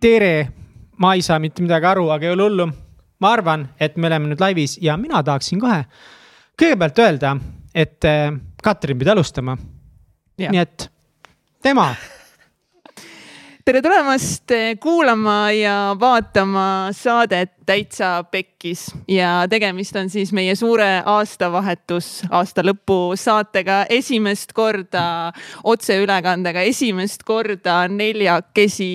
tere, 0.00 0.48
ma 0.96 1.14
ei 1.14 1.22
saa 1.22 1.38
mitte 1.38 1.62
midagi 1.62 1.86
aru, 1.86 2.08
aga 2.10 2.26
ei 2.26 2.32
ole 2.32 2.42
hullu. 2.42 2.68
ma 3.18 3.32
arvan, 3.34 3.68
et 3.80 3.96
me 3.96 4.06
oleme 4.06 4.28
nüüd 4.30 4.40
laivis 4.40 4.76
ja 4.82 4.96
mina 4.96 5.22
tahaksin 5.26 5.58
kohe 5.60 5.80
kõigepealt 6.58 7.00
öelda, 7.02 7.32
et 7.74 8.04
äh, 8.06 8.30
Katrin 8.62 8.98
pidi 8.98 9.10
alustama. 9.10 9.56
nii 10.38 10.60
et 10.60 10.90
tema 11.62 11.90
tere 13.68 13.82
tulemast 13.84 14.52
kuulama 14.80 15.50
ja 15.52 15.96
vaatama 16.00 16.88
saadet 16.96 17.50
Täitsa 17.66 18.24
Pekkis 18.30 18.86
ja 19.08 19.44
tegemist 19.50 19.96
on 20.00 20.08
siis 20.08 20.32
meie 20.32 20.54
suure 20.56 21.02
aastavahetus, 21.04 22.22
aasta 22.30 22.64
lõpu 22.64 23.12
saatega 23.20 23.82
esimest 23.92 24.54
korda 24.56 25.34
otseülekandega, 25.68 26.64
esimest 26.64 27.26
korda 27.28 27.82
neljakesi. 27.92 28.88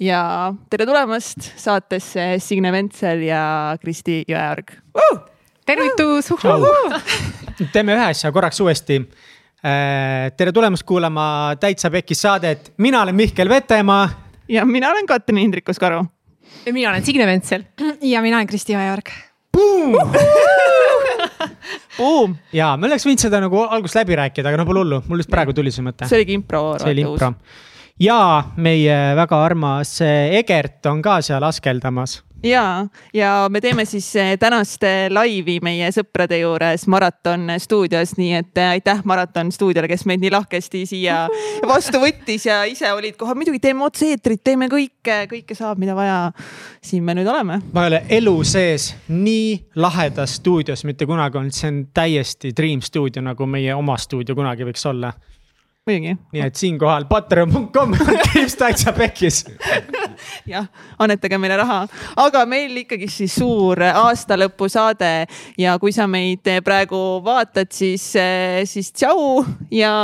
Ja 0.00 0.54
tere 0.70 0.86
tulemast 0.86 1.52
saatesse 1.56 2.34
Signe 2.38 2.72
Ventsel 2.72 3.22
ja 3.28 3.76
Kristi 3.80 4.22
Jõeorg 4.28 4.74
uh!. 4.94 5.22
tervitus. 5.66 6.32
teeme 7.72 7.94
ühe 7.94 8.10
asja 8.10 8.32
korraks 8.32 8.60
uuesti 8.60 9.02
Äh, 9.64 10.28
tere 10.36 10.52
tulemast 10.52 10.84
kuulama 10.84 11.56
Täitsa 11.56 11.88
Pekkis 11.90 12.20
saadet, 12.20 12.74
mina 12.76 13.00
olen 13.02 13.14
Mihkel 13.16 13.48
Vetemaa. 13.48 14.08
ja 14.48 14.64
mina 14.64 14.90
olen 14.90 15.06
Katrin 15.06 15.38
Hindrikus-Karu. 15.38 16.04
ja 16.66 16.72
mina 16.72 16.90
olen 16.90 17.04
Signe 17.04 17.26
Ventsel. 17.26 17.62
ja 18.02 18.22
mina 18.22 18.36
olen 18.36 18.46
Kristi 18.46 18.76
Ojajärg. 18.76 19.08
Buum. 21.96 22.36
ja 22.52 22.76
me 22.76 22.86
oleks 22.86 23.06
võinud 23.06 23.24
seda 23.24 23.40
nagu 23.40 23.62
alguses 23.62 23.96
läbi 23.96 24.16
rääkida, 24.20 24.48
aga 24.50 24.60
no 24.60 24.66
pole 24.68 24.84
hullu, 24.84 25.02
mul 25.08 25.24
just 25.24 25.32
praegu 25.32 25.56
tuli 25.56 25.72
see 25.72 25.86
mõte. 25.86 26.10
see 26.12 26.20
oligi 26.20 26.36
impro. 26.36 26.62
see 26.82 26.92
oli 26.92 27.00
impro. 27.06 27.32
Ja 28.00 28.44
meie 28.56 28.96
väga 29.16 29.44
armas 29.44 30.00
Egert 30.02 30.86
on 30.86 31.02
ka 31.02 31.20
seal 31.22 31.42
askeldamas 31.46 32.22
ja, 32.44 32.86
ja 33.14 33.46
me 33.50 33.60
teeme 33.60 33.84
siis 33.84 34.16
eh, 34.16 34.38
tänast 34.38 34.82
eh, 34.84 35.08
laivi 35.10 35.58
meie 35.64 35.88
sõprade 35.94 36.38
juures 36.38 36.86
Maraton 36.90 37.48
stuudios, 37.62 38.14
nii 38.18 38.32
et 38.40 38.60
eh, 38.60 38.70
aitäh 38.76 39.00
Maraton 39.08 39.52
stuudiole, 39.52 39.88
kes 39.90 40.04
meid 40.08 40.22
nii 40.22 40.32
lahkesti 40.34 40.84
siia 40.88 41.24
vastu 41.70 42.00
võttis 42.02 42.46
ja 42.48 42.62
ise 42.68 42.92
olid 42.92 43.16
kohal. 43.20 43.38
muidugi 43.38 43.62
teeme 43.64 43.84
otse-eetrit, 43.86 44.42
teeme 44.44 44.68
kõike, 44.72 45.24
kõike 45.30 45.56
saab, 45.58 45.80
mida 45.80 45.96
vaja. 45.96 46.18
siin 46.84 47.04
me 47.04 47.16
nüüd 47.16 47.28
oleme. 47.30 47.60
ma 47.72 47.86
ei 47.86 47.92
ole 47.92 48.02
elu 48.20 48.36
sees 48.48 48.90
nii 49.08 49.76
lahedas 49.80 50.38
stuudios 50.40 50.84
mitte 50.84 51.06
kunagi 51.06 51.40
olnud, 51.40 51.56
see 51.56 51.70
on 51.72 51.84
täiesti 51.94 52.52
dream 52.56 52.82
stuudio, 52.84 53.22
nagu 53.24 53.46
meie 53.46 53.74
oma 53.74 53.96
stuudio 54.00 54.36
kunagi 54.36 54.68
võiks 54.68 54.84
olla 54.90 55.12
muidugi. 55.84 56.14
nii 56.32 56.42
et 56.42 56.56
siinkohal 56.56 57.04
patreon.com 57.08 57.92
kriips 58.30 58.56
täitsa 58.56 58.92
pekkis 58.96 59.42
jah, 60.52 60.66
annetage 60.98 61.38
meile 61.38 61.58
raha, 61.60 61.82
aga 62.24 62.44
meil 62.48 62.76
ikkagi 62.84 63.08
siis 63.12 63.34
suur 63.36 63.82
aastalõpusaade 63.90 65.12
ja 65.60 65.76
kui 65.82 65.92
sa 65.92 66.06
meid 66.08 66.48
praegu 66.64 67.00
vaatad, 67.24 67.68
siis, 67.74 68.06
siis 68.70 68.92
tšau 68.96 69.44
ja, 69.74 69.94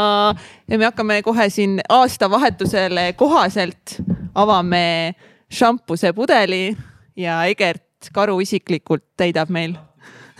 ja 0.69 0.79
me 0.79 0.89
hakkame 0.91 1.23
kohe 1.25 1.49
siin 1.53 1.79
aastavahetusele 1.89 3.13
kohaselt 3.17 3.97
avame 4.35 5.15
šampuse 5.51 6.13
pudeli 6.13 6.69
ja 7.17 7.45
Egert 7.49 8.11
Karu 8.13 8.39
isiklikult 8.41 9.03
täidab 9.21 9.51
meil. 9.53 9.75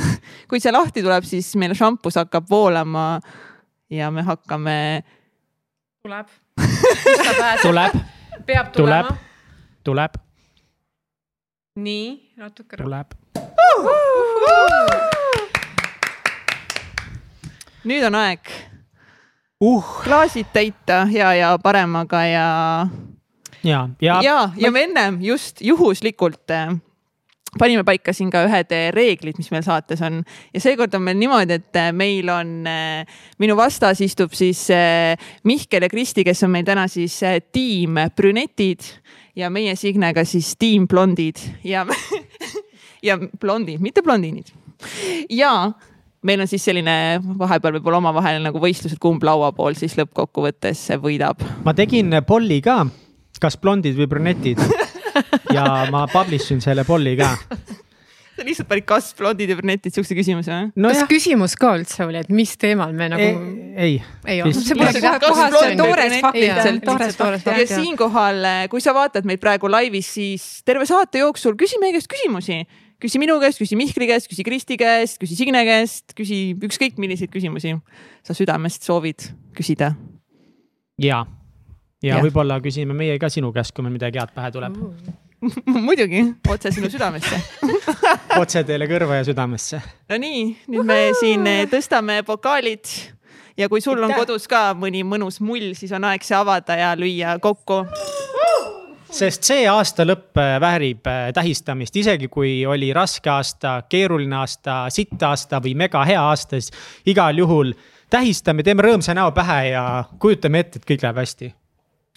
Kui 0.49 0.63
see 0.63 0.73
lahti 0.73 1.03
tuleb, 1.05 1.27
siis 1.29 1.51
meil 1.61 1.75
šampus 1.77 2.17
hakkab 2.17 2.47
voolama 2.49 3.19
ja 3.93 4.09
me 4.15 4.25
hakkame 4.25 4.77
tuleb 6.03 6.27
tuleb. 7.63 7.93
peab 8.47 8.73
tulema. 8.73 9.17
tuleb. 9.85 10.15
nii, 11.77 12.33
natuke. 12.37 12.77
tuleb. 12.77 13.13
nüüd 17.85 18.05
on 18.09 18.17
aeg 18.17 18.49
uh. 19.61 19.85
klaasid 20.05 20.49
täita 20.53 21.05
hea 21.05 21.35
ja 21.35 21.53
paremaga 21.63 22.25
ja. 22.25 22.49
ja, 23.63 23.89
ja. 24.01 24.21
ja, 24.25 24.39
ja 24.57 24.71
me 24.73 24.87
ennem 24.89 25.21
just 25.21 25.61
juhuslikult 25.61 26.49
panime 27.59 27.85
paika 27.87 28.13
siin 28.15 28.31
ka 28.31 28.45
ühed 28.47 28.75
eh, 28.75 28.89
reeglid, 28.95 29.39
mis 29.41 29.51
meil 29.53 29.65
saates 29.67 30.03
on 30.07 30.21
ja 30.55 30.63
seekord 30.63 30.95
on 30.95 31.05
meil 31.07 31.19
niimoodi, 31.19 31.59
et 31.59 31.81
eh, 31.81 31.91
meil 31.97 32.31
on, 32.33 32.55
eh, 32.71 33.19
minu 33.43 33.57
vastas 33.59 34.03
istub 34.05 34.35
siis 34.37 34.67
Mihkel 35.49 35.87
ja 35.87 35.91
Kristi, 35.91 36.25
kes 36.27 36.45
on 36.47 36.55
meil 36.55 36.67
täna 36.69 36.87
siis 36.91 37.19
tiim 37.53 37.99
brünetid 38.17 38.87
ja 39.39 39.51
meie 39.51 39.75
Signega 39.79 40.25
siis 40.29 40.55
tiim 40.61 40.87
blondid 40.91 41.43
ja 41.67 41.87
ja 43.07 43.19
blondid, 43.19 43.81
mitte 43.83 44.05
blondiinid. 44.07 44.53
ja 45.31 45.73
meil 46.23 46.45
on 46.45 46.51
siis 46.51 46.65
selline 46.65 46.95
vahepeal 47.39 47.79
võib-olla 47.79 48.03
omavahel 48.03 48.43
nagu 48.45 48.61
võistlus, 48.63 48.95
et 48.95 49.03
kumb 49.03 49.25
lauapool 49.25 49.75
siis 49.79 49.97
lõppkokkuvõttes 49.99 50.87
võidab. 51.03 51.43
ma 51.65 51.75
tegin 51.75 52.15
polli 52.27 52.61
ka, 52.65 52.85
kas 53.41 53.59
blondid 53.59 53.99
või 53.99 54.11
brünetid 54.11 54.63
ja 55.57 55.69
ma 55.93 56.07
publish 56.11 56.53
in 56.55 56.65
selle 56.65 56.85
polli 56.89 57.17
ka 57.21 57.35
sa 58.41 58.47
lihtsalt 58.47 58.69
panid 58.71 58.87
kas 58.89 59.11
blondid 59.19 59.53
ja 59.53 59.57
brünetid 59.59 59.95
siukse 59.95 60.17
küsimuse 60.17 60.51
või 60.51 60.69
no? 60.81 60.91
kas 60.91 61.03
jah. 61.03 61.09
küsimus 61.11 61.57
ka 61.61 61.73
üldse 61.79 62.05
oli, 62.07 62.21
et 62.25 62.31
mis 62.33 62.53
teemal 62.61 62.95
me 62.97 63.09
nagu? 63.13 63.31
ei. 63.77 63.99
ei 64.25 64.39
ja 64.41 64.47
siinkohal, 67.71 68.47
kui 68.73 68.85
sa 68.85 68.95
vaatad 68.97 69.29
meid 69.29 69.43
praegu 69.43 69.71
laivis, 69.71 70.13
siis 70.19 70.47
terve 70.69 70.89
saate 70.89 71.25
jooksul 71.25 71.59
küsi 71.61 71.81
meie 71.83 71.97
käest 71.97 72.11
küsimusi 72.11 72.63
küsi 73.01 73.21
minu 73.21 73.39
käest, 73.41 73.61
küsi 73.61 73.79
Mihkli 73.81 74.11
käest, 74.11 74.29
küsi 74.29 74.45
Kristi 74.45 74.77
käest, 74.81 75.17
küsi 75.23 75.37
Signe 75.39 75.63
käest, 75.65 76.13
küsi 76.17 76.41
ükskõik 76.53 77.01
milliseid 77.01 77.33
küsimusi 77.33 77.77
sa 78.27 78.37
südamest 78.37 78.85
soovid 78.85 79.31
küsida. 79.57 79.95
ja 81.01 81.25
ja, 82.03 82.17
ja. 82.17 82.23
võib-olla 82.25 82.61
küsime 82.65 82.97
meie 82.97 83.19
ka 83.21 83.31
sinu 83.33 83.53
käest, 83.55 83.75
kui 83.77 83.85
meil 83.85 83.95
midagi 83.97 84.21
head 84.21 84.33
pähe 84.37 84.53
tuleb. 84.55 84.79
Muidugi, 85.87 86.25
otse 86.49 86.73
sinu 86.73 86.91
südamesse. 86.93 87.39
Otse 88.41 88.63
teile 88.67 88.87
kõrva 88.91 89.21
ja 89.21 89.25
südamesse. 89.25 89.81
Nonii, 90.11 90.43
nüüd 90.71 90.85
me 90.87 90.99
siin 91.17 91.47
eh, 91.49 91.63
tõstame 91.71 92.21
pokaalid. 92.29 92.91
Ja 93.59 93.69
kui 93.69 93.81
sul 93.85 94.01
on 94.05 94.13
kodus 94.15 94.47
ka 94.49 94.71
mõni 94.79 95.03
mõnus 95.05 95.41
mull, 95.45 95.73
siis 95.77 95.93
on 95.97 96.05
aeg 96.09 96.25
see 96.25 96.37
avada 96.37 96.77
ja 96.79 96.91
lüüa 96.97 97.39
kokku. 97.43 97.83
Sest 99.11 99.49
see 99.49 99.65
aasta 99.69 100.05
lõpp 100.07 100.39
eh, 100.39 100.57
väärib 100.63 101.09
eh, 101.09 101.31
tähistamist, 101.37 101.97
isegi 101.97 102.29
kui 102.33 102.61
oli 102.69 102.93
raske 102.97 103.33
aasta, 103.33 103.79
keeruline 103.89 104.37
aasta, 104.43 104.83
sitt 104.93 105.25
aasta 105.25 105.63
või 105.65 105.75
mega 105.87 106.05
hea 106.07 106.21
aasta, 106.21 106.61
siis 106.61 107.09
igal 107.11 107.41
juhul 107.41 107.73
tähistame, 108.13 108.67
teeme 108.67 108.85
rõõmsa 108.87 109.17
näo 109.17 109.33
pähe 109.33 109.73
ja 109.73 109.87
kujutame 110.21 110.63
ette, 110.63 110.83
et 110.83 110.93
kõik 110.93 111.09
läheb 111.09 111.25
hästi 111.25 111.55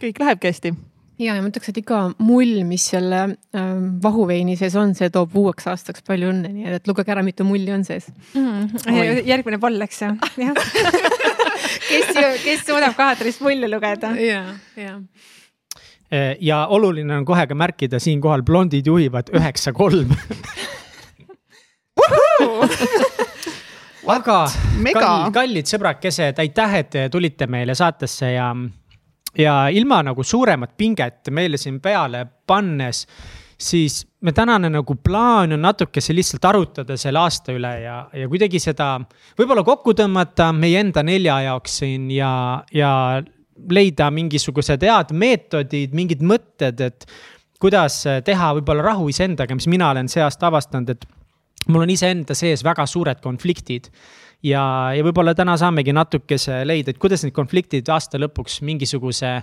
kõik 0.01 0.19
lähebki 0.19 0.51
hästi 0.51 0.73
ja, 1.21 1.35
ja 1.35 1.41
ma 1.41 1.49
ütleks, 1.51 1.69
et 1.71 1.79
iga 1.81 1.99
mull, 2.23 2.63
mis 2.67 2.85
selle 2.93 3.19
ähm, 3.57 3.85
vahuveini 4.03 4.55
sees 4.59 4.75
on, 4.79 4.93
see 4.97 5.09
toob 5.13 5.35
uueks 5.39 5.67
aastaks 5.71 6.05
palju 6.07 6.31
õnne, 6.31 6.49
nii 6.53 6.77
et 6.79 6.89
lugege 6.89 7.13
ära, 7.13 7.23
mitu 7.25 7.45
mulli 7.47 7.71
on 7.75 7.85
sees. 7.87 8.09
Mm,. 8.33 9.23
järgmine 9.27 9.59
poll, 9.61 9.79
eks 9.85 10.01
ju, 10.05 10.11
jah. 10.41 10.55
Kes, 11.83 12.09
kes 12.43 12.65
suudab 12.67 12.95
kaheteist 12.97 13.41
mulli 13.43 13.69
lugeda. 13.69 14.13
ja, 14.19 14.43
ja 14.79 14.97
äh, 16.09 16.35
ja 16.41 16.65
oluline 16.73 17.17
on 17.21 17.25
kohe 17.27 17.47
ka 17.47 17.55
märkida 17.57 17.99
siinkohal, 18.03 18.43
blondid 18.45 18.87
juhivad 18.87 19.29
üheksa, 19.35 19.73
kolm. 19.75 20.13
aga 24.13 24.37
kallid, 24.49 25.33
kallid 25.33 25.69
sõbrakesed, 25.69 26.39
aitäh, 26.41 26.79
et 26.81 26.97
tulite 27.11 27.47
meile 27.47 27.75
saatesse 27.77 28.33
ja 28.33 28.49
ja 29.37 29.67
ilma 29.73 30.01
nagu 30.03 30.23
suuremat 30.23 30.75
pinget 30.77 31.31
meile 31.31 31.57
siin 31.57 31.79
peale 31.81 32.25
pannes, 32.47 33.05
siis 33.57 34.03
me 34.21 34.31
tänane 34.31 34.69
nagu 34.69 34.95
plaan 34.95 35.55
on 35.55 35.61
natukese 35.61 36.15
lihtsalt 36.15 36.45
arutada 36.45 36.97
selle 36.97 37.19
aasta 37.19 37.53
üle 37.55 37.73
ja, 37.83 37.97
ja 38.13 38.29
kuidagi 38.29 38.59
seda 38.61 38.95
võib-olla 39.39 39.63
kokku 39.67 39.95
tõmmata 39.97 40.51
meie 40.55 40.81
enda 40.83 41.03
nelja 41.03 41.39
jaoks 41.47 41.79
siin 41.83 42.09
ja, 42.13 42.31
ja 42.73 42.91
leida 43.69 44.09
mingisugused 44.11 44.83
head 44.83 45.13
meetodid, 45.13 45.93
mingid 45.95 46.23
mõtted, 46.25 46.81
et 46.81 47.05
kuidas 47.61 48.01
teha 48.25 48.53
võib-olla 48.57 48.83
rahu 48.83 49.09
iseendaga, 49.11 49.55
mis 49.55 49.69
mina 49.71 49.91
olen 49.93 50.09
see 50.11 50.23
aasta 50.23 50.49
avastanud, 50.49 50.95
et 50.95 51.05
mul 51.67 51.85
on 51.85 51.93
iseenda 51.93 52.35
sees 52.37 52.63
väga 52.65 52.85
suured 52.89 53.21
konfliktid 53.23 53.89
ja, 54.43 54.63
ja 54.95 55.05
võib-olla 55.05 55.35
täna 55.37 55.55
saamegi 55.59 55.95
natukese 55.95 56.63
leida, 56.67 56.93
et 56.93 57.01
kuidas 57.01 57.23
need 57.25 57.35
konfliktid 57.35 57.89
aasta 57.93 58.19
lõpuks 58.21 58.61
mingisuguse 58.67 59.35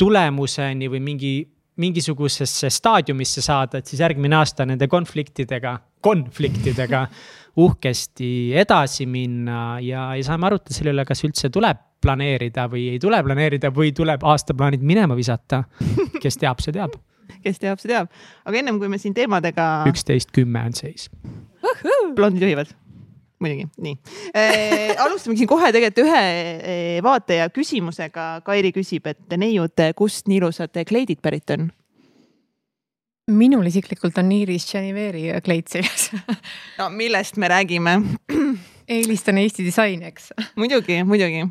tulemuseni 0.00 0.88
või 0.92 1.02
mingi, 1.04 1.34
mingisugusesse 1.80 2.70
staadiumisse 2.72 3.44
saada, 3.44 3.80
et 3.80 3.90
siis 3.90 4.00
järgmine 4.00 4.36
aasta 4.38 4.66
nende 4.68 4.88
konfliktidega, 4.90 5.76
konfliktidega 6.04 7.04
uhkesti 7.60 8.30
edasi 8.60 9.06
minna 9.10 9.78
ja, 9.84 10.10
ja 10.16 10.24
saame 10.24 10.48
arutada 10.48 10.76
selle 10.76 10.94
üle, 10.94 11.04
kas 11.08 11.24
üldse 11.26 11.50
tuleb 11.52 11.86
planeerida 12.00 12.64
või 12.72 12.86
ei 12.94 13.00
tule 13.02 13.20
planeerida 13.24 13.68
või 13.76 13.92
tuleb 13.96 14.24
aastaplaanid 14.24 14.84
minema 14.86 15.16
visata. 15.18 15.64
kes 16.20 16.36
teab, 16.40 16.60
see 16.64 16.72
teab 16.76 16.96
kes 17.44 17.62
teab, 17.62 17.80
see 17.82 17.90
teab. 17.92 18.10
aga 18.44 18.60
ennem 18.62 18.78
kui 18.80 18.90
me 18.92 19.00
siin 19.00 19.16
teemadega. 19.16 19.70
üksteist 19.90 20.32
kümme 20.36 20.62
on 20.68 20.76
seis. 20.76 21.08
blondid 22.16 22.44
juhivad 22.46 22.72
muidugi, 23.40 23.66
nii 23.80 23.96
e,. 24.36 24.94
alustame 25.00 25.38
siin 25.38 25.48
kohe 25.48 25.72
tegelikult 25.72 26.04
ühe 26.04 26.24
e, 26.60 26.78
vaataja 27.04 27.48
küsimusega. 27.54 28.30
Kairi 28.44 28.72
küsib, 28.76 29.08
et 29.08 29.38
neiud, 29.40 29.84
kust 29.96 30.28
nii 30.28 30.42
ilusad 30.42 30.82
kleidid 30.88 31.22
pärit 31.24 31.56
on? 31.56 31.70
minul 33.30 33.68
isiklikult 33.70 34.16
on 34.18 34.32
Iiris 34.34 34.64
Geneveri 34.72 35.28
kleit 35.44 35.70
seljas 35.70 36.08
no 36.80 36.88
millest 36.90 37.38
me 37.38 37.48
räägime? 37.52 37.96
eelistan 38.90 39.38
Eesti 39.38 39.64
disaini, 39.64 40.08
eks. 40.10 40.32
muidugi, 40.58 41.02
muidugi 41.06 41.44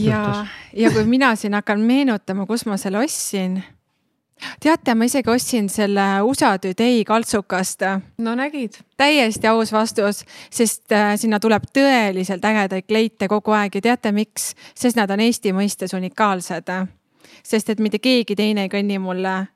ja, 0.00 0.46
ja 0.76 0.90
kui 0.90 1.04
mina 1.04 1.34
siin 1.36 1.54
hakkan 1.54 1.80
meenutama, 1.80 2.46
kus 2.46 2.66
ma 2.66 2.76
selle 2.80 2.98
ostsin. 2.98 3.60
Teate, 4.60 4.94
ma 4.94 5.08
isegi 5.08 5.30
ostsin 5.30 5.68
selle 5.68 6.06
USA 6.22 6.58
Today 6.58 7.04
kaltsukast. 7.04 7.82
no 8.18 8.34
nägid. 8.34 8.80
täiesti 8.96 9.46
aus 9.46 9.72
vastus, 9.72 10.24
sest 10.50 10.92
äh, 10.92 11.14
sinna 11.16 11.40
tuleb 11.40 11.68
tõeliselt 11.72 12.44
ägedaid 12.44 12.88
kleite 12.88 13.28
kogu 13.28 13.54
aeg 13.56 13.74
ja 13.74 13.80
teate, 13.80 14.12
miks? 14.12 14.54
sest 14.74 14.96
nad 14.96 15.10
on 15.10 15.20
Eesti 15.20 15.52
mõistes 15.52 15.94
unikaalsed. 15.96 16.74
sest 17.42 17.70
et 17.70 17.80
mitte 17.80 17.98
keegi 17.98 18.36
teine 18.36 18.68
ei 18.68 18.68
kõnni 18.68 18.98
mulle 18.98 19.46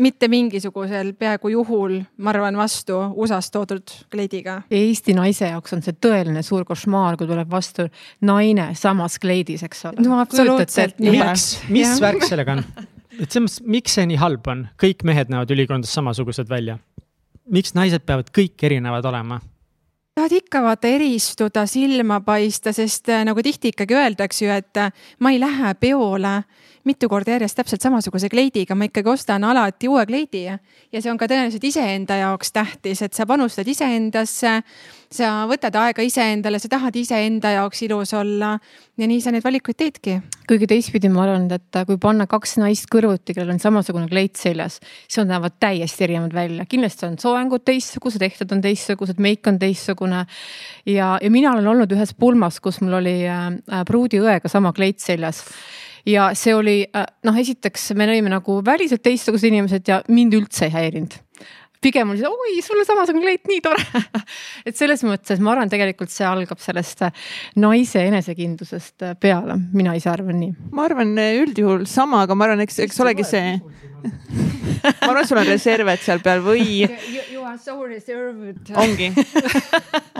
mitte 0.00 0.28
mingisugusel 0.28 1.12
peaaegu 1.18 1.48
juhul, 1.48 1.98
ma 2.16 2.32
arvan, 2.32 2.56
vastu 2.56 2.96
USA-st 3.20 3.52
toodud 3.52 3.94
kleidiga. 4.12 4.62
Eesti 4.70 5.14
naise 5.16 5.50
jaoks 5.50 5.76
on 5.76 5.84
see 5.84 5.96
tõeline 6.06 6.42
suur 6.46 6.64
košmaar, 6.68 7.18
kui 7.20 7.28
tuleb 7.28 7.50
vastu 7.50 7.88
naine 8.24 8.70
samas 8.78 9.18
kleidis, 9.20 9.64
eks 9.66 9.84
ole. 9.90 10.06
no 10.06 10.20
absoluutselt. 10.22 10.98
miks, 11.04 11.50
mis 11.68 12.00
värk 12.00 12.24
sellega 12.28 12.58
on? 12.58 12.64
et 13.18 13.30
selles 13.30 13.46
mõttes, 13.46 13.60
miks 13.66 13.96
see 13.98 14.06
nii 14.10 14.20
halb 14.20 14.46
on, 14.50 14.66
kõik 14.80 15.04
mehed 15.08 15.32
näevad 15.32 15.50
ülikonnas 15.54 15.92
samasugused 15.94 16.48
välja. 16.48 16.78
miks 17.50 17.74
naised 17.74 18.04
peavad 18.06 18.30
kõik 18.30 18.62
erinevad 18.62 19.04
olema? 19.04 19.40
tahad 20.14 20.32
ikka 20.36 20.62
vaata 20.62 20.88
eristuda, 20.88 21.64
silma 21.66 22.20
paista, 22.20 22.74
sest 22.76 23.08
äh, 23.08 23.24
nagu 23.24 23.42
tihti 23.42 23.72
ikkagi 23.72 23.96
öeldakse 23.96 24.44
ju, 24.44 24.50
et 24.52 24.76
äh, 24.76 24.92
ma 25.18 25.32
ei 25.32 25.40
lähe 25.40 25.74
peole 25.80 26.42
mitu 26.88 27.08
korda 27.12 27.34
järjest 27.36 27.58
täpselt 27.58 27.84
samasuguse 27.84 28.30
kleidiga, 28.32 28.74
ma 28.74 28.88
ikkagi 28.88 29.12
ostan 29.12 29.44
alati 29.44 29.88
uue 29.90 30.06
kleidi 30.08 30.46
ja 30.48 30.58
see 31.00 31.10
on 31.12 31.18
ka 31.20 31.28
tõenäoliselt 31.28 31.64
iseenda 31.68 32.16
jaoks 32.22 32.54
tähtis, 32.56 33.02
et 33.04 33.16
sa 33.16 33.26
panustad 33.28 33.68
iseendasse. 33.68 34.60
sa 35.10 35.28
võtad 35.50 35.74
aega 35.74 36.04
iseendale, 36.06 36.60
sa 36.62 36.68
tahad 36.70 36.94
iseenda 36.96 37.50
jaoks 37.50 37.82
ilus 37.82 38.12
olla 38.14 38.52
ja 38.96 39.08
nii 39.10 39.20
sa 39.20 39.32
neid 39.34 39.44
valikuid 39.44 39.76
teedki. 39.76 40.20
kuigi 40.48 40.66
teistpidi 40.70 41.10
ma 41.10 41.24
arvan, 41.24 41.50
et 41.52 41.80
kui 41.86 41.98
panna 41.98 42.26
kaks 42.30 42.56
naist 42.62 42.86
kõrvuti, 42.92 43.34
kellel 43.34 43.50
on 43.56 43.60
samasugune 43.60 44.08
kleit 44.08 44.36
seljas, 44.36 44.78
siis 45.08 45.20
nad 45.20 45.34
näevad 45.34 45.58
täiesti 45.60 46.04
erinevad 46.06 46.34
välja, 46.34 46.64
kindlasti 46.64 47.06
on 47.06 47.18
soengud 47.18 47.64
teistsugused, 47.66 48.22
ehted 48.22 48.52
on 48.54 48.62
teistsugused, 48.64 49.18
meik 49.18 49.46
on 49.46 49.58
teistsugune. 49.58 50.24
ja, 50.86 51.18
ja 51.20 51.30
mina 51.30 51.52
olen 51.52 51.66
olnud 51.74 51.92
ühes 51.92 52.14
pulmas, 52.14 52.60
kus 52.60 52.80
mul 52.80 53.02
oli 53.02 53.18
äh, 53.28 53.84
pruudiõega 53.86 54.48
sama 54.48 54.72
kleit 54.72 55.00
seljas 55.02 55.44
ja 56.08 56.30
see 56.38 56.54
oli 56.56 56.78
äh, 56.86 57.06
noh, 57.26 57.40
esiteks 57.40 57.90
me 57.98 58.08
olime 58.08 58.32
nagu 58.32 58.60
väliselt 58.64 59.02
teistsugused 59.04 59.50
inimesed 59.50 59.88
ja 59.88 60.02
mind 60.08 60.36
üldse 60.38 60.68
ei 60.68 60.76
häirinud 60.76 61.18
pigem 61.80 62.12
oli 62.12 62.20
see, 62.20 62.28
oi, 62.28 62.60
sul 62.64 62.80
on 62.80 62.86
samasugune 62.88 63.24
kleit, 63.24 63.46
nii 63.48 63.62
tore 63.64 63.84
et 64.68 64.76
selles 64.76 65.02
mõttes 65.06 65.40
ma 65.42 65.54
arvan, 65.54 65.70
tegelikult 65.72 66.12
see 66.12 66.26
algab 66.28 66.60
sellest 66.62 67.06
äh, 67.06 67.28
naise 67.60 68.04
enesekindlusest 68.10 69.06
äh, 69.06 69.16
peale, 69.20 69.56
mina 69.72 69.96
ise 69.96 70.10
arvan 70.12 70.40
nii. 70.42 70.70
ma 70.76 70.86
arvan 70.88 71.14
üldjuhul 71.16 71.86
sama, 71.90 72.24
aga 72.26 72.36
ma 72.36 72.48
arvan, 72.48 72.64
eks, 72.66 72.82
eks 72.86 73.00
olegi 73.04 73.26
see 73.28 73.54
ma 74.00 75.08
arvan, 75.08 75.22
et 75.22 75.30
sul 75.30 75.40
on 75.40 75.48
reserved 75.48 76.04
seal 76.04 76.24
peal 76.24 76.44
või 76.44 76.82
You 77.32 77.46
are 77.48 77.58
so 77.58 77.80
reserved. 77.82 78.68
ongi, 78.78 79.08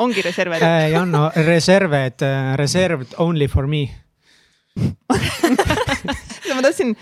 ongi 0.01 0.25
reserved. 0.25 0.65
Janno, 0.91 1.29
reserved, 1.47 2.25
reserved 2.59 3.13
only 3.21 3.47
for 3.53 3.69
me 3.69 3.85
ma 6.57 6.63
tahtsin 6.65 6.95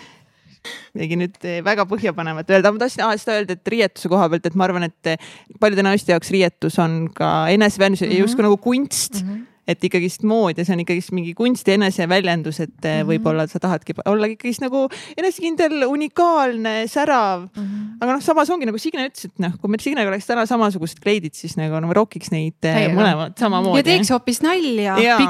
midagi 0.95 1.19
nüüd 1.21 1.37
eh, 1.47 1.61
väga 1.65 1.87
põhjapanevat 1.89 2.51
öelda, 2.53 2.73
ma 2.75 2.83
tahtsin 2.83 3.05
ah, 3.07 3.15
seda 3.21 3.39
öelda, 3.39 3.57
et 3.59 3.73
riietuse 3.75 4.11
koha 4.11 4.29
pealt, 4.33 4.49
et 4.49 4.57
ma 4.59 4.67
arvan, 4.67 4.89
et 4.89 5.13
eh, 5.13 5.29
paljude 5.61 5.85
naiste 5.87 6.13
jaoks 6.15 6.33
riietus 6.35 6.79
on 6.83 7.07
ka 7.15 7.49
eneseväärtus 7.55 8.03
mm 8.03 8.11
-hmm. 8.11 8.25
justkui 8.25 8.47
nagu 8.47 8.57
kunst 8.57 9.23
mm. 9.23 9.29
-hmm 9.29 9.47
et 9.69 9.85
ikkagist 9.85 10.25
mood 10.29 10.59
ja 10.59 10.65
see 10.65 10.77
on 10.77 10.83
ikkagist 10.85 11.13
mingi 11.17 11.35
kunst 11.39 11.69
ja 11.69 11.77
eneseväljendus, 11.77 12.61
et 12.65 12.73
mm 12.73 12.89
-hmm. 12.89 13.11
võib-olla 13.11 13.47
sa 13.51 13.61
tahadki 13.61 13.97
olla 14.05 14.31
ikkagist 14.33 14.65
nagu 14.65 14.87
enesekindel, 15.17 15.85
unikaalne, 15.87 16.87
särav 16.87 17.43
mm. 17.43 17.63
-hmm. 17.63 17.87
aga 18.01 18.17
noh, 18.17 18.25
samas 18.25 18.51
ongi 18.51 18.67
nagu 18.67 18.79
Signe 18.79 19.09
ütles, 19.09 19.29
et 19.29 19.39
noh, 19.39 19.53
kui 19.61 19.71
meil 19.71 19.85
Signega 19.85 20.09
oleks 20.09 20.27
täna 20.27 20.47
samasugused 20.47 21.03
kleidid, 21.03 21.35
siis 21.35 21.57
nagu 21.57 21.81
no, 21.81 21.93
rokiks 21.93 22.31
neid 22.31 22.57
Täiega. 22.61 22.95
mõlemad 22.95 23.39
samamoodi. 23.39 23.79
ja 23.79 23.85
teeks 23.85 24.11
hoopis 24.11 24.43
nalja. 24.43 24.99
jah, 24.99 25.21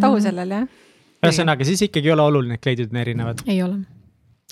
tahu 0.00 0.20
sellele 0.20 0.54
jah 0.54 0.68
ühesõnaga, 1.26 1.66
siis 1.66 1.82
ikkagi 1.88 2.08
ei 2.08 2.14
ole 2.14 2.22
oluline, 2.22 2.58
et 2.58 2.62
kleidid 2.62 2.94
on 2.94 3.02
erinevad? 3.02 3.42
ei 3.46 3.62
ole. 3.62 3.82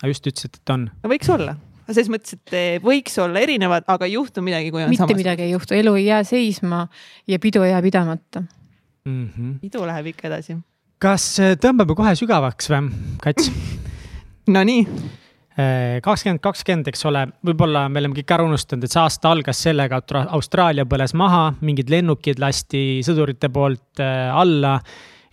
aga 0.02 0.10
just 0.10 0.26
ütlesid, 0.26 0.60
et 0.60 0.74
on. 0.74 0.88
võiks 1.06 1.30
olla 1.32 1.56
selles 1.94 2.10
mõttes, 2.12 2.36
et 2.36 2.56
eh, 2.56 2.78
võiks 2.82 3.16
olla 3.22 3.42
erinevad, 3.42 3.86
aga 3.92 4.08
ei 4.08 4.16
juhtu 4.16 4.44
midagi, 4.44 4.72
kui 4.74 4.84
on 4.84 4.90
mitte 4.92 5.04
samas. 5.04 5.20
midagi 5.20 5.46
ei 5.46 5.52
juhtu, 5.52 5.76
elu 5.76 5.94
ei 6.00 6.06
jää 6.08 6.22
seisma 6.26 6.86
ja 7.30 7.38
pidu 7.42 7.62
ei 7.66 7.74
jää 7.74 7.82
pidamata 7.84 8.42
mm. 8.42 9.28
-hmm. 9.28 9.58
pidu 9.62 9.86
läheb 9.86 10.12
ikka 10.12 10.28
edasi. 10.30 10.58
kas 10.98 11.28
eh, 11.38 11.56
tõmbame 11.62 11.94
kohe 11.94 12.14
sügavaks 12.18 12.70
või, 12.72 12.90
Kats 13.22 13.50
Nonii 14.54 14.86
eh, 14.86 15.98
kakskümmend 16.02 16.42
kakskümmend, 16.42 16.88
eks 16.88 17.04
ole, 17.06 17.26
võib-olla 17.46 17.88
me 17.88 18.02
oleme 18.02 18.18
kõik 18.18 18.34
ära 18.34 18.46
unustanud, 18.46 18.84
et 18.84 18.92
see 18.94 19.02
aasta 19.02 19.30
algas 19.30 19.62
sellega, 19.62 20.02
et 20.02 20.16
Austraalia 20.26 20.86
põles 20.86 21.14
maha, 21.14 21.52
mingid 21.60 21.90
lennukid 21.90 22.42
lasti 22.42 23.02
sõdurite 23.06 23.50
poolt 23.52 24.02
alla 24.02 24.80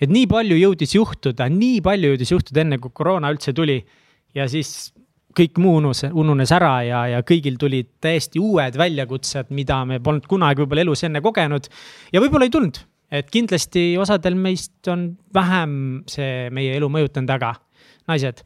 et 0.04 0.12
nii 0.12 0.28
palju 0.28 0.58
jõudis 0.60 0.96
juhtuda, 0.98 1.48
nii 1.52 1.82
palju 1.86 2.14
jõudis 2.14 2.34
juhtuda 2.34 2.64
enne, 2.64 2.80
kui 2.82 2.92
koroona 2.94 3.32
üldse 3.34 3.54
tuli. 3.56 3.84
ja 4.34 4.48
siis 4.50 4.94
kõik 5.38 5.60
muu 5.62 5.78
unus, 5.82 6.04
ununes 6.12 6.52
ära 6.56 6.74
ja, 6.86 7.04
ja 7.16 7.22
kõigil 7.28 7.58
tulid 7.60 7.90
täiesti 8.04 8.42
uued 8.42 8.78
väljakutsed, 8.80 9.52
mida 9.56 9.84
me 9.90 10.00
polnud 10.04 10.28
kunagi 10.30 10.64
võib-olla 10.64 10.86
elus 10.86 11.04
enne 11.08 11.22
kogenud. 11.22 11.70
ja 12.14 12.22
võib-olla 12.24 12.48
ei 12.48 12.54
tulnud, 12.54 12.80
et 13.12 13.32
kindlasti 13.34 13.94
osadel 14.02 14.36
meist 14.40 14.88
on 14.92 15.12
vähem 15.34 16.04
see 16.10 16.50
meie 16.54 16.76
elu 16.78 16.90
mõjutanud, 16.90 17.34
aga 17.34 17.54
naised, 18.10 18.44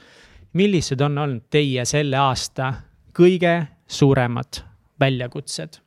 millised 0.58 1.02
on 1.02 1.18
olnud 1.18 1.50
teie 1.54 1.86
selle 1.86 2.20
aasta 2.22 2.74
kõige 3.18 3.60
suuremad 3.88 4.64
väljakutsed? 5.00 5.82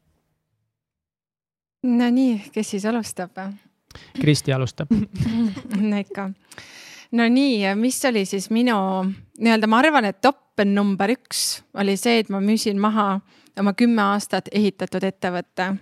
Nonii, 1.87 2.50
kes 2.52 2.75
siis 2.76 2.85
alustab? 2.85 3.38
Kristi 4.21 4.52
alustab 4.52 4.92
no 5.90 5.97
ikka. 5.99 6.30
No 7.12 7.29
nii, 7.29 7.75
mis 7.75 8.05
oli 8.05 8.25
siis 8.25 8.50
minu 8.50 8.76
nii-öelda, 9.38 9.67
ma 9.67 9.79
arvan, 9.83 10.05
et 10.05 10.21
top 10.21 10.62
number 10.64 11.11
üks 11.14 11.62
oli 11.81 11.97
see, 11.97 12.21
et 12.21 12.29
ma 12.29 12.40
müüsin 12.45 12.81
maha 12.81 13.21
oma 13.61 13.73
kümme 13.76 14.02
aastat 14.02 14.49
ehitatud 14.52 15.05
ettevõtte. 15.05 15.75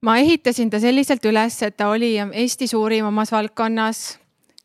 ma 0.00 0.16
ehitasin 0.18 0.70
ta 0.70 0.80
selliselt 0.80 1.24
üles, 1.24 1.62
et 1.62 1.76
ta 1.76 1.88
oli 1.88 2.14
Eesti 2.18 2.66
suurim 2.66 3.06
omas 3.06 3.32
valdkonnas, 3.32 4.18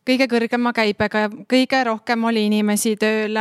kõige 0.08 0.28
kõrgema 0.32 0.74
käibega, 0.74 1.30
kõige 1.50 1.84
rohkem 1.84 2.24
oli 2.24 2.46
inimesi 2.46 2.96
tööl 2.96 3.36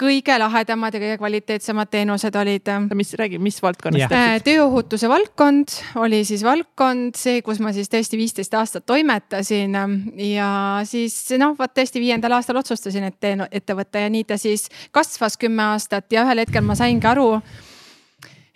kõige 0.00 0.36
lahedamad 0.38 0.94
ja 0.94 1.00
kõige 1.02 1.18
kvaliteetsemad 1.20 1.90
teenused 1.90 2.36
olid. 2.36 2.70
mis, 2.94 3.14
räägi, 3.18 3.38
mis 3.38 3.60
valdkonnast 3.62 4.10
yeah.? 4.10 4.40
tööohutuse 4.44 5.08
valdkond 5.08 5.76
oli 6.02 6.24
siis 6.24 6.42
valdkond, 6.44 7.14
see, 7.18 7.42
kus 7.46 7.60
ma 7.62 7.72
siis 7.72 7.90
tõesti 7.92 8.18
viisteist 8.18 8.54
aastat 8.54 8.86
toimetasin 8.86 9.76
ja 10.30 10.48
siis 10.88 11.16
noh, 11.38 11.54
vot 11.58 11.74
tõesti 11.74 12.02
viiendal 12.02 12.34
aastal 12.38 12.58
otsustasin, 12.62 13.06
et 13.10 13.20
teen 13.20 13.46
ettevõtte 13.50 14.02
ja 14.02 14.10
nii 14.10 14.24
ta 14.24 14.38
siis 14.40 14.68
kasvas 14.94 15.38
kümme 15.38 15.62
aastat 15.74 16.12
ja 16.12 16.26
ühel 16.26 16.42
hetkel 16.42 16.66
ma 16.66 16.76
saingi 16.78 17.06
aru 17.06 17.38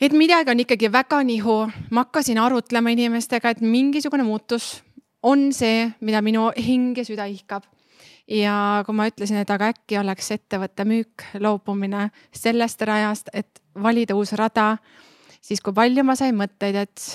et 0.00 0.14
midagi 0.14 0.50
on 0.50 0.62
ikkagi 0.62 0.92
väga 0.92 1.22
nihu, 1.26 1.64
ma 1.90 2.06
hakkasin 2.06 2.38
arutlema 2.38 2.90
inimestega, 2.94 3.54
et 3.54 3.62
mingisugune 3.62 4.26
muutus 4.26 4.78
on 5.22 5.50
see, 5.52 5.88
mida 6.00 6.22
minu 6.22 6.50
hing 6.54 6.98
ja 6.98 7.06
süda 7.06 7.26
ihkab 7.30 7.66
ja 8.28 8.82
kui 8.86 8.96
ma 8.96 9.08
ütlesin, 9.08 9.40
et 9.42 9.50
aga 9.50 9.72
äkki 9.72 9.98
oleks 10.00 10.32
ettevõtte 10.36 10.84
müük, 10.88 11.24
loobumine 11.40 12.08
sellest 12.34 12.82
rajast, 12.88 13.32
et 13.32 13.62
valida 13.82 14.16
uus 14.18 14.34
rada, 14.36 14.76
siis 15.40 15.62
kui 15.64 15.74
palju 15.74 16.04
ma 16.04 16.16
sain 16.18 16.36
mõtteid, 16.36 16.76
et 16.76 17.08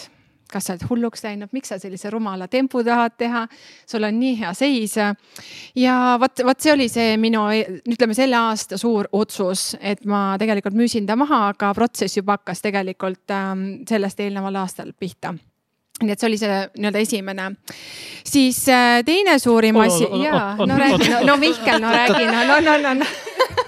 kas 0.53 0.67
sa 0.67 0.75
oled 0.75 0.86
hulluks 0.89 1.24
läinud, 1.25 1.50
miks 1.55 1.72
sa 1.72 1.79
sellise 1.82 2.12
rumala 2.13 2.48
tempu 2.51 2.84
tahad 2.86 3.15
teha, 3.17 3.46
sul 3.89 4.05
on 4.05 4.20
nii 4.20 4.36
hea 4.41 4.51
seis. 4.58 4.98
ja 5.75 5.96
vot, 6.22 6.43
vot 6.46 6.60
see 6.62 6.74
oli 6.74 6.89
see 6.91 7.15
minu, 7.22 7.46
ütleme 7.89 8.17
selle 8.17 8.38
aasta 8.38 8.77
suur 8.77 9.10
otsus, 9.12 9.74
et 9.82 10.05
ma 10.05 10.36
tegelikult 10.41 10.77
müüsin 10.77 11.10
ta 11.10 11.17
maha, 11.20 11.48
aga 11.53 11.74
protsess 11.74 12.20
juba 12.20 12.38
hakkas 12.38 12.62
tegelikult 12.62 13.34
ähm, 13.34 13.65
sellest 13.89 14.22
eelneval 14.22 14.62
aastal 14.62 14.93
pihta 15.00 15.34
nii 16.02 16.14
et 16.14 16.20
see 16.20 16.30
oli 16.30 16.40
see 16.42 16.60
nii-öelda 16.74 17.02
esimene. 17.06 17.50
siis 18.26 18.64
äh, 18.70 19.04
teine 19.06 19.38
suurim 19.40 19.78
asi, 19.84 20.08
jaa, 20.24 20.56
no 20.58 20.78
räägi, 20.80 21.10
no, 21.12 21.20
no 21.28 21.38
Mihkel, 21.38 21.82
no 21.82 21.92
räägi, 21.94 22.26
no, 22.26 22.44
no, 22.50 22.60
no, 22.66 22.78
no, 22.82 22.94
no. 22.94 23.06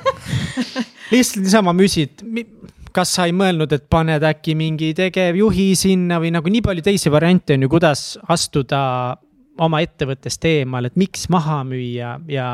lihtsalt 1.11 1.43
niisama 1.45 1.73
müüsid, 1.77 2.23
kas 2.95 3.13
sa 3.17 3.27
ei 3.29 3.35
mõelnud, 3.35 3.75
et 3.75 3.85
paned 3.91 4.23
äkki 4.25 4.55
mingi 4.57 4.93
tegevjuhi 4.97 5.67
sinna 5.77 6.17
või 6.23 6.33
nagu 6.33 6.49
nii 6.49 6.63
palju 6.65 6.85
teisi 6.85 7.13
variante 7.13 7.57
on 7.57 7.67
ju, 7.67 7.71
kuidas 7.75 8.07
astuda 8.31 8.81
oma 9.61 9.83
ettevõttest 9.85 10.49
eemale, 10.49 10.89
et 10.89 10.97
miks 10.99 11.29
maha 11.31 11.61
müüa 11.67 12.17
ja, 12.31 12.49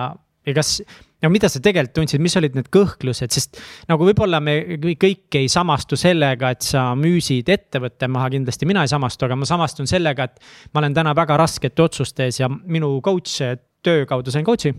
ja 0.45 0.57
kas 0.57 0.81
ja 1.21 1.29
mida 1.29 1.49
sa 1.51 1.61
tegelikult 1.63 1.95
tundsid, 1.95 2.21
mis 2.23 2.35
olid 2.39 2.55
need 2.57 2.69
kõhklused, 2.73 3.33
sest 3.33 3.59
nagu 3.91 4.05
võib-olla 4.07 4.41
me 4.43 4.57
kõik 4.99 5.39
ei 5.39 5.49
samastu 5.51 5.99
sellega, 5.99 6.53
et 6.55 6.65
sa 6.65 6.91
müüsid 6.97 7.49
ettevõtte 7.53 8.09
maha, 8.11 8.31
kindlasti 8.33 8.69
mina 8.69 8.85
ei 8.85 8.91
samastu, 8.91 9.27
aga 9.27 9.37
ma 9.39 9.49
samastun 9.49 9.89
sellega, 9.89 10.29
et. 10.29 10.39
ma 10.73 10.83
olen 10.83 10.95
täna 10.97 11.15
väga 11.17 11.37
raskete 11.41 11.83
otsuste 11.83 12.29
ees 12.29 12.41
ja 12.41 12.49
minu 12.49 12.97
coach 13.05 13.41
töö 13.81 14.05
kaudu 14.09 14.33
sain 14.33 14.45
coach'i, 14.45 14.73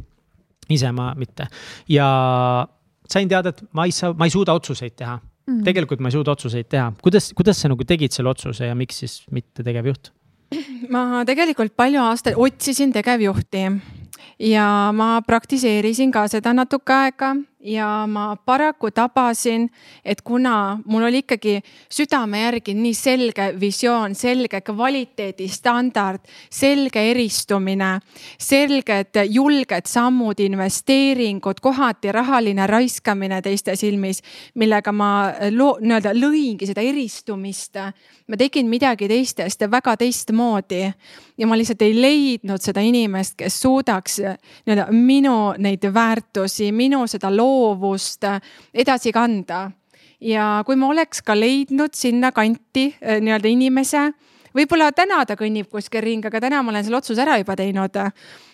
ise 0.73 0.93
ma 0.95 1.13
mitte 1.19 1.49
ja 1.91 2.07
sain 3.11 3.29
teada, 3.29 3.53
et 3.53 3.63
ma 3.75 3.87
ei 3.89 3.95
saa, 3.95 4.15
ma 4.17 4.29
ei 4.29 4.35
suuda 4.35 4.55
otsuseid 4.59 4.97
teha 4.97 5.17
mm. 5.17 5.55
-hmm. 5.55 5.65
tegelikult 5.67 6.01
ma 6.01 6.11
ei 6.11 6.17
suuda 6.17 6.35
otsuseid 6.37 6.69
teha, 6.69 6.93
kuidas, 7.03 7.33
kuidas 7.37 7.61
sa 7.61 7.71
nagu 7.73 7.85
tegid 7.85 8.15
selle 8.15 8.31
otsuse 8.31 8.67
ja 8.67 8.75
miks 8.75 9.03
siis 9.05 9.23
mitte 9.31 9.63
tegevjuht? 9.63 10.13
ma 10.93 11.25
tegelikult 11.27 11.77
palju 11.77 12.01
aastaid 12.03 12.39
otsisin 12.39 12.93
tegevjuhti 12.93 13.67
ja 14.39 14.93
ma 14.93 15.21
praktiseerisin 15.27 16.13
ka 16.13 16.27
seda 16.29 16.53
natuke 16.53 16.93
aega 16.93 17.35
ja 17.63 18.07
ma 18.07 18.37
paraku 18.37 18.91
tabasin, 18.91 19.69
et 20.05 20.23
kuna 20.23 20.79
mul 20.85 21.03
oli 21.03 21.23
ikkagi 21.23 21.61
südame 21.93 22.43
järgi 22.43 22.75
nii 22.75 22.95
selge 22.95 23.47
visioon, 23.61 24.15
selge 24.15 24.61
kvaliteedistandard, 24.61 26.27
selge 26.51 27.05
eristumine, 27.11 27.93
selged 28.39 29.23
julged 29.31 29.87
sammud, 29.87 30.41
investeeringud, 30.41 31.61
kohati 31.63 32.13
rahaline 32.13 32.67
raiskamine 32.67 33.43
teiste 33.43 33.77
silmis, 33.77 34.23
millega 34.55 34.93
ma 34.93 35.13
loo-, 35.55 35.79
nii-öelda 35.81 36.15
lõingi 36.19 36.67
seda 36.67 36.83
eristumist. 36.83 37.79
ma 38.29 38.37
tegin 38.37 38.69
midagi 38.69 39.09
teistest 39.09 39.61
väga 39.71 39.97
teistmoodi 39.97 40.83
ja 41.39 41.47
ma 41.47 41.57
lihtsalt 41.57 41.83
ei 41.83 41.95
leidnud 42.01 42.63
seda 42.63 42.81
inimest, 42.81 43.35
kes 43.37 43.61
suudaks 43.61 44.19
nii-öelda 44.21 44.87
minu 44.93 45.55
neid 45.59 45.85
väärtusi, 45.95 46.73
minu 46.73 47.07
seda 47.07 47.31
loo 47.37 47.52
loovust 47.53 48.25
äh, 48.25 48.41
edasi 48.75 49.13
kanda. 49.13 49.71
ja 50.21 50.63
kui 50.67 50.77
ma 50.79 50.87
oleks 50.93 51.23
ka 51.27 51.35
leidnud 51.35 51.95
sinnakanti 51.99 52.85
äh, 52.95 53.19
nii-öelda 53.21 53.51
inimese, 53.51 54.13
võib-olla 54.55 54.93
täna 54.95 55.25
ta 55.27 55.35
kõnnib 55.39 55.67
kuskil 55.73 56.05
ringi, 56.05 56.29
aga 56.31 56.41
täna 56.45 56.61
ma 56.63 56.71
olen 56.71 56.85
selle 56.85 57.01
otsuse 57.01 57.23
ära 57.25 57.39
juba 57.41 57.57
teinud. 57.59 57.97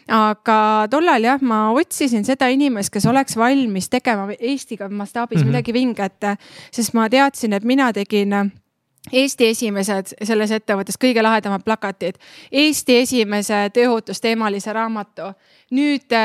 aga 0.08 0.86
tollal 0.90 1.24
jah, 1.24 1.42
ma 1.42 1.66
otsisin 1.76 2.24
seda 2.24 2.48
inimest, 2.48 2.92
kes 2.92 3.06
oleks 3.06 3.36
valmis 3.36 3.90
tegema 3.92 4.32
Eestiga 4.38 4.88
mastaabis 4.88 5.38
mm 5.38 5.42
-hmm. 5.42 5.46
midagi 5.46 5.72
vinget, 5.72 6.24
sest 6.72 6.94
ma 6.94 7.08
teadsin, 7.08 7.52
et 7.52 7.64
mina 7.64 7.92
tegin 7.92 8.32
Eesti 9.12 9.46
esimesed 9.52 10.12
selles 10.26 10.50
ettevõttes 10.52 10.98
kõige 11.00 11.22
lahedamad 11.22 11.64
plakatid, 11.64 12.18
Eesti 12.52 12.98
esimese 13.02 13.68
tööohutusteemalise 13.74 14.72
raamatu. 14.72 15.32
Nüüd 15.74 16.18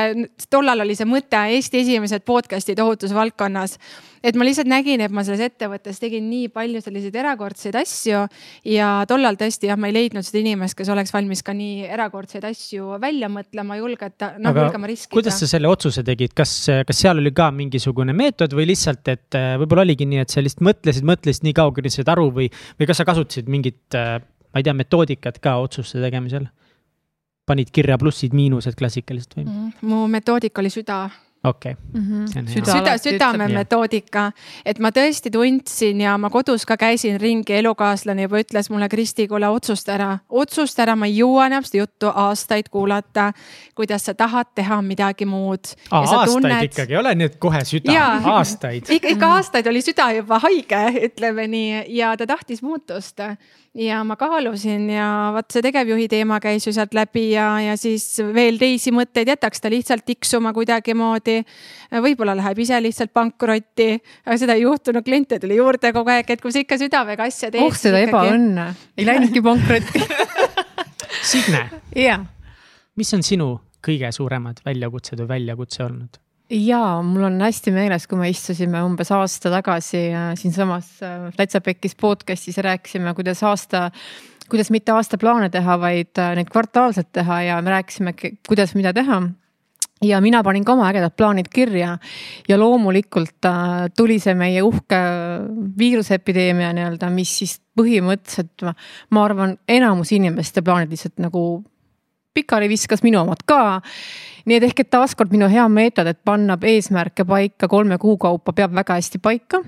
tollal 0.50 0.84
oli 0.86 0.96
see 0.96 1.08
mõte 1.08 1.40
Eesti 1.56 1.82
esimesed 1.84 2.24
podcast'id 2.24 2.80
ohutusvaldkonnas 2.80 3.78
et 4.24 4.36
ma 4.38 4.46
lihtsalt 4.46 4.68
nägin, 4.70 5.02
et 5.04 5.12
ma 5.12 5.22
selles 5.26 5.42
ettevõttes 5.44 6.00
tegin 6.00 6.24
nii 6.30 6.48
palju 6.54 6.80
selliseid 6.84 7.16
erakordseid 7.20 7.76
asju 7.78 8.24
ja 8.72 8.88
tollal 9.08 9.36
tõesti 9.40 9.68
jah, 9.68 9.78
ma 9.80 9.90
ei 9.90 9.96
leidnud 9.98 10.24
seda 10.24 10.40
inimest, 10.40 10.76
kes 10.78 10.90
oleks 10.92 11.12
valmis 11.14 11.44
ka 11.44 11.54
nii 11.56 11.84
erakordseid 11.92 12.46
asju 12.48 12.96
välja 13.02 13.28
mõtlema, 13.32 13.78
julgeta, 13.80 14.32
noh 14.42 14.56
julgema 14.56 14.88
riskida. 14.90 15.14
kuidas 15.18 15.40
sa 15.42 15.50
selle 15.50 15.68
otsuse 15.70 16.04
tegid, 16.06 16.32
kas, 16.36 16.56
kas 16.88 17.04
seal 17.04 17.20
oli 17.20 17.34
ka 17.36 17.50
mingisugune 17.54 18.16
meetod 18.16 18.56
või 18.56 18.70
lihtsalt, 18.72 19.04
et 19.12 19.38
äh, 19.38 19.54
võib-olla 19.60 19.84
oligi 19.84 20.08
nii, 20.08 20.24
et 20.24 20.32
sa 20.32 20.44
lihtsalt 20.44 20.64
mõtlesid, 20.70 21.08
mõtlesid 21.08 21.48
nii 21.48 21.56
kaugele, 21.60 21.92
said 21.92 22.08
aru 22.12 22.30
või, 22.34 22.48
või 22.80 22.88
kas 22.88 23.02
sa 23.02 23.08
kasutasid 23.08 23.50
mingit, 23.52 23.84
äh, 23.98 24.16
ma 24.54 24.62
ei 24.62 24.66
tea, 24.66 24.76
metoodikat 24.76 25.42
ka 25.44 25.58
otsuste 25.62 26.00
tegemisel? 26.00 26.48
Panid 27.46 27.70
kirja 27.72 27.98
plussid-miinused 28.00 28.76
klassikaliselt 28.78 29.36
või 29.36 29.44
mm? 29.44 29.52
-hmm. 29.52 29.88
mu 29.90 30.06
metoodika 30.08 30.62
oli 30.62 30.72
süda 30.72 31.08
okei 31.44 31.72
okay. 31.72 32.00
mm 32.00 32.24
-hmm. 32.24 32.48
süda, 32.48 32.72
süda, 32.72 32.98
südame 32.98 33.48
metoodika, 33.48 34.32
et 34.64 34.78
ma 34.78 34.88
tõesti 34.88 35.30
tundsin 35.32 36.00
ja 36.00 36.18
ma 36.18 36.30
kodus 36.30 36.66
ka 36.66 36.76
käisin 36.76 37.20
ringi, 37.20 37.52
elukaaslane 37.52 38.22
juba 38.22 38.40
ütles 38.40 38.70
mulle, 38.70 38.88
Kristi, 38.88 39.28
kuule 39.28 39.48
otsusta 39.48 39.94
ära, 39.94 40.18
otsusta 40.30 40.82
ära, 40.82 40.96
ma 40.96 41.06
ei 41.06 41.18
jõua 41.18 41.46
enam 41.46 41.64
seda 41.64 41.82
juttu 41.84 42.12
aastaid 42.14 42.68
kuulata. 42.70 43.32
kuidas 43.74 44.04
sa 44.04 44.14
tahad 44.14 44.46
teha 44.54 44.82
midagi 44.82 45.26
muud. 45.26 45.74
aastaid 45.90 46.30
tunned... 46.30 46.62
ikkagi 46.62 46.92
ei 46.92 46.98
ole 46.98 47.16
et 47.24 47.36
kohe 47.36 47.64
süda, 47.64 48.20
aastaid. 48.24 48.88
ikka, 48.88 49.08
ikka 49.08 49.26
aastaid 49.26 49.66
oli 49.66 49.82
süda 49.82 50.12
juba 50.12 50.38
haige, 50.38 50.82
ütleme 51.08 51.46
nii, 51.48 51.84
ja 51.88 52.16
ta 52.16 52.26
tahtis 52.26 52.62
muutust 52.62 53.20
ja 53.74 54.04
ma 54.06 54.16
kaalusin 54.16 54.86
ja 54.90 55.06
vaat 55.34 55.50
see 55.50 55.62
tegevjuhi 55.66 56.06
teema 56.10 56.38
käis 56.42 56.66
ju 56.66 56.72
sealt 56.74 56.94
läbi 56.94 57.26
ja, 57.32 57.48
ja 57.60 57.74
siis 57.78 58.06
veel 58.34 58.58
teisi 58.60 58.92
mõtteid, 58.94 59.32
jätaks 59.34 59.60
ta 59.60 59.70
lihtsalt 59.72 60.04
tiksuma 60.06 60.52
kuidagimoodi. 60.54 61.33
Võib-olla 62.04 62.36
läheb 62.38 62.62
ise 62.64 62.80
lihtsalt 62.82 63.12
pankrotti, 63.14 63.90
aga 64.26 64.38
seda 64.40 64.56
ei 64.58 64.64
juhtunud, 64.64 65.04
kliente 65.06 65.38
tuli 65.42 65.58
juurde 65.60 65.92
kogu 65.96 66.14
aeg, 66.14 66.34
et 66.34 66.42
kui 66.42 66.54
sa 66.54 66.62
ikka 66.62 66.78
südamega 66.80 67.28
asja 67.28 67.50
teed. 67.50 67.62
oh 67.64 67.76
seda 67.78 68.02
ebaõnne, 68.06 68.70
ei 68.98 69.08
läinudki 69.08 69.42
pankrotti 69.44 70.04
Signe. 71.30 71.68
jah. 71.96 72.26
mis 72.96 73.14
on 73.16 73.24
sinu 73.26 73.54
kõige 73.84 74.10
suuremad 74.14 74.62
väljakutsed 74.64 75.20
või 75.22 75.32
väljakutse 75.36 75.84
olnud? 75.86 76.20
ja 76.50 76.80
mul 77.02 77.28
on 77.30 77.40
hästi 77.40 77.72
meeles, 77.74 78.06
kui 78.08 78.20
me 78.20 78.28
istusime 78.30 78.82
umbes 78.84 79.10
aasta 79.14 79.52
tagasi 79.52 80.06
äh, 80.12 80.32
siinsamas 80.38 80.90
äh, 81.02 81.30
Täitsa 81.36 81.60
Pekkis 81.64 81.96
podcast'is 82.00 82.58
ja 82.60 82.66
rääkisime, 82.68 83.14
kuidas 83.16 83.42
aasta, 83.42 83.90
kuidas 84.50 84.70
mitte 84.74 84.92
aastaplaane 84.92 85.48
teha, 85.50 85.78
vaid 85.80 86.20
äh, 86.20 86.34
neid 86.38 86.52
kvartaalselt 86.52 87.12
teha 87.16 87.42
ja 87.48 87.62
me 87.62 87.78
rääkisime, 87.78 88.14
kuidas 88.48 88.74
mida 88.76 88.92
teha 88.92 89.22
ja 90.04 90.20
mina 90.20 90.42
panin 90.44 90.64
ka 90.64 90.74
oma 90.76 90.88
ägedad 90.90 91.14
plaanid 91.16 91.50
kirja 91.52 91.96
ja 92.48 92.58
loomulikult 92.58 93.48
tuli 93.96 94.18
see 94.22 94.34
meie 94.38 94.62
uhke 94.62 95.00
viiruseepideemia 95.78 96.72
nii-öelda, 96.76 97.10
mis 97.14 97.36
siis 97.42 97.58
põhimõtteliselt 97.78 98.66
ma 99.10 99.24
arvan, 99.24 99.56
enamus 99.68 100.12
inimeste 100.14 100.62
plaanid 100.62 100.92
lihtsalt 100.94 101.22
nagu 101.22 101.62
pikali 102.34 102.68
viskas 102.68 103.02
minu 103.06 103.20
omad 103.22 103.44
ka. 103.46 103.80
nii 104.44 104.58
et 104.58 104.66
ehk, 104.68 104.84
et 104.84 104.90
taaskord 104.90 105.32
minu 105.32 105.48
hea 105.48 105.64
meetod, 105.68 106.08
et 106.10 106.20
panna 106.24 106.58
eesmärke 106.60 107.24
paika 107.24 107.68
kolme 107.68 107.98
kuu 107.98 108.18
kaupa, 108.20 108.52
peab 108.52 108.74
väga 108.74 108.98
hästi 108.98 109.22
paika 109.22 109.62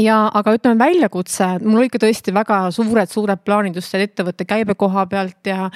ja, 0.00 0.16
aga 0.34 0.56
ütleme 0.56 0.78
väljakutse, 0.80 1.48
mul 1.64 1.82
olid 1.82 1.94
ka 1.94 2.00
tõesti 2.02 2.34
väga 2.34 2.58
suured-suured 2.74 3.44
plaanid 3.46 3.78
just 3.78 3.92
selle 3.92 4.08
ettevõtte 4.08 4.46
käibe 4.48 4.76
koha 4.78 5.06
pealt 5.10 5.48
ja, 5.48 5.70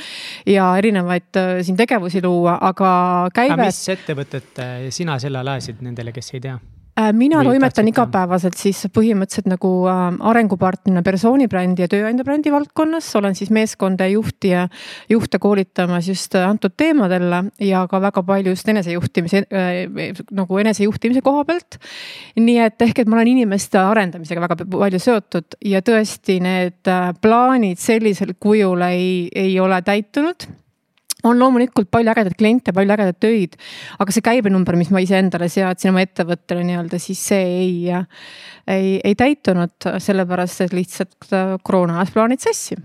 ja 0.48 0.72
erinevaid 0.80 1.40
äh, 1.40 1.54
siin 1.66 1.78
tegevusi 1.80 2.22
luua, 2.24 2.58
aga 2.70 2.92
käive. 3.34 3.62
mis 3.64 3.80
ettevõtet 3.96 4.60
äh, 4.62 4.76
sina 4.94 5.18
selle 5.22 5.40
all 5.40 5.54
ajasid 5.56 5.82
nendele, 5.84 6.14
kes 6.16 6.34
ei 6.36 6.44
tea? 6.48 6.58
Äh, 7.00 7.12
mina 7.12 7.40
toimetan 7.45 7.88
igapäevaselt 7.88 8.57
siis 8.59 8.80
põhimõtteliselt 8.92 9.49
nagu 9.49 9.71
äh, 9.88 10.00
arengupartnerina 10.30 11.02
persoonibrändi 11.07 11.85
ja 11.85 11.88
tööandja 11.90 12.26
brändi 12.26 12.52
valdkonnas, 12.52 13.09
olen 13.16 13.37
siis 13.38 13.52
meeskonda 13.54 14.09
juhti 14.11 14.52
ja 14.52 14.66
juhte 15.09 15.38
koolitamas 15.40 16.09
just 16.11 16.35
äh, 16.37 16.49
antud 16.49 16.75
teemadel 16.76 17.52
ja 17.62 17.85
ka 17.90 18.00
väga 18.02 18.25
palju 18.26 18.54
just 18.54 18.69
enesejuhtimise 18.69 19.45
äh, 19.47 20.11
nagu 20.37 20.61
enesejuhtimise 20.61 21.23
koha 21.25 21.45
pealt. 21.49 21.78
nii 22.37 22.59
et 22.66 22.83
ehk, 22.88 23.02
et 23.02 23.09
ma 23.09 23.21
olen 23.21 23.33
inimeste 23.37 23.78
arendamisega 23.80 24.45
väga 24.45 24.59
palju 24.66 25.00
seotud 25.00 25.61
ja 25.64 25.85
tõesti 25.87 26.40
need 26.42 26.90
plaanid 27.23 27.80
sellisel 27.80 28.35
kujul 28.40 28.83
ei, 28.90 29.28
ei 29.35 29.54
ole 29.61 29.80
täitunud 29.87 30.50
on 31.24 31.38
loomulikult 31.40 31.90
palju 31.92 32.12
ägedaid 32.14 32.36
kliente, 32.38 32.74
palju 32.76 32.94
ägedaid 32.96 33.20
töid, 33.22 33.56
aga 34.00 34.14
see 34.14 34.24
käibenumber, 34.24 34.78
mis 34.80 34.92
ma 34.94 35.02
iseendale 35.04 35.50
seadsin 35.52 35.92
oma 35.92 36.04
ettevõttele 36.06 36.64
nii-öelda, 36.68 37.00
siis 37.02 37.22
see 37.32 37.46
ei, 37.60 38.02
ei, 38.66 38.92
ei 39.04 39.16
täitunud, 39.18 39.90
sellepärast 40.02 40.66
et 40.66 40.76
lihtsalt 40.76 41.32
äh, 41.32 41.56
koroona 41.66 42.00
ajas 42.00 42.14
plaanid 42.16 42.44
sassi 42.44 42.78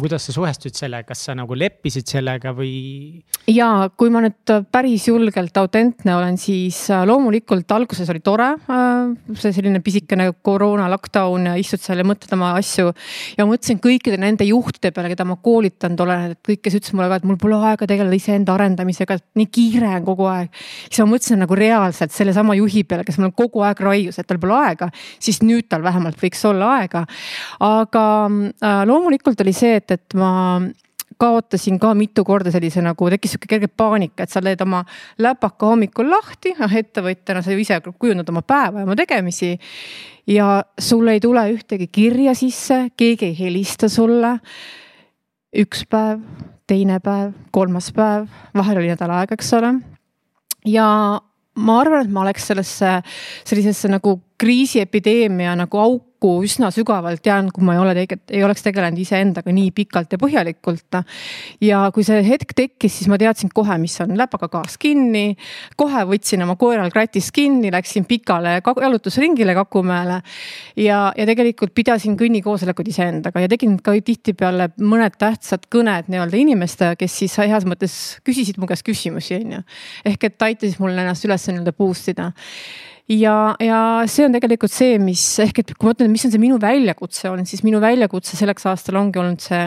no 0.00 0.06
kuidas 0.06 0.24
sa 0.24 0.32
suhestusid 0.32 0.78
sellega, 0.78 1.04
kas 1.12 1.26
sa 1.26 1.34
nagu 1.36 1.56
leppisid 1.56 2.08
sellega 2.08 2.54
või? 2.56 3.20
ja 3.50 3.90
kui 3.98 4.08
ma 4.12 4.22
nüüd 4.24 4.52
päris 4.72 5.04
julgelt 5.10 5.56
autentne 5.60 6.14
olen, 6.16 6.38
siis 6.40 6.78
äh, 6.92 7.02
loomulikult 7.08 7.70
alguses 7.74 8.08
oli 8.12 8.22
tore. 8.24 8.48
Äh, 8.70 9.34
see 9.36 9.52
selline 9.52 9.82
pisikene 9.84 10.30
koroona 10.46 10.88
lockdown 10.92 11.50
ja 11.50 11.56
istud 11.60 11.82
seal 11.82 12.00
ja 12.00 12.06
mõtled 12.08 12.32
oma 12.36 12.54
asju. 12.58 12.94
ja 13.36 13.46
mõtlesin 13.48 13.80
kõikide 13.82 14.16
nende 14.20 14.46
juhtide 14.48 14.92
peale, 14.96 15.10
keda 15.12 15.26
ma 15.28 15.36
koolitanud 15.42 16.00
olen, 16.06 16.34
et 16.34 16.40
kõik, 16.48 16.62
kes 16.64 16.78
ütlesid 16.80 16.96
mulle 16.96 17.10
ka, 17.12 17.20
et 17.20 17.28
mul 17.28 17.40
pole 17.40 17.60
aega 17.70 17.88
tegeleda 17.90 18.16
iseenda 18.16 18.56
arendamisega, 18.56 19.18
et 19.20 19.26
nii 19.40 19.50
kiire 19.52 19.92
on 19.98 20.08
kogu 20.08 20.30
aeg. 20.30 20.48
siis 20.88 21.02
ma 21.04 21.10
mõtlesin 21.12 21.44
nagu 21.44 21.58
reaalselt 21.58 22.16
sellesama 22.16 22.56
juhi 22.56 22.86
peale, 22.88 23.04
kes 23.04 23.20
mul 23.20 23.34
kogu 23.36 23.66
aeg 23.66 23.84
raius, 23.84 24.20
et 24.20 24.30
tal 24.30 24.40
pole 24.40 24.56
aega, 24.62 24.88
siis 25.20 25.42
nüüd 25.44 25.68
tal 25.68 25.84
vähemalt 25.84 26.20
võiks 26.22 26.44
olla 26.48 26.72
aega. 26.78 27.04
aga 27.68 28.06
äh, 28.30 28.82
loomulikult 28.88 29.44
oli 29.44 29.52
see, 29.56 29.76
et, 29.80 29.89
et 29.94 30.18
ma 30.18 30.30
kaotasin 31.20 31.78
ka 31.80 31.92
mitu 31.94 32.24
korda 32.24 32.52
sellise 32.52 32.82
nagu 32.84 33.08
tekkis 33.12 33.34
sihuke 33.34 33.48
kerge 33.50 33.68
paanika, 33.68 34.24
et 34.24 34.32
sa 34.32 34.42
teed 34.44 34.62
oma 34.64 34.82
läpaka 35.20 35.72
hommikul 35.72 36.08
lahti, 36.10 36.54
noh 36.58 36.76
ettevõtjana 36.80 37.42
sa 37.44 37.52
ju 37.52 37.60
ise 37.60 37.80
kujundad 37.90 38.28
oma 38.32 38.42
päeva 38.42 38.80
ja 38.80 38.88
oma 38.88 38.96
tegemisi. 38.96 39.56
ja 40.26 40.62
sul 40.78 41.08
ei 41.08 41.20
tule 41.20 41.42
ühtegi 41.52 41.90
kirja 41.92 42.34
sisse, 42.34 42.88
keegi 42.96 43.32
ei 43.32 43.38
helista 43.38 43.88
sulle. 43.88 44.38
üks 45.56 45.84
päev, 45.90 46.20
teine 46.66 47.00
päev, 47.00 47.32
kolmas 47.50 47.90
päev, 47.92 48.28
vahel 48.54 48.78
oli 48.78 48.92
nädal 48.92 49.10
aega, 49.10 49.34
eks 49.34 49.52
ole. 49.58 49.74
ja 50.64 50.86
ma 51.56 51.80
arvan, 51.80 52.06
et 52.06 52.12
ma 52.12 52.22
oleks 52.24 52.46
sellesse, 52.46 53.00
sellisesse 53.44 53.88
nagu 53.92 54.20
kriisiepideemia 54.40 55.52
nagu 55.58 55.78
auku 55.78 56.30
üsna 56.44 56.68
sügavalt 56.72 57.24
jäänud, 57.24 57.52
kui 57.52 57.64
ma 57.64 57.74
ei 57.74 57.80
ole 57.80 57.92
tegelikult, 57.96 58.32
ei 58.32 58.42
oleks 58.44 58.64
tegelenud 58.64 59.00
iseendaga 59.00 59.52
nii 59.52 59.70
pikalt 59.76 60.12
ja 60.12 60.18
põhjalikult. 60.20 60.98
ja 61.64 61.80
kui 61.94 62.04
see 62.04 62.20
hetk 62.24 62.52
tekkis, 62.56 62.98
siis 62.98 63.08
ma 63.08 63.18
teadsin 63.20 63.52
kohe, 63.54 63.76
mis 63.80 63.96
on 64.04 64.16
läpaga 64.16 64.48
gaas 64.52 64.76
kinni. 64.80 65.36
kohe 65.76 66.04
võtsin 66.08 66.44
oma 66.44 66.56
koeral 66.60 66.92
kratist 66.92 67.32
kinni, 67.36 67.72
läksin 67.72 68.04
pikale 68.08 68.58
jalutusringile 68.60 69.54
Kakumäele. 69.54 70.20
ja, 70.76 71.00
ja 71.16 71.26
tegelikult 71.26 71.74
pidasin 71.74 72.16
kõnnikoosolekuid 72.20 72.92
iseendaga 72.92 73.40
ja 73.44 73.48
tegin 73.48 73.78
ka 73.82 73.96
tihtipeale 74.04 74.70
mõned 74.80 75.16
tähtsad 75.20 75.68
kõned 75.72 76.08
nii-öelda 76.08 76.36
inimestega, 76.36 76.96
kes 76.96 77.18
siis 77.24 77.36
heas 77.40 77.68
mõttes 77.68 78.20
küsisid 78.24 78.60
mu 78.60 78.68
käest 78.68 78.84
küsimusi, 78.88 79.40
on 79.40 79.58
ju. 79.58 79.64
ehk 80.04 80.30
et 80.30 80.48
aitasid 80.48 80.80
mul 80.80 80.96
ennast 80.96 81.28
üles 81.28 81.48
nii-öelda 81.48 81.76
boost 81.76 82.12
ida 82.12 82.32
ja, 83.10 83.34
ja 83.62 83.80
see 84.10 84.28
on 84.28 84.36
tegelikult 84.36 84.72
see, 84.74 84.98
mis 85.02 85.24
ehk 85.42 85.62
et 85.62 85.74
kui 85.74 85.88
ma 85.88 85.96
ütlen, 85.96 86.12
mis 86.12 86.24
on 86.26 86.34
see 86.34 86.42
minu 86.42 86.60
väljakutse 86.62 87.30
on, 87.32 87.44
siis 87.48 87.64
minu 87.66 87.82
väljakutse 87.82 88.38
selleks 88.38 88.66
aastal 88.70 89.00
ongi 89.02 89.20
olnud 89.20 89.42
see 89.44 89.66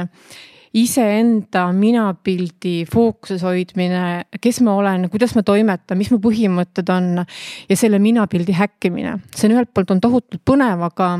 iseenda 0.73 1.67
minapildi 1.77 2.79
fookuses 2.89 3.43
hoidmine, 3.45 4.23
kes 4.41 4.63
ma 4.65 4.73
olen, 4.79 5.05
kuidas 5.13 5.35
ma 5.37 5.43
toimetan, 5.45 5.99
mis 5.99 6.09
mu 6.09 6.17
põhimõtted 6.23 6.89
on 6.89 7.21
ja 7.21 7.77
selle 7.77 7.99
minapildi 8.01 8.55
häkkimine. 8.57 9.19
see 9.35 9.49
on 9.49 9.57
ühelt 9.59 9.73
poolt 9.73 9.93
on 9.93 10.01
tohutult 10.01 10.41
põnev, 10.49 10.81
aga 10.89 11.11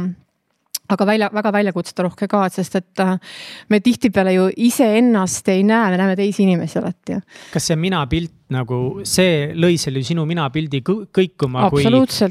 aga 0.94 1.06
välja, 1.08 1.30
väga 1.34 1.52
väljakutseterohke 1.56 2.28
ka, 2.32 2.44
sest 2.52 2.76
et 2.80 3.02
äh, 3.02 3.14
me 3.72 3.80
tihtipeale 3.84 4.34
ju 4.36 4.50
iseennast 4.68 5.48
ei 5.54 5.64
näe, 5.68 5.94
me 5.94 6.00
näeme 6.02 6.18
teisi 6.20 6.44
inimesi 6.44 6.80
alati. 6.82 7.22
kas 7.54 7.70
see 7.70 7.80
minapilt 7.80 8.34
nagu 8.52 8.78
see 9.08 9.54
lõi 9.56 9.78
selle 9.82 10.04
sinu 10.06 10.26
minapildi 10.28 10.82
kõikuma, 10.84 11.70
kui 11.72 11.86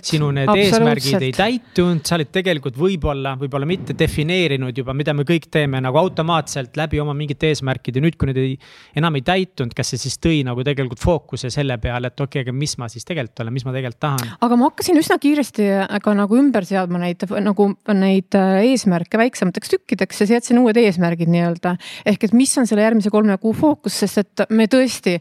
sinu 0.04 0.30
need 0.34 0.50
eesmärgid 0.52 1.24
ei 1.24 1.32
täitunud, 1.36 2.02
sa 2.06 2.18
olid 2.18 2.32
tegelikult 2.34 2.76
võib-olla, 2.78 3.34
võib-olla 3.40 3.68
mitte 3.68 3.96
defineerinud 3.98 4.76
juba, 4.76 4.94
mida 4.96 5.14
me 5.16 5.24
kõik 5.28 5.48
teeme 5.52 5.80
nagu 5.82 5.98
automaatselt 6.02 6.76
läbi 6.78 7.00
oma 7.02 7.14
mingite 7.16 7.52
eesmärkide. 7.52 8.02
nüüd, 8.04 8.18
kui 8.20 8.30
need 8.30 8.40
ei, 8.42 8.56
enam 8.98 9.16
ei 9.18 9.24
täitunud, 9.26 9.74
kas 9.76 9.92
see 9.94 10.04
siis 10.04 10.18
tõi 10.22 10.42
nagu 10.46 10.64
tegelikult 10.66 11.00
fookuse 11.02 11.50
selle 11.52 11.78
peale, 11.82 12.12
et 12.12 12.20
okei 12.20 12.42
okay,, 12.42 12.46
aga 12.46 12.56
mis 12.56 12.76
ma 12.80 12.90
siis 12.92 13.08
tegelikult 13.08 13.44
olen, 13.44 13.56
mis 13.56 13.66
ma 13.66 13.74
tegelikult 13.74 14.02
tahan? 14.02 14.36
aga 14.46 14.58
ma 14.60 14.70
hakkasin 14.70 15.00
üsna 15.00 15.18
kiiresti 15.22 15.68
ka 16.02 16.16
nagu 16.18 16.38
ümber 16.38 16.66
seadma 16.68 17.00
neid 17.02 17.24
nagu 17.42 17.68
neid 17.96 18.38
äh, 18.38 18.60
eesmärke 18.72 19.20
väiksemateks 19.20 19.72
tükkideks 19.76 20.22
ja 20.22 20.28
seadsin 20.34 20.60
uued 20.60 20.78
eesmärgid 20.80 21.30
nii-öelda. 21.32 21.76
ehk 22.08 22.28
et 22.28 22.36
mis 22.36 22.52
on 22.60 22.68
selle 22.68 22.84
järgmise 22.84 23.12
kolme 23.12 23.36
kuu 23.42 23.54
fookus, 23.56 23.96
sest 24.02 24.22
et 24.22 24.44
me 24.50 24.68
tõesti, 24.70 25.18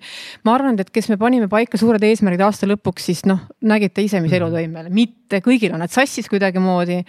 ma 0.48 0.55
arvan, 0.57 0.77
et 0.82 0.92
kes 0.94 1.10
me 1.12 1.18
panime 1.22 1.48
paika 1.52 1.80
suured 1.80 2.04
eesmärgid 2.04 2.44
aasta 2.46 2.70
lõpuks, 2.70 3.10
siis 3.12 3.26
noh, 3.30 3.44
nägite 3.62 4.04
ise, 4.06 4.22
mis 4.24 4.34
elu 4.38 4.50
tõi 4.54 4.68
meile, 4.72 4.92
mitte 4.94 5.21
kõigil 5.40 5.72
on 5.74 5.80
nad 5.80 5.92
sassis 5.92 6.28
kuidagimoodi. 6.30 7.04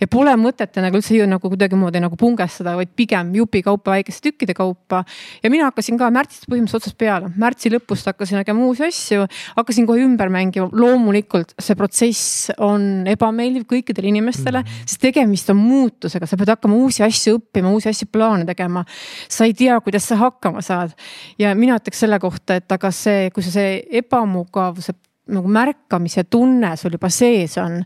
ja 0.00 0.06
pole 0.08 0.32
mõtet 0.40 0.76
nagu 0.80 0.96
üldse 0.96 1.26
nagu 1.26 1.50
kuidagimoodi 1.50 2.00
nagu 2.00 2.16
pungestada, 2.16 2.76
vaid 2.76 2.92
pigem 2.96 3.34
jupikaupa, 3.34 3.90
väikeste 3.96 4.30
tükkide 4.30 4.54
kaupa. 4.54 5.04
ja 5.42 5.50
mina 5.50 5.68
hakkasin 5.70 5.98
ka 5.98 6.10
märtsist 6.10 6.48
põhimõtteliselt 6.48 6.82
otsast 6.82 6.98
peale, 6.98 7.30
märtsi 7.36 7.70
lõpust 7.70 8.06
hakkasin 8.06 8.40
nägema 8.40 8.64
uusi 8.64 8.86
asju, 8.86 9.26
hakkasin 9.56 9.86
kohe 9.86 10.04
ümber 10.04 10.30
mängima, 10.32 10.68
loomulikult 10.72 11.54
see 11.60 11.76
protsess 11.76 12.50
on 12.58 13.06
ebameeldiv 13.06 13.66
kõikidele 13.70 14.10
inimestele 14.12 14.62
mm, 14.62 14.66
-hmm. 14.66 14.88
sest 14.88 15.00
tegemist 15.00 15.50
on 15.50 15.60
muutusega, 15.60 16.26
sa 16.26 16.36
pead 16.36 16.54
hakkama 16.54 16.76
uusi 16.76 17.02
asju 17.02 17.38
õppima, 17.40 17.72
uusi 17.72 17.88
asju 17.88 18.08
plaane 18.12 18.44
tegema. 18.44 18.84
sa 19.28 19.44
ei 19.44 19.54
tea, 19.54 19.80
kuidas 19.80 20.08
sa 20.08 20.16
hakkama 20.16 20.62
saad 20.62 20.94
ja 21.38 21.54
mina 21.54 21.76
ütleks 21.76 21.98
selle 22.00 22.18
kohta, 22.18 22.56
et 22.56 22.72
aga 22.72 22.90
see 22.90 23.30
kui 23.34 23.42
sa 23.42 23.50
see 23.50 23.82
ebamugavuse 24.00 24.92
nagu 25.26 25.50
märkamise 25.50 26.26
tunne 26.30 26.72
sul 26.78 26.94
juba 26.94 27.08
sees 27.10 27.56
on, 27.58 27.80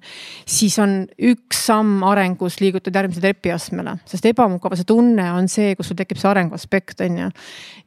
siis 0.48 0.76
on 0.82 1.06
üks 1.30 1.64
samm 1.70 2.04
arengus 2.04 2.58
liigutud 2.60 2.94
järgmise 2.94 3.22
trepiastmele, 3.22 3.96
sest 4.08 4.26
ebamugavuse 4.28 4.84
tunne 4.88 5.24
on 5.32 5.48
see, 5.48 5.72
kus 5.78 5.90
sul 5.90 5.98
tekib 5.98 6.20
see 6.20 6.28
arengu 6.30 6.58
aspekt, 6.58 7.00
on 7.04 7.16
ju. 7.22 7.28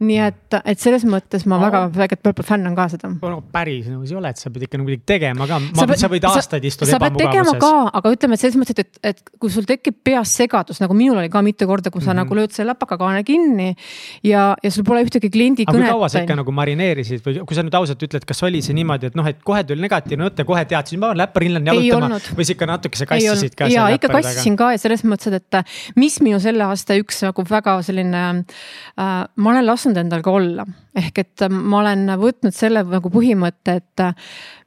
nii 0.08 0.20
et, 0.26 0.58
et 0.74 0.82
selles 0.82 1.06
mõttes 1.06 1.46
ma 1.46 1.60
no. 1.60 1.68
väga, 1.68 1.84
väga 1.94 2.18
Purple 2.24 2.46
fänn 2.48 2.70
on 2.70 2.78
ka 2.78 2.88
seda. 2.96 3.12
no 3.14 3.44
päris 3.54 3.90
nagu 3.92 4.08
ei 4.08 4.18
ole, 4.18 4.32
et 4.34 4.42
sa 4.42 4.50
pead 4.54 4.66
ikka 4.68 4.80
nagu 4.82 4.90
midagi 4.90 5.06
tegema 5.14 5.48
ka, 5.50 5.60
sa, 5.78 5.88
sa 6.02 6.10
võid 6.12 6.28
aastaid 6.30 6.66
istuda 6.70 6.98
ebamugavuses. 6.98 7.60
ka, 7.62 7.74
aga 8.02 8.14
ütleme, 8.16 8.40
et 8.40 8.46
selles 8.46 8.58
mõttes, 8.58 8.80
et, 8.80 8.98
et, 9.04 9.14
et 9.14 9.38
kui 9.38 9.54
sul 9.54 9.70
tekib 9.70 10.02
peas 10.06 10.34
segadus, 10.34 10.82
nagu 10.82 10.98
minul 10.98 11.22
oli 11.22 11.30
ka 11.34 11.44
mitu 11.46 11.70
korda, 11.70 11.94
kui 11.94 12.02
sa 12.02 12.12
mm 12.12 12.18
-hmm. 12.18 12.24
nagu 12.24 12.40
lööd 12.42 12.58
selle 12.58 12.74
läpakakaane 12.74 13.24
kinni 13.28 13.76
ja, 14.24 14.56
ja 14.64 14.72
sul 14.72 14.84
pole 14.88 15.04
ühtegi 15.06 15.30
kliendi 15.30 15.68
kõnet. 15.70 15.86
aga 15.86 15.94
kui 15.94 16.00
kaua 16.00 16.10
sa 16.10 16.26
ikka 16.26 16.40
nagu 16.42 16.52
marineerisid 16.52 17.22
või 17.26 17.46
kui 17.46 17.56
sa 17.56 17.64
nüüd 17.66 17.78
ausalt 17.78 18.02
ütled, 18.02 18.26
kas 18.26 18.44
oli 18.44 18.62
see 18.66 18.74
niimoodi, 18.74 19.12
et 19.12 19.16
noh, 19.20 19.28
et 19.28 19.43
kohe 19.48 19.64
tuli 19.68 19.84
negatiivne 19.86 20.28
mõte, 20.28 20.46
kohe 20.48 20.64
teadsid, 20.70 21.02
ma 21.02 21.12
läpparin 21.18 21.58
lähen 21.58 21.70
jalutama. 21.72 22.22
või 22.38 22.48
sa 22.48 22.56
ikka 22.56 22.70
natukese 22.70 23.10
kassisid 23.10 23.58
ka? 23.60 23.70
ja 23.72 23.88
ikka 23.96 24.12
kassisin 24.14 24.58
ka 24.60 24.74
ja 24.76 24.82
selles 24.82 25.06
mõttes, 25.08 25.36
et 25.38 25.98
mis 26.00 26.20
minu 26.24 26.40
selle 26.44 26.66
aasta 26.68 26.98
üks 27.00 27.24
nagu 27.28 27.46
väga 27.50 27.80
selline 27.86 28.24
äh,, 28.32 29.12
ma 29.36 29.54
olen 29.56 29.68
lasknud 29.68 30.00
endal 30.04 30.26
ka 30.26 30.34
olla 30.40 30.68
ehk 30.94 31.24
et 31.24 31.46
ma 31.50 31.80
olen 31.82 32.06
võtnud 32.22 32.54
selle 32.56 32.84
nagu 32.86 33.10
põhimõtte, 33.14 33.78
et 33.82 34.04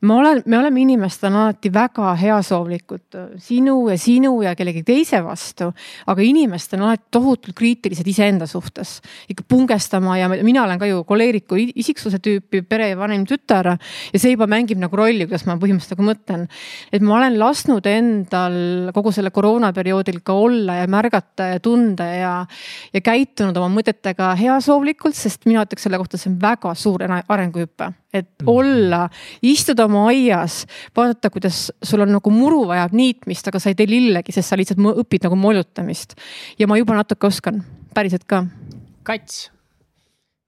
ma 0.06 0.18
olen, 0.20 0.42
me 0.46 0.58
oleme 0.58 0.82
inimestena 0.82 1.46
alati 1.46 1.70
väga 1.72 2.12
heasoovlikud 2.18 3.18
sinu 3.42 3.76
ja 3.90 3.98
sinu 4.00 4.34
ja 4.42 4.54
kellegi 4.58 4.82
teise 4.86 5.22
vastu. 5.24 5.70
aga 6.06 6.22
inimesed 6.22 6.74
on 6.76 6.86
alati 6.88 7.06
tohutult 7.14 7.56
kriitilised 7.56 8.06
iseenda 8.06 8.46
suhtes, 8.50 9.00
ikka 9.30 9.46
pungestama 9.48 10.18
ja 10.18 10.28
mina 10.28 10.64
olen 10.64 10.78
ka 10.78 10.88
ju 10.90 11.04
koleeriku 11.04 11.58
isiksuse 11.58 12.18
tüüpi 12.22 12.62
perevanem 12.66 13.26
tütar 13.26 13.76
ja 13.76 14.18
see 14.18 14.34
juba 14.34 14.48
mängib 14.50 14.80
nagu 14.82 14.96
rolli, 14.98 15.26
kuidas 15.26 15.46
ma 15.46 15.56
põhimõtteliselt 15.60 15.96
nagu 15.96 16.08
mõtlen. 16.10 16.46
et 16.92 17.02
ma 17.02 17.18
olen 17.20 17.38
lasknud 17.38 17.86
endal 17.86 18.90
kogu 18.94 19.12
selle 19.14 19.30
koroonaperioodil 19.30 20.20
ka 20.26 20.34
olla 20.34 20.80
ja 20.82 20.90
märgata 20.90 21.52
ja 21.54 21.60
tunda 21.62 22.04
ja, 22.10 22.34
ja 22.92 23.00
käitunud 23.00 23.56
oma 23.56 23.70
mõtetega 23.78 24.32
heasoovlikult, 24.38 25.14
sest 25.14 25.46
mina 25.46 25.64
ütleks 25.66 25.86
selle 25.86 26.00
kohta, 26.00 26.15
see 26.20 26.32
on 26.32 26.40
väga 26.42 26.74
suur 26.78 27.04
arenguhüpe 27.06 27.92
et 28.16 28.42
mm. 28.42 28.48
olla, 28.50 29.02
istuda 29.46 29.86
oma 29.88 30.06
aias, 30.10 30.62
vaadata, 30.96 31.30
kuidas 31.32 31.66
sul 31.84 32.04
on 32.04 32.14
nagu 32.16 32.32
muru 32.32 32.62
vajab 32.70 32.94
niitmist, 32.96 33.50
aga 33.50 33.60
sa 33.62 33.72
ei 33.72 33.78
tee 33.78 33.88
lillegi, 33.90 34.34
sest 34.34 34.52
sa 34.52 34.58
lihtsalt 34.58 34.80
õpid 35.04 35.26
nagu 35.26 35.38
molutamist. 35.40 36.16
ja 36.58 36.68
ma 36.70 36.78
juba 36.80 36.96
natuke 36.98 37.28
oskan, 37.28 37.62
päriselt 37.94 38.26
ka. 38.28 38.44
Kats, 39.06 39.50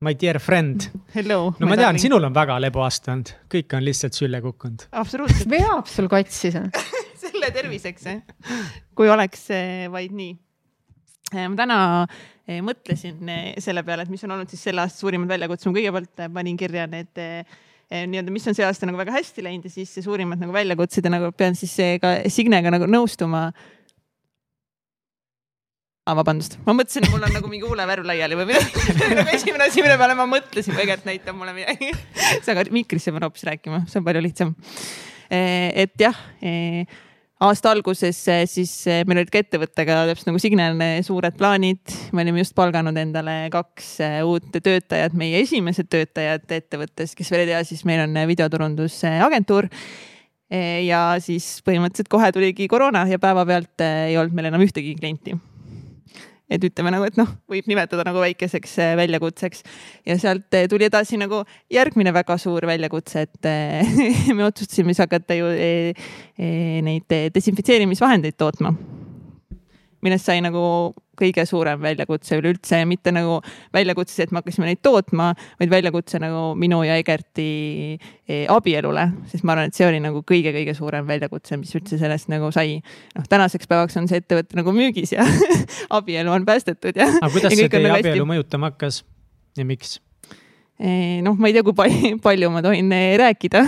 my 0.05 0.15
dear 0.19 0.41
friend. 0.43 0.89
Hello. 1.15 1.53
no 1.59 1.71
ma 1.71 1.79
tean, 1.79 2.01
sinul 2.01 2.29
on 2.29 2.35
väga 2.35 2.59
lebo 2.63 2.83
aasta 2.87 3.15
olnud, 3.15 3.35
kõik 3.53 3.79
on 3.79 3.87
lihtsalt 3.87 4.19
sülle 4.19 4.43
kukkunud. 4.45 4.89
absoluutselt. 4.93 5.49
veab 5.53 5.87
sul 5.91 6.11
kats 6.11 6.45
siis 6.47 6.59
või 6.59 7.17
selle 7.19 7.53
terviseks, 7.55 8.13
kui 8.97 9.11
oleks 9.11 9.49
vaid 9.93 10.15
nii. 10.15 10.37
Ma 11.35 11.57
täna 11.59 11.79
Eh, 12.49 12.63
mõtlesin 12.65 13.29
eh, 13.29 13.49
selle 13.61 13.83
peale, 13.85 14.07
et 14.07 14.13
mis 14.13 14.23
on 14.25 14.33
olnud 14.33 14.49
siis 14.49 14.63
selle 14.65 14.81
aasta 14.81 15.03
suurimad 15.03 15.29
väljakutsed, 15.29 15.69
ma 15.69 15.77
kõigepealt 15.77 16.23
eh, 16.25 16.31
panin 16.33 16.57
kirja 16.57 16.87
need 16.89 17.21
nii-öelda, 17.89 18.33
mis 18.33 18.45
on 18.49 18.57
see 18.57 18.65
aasta 18.67 18.85
nagu 18.85 18.99
väga 19.01 19.15
hästi 19.15 19.41
läinud 19.45 19.65
ja 19.65 19.73
siis 19.73 19.95
suurimad 20.05 20.41
nagu 20.41 20.53
väljakutsed 20.53 21.05
ja 21.05 21.13
nagu 21.13 21.31
pean 21.33 21.55
siis 21.57 21.73
ka 22.01 22.19
Signega 22.29 22.73
nagu 22.73 22.89
nõustuma. 22.89 23.47
Ah,. 26.09 26.17
vabandust, 26.17 26.57
ma 26.65 26.73
mõtlesin, 26.77 27.05
et 27.05 27.13
mul 27.13 27.25
on 27.29 27.35
nagu 27.37 27.49
mingi 27.53 27.69
huulevärv 27.69 28.07
laiali 28.09 28.37
või 28.37 28.47
midagi. 28.49 28.85
Nagu 29.19 29.29
esimene 29.29 29.67
asi, 29.69 29.83
mille 29.85 29.99
peale 30.01 30.15
ma 30.17 30.25
mõtlesin, 30.29 30.73
tegelikult 30.73 31.05
näitab 31.05 31.37
mulle 31.37 31.53
midagi. 31.53 31.91
Sa 32.45 32.55
aga 32.55 32.65
mikrisse 32.73 33.13
pean 33.13 33.27
hoopis 33.29 33.45
rääkima, 33.45 33.83
see 33.93 34.01
on 34.01 34.07
palju 34.07 34.23
lihtsam. 34.25 34.55
et 35.29 35.93
jah 36.01 36.17
aasta 37.45 37.71
alguses 37.71 38.19
eh, 38.31 38.45
siis 38.51 38.73
eh, 38.91 39.05
meil 39.07 39.21
olid 39.23 39.31
ka 39.31 39.43
ettevõttega 39.43 40.01
täpselt 40.11 40.31
nagu 40.31 40.41
Signal 40.43 40.81
suured 41.07 41.37
plaanid. 41.39 41.95
me 42.13 42.25
olime 42.25 42.43
just 42.43 42.57
palganud 42.59 42.99
endale 42.99 43.37
kaks 43.55 43.93
eh, 44.05 44.19
uut 44.27 44.51
töötajat, 44.59 45.15
meie 45.19 45.43
esimesed 45.45 45.91
töötajad 45.93 46.49
ettevõttes, 46.59 47.15
kes 47.19 47.31
veel 47.31 47.45
ei 47.45 47.53
tea, 47.53 47.63
siis 47.69 47.85
meil 47.89 48.03
on 48.07 48.23
videoturundusagentuur. 48.31 49.71
ja 50.49 51.01
siis 51.21 51.59
põhimõtteliselt 51.61 52.09
kohe 52.09 52.31
tuligi 52.33 52.69
koroona 52.73 53.05
ja 53.07 53.19
päevapealt 53.21 53.85
ei 53.85 54.17
olnud 54.17 54.35
meil 54.35 54.49
enam 54.49 54.65
ühtegi 54.65 54.95
klienti 54.97 55.37
et 56.51 56.65
ütleme 56.65 56.93
nagu, 56.95 57.07
et 57.09 57.19
noh, 57.21 57.29
võib 57.51 57.69
nimetada 57.71 58.05
nagu 58.09 58.23
väikeseks 58.23 58.77
äh, 58.83 58.93
väljakutseks. 58.99 59.65
ja 60.09 60.19
sealt 60.21 60.55
äh, 60.57 60.69
tuli 60.71 60.89
edasi 60.89 61.21
nagu 61.21 61.43
järgmine 61.73 62.13
väga 62.17 62.39
suur 62.41 62.67
väljakutse, 62.69 63.27
et 63.29 63.51
äh, 63.51 63.99
me 64.37 64.47
otsustasime 64.49 64.95
siis 64.95 65.05
hakata 65.05 65.37
ju 65.39 65.51
neid 66.39 67.19
desinfitseerimisvahendeid 67.35 68.39
tootma 68.39 68.75
millest 70.05 70.29
sai 70.29 70.41
nagu 70.45 70.63
kõige 71.19 71.45
suurem 71.49 71.81
väljakutse 71.83 72.39
üleüldse 72.39 72.81
ja 72.83 72.87
mitte 72.89 73.13
nagu 73.15 73.39
väljakutse, 73.75 74.23
et 74.25 74.33
me 74.33 74.43
hakkasime 74.43 74.69
neid 74.69 74.81
tootma, 74.85 75.31
vaid 75.61 75.73
väljakutse 75.73 76.21
nagu 76.23 76.53
minu 76.59 76.81
ja 76.87 76.99
Egerti 77.01 77.49
eh, 77.97 78.45
abielule, 78.53 79.09
sest 79.31 79.47
ma 79.47 79.55
arvan, 79.55 79.73
et 79.73 79.79
see 79.79 79.87
oli 79.89 80.01
nagu 80.05 80.23
kõige-kõige 80.27 80.75
suurem 80.79 81.07
väljakutse, 81.09 81.59
mis 81.61 81.75
üldse 81.79 82.01
sellest 82.01 82.31
nagu 82.33 82.51
sai. 82.55 82.79
noh, 83.17 83.29
tänaseks 83.31 83.71
päevaks 83.71 83.99
on 84.01 84.09
see 84.11 84.23
ettevõte 84.23 84.59
nagu 84.59 84.75
müügis 84.77 85.15
ja 85.17 85.27
abielu 85.99 86.33
on 86.33 86.47
päästetud 86.49 86.99
ja. 86.99 87.09
aga 87.19 87.33
kuidas 87.35 87.55
see 87.55 87.69
teie 87.69 87.87
nagu 87.87 87.99
abielu 87.99 88.15
hästi... 88.23 88.31
mõjutama 88.35 88.73
hakkas 88.73 89.03
ja 89.59 89.67
miks? 89.69 89.99
Eh, 90.79 91.19
noh, 91.27 91.35
ma 91.35 91.51
ei 91.51 91.57
tea, 91.57 91.67
kui 91.67 91.75
palju, 91.75 92.17
palju 92.23 92.53
ma 92.55 92.63
tohin 92.65 92.93
eh, 92.95 93.13
rääkida 93.19 93.65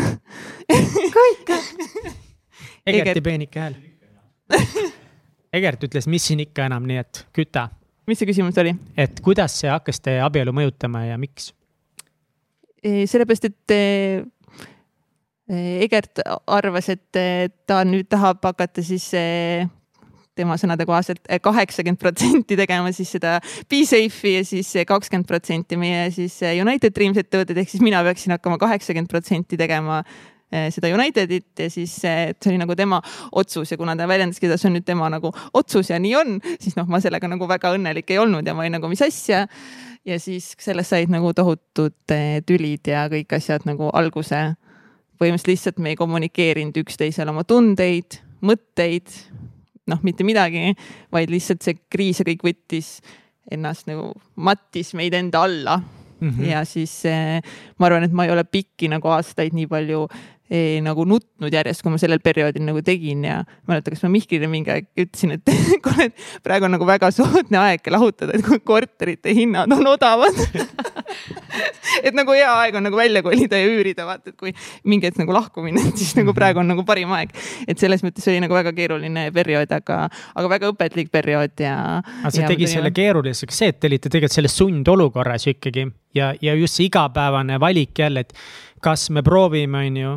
kõik 1.16 1.54
Egerti 2.86 3.22
peenike 3.24 3.60
hääl 3.60 3.78
Egert 5.52 5.82
ütles, 5.82 6.06
mis 6.06 6.22
siin 6.28 6.44
ikka 6.44 6.68
enam, 6.68 6.84
nii 6.86 7.00
et 7.02 7.24
küta. 7.34 7.68
mis 8.06 8.18
see 8.18 8.28
küsimus 8.28 8.58
oli? 8.62 8.74
et 8.98 9.18
kuidas 9.24 9.56
see 9.62 9.70
hakkas 9.70 9.98
teie 10.02 10.22
abielu 10.22 10.54
mõjutama 10.54 11.06
ja 11.08 11.18
miks? 11.18 11.50
sellepärast, 12.80 13.50
et 13.50 13.74
Egert 15.50 16.22
arvas, 16.46 16.88
et 16.92 17.18
ta 17.66 17.82
nüüd 17.82 18.06
tahab 18.12 18.38
hakata 18.46 18.84
siis 18.86 19.08
tema 20.38 20.54
sõnade 20.60 20.86
kohaselt 20.86 21.26
kaheksakümmend 21.42 21.98
protsenti 22.00 22.56
tegema 22.56 22.92
siis 22.94 23.10
seda 23.16 23.40
Be 23.68 23.82
Safe'i 23.88 24.36
ja 24.36 24.44
siis 24.46 24.70
kakskümmend 24.86 25.26
protsenti 25.28 25.78
meie 25.80 26.06
siis 26.14 26.38
United 26.54 26.94
Dreams 26.94 27.18
ettevõtted, 27.20 27.58
ehk 27.58 27.72
siis 27.74 27.82
mina 27.84 28.04
peaksin 28.06 28.36
hakkama 28.36 28.60
kaheksakümmend 28.62 29.10
protsenti 29.10 29.58
tegema 29.60 30.04
seda 30.50 30.90
Unitedit 30.94 31.58
ja 31.62 31.68
siis 31.70 31.92
eh, 32.04 32.32
see 32.34 32.52
oli 32.52 32.58
nagu 32.58 32.74
tema 32.78 33.00
otsus 33.38 33.70
ja 33.70 33.78
kuna 33.78 33.94
ta 33.96 34.08
väljendaski, 34.10 34.48
et 34.48 34.60
see 34.60 34.70
on 34.70 34.76
nüüd 34.78 34.86
tema 34.86 35.10
nagu 35.12 35.30
otsus 35.54 35.92
ja 35.92 35.98
nii 36.02 36.14
on, 36.18 36.40
siis 36.58 36.74
noh, 36.78 36.88
ma 36.90 36.98
sellega 37.02 37.30
nagu 37.30 37.48
väga 37.48 37.74
õnnelik 37.76 38.10
ei 38.10 38.18
olnud 38.18 38.46
ja 38.46 38.54
ma 38.56 38.64
olin 38.64 38.78
nagu, 38.78 38.90
mis 38.90 39.02
asja. 39.06 39.46
ja 40.06 40.18
siis 40.18 40.54
sellest 40.58 40.90
said 40.90 41.12
nagu 41.12 41.30
tohutud 41.36 42.14
eh, 42.16 42.40
tülid 42.46 42.90
ja 42.90 43.06
kõik 43.12 43.36
asjad 43.38 43.68
nagu 43.68 43.92
alguse. 43.94 44.56
põhimõtteliselt 45.20 45.52
lihtsalt 45.52 45.78
me 45.78 45.92
ei 45.92 46.00
kommunikeerinud 46.00 46.76
üksteisele 46.80 47.30
oma 47.30 47.44
tundeid, 47.44 48.18
mõtteid, 48.40 49.12
noh, 49.86 50.00
mitte 50.02 50.24
midagi, 50.24 50.74
vaid 51.12 51.30
lihtsalt 51.30 51.62
see 51.62 51.76
kriis 51.92 52.22
ja 52.22 52.24
kõik 52.24 52.42
võttis 52.46 52.98
ennast 53.50 53.86
nagu 53.90 54.14
mattis 54.34 54.94
meid 54.94 55.14
enda 55.14 55.44
alla 55.44 55.80
Mm 56.20 56.30
-hmm. 56.30 56.44
ja 56.44 56.64
siis 56.64 57.04
eh, 57.04 57.42
ma 57.78 57.86
arvan, 57.86 58.04
et 58.04 58.12
ma 58.12 58.24
ei 58.24 58.30
ole 58.30 58.44
pikki 58.44 58.88
nagu 58.88 59.08
aastaid 59.08 59.54
nii 59.56 59.66
palju 59.66 60.08
eh, 60.50 60.78
nagu 60.84 61.06
nutnud 61.08 61.54
järjest, 61.54 61.84
kui 61.84 61.94
ma 61.94 62.00
sellel 62.02 62.20
perioodil 62.24 62.64
nagu 62.66 62.82
tegin 62.84 63.24
ja 63.26 63.40
mäletan, 63.70 63.94
kas 63.94 64.04
ma 64.06 64.12
Mihklile 64.16 64.50
mingi 64.50 64.72
aeg 64.74 64.88
ütlesin, 64.98 65.36
et 65.38 65.54
kuule, 65.84 66.10
et 66.10 66.44
praegu 66.44 66.68
on 66.68 66.74
nagu 66.76 66.88
väga 66.88 67.12
soodne 67.14 67.60
aeg 67.62 67.86
lahutada, 67.94 68.36
et 68.36 68.66
korterite 68.66 69.34
hinnad 69.36 69.70
on 69.76 69.92
odavad 69.92 70.36
et 72.06 72.16
nagu 72.16 72.34
hea 72.34 72.50
aeg 72.64 72.78
on 72.78 72.86
nagu 72.88 72.98
välja 72.98 73.22
kolida 73.24 73.60
ja 73.60 73.68
üürida, 73.70 74.06
vaata, 74.08 74.32
et 74.32 74.38
kui 74.40 74.52
mingi 74.88 75.08
hetk 75.08 75.20
nagu 75.22 75.34
lahku 75.36 75.64
minna, 75.64 75.82
et 75.90 76.00
siis 76.00 76.14
nagu 76.18 76.34
praegu 76.36 76.62
on 76.62 76.70
nagu 76.72 76.84
parim 76.88 77.12
aeg. 77.16 77.34
et 77.68 77.78
selles 77.80 78.04
mõttes 78.06 78.26
oli 78.30 78.42
nagu 78.42 78.56
väga 78.56 78.74
keeruline 78.76 79.28
periood, 79.34 79.72
aga, 79.76 80.02
aga 80.10 80.52
väga 80.56 80.72
õpetlik 80.74 81.12
periood 81.12 81.62
ja. 81.62 81.76
aga 82.22 82.34
see 82.34 82.50
tegi 82.50 82.70
selle 82.70 82.92
keeruliseks 82.94 83.62
see, 83.62 83.72
et 83.72 83.80
te 83.80 83.90
olite 83.90 84.08
tegelikult 84.08 84.38
selles 84.40 84.56
sundolukorras 84.56 85.46
ikkagi 85.50 85.86
ja, 86.16 86.32
ja 86.42 86.56
just 86.58 86.78
see 86.78 86.88
igapäevane 86.90 87.60
valik 87.62 87.98
jälle, 87.98 88.26
et 88.26 88.34
kas 88.84 89.08
me 89.14 89.22
proovime, 89.26 89.86
on 89.86 89.96
ju 89.96 90.16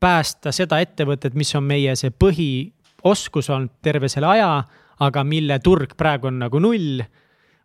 päästa 0.00 0.52
seda 0.54 0.80
ettevõtet, 0.82 1.36
mis 1.38 1.52
on 1.58 1.66
meie 1.68 1.94
see 1.98 2.10
põhioskus 2.10 3.50
olnud 3.52 3.80
terve 3.84 4.08
selle 4.12 4.30
aja, 4.32 4.52
aga 5.00 5.24
mille 5.24 5.58
turg 5.64 5.96
praegu 5.96 6.30
on 6.30 6.40
nagu 6.44 6.60
null. 6.62 7.02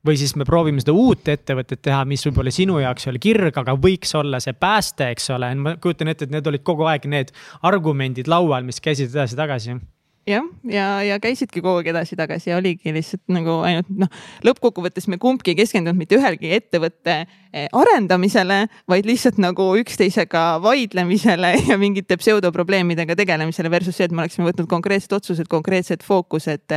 või 0.06 0.20
siis 0.22 0.36
me 0.38 0.46
proovime 0.46 0.78
seda 0.78 0.94
uut 0.94 1.26
ettevõtet 1.34 1.80
teha, 1.82 2.04
mis 2.06 2.22
võib-olla 2.28 2.52
sinu 2.54 2.76
jaoks 2.78 3.08
oli 3.10 3.18
kirg, 3.18 3.56
aga 3.58 3.74
võiks 3.74 4.14
olla 4.14 4.38
see 4.40 4.54
pääste, 4.54 5.08
eks 5.16 5.32
ole, 5.34 5.50
ma 5.58 5.74
kujutan 5.82 6.12
ette, 6.12 6.28
et 6.28 6.36
need 6.36 6.46
olid 6.46 6.62
kogu 6.62 6.86
aeg 6.86 7.08
need 7.10 7.32
argumendid 7.66 8.30
laual, 8.30 8.62
mis 8.68 8.78
käisid 8.78 9.10
edasi-tagasi 9.10 9.80
jah, 10.26 10.44
ja, 10.64 10.72
ja, 10.74 10.86
ja 11.06 11.18
käisidki 11.22 11.62
kogu 11.62 11.80
aeg 11.80 11.92
edasi-tagasi 11.92 12.50
ja 12.50 12.58
oligi 12.58 12.90
lihtsalt 12.94 13.22
nagu 13.30 13.60
ainult 13.66 13.90
noh, 13.94 14.10
lõppkokkuvõttes 14.46 15.06
me 15.12 15.20
kumbki 15.22 15.54
ei 15.54 15.60
keskendunud 15.60 16.00
mitte 16.00 16.18
ühelgi 16.18 16.50
ettevõtte 16.56 17.18
eh, 17.22 17.68
arendamisele, 17.70 18.64
vaid 18.90 19.06
lihtsalt 19.06 19.38
nagu 19.42 19.68
üksteisega 19.78 20.46
vaidlemisele 20.66 21.52
ja 21.70 21.78
mingite 21.82 22.18
pseudoprobleemidega 22.18 23.18
tegelemisele 23.20 23.70
versus 23.74 24.00
see, 24.00 24.08
et 24.10 24.16
me 24.16 24.24
oleksime 24.24 24.50
võtnud 24.50 24.70
konkreetsed 24.72 25.14
otsused, 25.14 25.50
konkreetsed 25.52 26.02
fookused. 26.06 26.74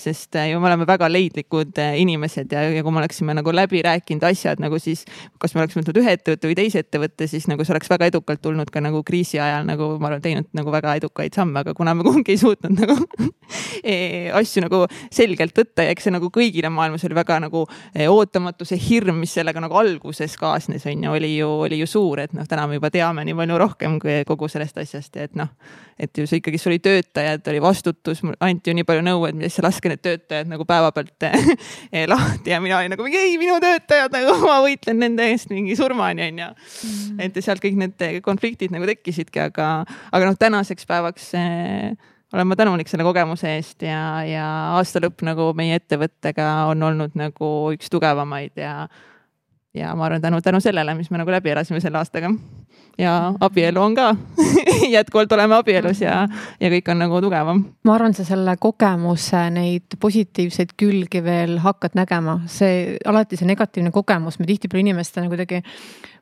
sest 0.00 0.40
eh, 0.40 0.50
ju 0.54 0.62
me 0.62 0.70
oleme 0.70 0.88
väga 0.88 1.10
leidlikud 1.12 1.76
eh, 1.82 2.00
inimesed 2.00 2.52
ja, 2.52 2.64
ja 2.78 2.84
kui 2.86 2.96
me 2.96 3.04
oleksime 3.04 3.36
nagu 3.36 3.52
läbi 3.52 3.84
rääkinud 3.84 4.24
asjad 4.30 4.62
nagu 4.62 4.80
siis, 4.80 5.04
kas 5.42 5.54
me 5.54 5.64
oleksime 5.66 5.84
võtnud 5.84 6.00
ühe 6.00 6.16
ettevõtte 6.16 6.48
või 6.48 6.58
teise 6.62 6.80
ettevõtte, 6.80 7.28
siis 7.28 7.44
nagu 7.52 7.64
see 7.64 7.76
oleks 7.76 7.92
väga 7.92 8.08
edukalt 8.08 8.40
tulnud 8.40 8.72
ka 8.72 8.80
nagu 8.80 9.04
kriisi 9.04 9.36
ajal 9.36 9.68
nagu 9.68 9.92
ma 10.00 10.14
olen 10.14 10.24
teinud 10.24 10.48
nagu 10.56 10.72
väga 10.72 10.96
edukaid 11.02 11.36
samme, 11.36 11.60
aga 11.60 11.76
kuna 11.76 11.92
me 11.92 12.06
kumbki 12.06 12.32
ei 12.32 12.40
suutnud 12.40 12.85
nagu 12.90 13.30
e, 13.82 13.96
asju 14.36 14.64
nagu 14.64 14.82
selgelt 15.14 15.56
võtta 15.56 15.86
ja 15.86 15.94
eks 15.94 16.06
see 16.06 16.14
nagu 16.14 16.30
kõigile 16.32 16.70
maailmas 16.72 17.04
oli 17.06 17.16
väga 17.16 17.38
nagu 17.46 17.64
e, 17.92 18.06
ootamatu, 18.10 18.66
see 18.68 18.80
hirm, 18.80 19.20
mis 19.22 19.34
sellega 19.36 19.62
nagu 19.62 19.76
alguses 19.78 20.36
kaasnes, 20.40 20.86
on 20.90 21.04
ju, 21.06 21.14
oli 21.18 21.32
ju, 21.36 21.50
oli 21.66 21.80
ju 21.82 21.88
suur, 21.90 22.22
et 22.24 22.34
noh, 22.36 22.46
täna 22.48 22.66
me 22.68 22.78
juba 22.78 22.90
teame 22.94 23.24
nii 23.26 23.36
palju 23.38 23.58
rohkem 23.62 23.98
kui 24.02 24.18
kogu 24.28 24.48
sellest 24.52 24.78
asjast 24.82 25.16
ja 25.16 25.26
et 25.28 25.36
noh, 25.38 25.52
et 25.98 26.12
ju 26.16 26.26
see 26.28 26.40
ikkagi, 26.40 26.60
sul 26.60 26.74
oli 26.74 26.82
töötajad, 26.84 27.44
oli 27.52 27.62
vastutus, 27.64 28.22
anti 28.40 28.70
ju 28.70 28.76
nii 28.76 28.86
palju 28.88 29.04
nõu, 29.06 29.26
et 29.28 29.38
mis 29.38 29.60
laske 29.64 29.90
need 29.92 30.02
töötajad 30.04 30.50
nagu 30.50 30.66
päevapealt 30.68 31.28
e, 31.28 32.04
lahti 32.12 32.54
ja 32.54 32.60
mina 32.64 32.80
olin 32.80 32.92
nagu 32.94 33.06
mingi 33.06 33.20
ei, 33.20 33.36
minu 33.40 33.58
töötajad 33.62 34.14
nagu 34.16 34.36
ma 34.48 34.58
võitlen 34.64 35.00
nende 35.02 35.30
eest 35.32 35.52
mingi 35.52 35.76
surmani 35.78 36.28
on 36.30 36.42
ju. 36.42 36.50
Mm.. 36.86 37.22
et 37.26 37.40
sealt 37.44 37.62
kõik 37.62 37.78
need 37.80 38.04
konfliktid 38.24 38.74
nagu 38.74 38.88
tekkisidki, 38.88 39.40
aga, 39.48 39.70
aga 40.12 40.28
noh, 40.28 40.36
tänaseks 40.40 40.88
päevaks 40.88 41.32
olen 42.36 42.46
ma 42.50 42.56
tänulik 42.56 42.88
selle 42.90 43.04
kogemuse 43.06 43.54
eest 43.56 43.82
ja, 43.86 44.00
ja 44.28 44.46
aasta 44.76 45.00
lõpp 45.00 45.24
nagu 45.24 45.50
meie 45.56 45.78
ettevõttega 45.80 46.46
on 46.70 46.82
olnud 46.84 47.16
nagu 47.16 47.50
üks 47.72 47.88
tugevamaid 47.92 48.60
ja, 48.60 48.74
ja 49.76 49.94
ma 49.96 50.08
arvan, 50.08 50.20
tänu, 50.24 50.42
tänu 50.44 50.60
sellele, 50.60 50.94
mis 50.98 51.08
me 51.10 51.22
nagu 51.22 51.32
läbi 51.32 51.54
elasime 51.54 51.80
selle 51.80 52.02
aastaga. 52.02 52.32
Ja 52.98 53.34
abielu 53.40 53.80
on 53.80 53.94
ka 53.94 54.16
jätkuvalt 54.96 55.32
oleme 55.32 55.56
abielus 55.58 56.00
ja, 56.00 56.24
ja 56.60 56.70
kõik 56.72 56.90
on 56.92 57.02
nagu 57.04 57.20
tugevam. 57.20 57.62
ma 57.84 57.94
arvan, 57.94 58.16
sa 58.16 58.24
selle 58.24 58.56
kogemuse 58.60 59.46
neid 59.52 59.98
positiivseid 60.00 60.76
külgi 60.80 61.22
veel 61.24 61.58
hakkad 61.64 61.96
nägema, 61.98 62.40
see 62.50 62.96
alati 63.04 63.36
see 63.36 63.48
negatiivne 63.48 63.92
kogemus, 63.94 64.40
me 64.40 64.48
tihtipeale 64.48 64.86
inimestena 64.86 65.28
kuidagi 65.32 65.62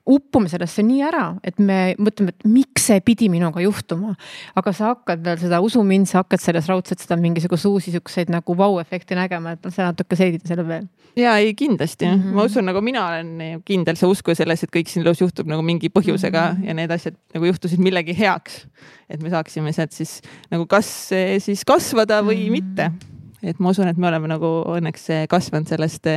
uppume 0.05 0.51
sellesse 0.53 0.83
nii 0.85 1.01
ära, 1.07 1.23
et 1.45 1.61
me 1.63 1.95
mõtleme, 1.97 2.35
et 2.35 2.45
miks 2.49 2.89
see 2.91 3.01
pidi 3.05 3.31
minuga 3.33 3.63
juhtuma. 3.65 4.13
aga 4.55 4.73
sa 4.77 4.91
hakkad 4.93 5.23
veel 5.25 5.39
seda, 5.41 5.61
usu 5.65 5.83
mind, 5.83 6.09
sa 6.11 6.21
hakkad 6.21 6.43
selles 6.43 6.69
raudselt 6.69 7.01
seda 7.01 7.17
mingisugust 7.21 7.65
uusi 7.71 7.95
siukseid 7.95 8.33
nagu 8.33 8.57
vau-efekti 8.57 9.17
nägema, 9.17 9.55
et 9.57 9.65
sa 9.73 9.89
natuke 9.89 10.17
seedida 10.17 10.49
selle 10.49 10.67
peal. 10.69 10.85
ja 11.17 11.37
ei 11.39 11.55
kindlasti 11.55 12.07
mm, 12.07 12.21
-hmm. 12.21 12.35
ma 12.37 12.45
usun, 12.45 12.67
nagu 12.69 12.81
mina 12.81 13.07
olen 13.09 13.63
kindel, 13.65 13.97
sa 13.97 14.09
usku 14.09 14.35
selles, 14.35 14.63
et 14.63 14.71
kõik 14.77 14.89
siin 14.93 15.07
elus 15.07 15.21
juhtub 15.21 15.49
nagu 15.49 15.63
mingi 15.63 15.89
põhjusega 15.89 16.44
mm 16.53 16.61
-hmm. 16.61 16.69
ja 16.69 16.75
need 16.75 16.91
asjad 16.91 17.17
nagu 17.35 17.47
juhtusid 17.47 17.79
millegi 17.79 18.19
heaks. 18.19 18.67
et 19.09 19.23
me 19.23 19.31
saaksime 19.31 19.73
sealt 19.73 19.93
siis 19.93 20.21
nagu 20.51 20.67
kas 20.67 21.11
siis 21.39 21.65
kasvada 21.65 22.23
või 22.23 22.37
mm 22.37 22.47
-hmm. 22.47 22.51
mitte 22.51 23.14
et 23.45 23.61
ma 23.63 23.73
usun, 23.75 23.89
et 23.91 23.99
me 24.01 24.09
oleme 24.09 24.31
nagu 24.31 24.51
õnneks 24.75 25.09
kasvanud 25.31 25.69
sellest, 25.71 26.09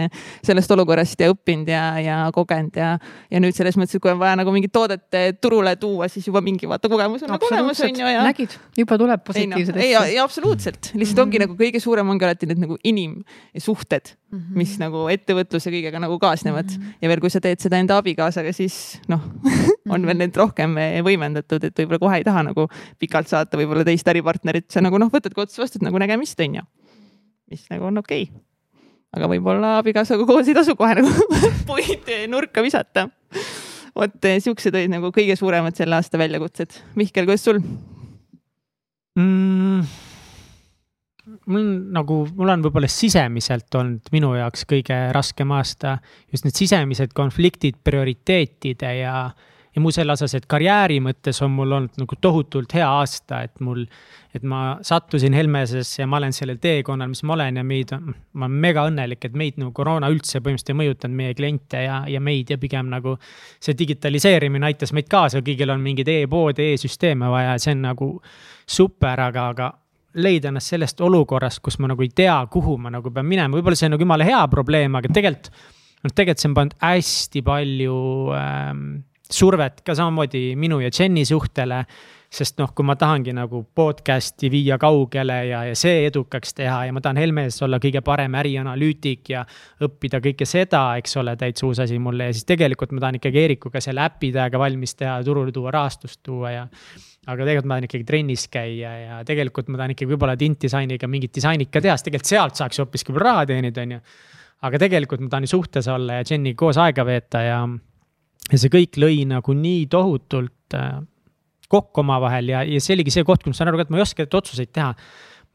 sellest 0.46 0.74
olukorrast 0.76 1.22
ja 1.24 1.32
õppinud 1.34 1.70
ja, 1.72 1.84
ja 2.04 2.18
kogenud 2.36 2.78
ja, 2.78 2.94
ja 3.32 3.42
nüüd 3.44 3.56
selles 3.58 3.78
mõttes, 3.80 3.98
et 3.98 4.04
kui 4.04 4.12
on 4.12 4.22
vaja 4.22 4.38
nagu 4.40 4.54
mingit 4.56 4.74
toodet 4.74 5.20
turule 5.42 5.76
tuua, 5.82 6.10
siis 6.12 6.28
juba 6.28 6.42
mingi 6.46 6.70
vaata 6.70 6.92
kogemus 6.92 7.26
on 7.26 7.34
nagu 7.36 7.50
olemas 7.50 7.82
on 7.86 8.02
ju 8.02 8.14
ja. 8.14 8.24
nägid, 8.28 8.56
juba 8.78 9.00
tuleb 9.00 9.24
positiivseid 9.28 9.76
asju. 9.76 9.86
ei, 9.86 10.14
ei 10.14 10.22
absoluutselt, 10.24 10.92
lihtsalt 10.94 11.02
mm 11.02 11.08
-hmm. 11.08 11.26
ongi 11.26 11.44
nagu 11.44 11.58
kõige 11.60 11.84
suurem 11.84 12.10
ongi 12.10 12.28
alati 12.28 12.50
need 12.50 12.64
nagu 12.64 12.78
inimsuhted 12.84 14.14
mm, 14.32 14.40
-hmm. 14.40 14.56
mis 14.56 14.78
nagu 14.82 15.08
ettevõtluse 15.14 15.72
kõigega 15.74 16.02
nagu 16.04 16.20
kaasnevad 16.20 16.72
mm 16.72 16.82
-hmm. 16.82 16.98
ja 17.02 17.10
veel, 17.10 17.20
kui 17.20 17.30
sa 17.30 17.42
teed 17.42 17.60
seda 17.60 17.78
enda 17.78 17.98
abikaasaga, 17.98 18.54
siis 18.54 19.00
noh 19.08 19.22
on 19.94 20.06
veel 20.06 20.18
need 20.18 20.36
rohkem 20.36 20.76
võimendatud, 21.04 21.64
et 21.64 21.80
võib-olla 21.80 22.00
kohe 22.00 22.18
ei 22.18 22.24
taha 22.28 22.44
nagu 22.52 22.68
pikalt 23.00 23.28
saata 23.28 23.58
võib-olla 23.58 23.86
teist 23.86 24.08
äripartnerit, 24.08 24.72
sa 24.72 24.82
nagu 24.82 24.98
noh, 24.98 25.12
võtadki 25.12 25.42
otsa 25.42 25.62
vastu, 25.62 25.80
et 25.80 25.88
nagu 25.88 25.98
nägemist 26.00 26.40
on 26.40 26.62
ju 26.62 26.68
mis 27.52 27.68
nagu 27.72 27.90
on 27.90 28.02
okei 28.04 28.28
okay. 28.28 28.42
aga 29.18 29.30
võib-olla 29.32 29.78
abikaasaga 29.82 30.28
koos 30.30 30.50
ei 30.50 30.58
tasu 30.58 30.76
kohe 30.80 30.98
nagu 31.00 31.12
puid 31.70 32.10
nurka 32.32 32.64
visata. 32.66 33.08
vot 33.98 34.30
eh, 34.30 34.42
siuksed 34.44 34.76
olid 34.76 34.94
nagu 34.94 35.12
kõige 35.16 35.38
suuremad 35.40 35.78
selle 35.78 35.98
aasta 35.98 36.20
väljakutsed. 36.22 36.82
Mihkel, 37.00 37.30
kuidas 37.30 37.48
sul 37.48 37.62
mm,? 39.18 39.88
mul 41.48 41.60
on 41.60 41.72
nagu, 41.96 42.22
mul 42.38 42.52
on 42.54 42.64
võib-olla 42.66 42.90
sisemiselt 42.92 43.76
olnud 43.76 44.12
minu 44.14 44.34
jaoks 44.38 44.64
kõige 44.70 44.98
raskem 45.16 45.52
aasta 45.56 45.98
just 46.32 46.48
need 46.48 46.56
sisemised 46.58 47.14
konfliktid 47.18 47.80
prioriteetide 47.84 48.94
ja, 49.02 49.16
ja 49.78 49.82
mu 49.82 49.92
selles 49.94 50.24
osas, 50.24 50.34
et 50.34 50.48
karjääri 50.50 50.98
mõttes 51.06 51.38
on 51.46 51.52
mul 51.54 51.76
olnud 51.78 52.00
nagu 52.02 52.18
tohutult 52.22 52.74
hea 52.74 52.88
aasta, 52.90 53.44
et 53.46 53.60
mul. 53.62 53.86
et 54.36 54.44
ma 54.46 54.78
sattusin 54.86 55.34
Helmesesse 55.34 56.02
ja 56.02 56.06
ma 56.08 56.20
olen 56.20 56.34
sellel 56.36 56.60
teekonnal, 56.62 57.08
mis 57.10 57.24
ma 57.26 57.34
olen 57.34 57.56
ja 57.58 57.64
meid, 57.66 57.94
ma 58.38 58.46
olen 58.46 58.58
mega 58.62 58.84
õnnelik, 58.86 59.24
et 59.26 59.38
meid 59.38 59.56
nagu 59.58 59.72
koroona 59.74 60.10
üldse 60.14 60.42
põhimõtteliselt 60.46 60.74
ei 60.74 60.78
mõjutanud, 60.82 61.18
meie 61.18 61.34
kliente 61.38 61.82
ja, 61.86 62.04
ja 62.10 62.22
meid 62.22 62.52
ja 62.54 62.58
pigem 62.62 62.92
nagu. 62.92 63.16
see 63.64 63.78
digitaliseerimine 63.78 64.66
aitas 64.66 64.94
meid 64.94 65.08
kaasa, 65.10 65.42
kõigil 65.46 65.74
on 65.74 65.82
mingeid 65.82 66.10
e-poode 66.14 66.66
e, 66.66 66.76
e-süsteeme 66.76 67.30
vaja 67.34 67.56
ja 67.56 67.62
see 67.62 67.74
on 67.78 67.82
nagu 67.88 68.12
super, 68.66 69.22
aga, 69.30 69.48
aga 69.54 69.72
leida 70.18 70.52
ennast 70.52 70.74
sellest 70.74 71.02
olukorrast, 71.02 71.62
kus 71.66 71.80
ma 71.82 71.90
nagu 71.94 72.06
ei 72.06 72.14
tea, 72.14 72.38
kuhu 72.52 72.78
ma 72.82 72.94
nagu 72.94 73.14
pean 73.14 73.26
minema, 73.30 73.58
võib-olla 73.58 73.78
see 73.78 73.90
on 73.90 73.96
nagu 73.96 74.06
jumala 74.06 74.28
hea 74.28 74.42
probleem, 74.52 74.98
aga 74.98 75.14
tegelikult. 75.14 75.52
noh, 76.04 76.14
tegelikult 76.14 76.44
see 76.44 76.50
on 76.50 76.58
pannud 76.58 76.80
hästi 76.84 77.44
palju 77.46 78.00
ähm, 78.38 78.88
survet 79.34 79.82
ka 79.86 79.96
samamoodi 79.98 80.52
minu 80.60 80.80
ja 80.84 80.92
Jenny 80.94 81.26
suhtele. 81.26 81.86
sest 82.28 82.58
noh, 82.60 82.74
kui 82.76 82.84
ma 82.84 82.98
tahangi 83.00 83.32
nagu 83.32 83.62
podcast'i 83.76 84.50
viia 84.52 84.76
kaugele 84.78 85.36
ja, 85.48 85.62
ja 85.64 85.76
see 85.80 86.02
edukaks 86.10 86.52
teha 86.58 86.82
ja 86.90 86.92
ma 86.94 87.00
tahan 87.00 87.22
Helmes 87.22 87.62
olla 87.64 87.80
kõige 87.80 88.02
parem 88.04 88.36
ärianalüütik 88.36 89.32
ja 89.32 89.46
õppida 89.88 90.20
kõike 90.20 90.44
seda, 90.44 90.82
eks 91.00 91.16
ole, 91.22 91.38
täitsa 91.40 91.64
uus 91.70 91.80
asi 91.80 91.96
mulle 92.04 92.28
ja 92.28 92.36
siis 92.36 92.44
tegelikult 92.50 92.92
ma 92.92 93.06
tahan 93.06 93.22
ikkagi 93.22 93.46
Eerikuga 93.46 93.80
selle 93.80 94.04
äpi 94.04 94.34
täiega 94.36 94.60
valmis 94.60 94.98
teha, 95.00 95.22
turule 95.24 95.56
tuua, 95.56 95.72
rahastust 95.72 96.20
tuua 96.20 96.52
ja 96.52 96.68
aga 97.28 97.44
tegelikult 97.44 97.68
ma 97.68 97.78
tahan 97.78 97.88
ikkagi 97.90 98.08
trennis 98.12 98.48
käia 98.52 98.94
ja 99.00 99.24
tegelikult 99.28 99.72
ma 99.72 99.80
tahan 99.80 99.96
ikkagi 99.96 100.12
võib-olla 100.12 100.36
tintdisainiga 100.40 101.08
mingit 101.12 101.36
disaini 101.36 101.68
ikka 101.68 101.84
teha, 101.84 101.96
sest 101.96 102.08
tegelikult 102.10 102.32
sealt 102.32 102.60
saaks 102.60 102.84
hoopiski 102.84 103.16
raha 103.16 103.48
teenida, 103.48 103.88
on 103.88 103.98
ju. 103.98 104.06
aga 104.68 104.84
tegelikult 104.84 105.24
ma 105.24 105.32
tahan 105.32 105.48
ju 105.48 105.56
suhtes 105.56 105.88
olla 105.92 106.20
ja 106.20 106.28
Jenniga 106.28 106.60
koos 106.60 106.80
aega 106.84 107.08
veeta 107.08 107.48
ja 107.48 107.62
ja 108.52 108.60
see 108.62 108.72
kõik 108.74 109.00
lõi 109.02 109.22
nagu 109.30 109.56
nii 109.56 109.86
tohutult 109.92 110.78
äh, 110.78 111.00
kokku 111.72 112.04
omavahel 112.04 112.54
ja, 112.54 112.64
ja 112.64 112.80
see 112.84 112.96
oligi 112.96 113.14
see 113.14 113.28
koht, 113.28 113.44
kus 113.44 113.54
ma 113.54 113.60
saan 113.60 113.74
aru 113.74 113.84
et 113.84 113.92
ma 113.92 114.00
ei 114.00 114.06
oska 114.06 114.28
otsuseid 114.28 114.72
teha. 114.76 114.94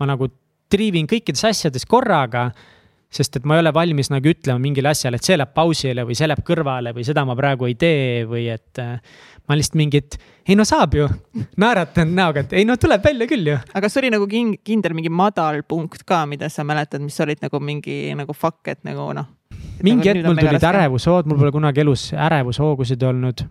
ma 0.01 0.09
nagu 0.09 0.29
triivin 0.73 1.09
kõikides 1.09 1.45
asjades 1.49 1.85
korraga 1.89 2.51
sest 3.13 3.37
et 3.39 3.45
ma 3.49 3.59
ei 3.59 3.65
ole 3.65 3.73
valmis 3.75 4.11
nagu 4.13 4.33
ütlema 4.33 4.61
mingile 4.63 4.93
asjale, 4.93 5.21
et 5.21 5.29
see 5.29 5.37
läheb 5.37 5.53
pausile 5.57 6.07
või 6.09 6.17
see 6.19 6.31
läheb 6.31 6.43
kõrvale 6.47 6.95
või 6.97 7.05
seda 7.07 7.27
ma 7.29 7.37
praegu 7.39 7.69
ei 7.69 7.77
tee 7.79 8.25
või 8.29 8.49
et. 8.53 8.73
Äh, 8.81 8.99
ma 9.49 9.57
lihtsalt 9.59 9.75
mingit, 9.75 10.15
ei 10.47 10.55
no 10.55 10.65
saab 10.65 10.95
ju, 10.95 11.09
naeratan 11.59 12.13
näoga, 12.15 12.45
et 12.45 12.53
ei 12.57 12.67
no 12.67 12.77
tuleb 12.81 13.03
välja 13.05 13.27
küll 13.27 13.51
ju. 13.51 13.57
aga 13.59 13.81
kas 13.85 13.99
oli 13.99 14.13
nagu 14.15 14.29
kindel 14.31 14.95
mingi 14.95 15.11
madal 15.11 15.65
punkt 15.69 16.05
ka, 16.07 16.23
mida 16.31 16.47
sa 16.53 16.63
mäletad, 16.67 17.03
mis 17.03 17.19
olid 17.21 17.43
nagu 17.43 17.61
mingi 17.61 17.97
nagu 18.19 18.37
fuck, 18.39 18.63
et 18.71 18.85
nagu 18.87 19.09
noh 19.19 19.27
mingi 19.83 20.09
hetk 20.09 20.27
mul 20.27 20.39
tulid 20.39 20.69
ärevushood, 20.69 21.29
mul 21.29 21.41
pole 21.43 21.53
kunagi 21.55 21.83
elus 21.83 22.07
ärevushoogusid 22.15 23.03
olnud 23.09 23.45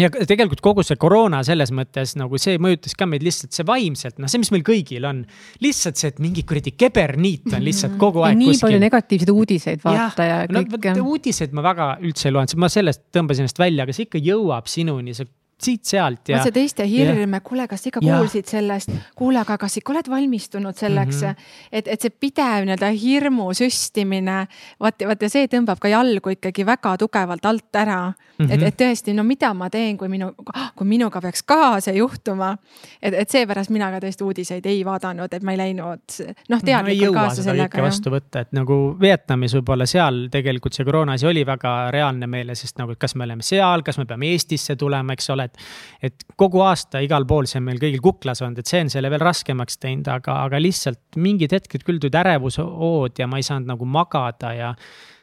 ja 0.00 0.08
tegelikult 0.08 0.62
kogu 0.64 0.84
see 0.86 0.96
koroona 1.00 1.42
selles 1.44 1.72
mõttes 1.74 2.14
nagu 2.16 2.38
see 2.40 2.56
mõjutas 2.62 2.94
ka 2.96 3.04
meid 3.08 3.24
lihtsalt 3.26 3.52
see 3.52 3.66
vaimselt, 3.68 4.16
noh, 4.22 4.30
see, 4.30 4.40
mis 4.40 4.52
meil 4.54 4.64
kõigil 4.64 5.04
on. 5.08 5.20
lihtsalt 5.64 6.00
see, 6.00 6.12
et 6.14 6.22
mingi 6.22 6.46
kuradi 6.48 6.72
keberniit 6.80 7.52
on 7.52 7.64
lihtsalt 7.66 7.98
kogu 8.00 8.24
aeg. 8.24 8.38
nii 8.40 8.54
kuskil. 8.54 8.66
palju 8.68 8.80
negatiivseid 8.86 9.34
uudiseid 9.34 9.84
vaata 9.84 10.28
ja, 10.28 10.40
ja 10.46 10.64
kõik 10.70 10.88
no,. 10.96 11.06
uudiseid 11.12 11.52
ma 11.56 11.66
väga 11.66 11.90
üldse 12.00 12.30
ei 12.30 12.36
loenud, 12.36 12.56
ma 12.64 12.72
sellest 12.72 13.04
tõmbasin 13.12 13.44
ennast 13.44 13.60
välja, 13.60 13.84
aga 13.84 13.96
see 13.96 14.08
ikka 14.08 14.22
jõuab 14.22 14.70
sinuni, 14.72 15.16
see 15.18 15.28
siit-sealt 15.64 16.32
ja. 16.32 16.42
see 16.42 16.54
teiste 16.54 16.86
hirm, 16.88 17.36
kuule, 17.44 17.66
kas 17.70 17.86
ikka 17.88 18.02
ja. 18.02 18.18
kuulsid 18.18 18.48
sellest, 18.50 18.92
kuule, 19.18 19.40
aga 19.42 19.56
kas 19.60 19.76
ikka 19.80 19.94
oled 19.94 20.10
valmistunud 20.10 20.76
selleks 20.78 21.22
mm, 21.22 21.28
-hmm. 21.28 21.68
et, 21.72 21.88
et 21.88 22.00
see 22.00 22.10
pidev 22.10 22.66
nii-öelda 22.66 22.90
hirmu 23.02 23.50
süstimine, 23.56 24.46
vaat, 24.80 25.06
vaat 25.06 25.22
ja 25.22 25.30
see 25.32 25.48
tõmbab 25.52 25.80
ka 25.82 25.90
jalgu 25.92 26.34
ikkagi 26.36 26.66
väga 26.66 26.96
tugevalt 27.00 27.46
alt 27.46 27.76
ära 27.76 28.00
mm. 28.08 28.14
-hmm. 28.46 28.52
et, 28.52 28.60
mhm. 28.60 28.66
et 28.68 28.80
tõesti, 28.80 29.14
no 29.16 29.24
mida 29.24 29.54
ma 29.54 29.70
teen, 29.70 29.98
kui 29.98 30.08
minu, 30.08 30.32
kui 30.76 30.86
minuga 30.86 31.20
peaks 31.20 31.42
ka 31.42 31.80
see 31.80 31.96
juhtuma. 31.98 32.56
et, 33.02 33.14
et 33.14 33.30
seepärast 33.30 33.70
mina 33.70 33.90
ka 33.90 34.00
tõesti 34.00 34.24
uudiseid 34.24 34.66
ei 34.66 34.84
vaadanud, 34.84 35.32
et 35.32 35.42
ma 35.42 35.52
ei 35.52 35.58
läinud 35.58 36.18
noh, 36.48 36.62
teadlikult 36.64 37.14
no, 37.14 37.20
kaasa 37.20 37.42
sellega. 37.42 37.82
vastu 37.82 38.10
võtta, 38.10 38.40
et 38.40 38.52
nagu 38.52 38.96
Vietnamis 39.00 39.54
võib-olla 39.54 39.86
seal 39.86 40.26
tegelikult 40.32 40.76
see 40.76 40.84
koroona 40.84 41.12
asi 41.18 41.26
oli 41.26 41.46
väga 41.46 41.90
reaalne 41.94 42.26
meile, 42.26 42.54
sest 42.58 42.78
nagu, 42.80 42.92
et 42.92 42.98
kas 42.98 43.14
me 43.14 43.24
oleme 43.24 43.42
seal, 43.46 43.82
kas 43.86 43.98
me 43.98 44.06
peame 44.08 44.32
Eestisse 44.32 44.76
tulema, 44.76 45.12
eks 45.16 45.30
ole, 45.34 45.44
et. 45.52 45.66
et 46.08 46.24
kogu 46.36 46.62
aasta 46.64 47.02
igal 47.04 47.26
pool 47.28 47.48
see 47.50 47.60
on 47.60 47.68
meil 47.68 47.80
kõigil 47.82 48.02
kuklas 48.04 48.42
olnud, 48.42 48.58
et 48.58 48.70
see 48.70 48.82
on 48.84 48.92
selle 48.92 49.10
veel 49.12 49.22
raskemaks 49.22 49.78
teinud, 49.82 50.08
aga, 50.08 50.40
aga 50.46 50.60
lihtsalt 50.60 51.20
mingid 51.20 51.54
hetked 51.54 51.84
küll 51.86 52.00
tulid 52.02 52.18
ärevushood 52.22 53.18
ja 53.18 53.28
ma 53.30 53.40
ei 53.40 53.46
saanud 53.46 53.70
nagu 53.74 53.88
magada 53.88 54.52
ja. 54.56 54.72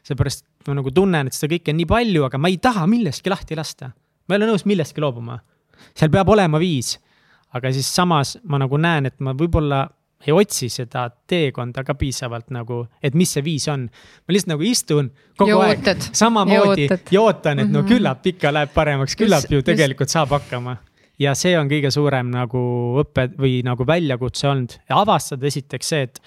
seepärast 0.08 0.46
ma 0.68 0.80
nagu 0.80 0.92
tunnen, 0.94 1.30
et 1.30 1.36
seda 1.36 1.54
kõike 1.54 1.74
on 1.74 1.80
nii 1.80 1.90
palju, 1.90 2.26
aga 2.28 2.40
ma 2.42 2.52
ei 2.52 2.58
taha 2.62 2.86
millestki 2.90 3.32
lahti 3.32 3.58
lasta. 3.58 3.92
ma 4.28 4.36
ei 4.36 4.42
ole 4.42 4.52
nõus 4.52 4.66
millestki 4.70 5.02
loobuma. 5.02 5.40
seal 5.96 6.12
peab 6.12 6.30
olema 6.30 6.60
viis. 6.60 6.98
aga 7.54 7.72
siis 7.74 7.88
samas 7.96 8.38
ma 8.44 8.60
nagu 8.62 8.78
näen, 8.78 9.06
et 9.10 9.20
ma 9.20 9.34
võib-olla 9.34 9.88
ei 10.28 10.34
otsi 10.36 10.68
seda 10.72 11.06
teekonda 11.28 11.84
ka 11.88 11.96
piisavalt 12.00 12.50
nagu, 12.52 12.82
et 13.04 13.16
mis 13.16 13.32
see 13.32 13.44
viis 13.46 13.68
on. 13.72 13.86
ma 13.88 14.36
lihtsalt 14.36 14.54
nagu 14.54 14.68
istun 14.68 15.12
kogu 15.40 15.54
Jootad. 15.54 15.88
aeg 15.96 16.10
samamoodi 16.22 16.88
ja 16.90 17.24
ootan, 17.24 17.64
et 17.64 17.72
no 17.72 17.84
mhm. 17.84 17.90
küllap 17.94 18.28
ikka 18.34 18.52
läheb 18.54 18.74
paremaks, 18.76 19.16
küllap 19.20 19.48
just, 19.48 19.56
ju 19.56 19.64
tegelikult 19.64 20.10
just. 20.10 20.18
saab 20.18 20.36
hakkama. 20.36 20.76
ja 21.20 21.36
see 21.40 21.56
on 21.60 21.72
kõige 21.72 21.92
suurem 21.96 22.32
nagu 22.36 22.62
õppe 23.04 23.30
või 23.40 23.60
nagu 23.68 23.88
väljakutse 23.88 24.52
olnud 24.52 24.78
ja 24.90 25.00
avastada 25.00 25.48
esiteks 25.48 25.96
see, 25.96 26.06
et 26.10 26.22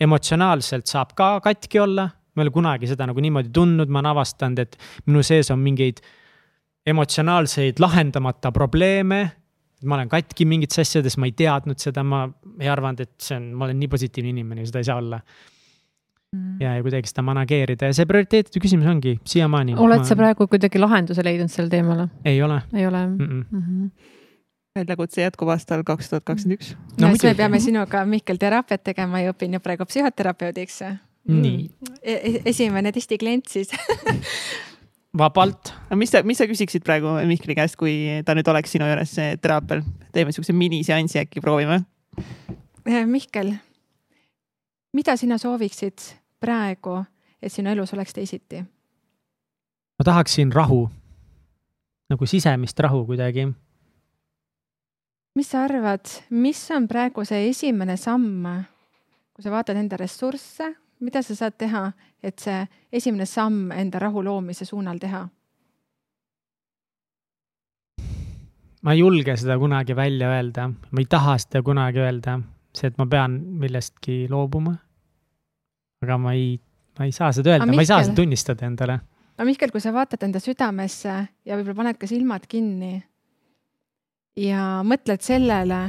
emotsionaalselt 0.00 0.88
saab 0.88 1.16
ka 1.16 1.32
katki 1.44 1.80
olla. 1.80 2.10
ma 2.34 2.42
ei 2.42 2.48
ole 2.48 2.54
kunagi 2.54 2.92
seda 2.92 3.08
nagu 3.08 3.20
niimoodi 3.20 3.50
tundnud, 3.56 3.88
ma 3.88 4.02
olen 4.02 4.12
avastanud, 4.12 4.60
et 4.60 4.76
minu 5.08 5.24
sees 5.24 5.48
on 5.50 5.64
mingeid 5.64 6.04
emotsionaalseid 6.86 7.80
lahendamata 7.80 8.52
probleeme 8.52 9.24
ma 9.84 9.96
olen 9.96 10.10
katki 10.12 10.46
mingites 10.48 10.82
asjades, 10.82 11.16
ma 11.20 11.28
ei 11.28 11.32
teadnud 11.36 11.80
seda, 11.80 12.04
ma 12.06 12.26
ei 12.60 12.68
arvanud, 12.68 13.00
et 13.06 13.14
see 13.22 13.38
on, 13.38 13.50
ma 13.56 13.68
olen 13.68 13.80
nii 13.80 13.90
positiivne 13.92 14.34
inimene, 14.34 14.66
seda 14.68 14.82
ei 14.82 14.88
saa 14.90 14.98
olla 15.00 15.20
mm.. 15.20 16.60
ja, 16.60 16.76
ja 16.76 16.84
kuidagi 16.84 17.10
seda 17.10 17.24
manageerida 17.26 17.90
ja 17.90 17.96
see 17.96 18.08
prioriteetide 18.10 18.62
küsimus 18.62 18.90
ongi 18.92 19.16
siiamaani. 19.24 19.76
oled 19.80 20.04
ma... 20.04 20.08
sa 20.08 20.18
praegu 20.18 20.46
kuidagi 20.50 20.82
lahenduse 20.82 21.24
leidnud 21.26 21.52
sellele 21.52 21.76
teemale? 21.76 22.08
ei 22.24 22.42
ole. 22.42 22.62
ei 22.74 22.86
ole 22.86 23.06
mm? 23.06 23.20
-mm. 23.26 23.44
Mm 23.50 23.66
-hmm 23.66 24.16
väljakutse 24.78 25.22
jätkub 25.22 25.48
aastal 25.50 25.82
kaks 25.86 26.10
tuhat 26.10 26.24
kakskümmend 26.24 26.60
üks. 26.60 26.74
no 27.00 27.08
siis 27.10 27.24
me 27.26 27.34
peame 27.34 27.60
sinuga, 27.60 28.04
Mihkel, 28.06 28.38
teraapiat 28.38 28.84
tegema 28.86 29.20
ja 29.20 29.32
õpin 29.34 29.56
ju 29.56 29.60
praegu 29.60 29.86
psühhoterapeudiks. 29.88 30.82
nii 31.26 31.70
e. 32.02 32.14
e 32.14 32.42
esimene 32.52 32.92
testiklient 32.92 33.50
siis 33.50 33.74
vabalt. 35.18 35.72
mis 35.94 36.10
sa, 36.10 36.22
mis 36.22 36.38
sa 36.38 36.46
küsiksid 36.46 36.84
praegu 36.86 37.12
Mihkli 37.26 37.54
käest, 37.58 37.76
kui 37.80 38.22
ta 38.26 38.34
nüüd 38.34 38.48
oleks 38.50 38.72
sinu 38.72 38.88
juures 38.88 39.14
teraapial? 39.42 39.82
teeme 40.12 40.32
siukse 40.32 40.52
miniseansi 40.52 41.20
äkki, 41.22 41.40
proovime. 41.40 41.82
Eh, 42.86 43.06
Mihkel, 43.06 43.52
mida 44.92 45.16
sina 45.16 45.38
sooviksid 45.38 46.02
praegu, 46.40 47.04
et 47.42 47.52
sinu 47.52 47.70
elus 47.70 47.94
oleks 47.94 48.14
teisiti? 48.16 48.64
ma 50.00 50.04
tahaksin 50.04 50.52
rahu, 50.52 50.88
nagu 52.10 52.26
sisemist 52.26 52.78
rahu 52.80 53.04
kuidagi. 53.06 53.52
mis 55.34 55.50
sa 55.50 55.64
arvad, 55.64 56.06
mis 56.30 56.70
on 56.70 56.88
praegu 56.88 57.24
see 57.24 57.50
esimene 57.50 57.96
samm, 57.96 58.46
kui 59.34 59.44
sa 59.44 59.50
vaatad 59.50 59.76
enda 59.76 59.96
ressursse, 60.00 60.74
mida 61.00 61.22
sa 61.22 61.34
saad 61.36 61.56
teha, 61.58 61.90
et 62.22 62.38
see 62.38 62.64
esimene 62.92 63.26
samm 63.26 63.70
enda 63.72 63.98
rahu 64.02 64.24
loomise 64.24 64.64
suunal 64.68 64.98
teha? 64.98 65.26
ma 68.80 68.94
ei 68.96 69.02
julge 69.02 69.36
seda 69.36 69.58
kunagi 69.60 69.96
välja 69.96 70.30
öelda, 70.32 70.70
ma 70.70 71.02
ei 71.02 71.08
taha 71.08 71.36
seda 71.38 71.62
kunagi 71.64 72.00
öelda, 72.00 72.38
see, 72.76 72.88
et 72.88 72.96
ma 72.98 73.06
pean 73.06 73.36
millestki 73.60 74.24
loobuma. 74.30 74.74
aga 76.00 76.16
ma 76.16 76.32
ei, 76.32 76.54
ma 76.98 77.08
ei 77.08 77.12
saa 77.12 77.32
seda 77.36 77.54
öelda, 77.54 77.68
ma 77.68 77.84
ei 77.84 77.90
saa 77.90 78.02
seda 78.04 78.16
tunnistada 78.16 78.66
endale. 78.66 79.00
aga 79.36 79.48
Mihkel, 79.48 79.72
kui 79.72 79.84
sa 79.84 79.92
vaatad 79.92 80.24
enda 80.24 80.40
südamesse 80.40 81.12
ja 81.44 81.56
võib-olla 81.58 81.76
paned 81.82 82.00
ka 82.00 82.08
silmad 82.08 82.48
kinni 82.48 83.02
ja 84.40 84.80
mõtled 84.86 85.20
sellele, 85.24 85.82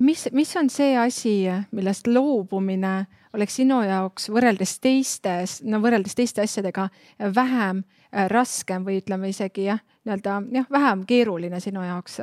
mis, 0.00 0.28
mis 0.32 0.56
on 0.56 0.72
see 0.72 0.96
asi, 0.96 1.42
millest 1.76 2.08
loobumine 2.08 2.94
oleks 3.34 3.58
sinu 3.60 3.80
jaoks 3.82 4.28
võrreldes 4.32 4.78
teistes, 4.80 5.58
no 5.64 5.80
võrreldes 5.84 6.16
teiste 6.18 6.42
asjadega 6.42 6.88
vähem 7.34 7.82
äh, 7.84 8.28
raskem 8.30 8.86
või 8.86 9.00
ütleme 9.02 9.30
isegi 9.32 9.68
jah, 9.68 9.80
nii-öelda 10.04 10.42
jah, 10.54 10.68
vähem 10.70 11.04
keeruline 11.08 11.60
sinu 11.60 11.84
jaoks? 11.86 12.20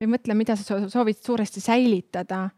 või 0.00 0.10
mõtle, 0.12 0.34
mida 0.36 0.56
sa 0.56 0.80
soovid 0.88 1.22
suuresti 1.24 1.60
säilitada. 1.60 2.50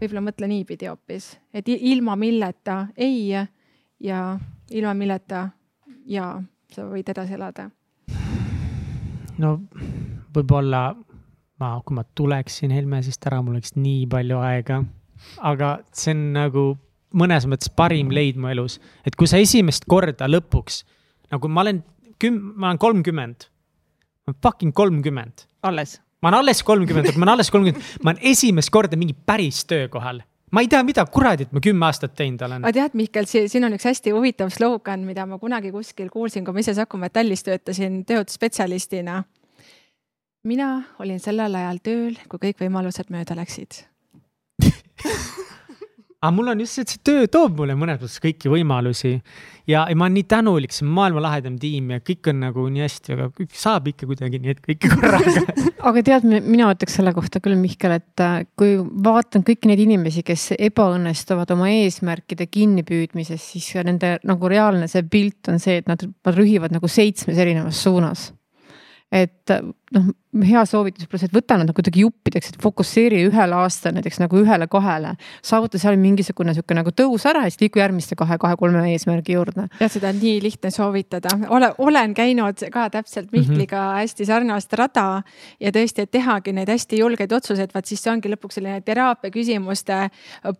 võib-olla 0.00 0.20
mõtle 0.20 0.48
niipidi 0.48 0.86
hoopis, 0.86 1.38
et 1.54 1.68
ilma 1.68 2.16
milleta 2.16 2.86
ei 2.96 3.30
ja 4.00 4.38
ilma 4.70 4.94
milleta 4.94 5.48
ja 6.06 6.42
sa 6.72 6.84
võid 6.90 7.08
edasi 7.08 7.34
elada. 7.34 7.70
no 9.38 9.60
võib-olla 10.34 10.94
ma, 11.60 11.80
kui 11.84 11.96
ma 11.96 12.04
tuleksin 12.14 12.70
Helmesist 12.70 13.26
ära, 13.26 13.40
mul 13.42 13.56
oleks 13.56 13.76
nii 13.76 14.06
palju 14.10 14.40
aega. 14.44 14.82
Aga 15.38 15.78
see 15.92 16.14
on 16.14 16.22
nagu 16.36 16.66
mõnes 17.16 17.46
mõttes 17.48 17.72
parim 17.72 18.10
leid 18.14 18.38
mu 18.40 18.50
elus, 18.52 18.78
et 19.06 19.16
kui 19.16 19.28
sa 19.30 19.40
esimest 19.40 19.86
korda 19.88 20.28
lõpuks, 20.28 20.82
nagu 21.32 21.48
ma 21.48 21.64
olen 21.64 21.82
küm-, 22.22 22.52
ma 22.54 22.72
olen 22.72 22.82
kolmkümmend 22.82 23.48
ma 24.26 24.32
olen 24.32 24.40
fucking 24.42 24.74
kolmkümmend 24.74 25.46
alles. 25.62 26.00
ma 26.22 26.28
olen 26.28 26.38
alles 26.38 26.62
kolmkümmend, 26.62 27.12
ma 27.16 27.24
olen 27.24 27.34
alles 27.36 27.50
kolmkümmend, 27.50 27.84
ma 28.02 28.10
olen 28.10 28.32
esimest 28.32 28.70
korda 28.74 28.96
mingi 28.96 29.14
päris 29.14 29.64
töökohal 29.64 30.22
ma 30.50 30.62
ei 30.62 30.68
tea, 30.68 30.82
mida 30.86 31.04
kuradit 31.06 31.52
ma 31.52 31.60
kümme 31.62 31.86
aastat 31.86 32.14
teinud 32.18 32.42
olen. 32.46 32.64
aga 32.64 32.72
tead, 32.72 32.94
Mihkel, 32.98 33.26
siin 33.30 33.66
on 33.66 33.74
üks 33.76 33.86
hästi 33.88 34.14
huvitav 34.14 34.52
slogan, 34.54 35.06
mida 35.08 35.26
ma 35.26 35.40
kunagi 35.42 35.72
kuskil 35.74 36.10
kuulsin, 36.12 36.44
kui 36.46 36.54
ma 36.54 36.62
ise 36.62 36.74
Saku 36.74 37.00
Metallis 37.02 37.44
töötasin 37.46 38.04
töötusspetsialistina. 38.06 39.24
mina 40.46 40.70
olin 40.98 41.20
sellel 41.20 41.54
ajal 41.54 41.82
tööl, 41.82 42.16
kui 42.30 42.48
kõik 42.48 42.66
võimalused 42.66 43.10
mööda 43.10 43.36
läksid 43.38 43.86
aga 46.26 46.32
mul 46.34 46.48
on 46.48 46.60
just 46.60 46.76
see, 46.76 46.84
et 46.86 46.92
see 46.94 47.02
töö 47.06 47.26
toob 47.30 47.60
mulle 47.60 47.76
mõnes 47.78 48.00
mõttes 48.00 48.20
kõiki 48.22 48.50
võimalusi. 48.50 49.12
Ja, 49.66 49.82
ma 49.98 50.06
olen 50.06 50.14
nii 50.16 50.26
tänulik, 50.30 50.74
see 50.74 50.84
on 50.86 50.92
maailma 50.96 51.22
lahedam 51.24 51.56
tiim 51.60 51.90
ja 51.94 52.00
kõik 52.04 52.30
on 52.30 52.40
nagu 52.44 52.66
nii 52.70 52.84
hästi, 52.84 53.16
aga 53.16 53.46
saab 53.58 53.88
ikka 53.90 54.08
kuidagi 54.08 54.40
nii, 54.42 54.54
et 54.54 54.62
kõike 54.62 54.90
korraga. 54.92 55.34
Aga 55.86 56.02
tead, 56.02 56.24
mina 56.26 56.70
ütleks 56.72 56.96
selle 56.98 57.12
kohta 57.14 57.38
küll, 57.42 57.54
Mihkel, 57.60 57.92
et 58.00 58.22
äh, 58.22 58.40
kui 58.58 58.72
vaatan 58.80 59.44
kõiki 59.46 59.70
neid 59.70 59.82
inimesi, 59.84 60.24
kes 60.26 60.48
ebaõnnestuvad 60.56 61.52
oma 61.54 61.68
eesmärkide 61.74 62.48
kinnipüüdmises, 62.50 63.44
siis 63.52 63.68
nende 63.86 64.16
nagu 64.26 64.50
reaalne 64.50 64.88
see 64.90 65.04
pilt 65.06 65.52
on 65.52 65.62
see, 65.62 65.78
et 65.82 65.90
nad, 65.90 66.02
nad 66.02 66.38
rühivad 66.38 66.74
nagu 66.74 66.90
seitsmes 66.90 67.38
erinevas 67.42 67.82
suunas. 67.86 68.30
Et 69.14 69.54
noh, 69.94 70.06
hea 70.44 70.62
soovitus 70.68 71.06
pluss, 71.08 71.24
et 71.26 71.34
võta 71.34 71.56
nad 71.56 71.68
nagu 71.68 71.76
kuidagi 71.76 72.02
juppideks, 72.02 72.50
et 72.52 72.58
fokusseeri 72.62 73.22
ühel 73.28 73.52
aastal 73.56 73.94
näiteks 73.96 74.18
nagu 74.20 74.38
ühele-kahele. 74.40 75.14
saavuta 75.46 75.78
seal 75.78 75.96
mingisugune 76.00 76.54
sihuke 76.54 76.74
nagu 76.76 76.90
tõus 76.90 77.26
ära 77.28 77.44
ja 77.46 77.52
siis 77.52 77.62
liigu 77.62 77.80
järgmiste 77.80 78.18
kahe-kahe-kolme 78.18 78.82
eesmärgi 78.92 79.36
juurde. 79.36 79.68
tead, 79.78 79.92
seda 79.94 80.10
on 80.10 80.18
nii 80.20 80.40
lihtne 80.42 80.70
soovitada, 80.74 81.32
ole, 81.48 81.72
olen 81.78 82.14
käinud 82.14 82.66
ka 82.72 82.88
täpselt 82.90 83.32
Mihkliga 83.32 83.76
mm 83.76 83.92
-hmm. 83.92 84.00
hästi 84.00 84.26
sarnast 84.26 84.72
rada 84.72 85.22
ja 85.60 85.70
tõesti, 85.70 86.02
et 86.02 86.10
tehagi 86.10 86.52
neid 86.52 86.68
hästi 86.68 86.98
julgeid 86.98 87.32
otsuseid, 87.32 87.70
vaat 87.74 87.86
siis 87.86 88.02
see 88.02 88.12
ongi 88.12 88.28
lõpuks 88.28 88.58
selline 88.58 88.80
teraapia 88.80 89.30
küsimuste 89.30 90.10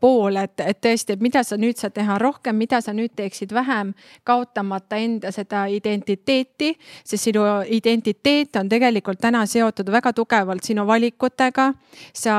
pool, 0.01 0.37
et, 0.37 0.61
et 0.61 0.79
tõesti, 0.81 1.13
et 1.13 1.21
mida 1.21 1.43
sa 1.43 1.57
nüüd 1.57 1.77
saad 1.77 1.93
teha 1.93 2.19
rohkem, 2.19 2.57
mida 2.57 2.81
sa 2.81 2.93
nüüd 2.93 3.13
teeksid 3.17 3.53
vähem, 3.53 3.95
kaotamata 4.25 4.97
enda 4.97 5.33
seda 5.33 5.67
identiteeti, 5.67 6.77
sest 7.05 7.25
sinu 7.25 7.43
identiteet 7.67 8.57
on 8.57 8.69
tegelikult 8.69 9.16
täna 9.21 9.45
seotud 9.47 9.91
väga 9.93 10.13
tugevalt 10.13 10.65
sinu 10.65 10.87
valikutega. 10.87 11.73
sa 12.13 12.37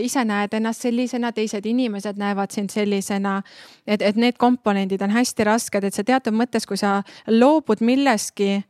ise 0.00 0.24
näed 0.24 0.54
ennast 0.54 0.82
sellisena, 0.82 1.32
teised 1.32 1.66
inimesed 1.66 2.18
näevad 2.18 2.50
sind 2.50 2.70
sellisena. 2.70 3.42
et, 3.86 4.02
et 4.02 4.16
need 4.16 4.36
komponendid 4.38 5.02
on 5.02 5.10
hästi 5.10 5.44
rasked, 5.44 5.84
et 5.84 5.94
sa 5.94 6.04
teatud 6.04 6.34
mõttes, 6.34 6.66
kui 6.66 6.76
sa 6.76 7.02
loobud 7.26 7.80
millestki, 7.80 8.62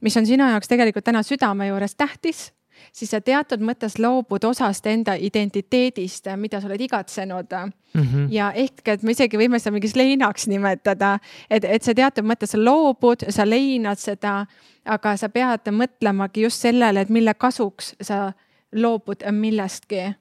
mis 0.00 0.16
on 0.16 0.26
sinu 0.26 0.48
jaoks 0.48 0.68
tegelikult 0.68 1.04
täna 1.04 1.22
südame 1.22 1.68
juures 1.68 1.94
tähtis 1.94 2.52
siis 2.92 3.10
sa 3.10 3.20
teatud 3.20 3.60
mõttes 3.64 3.98
loobud 3.98 4.44
osast 4.44 4.86
enda 4.86 5.14
identiteedist, 5.14 6.28
mida 6.36 6.60
sa 6.60 6.68
oled 6.68 6.80
igatsenud 6.80 7.52
mm. 7.52 8.02
-hmm. 8.02 8.26
ja 8.30 8.52
ehk, 8.52 8.88
et 8.88 9.02
me 9.02 9.12
isegi 9.16 9.38
võime 9.38 9.58
seda 9.58 9.72
mingiks 9.72 9.96
leinaks 9.96 10.46
nimetada, 10.46 11.18
et, 11.50 11.64
et 11.64 11.82
sa 11.82 11.94
teatud 11.94 12.24
mõttes 12.24 12.52
sa 12.52 12.58
loobud, 12.58 13.24
sa 13.28 13.48
leinad 13.48 13.98
seda 13.98 14.46
aga 14.84 15.16
sa 15.16 15.28
pead 15.28 15.70
mõtlemagi 15.70 16.46
just 16.46 16.64
sellele, 16.64 17.00
et 17.00 17.12
mille 17.12 17.34
kasuks 17.34 17.94
sa 18.02 18.32
loobud 18.72 19.22
millestki 19.32 20.12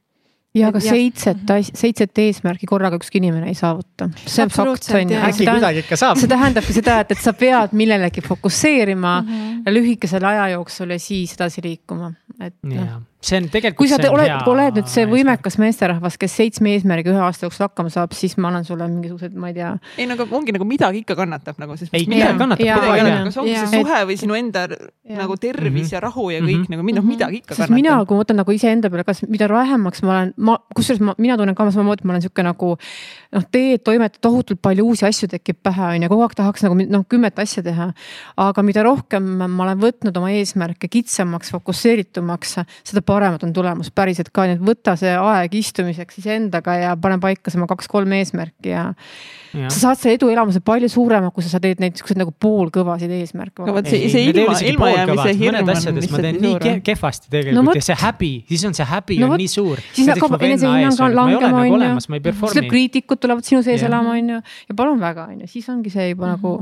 ja 0.56 0.72
aga 0.72 0.82
seitset, 0.84 1.54
seitset 1.74 2.18
eesmärki 2.24 2.68
korraga 2.70 3.00
ükski 3.00 3.22
inimene 3.22 3.52
ei 3.52 3.58
saavuta. 3.58 4.10
see 4.26 4.44
on 4.44 4.52
fakt, 4.52 4.90
on 4.96 5.14
ju. 5.14 5.22
äkki 5.30 5.48
kuidagi 5.48 5.86
ikka 5.86 6.00
saab. 6.00 6.20
see 6.20 6.32
tähendabki 6.32 6.76
seda, 6.76 7.00
et, 7.06 7.14
et 7.16 7.24
sa 7.24 7.34
pead 7.38 7.78
millelegi 7.78 8.24
fokusseerima 8.26 9.22
mm 9.22 9.30
-hmm. 9.30 9.78
lühikesel 9.78 10.26
aja 10.34 10.50
jooksul 10.58 10.90
ja 10.90 11.00
siis 11.00 11.38
edasi 11.40 11.64
liikuma, 11.64 12.14
et 12.40 12.58
noh 12.64 13.00
see 13.22 13.38
on 13.38 13.48
tegelikult. 13.54 13.78
kui 13.78 13.90
sa 13.90 14.00
oled, 14.10 14.32
oled 14.50 14.78
nüüd 14.80 14.90
see 14.90 15.06
võimekas 15.10 15.58
meesterahvas, 15.62 16.18
kes 16.22 16.34
seitsme 16.40 16.72
eesmärgiga 16.74 17.14
ühe 17.14 17.22
aasta 17.22 17.46
jooksul 17.46 17.68
hakkama 17.68 17.92
saab, 17.94 18.16
siis 18.18 18.34
ma 18.42 18.50
annan 18.50 18.66
sulle 18.66 18.88
mingisugused, 18.90 19.36
ma 19.38 19.52
ei 19.52 19.56
tea. 19.58 19.72
ei 20.02 20.08
no 20.10 20.18
aga 20.18 20.26
ongi 20.38 20.56
nagu 20.56 20.66
midagi 20.66 21.04
ikka 21.04 21.16
kannatab 21.20 21.60
nagu. 21.62 21.78
ei, 21.92 22.08
midagi 22.10 22.40
kannatab. 22.40 22.64
midagi 22.66 23.04
kannatab, 23.04 23.28
kas 23.30 23.38
ongi 23.44 23.56
see 23.60 23.84
suhe 23.84 24.00
või 24.10 24.18
sinu 24.24 24.38
enda 24.40 24.66
ja. 24.72 25.20
nagu 25.20 25.38
tervis 25.38 25.70
mm 25.70 25.78
-hmm. 25.84 25.94
ja 25.94 26.02
rahu 26.02 26.30
ja 26.34 26.42
kõik 26.42 26.58
mm 26.58 26.66
-hmm. 26.66 26.78
nagu 26.82 26.96
noh, 26.98 27.08
midagi 27.12 27.42
ikka 27.44 27.56
kannatab. 27.56 27.76
mina, 27.76 28.00
kui 28.06 28.18
ma 28.18 28.24
mõtlen 28.24 28.42
nagu 28.42 28.58
iseenda 28.58 28.90
peale, 28.90 29.04
kas 29.04 29.22
mida 29.28 29.50
vähemaks 29.50 30.02
ma 30.02 30.12
olen, 30.16 30.34
ma, 30.38 30.58
kusjuures 30.76 31.02
ma, 31.06 31.16
mina 31.18 31.38
tunnen 31.38 31.56
ka 31.56 31.72
samamoodi, 31.72 32.06
ma 32.06 32.14
olen 32.14 32.26
sihuke 32.26 32.44
nagu 32.44 32.78
noh, 33.32 33.46
teed, 33.52 33.84
toimetad, 33.86 34.18
tohutult 34.22 34.62
palju 34.62 34.86
uusi 34.86 35.06
asju 35.06 35.30
tekib 35.30 35.62
pähe, 35.64 35.94
on 35.96 36.04
ju, 36.04 36.10
kogu 36.10 36.26
aeg 36.26 36.36
tahaks 36.36 36.66
nagu 36.66 36.76
noh, 36.76 37.06
kümmet 37.06 37.40
asja 37.40 37.64
teha. 37.64 37.94
aga 38.38 38.64
mida 38.64 38.84
rohkem 38.84 39.24
ma 39.24 39.64
olen 39.64 39.80
võtnud 39.80 40.18
oma 40.18 40.32
eesmärke 40.32 40.88
kitsamaks, 40.88 41.52
fokusseeritumaks, 41.52 42.58
seda 42.84 43.02
paremad 43.12 43.44
on 43.46 43.52
tulemus 43.56 43.92
päriselt 43.96 44.32
ka, 44.34 44.48
nii 44.48 44.58
et 44.58 44.64
võta 44.72 44.96
see 45.00 45.12
aeg 45.18 45.56
istumiseks 45.60 46.22
iseendaga 46.22 46.78
ja 46.80 46.96
pane 47.00 47.20
paika 47.24 47.54
sama 47.54 47.68
kaks-kolm 47.70 48.14
eesmärki 48.18 48.72
ja, 48.72 48.86
ja. 49.54 49.72
sa 49.72 49.78
saad 49.88 50.00
selle 50.00 50.18
eduelamuse 50.20 50.64
palju 50.66 50.90
suurema, 50.92 51.32
kui 51.36 51.46
sa 51.46 51.60
teed 51.64 51.82
neid 51.84 52.00
siukseid 52.00 52.22
nagu 52.22 52.34
poolkõvasid 52.46 53.12
eesmärke. 53.18 53.66
aga 53.66 53.76
vot 53.80 53.92
see, 53.92 54.08
see 54.12 54.30
ilma, 54.32 54.56
ilmajäämise 54.74 55.36
hirm 55.42 55.60
on 55.62 55.74
lihtsalt 56.00 56.30
nii 56.38 56.54
suur. 56.56 56.84
kehvasti 56.88 57.34
tegelikult 57.34 57.72
no, 57.72 57.76
ja 57.78 57.88
see 57.90 58.00
häbi, 58.06 58.32
siis 58.52 58.68
on 58.70 58.78
see 58.78 58.88
häbi 58.94 59.20
no, 59.24 59.34
on 59.36 59.44
nii 59.44 59.52
suur. 59.52 59.84
siis 59.98 60.14
hakkab 60.14 60.38
enesehinnang 60.40 61.18
langema, 61.18 61.66
on 61.66 61.88
ju. 61.90 62.48
siis 62.56 62.72
kriitikud 62.72 63.22
tulevad 63.22 63.48
sinu 63.48 63.64
sees 63.66 63.84
elama, 63.88 64.16
on 64.16 64.38
ju, 64.38 64.42
ja 64.72 64.78
palun 64.78 65.02
väga, 65.02 65.30
on 65.34 65.44
ju, 65.44 65.52
siis 65.52 65.70
ongi 65.74 65.94
see 65.94 66.12
juba 66.14 66.36
nagu 66.36 66.56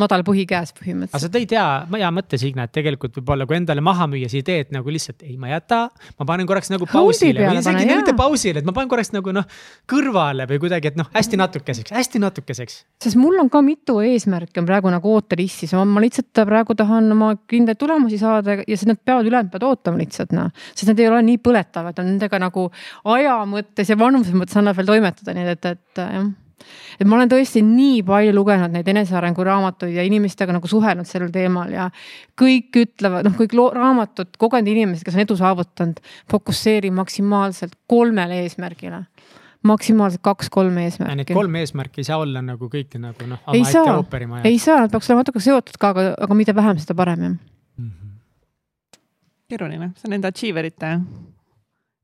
madal 0.00 0.22
põhi 0.26 0.44
käes 0.48 0.72
põhimõtteliselt. 0.76 1.16
aga 1.16 1.22
sa 1.24 1.30
tõid 1.34 1.54
hea, 1.54 1.66
hea 2.02 2.10
mõtte, 2.14 2.38
Signe, 2.40 2.66
et 2.66 2.72
tegelikult 2.74 3.16
võib-olla 3.18 3.46
kui 3.48 3.56
endale 3.58 3.82
maha 3.84 4.06
müüa 4.10 4.30
see 4.30 4.42
idee, 4.44 4.64
et 4.64 4.72
nagu 4.74 4.92
lihtsalt 4.92 5.24
ei, 5.26 5.36
ma 5.40 5.50
ei 5.50 5.54
jäta. 5.56 5.80
ma 6.18 6.26
panen 6.28 6.48
korraks 6.48 6.70
nagu 6.72 6.88
pausile 6.90 7.44
või 7.46 7.60
isegi 7.60 7.84
pane, 7.84 7.98
mitte 8.00 8.14
pausile, 8.18 8.62
et 8.62 8.68
ma 8.68 8.74
panen 8.76 8.90
korraks 8.92 9.12
nagu 9.14 9.34
noh, 9.36 9.46
kõrvale 9.90 10.46
või 10.50 10.60
kuidagi, 10.64 10.92
et 10.92 11.00
noh, 11.00 11.08
hästi 11.14 11.40
natukeseks, 11.40 11.94
hästi 11.96 12.22
natukeseks. 12.22 12.76
sest 13.04 13.20
mul 13.20 13.40
on 13.42 13.50
ka 13.52 13.62
mitu 13.64 13.98
eesmärki 14.04 14.62
on 14.62 14.68
praegu 14.68 14.92
nagu 14.92 15.14
ootelistis, 15.16 15.74
ma 15.74 16.04
lihtsalt 16.04 16.44
praegu 16.48 16.76
tahan 16.78 17.10
oma 17.16 17.32
kindlaid 17.50 17.80
tulemusi 17.80 18.20
saada 18.20 18.60
ja 18.60 18.68
siis 18.76 18.88
nad 18.90 19.00
peavad, 19.02 19.28
ülejäänud 19.28 19.52
peavad 19.52 19.68
ootama 19.70 20.00
lihtsalt 20.02 20.36
noh. 20.36 20.52
sest 20.74 20.92
nad 20.92 21.00
ei 21.00 21.10
ole 21.10 21.22
nii 21.26 21.40
põletavad, 21.44 21.98
nendega 22.04 22.40
nagu 22.42 22.68
aja 23.16 23.40
mõttes 23.48 23.90
ja 23.90 23.98
vanuse 23.98 24.36
mõttes 24.36 24.56
annab 24.60 24.78
veel 24.78 24.94
toimetada, 24.94 25.36
nii 25.36 25.50
et, 25.56 25.74
et 25.74 26.06
jah 26.06 26.30
et 27.00 27.08
ma 27.08 27.16
olen 27.16 27.30
tõesti 27.30 27.62
nii 27.64 28.02
palju 28.06 28.34
lugenud 28.36 28.74
neid 28.74 28.88
enesearengu 28.92 29.44
raamatuid 29.46 29.94
ja 29.96 30.04
inimestega 30.06 30.54
nagu 30.56 30.70
suhelnud 30.70 31.08
sellel 31.08 31.32
teemal 31.34 31.72
ja 31.72 31.88
kõik 32.40 32.76
ütlevad, 32.82 33.28
noh, 33.28 33.36
kõik 33.38 33.56
raamatud, 33.76 34.32
kogenud 34.40 34.70
inimesed, 34.72 35.04
kes 35.06 35.18
on 35.18 35.24
edu 35.24 35.36
saavutanud, 35.40 36.00
fokusseeri 36.30 36.92
maksimaalselt 36.94 37.76
kolmele 37.90 38.42
eesmärgile. 38.44 39.04
Maksimaalselt 39.68 40.22
kaks-kolm 40.24 40.78
eesmärki. 40.80 41.16
Need 41.18 41.32
kolm 41.36 41.56
eesmärki 41.60 42.00
ei 42.00 42.06
saa 42.08 42.16
olla 42.22 42.40
nagu 42.40 42.70
kõik 42.72 42.96
nagu 43.00 43.26
noh. 43.28 43.42
ei 43.52 43.66
saa, 43.68 43.98
ei 44.48 44.56
saa, 44.62 44.78
nad 44.86 44.92
peaks 44.92 45.10
olema 45.10 45.20
natuke 45.20 45.42
seotud 45.44 45.76
ka, 45.76 45.90
aga, 45.92 46.06
aga 46.16 46.38
mida 46.38 46.54
vähem, 46.56 46.80
seda 46.80 46.96
parem 46.96 47.26
jah. 47.26 47.34
Mm 47.76 47.90
-hmm.. 47.90 49.02
keeruline, 49.52 49.92
see 50.00 50.08
on 50.08 50.16
enda 50.16 50.32
achiever'ite 50.32 50.94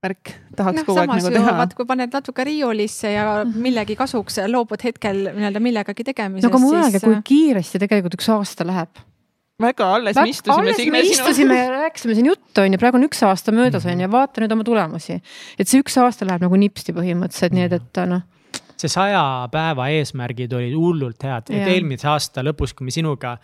värk 0.05 0.33
tahaks 0.57 0.83
no, 0.83 0.85
kogu 0.87 1.03
aeg 1.03 1.13
nagu 1.15 1.33
teha. 1.33 1.57
vaat 1.61 1.75
kui 1.77 1.89
paned 1.89 2.15
natuke 2.15 2.47
riiulisse 2.47 3.13
ja 3.15 3.27
mhm. 3.43 3.59
millegi 3.67 3.97
kasuks 3.99 4.41
loobud 4.53 4.85
hetkel 4.85 5.27
nii-öelda 5.31 5.63
millegagi 5.63 6.07
tegemisest. 6.11 6.47
no 6.47 6.53
aga 6.53 6.63
mõelge 6.63 7.01
siis..., 7.01 7.07
kui 7.07 7.21
kiiresti 7.33 7.83
tegelikult 7.83 8.19
üks 8.19 8.31
aasta 8.35 8.67
läheb. 8.69 9.03
väga, 9.63 9.91
alles 9.99 10.21
me 10.21 10.29
istusime. 10.33 10.61
alles 10.61 10.81
me 10.93 11.03
istusime 11.11 11.59
ja 11.59 11.69
rääkisime 11.79 12.17
siin 12.19 12.31
juttu 12.33 12.65
on 12.65 12.77
ju, 12.77 12.83
praegu 12.83 13.01
on 13.01 13.09
üks 13.09 13.25
aasta 13.27 13.55
möödas 13.57 13.89
on 13.89 14.05
ju, 14.05 14.13
vaata 14.13 14.45
nüüd 14.45 14.57
oma 14.57 14.67
tulemusi. 14.69 15.21
et 15.59 15.69
see 15.69 15.83
üks 15.85 15.99
aasta 16.03 16.29
läheb 16.29 16.45
nagu 16.47 16.61
nipsti 16.61 16.97
põhimõtteliselt, 16.97 17.57
nii 17.57 17.69
et, 17.71 17.79
et 17.81 18.03
noh 18.13 18.27
see 18.77 18.93
saja 18.93 19.21
päeva 19.49 19.89
eesmärgid 19.97 20.53
olid 20.53 20.75
hullult 20.77 21.25
head, 21.25 21.49
et 21.49 21.71
eelmise 21.73 22.09
aasta 22.13 22.45
lõpus, 22.45 22.75
kui 22.77 22.85
me 22.85 22.93
sinuga 22.93 23.39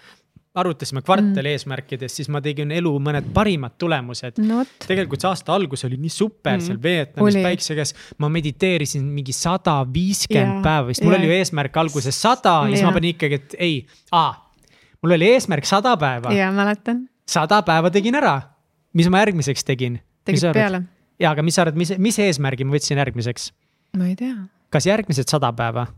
arutasime 0.54 1.00
kvartali 1.02 1.48
mm. 1.48 1.52
eesmärkidest, 1.56 2.18
siis 2.20 2.28
ma 2.32 2.42
tegin 2.44 2.72
elu 2.76 2.90
mõned 3.00 3.30
parimad 3.32 3.78
tulemused 3.80 4.40
no,. 4.44 4.60
tegelikult 4.84 5.22
see 5.24 5.30
aasta 5.30 5.54
algus 5.56 5.86
oli 5.88 5.96
nii 6.00 6.12
super 6.12 6.58
mm. 6.58 6.64
seal 6.66 6.80
Vietnamis 6.82 7.38
päikse 7.40 7.76
käes. 7.78 7.94
ma 8.20 8.28
mediteerisin 8.32 9.06
mingi 9.14 9.32
sada 9.36 9.78
viiskümmend 9.94 10.60
päeva 10.64 10.90
vist, 10.90 11.04
mul 11.06 11.16
ja. 11.16 11.20
oli 11.22 11.30
ju 11.30 11.36
eesmärk 11.38 11.78
alguses 11.80 12.20
sada 12.20 12.58
ja 12.66 12.74
siis 12.74 12.84
ma 12.84 12.92
panin 12.92 13.14
ikkagi, 13.14 13.40
et 13.40 13.56
ei, 13.58 13.78
mul 14.12 15.16
oli 15.16 15.30
eesmärk 15.32 15.68
sada 15.68 15.94
päeva. 16.00 16.34
ja 16.36 16.50
mäletan. 16.52 17.06
sada 17.28 17.62
päeva 17.64 17.90
tegin 17.94 18.20
ära. 18.20 18.36
mis 18.92 19.08
ma 19.08 19.24
järgmiseks 19.24 19.64
tegin? 19.64 20.02
tegid 20.28 20.52
peale? 20.52 20.82
ja, 21.16 21.32
aga 21.32 21.46
mis 21.46 21.56
sa 21.56 21.64
arvad, 21.64 21.80
mis, 21.80 21.94
mis 21.96 22.20
eesmärgi 22.20 22.68
ma 22.68 22.76
võtsin 22.76 23.00
järgmiseks? 23.00 23.48
ma 23.96 24.12
ei 24.12 24.18
tea. 24.20 24.36
kas 24.68 24.90
järgmised 24.90 25.32
sada 25.32 25.48
päeva? 25.56 25.88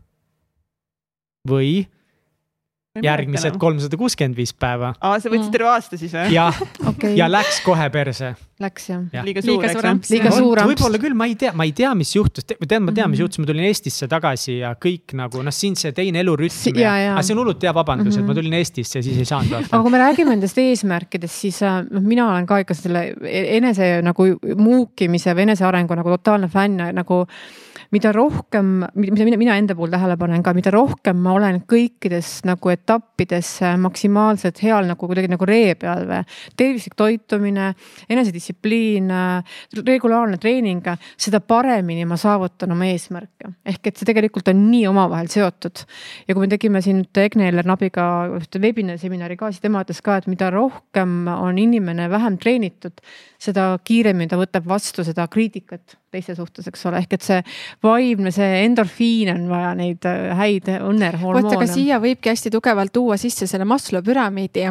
või 1.43 1.89
järgmised 3.03 3.57
kolmsada 3.59 3.97
kuuskümmend 3.99 4.37
viis 4.37 4.53
päeva. 4.55 4.93
aa, 5.01 5.19
sa 5.19 5.31
võtsid 5.31 5.51
terve 5.53 5.69
aasta 5.71 5.99
siis 5.99 6.13
või? 6.15 6.31
jah 6.35 6.59
okay., 6.91 7.15
ja 7.17 7.27
läks 7.31 7.61
kohe 7.65 7.87
perse. 7.91 8.33
Läks 8.63 8.87
jah 8.89 9.01
ja.? 9.11 9.23
liiga 9.25 9.43
suur, 9.43 9.65
eks 9.67 9.75
ju? 9.75 10.15
liiga 10.15 10.31
suur 10.31 10.61
amps. 10.61 10.71
võib-olla 10.71 11.01
küll, 11.01 11.17
ma 11.17 11.27
ei 11.27 11.35
tea, 11.39 11.51
ma 11.57 11.67
ei 11.67 11.73
tea, 11.75 11.91
mis 11.97 12.13
juhtus, 12.15 12.47
tead, 12.47 12.61
ma 12.61 12.69
tean, 12.69 13.11
mis 13.11 13.17
mhm. 13.17 13.23
juhtus, 13.25 13.41
ma 13.43 13.49
tulin 13.49 13.67
Eestisse 13.67 14.07
tagasi 14.11 14.59
ja 14.61 14.71
kõik 14.79 15.15
nagu 15.19 15.43
noh, 15.43 15.55
siin 15.55 15.75
see 15.79 15.91
teine 15.97 16.23
elurütm 16.23 16.55
si. 16.55 16.73
aga 16.85 17.19
see 17.25 17.35
on 17.35 17.43
hullult 17.43 17.67
hea 17.67 17.75
vabandus 17.75 18.13
mm, 18.13 18.15
-hmm. 18.15 18.23
et 18.23 18.29
ma 18.29 18.33
mhm. 18.33 18.39
tulin 18.41 18.57
Eestisse 18.61 18.99
ja 18.99 19.07
siis 19.09 19.19
ei 19.19 19.29
saanud 19.31 19.51
vaata. 19.57 19.71
aga 19.71 19.81
kui 19.83 19.95
me 19.97 20.01
räägime 20.05 20.35
nendest 20.35 20.63
eesmärkidest, 20.63 21.41
siis 21.47 21.61
äh, 21.63 21.81
noh, 21.89 22.05
mina 22.05 22.29
olen 22.31 22.47
ka 22.47 22.61
ikka 22.63 22.79
selle 22.79 23.05
e-, 23.21 23.45
enese 23.57 23.99
nagu 24.05 24.31
muukimise 24.55 25.35
või 25.35 25.49
enesearengu 25.49 25.99
nagu 25.99 26.15
totaalne 26.15 26.47
fänn 26.51 26.87
nagu 26.95 27.25
mida 27.95 28.11
rohkem, 28.11 28.83
mida 28.99 29.25
mina, 29.25 29.37
mina 29.39 29.55
enda 29.59 29.75
puhul 29.77 29.93
tähele 29.93 30.17
panen 30.19 30.43
ka, 30.43 30.53
mida 30.57 30.71
rohkem 30.73 31.19
ma 31.23 31.35
olen 31.37 31.61
kõikides 31.69 32.41
nagu 32.47 32.71
etappides 32.73 33.51
maksimaalselt 33.81 34.59
heal 34.65 34.87
nagu 34.89 35.07
kuidagi 35.07 35.31
nagu 35.31 35.47
ree 35.47 35.75
peal 35.79 36.03
või. 36.09 36.21
tervislik 36.59 36.97
toitumine, 36.99 37.71
enesedistsipliin, 38.11 39.11
regulaarne 39.79 40.39
treening, 40.41 40.89
seda 41.17 41.39
paremini 41.39 42.07
ma 42.09 42.17
saavutan 42.19 42.75
oma 42.75 42.89
eesmärke. 42.91 43.53
ehk 43.65 43.87
et 43.87 43.97
see 43.97 44.09
tegelikult 44.09 44.51
on 44.51 44.65
nii 44.71 44.87
omavahel 44.91 45.31
seotud. 45.31 45.85
ja 46.27 46.35
kui 46.35 46.45
me 46.45 46.51
tegime 46.51 46.81
siin 46.81 47.03
nüüd 47.03 47.23
Egne 47.25 47.49
Eller-Nabiga 47.51 48.07
ühte 48.39 48.59
webinari 48.61 48.99
seminari 48.99 49.37
ka, 49.39 49.51
siis 49.51 49.63
tema 49.63 49.83
ütles 49.85 50.01
ka, 50.03 50.17
et 50.19 50.27
mida 50.27 50.51
rohkem 50.53 51.29
on 51.31 51.57
inimene 51.61 52.09
vähem 52.11 52.37
treenitud, 52.41 52.99
seda 53.45 53.67
kiiremini 53.83 54.31
ta 54.31 54.39
võtab 54.39 54.67
vastu 54.69 55.05
seda 55.05 55.27
kriitikat 55.31 55.97
teiste 56.15 56.35
suhtes, 56.37 56.67
eks 56.71 56.85
ole, 56.89 57.03
ehk 57.03 57.15
et 57.17 57.25
see 57.25 57.39
vaimne, 57.83 58.31
see 58.33 58.63
endorfiin 58.65 59.33
on 59.35 59.47
vaja 59.51 59.75
neid 59.77 60.09
äh, 60.09 60.33
häid 60.39 60.71
õnnerhormoone. 60.77 61.45
vot, 61.47 61.57
aga 61.59 61.69
siia 61.69 62.01
võibki 62.03 62.33
hästi 62.33 62.53
tugevalt 62.53 62.93
tuua 62.95 63.19
sisse 63.21 63.47
selle 63.49 63.67
Maslow 63.69 64.03
püramiidi 64.05 64.67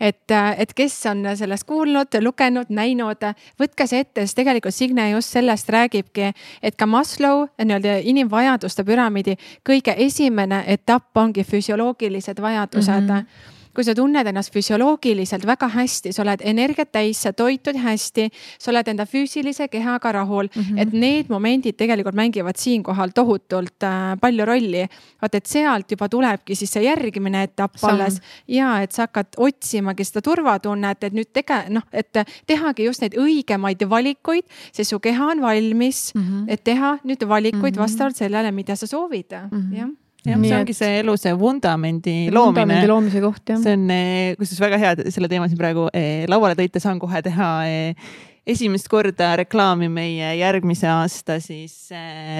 et, 0.00 0.30
äh, 0.30 0.54
et 0.60 0.74
kes 0.74 0.94
on 1.10 1.26
sellest 1.36 1.66
kuulnud, 1.66 2.18
lugenud, 2.22 2.70
näinud, 2.70 3.28
võtke 3.60 3.86
see 3.90 4.04
ette, 4.04 4.24
sest 4.26 4.38
tegelikult 4.38 4.74
Signe 4.74 5.10
just 5.10 5.34
sellest 5.34 5.70
räägibki, 5.74 6.32
et 6.62 6.78
ka 6.78 6.86
Maslow 6.86 7.46
nii-öelda 7.58 7.98
inimvajaduste 8.10 8.84
püramiidi 8.86 9.38
kõige 9.66 9.94
esimene 10.06 10.64
etapp 10.66 11.16
ongi 11.16 11.44
füsioloogilised 11.44 12.42
vajadused 12.42 13.06
mm. 13.06 13.14
-hmm 13.14 13.56
kui 13.78 13.86
sa 13.86 13.94
tunned 13.94 14.26
ennast 14.26 14.50
füsioloogiliselt 14.50 15.44
väga 15.46 15.68
hästi, 15.70 16.10
sa 16.10 16.24
oled 16.24 16.42
energiat 16.50 16.88
täis, 16.90 17.20
sa 17.22 17.30
toitud 17.36 17.76
hästi, 17.78 18.24
sa 18.58 18.72
oled 18.72 18.88
enda 18.90 19.04
füüsilise 19.06 19.68
kehaga 19.70 20.10
rahul 20.16 20.48
mm, 20.48 20.62
-hmm. 20.62 20.80
et 20.82 20.92
need 20.92 21.30
momendid 21.30 21.76
tegelikult 21.78 22.18
mängivad 22.18 22.58
siinkohal 22.58 23.14
tohutult 23.14 23.86
äh, 23.86 24.16
palju 24.20 24.44
rolli. 24.44 24.86
vaata, 25.22 25.38
et 25.38 25.46
sealt 25.46 25.90
juba 25.90 26.08
tulebki 26.08 26.54
siis 26.54 26.72
see 26.72 26.82
järgmine 26.82 27.42
etapp 27.42 27.78
alles 27.82 28.20
ja 28.48 28.82
et 28.82 28.92
sa 28.92 29.06
hakkad 29.06 29.38
otsimagi 29.38 30.04
seda 30.04 30.22
turvatunnet, 30.22 31.04
et 31.04 31.12
nüüd 31.12 31.30
tege-, 31.32 31.70
noh, 31.70 31.82
et 31.92 32.18
tehagi 32.46 32.84
just 32.84 33.00
neid 33.00 33.14
õigemaid 33.14 33.86
valikuid, 33.88 34.44
sest 34.72 34.90
su 34.90 34.98
keha 34.98 35.26
on 35.26 35.40
valmis 35.40 36.14
mm, 36.14 36.22
-hmm. 36.22 36.44
et 36.48 36.64
teha 36.64 36.98
nüüd 37.04 37.28
valikuid 37.28 37.62
mm 37.62 37.78
-hmm. 37.78 37.82
vastavalt 37.82 38.16
sellele, 38.16 38.50
mida 38.52 38.76
sa 38.76 38.86
soovid 38.86 39.32
mm, 39.32 39.48
-hmm. 39.50 39.78
jah 39.78 39.88
jah, 40.28 40.40
see 40.44 40.56
ongi 40.60 40.76
see 40.76 41.02
elu, 41.02 41.16
see 41.20 41.34
vundamendi 41.38 42.16
loomine. 42.28 42.64
vundamendi 42.64 42.90
loomise 42.90 43.22
koht 43.24 43.54
jah. 43.54 43.60
see 43.62 43.76
on, 43.78 43.84
eh, 43.94 44.32
kusjuures 44.38 44.64
väga 44.66 44.80
hea, 44.82 44.96
et 44.96 45.14
selle 45.14 45.30
teema 45.30 45.48
siin 45.50 45.60
praegu 45.60 45.88
eh, 45.92 46.24
lauale 46.30 46.58
tõite, 46.58 46.82
saan 46.82 47.00
kohe 47.02 47.22
teha 47.24 47.50
eh, 47.68 48.10
esimest 48.48 48.88
korda 48.88 49.34
reklaami 49.42 49.90
meie 49.92 50.30
järgmise 50.38 50.88
aasta 50.88 51.36
siis 51.44 51.90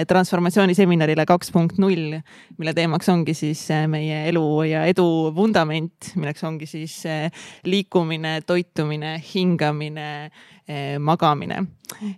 transformatsiooniseminarile 0.09 1.21
kaks 1.29 1.53
punkt 1.53 1.77
null, 1.77 2.15
mille 2.57 2.73
teemaks 2.73 3.11
ongi 3.13 3.35
siis 3.37 3.61
meie 3.91 4.23
elu 4.31 4.45
ja 4.65 4.87
edu 4.89 5.05
vundament, 5.37 6.15
milleks 6.17 6.41
ongi 6.49 6.65
siis 6.65 7.03
liikumine, 7.69 8.39
toitumine, 8.49 9.19
hingamine, 9.21 10.09
magamine. 11.01 11.63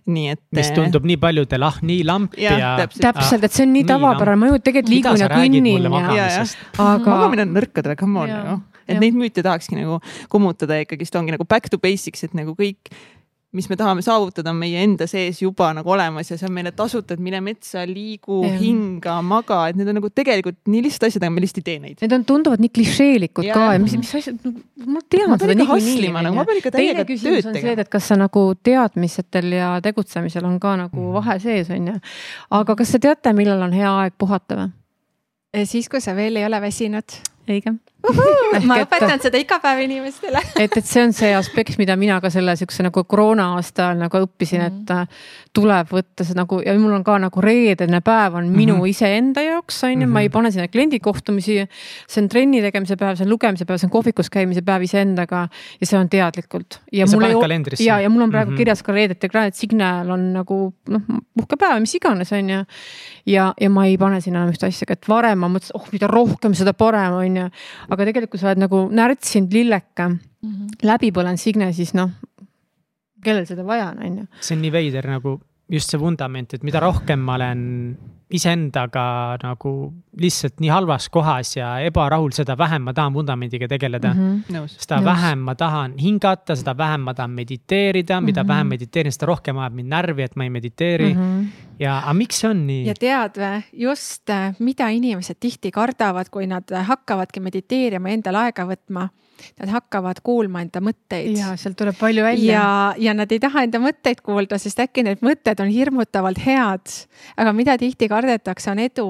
nii 0.06 0.26
et. 0.34 0.40
mis 0.52 0.68
tundub 0.76 1.06
nii 1.08 1.16
paljudele, 1.20 1.64
ah 1.64 1.78
nii 1.82 2.02
lamp 2.04 2.34
ja, 2.36 2.56
ja.... 2.60 2.72
täpselt, 2.84 3.46
et 3.46 3.54
see 3.54 3.64
on 3.64 3.72
nii 3.72 3.86
tavapärane, 3.88 4.38
ma 4.38 4.50
ju 4.50 4.60
tegelikult 4.60 4.92
liigun 4.92 5.22
ja 5.22 5.30
kõnnin 5.32 5.68
ja. 6.18 6.26
aga. 6.76 7.06
magamine 7.08 7.46
on 7.46 7.56
nõrkadele, 7.56 7.96
come 7.96 8.20
on, 8.26 8.34
noh. 8.50 8.60
et 8.84 8.98
ja. 8.98 9.00
neid 9.00 9.16
müüte 9.16 9.44
tahakski 9.44 9.78
nagu 9.80 9.98
kummutada 10.32 10.76
ikkagist 10.84 11.16
ongi 11.16 11.32
nagu 11.34 11.48
back 11.48 11.72
to 11.72 11.80
basics, 11.80 12.26
et 12.28 12.36
nagu 12.36 12.52
kõik 12.58 12.92
mis 13.52 13.68
me 13.68 13.76
tahame 13.76 14.00
saavutada, 14.04 14.50
on 14.50 14.60
meie 14.62 14.80
enda 14.80 15.04
sees 15.10 15.42
juba 15.42 15.68
nagu 15.76 15.92
olemas 15.92 16.30
ja 16.30 16.38
see 16.40 16.48
on 16.48 16.54
meile 16.56 16.72
tasuta, 16.72 17.16
et 17.16 17.22
mine 17.22 17.42
metsa, 17.44 17.82
liigu, 17.88 18.38
hinga, 18.60 19.18
maga, 19.26 19.58
et 19.68 19.76
need 19.76 19.90
on 19.92 19.98
nagu 20.00 20.08
tegelikult 20.08 20.56
nii 20.72 20.80
lihtsad 20.86 21.10
asjad, 21.10 21.26
aga 21.26 21.34
me 21.34 21.44
lihtsalt 21.44 21.60
ei 21.60 21.66
tee 21.68 21.82
neid. 21.82 21.98
Need 22.00 22.16
on, 22.16 22.24
tunduvad 22.28 22.64
nii 22.64 22.72
klišeelikud 22.72 23.48
ja, 23.48 23.56
ka 23.58 23.74
ja 23.76 23.82
mis, 23.82 23.96
mis 24.00 24.12
asjad 24.22 24.40
no,, 24.48 24.54
ma 24.96 25.04
tean 25.12 25.36
seda 25.36 25.56
niikuinii. 25.60 26.12
nagu 26.16 26.38
ma 26.38 26.46
pean 26.48 26.62
ikka 26.62 26.72
täiega 26.78 27.04
tööd 27.04 27.20
tegema. 27.20 27.64
see, 27.66 27.74
et 27.84 27.92
kas 27.92 28.08
sa 28.08 28.18
nagu 28.20 28.46
teadmistel 28.64 29.52
ja 29.58 29.74
tegutsemisel 29.84 30.48
on 30.48 30.56
ka 30.62 30.78
nagu 30.86 31.02
mm. 31.02 31.16
vahe 31.18 31.36
sees, 31.44 31.72
on 31.76 31.92
ju. 31.92 31.98
aga 32.62 32.78
kas 32.80 32.96
te 32.96 33.02
teate, 33.08 33.36
millal 33.36 33.68
on 33.68 33.76
hea 33.76 33.92
aeg 34.04 34.16
puhata 34.16 34.62
või? 34.62 34.72
siis, 35.68 35.92
kui 35.92 36.00
sa 36.00 36.16
veel 36.16 36.40
ei 36.40 36.48
ole 36.48 36.60
väsinud. 36.64 37.20
Õige 37.48 37.78
ma 38.66 38.80
õpetan 38.82 39.20
seda 39.22 39.38
iga 39.38 39.58
päev 39.62 39.84
inimestele 39.84 40.40
et, 40.64 40.74
et 40.74 40.86
see 40.86 41.04
on 41.06 41.12
see 41.14 41.30
aspekt, 41.36 41.78
mida 41.78 41.94
mina 41.98 42.18
ka 42.22 42.30
selle 42.34 42.54
siukse 42.58 42.82
nagu 42.82 43.04
koroona 43.08 43.52
aasta 43.56 43.88
ajal 43.88 44.02
nagu 44.02 44.22
õppisin 44.26 44.58
mm, 44.58 44.66
-hmm. 44.66 44.82
et 44.82 44.90
äh, 44.90 45.30
tuleb 45.54 45.92
võtta 45.92 46.26
see 46.26 46.36
nagu 46.36 46.58
ja 46.64 46.74
mul 46.80 46.96
on 46.96 47.04
ka 47.06 47.18
nagu 47.22 47.44
reedene 47.44 48.00
päev 48.04 48.38
on 48.40 48.48
minu 48.50 48.74
mm 48.74 48.80
-hmm. 48.80 48.90
iseenda 48.90 49.44
jaoks 49.46 49.82
on 49.84 50.02
ju 50.02 50.08
ma 50.08 50.20
ei 50.20 50.28
mhm. 50.28 50.32
pane 50.32 50.50
sinna 50.50 50.68
kliendi 50.68 51.00
kohtumisi. 51.00 51.68
see 52.08 52.22
on 52.22 52.28
trenni 52.28 52.62
tegemise 52.62 52.96
päev, 52.96 53.16
see 53.16 53.24
on 53.24 53.30
lugemise 53.30 53.64
päev, 53.64 53.78
see 53.78 53.86
on 53.86 53.90
kohvikus 53.90 54.30
käimise 54.30 54.62
päev 54.62 54.82
iseendaga 54.82 55.48
ja 55.80 55.86
see 55.86 55.98
on 55.98 56.08
teadlikult. 56.08 56.80
ja, 56.92 57.06
ja 57.06 57.06
mul 57.06 57.22
ja, 57.78 58.00
ja 58.00 58.10
mul 58.10 58.22
on 58.22 58.30
praegu 58.30 58.50
mm 58.50 58.54
-hmm. 58.54 58.58
kirjas 58.58 58.82
ka 58.82 58.92
reedeti 58.92 59.26
ekraan, 59.26 59.46
et 59.46 59.54
Signal 59.54 60.10
on 60.10 60.32
nagu 60.32 60.74
noh, 60.88 61.02
puhkepäev, 61.36 61.80
mis 61.80 61.94
iganes, 61.94 62.32
on 62.32 62.50
ju. 62.50 62.64
ja, 63.26 63.54
ja 63.60 63.70
ma 63.70 63.86
ei 63.86 63.98
pane 63.98 64.20
sinna 64.20 64.42
enam 64.42 64.52
ühte 64.52 64.66
asja, 64.66 64.86
et 64.88 65.08
varem 65.08 65.38
ma 65.38 65.48
mõtlesin, 65.48 65.74
oh 65.74 65.86
mida 65.92 66.06
rohkem, 66.06 66.54
seda 66.54 66.72
parem 66.72 67.12
on 67.32 67.40
ju 67.40 67.48
aga 67.88 68.08
tegelikult, 68.10 68.34
kui 68.34 68.42
sa 68.42 68.50
oled 68.52 68.62
nagu 68.62 68.84
närtsinud 69.00 69.56
lilleke 69.56 70.08
mm 70.08 70.18
-hmm. 70.50 70.76
läbi 70.92 71.12
põlenud 71.16 71.40
Signe, 71.40 71.72
siis 71.72 71.94
noh, 71.98 72.12
kellel 73.24 73.46
seda 73.46 73.64
vaja 73.66 73.90
on, 73.90 74.04
on 74.06 74.18
ju. 74.18 74.26
see 74.40 74.56
on 74.56 74.62
nii 74.62 74.72
veider 74.72 75.08
nagu 75.08 75.40
just 75.72 75.92
see 75.92 76.00
vundament, 76.00 76.52
et 76.54 76.64
mida 76.66 76.80
rohkem 76.82 77.20
ma 77.24 77.36
olen 77.38 77.62
iseendaga 78.32 79.04
nagu 79.42 79.72
lihtsalt 80.20 80.60
nii 80.62 80.70
halvas 80.72 81.08
kohas 81.12 81.52
ja 81.56 81.74
ebarahul, 81.84 82.32
seda 82.36 82.56
vähem 82.58 82.86
ma 82.88 82.94
tahan 82.96 83.14
vundamendiga 83.14 83.68
tegeleda 83.68 84.12
mm. 84.14 84.22
-hmm. 84.22 84.68
seda 84.76 85.00
Nõus. 85.00 85.04
vähem 85.04 85.44
ma 85.48 85.54
tahan 85.54 85.98
hingata, 86.00 86.56
seda 86.56 86.76
vähem 86.78 87.04
ma 87.08 87.14
tahan 87.14 87.30
mediteerida, 87.30 88.20
mida 88.20 88.42
mm 88.42 88.44
-hmm. 88.44 88.48
vähem 88.48 88.66
mediteerin, 88.66 89.12
seda 89.12 89.26
rohkem 89.26 89.58
ajab 89.58 89.74
mind 89.74 89.88
närvi, 89.88 90.22
et 90.22 90.36
ma 90.36 90.44
ei 90.44 90.50
mediteeri 90.50 91.14
mm. 91.14 91.20
-hmm. 91.20 91.46
Ja, 91.82 91.98
aga 92.02 92.14
miks 92.16 92.42
see 92.42 92.50
on 92.50 92.62
nii? 92.68 92.84
ja 92.90 92.94
tead 92.98 93.40
või, 93.42 93.64
just 93.86 94.32
mida 94.62 94.88
inimesed 94.94 95.40
tihti 95.42 95.72
kardavad, 95.74 96.30
kui 96.32 96.46
nad 96.50 96.70
hakkavadki 96.92 97.42
mediteerima, 97.44 98.14
endale 98.14 98.46
aega 98.46 98.66
võtma 98.68 99.08
nad 99.60 99.72
hakkavad 99.72 100.20
kuulma 100.22 100.62
enda 100.62 100.80
mõtteid. 100.84 101.36
ja 101.38 101.54
sealt 101.58 101.76
tuleb 101.78 101.96
palju 101.98 102.24
välja. 102.24 102.52
ja, 102.52 102.66
ja 102.98 103.14
nad 103.16 103.32
ei 103.32 103.40
taha 103.42 103.64
enda 103.66 103.80
mõtteid 103.82 104.22
kuulda, 104.24 104.58
sest 104.62 104.80
äkki 104.82 105.04
need 105.06 105.24
mõtted 105.24 105.60
on 105.62 105.72
hirmutavalt 105.72 106.40
head. 106.44 106.94
aga 107.36 107.54
mida 107.56 107.76
tihti 107.78 108.08
kardetakse, 108.12 108.70
on 108.70 108.82
edu. 108.82 109.08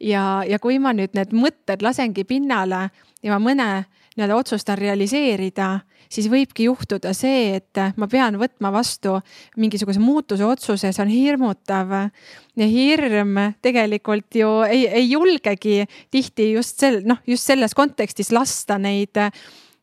ja, 0.00 0.42
ja 0.48 0.58
kui 0.62 0.78
ma 0.78 0.94
nüüd 0.96 1.14
need 1.16 1.34
mõtted 1.34 1.82
lasengi 1.82 2.24
pinnale 2.28 2.88
ja 3.22 3.34
ma 3.34 3.40
mõne 3.42 3.68
nii-öelda 4.14 4.36
otsustan 4.36 4.78
realiseerida, 4.78 5.80
siis 6.14 6.28
võibki 6.30 6.68
juhtuda 6.68 7.12
see, 7.16 7.58
et 7.58 7.82
ma 8.00 8.08
pean 8.10 8.38
võtma 8.40 8.70
vastu 8.74 9.16
mingisuguse 9.60 10.02
muutuse 10.02 10.46
otsuse, 10.46 10.92
see 10.92 11.04
on 11.04 11.12
hirmutav. 11.12 11.92
ja 12.56 12.66
hirm 12.70 13.36
tegelikult 13.62 14.38
ju 14.38 14.50
ei, 14.68 14.86
ei 14.86 15.10
julgegi 15.10 15.82
tihti 16.10 16.52
just 16.52 16.78
sel, 16.80 17.02
noh, 17.04 17.18
just 17.26 17.44
selles 17.44 17.74
kontekstis 17.74 18.32
lasta 18.32 18.78
neid 18.78 19.18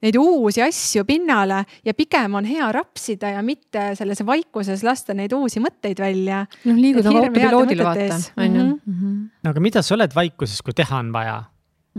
neid 0.02 0.18
uusi 0.18 0.62
asju 0.66 1.04
pinnale 1.06 1.62
ja 1.86 1.94
pigem 1.94 2.36
on 2.40 2.48
hea 2.50 2.68
rapsida 2.74 3.36
ja 3.36 3.44
mitte 3.46 3.92
selles 3.98 4.24
vaikuses 4.26 4.84
lasta 4.86 5.14
neid 5.18 5.34
uusi 5.38 5.62
mõtteid 5.62 6.02
välja. 6.02 6.46
noh, 6.66 6.78
liigud 6.78 7.06
nagu 7.06 7.22
autopiloodil 7.22 7.84
vaata, 7.86 8.20
on 8.38 8.56
ju. 8.56 8.68
Mhm. 8.86 9.18
no 9.44 9.54
aga 9.54 9.64
mida 9.64 9.84
sa 9.86 9.96
oled 9.96 10.16
vaikuses, 10.16 10.62
kui 10.66 10.74
teha 10.74 10.98
on 10.98 11.12
vaja? 11.14 11.44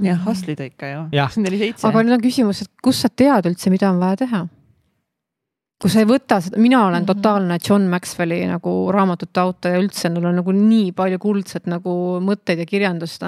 Jah, 0.01 0.25
hustlida 0.27 0.67
ikka 0.71 0.89
ju. 0.89 1.05
aga 1.89 2.03
nüüd 2.03 2.17
on 2.17 2.25
küsimus, 2.25 2.65
et 2.65 2.73
kust 2.83 3.05
sa 3.05 3.13
tead 3.13 3.49
üldse, 3.51 3.73
mida 3.73 3.91
on 3.93 4.01
vaja 4.03 4.23
teha? 4.25 4.47
kui 5.83 5.91
sa 5.91 5.99
ei 5.99 6.07
võta 6.07 6.37
seda, 6.39 6.61
mina 6.63 6.85
olen 6.87 7.03
mm 7.03 7.09
-hmm. 7.09 7.23
totaalne 7.23 7.57
John 7.59 7.89
Maxwelli 7.91 8.39
nagu 8.47 8.73
raamatute 8.95 9.41
autor 9.41 9.73
ja 9.73 9.81
üldse 9.83 10.13
tal 10.15 10.29
on 10.31 10.37
nagu 10.39 10.53
nii 10.55 10.93
palju 10.93 11.19
kuldset 11.19 11.67
nagu 11.67 12.21
mõtteid 12.23 12.63
ja 12.63 12.67
kirjandust. 12.67 13.23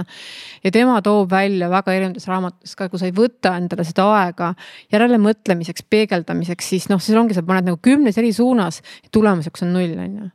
ja 0.64 0.70
tema 0.70 1.02
toob 1.02 1.30
välja 1.30 1.70
väga 1.70 1.92
erinevates 1.92 2.28
raamatutes 2.28 2.76
ka, 2.76 2.88
kui 2.88 2.98
sa 2.98 3.06
ei 3.06 3.12
võta 3.12 3.56
endale 3.56 3.84
seda 3.84 4.06
aega 4.20 4.54
järelemõtlemiseks, 4.92 5.82
peegeldamiseks, 5.90 6.68
siis 6.68 6.88
noh, 6.88 7.00
siis 7.00 7.18
ongi, 7.18 7.34
sa 7.34 7.42
paned 7.42 7.64
nagu 7.64 7.78
kümnes 7.82 8.18
eri 8.18 8.32
suunas 8.32 8.82
ja 9.02 9.08
tulemuseks 9.10 9.62
on 9.62 9.72
null, 9.72 9.98
on 9.98 10.14
ju 10.14 10.30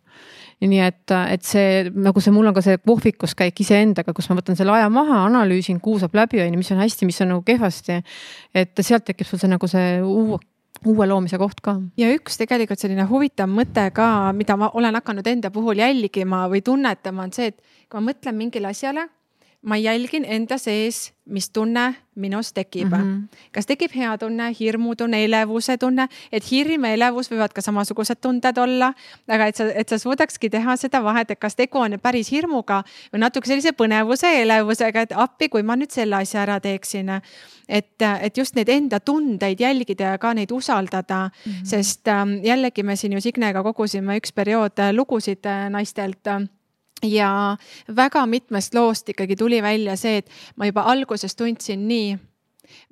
nii 0.67 0.81
et, 0.83 1.13
et 1.31 1.43
see 1.45 1.87
nagu 1.93 2.19
see, 2.19 2.33
mul 2.35 2.49
on 2.49 2.55
ka 2.55 2.63
see 2.65 2.79
kohvikuskäik 2.83 3.61
iseendaga, 3.63 4.13
kus 4.15 4.27
ma 4.29 4.39
võtan 4.39 4.59
selle 4.59 4.75
aja 4.75 4.89
maha, 4.91 5.23
analüüsin, 5.29 5.79
kuu 5.83 5.99
saab 6.01 6.17
läbi, 6.19 6.41
on 6.43 6.51
ju, 6.51 6.59
mis 6.59 6.71
on 6.75 6.81
hästi, 6.83 7.07
mis 7.07 7.21
on 7.23 7.33
nagu 7.35 7.43
kehvasti. 7.47 8.01
et 8.53 8.83
sealt 8.83 9.07
tekib 9.07 9.27
sul 9.29 9.39
see 9.39 9.51
nagu 9.51 9.67
see 9.71 9.99
uue 10.03 10.39
uue 10.87 11.07
loomise 11.07 11.37
koht 11.39 11.59
ka. 11.63 11.75
ja 11.99 12.09
üks 12.15 12.37
tegelikult 12.39 12.79
selline 12.79 13.05
huvitav 13.09 13.49
mõte 13.51 13.89
ka, 13.95 14.31
mida 14.35 14.55
ma 14.59 14.71
olen 14.79 14.95
hakanud 14.99 15.27
enda 15.27 15.51
puhul 15.51 15.79
jälgima 15.79 16.45
või 16.51 16.61
tunnetama, 16.63 17.27
on 17.27 17.33
see, 17.35 17.51
et 17.51 17.59
kui 17.89 17.99
ma 17.99 18.11
mõtlen 18.11 18.37
mingile 18.37 18.71
asjale 18.71 19.07
ma 19.61 19.77
jälgin 19.77 20.25
enda 20.25 20.57
sees, 20.57 21.13
mis 21.25 21.49
tunne 21.49 21.95
minus 22.15 22.53
tekib 22.53 22.87
mm. 22.87 22.93
-hmm. 22.93 23.37
kas 23.51 23.65
tekib 23.65 23.91
hea 23.95 24.17
tunne, 24.17 24.55
hirmutunne, 24.59 25.23
elevuse 25.23 25.77
tunne, 25.77 26.07
et 26.31 26.51
hirm 26.51 26.85
ja 26.85 26.93
elevus 26.93 27.31
võivad 27.31 27.53
ka 27.53 27.61
samasugused 27.61 28.21
tunded 28.21 28.57
olla. 28.57 28.93
aga 29.27 29.45
et 29.47 29.55
sa, 29.55 29.65
et 29.75 29.89
sa 29.89 29.97
suudakski 29.97 30.49
teha 30.49 30.75
seda 30.75 31.03
vahet, 31.03 31.31
et 31.31 31.39
kas 31.39 31.55
tegu 31.55 31.77
on 31.77 31.99
päris 31.99 32.31
hirmuga 32.31 32.83
või 33.13 33.19
natuke 33.19 33.47
sellise 33.47 33.71
põnevuse, 33.71 34.41
elevusega, 34.41 35.01
et 35.01 35.11
appi, 35.15 35.49
kui 35.49 35.63
ma 35.63 35.75
nüüd 35.75 35.91
selle 35.91 36.15
asja 36.15 36.41
ära 36.41 36.59
teeksin. 36.59 37.09
et, 37.69 38.01
et 38.21 38.37
just 38.37 38.55
neid 38.55 38.69
enda 38.69 38.99
tundeid 38.99 39.59
jälgida 39.59 40.03
ja 40.03 40.17
ka 40.17 40.33
neid 40.33 40.51
usaldada 40.51 41.29
mm, 41.29 41.51
-hmm. 41.51 41.65
sest 41.65 42.07
ähm, 42.07 42.39
jällegi 42.43 42.83
me 42.83 42.95
siin 42.95 43.13
ju 43.13 43.21
Signega 43.21 43.63
kogusime 43.63 44.17
üks 44.17 44.31
periood 44.33 44.79
lugusid 44.93 45.45
äh, 45.45 45.69
naistelt 45.69 46.49
ja 47.03 47.57
väga 47.95 48.25
mitmest 48.25 48.73
loost 48.75 49.09
ikkagi 49.09 49.35
tuli 49.35 49.61
välja 49.61 49.95
see, 49.97 50.17
et 50.17 50.29
ma 50.55 50.65
juba 50.65 50.81
alguses 50.81 51.35
tundsin 51.35 51.87
nii. 51.87 52.17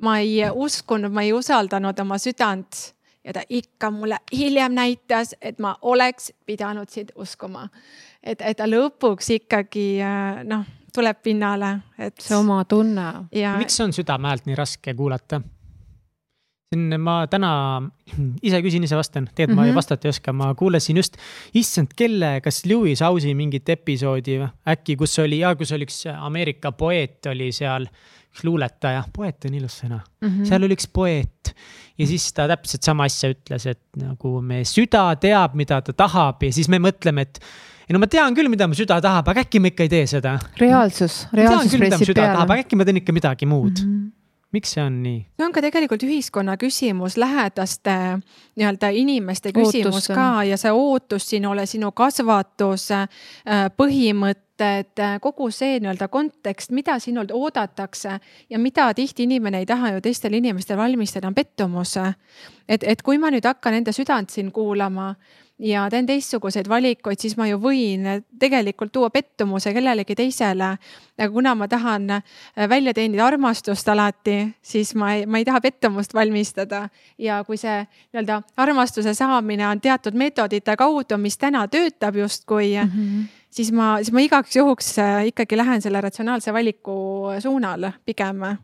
ma 0.01 0.19
ei 0.19 0.41
uskunud, 0.53 1.11
ma 1.13 1.21
ei 1.21 1.33
usaldanud 1.33 1.99
oma 1.99 2.17
südant 2.17 2.97
ja 3.23 3.33
ta 3.33 3.41
ikka 3.49 3.91
mulle 3.91 4.17
hiljem 4.33 4.73
näitas, 4.73 5.35
et 5.41 5.59
ma 5.59 5.75
oleks 5.81 6.31
pidanud 6.45 6.89
sind 6.89 7.09
uskuma. 7.15 7.69
et, 8.23 8.41
et 8.41 8.57
ta 8.57 8.65
lõpuks 8.65 9.29
ikkagi 9.35 9.99
noh, 10.43 10.65
tuleb 10.93 11.21
pinnale, 11.23 11.77
et. 11.99 12.15
see 12.21 12.37
oma 12.37 12.63
tunne. 12.65 13.27
miks 13.57 13.79
on 13.83 13.93
südame 13.93 14.31
häält 14.31 14.47
nii 14.49 14.55
raske 14.55 14.93
kuulata? 14.93 15.41
Siin 16.73 16.99
ma 16.99 17.21
täna 17.31 17.51
ise 18.47 18.59
küsin, 18.63 18.83
ise 18.83 18.97
vastan, 18.99 19.29
tegelikult 19.31 19.55
mm 19.55 19.61
-hmm. 19.61 19.63
ma 19.63 19.71
mhm. 19.71 19.79
vastata 19.79 20.07
ei 20.07 20.09
oska, 20.09 20.33
ma 20.33 20.53
kuulasin 20.55 20.97
just, 20.97 21.17
issand, 21.55 21.93
kelle, 21.95 22.41
kas 22.43 22.65
Lewis 22.65 23.01
House'i 23.01 23.35
mingit 23.35 23.69
episoodi 23.69 24.39
äkki, 24.67 24.97
kus 24.97 25.19
oli 25.19 25.39
ja 25.39 25.55
kus 25.55 25.71
oli 25.71 25.87
üks 25.87 26.03
Ameerika 26.11 26.71
poeet 26.71 27.25
oli 27.25 27.51
seal. 27.51 27.87
üks 28.27 28.43
luuletaja, 28.43 29.03
poeet 29.13 29.45
on 29.45 29.53
ilus 29.53 29.79
sõna 29.81 29.97
mm, 29.97 30.27
-hmm. 30.27 30.45
seal 30.45 30.63
oli 30.63 30.75
üks 30.75 30.89
poeet 30.93 31.55
ja 31.97 32.07
siis 32.07 32.33
ta 32.33 32.47
täpselt 32.47 32.83
sama 32.83 33.07
asja 33.07 33.31
ütles, 33.31 33.65
et 33.65 33.81
nagu 33.97 34.41
me 34.41 34.61
süda 34.63 35.15
teab, 35.15 35.55
mida 35.55 35.81
ta 35.81 35.93
tahab 35.93 36.43
ja 36.43 36.51
siis 36.53 36.69
me 36.69 36.77
mõtleme, 36.77 37.21
et 37.21 37.39
ei 37.87 37.93
no 37.95 37.99
ma 37.99 38.07
tean 38.07 38.35
küll, 38.35 38.49
mida 38.49 38.67
mu 38.67 38.75
süda 38.75 38.99
tahab, 39.01 39.27
aga 39.31 39.41
äkki 39.41 39.59
ma 39.63 39.71
ikka 39.71 39.87
ei 39.87 39.89
tee 39.89 40.05
seda. 40.05 40.37
reaalsus, 40.59 41.27
reaalsus 41.33 41.79
pressib 41.79 42.13
peale. 42.13 42.37
aga 42.43 42.59
äkki 42.59 42.75
ma 42.75 42.85
teen 42.85 42.97
ikka 42.97 43.13
midagi 43.13 43.45
muud 43.45 43.79
mm. 43.79 43.95
-hmm 43.95 44.16
miks 44.51 44.73
see 44.75 44.83
on 44.83 45.01
nii? 45.03 45.19
see 45.37 45.45
on 45.45 45.53
ka 45.55 45.61
tegelikult 45.63 46.03
ühiskonna 46.07 46.57
küsimus, 46.59 47.17
lähedaste 47.19 47.95
nii-öelda 48.55 48.89
inimeste 48.95 49.51
küsimus 49.55 50.07
ootus. 50.07 50.15
ka 50.15 50.43
ja 50.47 50.57
see 50.59 50.73
ootus 50.73 51.29
sinule, 51.29 51.65
sinu 51.65 51.91
kasvatus, 51.91 52.89
äh, 52.95 53.07
põhimõtted, 53.77 55.03
kogu 55.21 55.49
see 55.51 55.79
nii-öelda 55.79 56.07
kontekst, 56.11 56.71
mida 56.75 56.99
sinult 57.03 57.33
oodatakse 57.35 58.19
ja 58.49 58.59
mida 58.59 58.89
tihti 58.97 59.27
inimene 59.27 59.63
ei 59.63 59.69
taha 59.69 59.95
ju 59.95 60.05
teistel 60.05 60.39
inimestel 60.39 60.77
valmistada, 60.77 61.27
on 61.27 61.35
pettumus. 61.35 61.97
et, 62.67 62.83
et 62.83 63.01
kui 63.01 63.17
ma 63.17 63.31
nüüd 63.31 63.45
hakkan 63.45 63.81
enda 63.81 63.91
südant 63.91 64.29
siin 64.29 64.51
kuulama 64.51 65.13
ja 65.59 65.87
teen 65.89 66.05
teistsuguseid 66.05 66.69
valikuid, 66.69 67.19
siis 67.21 67.35
ma 67.37 67.47
ju 67.49 67.57
võin 67.61 68.05
tegelikult 68.39 68.91
tuua 68.93 69.09
pettumuse 69.09 69.73
kellelegi 69.73 70.15
teisele. 70.15 70.77
aga 71.17 71.29
kuna 71.33 71.55
ma 71.55 71.67
tahan 71.67 72.09
äh, 72.09 72.69
välja 72.69 72.93
teenida 72.93 73.25
armastust 73.25 73.89
alati, 73.89 74.53
siis 74.61 74.93
ma 74.95 75.13
ei, 75.13 75.25
ma 75.25 75.37
ei 75.37 75.45
taha 75.45 75.61
pettumust 75.61 76.13
valmistada. 76.13 76.89
ja 77.17 77.43
kui 77.43 77.57
see 77.57 77.79
nii-öelda 77.81 78.41
armastuse 78.57 79.13
saamine 79.13 79.67
on 79.67 79.81
teatud 79.81 80.13
meetodite 80.13 80.75
kaudu, 80.77 81.17
mis 81.17 81.37
täna 81.37 81.67
töötab 81.67 82.15
justkui 82.15 82.75
mm, 82.83 82.91
-hmm. 82.91 83.25
siis 83.49 83.71
ma, 83.71 83.97
siis 83.97 84.11
ma 84.11 84.19
igaks 84.19 84.55
juhuks 84.55 84.99
äh, 84.99 85.27
ikkagi 85.27 85.57
lähen 85.57 85.81
selle 85.81 86.01
ratsionaalse 86.01 86.53
valiku 86.53 87.27
suunal 87.39 87.91
pigem. 88.05 88.57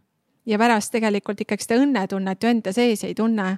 ja 0.46 0.58
pärast 0.58 0.92
tegelikult 0.92 1.42
ikkagi 1.42 1.64
seda 1.64 1.82
õnnetunnet 1.82 2.44
ju 2.44 2.50
enda 2.50 2.72
sees 2.72 3.04
ei 3.04 3.16
tunne 3.16 3.58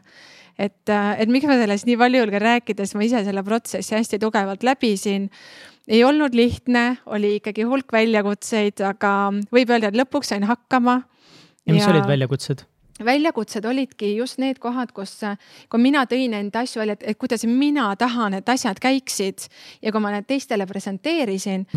et, 0.58 0.90
äh, 0.90 1.16
et 1.22 1.32
miks 1.32 1.48
ma 1.50 1.58
sellest 1.60 1.88
nii 1.88 1.98
palju 2.00 2.22
julgen 2.24 2.44
rääkida, 2.44 2.86
sest 2.86 2.98
ma 3.00 3.08
ise 3.08 3.24
selle 3.28 3.44
protsessi 3.46 3.96
hästi 3.96 4.20
tugevalt 4.22 4.64
läbisin. 4.64 5.30
ei 5.88 6.04
olnud 6.04 6.34
lihtne, 6.34 6.98
oli 7.06 7.36
ikkagi 7.40 7.66
hulk 7.70 7.92
väljakutseid, 7.94 8.82
aga 8.82 9.34
võib 9.54 9.70
öelda, 9.70 9.92
et 9.92 10.00
lõpuks 10.00 10.34
sain 10.34 10.44
hakkama. 10.44 11.02
ja 11.66 11.74
mis 11.74 11.84
ja... 11.84 11.92
olid 11.94 12.08
väljakutsed? 12.08 12.66
väljakutsed 13.04 13.66
olidki 13.68 14.16
just 14.16 14.40
need 14.40 14.60
kohad, 14.64 14.94
kus, 14.96 15.20
kui 15.70 15.82
mina 15.84 16.06
tõin 16.08 16.34
enda 16.38 16.64
asju 16.64 16.80
välja, 16.80 16.96
et 17.02 17.20
kuidas 17.20 17.44
mina 17.44 17.90
tahan, 18.00 18.38
et 18.40 18.50
asjad 18.50 18.80
käiksid 18.80 19.50
ja 19.84 19.92
kui 19.92 20.02
ma 20.02 20.14
need 20.16 20.28
teistele 20.30 20.68
presenteerisin, 20.70 21.68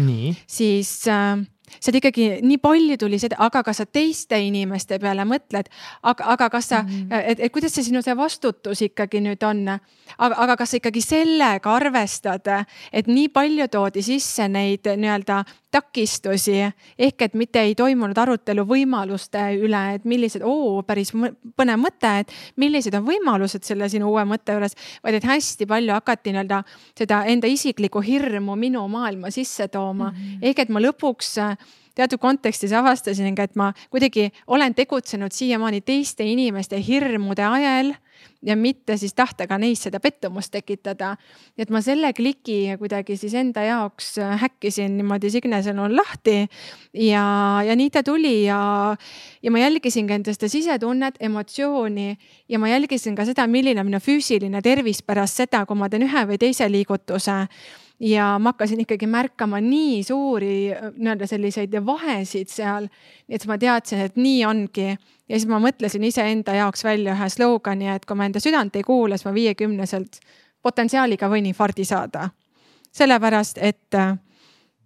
siis 0.47 0.93
äh, 1.11 1.43
sealt 1.81 1.99
ikkagi 2.01 2.29
nii 2.43 2.59
palju 2.63 2.97
tuli 3.01 3.19
seda, 3.19 3.39
aga 3.39 3.63
kas 3.67 3.83
sa 3.83 3.87
teiste 3.87 4.39
inimeste 4.41 4.99
peale 5.03 5.25
mõtled, 5.29 5.71
aga, 6.03 6.25
aga 6.35 6.51
kas 6.51 6.69
sa 6.73 6.83
mm, 6.83 6.89
-hmm. 6.89 7.31
et, 7.33 7.41
et 7.41 7.53
kuidas 7.53 7.75
see 7.75 7.89
sinu 7.89 8.03
see 8.03 8.17
vastutus 8.17 8.83
ikkagi 8.83 9.21
nüüd 9.21 9.43
on. 9.47 9.79
aga, 10.19 10.35
aga 10.37 10.57
kas 10.57 10.71
sa 10.71 10.77
ikkagi 10.77 11.01
sellega 11.01 11.75
arvestad, 11.75 12.49
et 12.93 13.07
nii 13.07 13.29
palju 13.29 13.69
toodi 13.69 14.03
sisse 14.03 14.49
neid 14.49 14.87
nii-öelda 14.97 15.45
takistusi 15.71 16.57
ehk 16.99 17.23
et 17.23 17.35
mitte 17.35 17.61
ei 17.61 17.75
toimunud 17.77 18.17
arutelu 18.19 18.65
võimaluste 18.69 19.43
üle, 19.61 19.81
et 19.99 20.05
millised, 20.09 20.43
oo, 20.45 20.81
päris 20.87 21.13
põnev 21.13 21.81
mõte, 21.83 22.13
et 22.23 22.33
millised 22.57 22.95
on 22.97 23.05
võimalused 23.05 23.67
selle 23.69 23.89
sinu 23.93 24.09
uue 24.09 24.25
mõtte 24.29 24.57
juures, 24.57 24.77
vaid 25.05 25.19
et 25.19 25.29
hästi 25.29 25.69
palju 25.69 25.93
hakati 25.93 26.33
nii-öelda 26.33 26.63
seda 26.99 27.21
enda 27.29 27.51
isiklikku 27.53 28.01
hirmu 28.05 28.57
minu 28.57 28.87
maailma 28.89 29.33
sisse 29.35 29.69
tooma 29.69 30.11
mm. 30.11 30.17
-hmm. 30.17 30.49
ehk 30.49 30.65
et 30.65 30.73
ma 30.73 30.81
lõpuks 30.81 31.35
teatud 31.99 32.23
kontekstis 32.23 32.73
avastasin 32.77 33.35
ka, 33.35 33.49
et 33.49 33.57
ma 33.59 33.73
kuidagi 33.91 34.29
olen 34.47 34.75
tegutsenud 34.79 35.35
siiamaani 35.35 35.83
teiste 35.83 36.27
inimeste 36.27 36.79
hirmude 36.87 37.45
ajel 37.45 37.95
ja 38.43 38.57
mitte 38.57 38.97
siis 38.97 39.15
tahtega 39.19 39.59
neis 39.59 39.83
seda 39.83 40.01
pettumust 40.01 40.53
tekitada. 40.55 41.17
nii 41.57 41.67
et 41.67 41.71
ma 41.75 41.81
selle 41.83 42.13
kliki 42.15 42.77
kuidagi 42.79 43.17
siis 43.19 43.35
enda 43.35 43.65
jaoks 43.67 44.15
häkkisin 44.43 44.95
niimoodi 44.99 45.31
Signe 45.31 45.59
sõnul 45.63 45.97
lahti 45.97 46.37
ja, 46.95 47.25
ja 47.67 47.77
nii 47.79 47.91
ta 47.91 48.03
tuli 48.07 48.45
ja, 48.45 48.61
ja 49.43 49.51
ma 49.51 49.63
jälgisin 49.65 50.07
ka 50.07 50.19
enda 50.19 50.35
seda 50.35 50.51
sisetunnet, 50.53 51.19
emotsiooni 51.21 52.15
ja 52.49 52.63
ma 52.63 52.71
jälgisin 52.71 53.19
ka 53.19 53.27
seda, 53.27 53.47
milline 53.51 53.83
on 53.83 53.91
minu 53.91 54.03
füüsiline 54.03 54.63
tervis 54.63 55.03
pärast 55.03 55.43
seda, 55.43 55.65
kui 55.67 55.79
ma 55.79 55.91
teen 55.91 56.07
ühe 56.07 56.27
või 56.31 56.39
teise 56.39 56.71
liigutuse 56.71 57.45
ja 58.01 58.39
ma 58.39 58.53
hakkasin 58.53 58.81
ikkagi 58.81 59.07
märkama 59.11 59.61
nii 59.61 60.03
suuri 60.07 60.71
nii-öelda 60.97 61.27
selliseid 61.27 61.75
vahesid 61.87 62.51
seal. 62.51 62.87
nii 63.29 63.37
et 63.37 63.47
ma 63.47 63.59
teadsin, 63.59 64.05
et 64.07 64.17
nii 64.17 64.45
ongi 64.47 64.89
ja 64.91 65.35
siis 65.35 65.49
ma 65.51 65.59
mõtlesin 65.63 66.05
iseenda 66.07 66.55
jaoks 66.55 66.85
välja 66.85 67.17
ühe 67.17 67.29
slogani, 67.29 67.91
et 67.95 68.07
kui 68.07 68.17
ma 68.17 68.29
enda 68.29 68.41
südant 68.41 68.77
ei 68.77 68.87
kuula, 68.87 69.17
siis 69.17 69.27
ma 69.27 69.35
viiekümneselt 69.35 70.21
potentsiaaliga 70.63 71.29
võin 71.31 71.51
infardi 71.51 71.85
saada. 71.85 72.31
sellepärast, 72.93 73.59
et 73.61 73.95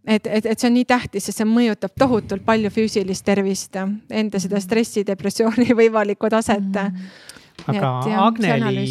et, 0.06 0.26
et, 0.26 0.46
et 0.46 0.58
see 0.58 0.66
on 0.66 0.74
nii 0.74 0.84
tähtis, 0.84 1.28
sest 1.28 1.38
see 1.38 1.46
mõjutab 1.46 1.92
tohutult 1.98 2.44
palju 2.44 2.70
füüsilist 2.74 3.24
tervist, 3.24 3.76
enda 4.10 4.40
seda 4.42 4.60
stressi, 4.60 5.04
depressiooni 5.06 5.68
võimalikku 5.80 6.30
taset 6.30 6.64
mm. 6.64 6.96
-hmm 6.96 7.40
aga 7.66 7.88
jah, 8.08 8.26
Agneli, 8.26 8.86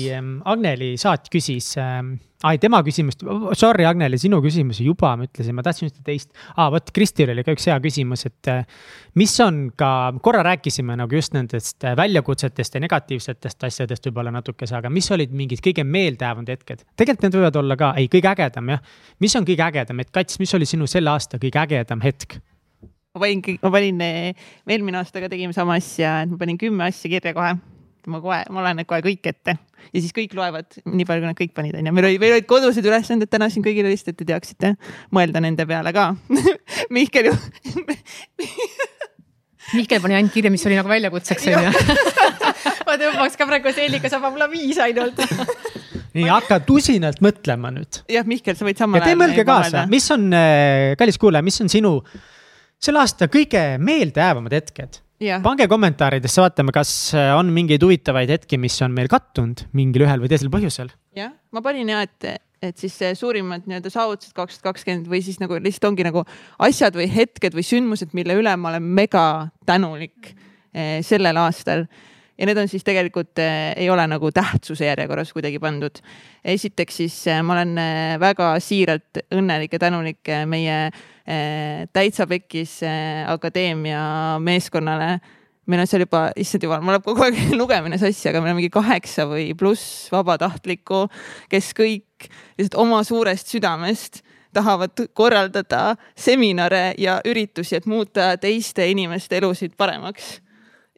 Agneli 0.45 0.91
saat 0.97 1.29
küsis 1.33 1.73
ähm,, 1.81 2.13
ai 2.47 2.57
tema 2.61 2.81
küsimust, 2.85 3.23
sorry 3.57 3.85
Agneli, 3.87 4.17
sinu 4.21 4.41
küsimusi 4.43 4.85
juba 4.85 5.13
ma 5.19 5.27
ütlesin, 5.27 5.55
ma 5.57 5.63
tahtsin 5.65 5.89
ühte 5.89 6.03
teist 6.05 6.31
ah,. 6.55 6.69
vot 6.73 6.91
Kristil 6.95 7.31
oli 7.33 7.45
ka 7.45 7.55
üks 7.55 7.67
hea 7.69 7.77
küsimus, 7.83 8.25
et 8.29 8.51
äh, 8.51 8.61
mis 9.19 9.33
on 9.43 9.63
ka, 9.77 9.91
korra 10.25 10.43
rääkisime 10.47 10.97
nagu 10.99 11.17
just 11.17 11.35
nendest 11.37 11.85
äh, 11.85 11.95
väljakutsetest 11.97 12.77
ja 12.77 12.83
negatiivsetest 12.83 13.67
asjadest 13.69 14.09
võib-olla 14.09 14.33
natukese, 14.33 14.75
aga 14.79 14.91
mis 14.93 15.09
olid 15.13 15.33
mingid 15.37 15.63
kõige 15.63 15.85
meeldejäävamad 15.87 16.53
hetked? 16.55 16.85
tegelikult 16.95 17.27
need 17.27 17.39
võivad 17.39 17.59
olla 17.61 17.77
ka, 17.79 17.91
ei, 18.01 18.09
kõige 18.11 18.31
ägedam 18.33 18.73
jah. 18.75 18.85
mis 19.21 19.35
on 19.37 19.47
kõige 19.47 19.67
ägedam, 19.67 20.01
et 20.01 20.13
Kats, 20.13 20.39
mis 20.41 20.53
oli 20.57 20.69
sinu 20.69 20.89
selle 20.89 21.13
aasta 21.13 21.41
kõige 21.41 21.61
ägedam 21.61 22.01
hetk? 22.05 22.39
ma 23.13 23.25
panin, 23.25 23.59
ma 23.61 23.73
panin, 23.73 24.01
eelmine 24.69 25.03
aasta 25.03 25.21
ka 25.21 25.29
tegime 25.29 25.53
sama 25.53 25.77
asja, 25.77 26.21
et 26.25 26.33
ma 26.33 26.41
panin 26.41 26.57
kümme 26.61 26.89
asja 26.89 27.11
kirja 27.11 27.35
kohe 27.37 27.53
ma 28.09 28.21
kohe, 28.23 28.41
ma 28.53 28.63
loen 28.65 28.81
need 28.81 28.89
kohe 28.89 29.01
kõik 29.05 29.29
ette 29.31 29.55
ja 29.55 29.99
siis 29.99 30.13
kõik 30.15 30.33
loevad 30.37 30.67
nii 30.85 31.07
palju, 31.07 31.23
kui 31.23 31.29
nad 31.29 31.37
kõik 31.37 31.53
panid, 31.57 31.77
onju. 31.79 31.93
meil 31.95 32.09
oli, 32.09 32.19
meil 32.21 32.37
olid 32.37 32.47
kodused 32.49 32.85
ülesanded 32.85 33.31
täna 33.31 33.49
siin 33.51 33.65
kõigile 33.65 33.91
lihtsalt, 33.91 34.15
et 34.15 34.21
te 34.21 34.29
teaksite 34.31 34.67
mõelda 35.15 35.43
nende 35.43 35.65
peale 35.69 35.93
ka 35.95 36.11
Mihkel 36.95 37.31
ju 37.31 37.35
Mihkel 39.77 40.01
pani 40.03 40.17
ainult 40.17 40.33
kirja, 40.33 40.51
mis 40.51 40.65
oli 40.67 40.79
nagu 40.79 40.91
väljakutseks 40.91 41.49
onju 41.51 41.69
ma 42.87 42.97
tõmbaks 42.97 43.37
ka 43.39 43.49
praegu 43.49 43.75
Seelika 43.75 44.11
saba, 44.11 44.33
mul 44.33 44.47
on 44.47 44.53
viis 44.53 44.81
ainult 44.81 45.21
nii 46.15 46.27
hakka 46.27 46.59
tusinalt 46.67 47.21
mõtlema 47.23 47.71
nüüd. 47.73 48.01
jah, 48.11 48.27
Mihkel, 48.27 48.57
sa 48.57 48.67
võid 48.67 48.81
samal 48.81 48.99
ajal. 48.99 49.07
ja 49.07 49.13
tee 49.13 49.21
mõelge 49.21 49.47
kaasa, 49.47 49.85
mis 49.91 50.07
on, 50.13 50.27
äh, 50.35 50.91
kallis 50.99 51.19
kuulaja, 51.21 51.45
mis 51.45 51.61
on 51.63 51.71
sinu 51.71 51.95
selle 52.81 53.03
aasta 53.03 53.29
kõige 53.31 53.63
meeldejäävamad 53.81 54.57
hetked? 54.57 55.01
Pange 55.43 55.67
kommentaaridesse, 55.71 56.41
vaatame, 56.43 56.73
kas 56.75 56.91
äh, 57.17 57.31
on 57.37 57.51
mingeid 57.53 57.83
huvitavaid 57.85 58.31
hetki, 58.33 58.59
mis 58.61 58.77
on 58.85 58.95
meil 58.95 59.09
kattunud 59.11 59.65
mingil 59.77 60.07
ühel 60.07 60.23
või 60.23 60.31
teisel 60.31 60.51
põhjusel. 60.53 60.91
jah, 61.17 61.33
ma 61.53 61.63
panin 61.65 61.91
ja, 61.93 62.01
et, 62.07 62.43
et 62.61 62.77
siis 62.77 62.95
suurimad 63.19 63.67
nii-öelda 63.69 63.91
saavutused 63.93 64.35
kaks 64.37 64.59
tuhat 64.59 64.71
kakskümmend 64.71 65.09
või 65.11 65.23
siis 65.25 65.41
nagu 65.41 65.59
lihtsalt 65.59 65.91
ongi 65.91 66.07
nagu 66.07 66.25
asjad 66.59 66.97
või 66.97 67.09
hetked 67.13 67.57
või 67.57 67.65
sündmused, 67.67 68.15
mille 68.17 68.37
üle 68.39 68.55
ma 68.57 68.73
olen 68.73 68.87
mega 69.01 69.25
tänulik 69.69 70.33
eh, 70.73 70.99
sellel 71.05 71.39
aastal 71.41 71.87
ja 72.41 72.49
need 72.49 72.57
on 72.57 72.69
siis 72.71 72.85
tegelikult 72.85 73.39
äh, 73.39 73.71
ei 73.77 73.89
ole 73.93 74.07
nagu 74.09 74.31
tähtsuse 74.33 74.87
järjekorras 74.87 75.33
kuidagi 75.35 75.59
pandud. 75.61 76.01
esiteks 76.43 76.97
siis 77.03 77.17
äh, 77.29 77.43
ma 77.45 77.53
olen 77.53 77.77
äh, 77.77 78.15
väga 78.19 78.55
siiralt 78.59 79.21
õnnelik 79.29 79.77
ja 79.77 79.79
tänulik 79.85 80.33
meie 80.49 80.79
äh, 80.87 81.85
Täitsa 81.93 82.27
Pekkis 82.27 82.79
äh, 82.83 83.21
akadeemia 83.29 84.39
meeskonnale 84.41 85.19
meil 85.69 85.83
on 85.83 85.87
seal 85.87 86.03
juba, 86.03 86.25
issand 86.41 86.65
jumal, 86.65 86.81
mul 86.81 86.95
läheb 86.97 87.05
kogu 87.05 87.27
aeg 87.27 87.37
lugemine 87.61 87.99
sassi, 88.01 88.27
aga 88.31 88.41
meil 88.41 88.55
on 88.55 88.59
mingi 88.59 88.73
kaheksa 88.73 89.27
või 89.29 89.51
pluss 89.57 90.09
vabatahtlikku, 90.11 91.05
kes 91.51 91.71
kõik 91.77 92.29
lihtsalt 92.57 92.79
oma 92.81 93.03
suurest 93.07 93.53
südamest 93.53 94.23
tahavad 94.51 95.05
korraldada 95.15 95.95
seminare 96.17 96.91
ja 96.99 97.21
üritusi, 97.23 97.77
et 97.77 97.87
muuta 97.87 98.33
teiste 98.41 98.89
inimeste 98.91 99.37
elusid 99.39 99.77
paremaks 99.79 100.39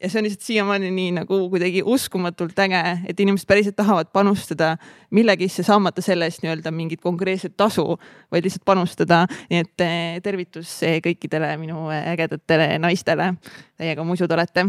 ja 0.03 0.09
see 0.09 0.19
on 0.19 0.27
lihtsalt 0.27 0.43
siiamaani 0.43 0.91
nii 0.91 1.11
nagu 1.15 1.37
kuidagi 1.49 1.81
uskumatult 1.87 2.57
äge, 2.59 2.81
et 3.07 3.19
inimesed 3.23 3.47
päriselt 3.47 3.77
tahavad 3.79 4.11
panustada 4.13 4.73
millegisse, 5.15 5.63
saamata 5.63 6.03
selle 6.03 6.27
eest 6.27 6.43
nii-öelda 6.43 6.73
mingit 6.75 7.01
konkreetset 7.01 7.55
tasu, 7.57 7.85
vaid 8.31 8.43
lihtsalt 8.43 8.65
panustada. 8.67 9.23
nii 9.49 9.61
et 9.63 9.83
eh, 9.85 10.21
tervitus 10.23 10.75
eh, 10.83 10.99
kõikidele 11.03 11.53
minu 11.61 11.87
eh, 11.91 12.09
ägedatele 12.13 12.75
naistele. 12.83 13.33
Teiega 13.79 14.03
musud 14.03 14.31
olete 14.31 14.67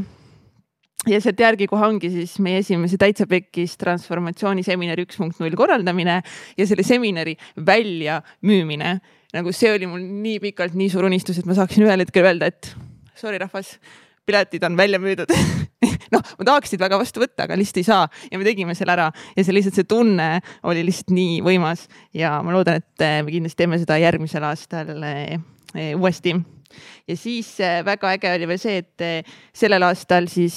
ja 1.10 1.20
sealt 1.20 1.40
järgi 1.40 1.66
kohe 1.68 1.86
ongi 1.86 2.10
siis 2.12 2.38
meie 2.42 2.62
esimese 2.62 2.98
Täitsa 3.00 3.26
Pekkis 3.28 3.74
transformatsiooniseminari 3.80 5.04
üks 5.04 5.18
punkt 5.20 5.42
null 5.42 5.58
korraldamine 5.58 6.20
ja 6.56 6.66
selle 6.66 6.86
seminari 6.86 7.34
väljamüümine. 7.66 8.96
nagu 9.34 9.52
see 9.52 9.74
oli 9.74 9.90
mul 9.90 10.00
nii 10.22 10.38
pikalt 10.40 10.78
nii 10.78 10.88
suur 10.92 11.10
unistus, 11.10 11.38
et 11.38 11.46
ma 11.46 11.58
saaksin 11.58 11.88
ühel 11.88 12.06
hetkel 12.06 12.30
öelda, 12.30 12.52
et 12.54 12.70
sorry, 13.18 13.38
rahvas 13.42 13.74
piletid 14.26 14.64
on 14.64 14.76
välja 14.76 14.98
müüdud 15.02 15.30
noh, 16.14 16.22
ma 16.38 16.46
tahaksin 16.48 16.80
väga 16.80 16.98
vastu 17.00 17.22
võtta, 17.22 17.46
aga 17.46 17.58
lihtsalt 17.58 17.80
ei 17.82 17.86
saa. 17.86 18.04
Ja 18.30 18.40
me 18.40 18.46
tegime 18.46 18.76
selle 18.78 18.94
ära. 18.96 19.10
Ja 19.36 19.44
see 19.44 19.56
lihtsalt 19.56 19.78
see 19.78 19.88
tunne 19.88 20.28
oli 20.68 20.84
lihtsalt 20.86 21.12
nii 21.14 21.40
võimas. 21.44 21.86
Ja 22.16 22.36
ma 22.44 22.54
loodan, 22.54 22.82
et 22.82 23.04
eh, 23.04 23.20
me 23.24 23.34
kindlasti 23.34 23.62
teeme 23.62 23.80
seda 23.82 23.98
järgmisel 24.02 24.46
aastal 24.48 24.94
eh, 25.10 25.36
eh, 25.74 25.92
uuesti. 25.94 26.36
ja 27.06 27.16
siis 27.16 27.54
väga 27.86 28.14
äge 28.16 28.32
oli 28.34 28.48
veel 28.50 28.58
see, 28.58 28.80
et 28.82 29.28
sellel 29.54 29.84
aastal 29.86 30.26
siis 30.26 30.56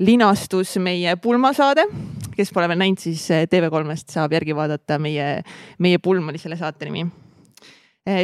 linastus 0.00 0.76
meie 0.80 1.16
pulmasaade, 1.20 1.84
kes 2.32 2.54
pole 2.54 2.70
veel 2.70 2.80
näinud, 2.80 3.02
siis 3.02 3.26
TV3-st 3.52 4.16
saab 4.16 4.32
järgi 4.32 4.56
vaadata 4.56 4.96
meie, 5.02 5.42
meie 5.78 6.00
pulm 6.00 6.32
oli 6.32 6.40
selle 6.40 6.56
saate 6.56 6.88
nimi 6.88 7.04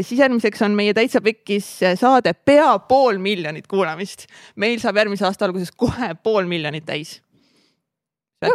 siis 0.03 0.21
järgmiseks 0.21 0.63
on 0.67 0.77
meie 0.77 0.95
Täitsa 0.95 1.21
Pekkis 1.25 1.71
eh, 1.83 1.97
saade 1.99 2.35
pea 2.35 2.79
pool 2.89 3.19
miljonit 3.23 3.67
kuulamist. 3.71 4.27
meil 4.57 4.81
saab 4.83 5.03
järgmise 5.03 5.27
aasta 5.29 5.49
alguses 5.49 5.73
kohe 5.73 6.15
pool 6.23 6.47
miljonit 6.51 6.87
täis. 6.87 7.21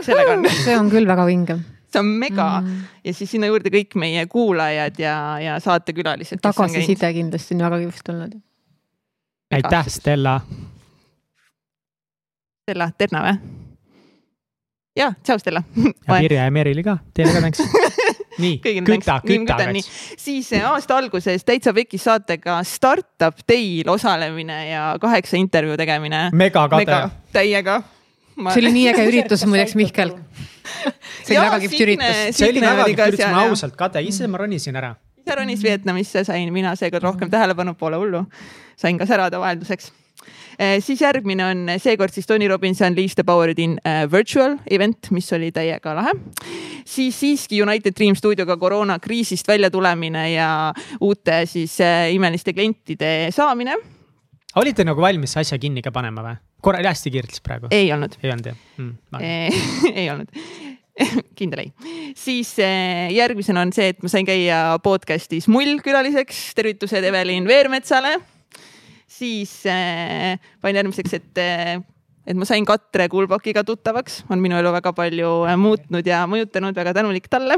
sellega 0.06 0.38
on. 0.38 0.48
see 0.64 0.78
on 0.78 0.90
küll 0.92 1.08
väga 1.08 1.26
vinge 1.26 1.60
see 1.90 2.00
on 2.00 2.06
mega 2.22 2.62
mm. 2.62 2.82
ja 3.04 3.14
siis 3.14 3.32
sinna 3.32 3.50
juurde 3.50 3.72
kõik 3.74 3.98
meie 4.00 4.26
kuulajad 4.30 5.00
ja, 5.02 5.16
ja 5.44 5.60
saatekülalised. 5.64 6.42
tagasiside 6.42 7.14
kindlasti 7.14 7.58
on 7.58 7.66
väga 7.68 7.80
kihvt 7.86 8.12
olnud. 8.14 8.36
aitäh, 9.54 9.88
Stella. 9.88 10.40
Stella, 12.66 12.92
Terna 12.98 13.24
või? 13.26 13.40
ja, 15.00 15.14
tšau 15.24 15.40
Stella. 15.40 15.64
ja 15.86 16.20
Pirje 16.20 16.42
ja 16.42 16.52
Merilile 16.52 16.86
ka, 16.86 16.98
teile 17.14 17.34
ka 17.34 17.42
tänks 17.48 17.66
nii, 18.40 18.58
küta, 18.88 19.20
küta 19.26 19.58
läks. 19.62 19.90
siis 20.18 20.52
aasta 20.64 20.98
alguses 21.00 21.46
Täitsa 21.46 21.74
Pekis 21.76 22.06
saatega 22.08 22.60
Startup 22.68 23.44
Day'l 23.50 23.90
osalemine 23.92 24.60
ja 24.70 24.84
kaheksa 25.02 25.38
intervjuu 25.38 25.78
tegemine. 25.80 26.30
megakade. 26.34 27.02
täiega 27.36 27.82
ma.... 28.36 28.54
see 28.54 28.64
oli 28.64 28.74
nii 28.80 28.88
äge 28.94 29.06
üritus 29.12 29.46
muideks, 29.50 29.76
Mihkel. 29.80 30.16
see 31.24 31.38
oli 31.38 31.46
väga 31.46 31.62
kihvt 31.66 31.86
üritus. 31.86 32.26
see 32.38 32.52
oli 32.52 32.66
väga 32.66 32.90
kihvt 32.90 33.06
üritus, 33.08 33.30
ma 33.36 33.46
ausalt, 33.48 33.78
Kade, 33.80 34.04
ise 34.06 34.28
ma 34.28 34.42
ronisin 34.42 34.80
ära. 34.80 34.96
ise 35.22 35.40
ronis 35.40 35.64
Vietnamisse, 35.64 36.26
sain 36.28 36.52
mina 36.54 36.76
seekord 36.80 37.06
rohkem 37.12 37.32
tähelepanu, 37.32 37.76
pole 37.80 38.02
hullu. 38.02 38.26
sain 38.80 38.98
ka 38.98 39.08
särada 39.10 39.42
vahelduseks 39.42 39.92
Eh, 39.92 40.09
siis 40.84 41.02
järgmine 41.02 41.46
on 41.46 41.70
seekord 41.80 42.14
siis 42.14 42.28
Tony 42.28 42.48
Robbins 42.48 42.82
Unleash 42.84 43.16
the 43.16 43.24
Powered 43.24 43.60
in 43.60 43.78
uh, 43.80 44.04
Virtual 44.12 44.58
event, 44.72 45.08
mis 45.16 45.30
oli 45.34 45.52
täiega 45.56 45.94
lahe. 45.96 46.14
siis 46.86 47.20
siiski 47.20 47.62
United 47.64 47.96
Dream 47.96 48.16
stuudioga 48.16 48.58
koroonakriisist 48.58 49.48
välja 49.48 49.70
tulemine 49.72 50.32
ja 50.34 50.74
uute 51.02 51.46
siis 51.46 51.78
uh, 51.80 52.14
imeliste 52.14 52.54
klientide 52.54 53.32
saamine. 53.32 53.78
olite 54.56 54.84
nagu 54.84 55.02
valmis 55.02 55.38
asja 55.38 55.60
kinni 55.60 55.82
ka 55.82 55.92
panema 55.96 56.26
või? 56.26 56.40
korra, 56.62 56.84
hästi 56.84 57.12
kiirelt 57.12 57.40
praegu. 57.44 57.72
ei 57.72 57.94
olnud. 57.94 58.18
ei 58.24 58.32
olnud 58.32 58.52
jah 58.52 58.58
mm,? 58.78 58.98
ei 60.00 60.10
olnud 60.10 60.42
kindel 61.40 61.64
ei. 61.64 61.72
siis 62.16 62.56
järgmisena 63.16 63.64
on 63.64 63.72
see, 63.76 63.94
et 63.94 64.04
ma 64.04 64.12
sain 64.12 64.28
käia 64.28 64.60
podcast'is 64.84 65.48
Mull 65.48 65.80
külaliseks, 65.86 66.50
tervitused 66.58 67.08
Evelin 67.08 67.48
Veermetsale 67.48 68.18
siis 69.20 69.54
äh, 69.70 70.40
panin 70.62 70.82
järgmiseks, 70.82 71.18
et 71.20 71.42
äh, 71.44 71.80
et 72.30 72.38
ma 72.38 72.46
sain 72.46 72.66
Katre 72.68 73.08
Kulbakiga 73.10 73.64
tuttavaks, 73.66 74.24
on 74.30 74.42
minu 74.44 74.58
elu 74.60 74.72
väga 74.76 74.94
palju 74.96 75.32
äh, 75.50 75.58
muutnud 75.60 76.08
ja 76.08 76.26
mõjutanud, 76.30 76.78
väga 76.78 76.94
tänulik 76.98 77.30
talle. 77.32 77.58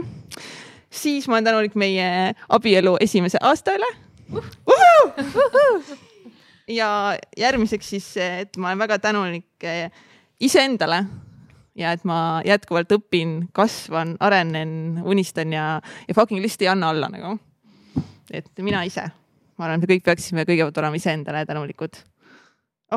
siis 0.89 1.28
ma 1.28 1.38
olen 1.38 1.45
tänulik 1.45 1.76
meie 1.76 2.36
abielu 2.49 2.97
esimese 2.99 3.39
aasta 3.41 3.76
üle 3.78 3.89
uh. 4.36 4.45
-huh. 4.68 5.97
ja 6.80 7.18
järgmiseks 7.38 7.89
siis, 7.89 8.18
et 8.18 8.57
ma 8.57 8.68
olen 8.68 8.80
väga 8.80 8.99
tänulik 8.99 9.64
äh, 9.64 9.91
iseendale 10.39 11.05
ja 11.76 11.91
et 11.91 12.03
ma 12.03 12.41
jätkuvalt 12.45 12.91
õpin, 12.91 13.47
kasvan, 13.53 14.18
arenen, 14.20 15.01
unistan 15.03 15.53
ja, 15.53 15.82
ja 16.07 16.14
fucking 16.14 16.41
lihtsalt 16.41 16.62
ei 16.62 16.68
anna 16.68 16.89
alla 16.89 17.09
nagu. 17.09 17.39
et 18.32 18.51
mina 18.59 18.84
ise 18.84 19.12
ma 19.62 19.70
arvan, 19.70 19.78
et 19.78 19.86
me 19.86 19.93
kõik 19.93 20.07
peaksime 20.09 20.47
kõigepealt 20.49 20.82
olema 20.82 20.97
iseendale 20.97 21.45
tänulikud. 21.45 22.01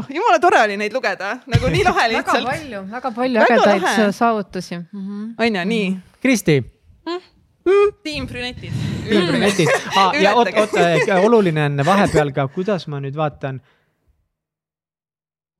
oh, 0.01 0.09
jumala 0.17 0.41
tore 0.41 0.63
oli 0.65 0.79
neid 0.81 0.97
lugeda, 0.97 1.37
nagu 1.51 1.71
nii 1.71 1.85
lahe 1.85 2.09
lihtsalt. 2.15 2.41
väga 2.41 2.49
palju, 2.49 2.81
väga 2.95 3.13
palju 3.19 3.45
ägedaid 3.45 4.17
saavutusi 4.17 4.79
mm. 4.79 4.89
-hmm. 5.05 5.29
on 5.39 5.61
ju, 5.61 5.69
nii? 5.75 5.93
Kristi 6.25 6.61
mm? 6.61 7.21
Mm, 7.65 7.93
tiim 8.03 8.27
Brünetid. 8.27 8.73
tiim 9.05 9.29
Brünetid 9.29 9.69
ah, 10.01 10.17
ja 10.21 10.35
oot, 10.35 10.49
oot, 10.57 10.75
oluline 11.21 11.65
on 11.65 11.87
vahepeal 11.87 12.33
ka, 12.33 12.49
kuidas 12.49 12.89
ma 12.89 13.01
nüüd 13.01 13.17
vaatan. 13.17 13.61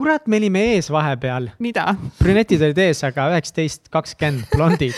kurat, 0.01 0.27
me 0.27 0.37
olime 0.37 0.65
ees 0.75 0.91
vahepeal. 0.91 1.51
mida? 1.59 1.95
Brünetid 2.19 2.63
olid 2.63 2.79
ees, 2.79 3.05
aga 3.05 3.29
üheksateist, 3.35 3.89
kakskümmend 3.93 4.49
blondid 4.57 4.97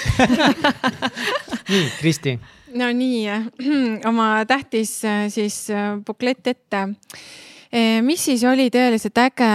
nii, 1.72 1.90
Kristi 1.98 2.38
no 2.76 2.90
nii, 2.92 3.26
oma 4.10 4.44
tähtis 4.48 5.04
äh, 5.04 5.26
siis 5.32 5.70
äh, 5.70 5.96
buklett 6.06 6.46
ette. 6.46 6.82
Äh, 7.72 8.02
mis 8.02 8.24
siis 8.24 8.44
oli 8.44 8.68
tõeliselt 8.72 9.18
äge 9.20 9.50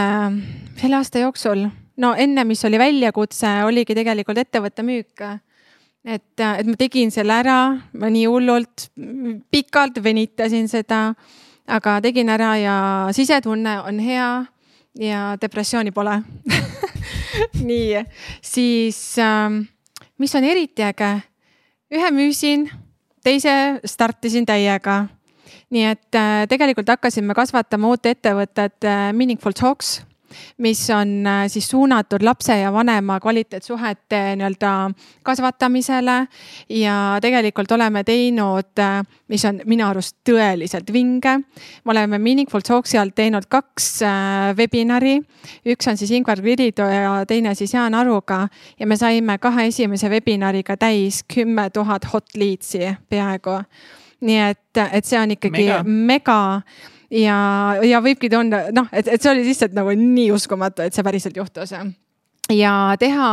selle 0.82 1.00
aasta 1.00 1.24
jooksul? 1.26 1.68
no 2.02 2.16
enne, 2.18 2.44
mis 2.48 2.64
oli 2.66 2.80
väljakutse, 2.82 3.50
oligi 3.68 3.94
tegelikult 3.94 4.40
ettevõtte 4.42 4.84
müük. 4.84 5.22
et, 6.06 6.40
et 6.40 6.66
ma 6.66 6.76
tegin 6.80 7.12
selle 7.14 7.36
ära, 7.44 7.60
ma 7.94 8.10
nii 8.10 8.26
hullult 8.26 8.88
pikalt 9.52 10.00
venitasin 10.04 10.70
seda, 10.72 11.12
aga 11.68 12.00
tegin 12.02 12.32
ära 12.34 12.56
ja 12.58 12.78
sisetunne 13.14 13.76
on 13.86 14.00
hea 14.02 14.32
ja 14.98 15.36
depressiooni 15.42 15.92
pole 15.92 16.18
nii, 17.70 18.02
siis 18.42 19.04
mis 20.18 20.36
on 20.36 20.48
eriti 20.48 20.88
äge, 20.88 21.12
ühe 21.94 22.10
müüsin 22.16 22.66
teise 23.24 23.80
startisin 23.86 24.46
täiega. 24.46 25.06
nii 25.72 25.84
et 25.88 26.16
äh, 26.16 26.46
tegelikult 26.52 26.90
hakkasime 26.92 27.36
kasvatama 27.36 27.88
uut 27.94 28.06
ettevõtet 28.06 28.88
äh, 28.88 29.12
Meaningful 29.14 29.56
Talks 29.56 30.02
mis 30.58 30.90
on 30.90 31.28
äh, 31.28 31.44
siis 31.48 31.70
suunatud 31.70 32.24
lapse 32.24 32.58
ja 32.58 32.74
vanema 32.74 33.20
kvaliteetsuhete 33.20 34.22
nii-öelda 34.36 34.92
kasvatamisele. 35.24 36.28
ja 36.70 37.18
tegelikult 37.22 37.72
oleme 37.72 38.04
teinud, 38.04 38.74
äh, 38.80 39.04
mis 39.28 39.46
on 39.46 39.62
minu 39.66 39.86
arust 39.88 40.18
tõeliselt 40.30 40.94
vinge. 40.94 41.38
me 41.86 41.92
oleme 41.92 42.20
Meaningful 42.20 42.62
Talksi 42.68 42.98
alt 42.98 43.16
teinud 43.16 43.46
kaks 43.50 44.00
webinari. 44.58 45.20
üks 45.66 45.88
on 45.88 45.98
siis 45.98 46.12
Ingvar 46.12 46.44
Virido 46.44 46.84
ja 46.90 47.26
teine 47.26 47.56
siis 47.56 47.74
Jaan 47.74 47.96
Aruga 47.96 48.48
ja 48.80 48.88
me 48.88 48.98
saime 48.98 49.38
kahe 49.38 49.68
esimese 49.68 50.10
webinariga 50.10 50.78
täis 50.78 51.24
kümme 51.34 51.70
tuhat 51.70 52.14
hot 52.14 52.36
leads'i 52.36 52.96
peaaegu 53.10 53.62
nii 54.26 54.42
et, 54.52 54.82
et 54.92 55.06
see 55.06 55.20
on 55.20 55.34
ikkagi 55.36 55.66
mega, 55.66 55.82
mega 55.84 56.40
ja, 57.12 57.40
ja 57.84 58.02
võibki 58.04 58.30
tunda 58.32 58.68
noh, 58.76 58.88
et, 58.92 59.08
et 59.08 59.22
see 59.22 59.34
oli 59.34 59.46
lihtsalt 59.48 59.76
nagu 59.78 59.94
nii 59.98 60.32
uskumatu, 60.36 60.86
et 60.86 60.96
see 60.96 61.06
päriselt 61.06 61.38
juhtus 61.38 61.76
ja 62.50 62.96
teha 63.00 63.30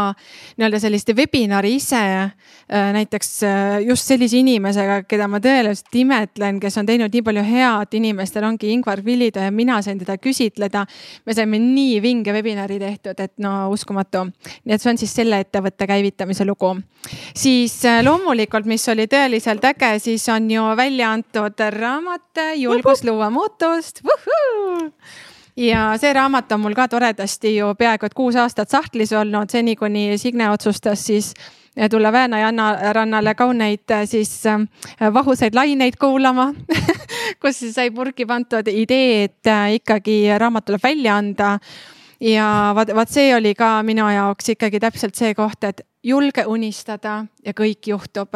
nii-öelda 0.58 0.80
sellist 0.80 1.10
webinari 1.16 1.74
ise 1.78 2.00
äh, 2.00 2.90
näiteks 2.92 3.30
äh, 3.42 3.78
just 3.86 4.06
sellise 4.08 4.38
inimesega, 4.38 5.02
keda 5.08 5.28
ma 5.30 5.40
tõeliselt 5.42 5.94
imetlen, 6.00 6.58
kes 6.60 6.76
on 6.80 6.88
teinud 6.88 7.14
nii 7.14 7.24
palju 7.26 7.44
head, 7.46 7.94
inimestel 7.98 8.46
ongi 8.48 8.72
Ingvar 8.74 9.02
Villido 9.04 9.42
ja 9.42 9.50
mina 9.54 9.80
sain 9.82 9.98
teda 9.98 10.18
küsitleda. 10.20 10.84
me 11.26 11.34
saime 11.34 11.58
nii 11.62 12.02
vinge 12.02 12.32
webinari 12.32 12.78
tehtud, 12.78 13.20
et 13.20 13.34
no 13.38 13.70
uskumatu. 13.72 14.26
nii 14.64 14.74
et 14.74 14.82
see 14.82 14.92
on 14.92 15.00
siis 15.00 15.14
selle 15.14 15.40
ettevõtte 15.40 15.86
käivitamise 15.86 16.44
lugu. 16.44 16.76
siis 17.34 17.80
äh, 17.84 18.02
loomulikult, 18.04 18.66
mis 18.66 18.88
oli 18.88 19.06
tõeliselt 19.06 19.64
äge, 19.64 19.98
siis 19.98 20.28
on 20.28 20.50
ju 20.50 20.68
välja 20.76 21.12
antud 21.12 21.64
raamat 21.78 22.44
Julgus 22.56 23.04
luua 23.04 23.30
muutust 23.30 24.02
ja 25.58 25.92
see 25.98 26.12
raamat 26.14 26.52
on 26.54 26.60
mul 26.62 26.74
ka 26.78 26.88
toredasti 26.88 27.56
ju 27.56 27.72
peaaegu 27.78 28.06
et 28.06 28.14
kuus 28.14 28.36
aastat 28.38 28.70
sahtlis 28.70 29.12
olnud, 29.12 29.50
seni 29.50 29.76
kuni 29.76 30.18
Signe 30.18 30.50
otsustas 30.50 31.06
siis 31.06 31.34
tulla 31.90 32.12
Väänajanna 32.12 32.92
rannale 32.92 33.34
kauneid 33.34 33.94
siis 34.04 34.46
äh, 34.46 34.60
vahusaid 35.14 35.54
laineid 35.54 35.98
kuulama 36.00 36.52
kus 37.42 37.60
sai 37.74 37.90
purgi 37.90 38.26
pandud 38.26 38.70
idee, 38.72 39.24
et 39.24 39.52
ikkagi 39.74 40.24
raamat 40.38 40.64
tuleb 40.64 40.82
välja 40.82 41.16
anda. 41.16 41.58
ja 42.20 42.72
vaat, 42.74 42.94
vaat 42.94 43.08
see 43.08 43.34
oli 43.34 43.54
ka 43.54 43.82
minu 43.82 44.08
jaoks 44.10 44.54
ikkagi 44.54 44.80
täpselt 44.80 45.14
see 45.14 45.34
koht, 45.34 45.64
et 45.64 45.80
julge 46.02 46.46
unistada 46.46 47.24
ja 47.44 47.52
kõik 47.52 47.90
juhtub 47.92 48.34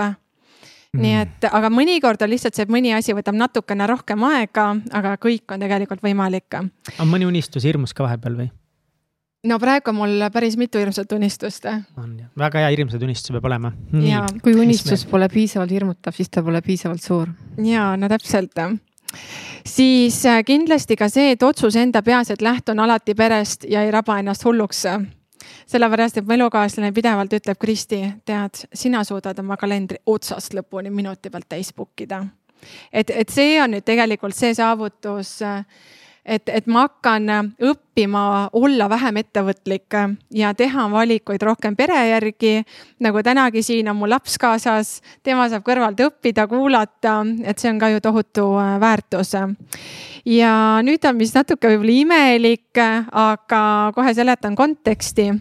nii 0.97 1.12
mm. 1.14 1.20
et, 1.22 1.47
aga 1.49 1.70
mõnikord 1.72 2.20
on 2.24 2.32
lihtsalt 2.32 2.57
see, 2.57 2.66
et 2.66 2.72
mõni 2.72 2.93
asi 2.93 3.14
võtab 3.16 3.36
natukene 3.38 3.86
rohkem 3.88 4.24
aega, 4.28 4.72
aga 4.93 5.14
kõik 5.20 5.55
on 5.55 5.62
tegelikult 5.64 6.03
võimalik. 6.05 6.59
on 6.99 7.09
mõni 7.09 7.28
unistus 7.28 7.64
hirmus 7.64 7.95
ka 7.97 8.05
vahepeal 8.05 8.36
või? 8.43 8.51
no 9.49 9.59
praegu 9.62 9.90
on 9.90 9.99
mul 10.03 10.26
päris 10.34 10.59
mitu 10.61 10.78
hirmsat 10.82 11.12
unistust. 11.16 11.64
on 11.97 12.18
jah, 12.18 12.28
väga 12.38 12.64
hea 12.64 12.74
hirmsad 12.76 13.03
unistused 13.03 13.38
peab 13.38 13.49
olema. 13.49 13.72
kui 14.43 14.55
unistus 14.55 15.07
pole 15.09 15.28
piisavalt 15.32 15.72
hirmutav, 15.72 16.16
siis 16.16 16.28
ta 16.30 16.45
pole 16.45 16.61
piisavalt 16.62 17.03
suur. 17.03 17.32
ja 17.64 17.95
no 17.97 18.12
täpselt 18.12 18.61
siis 19.66 20.26
äh, 20.26 20.45
kindlasti 20.45 20.97
ka 20.97 21.09
see, 21.09 21.32
et 21.32 21.43
otsus 21.43 21.76
enda 21.76 22.03
peas, 22.03 22.30
et 22.30 22.43
lähtun 22.43 22.80
alati 22.80 23.14
perest 23.14 23.64
ja 23.68 23.82
ei 23.82 23.90
raba 23.90 24.18
ennast 24.20 24.45
hulluks 24.45 24.86
sellepärast, 25.73 26.20
et 26.20 26.29
mu 26.29 26.37
elukaaslane 26.37 26.93
pidevalt 26.95 27.33
ütleb, 27.39 27.59
Kristi, 27.61 28.03
tead, 28.29 28.66
sina 28.75 29.03
suudad 29.09 29.39
oma 29.43 29.57
kalendri 29.61 30.03
otsast 30.07 30.55
lõpuni 30.57 30.93
minuti 30.93 31.31
pealt 31.33 31.49
täis 31.49 31.73
book 31.77 32.05
ida. 32.05 32.25
et, 32.93 33.11
et 33.11 33.29
see 33.29 33.59
on 33.62 33.75
nüüd 33.75 33.85
tegelikult 33.85 34.37
see 34.37 34.55
saavutus 34.55 35.41
et, 36.25 36.49
et 36.49 36.66
ma 36.70 36.87
hakkan 36.87 37.29
õppima 37.62 38.23
olla 38.55 38.89
vähem 38.91 39.18
ettevõtlik 39.23 39.97
ja 40.35 40.53
teha 40.55 40.87
valikuid 40.91 41.43
rohkem 41.43 41.77
pere 41.77 41.99
järgi. 42.09 42.62
nagu 43.01 43.23
tänagi 43.23 43.62
siin 43.62 43.89
on 43.91 43.97
mu 43.97 44.09
laps 44.09 44.39
kaasas, 44.39 45.01
tema 45.23 45.49
saab 45.49 45.64
kõrvalt 45.66 46.01
õppida, 46.01 46.47
kuulata, 46.49 47.20
et 47.45 47.59
see 47.59 47.70
on 47.70 47.79
ka 47.79 47.89
ju 47.89 48.01
tohutu 48.01 48.47
äh, 48.59 48.79
väärtus. 48.81 49.35
ja 50.25 50.55
nüüd 50.83 51.09
on 51.09 51.18
vist 51.18 51.35
natuke 51.35 51.68
võib-olla 51.68 51.99
imelik, 51.99 52.79
aga 53.12 53.93
kohe 53.95 54.14
seletan 54.14 54.55
konteksti 54.57 55.33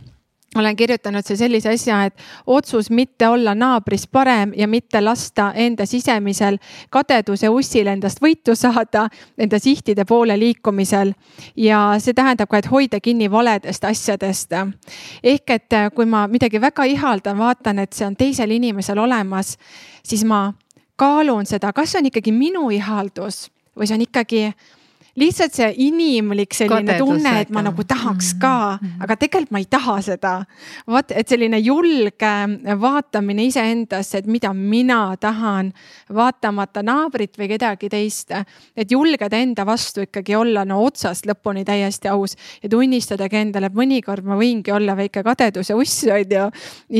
olen 0.56 0.76
kirjutanud 0.76 1.24
siia 1.26 1.38
sellise 1.38 1.70
asja, 1.70 2.04
et 2.06 2.16
otsus 2.47 2.89
mitte 2.89 3.28
olla 3.28 3.56
naabrist 3.56 4.10
parem 4.12 4.52
ja 4.58 4.68
mitte 4.68 5.02
lasta 5.02 5.52
enda 5.56 5.86
sisemisel 5.86 6.58
kadeduse 6.89 7.49
ussil 7.49 7.88
endast 7.88 8.20
võitu 8.22 8.56
saada 8.56 9.08
enda 9.38 9.60
sihtide 9.60 10.06
poole 10.06 10.39
liikumisel. 10.39 11.14
ja 11.56 11.95
see 11.99 12.14
tähendab 12.14 12.49
ka, 12.49 12.58
et 12.58 12.72
hoida 12.72 12.99
kinni 12.99 13.32
valedest 13.32 13.84
asjadest. 13.84 14.52
ehk 15.24 15.49
et 15.49 15.70
kui 15.95 16.06
ma 16.06 16.28
midagi 16.28 16.62
väga 16.62 16.84
ihaldan, 16.84 17.38
vaatan, 17.38 17.80
et 17.80 17.93
see 17.93 18.06
on 18.08 18.16
teisel 18.16 18.52
inimesel 18.52 18.99
olemas, 18.99 19.58
siis 20.04 20.24
ma 20.24 20.54
kaalun 20.95 21.45
seda, 21.45 21.74
kas 21.74 21.91
see 21.91 21.99
on 21.99 22.06
ikkagi 22.06 22.32
minu 22.32 22.70
ihaldus 22.70 23.49
või 23.78 23.88
see 23.88 23.95
on 23.95 24.02
ikkagi 24.02 24.54
lihtsalt 25.20 25.55
see 25.55 25.70
inimlik 25.88 26.55
selline 26.55 26.93
Kadedus, 26.93 27.09
tunne, 27.09 27.34
et 27.43 27.49
ma 27.51 27.64
nagu 27.66 27.84
tahaks 27.88 28.34
ka 28.39 28.78
mm, 28.78 29.01
aga 29.03 29.18
tegelikult 29.20 29.51
ma 29.51 29.59
ei 29.59 29.68
taha 29.68 29.97
seda. 30.05 30.34
vot, 30.88 31.12
et 31.12 31.28
selline 31.28 31.59
julge 31.59 32.32
vaatamine 32.80 33.45
iseendasse, 33.49 34.22
et 34.22 34.30
mida 34.32 34.53
mina 34.55 35.16
tahan, 35.20 35.74
vaatamata 36.14 36.84
naabrit 36.86 37.36
või 37.39 37.49
kedagi 37.51 37.89
teist. 37.91 38.32
et 38.76 38.91
julgeda 38.91 39.38
enda 39.38 39.66
vastu 39.68 40.05
ikkagi 40.05 40.36
olla 40.36 40.64
no 40.66 40.82
otsast 40.86 41.28
lõpuni 41.28 41.66
täiesti 41.68 42.07
aus 42.12 42.38
ja 42.64 42.70
tunnistadagi 42.70 43.41
endale, 43.41 43.68
et 43.68 43.76
mõnikord 43.76 44.24
ma 44.24 44.39
võingi 44.39 44.72
olla 44.72 44.95
väike 44.95 45.24
kadedus 45.28 45.70
ja 45.74 45.76
uss, 45.76 46.05
on 46.07 46.36
ju. 46.38 46.47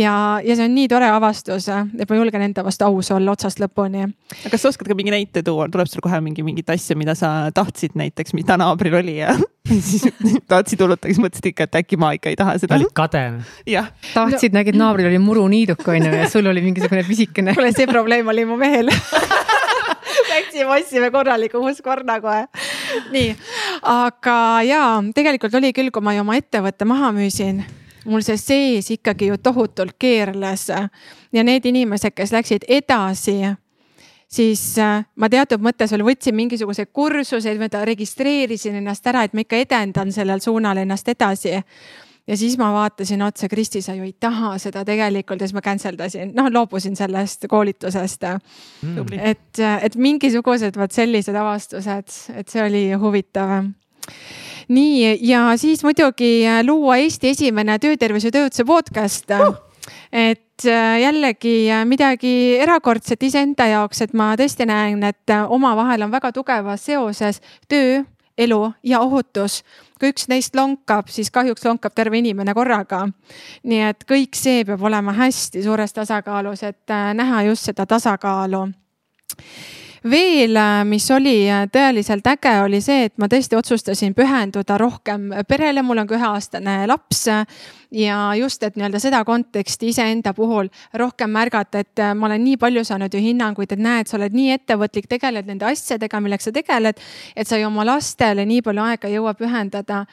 ja, 0.02 0.16
ja 0.44 0.56
see 0.56 0.68
on 0.68 0.76
nii 0.76 0.92
tore 0.92 1.08
avastus, 1.12 1.70
et 1.72 2.10
ma 2.10 2.20
julgen 2.20 2.48
enda 2.50 2.66
vastu 2.68 2.90
aus 2.90 3.12
olla 3.16 3.32
otsast 3.38 3.64
lõpuni. 3.64 4.04
aga 4.42 4.52
kas 4.52 4.66
sa 4.66 4.74
oskad 4.74 4.92
ka 4.92 5.00
mingi 5.00 5.16
näite 5.16 5.46
tuua, 5.48 5.70
tuleb 5.72 5.88
sul 5.88 6.04
kohe 6.04 6.20
mingi 6.22 6.44
mingit 6.44 6.70
asja, 6.76 6.98
mida 7.00 7.16
sa 7.16 7.52
tahtsid 7.56 7.96
näiteks, 8.02 8.36
mida 8.38 8.58
naabril 8.60 8.98
oli 9.02 9.18
ja 9.20 9.36
siis 9.90 10.08
tahtsid 10.50 10.82
hulluta, 10.84 11.10
siis 11.10 11.22
mõtlesid 11.24 11.52
ikka, 11.52 11.68
et 11.70 11.82
äkki 11.82 12.00
ma 12.02 12.12
ikka 12.18 12.32
ei 12.34 12.40
taha 12.40 12.58
seda. 12.62 12.78
olid 12.80 12.94
kade. 12.98 13.24
jah. 13.70 13.92
tahtsid 14.14 14.54
no., 14.54 14.62
nägid 14.62 14.80
naabril 14.80 15.12
oli 15.12 15.22
muruniiduk 15.22 15.88
onju 15.96 16.14
ja 16.16 16.30
sul 16.30 16.50
oli 16.52 16.64
mingisugune 16.66 17.04
pisikene. 17.08 17.56
kuule, 17.58 17.74
see 17.76 17.90
probleem 17.90 18.32
oli 18.34 18.46
mu 18.50 18.60
mehel 18.62 18.92
Läksime, 20.32 20.68
ostsime 20.76 21.12
korraliku 21.12 21.60
uuskorna 21.64 22.20
kohe. 22.24 22.46
nii, 23.12 23.36
aga 23.88 24.38
ja 24.68 24.82
tegelikult 25.16 25.56
oli 25.60 25.72
küll, 25.76 25.92
kui 25.94 26.04
ma 26.04 26.16
ju 26.16 26.26
oma 26.26 26.40
ettevõtte 26.40 26.88
maha 26.88 27.14
müüsin 27.16 27.64
mul 28.06 28.24
see 28.26 28.38
sees 28.40 28.90
ikkagi 28.94 29.30
ju 29.30 29.38
tohutult 29.38 29.96
keerles 30.00 30.70
ja 30.70 31.44
need 31.44 31.66
inimesed, 31.70 32.16
kes 32.18 32.34
läksid 32.34 32.66
edasi 32.68 33.38
siis 34.32 34.62
äh, 34.80 35.02
ma 35.16 35.30
teatud 35.32 35.64
mõttes 35.64 35.92
veel 35.92 36.06
võtsin 36.08 36.36
mingisuguseid 36.38 36.92
kursuseid, 36.94 37.60
ma 37.60 37.84
registreerisin 37.88 38.80
ennast 38.80 39.08
ära, 39.12 39.26
et 39.26 39.36
ma 39.36 39.46
ikka 39.46 39.60
edendan 39.66 40.14
sellel 40.16 40.44
suunal 40.44 40.82
ennast 40.84 41.12
edasi. 41.12 41.58
Ja 42.30 42.38
siis 42.38 42.54
ma 42.60 42.70
vaatasin 42.72 43.24
otsa, 43.26 43.50
Kristi, 43.50 43.82
sa 43.82 43.96
ju 43.98 44.06
ei 44.06 44.14
taha 44.14 44.54
seda 44.62 44.84
tegelikult. 44.86 45.42
Ja 45.42 45.50
siis 45.50 45.56
ma 45.58 45.64
cancel 45.66 45.98
dasin, 45.98 46.36
noh 46.38 46.52
loobusin 46.54 46.96
sellest 46.96 47.48
koolitusest. 47.50 48.28
Mm.. 48.86 49.18
et, 49.18 49.62
et 49.82 49.98
mingisugused 49.98 50.78
vot 50.78 50.94
sellised 50.94 51.36
avastused, 51.36 52.14
et 52.38 52.54
see 52.54 52.64
oli 52.64 52.84
huvitav. 53.02 53.66
Nii, 54.72 55.18
ja 55.28 55.50
siis 55.60 55.82
muidugi 55.84 56.46
luua 56.64 57.02
Eesti 57.02 57.34
esimene 57.34 57.80
töötervise 57.82 58.32
töötuse 58.32 58.70
podcast. 58.70 59.36
Uh 59.36 59.58
et 60.12 60.51
äh, 60.66 61.00
jällegi 61.02 61.72
äh, 61.72 61.86
midagi 61.86 62.58
erakordset 62.60 63.24
iseenda 63.24 63.68
jaoks, 63.68 64.02
et 64.06 64.14
ma 64.14 64.32
tõesti 64.40 64.66
näen, 64.70 65.04
et 65.04 65.34
äh, 65.34 65.46
omavahel 65.52 66.06
on 66.06 66.12
väga 66.12 66.32
tugevas 66.36 66.86
seoses 66.86 67.42
töö, 67.70 68.04
elu 68.38 68.62
ja 68.84 69.02
ohutus. 69.04 69.62
kui 70.00 70.10
üks 70.10 70.26
neist 70.32 70.56
lonkab, 70.58 71.12
siis 71.14 71.30
kahjuks 71.32 71.66
lonkab 71.66 71.94
terve 71.94 72.18
inimene 72.18 72.54
korraga. 72.58 73.08
nii 73.64 73.82
et 73.90 74.06
kõik 74.10 74.36
see 74.36 74.66
peab 74.66 74.82
olema 74.82 75.14
hästi 75.14 75.64
suures 75.64 75.94
tasakaalus, 75.94 76.64
et 76.64 76.98
näha 77.14 77.44
just 77.50 77.70
seda 77.70 77.86
tasakaalu 77.86 78.66
veel, 80.10 80.56
äh, 80.56 80.84
mis 80.86 81.06
oli 81.12 81.36
äh, 81.50 81.68
tõeliselt 81.72 82.26
äge, 82.28 82.54
oli 82.64 82.82
see, 82.82 83.06
et 83.10 83.14
ma 83.22 83.30
tõesti 83.30 83.58
otsustasin 83.58 84.16
pühenduda 84.18 84.78
rohkem 84.82 85.30
perele, 85.48 85.84
mul 85.86 86.02
on 86.02 86.10
ka 86.10 86.18
üheaastane 86.18 86.88
laps. 86.90 87.28
ja 87.92 88.18
just, 88.40 88.64
et 88.64 88.76
nii-öelda 88.80 89.00
seda 89.04 89.24
konteksti 89.28 89.90
iseenda 89.92 90.34
puhul 90.34 90.70
rohkem 90.94 91.30
märgata, 91.30 91.80
et 91.80 92.00
äh, 92.00 92.14
ma 92.16 92.30
olen 92.30 92.44
nii 92.44 92.58
palju 92.58 92.84
saanud 92.88 93.14
ju 93.14 93.22
hinnanguid, 93.22 93.72
et 93.72 93.80
näed, 93.80 94.08
sa 94.08 94.18
oled 94.18 94.34
nii 94.34 94.52
ettevõtlik, 94.58 95.10
tegeled 95.12 95.48
nende 95.48 95.68
asjadega, 95.70 96.20
milleks 96.20 96.50
sa 96.50 96.52
tegeled. 96.56 97.02
et 97.36 97.48
sa 97.48 97.58
ju 97.58 97.68
oma 97.68 97.86
lastele 97.86 98.46
nii 98.46 98.62
palju 98.62 98.82
aega 98.82 99.08
ei 99.08 99.20
jõua 99.20 99.34
pühendada 99.34 100.06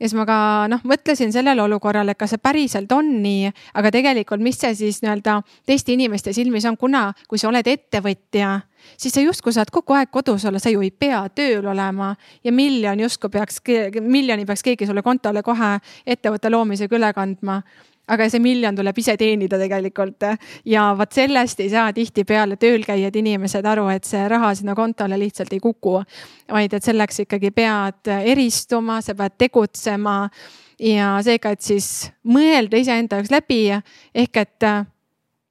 ja 0.00 0.08
siis 0.08 0.16
ma 0.18 0.26
ka 0.28 0.38
noh, 0.70 0.82
mõtlesin 0.84 1.32
sellele 1.32 1.62
olukorrale, 1.62 2.14
kas 2.18 2.34
see 2.34 2.42
päriselt 2.42 2.92
on 2.92 3.10
nii, 3.22 3.50
aga 3.74 3.92
tegelikult, 3.94 4.42
mis 4.44 4.58
see 4.60 4.74
siis 4.78 5.00
nii-öelda 5.04 5.40
teiste 5.66 5.94
inimeste 5.94 6.32
silmis 6.36 6.66
on, 6.68 6.78
kuna 6.80 7.10
kui 7.28 7.40
sa 7.40 7.48
oled 7.50 7.66
ettevõtja 7.70 8.60
siis 8.96 9.14
sa 9.14 9.22
justkui 9.24 9.52
saad 9.54 9.70
kogu 9.72 9.96
aeg 9.96 10.10
kodus 10.12 10.44
olla, 10.44 10.60
sa 10.60 10.72
ju 10.72 10.82
ei 10.84 10.90
pea 10.90 11.22
tööl 11.34 11.66
olema 11.70 12.14
ja 12.44 12.52
miljon 12.52 13.00
justkui 13.00 13.32
peaks, 13.32 13.60
miljoni 14.00 14.46
peaks 14.46 14.62
keegi 14.66 14.86
sulle 14.86 15.02
kontole 15.02 15.42
kohe 15.42 15.76
ettevõtte 16.06 16.52
loomisega 16.52 16.96
üle 16.98 17.12
kandma 17.16 17.60
aga 18.08 18.28
see 18.28 18.42
miljon 18.42 18.76
tuleb 18.76 18.98
ise 19.00 19.16
teenida 19.20 19.58
tegelikult 19.60 20.26
ja 20.68 20.88
vot 20.98 21.12
sellest 21.12 21.60
ei 21.64 21.70
saa 21.72 21.92
tihtipeale 21.96 22.58
tööl 22.60 22.84
käijad 22.86 23.16
inimesed 23.16 23.66
aru, 23.66 23.88
et 23.92 24.04
see 24.08 24.26
raha 24.28 24.52
sinna 24.54 24.74
kontole 24.74 25.18
lihtsalt 25.20 25.52
ei 25.52 25.60
kuku. 25.60 26.02
vaid 26.52 26.74
et 26.74 26.84
selleks 26.84 27.24
ikkagi 27.24 27.50
pead 27.50 28.12
eristuma, 28.24 29.00
sa 29.00 29.14
pead 29.14 29.38
tegutsema 29.38 30.28
ja 30.78 31.16
seega, 31.22 31.50
et 31.50 31.60
siis 31.62 32.10
mõelda 32.24 32.76
iseenda 32.76 33.16
jaoks 33.16 33.32
läbi 33.32 33.60
ehk 34.14 34.36
et 34.36 34.68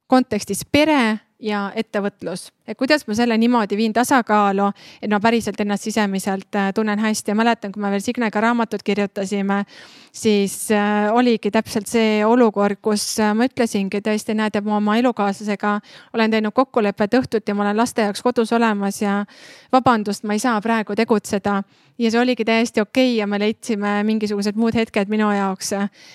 kontekstis 0.06 0.64
pere 0.70 1.23
ja 1.44 1.64
ettevõtlus, 1.76 2.48
et 2.66 2.78
kuidas 2.78 3.04
ma 3.06 3.14
selle 3.16 3.36
niimoodi 3.38 3.76
viin 3.76 3.92
tasakaalu, 3.92 4.70
et 5.02 5.10
ma 5.12 5.20
päriselt 5.20 5.60
ennast 5.60 5.84
sisemiselt 5.84 6.56
äh, 6.56 6.70
tunnen 6.74 6.98
hästi. 6.98 7.30
Ja 7.30 7.36
mäletan, 7.36 7.72
kui 7.72 7.82
me 7.82 7.90
veel 7.92 8.00
Signega 8.04 8.40
raamatut 8.40 8.82
kirjutasime, 8.82 9.64
siis 10.12 10.70
äh, 10.72 11.10
oligi 11.12 11.50
täpselt 11.52 11.90
see 11.90 12.24
olukord, 12.24 12.80
kus 12.82 13.04
äh, 13.20 13.34
ma 13.36 13.48
ütlesingi 13.50 14.00
tõesti, 14.04 14.36
näed, 14.38 14.56
et 14.56 14.64
ma 14.64 14.78
oma 14.80 14.96
elukaaslasega 15.02 15.74
olen 16.16 16.32
teinud 16.32 16.56
kokkulepet 16.56 17.18
õhtuti 17.20 17.54
ma 17.54 17.66
olen 17.68 17.76
laste 17.82 18.08
jaoks 18.08 18.24
kodus 18.24 18.52
olemas 18.56 19.02
ja 19.02 19.20
vabandust, 19.72 20.24
ma 20.24 20.38
ei 20.38 20.42
saa 20.42 20.56
praegu 20.64 20.96
tegutseda. 20.96 21.62
ja 21.98 22.10
see 22.10 22.20
oligi 22.20 22.44
täiesti 22.44 22.80
okei 22.80 23.12
okay 23.12 23.18
ja 23.18 23.26
me 23.26 23.38
leidsime 23.38 24.02
mingisugused 24.04 24.56
muud 24.56 24.74
hetked 24.74 25.08
minu 25.08 25.30
jaoks, 25.30 25.72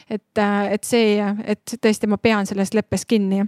et, 0.09 0.43
et 0.71 0.83
see, 0.83 1.21
et 1.45 1.77
tõesti, 1.81 2.07
ma 2.07 2.17
pean 2.17 2.45
sellest 2.45 2.73
leppest 2.73 3.05
kinni 3.05 3.45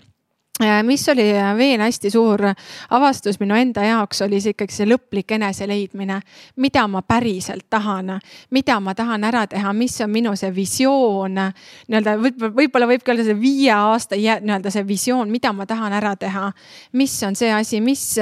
mis 0.84 1.10
oli 1.10 1.38
äh, 1.38 1.58
veel 1.58 1.82
hästi 1.82 2.10
suur 2.10 2.42
avastus 2.90 3.40
minu 3.40 3.56
enda 3.56 3.84
jaoks, 3.86 4.22
oli 4.22 4.42
see 4.42 4.54
ikkagi 4.56 4.76
see 4.76 4.88
lõplik 4.90 5.34
eneseleidmine. 5.36 6.20
mida 6.56 6.88
ma 6.88 7.02
päriselt 7.02 7.66
tahan, 7.70 8.20
mida 8.50 8.80
ma 8.80 8.94
tahan 8.96 9.24
ära 9.24 9.48
teha, 9.48 9.74
mis 9.74 10.02
on 10.02 10.10
minu 10.10 10.36
see 10.36 10.52
visioon. 10.56 11.40
nii-öelda 11.88 12.16
võib-olla, 12.18 12.54
võib-olla 12.56 12.88
võib 12.88 13.04
ka 13.04 13.12
olla 13.12 13.24
see 13.24 13.40
viie 13.40 13.72
aasta 13.74 14.16
nii-öelda 14.16 14.72
see 14.72 14.88
visioon, 14.88 15.32
mida 15.32 15.54
ma 15.54 15.66
tahan 15.66 15.94
ära 15.94 16.16
teha. 16.16 16.52
mis 16.94 17.24
on 17.24 17.36
see 17.36 17.52
asi, 17.52 17.82
mis 17.82 18.18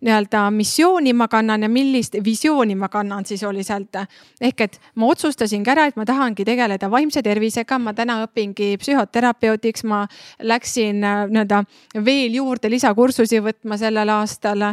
nii-öelda 0.00 0.50
missiooni 0.50 1.12
ma 1.12 1.28
kannan 1.28 1.62
ja 1.62 1.68
millist 1.68 2.16
visiooni 2.24 2.74
ma 2.74 2.88
kannan, 2.88 3.24
sealt. 3.26 3.96
ehk 4.40 4.60
et 4.60 4.80
ma 4.94 5.06
otsustasingi 5.06 5.70
ära, 5.70 5.86
et 5.86 5.96
ma 5.96 6.04
tahangi 6.04 6.44
tegeleda 6.44 6.90
vaimse 6.90 7.22
tervisega, 7.22 7.78
ma 7.78 7.94
täna 7.94 8.22
õpingi 8.24 8.76
psühhoterapeutiks, 8.78 9.84
ma 9.84 10.06
läksin 10.42 11.04
äh, 11.04 11.26
nii-öelda 11.28 11.64
veel 11.94 12.34
juurde 12.40 12.70
lisakursusi 12.70 13.40
võtma 13.44 13.78
sellel 13.78 14.10
aastal. 14.10 14.72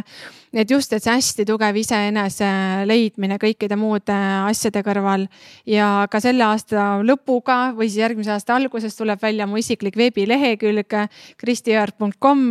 Et 0.52 0.70
just, 0.70 0.92
et 0.92 1.02
see 1.02 1.12
hästi 1.12 1.46
tugev 1.48 1.76
iseenese 1.80 2.48
leidmine 2.88 3.38
kõikide 3.40 3.76
muude 3.80 4.16
asjade 4.48 4.82
kõrval. 4.84 5.26
Ja 5.68 6.06
ka 6.12 6.20
selle 6.20 6.44
aasta 6.44 7.00
lõpuga 7.04 7.72
või 7.76 7.88
siis 7.88 8.02
järgmise 8.02 8.34
aasta 8.34 8.56
alguses 8.56 8.96
tuleb 8.96 9.20
välja 9.22 9.46
mu 9.48 9.60
isiklik 9.60 9.96
veebilehekülg 9.96 10.96
kristijõerg.com, 11.40 12.42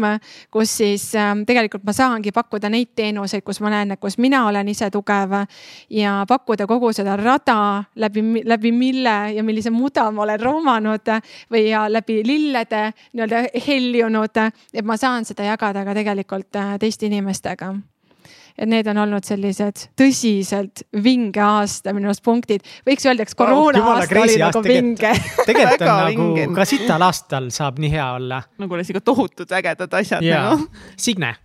kus 0.51 0.75
siis 0.81 1.07
ähm, 1.19 1.45
tegelikult 1.47 1.85
ma 1.87 1.93
saangi 1.95 2.33
pakkuda 2.33 2.71
neid 2.73 2.93
teenuseid, 2.95 3.45
kus 3.45 3.61
ma 3.61 3.73
näen, 3.73 3.93
et 3.95 4.01
kus 4.01 4.17
mina 4.21 4.45
olen 4.49 4.71
ise 4.71 4.89
tugev 4.93 5.37
ja 5.89 6.15
pakkuda 6.27 6.67
kogu 6.69 6.93
seda 6.95 7.15
rada 7.19 7.83
läbi, 7.95 8.43
läbi 8.45 8.73
mille 8.75 9.17
ja 9.35 9.45
millise 9.45 9.69
muda 9.73 10.09
ma 10.11 10.25
olen 10.25 10.41
roomanud 10.41 11.13
või 11.51 11.67
ja 11.69 11.85
läbi 11.91 12.21
lillede 12.25 12.87
nii-öelda 13.13 13.45
heljunud 13.67 14.41
et 14.73 14.85
ma 14.85 14.97
saan 14.97 15.25
seda 15.27 15.45
jagada 15.51 15.85
ka 15.85 15.95
tegelikult 15.97 16.59
äh, 16.59 16.75
teiste 16.81 17.09
inimestega 17.09 17.73
et 18.57 18.69
need 18.69 18.87
on 18.91 19.01
olnud 19.03 19.27
sellised 19.27 19.85
tõsiselt 19.99 20.83
vinge 21.03 21.43
aasta 21.43 21.93
minu 21.95 22.11
arust 22.11 22.23
punktid. 22.25 22.65
võiks 22.87 23.07
öelda, 23.07 23.27
eks 23.27 23.37
koroona 23.37 23.83
oh, 23.83 23.93
aasta 23.97 24.23
oli 24.23 24.39
nagu 24.41 24.63
vinge. 24.65 25.13
tegelikult 25.45 25.87
on 25.87 26.03
nagu 26.09 26.57
ka 26.57 26.67
sital 26.69 27.07
aastal 27.07 27.51
saab 27.53 27.79
nii 27.81 27.93
hea 27.93 28.09
olla. 28.17 28.41
nagu 28.61 28.79
oleksid 28.79 28.95
ikka 28.95 29.07
tohutult 29.13 29.55
ägedad 29.61 30.01
asjad 30.01 30.25
nagu. 30.25 30.67
Signe 30.99 31.35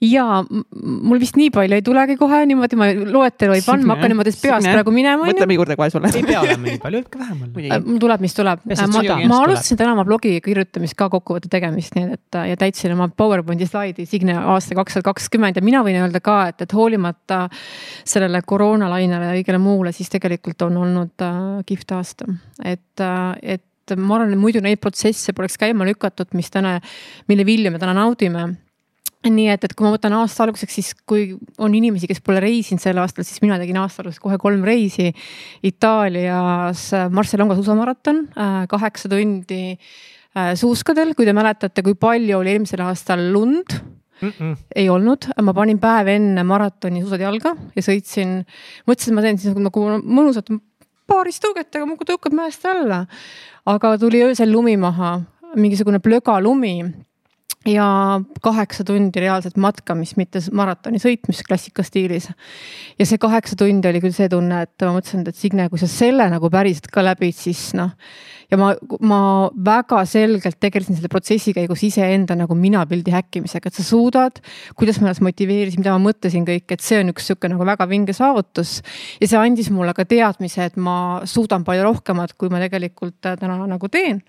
ja 0.00 0.24
mul 0.48 1.20
vist 1.20 1.36
nii 1.36 1.50
palju 1.52 1.76
ei 1.76 1.82
tulegi 1.84 2.16
kohe 2.20 2.38
niimoodi, 2.48 2.76
ma 2.80 2.86
loetelu 2.88 3.56
ei 3.56 3.64
panna, 3.64 3.84
ma 3.90 3.96
hakkan 3.98 4.12
niimoodi 4.14 4.32
peast 4.32 4.64
Signe. 4.64 4.72
praegu 4.72 4.94
minema. 4.94 5.26
mõtleme 5.28 5.56
juurde 5.58 5.76
kohe 5.76 5.90
sulle. 5.92 6.08
ei 6.16 6.24
pea 6.24 6.40
olema 6.40 6.68
nii 6.68 6.80
palju, 6.80 7.02
ka 7.12 7.20
vähem. 7.20 7.42
Äh, 7.66 7.82
mul 7.84 8.00
tuleb, 8.00 8.24
mis 8.24 8.36
tuleb. 8.36 8.64
ma, 8.64 9.02
ma 9.28 9.40
alustasin 9.44 9.80
täna 9.80 9.92
oma 9.92 10.06
blogi 10.08 10.32
kirjutamist 10.44 10.96
ka 10.96 11.10
kokkuvõtte 11.12 11.50
tegemist, 11.52 11.98
nii 11.98 12.16
et 12.16 12.40
ja 12.48 12.56
täitsin 12.60 12.94
oma 12.96 13.10
PowerPointi 13.12 13.68
slaidi 13.68 14.06
Signe 14.08 14.38
aasta 14.40 14.78
kaks 14.78 14.96
tuhat 14.96 15.08
kakskümmend 15.10 15.60
ja 15.60 15.64
mina 15.64 15.84
võin 15.84 16.00
öelda 16.00 16.22
ka, 16.24 16.38
et, 16.54 16.64
et 16.64 16.72
hoolimata 16.76 17.42
sellele 18.08 18.40
koroonalainele 18.40 19.34
ja 19.34 19.36
kõigele 19.36 19.60
muule, 19.60 19.92
siis 19.96 20.08
tegelikult 20.12 20.64
on 20.64 20.80
olnud 20.80 21.26
äh, 21.26 21.42
kihvt 21.68 21.96
aasta, 21.98 22.30
et 22.64 23.04
äh,, 23.04 23.58
et 23.58 23.66
ma 23.98 24.16
arvan, 24.16 24.32
et 24.32 24.38
muidu 24.38 24.60
neid 24.62 24.80
protsesse 24.80 25.34
poleks 25.36 25.58
käima 25.58 25.84
lükatud, 25.88 26.30
mis 26.38 26.48
täna, 26.52 26.76
mille 27.28 27.44
vilju 27.44 27.72
me 27.74 27.80
täna 27.82 27.96
naudime 27.96 28.48
nii 29.28 29.50
et, 29.52 29.64
et 29.66 29.74
kui 29.76 29.84
ma 29.84 29.92
võtan 29.92 30.14
aasta 30.16 30.46
alguseks, 30.46 30.76
siis 30.78 30.94
kui 31.08 31.34
on 31.60 31.74
inimesi, 31.76 32.08
kes 32.08 32.22
pole 32.24 32.40
reisinud 32.40 32.80
sel 32.80 33.00
aastal, 33.02 33.26
siis 33.28 33.42
mina 33.44 33.58
tegin 33.60 33.76
aasta 33.80 34.00
alguses 34.00 34.22
kohe 34.22 34.38
kolm 34.40 34.64
reisi. 34.64 35.10
Itaalias 35.66 36.86
Marcialonga 37.12 37.58
suusamaraton, 37.58 38.22
äh, 38.32 38.62
kaheksa 38.70 39.10
tundi 39.12 39.62
äh, 39.74 40.54
suuskadel, 40.56 41.12
kui 41.18 41.28
te 41.28 41.36
mäletate, 41.36 41.84
kui 41.84 41.98
palju 42.00 42.40
oli 42.40 42.54
eelmisel 42.54 42.80
aastal 42.86 43.26
lund 43.34 43.76
mm. 44.22 44.32
-mm. 44.32 44.56
ei 44.76 44.88
olnud, 44.88 45.28
ma 45.42 45.54
panin 45.54 45.78
päev 45.78 46.08
enne 46.08 46.44
maratoni 46.44 47.04
suusad 47.04 47.20
jalga 47.20 47.54
ja 47.76 47.84
sõitsin, 47.84 48.40
mõtlesin, 48.88 49.12
et 49.12 49.18
ma 49.18 49.26
teen 49.26 49.38
siis 49.38 49.56
nagu 49.56 49.84
mõnusat 50.00 50.48
paarist 51.10 51.44
tõuget, 51.44 51.68
aga 51.74 51.86
muudkui 51.86 52.08
tõukab 52.08 52.34
mäest 52.36 52.64
alla. 52.64 53.06
aga 53.66 53.98
tuli 53.98 54.22
öösel 54.24 54.52
lumi 54.52 54.76
maha, 54.80 55.20
mingisugune 55.56 55.98
plögalumi 56.00 56.76
ja 57.68 58.20
kaheksa 58.40 58.84
tundi 58.88 59.20
reaalset 59.20 59.58
matkamist, 59.60 60.16
mitte 60.16 60.40
maratoni 60.56 60.96
sõitmist 61.00 61.44
klassika 61.44 61.84
stiilis. 61.84 62.30
ja 62.98 63.06
see 63.06 63.20
kaheksa 63.20 63.58
tundi 63.60 63.88
oli 63.90 64.00
küll 64.00 64.16
see 64.16 64.30
tunne, 64.32 64.62
et 64.64 64.84
ma 64.86 64.94
mõtlesin, 64.94 65.26
et 65.28 65.36
Signe, 65.36 65.68
kui 65.68 65.80
sa 65.80 65.88
selle 65.90 66.24
nagu 66.32 66.48
päriselt 66.50 66.88
ka 66.92 67.04
läbid, 67.04 67.36
siis 67.36 67.74
noh. 67.76 67.92
ja 68.48 68.56
ma, 68.56 68.70
ma 69.04 69.20
väga 69.52 70.00
selgelt 70.08 70.56
tegelesin 70.56 70.96
selle 70.96 71.12
protsessi 71.12 71.52
käigus 71.56 71.84
iseenda 71.84 72.38
nagu 72.38 72.56
minapildi 72.56 73.12
häkkimisega, 73.12 73.68
et 73.68 73.76
sa 73.76 73.84
suudad, 73.84 74.40
kuidas 74.80 75.02
ma 75.02 75.10
ennast 75.10 75.24
motiveerisin, 75.28 75.84
mida 75.84 75.92
ma 75.98 76.00
mõtlesin 76.08 76.48
kõik, 76.48 76.64
et 76.72 76.80
see 76.80 77.04
on 77.04 77.12
üks 77.12 77.28
sihuke 77.28 77.52
nagu 77.52 77.68
väga 77.68 77.84
vinge 77.92 78.16
saavutus. 78.16 78.78
ja 79.20 79.28
see 79.28 79.44
andis 79.44 79.68
mulle 79.68 79.92
ka 79.92 80.08
teadmise, 80.08 80.72
et 80.72 80.80
ma 80.80 81.20
suudan 81.28 81.68
palju 81.68 81.84
rohkemat, 81.92 82.38
kui 82.40 82.48
ma 82.48 82.64
tegelikult 82.64 83.20
täna 83.20 83.60
nagu 83.68 83.92
teen 83.92 84.24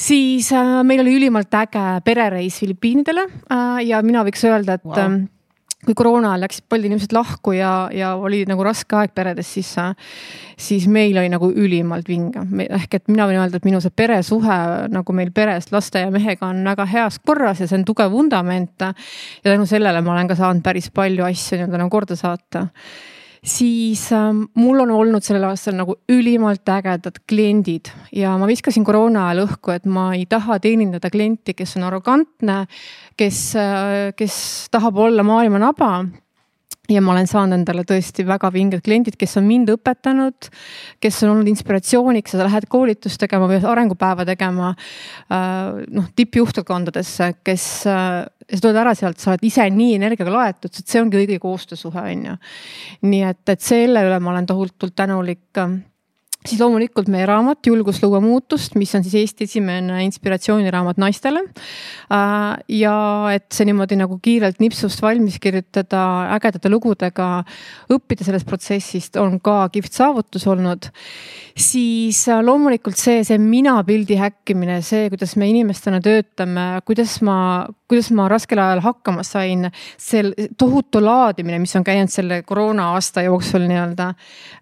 siis 0.00 0.52
äh, 0.56 0.80
meil 0.86 1.04
oli 1.04 1.18
ülimalt 1.18 1.54
äge 1.60 1.84
perereis 2.04 2.60
Filipiinidele 2.62 3.26
äh, 3.26 3.84
ja 3.88 4.00
mina 4.06 4.24
võiks 4.26 4.44
öelda, 4.48 4.78
et 4.78 4.88
wow. 4.88 4.98
äh, 4.98 5.20
kui 5.84 5.96
koroona 5.96 6.34
ajal 6.34 6.44
läksid 6.44 6.66
paljud 6.68 6.90
inimesed 6.90 7.12
lahku 7.16 7.54
ja, 7.56 7.72
ja 7.96 8.12
oli 8.20 8.42
nagu 8.48 8.64
raske 8.64 8.98
aeg 8.98 9.14
peredes, 9.16 9.48
siis, 9.56 9.70
äh, 9.80 9.94
siis 10.60 10.86
meil 10.92 11.16
oli 11.16 11.30
nagu 11.32 11.48
ülimalt 11.50 12.08
vinge. 12.08 12.44
ehk 12.68 12.98
et 12.98 13.08
mina 13.08 13.28
võin 13.28 13.40
öelda, 13.40 13.60
et 13.60 13.68
minu 13.68 13.80
see 13.80 13.94
peresuhe 13.96 14.58
nagu 14.92 15.16
meil 15.16 15.32
peres 15.36 15.70
laste 15.72 16.04
ja 16.04 16.10
mehega 16.12 16.50
on 16.52 16.60
väga 16.68 16.88
heas 16.90 17.18
korras 17.24 17.60
ja 17.60 17.68
see 17.68 17.78
on 17.80 17.86
tugev 17.88 18.12
vundament. 18.12 18.76
ja 18.80 18.92
tänu 19.52 19.66
sellele 19.66 20.02
ma 20.04 20.12
olen 20.16 20.28
ka 20.28 20.36
saanud 20.36 20.62
päris 20.62 20.90
palju 20.90 21.24
asju 21.24 21.56
nii-öelda 21.60 21.80
nagu 21.80 21.90
korda 21.90 22.16
saata 22.16 22.66
siis 23.44 24.06
äh, 24.12 24.30
mul 24.54 24.80
on 24.84 24.90
olnud 24.94 25.24
sellel 25.24 25.48
aastal 25.48 25.76
nagu 25.78 25.96
ülimalt 26.12 26.68
ägedad 26.68 27.20
kliendid 27.28 27.92
ja 28.12 28.36
ma 28.40 28.48
viskasin 28.50 28.84
koroona 28.84 29.28
ajal 29.28 29.46
õhku, 29.46 29.74
et 29.74 29.86
ma 29.88 30.10
ei 30.16 30.26
taha 30.30 30.60
teenindada 30.62 31.10
klienti, 31.12 31.54
kes 31.56 31.76
on 31.80 31.88
arrogantne, 31.88 32.64
kes 33.16 33.44
äh,, 33.60 34.10
kes 34.16 34.34
tahab 34.72 35.00
olla 35.00 35.24
maailma 35.26 35.62
naba 35.62 35.92
ja 36.90 37.00
ma 37.04 37.14
olen 37.14 37.28
saanud 37.30 37.54
endale 37.60 37.84
tõesti 37.88 38.24
väga 38.26 38.50
vinged 38.52 38.82
kliendid, 38.84 39.16
kes 39.20 39.36
on 39.38 39.46
mind 39.46 39.70
õpetanud, 39.72 40.50
kes 41.02 41.20
on 41.24 41.34
olnud 41.34 41.50
inspiratsiooniks, 41.52 42.34
sa 42.34 42.44
lähed 42.44 42.66
koolitust 42.70 43.20
tegema 43.22 43.48
või 43.50 43.60
arengupäeva 43.62 44.26
tegema 44.28 44.72
äh,. 44.74 45.80
noh, 45.88 46.10
tippjuhtkondadesse, 46.16 47.32
kes 47.46 47.66
äh,, 48.50 48.56
sa 48.56 48.64
tuled 48.66 48.80
ära 48.82 48.94
sealt, 48.98 49.20
sa 49.22 49.32
oled 49.32 49.46
ise 49.46 49.66
nii 49.70 49.94
energiaga 49.98 50.34
laetud, 50.34 50.74
see 50.74 51.02
ongi 51.02 51.20
õige 51.22 51.38
koostöösuhe, 51.42 52.06
on 52.14 52.26
ju. 52.30 52.36
nii 53.06 53.22
et, 53.30 53.42
et 53.54 53.64
selle 53.64 54.04
üle 54.06 54.20
ma 54.20 54.34
olen 54.34 54.50
tohutult 54.50 54.96
tänulik 54.96 55.62
siis 56.46 56.60
loomulikult 56.60 57.10
meie 57.12 57.26
raamat 57.28 57.66
Julgus 57.68 57.98
luua 58.00 58.20
muutust, 58.24 58.74
mis 58.80 58.92
on 58.96 59.04
siis 59.04 59.16
Eesti 59.20 59.44
esimene 59.44 60.00
inspiratsiooniraamat 60.06 61.00
naistele. 61.00 61.42
Äh, 62.12 62.62
ja 62.80 62.94
et 63.34 63.50
see 63.52 63.68
niimoodi 63.68 63.98
nagu 64.00 64.16
kiirelt 64.22 64.60
nipsust 64.62 65.02
valmis 65.04 65.36
kirjutada 65.42 66.02
ägedate 66.38 66.72
lugudega, 66.72 67.28
õppida 67.92 68.24
sellest 68.24 68.48
protsessist 68.48 69.18
on 69.20 69.36
ka 69.44 69.66
kihvt 69.74 70.00
saavutus 70.00 70.46
olnud. 70.48 70.88
siis 71.60 72.22
äh, 72.28 72.40
loomulikult 72.44 72.96
see, 72.96 73.20
see 73.26 73.36
minapildi 73.40 74.16
häkkimine, 74.16 74.80
see, 74.86 75.10
kuidas 75.12 75.36
me 75.36 75.50
inimestena 75.50 76.00
töötame, 76.00 76.80
kuidas 76.88 77.18
ma, 77.26 77.66
kuidas 77.90 78.08
ma 78.16 78.30
raskel 78.32 78.62
ajal 78.62 78.80
hakkama 78.86 79.26
sain, 79.26 79.68
see 80.00 80.48
tohutu 80.58 81.04
laadimine, 81.04 81.60
mis 81.60 81.76
on 81.76 81.84
käinud 81.84 82.08
selle 82.08 82.40
koroona 82.48 82.94
aasta 82.94 83.26
jooksul 83.28 83.68
nii-öelda. 83.68 84.14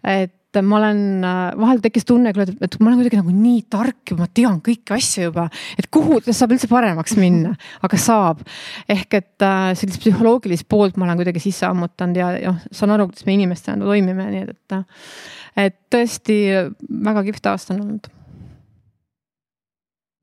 et 0.03 0.35
et 0.49 0.65
ma 0.65 0.79
olen, 0.79 1.01
äh, 1.25 1.41
vahel 1.61 1.81
tekkis 1.85 2.07
tunne 2.09 2.33
küll, 2.33 2.49
et 2.65 2.77
ma 2.81 2.89
olen 2.89 3.03
kuidagi 3.03 3.21
nagu 3.21 3.35
nii 3.35 3.63
tark 3.71 4.13
ja 4.13 4.17
ma 4.17 4.29
tean 4.33 4.61
kõiki 4.65 4.95
asju 4.97 5.29
juba, 5.29 5.49
et 5.79 5.91
kuhu 5.93 6.21
saab 6.25 6.55
üldse 6.57 6.71
paremaks 6.71 7.17
minna, 7.21 7.53
aga 7.85 8.01
saab. 8.01 8.41
ehk 8.89 9.19
et 9.21 9.45
äh, 9.45 9.73
sellist 9.79 10.01
psühholoogilist 10.03 10.69
poolt 10.69 10.97
ma 10.97 11.07
olen 11.07 11.21
kuidagi 11.21 11.43
sisse 11.43 11.69
ammutanud 11.69 12.17
ja 12.17 12.31
noh, 12.49 12.61
saan 12.73 12.97
aru, 12.97 13.11
kuidas 13.11 13.27
me 13.29 13.37
inimestena 13.37 13.85
toimime, 13.85 14.31
nii 14.33 14.47
et, 14.47 14.55
et, 14.57 15.03
et 15.69 15.81
tõesti 15.93 16.39
väga 16.89 17.27
kihvt 17.29 17.53
aasta 17.53 17.77
on 17.77 17.85
olnud 17.85 18.15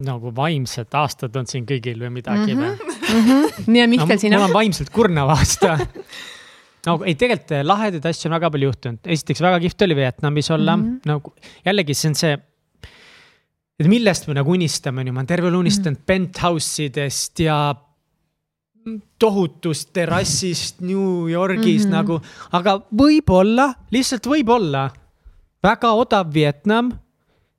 nagu 0.06 0.32
vaimsed 0.36 0.92
aastad 1.00 1.38
on 1.40 1.46
siin 1.48 1.64
kõigil 1.70 2.02
või 2.02 2.18
midagi 2.18 2.52
mm 2.52 2.62
-hmm. 2.62 2.80
või 2.82 3.22
mm? 3.22 3.28
-hmm. 3.28 3.68
nii 3.72 3.84
on 3.84 3.90
Mihkel 3.94 4.16
no, 4.18 4.20
siin. 4.20 4.34
mul 4.34 4.50
on 4.50 4.58
vaimselt 4.58 4.90
kurnav 4.90 5.30
aasta 5.38 5.78
no 6.86 6.98
ei, 7.04 7.16
tegelikult 7.16 7.56
eh, 7.58 7.64
lahedaid 7.66 8.06
asju 8.10 8.30
on 8.30 8.36
väga 8.38 8.52
palju 8.56 8.72
juhtunud, 8.72 9.08
esiteks 9.16 9.42
väga 9.46 9.62
kihvt 9.64 9.88
oli 9.88 9.96
Vietnamis 10.02 10.52
olla 10.52 10.76
mm, 10.78 10.84
-hmm. 10.84 11.00
nagu 11.12 11.34
jällegi 11.66 11.94
see 11.94 12.10
on 12.10 12.16
see. 12.16 12.38
et 13.80 13.88
millest 13.92 14.28
me 14.28 14.34
nagu 14.34 14.52
unistame, 14.52 15.02
on 15.02 15.08
ju, 15.08 15.14
ma 15.14 15.20
olen 15.20 15.28
terve 15.28 15.48
elu 15.48 15.60
unistanud 15.60 16.00
mm 16.00 16.06
penthouse 16.06 16.84
idest 16.84 17.40
ja 17.40 17.76
tohutust 19.20 19.90
terrassist 19.94 20.82
New 20.82 21.30
Yorgis 21.30 21.86
mm 21.86 21.92
-hmm. 21.92 21.96
nagu, 21.96 22.22
aga 22.52 22.82
võib-olla, 22.92 23.74
lihtsalt 23.92 24.28
võib-olla 24.28 24.90
väga 25.64 25.92
odav 25.92 26.34
Vietnam 26.34 26.92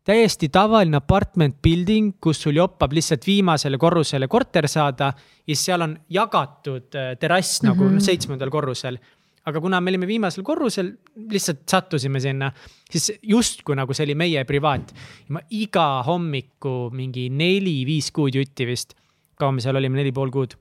täiesti 0.06 0.48
tavaline 0.48 0.96
apartment 0.96 1.56
building, 1.62 2.14
kus 2.20 2.42
sul 2.42 2.56
joppab 2.56 2.92
lihtsalt 2.92 3.26
viimasele 3.26 3.78
korrusele 3.78 4.28
korter 4.28 4.68
saada 4.68 5.04
ja 5.46 5.54
siis 5.54 5.64
seal 5.64 5.82
on 5.82 5.96
jagatud 6.08 6.94
eh, 6.94 7.16
terrass 7.18 7.62
mm 7.62 7.68
-hmm. 7.68 7.72
nagu 7.72 7.84
mhm. 7.84 7.98
seitsmendal 7.98 8.50
korrusel 8.50 8.98
aga 9.46 9.62
kuna 9.62 9.80
me 9.80 9.92
olime 9.92 10.08
viimasel 10.08 10.44
korrusel, 10.46 10.90
lihtsalt 11.30 11.64
sattusime 11.70 12.20
sinna, 12.22 12.50
siis 12.90 13.12
justkui 13.22 13.76
nagu 13.78 13.94
see 13.94 14.06
oli 14.08 14.16
meie 14.18 14.44
privaat. 14.44 14.92
ma 15.28 15.42
iga 15.50 16.02
hommiku 16.06 16.90
mingi 16.92 17.28
neli-viis 17.30 18.10
kuud 18.14 18.34
jutti 18.34 18.66
vist, 18.66 18.96
kaua 19.38 19.54
me 19.54 19.64
seal 19.64 19.78
olime, 19.78 20.00
neli 20.00 20.12
pool 20.12 20.32
kuud 20.34 20.56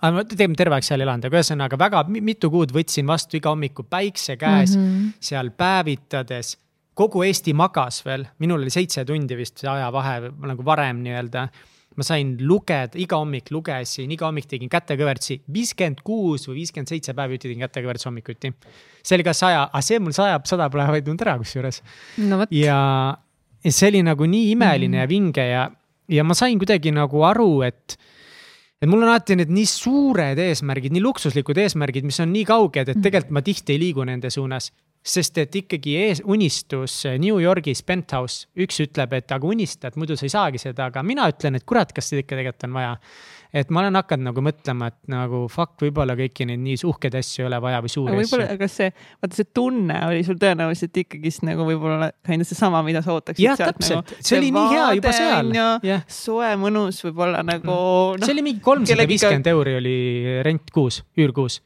aga 0.00 0.12
ma 0.16 0.24
tegelikult 0.24 0.58
terve 0.58 0.76
aeg 0.78 0.86
seal 0.86 1.04
elanud, 1.04 1.28
aga 1.28 1.38
ühesõnaga 1.38 1.78
väga 1.80 2.02
mitu 2.12 2.50
kuud 2.52 2.72
võtsin 2.74 3.08
vastu 3.08 3.38
iga 3.38 3.52
hommiku 3.52 3.84
päikse 3.84 4.36
käes 4.40 4.76
mm, 4.76 4.86
-hmm. 4.86 5.12
seal 5.20 5.50
päevitades. 5.56 6.56
kogu 6.94 7.22
Eesti 7.24 7.54
magas 7.56 8.02
veel, 8.04 8.26
minul 8.38 8.60
oli 8.60 8.70
seitse 8.70 9.04
tundi 9.04 9.36
vist 9.36 9.58
see 9.58 9.68
ajavahe 9.70 10.32
nagu 10.48 10.64
varem 10.64 11.00
nii-öelda 11.04 11.48
ma 11.96 12.06
sain 12.06 12.34
lugeda, 12.40 12.96
iga 13.00 13.18
hommik 13.20 13.50
lugesin, 13.54 14.10
iga 14.14 14.28
hommik 14.28 14.48
tegin 14.50 14.70
kätekõvertsi, 14.72 15.40
viiskümmend 15.52 16.00
kuus 16.06 16.46
või 16.48 16.60
viiskümmend 16.62 16.92
seitse 16.92 17.14
päeviti 17.16 17.48
tegin 17.48 17.66
kätekõvertsi 17.66 18.08
hommikuti. 18.08 18.52
see 19.02 19.18
oli 19.18 19.26
ka 19.26 19.34
saja, 19.36 19.66
aga 19.68 19.82
see 19.84 20.00
mul 20.00 20.16
sajab, 20.16 20.46
sada 20.48 20.70
pole 20.72 20.86
hoidnud 20.88 21.26
ära 21.26 21.36
kusjuures 21.40 21.82
no,. 22.28 22.46
ja, 22.50 22.80
ja 23.64 23.72
see 23.72 23.92
oli 23.92 24.02
nagu 24.06 24.26
nii 24.26 24.50
imeline 24.54 24.96
mm. 24.96 25.02
ja 25.02 25.08
vinge 25.10 25.46
ja, 25.48 25.68
ja 26.08 26.24
ma 26.24 26.36
sain 26.38 26.58
kuidagi 26.60 26.94
nagu 26.94 27.24
aru, 27.28 27.62
et 27.68 27.98
et 28.82 28.88
mul 28.90 29.04
on 29.04 29.12
alati 29.12 29.36
need 29.38 29.52
nii 29.54 29.68
suured 29.68 30.40
eesmärgid, 30.42 30.94
nii 30.94 31.04
luksuslikud 31.04 31.58
eesmärgid, 31.62 32.06
mis 32.08 32.18
on 32.24 32.32
nii 32.34 32.48
kauged, 32.48 32.88
et 32.88 32.96
mm. 32.96 33.04
tegelikult 33.04 33.36
ma 33.36 33.44
tihti 33.46 33.76
ei 33.76 33.84
liigu 33.84 34.06
nende 34.08 34.30
suunas 34.32 34.72
sest 35.02 35.38
et 35.42 35.56
ikkagi 35.58 35.96
ees, 35.98 36.22
unistus 36.30 36.94
New 37.18 37.40
Yorgis 37.42 37.82
penthouse, 37.86 38.46
üks 38.62 38.78
ütleb, 38.84 39.16
et 39.18 39.34
aga 39.34 39.48
unistad, 39.48 39.96
muidu 39.98 40.14
sa 40.18 40.28
ei 40.28 40.32
saagi 40.32 40.62
seda, 40.62 40.86
aga 40.92 41.02
mina 41.06 41.26
ütlen, 41.30 41.58
et 41.58 41.66
kurat, 41.66 41.90
kas 41.94 42.12
seda 42.12 42.22
ikka 42.22 42.38
tegelikult 42.38 42.68
on 42.68 42.76
vaja. 42.78 42.92
et 43.52 43.68
ma 43.74 43.82
olen 43.82 43.98
hakanud 43.98 44.24
nagu 44.30 44.44
mõtlema, 44.46 44.86
et 44.92 45.10
nagu 45.12 45.42
fuck, 45.52 45.74
võib-olla 45.82 46.14
kõiki 46.16 46.46
neid 46.48 46.62
nii 46.62 46.78
uhkeid 46.88 47.18
asju 47.18 47.42
ei 47.42 47.48
ole 47.50 47.58
vaja 47.60 47.82
või 47.84 47.92
suuri 47.92 48.22
asju. 48.22 48.46
kas 48.62 48.78
see, 48.78 48.94
vaata 49.24 49.40
see 49.40 49.50
tunne 49.58 49.98
oli 50.06 50.22
sul 50.24 50.38
tõenäoliselt 50.40 51.02
ikkagist 51.02 51.44
nagu 51.50 51.66
võib-olla 51.66 52.12
kind 52.24 52.46
of 52.46 52.48
seesama, 52.48 52.84
mida 52.86 53.02
sa 53.02 53.16
ootaksid. 53.16 53.42
jah, 53.42 53.58
täpselt 53.58 54.06
nagu,, 54.06 54.22
see 54.22 54.38
oli 54.38 54.54
nii 54.54 54.70
hea 54.76 54.86
juba 55.00 55.16
seal. 55.18 55.52
soe, 56.06 56.54
mõnus 56.62 57.02
võib-olla 57.08 57.42
nagu 57.42 57.74
no,. 57.74 58.22
see 58.22 58.36
oli 58.38 58.46
mingi 58.52 58.64
kolmsada 58.64 59.10
viiskümmend 59.10 59.52
euri 59.52 59.76
oli 59.82 59.98
rent 60.46 60.70
kuus, 60.72 61.02
üürkuus 61.18 61.58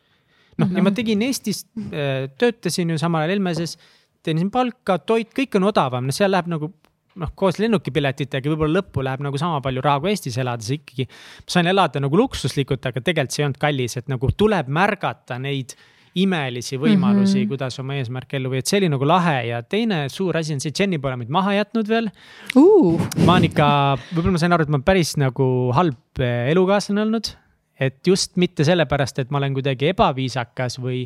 noh 0.58 0.66
-hmm., 0.66 0.76
ja 0.76 0.82
ma 0.82 0.92
tegin 0.96 1.22
Eestis, 1.22 1.64
äh, 1.92 2.26
töötasin 2.38 2.90
ju 2.90 2.98
samal 2.98 3.24
ajal 3.24 3.36
Helmeses, 3.36 3.76
teenisin 4.22 4.50
palka, 4.50 4.98
toit, 4.98 5.30
kõik 5.34 5.56
on 5.56 5.70
odavam, 5.70 6.06
no 6.06 6.12
seal 6.12 6.30
läheb 6.30 6.50
nagu 6.50 6.72
noh, 7.16 7.32
koos 7.38 7.58
lennukipiletitega 7.62 8.52
võib-olla 8.52 8.80
lõppu 8.80 9.04
läheb 9.04 9.24
nagu 9.24 9.40
sama 9.40 9.60
palju 9.64 9.84
raha 9.84 10.02
kui 10.02 10.12
Eestis 10.12 10.38
elades 10.42 10.70
ikkagi. 10.74 11.08
ma 11.08 11.56
sain 11.56 11.66
elada 11.72 12.00
nagu 12.02 12.16
luksuslikult, 12.16 12.86
aga 12.86 13.00
tegelikult 13.00 13.36
see 13.36 13.42
ei 13.42 13.50
olnud 13.50 13.60
kallis, 13.60 13.96
et 13.96 14.08
nagu 14.12 14.30
tuleb 14.36 14.68
märgata 14.68 15.38
neid 15.42 15.76
imelisi 16.16 16.78
võimalusi 16.80 17.34
mm, 17.34 17.42
-hmm. 17.42 17.48
kuidas 17.50 17.78
oma 17.82 17.96
eesmärke 18.00 18.38
ellu 18.38 18.50
viia, 18.52 18.64
et 18.64 18.70
see 18.70 18.80
oli 18.80 18.88
nagu 18.88 19.04
lahe 19.08 19.36
ja 19.50 19.62
teine 19.62 20.06
suur 20.12 20.36
asi 20.36 20.54
on 20.54 20.62
see, 20.64 20.72
et 20.72 20.80
Jenny 20.80 20.98
pole 20.98 21.16
meid 21.20 21.32
maha 21.32 21.52
jätnud 21.58 21.88
veel 21.88 22.08
uh.. 22.56 23.00
ma 23.26 23.36
olen 23.36 23.50
ikka, 23.50 23.66
võib-olla 24.14 24.36
ma 24.36 24.40
sain 24.40 24.56
aru, 24.56 24.64
et 24.64 24.72
ma 24.72 24.80
päris 24.80 25.16
nagu 25.20 25.48
halb 25.76 26.24
äh, 26.24 26.48
elukaaslane 26.54 27.04
olnud 27.04 27.34
et 27.80 27.98
just 28.06 28.36
mitte 28.40 28.64
sellepärast, 28.64 29.20
et 29.20 29.30
ma 29.30 29.40
olen 29.40 29.56
kuidagi 29.56 29.90
ebaviisakas 29.92 30.78
või, 30.82 31.02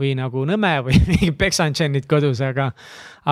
või 0.00 0.12
nagu 0.18 0.44
nõme 0.48 0.72
või 0.86 1.30
peksan 1.42 1.76
Jenit 1.78 2.08
kodus, 2.10 2.42
aga, 2.44 2.70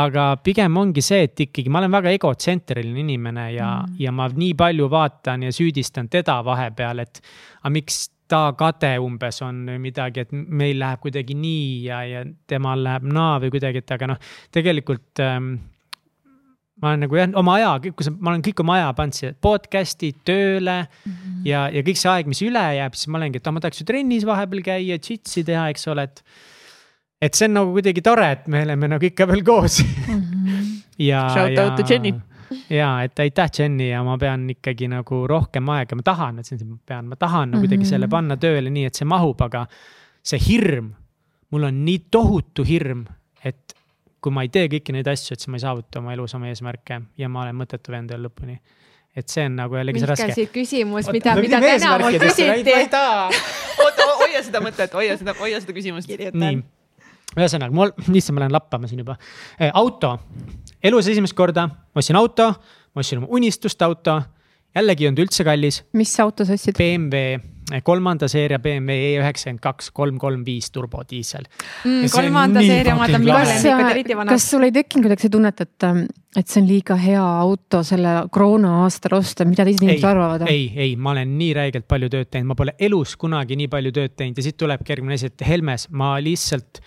aga 0.00 0.30
pigem 0.44 0.76
ongi 0.80 1.04
see, 1.04 1.26
et 1.28 1.44
ikkagi 1.46 1.72
ma 1.72 1.82
olen 1.82 1.98
väga 1.98 2.14
egotsentriline 2.18 3.04
inimene 3.04 3.50
ja 3.56 3.72
mm., 3.82 3.98
ja 4.00 4.14
ma 4.14 4.30
nii 4.32 4.54
palju 4.58 4.88
vaatan 4.92 5.48
ja 5.48 5.52
süüdistan 5.54 6.08
teda 6.12 6.40
vahepeal, 6.46 7.04
et 7.04 7.22
aga 7.60 7.74
miks 7.74 8.08
ta 8.30 8.52
kade 8.58 8.92
umbes 9.02 9.40
on 9.42 9.64
või 9.66 9.80
midagi, 9.88 10.22
et 10.22 10.32
meil 10.32 10.78
läheb 10.78 11.02
kuidagi 11.02 11.34
nii 11.34 11.66
ja, 11.88 12.04
ja 12.06 12.22
temal 12.48 12.82
läheb 12.86 13.08
naa 13.10 13.40
või 13.42 13.50
kuidagi, 13.56 13.82
et 13.82 13.94
aga 13.96 14.12
noh, 14.12 14.20
tegelikult 14.54 15.22
ähm, 15.24 15.56
ma 16.80 16.92
olen 16.92 17.04
nagu 17.04 17.18
jah, 17.18 17.32
oma 17.38 17.56
aja, 17.58 17.72
kui 17.92 18.06
sa, 18.06 18.12
ma 18.14 18.32
olen 18.32 18.44
kõik 18.44 18.62
oma 18.64 18.76
aja 18.78 18.92
pannud 18.96 19.16
siia 19.16 19.34
podcast'i, 19.44 20.12
tööle 20.26 20.78
mm 20.84 21.12
-hmm. 21.12 21.42
ja, 21.48 21.66
ja 21.72 21.82
kõik 21.86 22.00
see 22.00 22.12
aeg, 22.12 22.30
mis 22.30 22.40
üle 22.46 22.62
jääb, 22.76 22.96
siis 22.96 23.10
ma 23.12 23.20
olengi, 23.20 23.40
et 23.40 23.46
ah, 23.46 23.54
ma 23.54 23.60
tahaks 23.60 23.82
ju 23.82 23.86
trennis 23.88 24.24
vahepeal 24.28 24.64
käia, 24.64 24.96
džitsi 24.98 25.44
teha, 25.44 25.68
eks 25.74 25.86
ole, 25.92 26.08
et. 26.08 26.24
et 27.20 27.36
see 27.36 27.48
on 27.48 27.54
nagu 27.58 27.76
kuidagi 27.76 28.02
tore, 28.02 28.30
et 28.32 28.48
me 28.48 28.64
oleme 28.64 28.88
nagu 28.88 29.04
ikka 29.06 29.28
veel 29.28 29.44
koos 29.44 29.80
mm. 29.84 30.20
-hmm. 30.20 30.66
ja. 30.98 31.28
Shout 31.34 31.58
out 31.58 31.76
to 31.76 31.84
Jenny. 31.88 32.14
ja, 32.70 33.02
et 33.02 33.18
aitäh, 33.18 33.50
Jenny 33.58 33.90
ja 33.90 34.02
ma 34.04 34.16
pean 34.18 34.48
ikkagi 34.50 34.88
nagu 34.88 35.26
rohkem 35.26 35.68
aega, 35.68 35.96
ma 35.96 36.02
tahan, 36.02 36.38
et 36.38 36.46
see, 36.46 36.64
ma 36.64 36.78
pean, 36.86 37.06
ma 37.08 37.16
tahan 37.16 37.50
kuidagi 37.50 37.76
mm 37.76 37.82
-hmm. 37.82 37.88
selle 37.88 38.08
panna 38.08 38.36
tööle 38.36 38.70
nii, 38.70 38.84
et 38.84 38.94
see 38.94 39.04
mahub, 39.06 39.40
aga 39.40 39.66
see 40.22 40.40
hirm, 40.48 40.94
mul 41.50 41.64
on 41.64 41.84
nii 41.84 42.06
tohutu 42.10 42.64
hirm, 42.64 43.04
et 43.44 43.79
kui 44.20 44.34
ma 44.34 44.44
ei 44.44 44.50
tee 44.52 44.66
kõiki 44.72 44.94
neid 44.94 45.08
asju, 45.10 45.34
et 45.34 45.42
siis 45.42 45.50
ma 45.52 45.58
ei 45.58 45.64
saavuta 45.64 46.00
oma 46.00 46.14
elus 46.14 46.34
oma 46.36 46.50
eesmärke 46.50 47.00
ja 47.18 47.30
ma 47.32 47.44
olen 47.44 47.56
mõttetu 47.60 47.94
vend 47.94 48.12
veel 48.12 48.26
lõpuni. 48.28 48.58
et 49.16 49.28
see 49.28 49.44
on 49.48 49.56
nagu 49.58 49.74
jällegi 49.74 50.02
see 50.02 50.10
raske. 50.10 50.46
küsimus, 50.54 51.08
mida, 51.12 51.34
mida 51.40 51.60
täna 51.60 51.94
mul 51.98 52.18
küsiti. 52.22 52.74
oota, 53.84 54.10
hoia 54.20 54.42
seda 54.46 54.62
mõtet, 54.64 54.92
hoia 54.94 55.16
seda, 55.20 55.34
hoia 55.40 55.60
seda 55.60 55.76
küsimust. 55.76 56.10
nii, 56.32 56.60
ühesõnaga 57.38 57.74
mul, 57.74 57.94
issand, 58.12 58.36
ma 58.36 58.44
lähen 58.44 58.54
lappama 58.54 58.90
siin 58.90 59.02
juba. 59.02 59.16
Äh, 59.60 59.72
auto, 59.74 60.16
elus 60.82 61.08
esimest 61.08 61.36
korda 61.38 61.68
ma 61.70 62.04
ostsin 62.04 62.18
auto, 62.20 62.52
ma 62.94 63.04
ostsin 63.04 63.22
oma 63.22 63.32
unistuste 63.40 63.86
auto 63.86 64.20
jällegi 64.76 65.06
ei 65.06 65.10
olnud 65.10 65.24
üldse 65.26 65.46
kallis. 65.46 65.82
mis 65.96 66.12
auto 66.22 66.44
sa 66.44 66.58
ostsid? 66.58 66.78
BMW 66.78 67.40
kolmanda 67.84 68.28
seeria 68.30 68.58
BMW 68.62 69.10
E 69.10 69.12
üheksakümmend 69.20 69.62
kaks 69.64 69.90
kolm 69.96 70.18
kolm 70.20 70.42
viis 70.46 70.70
turbodiisel 70.74 71.46
mm,. 71.46 72.08
kolmanda 72.12 72.62
seeria 72.64 72.96
ma 72.98 73.08
tahan 73.10 73.28
kas, 73.28 74.32
kas 74.32 74.48
sul 74.52 74.66
ei 74.66 74.74
tekkinud 74.74 75.06
kuidagi 75.06 75.26
see 75.26 75.34
tunnet, 75.34 75.62
et, 75.64 75.86
et 76.40 76.50
see 76.50 76.62
on 76.62 76.68
liiga 76.68 76.96
hea 77.00 77.22
auto 77.44 77.82
selle 77.86 78.16
koroona 78.32 78.80
aastal 78.84 79.18
osta, 79.20 79.46
mida 79.48 79.66
teised 79.68 79.84
inimesed 79.86 80.08
arvavad? 80.10 80.46
ei, 80.50 80.66
ei, 80.76 80.96
ma 80.96 81.14
olen 81.14 81.36
nii 81.38 81.52
räigelt 81.60 81.88
palju 81.90 82.10
tööd 82.12 82.32
teinud, 82.32 82.52
ma 82.52 82.58
pole 82.58 82.76
elus 82.78 83.16
kunagi 83.20 83.58
nii 83.60 83.70
palju 83.72 83.94
tööd 84.00 84.16
teinud 84.18 84.40
ja 84.40 84.48
siit 84.48 84.58
tulebki 84.60 84.94
järgmine 84.96 85.18
asi, 85.20 85.30
et 85.32 85.46
Helmes, 85.46 85.88
ma 85.94 86.16
lihtsalt 86.22 86.82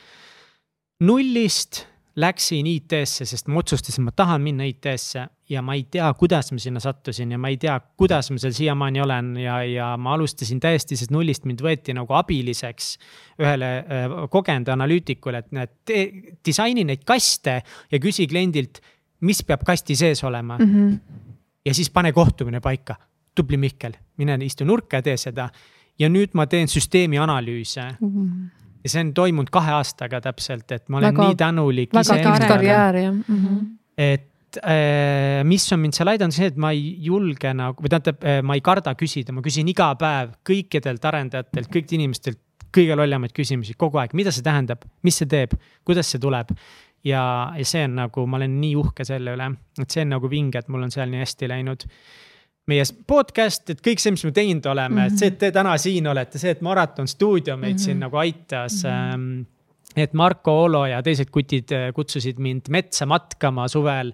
nullist 1.03 1.85
läksin 2.15 2.67
IT-sse, 2.69 3.25
sest 3.25 3.47
ma 3.49 3.59
otsustasin, 3.59 4.03
ma 4.05 4.11
tahan 4.15 4.41
minna 4.41 4.67
IT-sse 4.69 5.25
ja 5.49 5.61
ma 5.65 5.73
ei 5.73 5.87
tea, 5.91 6.11
kuidas 6.13 6.51
ma 6.53 6.61
sinna 6.61 6.79
sattusin 6.79 7.31
ja 7.31 7.39
ma 7.41 7.49
ei 7.49 7.57
tea, 7.57 7.79
kuidas 7.97 8.29
ma 8.31 8.37
seal 8.37 8.53
siiamaani 8.53 9.01
olen 9.01 9.31
ja, 9.41 9.63
ja 9.65 9.87
ma 9.97 10.13
alustasin 10.13 10.59
täiesti 10.61 10.95
sellest 10.95 11.13
nullist, 11.15 11.47
mind 11.49 11.63
võeti 11.65 11.95
nagu 11.97 12.13
abiliseks 12.13 12.97
ühele 13.41 13.71
äh, 13.81 14.17
kogenud 14.29 14.69
analüütikule, 14.75 15.41
et 15.41 15.51
näed, 15.57 15.73
disaini 16.45 16.85
neid 16.85 17.01
kaste 17.07 17.61
ja 17.63 18.01
küsi 18.01 18.29
kliendilt 18.29 18.83
mis 19.23 19.43
peab 19.47 19.63
kasti 19.67 19.95
sees 19.95 20.23
olema 20.23 20.57
mm. 20.57 20.73
-hmm. 20.73 21.19
ja 21.65 21.73
siis 21.73 21.89
pane 21.89 22.11
kohtumine 22.11 22.59
paika. 22.59 22.95
tubli 23.35 23.57
Mihkel, 23.57 23.93
mine 24.17 24.37
istu 24.45 24.65
nurka 24.65 24.97
ja 24.97 25.01
tee 25.01 25.17
seda. 25.17 25.49
ja 25.99 26.09
nüüd 26.09 26.33
ma 26.33 26.45
teen 26.47 26.67
süsteemi 26.67 27.19
analüüse 27.19 27.81
mm. 27.81 28.09
-hmm. 28.09 28.49
Ja 28.83 28.91
see 28.91 29.05
on 29.05 29.13
toimunud 29.15 29.49
kahe 29.53 29.73
aastaga 29.77 30.21
täpselt, 30.23 30.69
et 30.75 30.85
ma 30.89 30.99
olen 30.99 31.13
väga, 31.13 31.29
nii 31.29 31.39
tänulik. 31.39 31.95
väga 31.95 32.19
tore 32.23 32.51
karjäär 32.53 33.01
jah 33.01 33.11
mm. 33.13 33.41
-hmm. 33.41 33.65
et 33.97 34.59
äh, 34.63 35.43
mis 35.47 35.67
on 35.73 35.79
mind 35.79 35.97
seal 35.97 36.13
aidanud, 36.13 36.35
see, 36.35 36.51
et 36.51 36.57
ma 36.57 36.71
ei 36.75 36.95
julge 37.03 37.53
nagu, 37.53 37.83
või 37.83 37.93
tähendab, 37.93 38.23
äh, 38.23 38.41
ma 38.43 38.57
ei 38.59 38.61
karda 38.61 38.95
küsida, 38.99 39.33
ma 39.33 39.41
küsin 39.45 39.69
iga 39.71 39.93
päev 39.99 40.35
kõikidelt 40.49 41.05
arendajatelt, 41.11 41.69
kõigilt 41.69 41.95
inimestelt 41.99 42.41
kõige 42.73 42.95
lollamaid 42.97 43.33
küsimusi 43.35 43.75
kogu 43.77 43.99
aeg, 44.01 44.15
mida 44.17 44.31
see 44.33 44.45
tähendab, 44.45 44.81
mis 45.05 45.19
see 45.21 45.29
teeb, 45.29 45.53
kuidas 45.85 46.09
see 46.09 46.21
tuleb 46.21 46.49
ja, 47.05 47.23
ja 47.57 47.65
see 47.67 47.85
on 47.87 47.97
nagu, 48.01 48.25
ma 48.27 48.39
olen 48.39 48.57
nii 48.61 48.75
uhke 48.79 49.05
selle 49.07 49.35
üle, 49.37 49.49
et 49.79 49.89
see 49.89 50.05
on 50.05 50.15
nagu 50.15 50.29
vinge, 50.31 50.61
et 50.63 50.71
mul 50.71 50.85
on 50.87 50.93
seal 50.93 51.11
nii 51.11 51.23
hästi 51.23 51.49
läinud. 51.51 51.85
Meie 52.71 52.83
podcast, 53.07 53.67
et 53.73 53.81
kõik 53.83 53.99
see, 53.99 54.13
mis 54.15 54.23
me 54.23 54.31
teinud 54.35 54.67
oleme 54.71 54.95
mm, 54.95 55.01
-hmm. 55.01 55.13
et 55.13 55.19
see, 55.19 55.31
et 55.33 55.39
te 55.39 55.51
täna 55.55 55.73
siin 55.81 56.07
olete, 56.07 56.39
see, 56.39 56.53
et 56.55 56.61
Maraton 56.63 57.07
stuudio 57.07 57.57
meid 57.57 57.73
mm 57.73 57.77
-hmm. 57.77 57.85
siin 57.85 57.99
nagu 57.99 58.17
aitas 58.17 58.83
mm. 58.83 58.89
-hmm. 58.89 59.45
et 59.95 60.13
Marko 60.13 60.63
Olo 60.63 60.85
ja 60.85 61.01
teised 61.03 61.29
kutid 61.31 61.71
äh, 61.71 61.93
kutsusid 61.93 62.39
mind 62.39 62.69
metsa 62.69 63.05
matkama 63.05 63.67
suvel 63.67 64.13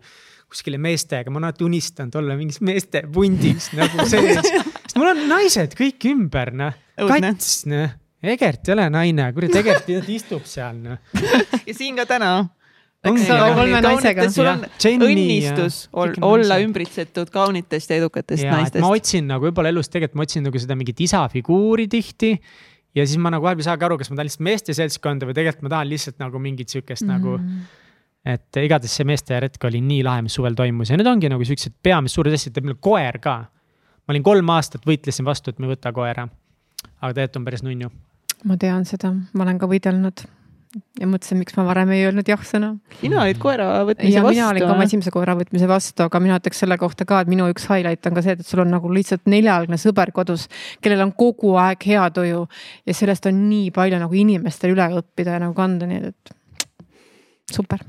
kuskile 0.50 0.78
meestega, 0.78 1.30
ma 1.30 1.38
olen 1.38 1.52
alati 1.52 1.64
unistanud 1.64 2.16
olla 2.16 2.36
mingis 2.36 2.62
meeste 2.62 3.04
pundis 3.14 3.72
nagu 3.78 4.06
sees. 4.10 4.42
sest 4.42 4.98
mul 4.98 5.12
on 5.12 5.28
naised 5.30 5.76
kõik 5.78 6.10
ümber, 6.10 6.52
noh. 6.52 6.74
kats, 6.98 7.66
noh. 7.66 7.90
Egert 8.24 8.68
ei 8.68 8.74
ole 8.74 8.90
naine, 8.90 9.34
kurat, 9.34 9.56
Egert 9.56 9.88
istub 10.18 10.44
seal, 10.46 10.76
noh. 10.76 10.98
ja 11.66 11.74
siin 11.74 11.96
ka 11.96 12.06
täna 12.06 12.50
on 14.44 15.06
õnnistus 15.08 15.78
ol, 15.96 16.16
olla 16.26 16.58
ümbritsetud 16.64 17.30
kaunitest 17.32 17.94
ja 17.94 18.00
edukatest 18.02 18.44
ja, 18.44 18.56
naistest. 18.58 18.84
ma 18.84 18.92
otsin 18.92 19.30
nagu 19.30 19.48
võib-olla 19.48 19.72
elus 19.72 19.88
tegelikult 19.92 20.20
ma 20.20 20.26
otsin 20.28 20.44
nagu 20.48 20.60
seda 20.60 20.76
mingit 20.80 21.00
isa 21.06 21.22
figuuri 21.32 21.88
tihti. 21.92 22.34
ja 22.96 23.06
siis 23.06 23.22
ma 23.22 23.32
nagu 23.32 23.46
vahel 23.48 23.62
ei 23.62 23.68
saagi 23.70 23.88
aru, 23.88 24.00
kas 24.02 24.12
ma 24.12 24.20
tahan 24.20 24.28
lihtsalt 24.30 24.48
meeste 24.50 24.76
seltskonda 24.76 25.30
või 25.30 25.38
tegelikult 25.38 25.68
ma 25.68 25.72
tahan 25.76 25.92
lihtsalt 25.94 26.20
nagu 26.20 26.42
mingit 26.44 26.74
sihukest 26.76 27.06
mm. 27.06 27.14
nagu. 27.14 27.38
et 28.28 28.60
igatahes 28.66 28.98
see 29.00 29.08
meeste 29.08 29.40
retk 29.46 29.70
oli 29.70 29.80
nii 29.86 30.02
lahe, 30.08 30.26
mis 30.26 30.36
suvel 30.36 30.58
toimus 30.60 30.92
ja 30.92 31.00
need 31.00 31.08
ongi 31.08 31.32
nagu 31.32 31.48
siuksed 31.48 31.78
peamised 31.84 32.20
suured 32.20 32.36
asjad, 32.36 32.60
meil 32.66 32.76
koer 32.84 33.22
ka. 33.24 33.38
ma 34.04 34.16
olin 34.16 34.28
kolm 34.28 34.52
aastat 34.58 34.84
võitlesin 34.90 35.28
vastu, 35.28 35.54
et 35.54 35.64
me 35.64 35.70
ei 35.70 35.78
võta 35.78 35.96
koera. 35.96 36.28
aga 37.00 37.14
tegelikult 37.14 37.40
on 37.40 37.48
päris 37.48 37.64
nunnu. 37.64 37.94
ma 38.44 38.60
tean 38.60 38.84
seda, 38.90 39.14
ma 39.32 39.48
olen 39.48 39.64
ka 39.64 39.72
võidelnud 39.72 40.28
ja 41.00 41.08
mõtlesin, 41.10 41.40
miks 41.42 41.56
ma 41.58 41.64
varem 41.66 41.90
ei 41.96 42.04
öelnud 42.06 42.28
jah-sõna. 42.30 42.76
sina 43.00 43.24
olid 43.24 43.40
koera 43.42 43.68
võtmise 43.88 44.14
ja 44.14 44.22
vastu. 44.22 44.38
mina 44.38 44.50
olin 44.52 44.66
ka 44.66 44.74
oma 44.76 44.86
esimese 44.86 45.14
koera 45.14 45.36
võtmise 45.40 45.70
vastu, 45.70 46.06
aga 46.06 46.22
mina 46.22 46.38
ütleks 46.38 46.62
selle 46.62 46.78
kohta 46.82 47.08
ka, 47.10 47.24
et 47.24 47.32
minu 47.32 47.50
üks 47.50 47.66
highlight 47.72 48.06
on 48.06 48.18
ka 48.18 48.26
see, 48.26 48.38
et 48.38 48.46
sul 48.46 48.62
on 48.66 48.70
nagu 48.76 48.92
lihtsalt 48.94 49.26
neljajalgne 49.30 49.80
sõber 49.82 50.14
kodus, 50.16 50.46
kellel 50.84 51.08
on 51.08 51.14
kogu 51.18 51.56
aeg 51.62 51.88
hea 51.90 52.10
tuju 52.14 52.44
ja 52.86 52.98
sellest 52.98 53.26
on 53.32 53.46
nii 53.50 53.72
palju 53.76 54.02
nagu 54.02 54.22
inimestel 54.26 54.76
üle 54.76 54.92
õppida 55.02 55.40
ja 55.40 55.46
nagu 55.48 55.58
kanda, 55.58 55.90
nii 55.90 56.12
et 56.12 56.38
super 57.50 57.82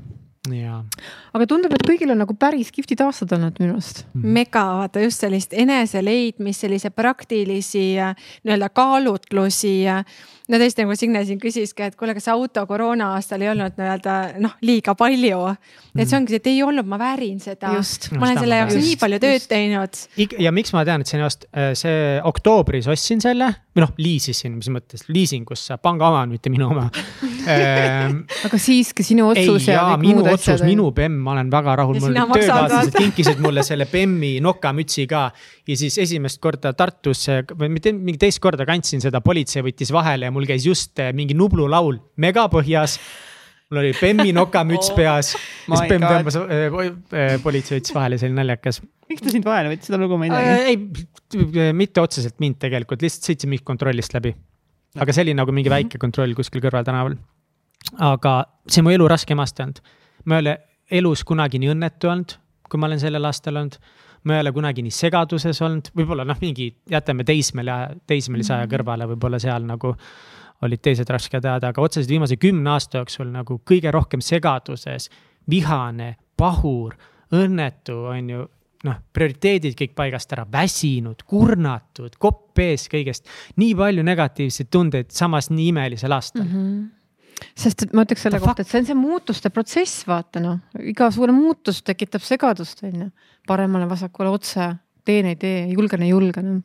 aga 0.49 1.45
tundub, 1.45 1.73
et 1.75 1.83
kõigil 1.85 2.09
on 2.09 2.17
nagu 2.23 2.33
päris 2.33 2.71
kihvtid 2.73 3.03
aastad 3.05 3.35
olnud 3.35 3.59
minu 3.61 3.75
arust 3.75 4.07
mm. 4.09 4.23
mega, 4.37 4.63
vaata 4.79 5.03
just 5.03 5.21
sellist 5.21 5.53
eneseleidmist, 5.53 6.63
sellise 6.65 6.89
praktilisi 6.89 7.83
nii-öelda 8.01 8.71
kaalutlusi. 8.73 9.75
No 10.49 10.59
tõesti, 10.61 10.85
nagu 10.85 10.97
Signe 10.97 11.23
siin 11.27 11.39
küsiski, 11.41 11.85
et 11.89 11.97
kuule, 11.99 12.15
kas 12.17 12.27
auto 12.33 12.63
koroona 12.69 13.11
aastal 13.17 13.43
ei 13.43 13.51
olnud 13.51 13.77
nii-öelda 13.79 14.15
noh, 14.41 14.55
liiga 14.65 14.95
palju. 14.97 15.41
et 15.95 16.05
see 16.05 16.05
mhm. 16.05 16.17
ongi, 16.21 16.39
et 16.39 16.51
ei 16.51 16.61
olnud, 16.65 16.87
ma 16.89 16.99
väärin 17.01 17.39
seda. 17.43 17.73
ma 17.75 18.27
olen 18.27 18.39
selle 18.39 18.61
jaoks 18.61 18.79
nii 18.79 18.97
palju 19.01 19.21
tööd 19.23 19.39
just. 19.39 19.51
teinud. 19.51 20.01
ja 20.39 20.53
miks 20.55 20.73
ma 20.75 20.85
tean, 20.87 21.03
et 21.03 21.11
see 21.11 21.19
on 21.19 21.25
just 21.27 21.45
äh, 21.51 21.73
see 21.77 22.21
oktoobris 22.31 22.89
ostsin 22.91 23.21
selle 23.23 23.51
või 23.71 23.85
noh, 23.85 23.91
liisisin, 24.03 24.57
mis 24.57 24.67
mõttes, 24.73 25.05
liisingusse, 25.07 25.77
panga 25.83 26.09
oma 26.09 26.25
on, 26.25 26.33
mitte 26.35 26.51
minu 26.51 26.67
oma 26.73 26.89
ehm, 27.51 28.17
aga 28.47 28.57
siiski 28.59 29.05
sinu 29.05 29.29
otsus 29.31 29.69
ei, 29.69 29.75
ja 29.77 29.85
kõik 29.93 30.17
muud 30.17 30.27
otsus, 30.33 30.63
minu 30.67 30.89
bemm, 30.95 31.21
ma 31.23 31.37
olen 31.37 31.51
väga 31.53 31.77
rahul, 31.79 31.99
mul 32.03 32.17
töökaaslased 32.33 32.97
kinkisid 32.97 33.39
mulle 33.43 33.63
selle 33.63 33.87
bemmi 33.91 34.33
nokamütsi 34.43 35.05
ka. 35.11 35.23
ja 35.67 35.77
siis 35.79 35.95
esimest 36.03 36.41
korda 36.43 36.73
Tartus 36.75 37.23
või 37.55 37.71
mitte 37.71 37.93
mingi 37.95 38.19
teist 38.19 38.41
korda 38.43 38.67
kandsin 38.67 39.03
seda, 39.03 39.23
politsei 39.23 39.63
võttis 39.63 39.93
vahele 39.95 40.27
ja 40.27 40.35
mul 40.35 40.40
käis 40.49 40.65
just 40.67 40.99
eh, 41.01 41.11
mingi 41.17 41.37
Nublu 41.37 41.67
laul 41.71 41.99
Megapõhjas 42.21 42.97
mul 43.71 43.81
oli 43.83 43.91
bemmi 43.97 44.33
nokamüts 44.35 44.91
oh, 44.91 44.97
peas 44.97 45.33
siis 45.35 45.85
bemm 45.91 46.07
tõmbas 46.07 46.39
äh,, 46.41 47.37
politsei 47.43 47.79
võttis 47.79 47.95
vahele, 47.95 48.19
see 48.19 48.31
oli 48.31 48.39
naljakas. 48.39 48.81
miks 49.11 49.25
ta 49.25 49.33
sind 49.33 49.47
vahele 49.47 49.73
võttis, 49.73 49.91
seda 49.91 50.01
lugu 50.01 50.19
ma 50.19 50.27
ei 50.27 50.33
tea. 50.35 50.57
ei, 50.73 51.73
mitte 51.77 52.03
otseselt 52.03 52.39
mind 52.43 52.59
tegelikult, 52.63 53.03
lihtsalt 53.03 53.31
sõitsin 53.31 53.51
mingit 53.53 53.67
kontrollist 53.67 54.17
läbi. 54.17 54.33
aga 54.99 55.15
see 55.15 55.27
oli 55.27 55.37
nagu 55.37 55.55
mingi 55.55 55.71
väike 55.71 56.01
kontroll 56.01 56.35
kuskil 56.37 56.63
kõrval 56.63 56.87
tänaval. 56.87 57.15
aga 58.11 58.37
see 58.67 58.83
on 58.83 58.89
mu 58.89 58.95
elu 58.97 59.09
raskem 59.11 59.39
aasta 59.43 59.67
olnud 59.67 59.83
ma 60.25 60.37
ei 60.37 60.39
ole 60.45 60.57
elus 60.91 61.23
kunagi 61.27 61.59
nii 61.61 61.71
õnnetu 61.73 62.09
olnud, 62.11 62.35
kui 62.69 62.79
ma 62.79 62.89
olen 62.89 63.01
sellel 63.01 63.27
aastal 63.27 63.59
olnud. 63.61 63.77
Ma 64.23 64.35
ei 64.35 64.43
ole 64.43 64.51
kunagi 64.53 64.83
nii 64.85 64.93
segaduses 64.93 65.61
olnud, 65.65 65.89
võib-olla 65.97 66.25
noh, 66.27 66.37
mingi 66.41 66.69
jätame 66.89 67.25
teismeli, 67.27 67.73
teismelisaja 68.07 68.65
mhm. 68.65 68.73
kõrvale, 68.75 69.09
võib-olla 69.13 69.41
seal 69.41 69.65
nagu 69.67 69.95
olid 70.61 70.81
teised 70.85 71.09
rasked 71.09 71.45
ajad, 71.45 71.65
aga 71.71 71.81
otseselt 71.81 72.11
viimase 72.11 72.37
kümne 72.37 72.75
aasta 72.75 73.01
jooksul 73.01 73.31
nagu 73.33 73.61
kõige 73.65 73.91
rohkem 73.93 74.21
segaduses, 74.21 75.09
vihane, 75.49 76.15
pahur, 76.37 76.93
õnnetu, 77.33 77.97
on 78.11 78.29
ju 78.29 78.45
noh, 78.85 79.01
prioriteedid 79.13 79.75
kõik 79.77 79.93
paigast 79.97 80.31
ära, 80.33 80.45
väsinud, 80.51 81.25
kurnatud, 81.29 82.17
kopp 82.21 82.61
ees 82.61 82.87
kõigest. 82.91 83.29
nii 83.61 83.75
palju 83.77 84.05
negatiivseid 84.05 84.69
tundeid, 84.73 85.11
samas 85.13 85.49
nii 85.49 85.69
imelisel 85.73 86.17
aastal 86.17 86.45
mm. 86.45 86.55
-hmm 86.55 86.89
sest 87.57 87.83
et 87.83 87.93
ma 87.93 88.05
ütleks 88.05 88.25
selle 88.27 88.39
kohta, 88.39 88.61
et 88.61 88.69
see 88.69 88.81
on 88.81 88.89
see 88.89 88.97
muutuste 88.97 89.49
protsess, 89.49 90.05
vaata 90.07 90.41
noh, 90.43 90.59
igasugune 90.79 91.35
muutus 91.35 91.81
tekitab 91.83 92.25
segadust, 92.25 92.83
on 92.87 93.05
ju. 93.05 93.11
paremale-vasakule 93.47 94.29
otse, 94.29 94.67
teen, 95.05 95.31
ei 95.31 95.35
tee, 95.35 95.65
julgen, 95.73 96.03
ei 96.05 96.13
julge 96.13 96.43
noh 96.45 96.61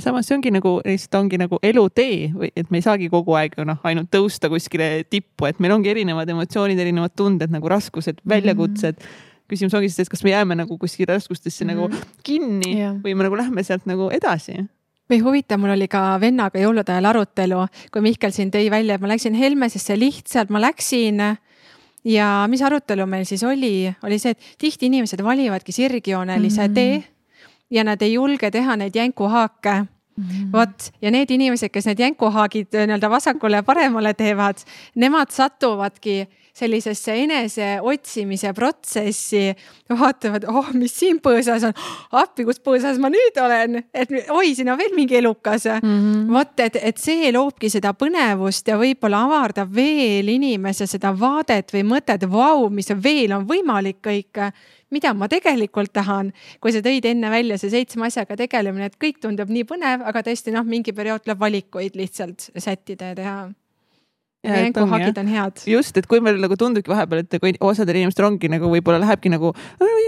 samas 0.00 0.26
see 0.28 0.36
ongi 0.36 0.52
nagu, 0.52 0.74
lihtsalt 0.84 1.16
ongi 1.22 1.38
nagu 1.40 1.58
elutee 1.64 2.28
või 2.34 2.50
et 2.52 2.68
me 2.72 2.80
ei 2.80 2.84
saagi 2.84 3.08
kogu 3.12 3.36
aeg 3.38 3.56
noh, 3.64 3.78
ainult 3.88 4.10
tõusta 4.12 4.50
kuskile 4.52 5.06
tippu, 5.08 5.48
et 5.48 5.60
meil 5.62 5.72
ongi 5.72 5.88
erinevad 5.92 6.28
emotsioonid, 6.34 6.80
erinevad 6.82 7.14
tunded 7.16 7.52
nagu 7.52 7.70
raskused, 7.72 8.20
väljakutsed 8.28 8.98
mm. 8.98 9.06
-hmm. 9.06 9.48
küsimus 9.48 9.76
ongi 9.78 9.88
siis, 9.88 10.04
et 10.04 10.12
kas 10.12 10.24
me 10.26 10.34
jääme 10.34 10.58
nagu 10.60 10.76
kuskile 10.78 11.14
raskustesse 11.14 11.64
mm 11.64 11.70
-hmm. 11.70 11.74
nagu 11.74 11.88
mhm. 11.88 12.02
kinni 12.22 12.76
yeah. 12.76 12.96
või 13.00 13.14
me 13.14 13.24
nagu 13.24 13.36
lähme 13.36 13.62
sealt 13.62 13.86
nagu 13.86 14.10
edasi 14.10 14.66
või 15.10 15.20
huvitav, 15.22 15.60
mul 15.60 15.74
oli 15.76 15.88
ka 15.88 16.16
vennaga 16.20 16.60
jõulude 16.60 16.92
ajal 16.92 17.10
arutelu, 17.12 17.66
kui 17.92 18.04
Mihkel 18.04 18.32
siin 18.34 18.50
tõi 18.54 18.70
välja, 18.70 18.96
et 18.96 19.02
ma 19.04 19.10
läksin 19.12 19.34
Helmesesse 19.38 19.98
lihtsalt, 19.98 20.50
ma 20.50 20.60
läksin. 20.60 21.22
ja 22.04 22.46
mis 22.48 22.62
arutelu 22.62 23.06
meil 23.06 23.24
siis 23.24 23.42
oli, 23.42 23.92
oli 24.02 24.18
see, 24.18 24.30
et 24.30 24.54
tihti 24.58 24.86
inimesed 24.86 25.22
valivadki 25.22 25.72
sirgjoonelise 25.72 26.68
mm 26.68 26.70
-hmm. 26.70 26.74
tee 26.74 27.04
ja 27.70 27.84
nad 27.84 28.02
ei 28.02 28.12
julge 28.12 28.50
teha 28.50 28.76
neid 28.76 28.94
jänkuhaake 28.94 29.84
Mm 30.16 30.24
-hmm. 30.24 30.52
vot 30.52 30.92
ja 31.02 31.10
need 31.10 31.30
inimesed, 31.30 31.68
kes 31.68 31.86
need 31.86 31.98
jänkuhaagid 31.98 32.66
nii-öelda 32.72 33.10
vasakule 33.10 33.56
ja 33.56 33.62
paremale 33.62 34.14
teevad, 34.14 34.56
nemad 34.94 35.30
satuvadki 35.30 36.28
sellisesse 36.56 37.14
eneseotsimise 37.24 38.52
protsessi. 38.56 39.54
vaatavad, 39.90 40.46
oh, 40.50 40.72
mis 40.74 40.94
siin 40.98 41.20
põõsas 41.22 41.66
on, 41.68 41.74
appi, 42.18 42.46
kus 42.48 42.58
põõsas 42.64 42.98
ma 43.02 43.10
nüüd 43.12 43.36
olen, 43.38 43.82
et 43.94 44.12
oi, 44.34 44.54
siin 44.56 44.72
on 44.72 44.78
veel 44.80 44.94
mingi 44.96 45.18
elukas 45.20 45.68
mm 45.68 45.92
-hmm.. 45.92 46.32
vot, 46.32 46.54
et, 46.60 46.78
et 46.80 46.98
see 46.98 47.32
loobki 47.32 47.70
seda 47.70 47.92
põnevust 47.94 48.68
ja 48.68 48.78
võib-olla 48.80 49.22
avardab 49.28 49.74
veel 49.74 50.28
inimese 50.32 50.86
seda 50.90 51.12
vaadet 51.20 51.72
või 51.74 51.84
mõtet, 51.92 52.26
vau, 52.30 52.68
mis 52.70 52.90
veel 53.02 53.36
on 53.36 53.46
võimalik 53.46 54.00
kõik 54.02 54.42
mida 54.90 55.12
ma 55.14 55.28
tegelikult 55.28 55.92
tahan. 55.92 56.32
kui 56.60 56.72
sa 56.72 56.80
tõid 56.84 57.04
enne 57.04 57.30
välja 57.30 57.58
see 57.58 57.70
seitsme 57.70 58.06
asjaga 58.06 58.36
tegelemine, 58.36 58.86
et 58.86 58.98
kõik 59.02 59.20
tundub 59.20 59.50
nii 59.50 59.64
põnev, 59.64 60.02
aga 60.06 60.22
tõesti 60.22 60.54
noh, 60.54 60.64
mingi 60.64 60.92
periood 60.92 61.26
tuleb 61.26 61.40
valikuid 61.40 61.96
lihtsalt 61.98 62.50
sättida 62.56 63.12
ja 63.12 63.14
teha 63.14 63.38
jänkuhagid 64.46 65.20
on 65.22 65.30
head. 65.32 65.62
just, 65.66 65.96
et 65.96 66.06
kui 66.10 66.22
meil 66.24 66.40
nagu 66.42 66.56
tundubki 66.58 66.92
vahepeal, 66.92 67.24
et 67.24 67.38
kui 67.42 67.54
osadel 67.60 68.02
inimestel 68.02 68.28
ongi 68.28 68.50
nagu 68.52 68.70
võib-olla 68.72 69.02
lähebki 69.02 69.32
nagu, 69.32 69.52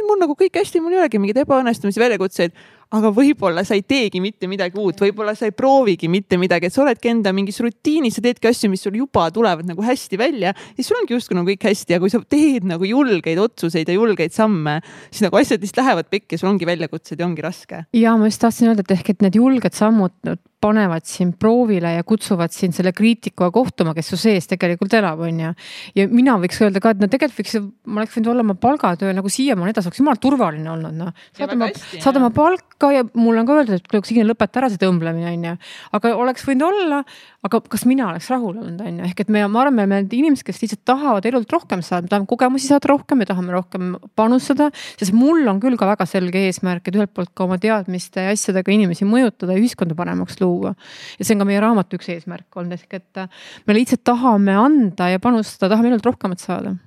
mul 0.09 0.21
nagu 0.23 0.37
kõik 0.39 0.61
hästi, 0.61 0.83
mul 0.83 0.97
ei 0.97 1.03
olegi 1.03 1.21
mingeid 1.23 1.43
ebaõnnestumisi, 1.45 2.01
väljakutseid 2.01 2.55
aga 2.95 3.11
võib-olla 3.13 3.65
sa 3.69 3.77
ei 3.77 3.83
teegi 3.85 4.21
mitte 4.25 4.49
midagi 4.49 4.79
uut, 4.81 5.01
võib-olla 5.03 5.35
sa 5.37 5.49
ei 5.49 5.53
proovigi 5.57 6.09
mitte 6.09 6.39
midagi, 6.41 6.69
et 6.69 6.75
sa 6.75 6.83
oledki 6.85 7.11
enda 7.13 7.35
mingis 7.37 7.61
rutiinis, 7.65 8.17
sa 8.17 8.25
teedki 8.25 8.49
asju, 8.49 8.71
mis 8.73 8.85
sul 8.85 8.97
juba 8.97 9.27
tulevad 9.35 9.69
nagu 9.69 9.85
hästi 9.85 10.21
välja 10.21 10.55
ja 10.55 10.85
sul 10.87 10.97
ongi 11.03 11.17
justkui 11.17 11.37
nagu 11.37 11.53
kõik 11.53 11.69
hästi 11.69 11.97
ja 11.97 12.01
kui 12.01 12.13
sa 12.13 12.23
teed 12.25 12.69
nagu 12.69 12.89
julgeid 12.89 13.41
otsuseid 13.43 13.89
ja 13.89 13.99
julgeid 13.99 14.33
samme, 14.37 14.79
siis 15.11 15.27
nagu 15.27 15.41
asjad 15.41 15.61
lihtsalt 15.61 15.83
lähevad 15.85 16.09
pekki 16.13 16.37
ja 16.37 16.43
sul 16.43 16.53
ongi 16.55 16.69
väljakutsed 16.69 17.21
ja 17.21 17.29
ongi 17.29 17.45
raske. 17.45 17.85
ja 17.93 18.17
ma 18.17 18.31
just 18.31 18.41
tahtsin 18.45 18.73
öelda, 18.73 18.87
et 18.87 18.97
ehk, 18.97 19.13
et 19.13 19.27
need 19.27 19.37
julged 19.37 19.77
sammud 19.77 20.39
panevad 20.61 21.07
sind 21.07 21.37
proovile 21.39 21.93
ja 21.95 22.05
kutsuvad 22.07 22.51
sind 22.55 22.75
selle 22.75 22.91
kriitikuga 22.97 23.51
kohtuma, 23.55 23.93
kes 23.95 24.09
su 24.11 24.19
sees 24.19 24.49
tegelikult 24.51 24.95
elab, 24.99 25.21
on 25.23 25.43
ju. 25.45 25.53
ja 25.99 26.07
mina 26.11 26.35
võiks 26.43 26.59
öelda 26.65 26.83
ka, 26.83 26.95
et 26.95 27.03
no 27.03 27.09
tegelikult 27.11 27.45
võiks, 27.45 27.69
ma 27.87 28.03
oleks 28.03 28.17
võinud 28.17 28.33
olla 28.33 28.47
oma 28.47 28.57
palgatöö 28.59 29.13
nagu 29.15 29.31
siiamaani 29.31 29.75
edasi, 29.75 29.91
oleks 29.91 30.03
jumala 30.03 30.23
turvaline 30.23 30.73
olnud, 30.75 30.99
noh. 30.99 31.13
saad 31.39 31.55
oma, 31.55 31.71
saad 31.77 32.19
oma 32.19 32.33
palka 32.35 32.78
ja 32.95 33.03
mulle 33.19 33.43
on 33.43 33.49
ka 33.49 33.57
öeldud, 33.59 33.81
et 33.81 33.89
kuule, 33.91 34.07
Signe, 34.07 34.25
lõpeta 34.27 34.61
ära 34.61 34.69
see 34.71 34.81
tõmblemine, 34.81 35.33
on 35.35 35.47
ju. 35.49 35.55
aga 35.99 36.13
oleks 36.23 36.47
võinud 36.47 36.67
olla, 36.69 37.01
aga 37.47 37.61
kas 37.75 37.85
mina 37.91 38.07
oleks 38.13 38.29
rahul 38.31 38.55
olnud, 38.55 38.79
on 38.81 39.01
ju, 39.01 39.09
ehk 39.09 39.23
et 39.25 39.33
me, 39.35 39.43
ma 39.51 39.63
arvan, 39.65 39.77
me 39.77 39.85
oleme 39.85 40.01
need 40.05 40.17
inimesed, 40.21 40.47
kes 40.47 40.63
lihtsalt 40.63 40.85
tahavad 40.89 41.27
elult 41.29 41.53
rohkem 41.53 41.83
saada, 41.83 42.07
me 42.07 42.13
tahame 42.13 42.31
kogemusi 42.31 42.71
saada 42.71 42.93
rohkem, 42.93 43.21
me 43.23 43.29
tahame 43.29 43.55
rohkem 43.57 43.93
panustada. 44.19 44.71
sest 45.01 45.15
mul 45.17 45.43
on 45.51 45.61
küll 45.63 45.79
ka 45.81 45.91
väga 45.91 46.07
selge 46.09 46.47
eesmärk, 46.49 46.87
et 46.89 46.99
ühelt 46.99 47.15
poolt 47.15 47.35
ka 47.35 47.49
oma 47.49 47.59
teadmiste 47.63 48.29
ja 48.29 48.35
asjadega 48.35 48.75
inimesi 48.75 49.09
mõjutada 49.09 49.57
ja 49.57 49.63
ühiskonda 49.63 49.99
paremaks 49.99 50.39
luua 50.43 50.75
ja 51.19 51.25
see 51.25 51.35
on 51.35 51.43
ka 51.43 51.49
meie 51.49 51.63
raamatu 51.63 51.99
üks 51.99 52.13
eesmärk 52.15 52.61
olnud, 52.61 52.79
ehk 52.79 53.01
et 53.01 53.25
me 53.67 53.79
lihtsalt 53.79 54.07
tahame 54.07 54.55
anda 54.59 55.11
ja 55.13 55.23
panustada, 55.23 55.75
tahame 55.75 55.91
ainult 55.91 56.07
rohkemat 56.07 56.43
saada 56.43 56.79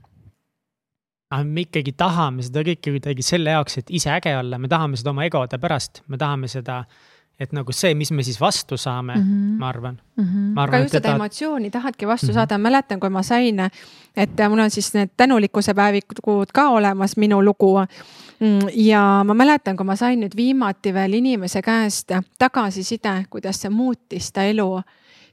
aga 1.31 1.43
me 1.47 1.63
ikkagi 1.63 1.95
tahame 1.97 2.43
seda 2.43 2.63
kõike 2.67 2.91
kuidagi 2.97 3.23
selle 3.23 3.55
jaoks, 3.55 3.77
et 3.81 3.89
ise 3.89 4.11
äge 4.11 4.35
olla, 4.37 4.59
me 4.59 4.67
tahame 4.71 4.99
seda 4.99 5.13
oma 5.13 5.25
egode 5.25 5.59
pärast, 5.61 6.03
me 6.11 6.19
tahame 6.19 6.51
seda 6.51 6.83
et 7.41 7.53
nagu 7.55 7.73
see, 7.73 7.95
mis 7.97 8.11
me 8.13 8.23
siis 8.25 8.37
vastu 8.41 8.77
saame 8.77 9.15
mm, 9.15 9.21
-hmm. 9.21 9.59
ma 9.59 9.69
arvan 9.69 9.97
mm. 10.17 10.23
-hmm. 10.23 10.59
aga 10.61 10.79
just 10.79 10.91
seda 10.91 11.01
tahad... 11.01 11.15
emotsiooni 11.15 11.71
tahadki 11.71 12.07
vastu 12.07 12.27
mm 12.27 12.29
-hmm. 12.29 12.33
saada, 12.33 12.57
mäletan, 12.57 12.99
kui 12.99 13.09
ma 13.09 13.23
sain, 13.23 13.59
et 14.15 14.29
mul 14.49 14.59
on 14.59 14.69
siis 14.69 14.93
need 14.93 15.09
tänulikkuse 15.17 15.73
päevikud 15.73 16.51
ka 16.53 16.69
olemas, 16.69 17.17
minu 17.17 17.45
lugu. 17.45 17.79
Mm, 18.39 18.67
ja 18.73 19.23
ma 19.25 19.33
mäletan, 19.33 19.77
kui 19.77 19.85
ma 19.85 19.95
sain 19.95 20.19
nüüd 20.19 20.35
viimati 20.35 20.93
veel 20.93 21.13
inimese 21.13 21.61
käest 21.61 22.11
tagasiside, 22.39 23.25
kuidas 23.29 23.61
see 23.61 23.69
muutis 23.69 24.31
ta 24.31 24.43
elu, 24.43 24.81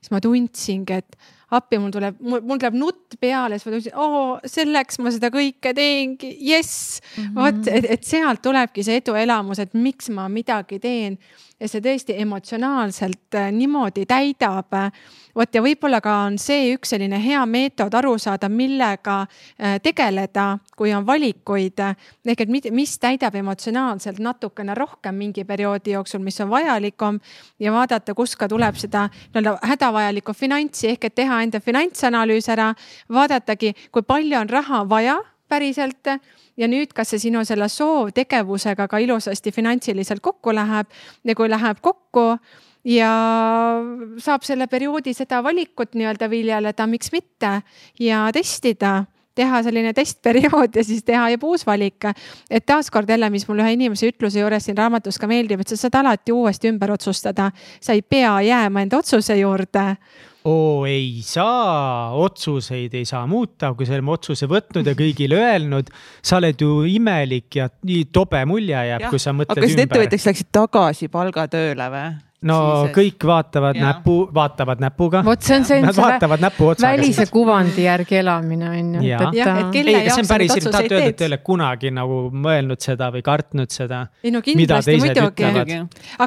siis 0.00 0.10
ma 0.10 0.20
tundsingi, 0.20 0.92
et 0.92 1.16
appi, 1.56 1.78
mul 1.80 1.92
tuleb, 1.94 2.18
mul 2.20 2.58
tuleb 2.58 2.76
nutt 2.76 3.16
peale, 3.20 3.56
siis 3.56 3.68
ma 3.68 3.74
tundsin, 3.74 3.94
oo, 3.96 4.22
selleks 4.44 4.98
ma 5.00 5.12
seda 5.14 5.30
kõike 5.32 5.72
teengi, 5.76 6.34
jess. 6.44 7.00
Mm 7.16 7.24
-hmm.. 7.24 7.36
vot, 7.38 7.70
et, 7.72 7.88
et 7.96 8.04
sealt 8.04 8.42
tulebki 8.44 8.84
see 8.84 9.00
eduelamus, 9.00 9.62
et 9.64 9.74
miks 9.74 10.10
ma 10.12 10.28
midagi 10.28 10.80
teen 10.82 11.16
ja 11.60 11.68
see 11.68 11.82
tõesti 11.82 12.14
emotsionaalselt 12.22 13.34
äh, 13.34 13.50
niimoodi 13.52 14.06
täidab. 14.06 14.74
vot 15.34 15.54
ja 15.54 15.62
võib-olla 15.62 16.00
ka 16.02 16.14
on 16.26 16.38
see 16.38 16.72
üks 16.74 16.94
selline 16.94 17.18
hea 17.22 17.44
meetod 17.46 17.94
aru 17.94 18.16
saada, 18.18 18.48
millega 18.48 19.20
äh, 19.22 19.78
tegeleda, 19.82 20.58
kui 20.76 20.94
on 20.94 21.06
valikuid. 21.06 21.80
ehk 22.26 22.40
et 22.40 22.70
mis 22.70 22.98
täidab 22.98 23.34
emotsionaalselt 23.34 24.18
natukene 24.18 24.74
rohkem 24.74 25.14
mingi 25.14 25.44
perioodi 25.44 25.96
jooksul, 25.96 26.20
mis 26.22 26.40
on 26.40 26.50
vajalikum 26.50 27.20
ja 27.58 27.72
vaadata, 27.72 28.14
kust 28.14 28.36
ka 28.36 28.48
tuleb 28.48 28.76
seda 28.76 29.08
nii-öelda 29.08 29.58
hädavajalikku 29.62 30.34
finantsi 30.34 30.88
ehk 30.94 31.04
et 31.04 31.14
teha 31.14 31.42
enda 31.42 31.60
finantsanalüüs 31.60 32.48
ära, 32.48 32.74
vaadatagi, 33.08 33.74
kui 33.92 34.02
palju 34.02 34.38
on 34.38 34.48
raha 34.48 34.84
vaja 34.88 35.18
päriselt 35.48 36.12
ja 36.56 36.68
nüüd, 36.68 36.92
kas 36.94 37.14
see 37.14 37.28
sinu 37.28 37.44
selle 37.48 37.68
soovtegevusega 37.72 38.88
ka 38.88 39.02
ilusasti 39.02 39.52
finantsiliselt 39.54 40.22
kokku 40.24 40.54
läheb 40.54 40.88
ja 41.24 41.34
kui 41.38 41.50
läheb 41.50 41.82
kokku 41.82 42.30
ja 42.88 43.12
saab 44.22 44.46
selle 44.46 44.66
perioodi 44.70 45.14
seda 45.14 45.42
valikut 45.44 45.94
nii-öelda 45.98 46.30
viljeleda, 46.30 46.86
miks 46.86 47.12
mitte 47.12 47.60
ja 48.00 48.26
testida 48.32 49.04
teha 49.38 49.60
selline 49.62 49.92
testperiood 49.94 50.76
ja 50.76 50.84
siis 50.84 51.04
teha 51.06 51.28
juba 51.34 51.52
uus 51.52 51.66
valik. 51.66 52.08
et 52.50 52.66
taaskord 52.66 53.10
jälle, 53.10 53.30
mis 53.30 53.46
mul 53.48 53.62
ühe 53.62 53.74
inimese 53.76 54.10
ütluse 54.10 54.42
juures 54.42 54.64
siin 54.66 54.78
raamatus 54.78 55.18
ka 55.18 55.28
meeldib, 55.30 55.62
et 55.62 55.70
sa 55.70 55.78
saad 55.78 56.00
alati 56.00 56.34
uuesti 56.34 56.72
ümber 56.72 56.92
otsustada. 56.96 57.50
sa 57.80 57.92
ei 57.92 58.02
pea 58.02 58.40
jääma 58.42 58.82
enda 58.82 58.98
otsuse 58.98 59.38
juurde 59.38 59.86
oo 60.44 60.86
ei 60.86 61.18
saa, 61.26 62.12
otsuseid 62.14 62.94
ei 62.94 63.04
saa 63.08 63.24
muuta, 63.26 63.72
kui 63.74 63.88
sa 63.88 63.96
oleme 63.96 64.14
otsuse 64.14 64.46
võtnud 64.50 64.86
ja 64.86 64.94
kõigile 64.98 65.40
öelnud. 65.40 65.90
sa 66.22 66.38
oled 66.38 66.60
ju 66.60 66.84
imelik 66.86 67.56
ja 67.56 67.68
nii 67.82 68.06
tobe 68.12 68.44
mulje 68.46 68.86
jääb, 68.92 69.08
kui 69.10 69.18
sa 69.18 69.34
mõtled 69.34 69.58
ümber. 69.58 69.66
aga 69.66 69.74
kas 69.74 69.84
ettevõtjaks 69.86 70.30
läksid 70.30 70.50
tagasi 70.54 71.08
palgatööle 71.08 71.90
või? 71.92 72.27
No 72.46 72.56
siis, 72.84 72.92
kõik 72.94 73.24
vaatavad 73.26 73.76
ja. 73.78 73.82
näpu, 73.88 74.14
vaatavad 74.34 74.82
näpuga. 74.82 75.22
vot 75.26 75.42
see 75.42 75.56
on 75.58 75.64
see. 75.66 75.80
Nad 75.82 75.96
vaatavad 75.98 76.42
näpu 76.42 76.68
otsaga. 76.70 76.92
välise 76.92 77.26
kuvandi 77.32 77.82
järgi 77.82 78.18
elamine 78.20 78.68
on 78.70 78.92
ju. 78.94 79.02
jah, 79.08 79.32
et 79.32 79.72
kelle 79.74 79.94
ei, 79.94 80.06
jaoks 80.06 80.28
sa 80.28 80.38
neid 80.38 80.54
otsuseid 80.54 80.92
teed. 80.92 81.16
Te 81.18 81.26
ei 81.26 81.30
ole 81.32 81.38
kunagi 81.42 81.90
nagu 81.94 82.20
mõelnud 82.30 82.84
seda 82.84 83.08
või 83.14 83.24
kartnud 83.26 83.74
seda. 83.74 84.04
ei 84.22 84.30
no 84.34 84.42
kindlasti 84.44 84.94
muidugi. 85.02 85.80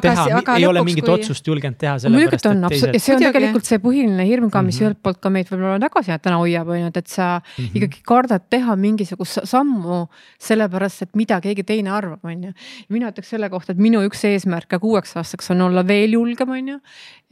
teha, 0.04 0.26
ei 0.56 0.66
ole 0.68 0.84
mingit 0.84 1.06
kui... 1.06 1.14
otsust 1.14 1.48
julgenud 1.48 1.80
teha. 1.80 1.96
muidugi 2.12 2.50
on, 2.50 2.66
see 2.98 3.16
on 3.16 3.24
tegelikult 3.24 3.70
see 3.70 3.80
põhiline 3.82 4.28
hirm 4.28 4.50
ka, 4.52 4.60
mis 4.62 4.76
mm 4.76 4.78
-hmm. 4.78 4.90
ühelt 4.90 5.02
poolt 5.02 5.22
ka 5.24 5.32
meid 5.32 5.48
võib-olla 5.48 5.80
tagasi 5.80 6.18
täna 6.20 6.42
hoiab, 6.42 6.68
on 6.68 6.80
ju, 6.82 6.92
et 6.94 7.06
sa 7.06 7.40
mm 7.40 7.64
-hmm. 7.64 7.70
ikkagi 7.80 8.04
kardad 8.04 8.44
teha 8.50 8.76
mingisugust 8.76 9.40
sammu 9.48 10.06
sellepärast, 10.38 11.02
et 11.02 11.16
mida 11.16 11.40
keegi 11.40 11.64
teine 11.64 11.90
arvab, 11.90 12.20
on 12.24 12.44
ju. 12.44 12.52
mina 12.88 13.08
ütleks 13.08 13.32
selle 13.32 13.48
kohta, 13.48 13.72
et 13.72 13.78
minu 13.78 14.04
üks 14.04 14.24
eesmärk 14.28 14.68
ka 14.68 14.78
kuueks 14.78 15.16
aastaks 15.16 15.50
on 15.50 15.60
olla 15.62 15.86
veel 15.86 16.01
veel 16.02 16.18
julgem, 16.18 16.52
on 16.52 16.72
ju. 16.74 16.78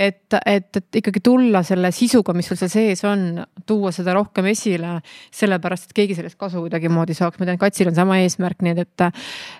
et, 0.00 0.38
et, 0.46 0.80
et 0.80 1.00
ikkagi 1.02 1.22
tulla 1.24 1.64
selle 1.66 1.92
sisuga, 1.94 2.34
mis 2.36 2.48
sul 2.48 2.58
seal 2.60 2.72
sees 2.72 3.04
on, 3.08 3.42
tuua 3.68 3.92
seda 3.94 4.14
rohkem 4.16 4.48
esile, 4.52 4.98
sellepärast 5.36 5.90
et 5.90 5.96
keegi 6.00 6.18
sellest 6.18 6.38
kasu 6.40 6.64
kuidagimoodi 6.64 7.16
saaks, 7.18 7.40
ma 7.40 7.48
tean, 7.48 7.60
Katsil 7.60 7.92
on 7.92 7.98
sama 7.98 8.20
eesmärk, 8.24 8.64
nii 8.64 8.78
et, 8.86 9.08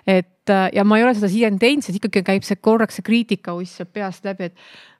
et 0.09 0.55
ja 0.73 0.85
ma 0.87 0.97
ei 0.97 1.05
ole 1.05 1.13
seda 1.17 1.29
siiani 1.31 1.61
teinud, 1.61 1.85
sest 1.85 1.99
ikkagi 1.99 2.25
käib 2.25 2.47
see 2.47 2.57
korraks 2.57 2.97
see 2.99 3.05
kriitikauss 3.05 3.77
sealt 3.77 3.93
peast 3.93 4.25
läbi, 4.25 4.49
et 4.49 4.57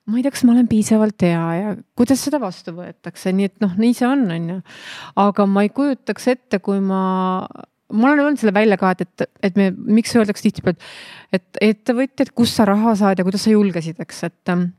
ma 0.09 0.17
ei 0.17 0.25
tea, 0.25 0.33
kas 0.33 0.45
ma 0.47 0.55
olen 0.55 0.69
piisavalt 0.69 1.25
hea 1.25 1.41
ja 1.57 1.73
kuidas 1.97 2.21
seda 2.25 2.39
vastu 2.41 2.73
võetakse, 2.75 3.33
nii 3.35 3.49
et 3.49 3.57
noh, 3.63 3.73
nii 3.79 3.97
see 3.97 4.07
on, 4.07 4.25
on 4.33 4.47
ju. 4.55 4.61
aga 5.23 5.45
ma 5.49 5.65
ei 5.65 5.73
kujutaks 5.73 6.31
ette, 6.33 6.61
kui 6.63 6.81
ma 6.83 7.01
ma 7.91 8.11
olen 8.11 8.25
öelnud 8.25 8.41
selle 8.41 8.53
välja 8.55 8.77
ka, 8.81 8.93
et, 8.95 9.01
et, 9.05 9.41
et 9.49 9.57
me, 9.59 9.71
miks 9.99 10.15
öeldakse 10.15 10.47
tihtipeale, 10.47 10.77
et, 11.31 11.43
et 11.59 11.63
ettevõtjad, 11.71 12.33
kust 12.35 12.59
sa 12.59 12.67
raha 12.69 12.95
saad 12.99 13.19
ja 13.19 13.27
kuidas 13.27 13.45
sa 13.47 13.53
julgesid, 13.53 13.99
eks, 14.03 14.23
et 14.29 14.53
ähm, 14.53 14.69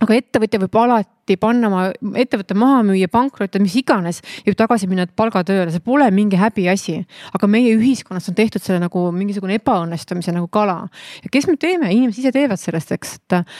aga 0.00 0.16
ettevõtja 0.16 0.60
võib 0.62 0.76
alati 0.80 1.36
panna 1.40 1.68
oma 1.68 1.82
ettevõtte 2.18 2.54
maha 2.58 2.80
müüa, 2.86 3.08
pankrotti, 3.12 3.60
mis 3.62 3.74
iganes, 3.78 4.20
võib 4.46 4.56
tagasi 4.58 4.88
minna 4.90 5.06
palgatööle, 5.06 5.70
see 5.74 5.84
pole 5.84 6.08
mingi 6.14 6.38
häbiasi. 6.40 6.96
aga 7.36 7.48
meie 7.50 7.74
ühiskonnas 7.76 8.28
on 8.30 8.36
tehtud 8.38 8.62
selle 8.62 8.80
nagu 8.82 9.04
mingisugune 9.14 9.58
ebaõnnestumise 9.60 10.34
nagu 10.34 10.48
kala. 10.48 10.88
ja 11.22 11.32
kes 11.32 11.46
me 11.46 11.56
teeme, 11.56 11.92
inimesed 11.92 12.24
ise 12.24 12.32
teevad 12.34 12.60
sellest, 12.60 12.92
eks, 12.96 13.14
et, 13.20 13.54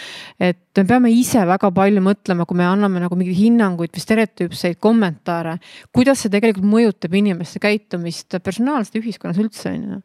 et 0.51 0.83
me 0.83 0.85
peame 0.89 1.13
ise 1.13 1.45
väga 1.47 1.71
palju 1.71 2.03
mõtlema, 2.03 2.47
kui 2.47 2.59
me 2.59 2.67
anname 2.67 3.03
nagu 3.05 3.19
mingeid 3.19 3.39
hinnanguid 3.39 3.95
või 3.95 4.07
stereotüüpseid 4.07 4.81
kommentaare, 4.83 5.59
kuidas 5.93 6.25
see 6.25 6.33
tegelikult 6.33 6.69
mõjutab 6.69 7.15
inimeste 7.15 7.63
käitumist 7.63 8.41
personaalselt 8.43 8.97
ja 8.97 9.05
ühiskonnas 9.05 9.43
üldse 9.43 9.73
on 9.73 9.83
ju 9.83 10.05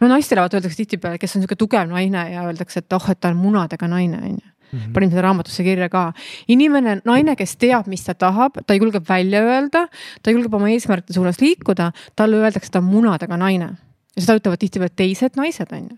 no 0.00 0.08
naistele 0.08 0.42
vaata 0.44 0.58
öeldakse 0.58 0.82
tihtipeale, 0.82 1.18
kes 1.20 1.36
on 1.36 1.42
niisugune 1.42 1.60
tugev 1.60 1.88
naine 1.90 2.26
ja 2.32 2.44
öeldakse, 2.44 2.82
et 2.82 2.96
oh, 2.96 3.10
et 3.10 3.20
ta 3.20 3.32
on 3.32 3.40
munadega 3.40 3.88
naine, 3.88 4.20
on 4.20 4.36
ju 4.36 4.55
Mm 4.72 4.78
-hmm. 4.78 4.92
panin 4.92 5.10
seda 5.10 5.22
raamatusse 5.22 5.62
kirja 5.62 5.88
ka. 5.88 6.12
inimene, 6.48 7.00
naine, 7.04 7.36
kes 7.36 7.56
teab, 7.56 7.86
mis 7.86 8.04
ta 8.04 8.14
tahab, 8.14 8.58
ta 8.66 8.74
julgeb 8.74 9.04
välja 9.08 9.42
öelda, 9.42 9.88
ta 10.22 10.30
julgeb 10.30 10.54
oma 10.54 10.68
eesmärkide 10.70 11.14
suunas 11.14 11.40
liikuda, 11.40 11.92
talle 12.16 12.36
öeldakse, 12.36 12.70
ta 12.70 12.78
on 12.78 12.84
munadega 12.84 13.36
naine. 13.36 13.76
ja 14.16 14.22
seda 14.22 14.38
ütlevad 14.38 14.58
tihtipeale 14.58 14.92
teised 14.96 15.36
naised, 15.36 15.72
on 15.72 15.88
ju 15.90 15.96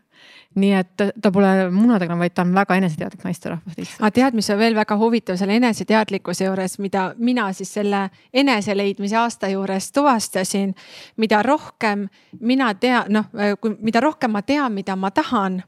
nii 0.58 0.72
et 0.78 1.04
ta 1.22 1.30
pole 1.32 1.50
munadega, 1.74 2.16
vaid 2.18 2.34
ta 2.34 2.42
on 2.42 2.52
väga 2.56 2.78
eneseteadlik 2.80 3.24
naisterahvas 3.26 3.76
lihtsalt. 3.76 4.00
aga 4.00 4.10
tead, 4.16 4.36
mis 4.38 4.50
on 4.50 4.58
veel 4.58 4.76
väga 4.78 4.96
huvitav 4.98 5.38
selle 5.40 5.56
eneseteadlikkuse 5.60 6.48
juures, 6.48 6.78
mida 6.82 7.04
mina 7.18 7.48
siis 7.56 7.72
selle 7.78 8.08
eneseleidmise 8.32 9.16
aasta 9.16 9.52
juures 9.52 9.92
tuvastasin. 9.92 10.74
mida 11.16 11.42
rohkem 11.42 12.08
mina 12.40 12.72
tean, 12.74 13.12
noh, 13.12 13.28
mida 13.78 14.00
rohkem 14.00 14.30
ma 14.30 14.42
tean, 14.42 14.72
mida 14.72 14.96
ma 14.96 15.10
tahan 15.10 15.62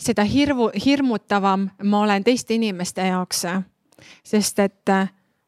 seda 0.00 0.24
hirmu, 0.24 0.70
hirmutavam 0.84 1.68
ma 1.84 2.02
olen 2.04 2.24
teiste 2.24 2.54
inimeste 2.54 3.06
jaoks. 3.06 3.46
sest 4.24 4.58
et 4.58 4.92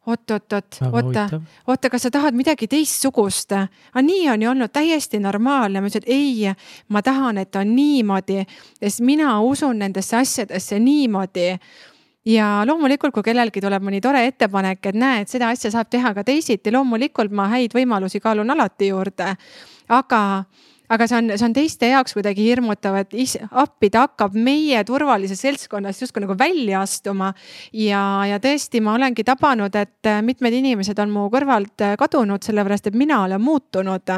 oot-oot-oot, 0.07 0.79
oota, 0.93 1.29
oota, 1.67 1.91
kas 1.91 2.03
sa 2.03 2.11
tahad 2.11 2.35
midagi 2.35 2.67
teistsugust? 2.69 3.53
aga 3.53 4.03
nii 4.03 4.29
on 4.31 4.43
ju 4.43 4.51
olnud 4.51 4.73
täiesti 4.73 5.19
normaalne. 5.19 5.81
ma 5.81 5.87
ütlesin, 5.87 6.05
et 6.07 6.13
ei, 6.13 6.55
ma 6.89 7.03
tahan, 7.03 7.39
et 7.39 7.57
on 7.57 7.77
niimoodi, 7.77 8.43
sest 8.81 9.01
mina 9.01 9.41
usun 9.41 9.79
nendesse 9.79 10.17
asjadesse 10.17 10.79
niimoodi 10.79 11.49
ja 12.25 12.63
loomulikult, 12.67 13.15
kui 13.15 13.23
kellelgi 13.23 13.61
tuleb 13.61 13.83
mõni 13.83 14.01
tore 14.03 14.27
ettepanek, 14.27 14.87
et 14.87 14.99
näe, 14.99 15.23
et 15.23 15.31
seda 15.31 15.53
asja 15.55 15.71
saab 15.71 15.91
teha 15.91 16.15
ka 16.15 16.25
teisiti, 16.27 16.73
loomulikult 16.75 17.31
ma 17.31 17.49
häid 17.55 17.75
võimalusi 17.75 18.21
kaalun 18.21 18.51
alati 18.51 18.91
juurde. 18.91 19.37
aga 19.89 20.45
aga 20.93 21.07
see 21.09 21.17
on, 21.17 21.31
see 21.37 21.47
on 21.47 21.55
teiste 21.57 21.89
jaoks 21.89 22.15
kuidagi 22.17 22.45
hirmutav, 22.45 22.99
et 23.01 23.15
appi 23.63 23.89
ta 23.93 24.05
hakkab 24.07 24.37
meie 24.37 24.83
turvalisest 24.85 25.47
seltskonnast 25.47 26.05
justkui 26.05 26.25
nagu 26.25 26.37
välja 26.39 26.83
astuma. 26.85 27.33
ja, 27.73 28.03
ja 28.29 28.39
tõesti, 28.43 28.83
ma 28.85 28.97
olengi 28.99 29.25
tabanud, 29.25 29.75
et 29.75 30.11
mitmed 30.27 30.57
inimesed 30.59 30.99
on 31.03 31.13
mu 31.15 31.27
kõrvalt 31.33 31.87
kadunud, 31.99 32.45
sellepärast 32.45 32.91
et 32.91 32.99
mina 32.99 33.23
olen 33.25 33.41
muutunud. 33.41 34.15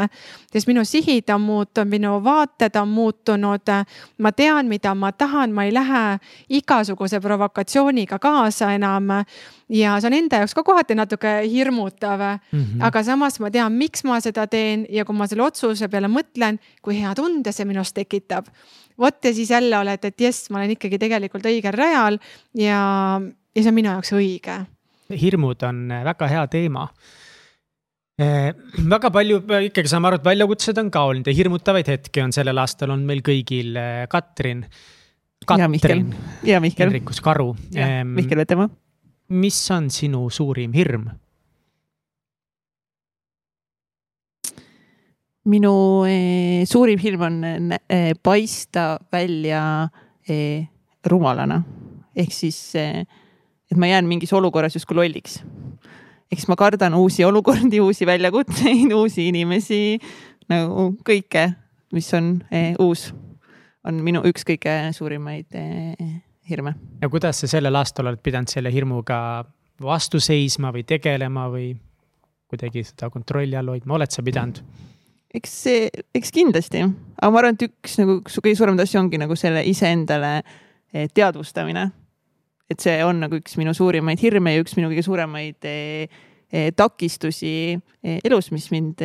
sest 0.53 0.71
minu 0.71 0.85
sihid 0.85 1.31
on 1.35 1.45
muutunud, 1.47 1.91
minu 1.91 2.19
vaated 2.25 2.77
on 2.81 2.89
muutunud. 2.89 3.75
ma 4.19 4.33
tean, 4.33 4.69
mida 4.69 4.95
ma 4.95 5.13
tahan, 5.13 5.53
ma 5.53 5.65
ei 5.65 5.75
lähe 5.75 6.05
igasuguse 6.49 7.21
provokatsiooniga 7.21 8.19
kaasa 8.19 8.73
enam 8.75 9.25
ja 9.69 9.97
see 10.01 10.11
on 10.11 10.17
enda 10.19 10.41
jaoks 10.43 10.55
ka 10.57 10.63
kohati 10.67 10.95
natuke 10.95 11.31
hirmutav 11.51 12.21
mm. 12.21 12.61
-hmm. 12.61 12.85
aga 12.87 13.03
samas 13.03 13.41
ma 13.41 13.51
tean, 13.51 13.73
miks 13.73 14.05
ma 14.05 14.21
seda 14.21 14.47
teen 14.47 14.87
ja 14.91 15.05
kui 15.05 15.17
ma 15.17 15.27
selle 15.27 15.43
otsuse 15.43 15.89
peale 15.89 16.09
mõtlen, 16.09 16.59
kui 16.85 16.99
hea 17.01 17.15
tunde 17.16 17.53
see 17.53 17.66
minus 17.69 17.93
tekitab. 17.97 18.49
vot 18.99 19.24
ja 19.24 19.35
siis 19.35 19.51
jälle 19.51 19.78
oled, 19.78 20.05
et 20.05 20.20
jess, 20.20 20.51
ma 20.51 20.61
olen 20.61 20.77
ikkagi 20.77 20.99
tegelikult 20.99 21.47
õigel 21.51 21.74
rajal 21.74 22.19
ja, 22.55 22.81
ja 23.55 23.62
see 23.62 23.70
on 23.70 23.78
minu 23.81 23.93
jaoks 23.93 24.15
õige. 24.15 24.59
hirmud 25.20 25.62
on 25.62 25.89
väga 26.05 26.31
hea 26.31 26.47
teema 26.53 26.89
Eh, 28.15 28.53
väga 28.86 29.09
palju 29.11 29.41
ikkagi 29.66 29.91
saame 29.91 30.07
aru, 30.07 30.20
et 30.20 30.27
väljakutsed 30.28 30.77
on 30.78 30.91
ka 30.95 31.01
olnud 31.09 31.27
ja 31.27 31.32
hirmutavaid 31.35 31.89
hetki 31.91 32.23
on 32.23 32.31
sellel 32.31 32.61
aastal 32.62 32.93
on 32.95 33.03
meil 33.03 33.24
kõigil 33.27 33.74
eh, 33.74 34.05
Katrin. 34.07 34.62
ja 35.59 35.66
Mihkel. 35.66 36.05
ja 36.47 36.61
Mihkel. 36.62 36.86
Henrikus 36.86 37.19
Karu. 37.20 37.57
Mihkel 37.74 38.39
Vetemaa 38.39 38.70
mis 39.28 39.59
on 39.70 39.91
sinu 39.91 40.28
suurim 40.31 40.73
hirm? 40.77 41.09
Minu 45.51 45.75
eh, 46.09 46.65
suurim 46.69 47.01
hirm 47.01 47.25
on 47.27 47.41
eh, 47.77 48.12
paista 48.23 48.99
välja 49.12 49.89
eh, 50.29 50.65
rumalana 51.07 51.61
ehk 52.16 52.33
siis 52.33 52.59
et 52.77 53.77
ma 53.77 53.91
jään 53.91 54.07
mingis 54.09 54.33
olukorras 54.33 54.77
justkui 54.77 54.97
lolliks. 54.97 55.41
ehk 56.31 56.39
siis 56.39 56.49
ma 56.49 56.57
kardan 56.57 56.95
uusi 56.95 57.25
olukordi, 57.25 57.81
uusi 57.81 58.07
väljakutseid, 58.07 58.93
uusi 59.01 59.29
inimesi 59.29 59.99
nagu 60.49 60.93
kõike, 61.05 61.49
mis 61.93 62.09
on 62.15 62.39
uus, 62.81 63.09
on 63.85 64.01
minu 64.05 64.23
üks 64.29 64.47
kõige 64.47 64.77
suurimaid 64.97 65.59
hirme. 66.49 66.75
ja 67.03 67.09
kuidas 67.09 67.43
sa 67.43 67.51
sellel 67.51 67.77
aastal 67.77 68.09
oled 68.09 68.23
pidanud 68.23 68.49
selle 68.49 68.73
hirmuga 68.73 69.19
vastu 69.83 70.21
seisma 70.23 70.73
või 70.73 70.87
tegelema 70.89 71.49
või 71.53 71.75
kuidagi 72.49 72.85
seda 72.87 73.11
kontrolli 73.11 73.59
all 73.59 73.75
hoidma, 73.75 73.99
oled 73.99 74.15
sa 74.15 74.23
pidanud? 74.23 74.62
Eks 75.35 75.55
see, 75.65 75.89
eks 76.15 76.31
kindlasti, 76.35 76.85
aga 77.19 77.31
ma 77.32 77.40
arvan, 77.40 77.56
et 77.56 77.66
üks 77.66 77.98
nagu 78.01 78.20
kõige 78.24 78.56
suuremaid 78.59 78.85
asju 78.85 79.01
ongi 79.02 79.20
nagu 79.20 79.36
selle 79.39 79.65
iseendale 79.66 80.36
eh, 80.40 81.09
teadvustamine. 81.15 81.90
et 82.70 82.81
see 82.81 83.02
on 83.05 83.19
nagu 83.20 83.36
üks 83.36 83.59
minu 83.61 83.74
suurimaid 83.77 84.23
hirme 84.23 84.55
ja 84.55 84.62
üks 84.62 84.77
minu 84.78 84.89
kõige 84.93 85.05
suuremaid 85.05 85.66
eh, 85.69 86.06
eh, 86.52 86.70
takistusi 86.77 87.74
elus, 88.24 88.52
mis 88.52 88.70
mind 88.73 89.02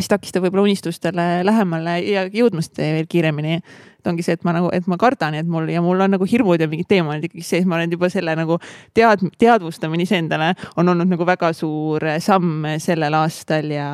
mis 0.00 0.08
takistab 0.08 0.46
võib-olla 0.46 0.64
unistustele 0.64 1.24
lähemale 1.44 1.98
ja 2.06 2.24
jõudmast 2.32 2.78
veel 2.80 3.08
kiiremini. 3.10 3.60
et 4.00 4.08
ongi 4.08 4.24
see, 4.24 4.38
et 4.38 4.44
ma 4.48 4.54
nagu, 4.56 4.70
et 4.72 4.86
ma 4.88 4.96
kardan, 4.96 5.34
et 5.36 5.48
mul 5.50 5.68
ja 5.68 5.82
mul 5.84 6.00
on 6.00 6.14
nagu 6.14 6.24
hirmud 6.24 6.60
ja 6.60 6.68
mingid 6.70 6.88
teemad 6.88 7.24
ikkagi 7.26 7.44
sees, 7.44 7.66
ma 7.68 7.76
olen 7.76 7.92
juba 7.92 8.08
selle 8.08 8.32
nagu 8.38 8.56
tead-, 8.96 9.26
teadvustamine 9.36 10.06
iseendale 10.06 10.54
on 10.80 10.88
olnud 10.88 11.10
nagu 11.10 11.26
väga 11.28 11.52
suur 11.52 12.06
samm 12.24 12.64
sellel 12.80 13.18
aastal 13.18 13.68
ja 13.74 13.90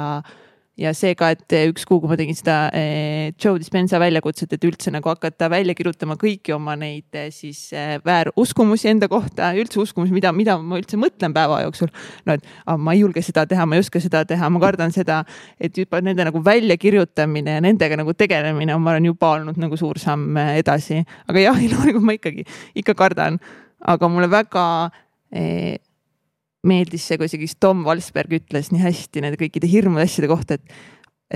ja 0.81 0.93
see 0.97 1.15
ka, 1.17 1.31
et 1.35 1.55
üks 1.71 1.87
kuu, 1.89 2.01
kui 2.03 2.11
ma 2.11 2.19
tegin 2.19 2.37
seda 2.37 2.57
eh, 2.77 3.33
Joe 3.41 3.59
Dispenza 3.61 3.99
väljakutset, 4.01 4.53
et 4.53 4.67
üldse 4.69 4.93
nagu 4.93 5.09
hakata 5.09 5.49
välja 5.53 5.75
kirjutama 5.77 6.19
kõiki 6.21 6.53
oma 6.57 6.77
neid 6.79 7.17
eh, 7.17 7.31
siis 7.35 7.63
eh, 7.77 7.97
vääruskumusi 8.05 8.91
enda 8.93 9.09
kohta, 9.13 9.53
üldse 9.57 9.81
uskumusi, 9.83 10.13
mida, 10.15 10.33
mida 10.37 10.59
ma 10.61 10.81
üldse 10.81 11.01
mõtlen 11.01 11.35
päeva 11.37 11.63
jooksul. 11.65 11.93
no 12.29 12.37
et 12.37 12.45
ah, 12.67 12.77
ma 12.77 12.97
ei 12.97 13.03
julge 13.03 13.25
seda 13.25 13.47
teha, 13.49 13.67
ma 13.67 13.79
ei 13.79 13.85
oska 13.85 14.03
seda 14.05 14.25
teha, 14.29 14.51
ma 14.53 14.63
kardan 14.63 14.93
seda, 14.95 15.23
et 15.61 15.77
juba 15.81 16.03
nende 16.05 16.29
nagu 16.29 16.45
väljakirjutamine 16.45 17.57
ja 17.57 17.65
nendega 17.65 17.97
nagu 18.03 18.13
tegelemine 18.17 18.77
on, 18.77 18.85
ma 18.85 18.93
arvan, 18.93 19.09
juba 19.09 19.33
olnud 19.39 19.61
nagu 19.61 19.81
suur 19.81 20.01
samm 20.03 20.37
edasi. 20.59 21.01
aga 21.31 21.49
jah, 21.49 21.65
loomulikult 21.73 22.05
ma 22.05 22.19
ikkagi, 22.21 22.45
ikka 22.77 22.97
kardan, 22.99 23.41
aga 23.81 24.13
mulle 24.13 24.29
väga 24.33 24.67
eh, 25.33 25.81
meeldis 26.69 27.07
see, 27.09 27.19
kui 27.21 27.29
isegi 27.31 27.49
Tom 27.61 27.85
Valsberg 27.87 28.37
ütles 28.41 28.73
nii 28.73 28.83
hästi 28.83 29.23
nende 29.25 29.41
kõikide 29.41 29.69
hirmude 29.71 30.07
asjade 30.07 30.31
kohta, 30.31 30.59
et, 30.59 30.77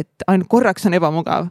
et 0.05 0.29
ainult 0.31 0.51
korraks 0.51 0.87
on 0.89 0.97
ebamugav. 0.99 1.51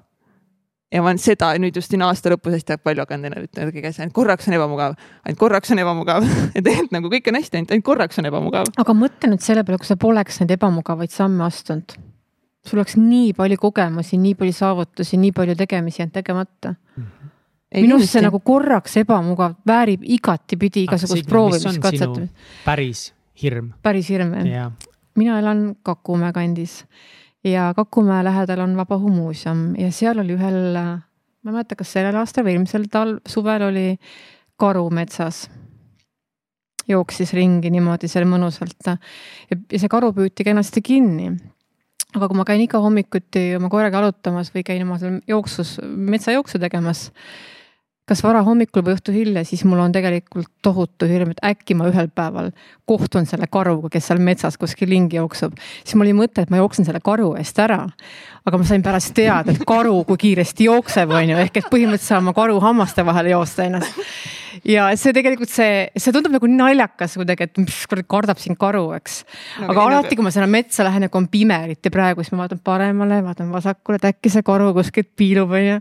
ja 0.89 1.03
ma 1.05 1.11
olen 1.11 1.21
seda 1.21 1.51
nüüd 1.61 1.75
just 1.77 1.91
siin 1.93 2.01
aasta 2.01 2.31
lõpus 2.33 2.55
hästi 2.57 2.79
palju 2.81 3.05
hakanud 3.05 3.45
ütlema 3.45 3.73
kõige 3.75 3.91
asja, 3.91 4.03
ainult 4.05 4.15
korraks 4.17 4.49
on 4.49 4.57
ebamugav, 4.57 4.95
ainult 5.23 5.39
korraks 5.39 5.71
on 5.75 5.83
ebamugav 5.85 6.27
ja 6.55 6.61
tegelikult 6.61 6.95
nagu 6.97 7.13
kõik 7.13 7.29
on 7.29 7.39
hästi, 7.39 7.59
ainult, 7.59 7.73
ainult 7.75 7.87
korraks 7.91 8.21
on 8.21 8.29
ebamugav. 8.31 8.71
aga 8.83 8.97
mõtle 8.97 9.33
nüüd 9.33 9.45
selle 9.45 9.65
peale, 9.65 9.81
kui 9.81 9.89
sa 9.89 9.99
poleks 9.99 10.41
neid 10.41 10.55
ebamugavaid 10.57 11.13
samme 11.13 11.45
astunud. 11.45 11.97
sul 12.65 12.81
oleks 12.81 12.97
nii 12.97 13.33
palju 13.37 13.61
kogemusi, 13.61 14.17
nii 14.17 14.35
palju 14.39 14.57
saavutusi, 14.63 15.17
nii 15.21 15.31
palju 15.35 15.55
tegemisi 15.59 16.03
jäänud 16.03 16.19
tegemata. 16.21 16.75
-hmm 16.75 17.19
minu 17.69 17.99
arust 17.99 18.15
see 18.15 18.23
nagu 18.25 18.39
korraks 18.41 18.97
ebamugav, 18.97 19.53
väärib 19.67 20.01
igatipidi 20.01 20.87
igasugust 20.87 21.27
proovimist, 21.29 21.77
katsetamist. 21.83 22.33
päris 22.65 23.03
hirm. 23.43 23.73
päris 23.83 24.09
hirm 24.09 24.33
jah? 24.47 24.71
mina 25.19 25.39
elan 25.39 25.75
Kakumäe 25.83 26.33
kandis 26.33 26.83
ja 27.43 27.73
Kakumäe 27.75 28.23
lähedal 28.23 28.65
on 28.65 28.75
Vabaõhumuuseum 28.79 29.73
ja 29.79 29.91
seal 29.95 30.19
oli 30.19 30.35
ühel, 30.35 30.75
ma 30.75 31.51
ei 31.51 31.55
mäleta, 31.55 31.77
kas 31.79 31.93
sellel 31.95 32.19
aastal 32.19 32.45
või 32.47 32.57
eelmisel 32.57 32.89
talv, 32.91 33.21
suvel 33.27 33.69
oli 33.69 33.87
karu 34.59 34.89
metsas. 34.89 35.47
jooksis 36.89 37.33
ringi 37.33 37.69
niimoodi 37.69 38.07
seal 38.07 38.25
mõnusalt 38.25 38.87
ja, 38.87 38.97
ja 39.49 39.79
see 39.79 39.89
karu 39.91 40.11
püüti 40.13 40.43
kenasti 40.43 40.81
kinni 40.81 41.33
aga 42.15 42.29
kui 42.29 42.37
ma 42.37 42.45
käin 42.47 42.63
iga 42.63 42.81
hommikuti 42.81 43.53
oma 43.59 43.69
koeraga 43.69 44.01
jalutamas 44.01 44.49
või 44.53 44.63
käin 44.65 44.81
oma 44.85 44.97
seal 45.01 45.19
jooksus, 45.29 45.77
metsajooksu 45.85 46.61
tegemas, 46.61 47.09
kas 48.09 48.23
varahommikul 48.25 48.83
või 48.85 48.95
õhtu 48.97 49.13
hilja, 49.13 49.43
siis 49.45 49.61
mul 49.67 49.81
on 49.83 49.93
tegelikult 49.93 50.49
tohutu 50.65 51.07
hirm, 51.09 51.35
et 51.35 51.43
äkki 51.45 51.77
ma 51.77 51.89
ühel 51.91 52.09
päeval 52.09 52.51
kohtun 52.89 53.27
selle 53.29 53.47
karuga, 53.51 53.91
kes 53.93 54.09
seal 54.09 54.21
metsas 54.23 54.57
kuskil 54.57 54.89
ringi 54.89 55.19
jookseb. 55.19 55.57
siis 55.83 55.95
mul 55.95 56.07
oli 56.07 56.17
mõte, 56.23 56.41
et 56.41 56.49
ma 56.49 56.61
jooksen 56.61 56.87
selle 56.87 57.03
karu 57.05 57.35
eest 57.37 57.59
ära. 57.61 57.85
Aga 58.47 58.57
ma 58.57 58.67
sain 58.67 58.83
pärast 58.85 59.13
teada, 59.17 59.53
et 59.53 59.65
karu, 59.67 60.03
kui 60.07 60.19
kiiresti 60.27 60.69
jookseb, 60.69 61.11
on 61.15 61.33
ju, 61.33 61.39
ehk 61.45 61.61
et 61.61 61.71
põhimõtteliselt 61.71 62.15
saan 62.15 62.27
ma 62.27 62.35
karu 62.37 62.59
hammaste 62.63 63.05
vahele 63.05 63.35
joosta 63.35 63.67
ennast 63.67 64.03
ja 64.67 64.87
see 64.99 65.13
tegelikult 65.15 65.51
see, 65.51 65.87
see 65.99 66.13
tundub 66.15 66.33
nagu 66.33 66.49
naljakas 66.49 67.15
kuidagi, 67.19 67.47
et 67.47 67.59
mis 67.61 67.77
kurat 67.89 68.07
kardab 68.09 68.41
siin 68.41 68.57
karu, 68.59 68.85
eks 68.97 69.21
no,. 69.61 69.69
aga 69.71 69.85
alati, 69.85 70.17
kui 70.17 70.25
ma 70.25 70.33
sinna 70.33 70.49
metsa 70.51 70.85
lähen 70.87 71.05
ja 71.05 71.11
kui 71.11 71.21
on 71.21 71.29
pime, 71.31 71.57
eriti 71.67 71.91
praegu, 71.93 72.23
siis 72.25 72.35
ma 72.35 72.43
vaatan 72.43 72.61
paremale, 72.65 73.21
vaatan 73.25 73.51
vasakule, 73.53 73.99
et 73.99 74.09
äkki 74.11 74.33
see 74.33 74.45
karu 74.45 74.71
kuskilt 74.77 75.11
piilub, 75.19 75.53
onju. 75.59 75.79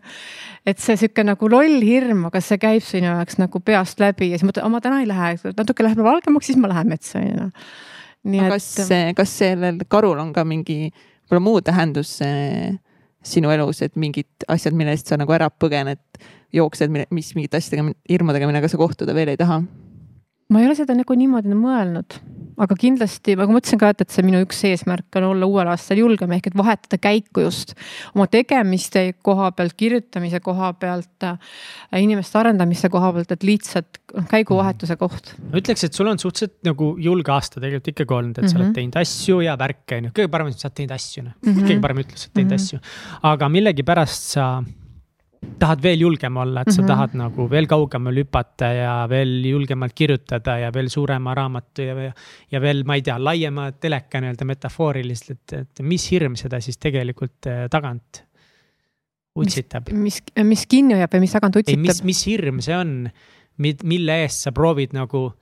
et 0.69 0.83
see 0.83 0.99
sihuke 1.01 1.25
nagu 1.27 1.53
loll 1.53 1.85
hirm, 1.85 2.27
aga 2.31 2.43
see 2.45 2.61
käib 2.63 2.87
sinu 2.87 3.11
jaoks 3.11 3.41
nagu 3.41 3.63
peast 3.65 4.03
läbi 4.03 4.33
ja 4.33 4.41
siis 4.41 4.49
mõtled, 4.49 4.69
ma 4.73 4.83
täna 4.85 5.03
ei 5.03 5.11
lähe, 5.11 5.35
natuke 5.59 5.87
läheb 5.87 6.03
valgemaks, 6.07 6.51
siis 6.51 6.61
ma 6.61 6.73
lähen 6.73 6.91
metsa, 6.93 7.23
onju. 7.23 7.53
nii 8.29 8.45
aga 8.47 8.59
et. 8.59 8.73
kas, 8.79 8.91
kas 9.23 9.39
sellel 9.45 9.87
karul 9.91 10.19
on 10.23 10.35
ka 10.37 10.47
mingi 10.49 10.93
võib-olla 11.29 11.45
muu 11.45 11.61
tähendus 11.65 12.17
sinu 13.29 13.53
elus, 13.53 13.83
et 13.85 13.97
mingid 14.01 14.49
asjad, 14.49 14.77
mille 14.77 14.95
eest 14.97 15.11
sa 15.11 15.19
nagu 15.21 15.33
ära 15.37 15.51
põgened 15.53 16.01
jooksed, 16.55 16.93
mis 17.13 17.35
mingite 17.37 17.61
asjadega, 17.61 17.93
hirmudega, 18.09 18.49
millega 18.49 18.71
sa 18.71 18.81
kohtuda 18.81 19.15
veel 19.17 19.35
ei 19.35 19.41
taha? 19.41 19.61
ma 20.49 20.63
ei 20.63 20.65
ole 20.65 20.79
seda 20.79 20.97
nagu 20.97 21.13
niimoodi 21.13 21.53
mõelnud, 21.53 22.17
aga 22.59 22.77
kindlasti, 22.79 23.37
nagu 23.39 23.55
ma 23.55 23.61
ütlesin 23.63 23.81
ka, 23.81 23.93
et, 23.95 24.03
et 24.05 24.15
see 24.15 24.25
minu 24.27 24.41
üks 24.45 24.61
eesmärk 24.67 25.19
on 25.21 25.29
olla 25.31 25.49
uuel 25.49 25.71
aastal 25.71 26.01
julgem 26.01 26.33
ehk 26.35 26.51
et 26.51 26.57
vahetada 26.59 26.99
käiku 27.01 27.45
just 27.45 27.75
oma 28.15 28.27
tegemiste 28.31 29.05
koha 29.25 29.51
pealt, 29.57 29.77
kirjutamise 29.79 30.41
koha 30.45 30.73
pealt, 30.81 31.27
äh, 31.27 31.39
inimeste 32.03 32.41
arendamise 32.41 32.91
koha 32.93 33.13
pealt, 33.17 33.37
et 33.37 33.47
lihtsalt 33.47 34.01
noh, 34.15 34.27
käiguvahetuse 34.31 34.99
koht. 35.01 35.35
ma 35.45 35.63
ütleks, 35.63 35.87
et 35.87 35.99
sul 35.99 36.11
on 36.11 36.19
suhteliselt 36.21 36.59
nagu 36.67 36.95
julge 37.03 37.35
aasta 37.35 37.63
tegelikult 37.63 37.93
ikkagi 37.95 38.19
olnud, 38.19 38.35
et 38.35 38.43
mm 38.43 38.47
-hmm. 38.47 38.53
sa 38.53 38.59
oled 38.59 38.69
mhm. 38.69 38.77
teinud 38.81 39.01
asju 39.05 39.41
ja 39.47 39.57
värke 39.59 40.01
on 40.01 40.11
ju, 40.11 40.17
kõige 40.19 40.35
parem, 40.35 40.51
et 40.51 40.59
sa 40.59 40.69
oled 40.69 40.79
teinud 40.81 40.97
asju, 40.99 41.25
noh 41.29 41.35
mm 41.39 41.53
-hmm., 41.53 41.71
kõige 41.71 41.81
parem 41.87 42.03
ütlus, 42.05 42.27
et 42.27 42.35
teinud 42.35 42.53
mm 42.53 42.57
-hmm. 42.57 42.65
asju. 42.65 42.79
aga 43.23 43.49
millegipärast 43.49 44.31
sa 44.35 44.49
tahad 45.59 45.83
veel 45.83 46.01
julgem 46.03 46.37
olla, 46.37 46.63
et 46.63 46.73
sa 46.73 46.81
mm 46.81 46.85
-hmm. 46.85 46.89
tahad 46.89 47.15
nagu 47.15 47.49
veel 47.51 47.67
kaugemale 47.67 48.25
hüpata 48.25 48.73
ja 48.75 49.07
veel 49.09 49.45
julgemalt 49.45 49.95
kirjutada 49.95 50.59
ja 50.59 50.73
veel 50.75 50.89
suurema 50.89 51.35
raamatu 51.35 51.83
ja, 51.83 52.13
ja 52.51 52.61
veel, 52.61 52.85
ma 52.85 52.95
ei 52.95 53.03
tea, 53.03 53.19
laiema 53.19 53.73
teleka 53.73 54.21
nii-öelda 54.21 54.45
metafooriliselt, 54.45 55.31
et, 55.53 55.53
et 55.53 55.83
mis 55.83 56.11
hirm 56.11 56.37
seda 56.37 56.61
siis 56.61 56.79
tegelikult 56.79 57.47
äh, 57.47 57.67
tagant 57.71 58.25
utsitab? 59.37 59.91
mis, 59.93 60.23
mis, 60.27 60.45
mis 60.45 60.67
kinni 60.67 60.95
hoiab 60.95 61.15
ja 61.15 61.21
mis 61.21 61.33
tagant 61.33 61.57
utsitab? 61.57 61.87
mis, 61.87 62.03
mis 62.05 62.27
hirm 62.27 62.61
see 62.61 62.77
on, 62.77 63.11
mille 63.59 64.23
eest 64.23 64.47
sa 64.47 64.53
proovid 64.53 64.95
nagu 64.95 65.33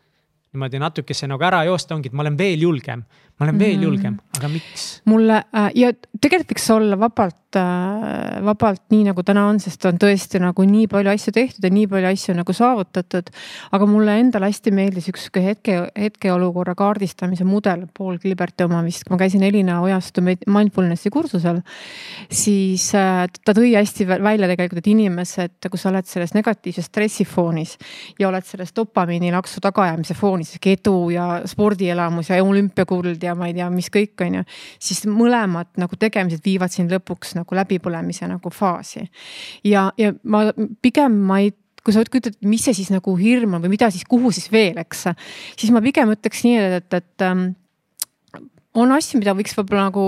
niimoodi 0.57 0.81
natukese 0.81 1.29
nagu 1.29 1.45
ära 1.45 1.65
joosta, 1.69 1.95
ongi, 1.97 2.11
et 2.11 2.17
ma 2.17 2.25
olen 2.25 2.39
veel 2.39 2.63
julgem. 2.65 3.05
Ma 3.37 3.45
olen 3.45 3.59
veel 3.61 3.77
mm. 3.77 3.83
julgem, 3.85 4.15
aga 4.39 4.49
miks? 4.49 4.85
mulle 5.11 5.43
äh, 5.53 5.69
ja 5.77 5.91
tegelikult 5.93 6.55
võiks 6.55 6.69
olla 6.73 6.97
vabalt 6.97 7.59
äh,, 7.61 8.39
vabalt 8.47 8.81
nii 8.95 9.03
nagu 9.11 9.25
täna 9.27 9.43
on, 9.51 9.59
sest 9.61 9.85
on 9.89 9.99
tõesti 10.01 10.41
nagu 10.41 10.65
nii 10.65 10.87
palju 10.89 11.13
asju 11.13 11.35
tehtud 11.37 11.67
ja 11.67 11.71
nii 11.73 11.85
palju 11.91 12.09
asju 12.15 12.37
nagu 12.39 12.55
saavutatud. 12.57 13.29
aga 13.77 13.89
mulle 13.91 14.15
endale 14.23 14.49
hästi 14.49 14.73
meeldis 14.73 15.11
üks 15.13 15.29
hetke, 15.37 15.77
hetkeolukorra 15.93 16.73
kaardistamise 16.79 17.45
mudel, 17.45 17.85
Paul 17.97 18.17
Gilberti 18.23 18.65
oma 18.65 18.81
vist, 18.87 19.05
kui 19.05 19.13
ma 19.13 19.21
käisin 19.21 19.45
Elina 19.45 19.83
Ojastu 19.85 20.25
mindfulness'i 20.25 21.13
kursusel. 21.13 21.61
siis 22.31 22.89
äh, 22.97 23.27
ta 23.45 23.53
tõi 23.53 23.75
hästi 23.77 24.09
välja 24.09 24.49
tegelikult, 24.49 24.81
et 24.81 24.91
inimesed, 24.95 25.59
kui 25.69 25.81
sa 25.81 25.91
oled 25.93 26.09
selles 26.09 26.33
negatiivses 26.33 26.89
stressifoonis 26.89 27.77
ja 28.19 28.31
oled 28.31 28.49
selles 28.49 28.73
dopamiini 28.73 29.35
laksu 29.35 29.61
tagaajamise 29.61 30.17
foonis, 30.17 30.57
edu 30.67 31.11
ja 31.13 31.29
spordielamus 31.47 32.33
ja 32.33 32.41
olümpiakuld 32.45 33.26
ja 33.27 33.35
ma 33.39 33.51
ei 33.51 33.57
tea, 33.59 33.69
mis 33.75 33.91
kõik, 33.93 34.15
on 34.27 34.41
ju. 34.41 34.47
siis 34.89 35.05
mõlemad 35.11 35.73
nagu 35.81 35.99
tegemised 36.01 36.45
viivad 36.47 36.75
sind 36.75 36.95
lõpuks 36.95 37.37
nagu 37.39 37.59
läbipõlemise 37.59 38.29
nagu 38.31 38.53
faasi. 38.55 39.07
ja, 39.67 39.91
ja 40.01 40.15
ma 40.25 40.49
pigem 40.83 41.21
ma 41.29 41.43
ei 41.45 41.55
kui 41.87 41.95
sa 41.95 42.03
kujutad, 42.03 42.35
mis 42.43 42.65
see 42.67 42.75
siis 42.75 42.89
nagu 42.91 43.13
hirm 43.15 43.55
on 43.55 43.63
või 43.63 43.77
mida 43.77 43.93
siis, 43.95 44.03
kuhu 44.11 44.33
siis 44.35 44.51
veel, 44.51 44.75
eks. 44.83 45.05
siis 45.55 45.71
ma 45.71 45.83
pigem 45.85 46.11
ütleks 46.17 46.43
nii, 46.43 46.57
et, 46.59 46.81
et, 46.81 46.97
et 46.99 47.27
ähm, 47.27 47.45
on 48.75 48.91
asju, 48.97 49.21
mida 49.21 49.37
võiks 49.39 49.55
võib-olla 49.55 49.87
nagu 49.93 50.07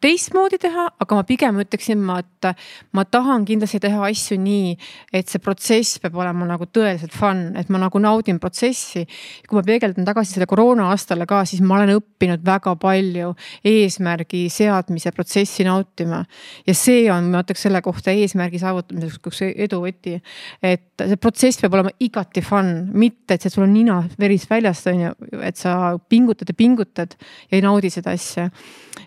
teistmoodi 0.00 0.58
teha, 0.60 0.86
aga 1.02 1.18
ma 1.18 1.24
pigem 1.28 1.60
ütleksin 1.60 2.00
ma, 2.00 2.18
et 2.22 2.48
ma 2.96 3.04
tahan 3.04 3.44
kindlasti 3.48 3.80
teha 3.84 4.06
asju 4.08 4.38
nii, 4.40 4.72
et 5.12 5.28
see 5.28 5.42
protsess 5.42 6.00
peab 6.00 6.16
olema 6.20 6.46
nagu 6.48 6.64
tõeliselt 6.72 7.12
fun, 7.16 7.42
et 7.60 7.68
ma 7.72 7.80
nagu 7.82 8.00
naudin 8.00 8.40
protsessi. 8.40 9.04
kui 9.48 9.58
ma 9.58 9.64
peegeldan 9.66 10.06
tagasi 10.08 10.36
selle 10.36 10.48
koroona 10.48 10.88
aastale 10.94 11.26
ka, 11.28 11.42
siis 11.44 11.60
ma 11.60 11.76
olen 11.76 11.94
õppinud 11.98 12.44
väga 12.46 12.74
palju 12.80 13.34
eesmärgi 13.66 14.46
seadmise 14.52 15.12
protsessi 15.12 15.66
nautima. 15.68 16.24
ja 16.66 16.74
see 16.74 17.04
on, 17.12 17.30
ma 17.32 17.44
ütleks 17.44 17.66
selle 17.68 17.82
kohta 17.84 18.14
eesmärgi 18.16 18.62
saavutamiseks 18.62 19.20
üks 19.20 19.42
edu 19.50 19.82
võti. 19.84 20.16
et 20.62 21.04
see 21.04 21.20
protsess 21.20 21.60
peab 21.60 21.76
olema 21.76 21.92
igati 22.00 22.40
fun, 22.44 22.88
mitte 22.94 23.36
et 23.36 23.44
see 23.44 23.52
sul 23.52 23.66
on 23.68 23.74
nina 23.74 24.00
veris 24.18 24.48
väljast 24.48 24.88
on 24.90 25.04
ju, 25.04 25.12
et 25.44 25.60
sa 25.60 25.98
pingutad 26.08 26.48
ja 26.48 26.56
pingutad 26.56 27.16
ja 27.50 27.58
ei 27.58 27.64
naudi 27.64 27.92
seda 27.92 28.16
asja. 28.16 28.48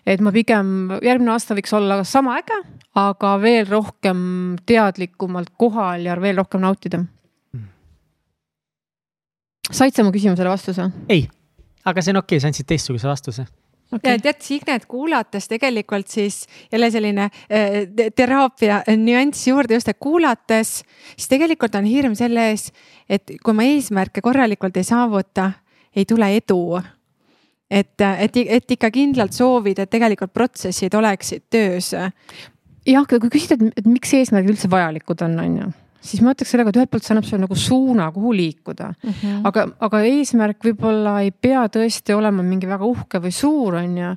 et 0.06 0.20
ma 0.20 0.30
pigem 0.30 0.83
järgmine 1.04 1.34
aasta 1.34 1.56
võiks 1.56 1.74
olla 1.76 2.00
sama 2.08 2.38
äge, 2.40 2.60
aga 2.98 3.34
veel 3.42 3.66
rohkem 3.68 4.20
teadlikumalt 4.66 5.54
kohal 5.58 6.06
ja 6.06 6.16
veel 6.20 6.40
rohkem 6.42 6.64
nautida. 6.64 7.04
said 9.70 9.94
sa 9.96 10.04
mu 10.04 10.12
küsimusele 10.12 10.48
vastuse? 10.48 10.90
ei, 11.08 11.28
aga 11.84 12.02
see 12.02 12.14
on 12.14 12.22
okei 12.22 12.36
okay,, 12.36 12.42
sa 12.42 12.52
andsid 12.52 12.68
teistsuguse 12.68 13.08
vastuse 13.08 13.46
okay.. 13.92 14.18
tead, 14.18 14.40
Signet 14.40 14.86
kuulates 14.86 15.48
tegelikult 15.48 16.08
siis 16.08 16.46
jälle 16.72 16.90
selline 16.90 17.24
äh, 17.24 18.10
teraapia 18.16 18.82
nüanss 18.96 19.48
juurde 19.48 19.78
just, 19.78 19.88
et 19.88 19.98
kuulates, 20.00 20.82
siis 21.16 21.28
tegelikult 21.30 21.74
on 21.74 21.88
hirm 21.88 22.14
selle 22.18 22.50
ees, 22.50 22.70
et 23.08 23.36
kui 23.44 23.56
ma 23.56 23.66
eesmärke 23.68 24.22
korralikult 24.24 24.76
ei 24.76 24.86
saavuta, 24.86 25.50
ei 25.96 26.04
tule 26.08 26.30
edu 26.36 26.60
et, 27.74 27.94
et, 28.00 28.42
et 28.58 28.76
ikka 28.76 28.90
kindlalt 28.94 29.36
soovida, 29.36 29.84
et 29.84 29.90
tegelikult 29.90 30.34
protsessid 30.34 30.94
oleksid 30.94 31.48
töös. 31.50 31.92
jah, 32.86 33.06
kui 33.08 33.30
küsida, 33.30 33.58
et 33.76 33.86
miks 33.88 34.12
eesmärgid 34.14 34.54
üldse 34.54 34.70
vajalikud 34.70 35.24
on, 35.26 35.40
on 35.40 35.56
ju 35.62 35.72
siis 36.04 36.20
ma 36.24 36.34
ütleks 36.34 36.52
sellega, 36.52 36.70
et 36.70 36.78
ühelt 36.78 36.92
poolt 36.92 37.06
see 37.06 37.14
annab 37.14 37.26
sulle 37.26 37.42
nagu 37.44 37.56
suuna, 37.58 38.10
kuhu 38.12 38.32
liikuda 38.36 38.90
mm. 38.92 39.10
-hmm. 39.10 39.40
aga, 39.48 39.64
aga 39.86 40.00
eesmärk 40.08 40.66
võib-olla 40.68 41.14
ei 41.24 41.30
pea 41.32 41.64
tõesti 41.76 42.16
olema 42.16 42.44
mingi 42.44 42.68
väga 42.68 42.84
uhke 42.84 43.20
või 43.24 43.32
suur, 43.32 43.78
on 43.80 43.96
ju. 43.98 44.12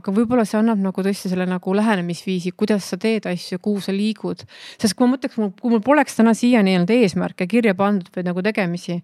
aga 0.00 0.14
võib-olla 0.18 0.44
see 0.48 0.58
annab 0.58 0.82
nagu 0.82 1.06
tõesti 1.06 1.30
selle 1.32 1.46
nagu 1.46 1.74
lähenemisviisi, 1.80 2.52
kuidas 2.58 2.90
sa 2.90 2.98
teed 2.98 3.30
asju, 3.30 3.58
kuhu 3.62 3.80
sa 3.80 3.94
liigud. 3.94 4.44
sest 4.80 4.94
kui 4.94 5.06
ma 5.06 5.16
mõtleks, 5.16 5.38
kui 5.60 5.70
mul 5.70 5.84
poleks 5.84 6.18
täna 6.18 6.34
siiani 6.34 6.76
olnud 6.76 6.90
eesmärke 6.90 7.46
kirja 7.46 7.74
pandud 7.74 8.10
või 8.16 8.26
nagu 8.26 8.42
tegemisi, 8.42 9.02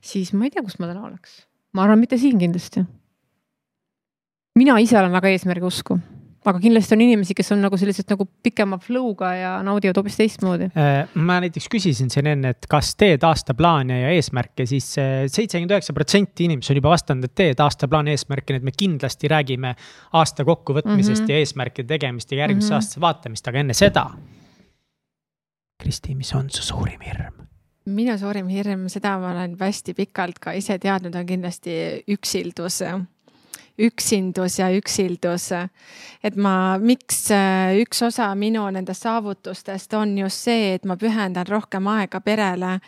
siis 0.00 0.32
ma 0.32 0.46
ei 0.46 0.54
tea, 0.54 0.62
kus 0.62 0.78
ma 0.78 0.86
täna 0.86 1.06
oleks. 1.10 1.46
ma 1.72 1.82
arvan, 1.82 1.98
mitte 1.98 2.18
siin 2.18 2.38
kindlasti 2.38 2.86
mina 4.58 4.78
ise 4.82 4.98
olen 4.98 5.12
väga 5.14 5.30
eesmärgi 5.32 5.64
usku, 5.66 5.96
aga 6.44 6.58
kindlasti 6.60 6.96
on 6.96 7.02
inimesi, 7.04 7.36
kes 7.38 7.52
on 7.54 7.62
nagu 7.64 7.78
sellised 7.78 8.08
nagu 8.10 8.26
pikema 8.44 8.78
flow'ga 8.82 9.30
ja 9.38 9.52
naudivad 9.64 10.00
hoopis 10.00 10.18
teistmoodi. 10.18 10.68
Äh, 10.78 11.12
ma 11.14 11.38
näiteks 11.44 11.68
küsisin 11.72 12.10
siin 12.12 12.28
enne, 12.32 12.52
et 12.56 12.66
kas 12.70 12.92
teed 12.98 13.24
aastaplaane 13.26 14.00
ja 14.02 14.10
eesmärke 14.16 14.66
siis, 14.66 14.90
siis 14.96 15.36
seitsekümmend 15.36 15.76
üheksa 15.76 15.94
protsenti 15.96 16.48
inimesi 16.48 16.74
on 16.74 16.82
juba 16.82 16.92
vastanud, 16.94 17.28
et 17.28 17.36
teed 17.38 17.62
aastaplaani 17.62 18.16
eesmärke, 18.16 18.52
nii 18.52 18.62
et 18.62 18.68
me 18.68 18.74
kindlasti 18.76 19.30
räägime 19.32 19.74
aasta 20.18 20.46
kokkuvõtmisest 20.48 21.22
mm 21.22 21.26
-hmm. 21.26 21.32
ja 21.32 21.46
eesmärkide 21.46 21.88
tegemist 21.94 22.32
ja 22.32 22.42
järgmise 22.44 22.66
mm 22.66 22.70
-hmm. 22.70 22.82
aastase 22.82 23.00
vaatamist, 23.00 23.48
aga 23.48 23.64
enne 23.64 23.74
seda. 23.74 24.10
Kristi, 25.82 26.14
mis 26.14 26.34
on 26.34 26.50
su 26.50 26.62
suurim 26.62 27.00
hirm? 27.00 27.42
minu 27.86 28.18
suurim 28.18 28.46
hirm, 28.46 28.86
seda 28.88 29.16
ma 29.18 29.32
olen 29.32 29.56
hästi 29.58 29.94
pikalt 29.94 30.38
ka 30.38 30.52
ise 30.52 30.78
teadnud, 30.78 31.14
on 31.14 31.26
kindlasti 31.26 32.04
üksildus 32.08 32.82
üksindus 33.78 34.58
ja 34.58 34.68
üksildus. 34.74 35.50
et 36.22 36.36
ma, 36.36 36.78
miks 36.78 37.30
äh, 37.30 37.74
üks 37.82 38.02
osa 38.02 38.34
minu 38.34 38.64
nendest 38.70 39.02
saavutustest 39.02 39.94
on 39.94 40.16
just 40.18 40.44
see, 40.44 40.74
et 40.74 40.84
ma 40.84 40.96
pühendan 40.96 41.46
rohkem 41.48 41.86
aega 41.86 42.20
perele. 42.20 42.78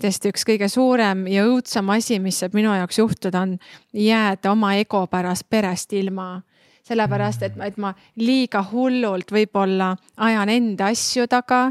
sest 0.00 0.26
üks 0.26 0.44
kõige 0.44 0.68
suurem 0.68 1.26
ja 1.26 1.46
õudsem 1.46 1.90
asi, 1.94 2.18
mis 2.18 2.40
saab 2.42 2.54
minu 2.54 2.74
jaoks 2.74 2.98
juhtuda, 2.98 3.40
on 3.40 3.58
jääda 3.92 4.50
oma 4.50 4.74
ego 4.74 5.06
pärast 5.06 5.48
perest 5.50 5.92
ilma 5.92 6.42
sellepärast 6.82 7.42
et, 7.46 7.58
et 7.62 7.76
ma 7.78 7.92
liiga 8.18 8.64
hullult 8.72 9.30
võib-olla 9.30 9.92
ajan 10.16 10.50
enda 10.50 10.90
asju 10.90 11.28
taga 11.30 11.68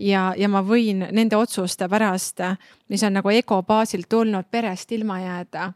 ja, 0.00 0.32
ja 0.36 0.48
ma 0.48 0.64
võin 0.64 1.04
nende 1.12 1.36
otsuste 1.36 1.88
pärast, 1.88 2.40
mis 2.88 3.04
on 3.04 3.18
nagu 3.20 3.30
ego 3.30 3.60
baasilt 3.62 4.08
tulnud, 4.08 4.48
perest 4.50 4.92
ilma 4.96 5.20
jääda 5.20 5.72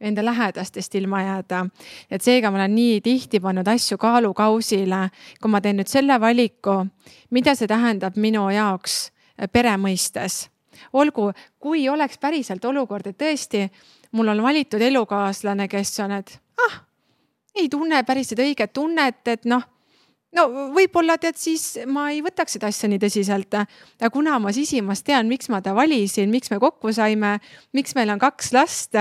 enda 0.00 0.24
lähedastest 0.24 0.94
ilma 0.94 1.22
jääda. 1.22 1.66
et 2.10 2.22
seega 2.22 2.50
ma 2.50 2.56
olen 2.56 2.74
nii 2.74 3.00
tihti 3.00 3.40
pannud 3.40 3.68
asju 3.68 3.98
kaalukausile, 3.98 5.10
kui 5.42 5.50
ma 5.50 5.60
teen 5.60 5.76
nüüd 5.76 5.88
selle 5.88 6.20
valiku, 6.20 6.86
mida 7.30 7.54
see 7.54 7.68
tähendab 7.68 8.16
minu 8.16 8.48
jaoks 8.50 9.12
pere 9.52 9.76
mõistes. 9.76 10.48
olgu, 10.92 11.32
kui 11.58 11.88
oleks 11.88 12.18
päriselt 12.18 12.64
olukord, 12.64 13.06
et 13.06 13.18
tõesti 13.18 13.68
mul 14.12 14.28
on 14.28 14.42
valitud 14.42 14.80
elukaaslane, 14.80 15.68
kes 15.68 16.00
on, 16.00 16.12
et 16.12 16.40
ah, 16.66 16.80
ei 17.54 17.68
tunne 17.68 18.02
päris 18.04 18.28
seda 18.28 18.42
õiget 18.42 18.72
tunnet, 18.72 19.28
et 19.28 19.44
noh 19.44 19.62
no 20.36 20.46
võib-olla 20.74 21.16
tead, 21.20 21.38
siis 21.38 21.64
ma 21.90 22.08
ei 22.14 22.20
võtaks 22.24 22.56
seda 22.56 22.70
asja 22.70 22.88
nii 22.90 23.00
tõsiselt. 23.02 23.56
aga 23.56 24.10
kuna 24.14 24.38
ma 24.42 24.52
sisimas 24.54 25.02
tean, 25.06 25.28
miks 25.30 25.50
ma 25.52 25.60
ta 25.62 25.74
valisin, 25.76 26.30
miks 26.30 26.50
me 26.52 26.60
kokku 26.62 26.92
saime, 26.94 27.38
miks 27.76 27.94
meil 27.98 28.12
on 28.14 28.22
kaks 28.22 28.52
last, 28.54 28.98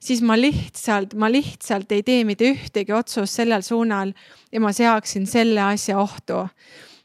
siis 0.00 0.22
ma 0.22 0.38
lihtsalt, 0.40 1.14
ma 1.14 1.30
lihtsalt 1.32 1.92
ei 1.92 2.04
tee 2.06 2.24
mitte 2.24 2.48
ühtegi 2.54 2.94
otsust 2.96 3.40
sellel 3.40 3.64
suunal 3.66 4.14
ja 4.52 4.60
ma 4.60 4.72
seaksin 4.72 5.26
selle 5.26 5.62
asja 5.68 5.98
ohtu. 6.00 6.46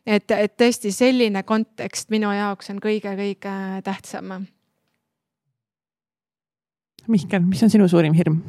et, 0.05 0.29
et 0.31 0.53
tõesti 0.57 0.91
selline 0.93 1.43
kontekst 1.43 2.11
minu 2.13 2.31
jaoks 2.31 2.69
on 2.69 2.79
kõige-kõige 2.79 3.55
tähtsam. 3.83 4.45
Mihkel, 7.07 7.41
mis 7.45 7.61
on 7.63 7.69
sinu 7.69 7.87
suurim 7.87 8.13
hirm? 8.13 8.39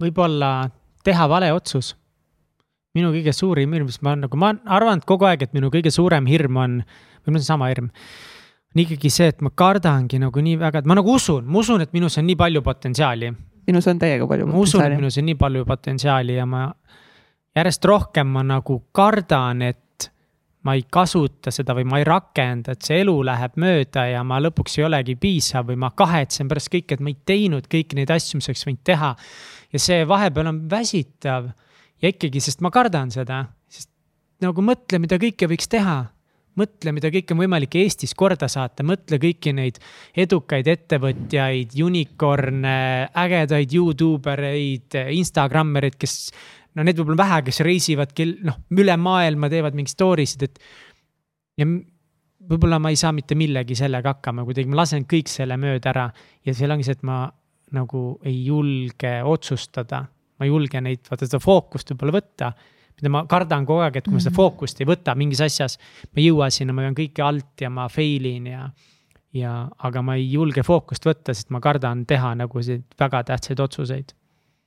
võib-olla 0.00 0.68
teha 1.06 1.28
vale 1.30 1.52
otsus 1.54 1.94
minu 2.94 3.10
kõige 3.14 3.34
suurim 3.34 3.72
hirm, 3.74 3.88
mis 3.90 4.00
ma 4.06 4.14
nagu, 4.18 4.38
ma 4.38 4.52
olen 4.52 4.60
arvanud 4.76 5.06
kogu 5.08 5.26
aeg, 5.28 5.42
et 5.46 5.56
minu 5.56 5.70
kõige 5.74 5.90
suurem 5.94 6.28
hirm 6.30 6.60
on, 6.62 6.78
või 7.24 7.34
mul 7.34 7.42
on 7.42 7.46
sama 7.46 7.70
hirm. 7.72 7.90
on 8.74 8.82
ikkagi 8.82 9.10
see, 9.10 9.30
et 9.30 9.42
ma 9.42 9.50
kardangi 9.54 10.18
nagu 10.22 10.42
nii 10.42 10.58
väga, 10.60 10.82
et 10.82 10.86
ma 10.90 10.98
nagu 10.98 11.14
usun, 11.14 11.46
ma 11.46 11.62
usun, 11.62 11.82
et 11.82 11.92
minus 11.94 12.18
on 12.18 12.26
nii 12.26 12.38
palju 12.38 12.62
potentsiaali. 12.62 13.32
minus 13.66 13.88
on 13.90 13.98
täiega 13.98 14.28
palju 14.30 14.46
ma 14.46 14.58
usun, 14.58 14.84
et 14.84 14.96
minus 14.98 15.18
on 15.18 15.26
nii 15.26 15.38
palju 15.40 15.64
potentsiaali 15.64 16.36
ja 16.38 16.46
ma 16.46 16.68
järjest 17.56 17.84
rohkem 17.84 18.30
ma 18.30 18.42
nagu 18.42 18.82
kardan, 18.92 19.62
et 19.62 20.10
ma 20.64 20.74
ei 20.78 20.86
kasuta 20.90 21.52
seda 21.52 21.74
või 21.76 21.84
ma 21.88 21.98
ei 22.00 22.06
rakenda, 22.08 22.72
et 22.72 22.86
see 22.86 23.02
elu 23.02 23.14
läheb 23.26 23.58
mööda 23.60 24.06
ja 24.08 24.22
ma 24.24 24.38
lõpuks 24.40 24.78
ei 24.78 24.86
olegi 24.86 25.16
piisav 25.20 25.66
või 25.68 25.76
ma 25.82 25.90
kahetsen 25.96 26.48
pärast 26.48 26.70
kõike, 26.72 26.96
et 26.96 27.02
ma 27.04 27.12
ei 27.12 27.18
teinud 27.26 27.68
kõiki 27.70 27.98
neid 27.98 28.12
asju, 28.14 28.38
mis 28.38 28.48
oleks 28.48 28.64
võinud 28.68 28.84
teha. 28.86 29.12
ja 29.74 29.82
see 29.82 30.06
vahepeal 30.08 30.48
on 30.48 30.62
väsitav 30.70 31.50
ja 32.02 32.10
ikkagi, 32.12 32.42
sest 32.42 32.64
ma 32.64 32.72
kardan 32.74 33.12
seda, 33.14 33.44
sest 33.70 33.90
nagu 34.44 34.64
mõtle, 34.64 35.00
mida 35.02 35.18
kõike 35.20 35.48
võiks 35.50 35.70
teha. 35.70 36.02
mõtle, 36.54 36.92
mida 36.94 37.08
kõike 37.10 37.34
on 37.34 37.40
võimalik 37.40 37.74
Eestis 37.80 38.12
korda 38.14 38.46
saata, 38.46 38.84
mõtle 38.86 39.18
kõiki 39.18 39.50
neid 39.50 39.80
edukaid 40.14 40.68
ettevõtjaid, 40.70 41.72
unicorn'e, 41.82 43.08
ägedaid 43.10 43.74
Youtube 43.74 44.30
ereid, 44.30 44.94
Instagrammereid, 44.94 45.96
kes. 45.98 46.30
no 46.78 46.86
need 46.86 47.00
võib-olla 47.00 47.24
vähe, 47.24 47.40
kes 47.48 47.58
reisivad, 47.66 48.14
kel 48.14 48.36
noh, 48.46 48.60
üle 48.70 48.94
maailma 48.96 49.50
teevad 49.50 49.74
mingeid 49.74 49.96
story 49.96 50.28
sid, 50.30 50.46
et. 50.46 50.62
ja 51.58 51.66
võib-olla 51.66 52.78
ma 52.78 52.92
ei 52.92 53.00
saa 53.00 53.12
mitte 53.16 53.34
millegi 53.38 53.74
sellega 53.78 54.14
hakkama, 54.14 54.44
kuidagi 54.46 54.70
ma 54.70 54.82
lasen 54.82 55.08
kõik 55.10 55.30
selle 55.32 55.56
mööda 55.60 55.90
ära 55.90 56.08
ja 56.46 56.54
seal 56.54 56.74
ongi 56.74 56.86
see, 56.86 56.98
et 56.98 57.06
ma 57.06 57.24
nagu 57.74 58.04
ei 58.22 58.44
julge 58.46 59.16
otsustada. 59.26 60.04
Ma 60.38 60.46
ei 60.46 60.50
julge 60.52 60.80
neid, 60.80 61.04
vaata 61.10 61.28
seda 61.28 61.40
fookust 61.42 61.92
võib-olla 61.92 62.18
võtta. 62.20 62.52
mida 62.94 63.10
ma 63.10 63.24
kardan 63.26 63.64
kogu 63.66 63.82
aeg, 63.82 63.96
et 63.98 64.04
kui 64.06 64.14
ma 64.14 64.20
seda 64.22 64.30
Mhm. 64.30 64.36
fookust 64.36 64.80
ei 64.80 64.86
võta 64.86 65.16
mingis 65.18 65.40
asjas, 65.42 65.78
ma 66.12 66.20
ei 66.20 66.28
jõua 66.28 66.50
sinna, 66.50 66.72
ma 66.72 66.82
pean 66.82 66.94
kõike 66.94 67.22
alt 67.26 67.60
ja 67.60 67.70
ma 67.70 67.88
fail 67.88 68.24
in 68.30 68.46
ja. 68.46 68.70
ja, 69.34 69.68
aga 69.78 70.02
ma 70.02 70.14
ei 70.14 70.30
julge 70.30 70.62
fookust 70.62 71.04
võtta, 71.04 71.34
sest 71.34 71.50
ma 71.50 71.60
kardan 71.60 72.06
teha 72.06 72.34
nagu 72.38 72.60
väga 72.98 73.24
tähtsaid 73.24 73.60
otsuseid. 73.60 74.14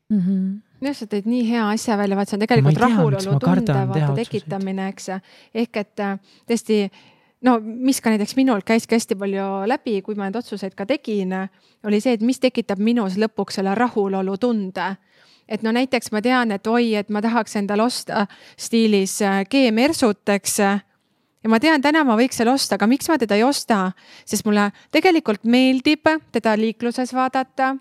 mm. 0.09 0.19
-hmm. 0.19 0.61
jah, 0.81 0.95
sa 0.95 1.05
tõid 1.05 1.25
nii 1.25 1.49
hea 1.49 1.69
asja 1.69 1.97
välja, 1.97 2.15
vaat 2.15 2.27
see 2.29 2.35
on 2.35 2.41
tegelikult 2.41 2.63
Ma 2.63 2.69
ei 2.69 2.75
tea, 2.75 2.87
miks 2.87 2.97
rahulolu 2.97 3.31
ma 3.31 3.39
kardan 3.39 3.65
tunde 3.65 3.93
teha 3.93 4.07
vaata 4.07 4.15
tekitamine, 4.15 4.87
eks. 4.87 5.07
ehk 5.55 5.77
et 5.77 5.99
äh, 5.99 6.19
tõesti 6.47 6.89
no 7.45 7.57
mis 7.61 7.99
ka 8.01 8.11
näiteks 8.13 8.35
minul 8.37 8.63
käiski 8.65 8.97
hästi 8.97 9.17
palju 9.19 9.47
läbi, 9.69 9.99
kui 10.05 10.17
ma 10.17 10.27
neid 10.27 10.39
otsuseid 10.39 10.75
ka 10.77 10.87
tegin, 10.89 11.33
oli 11.85 11.99
see, 12.01 12.17
et 12.17 12.25
mis 12.25 12.39
tekitab 12.41 12.81
minus 12.83 13.17
lõpuks 13.19 13.59
selle 13.59 13.75
rahulolu 13.77 14.37
tunde. 14.41 14.95
Et 15.47 15.63
no 15.63 15.71
näiteks 15.71 16.11
ma 16.11 16.21
tean, 16.21 16.51
et 16.51 16.67
oi, 16.67 16.95
et 16.95 17.09
ma 17.09 17.21
tahaks 17.21 17.55
endale 17.59 17.83
osta 17.83 18.25
stiilis 18.59 19.21
äh, 19.21 19.41
G-Mersut, 19.49 20.23
eks. 20.35 20.59
Ja 21.43 21.51
ma 21.51 21.59
tean, 21.63 21.81
täna 21.81 22.03
ma 22.03 22.17
võiks 22.19 22.39
selle 22.39 22.51
osta, 22.51 22.75
aga 22.75 22.87
miks 22.89 23.09
ma 23.09 23.17
teda 23.21 23.37
ei 23.37 23.43
osta, 23.45 23.91
sest 24.25 24.45
mulle 24.47 24.71
tegelikult 24.91 25.45
meeldib 25.45 26.09
teda 26.31 26.57
liikluses 26.57 27.13
vaadata. 27.13 27.75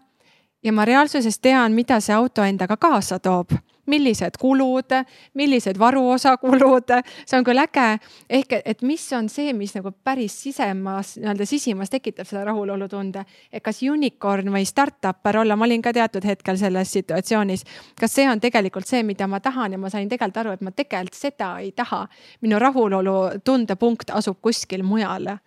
ja 0.63 0.73
ma 0.73 0.85
reaalsuses 0.85 1.39
tean, 1.39 1.73
mida 1.73 2.01
see 2.01 2.15
auto 2.15 2.43
endaga 2.43 2.77
kaasa 2.77 3.19
toob, 3.19 3.53
millised 3.87 4.39
kulud, 4.41 4.95
millised 5.35 5.79
varuosakulud, 5.79 6.93
see 7.27 7.39
on 7.39 7.47
küll 7.47 7.61
äge. 7.63 7.87
ehk 8.31 8.57
et 8.65 8.83
mis 8.83 9.05
on 9.13 9.29
see, 9.29 9.53
mis 9.53 9.75
nagu 9.77 9.93
päris 10.05 10.35
sisemas, 10.43 11.17
nii-öelda 11.21 11.47
sisimas 11.47 11.91
tekitab 11.91 12.27
selle 12.27 12.45
rahulolutunde. 12.45 13.25
et 13.53 13.63
kas 13.63 13.83
unicorn 13.83 14.51
või 14.53 14.67
startup'er 14.67 15.41
olla, 15.43 15.57
ma 15.57 15.65
olin 15.65 15.83
ka 15.83 15.93
teatud 15.93 16.25
hetkel 16.25 16.59
selles 16.59 16.93
situatsioonis. 16.93 17.65
kas 18.01 18.15
see 18.15 18.29
on 18.31 18.41
tegelikult 18.41 18.87
see, 18.87 19.03
mida 19.03 19.27
ma 19.27 19.41
tahan 19.41 19.73
ja 19.73 19.79
ma 19.79 19.91
sain 19.91 20.09
tegelikult 20.09 20.37
aru, 20.45 20.53
et 20.53 20.61
ma 20.61 20.71
tegelikult 20.71 21.15
seda 21.15 21.59
ei 21.59 21.73
taha. 21.73 22.07
minu 22.41 22.59
rahulolu 22.59 23.41
tundepunkt 23.45 24.11
asub 24.11 24.41
kuskil 24.43 24.83
mujal. 24.83 25.39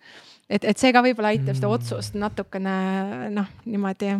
et, 0.48 0.64
et 0.64 0.78
see 0.78 0.92
ka 0.92 1.02
võib-olla 1.02 1.34
aitab 1.34 1.54
seda 1.54 1.68
otsust 1.68 2.14
natukene 2.14 3.30
noh, 3.30 3.46
niimoodi 3.64 4.14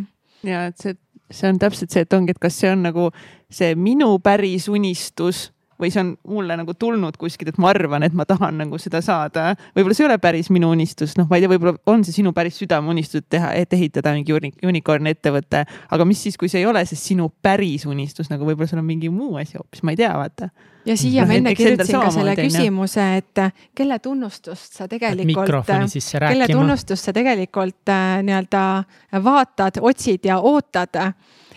ja 0.47 0.67
et 0.71 0.81
see, 0.81 0.97
see 1.31 1.49
on 1.49 1.59
täpselt 1.59 1.93
see, 1.93 2.05
et 2.07 2.13
ongi, 2.17 2.35
et 2.35 2.43
kas 2.43 2.59
see 2.63 2.71
on 2.73 2.85
nagu 2.89 3.11
see 3.51 3.75
minu 3.79 4.13
päris 4.23 4.69
unistus 4.69 5.51
või 5.81 5.91
see 5.93 6.03
on 6.03 6.13
mulle 6.29 6.57
nagu 6.61 6.75
tulnud 6.75 7.17
kuskilt, 7.21 7.55
et 7.55 7.61
ma 7.63 7.71
arvan, 7.73 8.05
et 8.07 8.17
ma 8.17 8.27
tahan 8.29 8.59
nagu 8.61 8.79
seda 8.79 9.01
saada. 9.05 9.55
võib-olla 9.77 9.97
see 9.97 10.05
ei 10.05 10.11
ole 10.11 10.19
päris 10.23 10.51
minu 10.53 10.71
unistus, 10.75 11.17
noh, 11.19 11.29
ma 11.31 11.39
ei 11.39 11.45
tea, 11.45 11.53
võib-olla 11.53 11.77
on 11.91 12.05
see 12.05 12.15
sinu 12.21 12.33
päris 12.37 12.59
südameunistus 12.61 13.25
teha, 13.29 13.53
et 13.59 13.73
ehitada 13.77 14.13
mingi 14.17 14.35
uni- 14.37 14.53
unicorn 14.67 15.07
ettevõte, 15.11 15.65
aga 15.91 16.09
mis 16.09 16.23
siis, 16.23 16.37
kui 16.41 16.49
see 16.53 16.63
ei 16.63 16.69
ole 16.69 16.85
see 16.89 16.99
sinu 17.01 17.31
päris 17.43 17.87
unistus, 17.89 18.31
nagu 18.31 18.45
võib-olla 18.49 18.69
sul 18.71 18.83
on 18.83 18.89
mingi 18.89 19.11
muu 19.13 19.37
asi 19.41 19.59
hoopis, 19.59 19.83
ma 19.83 19.95
ei 19.97 20.01
tea, 20.01 20.13
vaata. 20.17 20.51
ja 20.85 20.97
siia 20.97 21.25
Noh, 21.25 21.33
ma 21.33 21.41
enne 21.41 21.55
kirjutasin 21.57 22.01
ka 22.01 22.11
selle 22.15 22.37
küsimuse, 22.39 23.09
et 23.21 23.43
kelle 23.77 23.99
tunnustust 23.99 24.81
sa 24.81 24.89
tegelikult, 24.89 25.75
sisse 25.93 26.19
kelle 26.21 26.49
tunnustust 26.49 27.11
sa 27.11 27.13
tegelikult 27.17 27.93
äh, 27.93 28.23
nii-öelda 28.27 28.65
vaatad, 29.25 29.81
otsid 29.81 30.25
ja 30.25 30.41
ootad. 30.41 30.97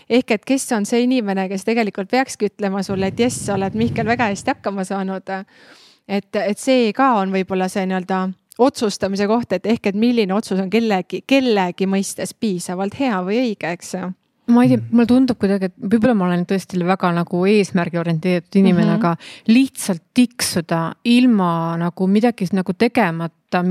Ehk 0.08 0.30
et 0.30 0.44
kes 0.44 0.66
on 0.76 0.86
see 0.88 1.04
inimene, 1.06 1.48
kes 1.48 1.64
tegelikult 1.64 2.10
peakski 2.10 2.50
ütlema 2.52 2.82
sulle, 2.82 3.10
et 3.10 3.20
jess, 3.20 3.46
sa 3.46 3.58
oled 3.58 3.76
Mihkel 3.78 4.06
väga 4.06 4.30
hästi 4.32 4.54
hakkama 4.54 4.84
saanud. 4.84 5.30
et, 6.08 6.36
et 6.36 6.58
see 6.58 6.92
ka 6.92 7.14
on 7.20 7.32
võib-olla 7.32 7.68
see 7.68 7.86
nii-öelda 7.86 8.28
otsustamise 8.58 9.26
koht, 9.26 9.52
et 9.52 9.66
ehk, 9.66 9.86
et 9.86 9.96
milline 9.98 10.34
otsus 10.34 10.60
on 10.60 10.68
kellegi, 10.70 11.24
kellegi 11.26 11.88
mõistes 11.90 12.34
piisavalt 12.34 12.94
hea 13.00 13.22
või 13.24 13.40
õige, 13.40 13.72
eks 13.72 13.96
ma 14.52 14.64
ei 14.64 14.74
tea, 14.74 14.82
mulle 14.90 15.08
tundub 15.08 15.38
kuidagi, 15.40 15.70
et 15.70 15.76
võib-olla 15.78 16.14
ma 16.18 16.26
olen 16.28 16.44
tõesti 16.48 16.80
väga 16.84 17.10
nagu 17.16 17.44
eesmärgi 17.48 18.00
orienteeritud 18.00 18.58
inimene 18.60 18.86
mm. 18.86 18.90
-hmm. 18.90 18.98
aga 19.00 19.16
lihtsalt 19.48 20.02
tiksuda 20.14 20.80
ilma 21.04 21.76
nagu 21.80 22.06
midagi 22.06 22.48
nagu 22.52 22.74
tegemata, 22.76 23.64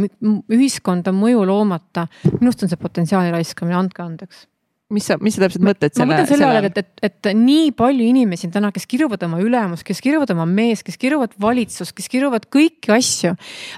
ühiskonda 0.50 1.14
mõju 1.14 1.46
loomata. 1.46 2.08
minu 2.32 2.50
arust 2.50 2.64
on 2.64 2.74
see 2.74 2.82
potentsiaali 2.82 3.32
raiskamine, 3.32 3.78
andke 3.78 4.02
andeks 4.02 4.48
mis 4.94 5.10
sa, 5.12 5.20
mis 5.22 5.38
sa 5.38 5.46
täpselt 5.46 5.66
mõtled 5.66 5.94
ma 5.94 6.00
selle, 6.00 6.10
mõtlen 6.14 6.30
selle 6.32 6.50
all, 6.50 6.70
et, 6.70 6.82
et, 6.82 6.92
et 7.10 7.32
nii 7.38 7.72
palju 7.78 8.10
inimesi 8.14 8.50
on 8.50 8.56
täna, 8.58 8.74
kes 8.76 8.90
kiruvad 8.90 9.24
oma 9.28 9.42
ülemust, 9.44 9.86
kes 9.88 10.02
kiruvad 10.04 10.34
oma 10.34 10.48
meest, 10.50 10.86
kes 10.88 10.98
kiruvad 11.02 11.38
valitsust, 11.42 11.96
kes 11.98 12.10
kiruvad 12.12 12.50
kõiki 12.54 12.94
asju. 12.96 13.36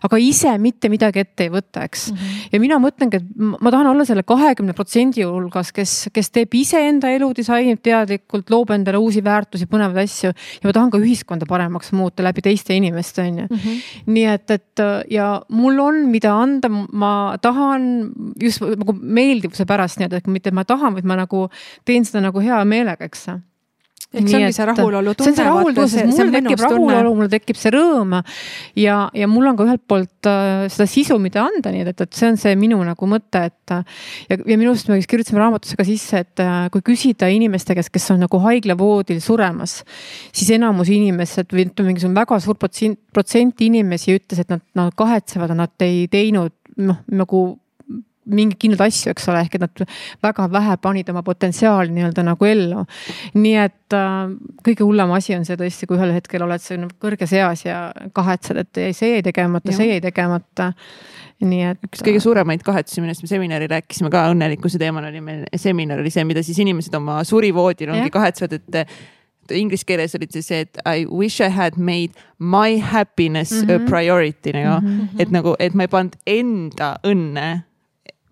aga 0.08 0.22
ise 0.22 0.56
mitte 0.62 0.90
midagi 0.92 1.26
ette 1.26 1.50
ei 1.50 1.54
võta, 1.54 1.86
eks 1.86 2.10
mm. 2.12 2.18
-hmm. 2.18 2.50
ja 2.56 2.64
mina 2.64 2.80
mõtlengi, 2.82 3.22
et 3.22 3.46
ma 3.60 3.66
ma 3.66 3.72
tahan 3.74 3.88
olla 3.90 4.06
selle 4.06 4.24
kahekümne 4.28 4.76
protsendi 4.78 5.24
hulgas, 5.26 5.72
kes, 5.76 5.94
kes 6.14 6.30
teeb 6.34 6.54
iseenda 6.58 7.10
elu 7.16 7.32
disainib 7.38 7.82
teadlikult, 7.86 8.52
loob 8.54 8.74
endale 8.76 9.00
uusi 9.02 9.24
väärtusi, 9.26 9.66
põnevaid 9.72 10.04
asju. 10.06 10.32
ja 10.32 10.70
ma 10.70 10.74
tahan 10.76 10.92
ka 10.94 11.02
ühiskonda 11.02 11.48
paremaks 11.50 11.90
muuta 11.98 12.24
läbi 12.26 12.44
teiste 12.46 12.76
inimeste, 12.78 13.26
on 13.26 13.40
ju. 13.42 13.76
nii 14.06 14.28
et, 14.30 14.54
et 14.54 14.84
ja 15.12 15.30
mul 15.50 15.82
on, 15.82 16.04
mida 16.12 16.36
anda, 16.38 16.70
ma 16.70 17.14
tahan 17.42 17.88
just 18.42 18.62
nagu 18.62 18.96
meeldivuse 18.96 19.66
pärast 19.70 20.02
nii-öelda, 20.02 20.22
et 20.22 20.30
mitte 20.32 20.54
ma 20.56 20.66
tahan, 20.68 20.94
vaid 20.98 21.05
ma 21.08 21.20
nagu 21.20 21.48
teen 21.86 22.08
seda 22.08 22.24
nagu 22.26 22.44
hea 22.44 22.62
meelega, 22.68 23.10
eks 23.10 23.28
ehk 24.16 24.30
see 24.30 24.40
ongi 24.40 24.56
see 24.56 24.66
rahulolu 24.70 25.14
see 25.18 25.32
on 25.32 25.38
see 25.38 25.46
rahulolu, 25.46 25.86
sest 25.92 26.08
mul 26.10 26.32
tekib 26.34 26.62
tunne. 26.62 26.94
rahulolu, 26.94 27.14
mul 27.20 27.32
tekib 27.32 27.60
see 27.60 27.72
rõõm 27.76 28.16
ja, 28.80 28.98
ja 29.16 29.30
mul 29.32 29.50
on 29.50 29.58
ka 29.60 29.66
ühelt 29.68 29.84
poolt 29.90 30.30
äh, 30.30 30.66
seda 30.72 30.88
sisu, 30.90 31.18
mida 31.22 31.44
anda, 31.46 31.74
nii 31.74 31.86
et, 31.86 32.04
et 32.06 32.20
see 32.20 32.30
on 32.32 32.40
see 32.40 32.56
minu 32.60 32.80
nagu 32.86 33.10
mõte, 33.10 33.46
et. 33.50 33.76
ja, 34.30 34.38
ja 34.38 34.58
minu 34.60 34.72
arust 34.72 34.90
me 34.92 35.00
vist 35.00 35.12
kirjutasime 35.12 35.42
raamatusse 35.42 35.80
ka 35.80 35.88
sisse, 35.88 36.24
et 36.26 36.44
äh, 36.44 36.68
kui 36.74 36.86
küsida 36.94 37.30
inimeste 37.34 37.78
käest, 37.78 37.92
kes 37.94 38.08
on 38.16 38.24
nagu 38.26 38.40
haiglavoodil 38.46 39.22
suremas, 39.24 39.82
siis 40.32 40.54
enamus 40.56 40.92
inimesed 40.94 41.52
või 41.52 41.68
ütleme, 41.68 41.94
mingisugune 41.94 42.22
väga 42.22 42.40
suur 42.44 42.60
protsent, 42.60 43.02
protsent 43.16 43.62
inimesi 43.66 44.16
ütles, 44.20 44.46
et 44.46 44.54
nad, 44.54 44.64
nad 44.78 44.96
kahetsevad, 44.98 45.54
et 45.54 45.64
nad 45.66 45.88
ei 45.88 46.06
teinud 46.12 46.56
noh, 46.86 47.04
nagu 47.12 47.46
mingeid 48.26 48.60
kindlaid 48.62 48.90
asju, 48.90 49.14
eks 49.14 49.28
ole, 49.32 49.42
ehk 49.46 49.58
et 49.58 49.66
nad 49.66 49.84
väga 50.26 50.48
vähe 50.52 50.78
panid 50.82 51.10
oma 51.14 51.24
potentsiaali 51.26 51.94
nii-öelda 51.96 52.26
nagu 52.26 52.50
ellu. 52.50 52.86
nii 53.38 53.56
et 53.62 53.98
äh, 53.98 54.36
kõige 54.66 54.86
hullem 54.86 55.14
asi 55.18 55.36
on 55.38 55.46
see 55.48 55.58
tõesti, 55.60 55.90
kui 55.90 56.00
ühel 56.00 56.16
hetkel 56.16 56.46
oled 56.46 56.64
sa 56.64 56.78
nagu 56.80 56.96
kõrges 57.02 57.36
eas 57.38 57.66
ja 57.66 57.80
kahetsed, 58.16 58.62
et 58.66 58.82
ei, 58.82 58.96
see 58.98 59.16
jäi 59.16 59.26
tegemata, 59.26 59.76
see 59.76 59.90
jäi 59.94 60.04
tegemata. 60.04 60.72
nii 61.46 61.66
et. 61.72 61.82
üks 61.90 62.06
kõige 62.06 62.22
suuremaid 62.24 62.64
kahetsusi, 62.66 63.04
millest 63.04 63.26
me 63.26 63.30
seminaril 63.30 63.70
rääkisime 63.70 64.10
ka 64.14 64.30
õnnelikkuse 64.32 64.80
teemal 64.82 65.10
oli 65.10 65.22
meil 65.22 65.44
seminar 65.60 66.00
oli 66.00 66.14
see, 66.14 66.24
mida 66.28 66.44
siis 66.46 66.62
inimesed 66.64 66.96
oma 66.96 67.20
surivoodil 67.28 67.92
ongi 67.92 68.14
kahetsevad, 68.14 68.56
et 68.56 68.96
inglise 69.54 69.86
keeles 69.86 70.16
olid 70.18 70.34
siis 70.34 70.48
see, 70.50 70.64
et 70.66 70.80
I 70.88 71.06
wish 71.06 71.44
I 71.44 71.52
had 71.54 71.78
made 71.78 72.16
my 72.40 72.80
happiness 72.80 73.52
mm 73.52 73.68
-hmm. 73.68 73.86
a 73.86 73.90
priority 73.90 74.52
nagu 74.54 74.82
mm, 74.82 75.00
-hmm. 75.00 75.22
et 75.22 75.32
nagu, 75.32 75.56
et 75.60 75.74
ma 75.74 75.84
ei 75.84 75.88
pannud 75.88 76.16
enda 76.26 76.96
õnne 77.04 77.62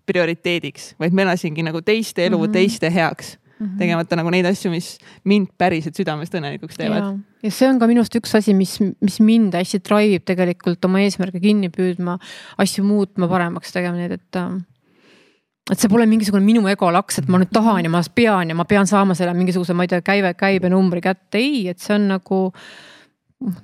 prioriteediks, 0.06 0.92
vaid 1.00 1.14
ma 1.16 1.24
elasingi 1.26 1.64
nagu 1.66 1.82
teiste 1.82 2.26
elu 2.26 2.38
mm 2.38 2.44
-hmm. 2.44 2.52
teiste 2.52 2.90
heaks 2.94 3.36
mm, 3.36 3.66
-hmm. 3.66 3.78
tegemata 3.78 4.16
nagu 4.16 4.30
neid 4.30 4.46
asju, 4.46 4.70
mis 4.70 4.98
mind 5.24 5.48
päriselt 5.58 5.96
südamest 5.96 6.34
õnnelikuks 6.34 6.76
teevad. 6.76 7.18
ja 7.42 7.50
see 7.50 7.68
on 7.68 7.78
ka 7.78 7.86
minu 7.86 8.00
arust 8.00 8.16
üks 8.16 8.34
asi, 8.36 8.54
mis, 8.54 8.78
mis 9.00 9.20
mind 9.20 9.54
hästi 9.54 9.80
drive 9.88 10.20
ib 10.20 10.24
tegelikult 10.24 10.84
oma 10.84 11.00
eesmärke 11.00 11.40
kinni 11.40 11.68
püüdma, 11.68 12.18
asju 12.58 12.84
muutma, 12.84 13.28
paremaks 13.28 13.72
tegema, 13.72 13.96
nii 13.96 14.04
et, 14.04 14.12
et 14.12 14.36
äh, 14.36 14.62
et 15.72 15.80
see 15.80 15.88
pole 15.88 16.06
mingisugune 16.06 16.44
minu 16.44 16.66
ego 16.68 16.90
laks, 16.92 17.18
et 17.18 17.28
ma 17.28 17.38
nüüd 17.40 17.52
tahan 17.52 17.84
ja 17.84 17.90
ma 17.90 18.02
pean 18.14 18.48
ja 18.48 18.54
ma 18.54 18.64
pean 18.68 18.86
saama 18.86 19.14
selle 19.14 19.32
mingisuguse, 19.34 19.72
ma 19.72 19.86
ei 19.86 19.88
tea, 19.88 20.02
käibe, 20.04 20.34
käibenumbri 20.34 21.00
kätte, 21.00 21.40
ei, 21.40 21.68
et 21.68 21.78
see 21.80 21.94
on 21.96 22.08
nagu 22.08 22.40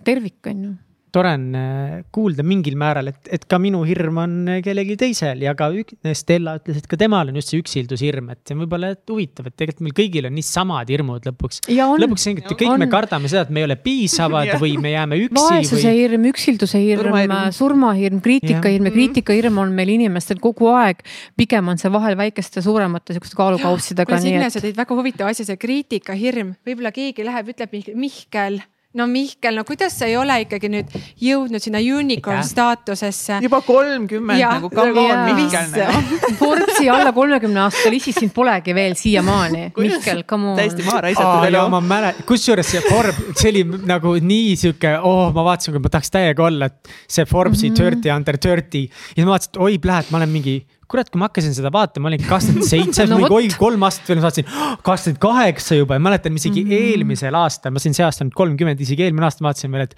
tervik, 0.05 0.41
on 0.47 0.65
ju 0.65 0.71
tore 1.13 1.33
on 1.37 1.45
äh, 1.59 1.97
kuulda 2.15 2.45
mingil 2.47 2.77
määral, 2.81 3.09
et, 3.13 3.29
et 3.33 3.45
ka 3.51 3.59
minu 3.63 3.83
hirm 3.89 4.19
on 4.23 4.35
äh, 4.49 4.61
kellelgi 4.65 4.97
teisel 5.01 5.43
ja 5.45 5.55
ka 5.59 5.69
ük, 5.75 5.93
Stella 6.17 6.57
ütles, 6.61 6.79
et 6.83 6.87
ka 6.91 6.97
temal 7.01 7.29
on 7.33 7.39
just 7.41 7.53
see 7.53 7.61
üksildushirm, 7.63 8.31
et 8.35 8.41
see 8.47 8.57
on 8.57 8.63
võib-olla 8.65 8.93
et 8.95 9.03
huvitav, 9.11 9.49
et 9.51 9.57
tegelikult 9.59 9.85
meil 9.87 9.97
kõigil 10.01 10.29
on 10.31 10.35
nii 10.39 10.47
samad 10.47 10.91
hirmud 10.93 11.27
lõpuks. 11.31 11.61
lõpuks 11.71 12.27
ongi, 12.31 12.45
et 12.45 12.55
kõik 12.63 12.73
on. 12.73 12.79
me 12.85 12.89
kardame 12.93 13.31
seda, 13.33 13.43
et 13.47 13.51
me 13.55 13.63
ei 13.63 13.69
ole 13.69 13.77
piisavad 13.81 14.55
või 14.63 14.77
me 14.81 14.95
jääme 14.95 15.21
üksi 15.27 15.37
vaesuse 15.39 15.89
või. 15.89 16.01
hirm, 16.01 16.27
üksilduse 16.33 16.81
hirm, 16.83 17.21
Surmahirm. 17.55 18.21
kriitikahirm 18.25 18.85
ja 18.87 18.91
Mhm. 18.91 18.97
kriitikahirm 18.97 19.59
on 19.59 19.73
meil 19.77 19.89
inimestel 19.97 20.39
kogu 20.41 20.69
aeg. 20.75 21.03
pigem 21.37 21.69
on 21.69 21.79
see 21.79 21.91
vahel 21.93 22.17
väikeste, 22.17 22.63
suuremate 22.63 23.15
siukeste 23.17 23.37
kaalukaussidega, 23.37 24.07
kuule, 24.07 24.21
nii 24.23 24.31
Signe, 24.37 24.51
sa 24.51 24.61
tõid 24.61 24.77
väga 24.77 24.95
huvitava 24.97 25.31
asja, 25.31 25.45
see 25.45 25.57
kriitikahirm, 25.57 26.55
võib-olla 26.67 26.93
keegi 26.93 27.25
läheb, 27.25 27.49
ütleb 27.55 27.73
Mih- 27.73 27.95
Mihkel 27.97 28.61
no 28.95 29.07
Mihkel, 29.07 29.55
no 29.55 29.63
kuidas 29.65 29.95
sa 29.99 30.09
ei 30.11 30.17
ole 30.19 30.35
ikkagi 30.45 30.69
nüüd 30.73 30.95
jõudnud 31.23 31.63
sinna 31.63 31.79
unicorn 31.79 32.43
staatusesse? 32.47 33.39
juba 33.45 33.61
kolmkümmend 33.63 34.43
nagu 34.43 34.71
come 34.73 34.99
on 34.99 35.11
jaa. 35.13 35.27
Mihkel 35.37 35.69
nagu. 35.77 36.19
Forbesi 36.41 36.89
alla 36.91 37.13
kolmekümne 37.15 37.63
aastasel 37.67 37.99
isis 38.01 38.19
sind 38.19 38.35
polegi 38.35 38.75
veel 38.75 38.97
siiamaani. 38.99 39.69
Mihkel, 39.79 40.25
come 40.27 40.53
on. 40.53 40.59
täiesti 40.59 40.87
maha 40.87 41.05
raisatud 41.07 41.47
elu. 41.53 41.63
ma 41.71 41.83
mäletan, 41.85 42.27
kusjuures 42.27 42.75
see 42.75 42.83
Forbes, 42.89 43.23
see 43.39 43.53
oli 43.53 43.65
nagu 43.87 44.17
nii 44.19 44.59
sihuke, 44.59 44.97
oh, 45.07 45.29
ma 45.37 45.47
vaatasin, 45.53 45.77
kui 45.77 45.87
ma 45.87 45.95
tahaks 45.95 46.11
täiega 46.17 46.49
olla, 46.51 46.71
et 46.73 46.95
see 47.07 47.29
Forbesi 47.31 47.71
mm 47.71 47.75
-hmm. 47.75 47.95
thirty 47.95 48.15
under 48.17 48.39
thirty. 48.39 48.85
ja 48.89 49.15
siis 49.15 49.25
ma 49.25 49.37
vaatasin, 49.37 49.55
et 49.55 49.63
oi, 49.69 49.79
pläät, 49.79 50.11
ma 50.11 50.19
olen 50.19 50.35
mingi 50.35 50.59
kurat, 50.91 51.11
kui 51.11 51.21
ma 51.23 51.29
hakkasin 51.29 51.55
seda 51.55 51.71
vaatama, 51.75 52.09
ma 52.09 52.11
olin 52.13 52.25
kakskümmend 52.27 52.67
seitse, 52.73 53.07
No 53.11 53.21
oi 53.37 53.49
kolm 53.59 53.83
aastat 53.87 54.11
veel 54.11 54.23
vaatasin, 54.25 54.49
kakskümmend 54.87 55.21
kaheksa 55.23 55.79
juba 55.79 55.97
ja 55.99 56.03
mäletan 56.03 56.35
isegi 56.41 56.65
mm 56.65 56.71
-hmm. 56.71 56.91
eelmisel 56.91 57.35
aastal, 57.39 57.73
ma 57.77 57.79
sain 57.83 57.95
see 57.95 58.05
aasta 58.07 58.25
nüüd 58.27 58.35
kolmkümmend, 58.37 58.81
isegi 58.81 59.07
eelmine 59.07 59.29
aasta 59.29 59.45
vaatasin 59.47 59.73
veel, 59.73 59.87
et. 59.89 59.95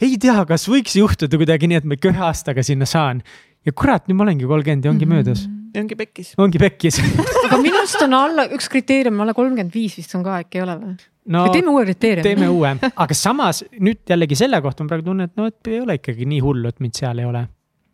ei 0.00 0.16
tea, 0.22 0.44
kas 0.46 0.68
võiks 0.70 0.94
juhtuda 0.98 1.36
kuidagi 1.42 1.66
nii, 1.70 1.76
et 1.82 1.84
ma 1.84 1.94
ikka 1.98 2.08
ühe 2.14 2.22
aastaga 2.30 2.62
sinna 2.62 2.86
saan. 2.86 3.22
ja 3.66 3.72
kurat, 3.74 4.06
nüüd 4.06 4.14
ma 4.14 4.22
olengi 4.24 4.46
kolmkümmend 4.46 4.84
ja 4.84 4.90
ongi 4.90 5.06
Mhm. 5.06 5.14
möödas, 5.14 5.40
ja 5.74 5.80
ongi 5.82 5.96
pekkis. 5.98 6.34
ongi 6.38 6.58
pekkis 6.58 7.00
aga 7.46 7.56
minu 7.58 7.76
arust 7.80 8.02
on 8.02 8.14
alla 8.14 8.44
üks 8.46 8.68
kriteerium 8.70 9.20
alla 9.20 9.34
kolmkümmend 9.34 9.74
viis 9.74 9.96
vist 9.98 10.14
on 10.14 10.22
ka 10.22 10.38
äkki 10.44 10.60
ei 10.60 10.62
ole 10.62 10.76
või? 10.78 10.94
no 11.26 11.48
teeme 11.50 11.68
uue 11.74 11.84
kriteeriumi. 11.84 12.22
teeme 12.22 12.48
uue, 12.48 12.76
aga 13.04 13.14
samas 13.14 13.64
nüüd 13.80 13.98
jällegi 14.08 14.36
selle 14.38 14.60
kohta 14.62 14.84
ma 14.84 14.88
praegu 14.94 15.04
tunnen, 15.10 15.24
et 15.26 15.36
no, 15.36 15.46
et 15.50 15.66
ei 15.66 15.80
ole 15.80 15.94
ikkagi 15.98 16.24
nii 16.30 16.40
hullu, 16.40 16.68
et 16.68 16.78
mind 16.80 16.94
seal 16.94 17.18
ei 17.18 17.24
ole 17.26 17.48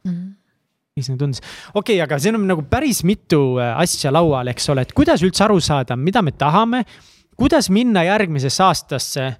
Mhm. 0.04 0.41
Mis 0.92 1.06
see 1.08 1.16
tundus, 1.16 1.40
okei 1.72 1.96
okay,, 1.96 2.02
aga 2.04 2.18
siin 2.20 2.36
on 2.36 2.42
nagu 2.44 2.66
päris 2.68 3.00
mitu 3.08 3.56
äh, 3.56 3.72
asja 3.80 4.12
laual, 4.12 4.50
eks 4.52 4.68
ole, 4.74 4.84
et 4.84 4.92
kuidas 4.92 5.22
üldse 5.24 5.46
aru 5.46 5.56
saada, 5.64 5.96
mida 5.96 6.20
me 6.22 6.34
tahame. 6.36 6.84
kuidas 7.36 7.70
minna 7.72 8.04
järgmisesse 8.04 8.62
aastasse. 8.62 9.32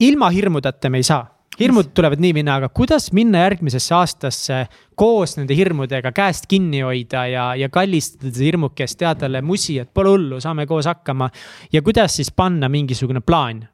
ilma 0.00 0.30
hirmudeta 0.30 0.88
me 0.90 0.98
ei 0.98 1.02
saa, 1.02 1.26
hirmud 1.60 1.92
tulevad 1.94 2.20
nii 2.20 2.32
minna, 2.32 2.56
aga 2.56 2.68
kuidas 2.68 3.10
minna 3.12 3.44
järgmisesse 3.44 3.94
aastasse 3.94 4.66
koos 4.94 5.36
nende 5.36 5.56
hirmudega 5.56 6.12
käest 6.12 6.48
kinni 6.48 6.80
hoida 6.80 7.26
ja, 7.26 7.54
ja 7.54 7.68
kallistada 7.68 8.32
seda 8.32 8.44
hirmukest, 8.44 8.98
teha 8.98 9.14
talle 9.20 9.42
musi, 9.42 9.78
et 9.78 9.92
pole 9.92 10.16
hullu, 10.16 10.40
saame 10.40 10.66
koos 10.66 10.88
hakkama. 10.88 11.28
ja 11.72 11.82
kuidas 11.82 12.16
siis 12.16 12.32
panna 12.32 12.72
mingisugune 12.72 13.20
plaan 13.20 13.66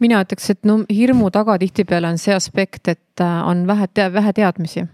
mina 0.00 0.24
ütleks, 0.24 0.50
et 0.50 0.64
no 0.66 0.80
hirmu 0.90 1.30
taga 1.30 1.58
tihtipeale 1.60 2.08
on 2.08 2.18
see 2.18 2.34
aspekt, 2.34 2.88
et 2.88 3.20
äh, 3.20 3.38
on 3.46 3.66
vähe, 3.68 3.86
vähe 4.12 4.32
teadmisi. 4.32 4.88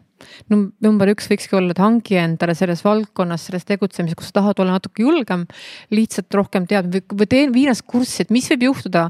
Num- 0.50 0.72
number 0.84 1.12
üks 1.12 1.28
võikski 1.30 1.56
olla, 1.58 1.74
et 1.74 1.82
hangi 1.82 2.18
endale 2.20 2.54
selles 2.58 2.82
valdkonnas, 2.86 3.48
selles 3.48 3.66
tegutsemises, 3.68 4.18
kus 4.18 4.30
sa 4.32 4.40
tahad 4.40 4.62
olla 4.62 4.78
natuke 4.78 5.04
julgem, 5.04 5.46
lihtsalt 5.94 6.34
rohkem 6.34 6.66
tead 6.70 6.90
või, 6.92 7.04
või 7.22 7.28
tee, 7.30 7.44
vii 7.54 7.68
ennast 7.68 7.86
kurssi, 7.86 8.24
et 8.24 8.34
mis 8.34 8.48
võib 8.52 8.68
juhtuda 8.70 9.08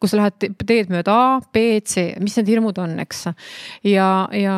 kui 0.00 0.08
sa 0.08 0.16
lähed 0.16 0.38
te- 0.40 0.48
teed 0.64 0.88
mööda 0.92 1.12
A, 1.12 1.24
B, 1.52 1.80
C, 1.84 2.14
mis 2.24 2.36
need 2.38 2.48
hirmud 2.54 2.78
on, 2.80 2.96
eks. 3.04 3.26
ja, 3.84 4.10
ja 4.32 4.56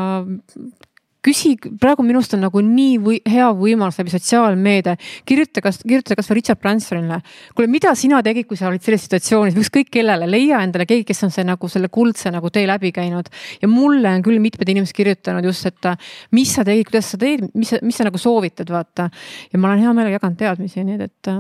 küsi, 1.23 1.55
praegu 1.81 2.05
minu 2.07 2.21
arust 2.21 2.35
on 2.37 2.43
nagu 2.45 2.63
nii 2.65 2.97
või, 3.03 3.19
hea 3.29 3.49
võimalus 3.57 3.99
läbi 4.01 4.13
sotsiaalmeedia, 4.13 4.97
kirjuta 5.29 5.63
kas, 5.65 5.81
kirjuta 5.83 6.17
kasvõi 6.19 6.41
Richard 6.41 6.61
Bransonile. 6.63 7.21
kuule, 7.55 7.71
mida 7.71 7.95
sina 7.99 8.23
tegid, 8.23 8.47
kui 8.51 8.59
sa 8.59 8.69
olid 8.71 8.83
selles 8.83 9.07
situatsioonis, 9.07 9.59
ükskõik 9.63 9.91
kellele, 9.95 10.29
leia 10.31 10.63
endale 10.67 10.87
keegi, 10.89 11.07
kes 11.09 11.23
on 11.29 11.35
see 11.35 11.47
nagu 11.47 11.71
selle 11.71 11.89
kuldse 11.93 12.33
nagu 12.35 12.51
tee 12.51 12.67
läbi 12.67 12.93
käinud. 12.93 13.31
ja 13.63 13.69
mulle 13.69 14.17
on 14.17 14.23
küll 14.23 14.43
mitmed 14.43 14.69
inimesed 14.69 14.97
kirjutanud 14.97 15.45
just, 15.45 15.67
et 15.67 15.93
mis 16.33 16.55
sa 16.55 16.65
tegid, 16.65 16.91
kuidas 16.91 17.13
sa 17.15 17.19
teed, 17.19 17.47
mis, 17.55 17.75
mis 17.83 17.97
sa 17.97 18.09
nagu 18.09 18.19
soovitad, 18.19 18.69
vaata. 18.71 19.11
ja 19.53 19.59
ma 19.59 19.71
olen 19.71 19.87
hea 19.87 19.93
meelega 19.93 20.19
jaganud 20.19 20.39
teadmisi, 20.39 20.85
nii 20.85 20.99
et, 20.99 21.11
et 21.13 21.31
äh, 21.31 21.39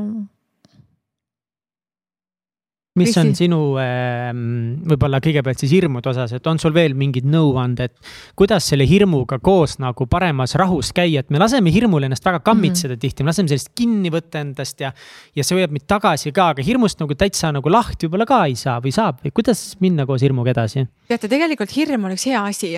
mis 3.01 3.16
on 3.16 3.31
sinu 3.36 3.59
ähm, 3.81 4.40
võib-olla 4.85 5.20
kõigepealt 5.24 5.62
siis 5.62 5.73
hirmude 5.73 6.10
osas, 6.10 6.35
et 6.36 6.47
on 6.51 6.60
sul 6.60 6.74
veel 6.77 6.93
mingid 6.98 7.24
nõuanded, 7.28 7.94
kuidas 8.36 8.69
selle 8.69 8.85
hirmuga 8.89 9.39
koos 9.40 9.78
nagu 9.81 10.06
paremas 10.10 10.52
rahus 10.60 10.93
käia, 10.97 11.23
et 11.24 11.32
me 11.32 11.40
laseme 11.40 11.73
hirmul 11.73 12.05
ennast 12.05 12.24
väga 12.27 12.43
kammitseda 12.44 12.93
mm 12.93 12.97
-hmm. 12.97 13.05
tihti, 13.06 13.24
me 13.24 13.32
laseme 13.32 13.48
sellest 13.48 13.73
kinni 13.74 14.12
võtta 14.12 14.44
endast 14.44 14.81
ja. 14.81 14.93
ja 15.35 15.44
see 15.44 15.56
hoiab 15.56 15.73
meid 15.73 15.86
tagasi 15.89 16.32
ka, 16.32 16.51
aga 16.52 16.62
hirmust 16.62 17.01
nagu 17.01 17.14
täitsa 17.16 17.52
nagu 17.52 17.73
lahti 17.73 18.06
võib-olla 18.06 18.28
ka 18.28 18.44
ei 18.47 18.56
saa 18.56 18.81
või 18.81 18.93
saab 18.93 19.24
või 19.24 19.32
kuidas 19.32 19.77
minna 19.81 20.06
koos 20.06 20.23
hirmuga 20.23 20.51
edasi? 20.51 20.86
teate, 21.09 21.28
tegelikult 21.28 21.73
hirm 21.77 22.05
on 22.05 22.12
üks 22.12 22.27
hea 22.28 22.44
asi 22.44 22.77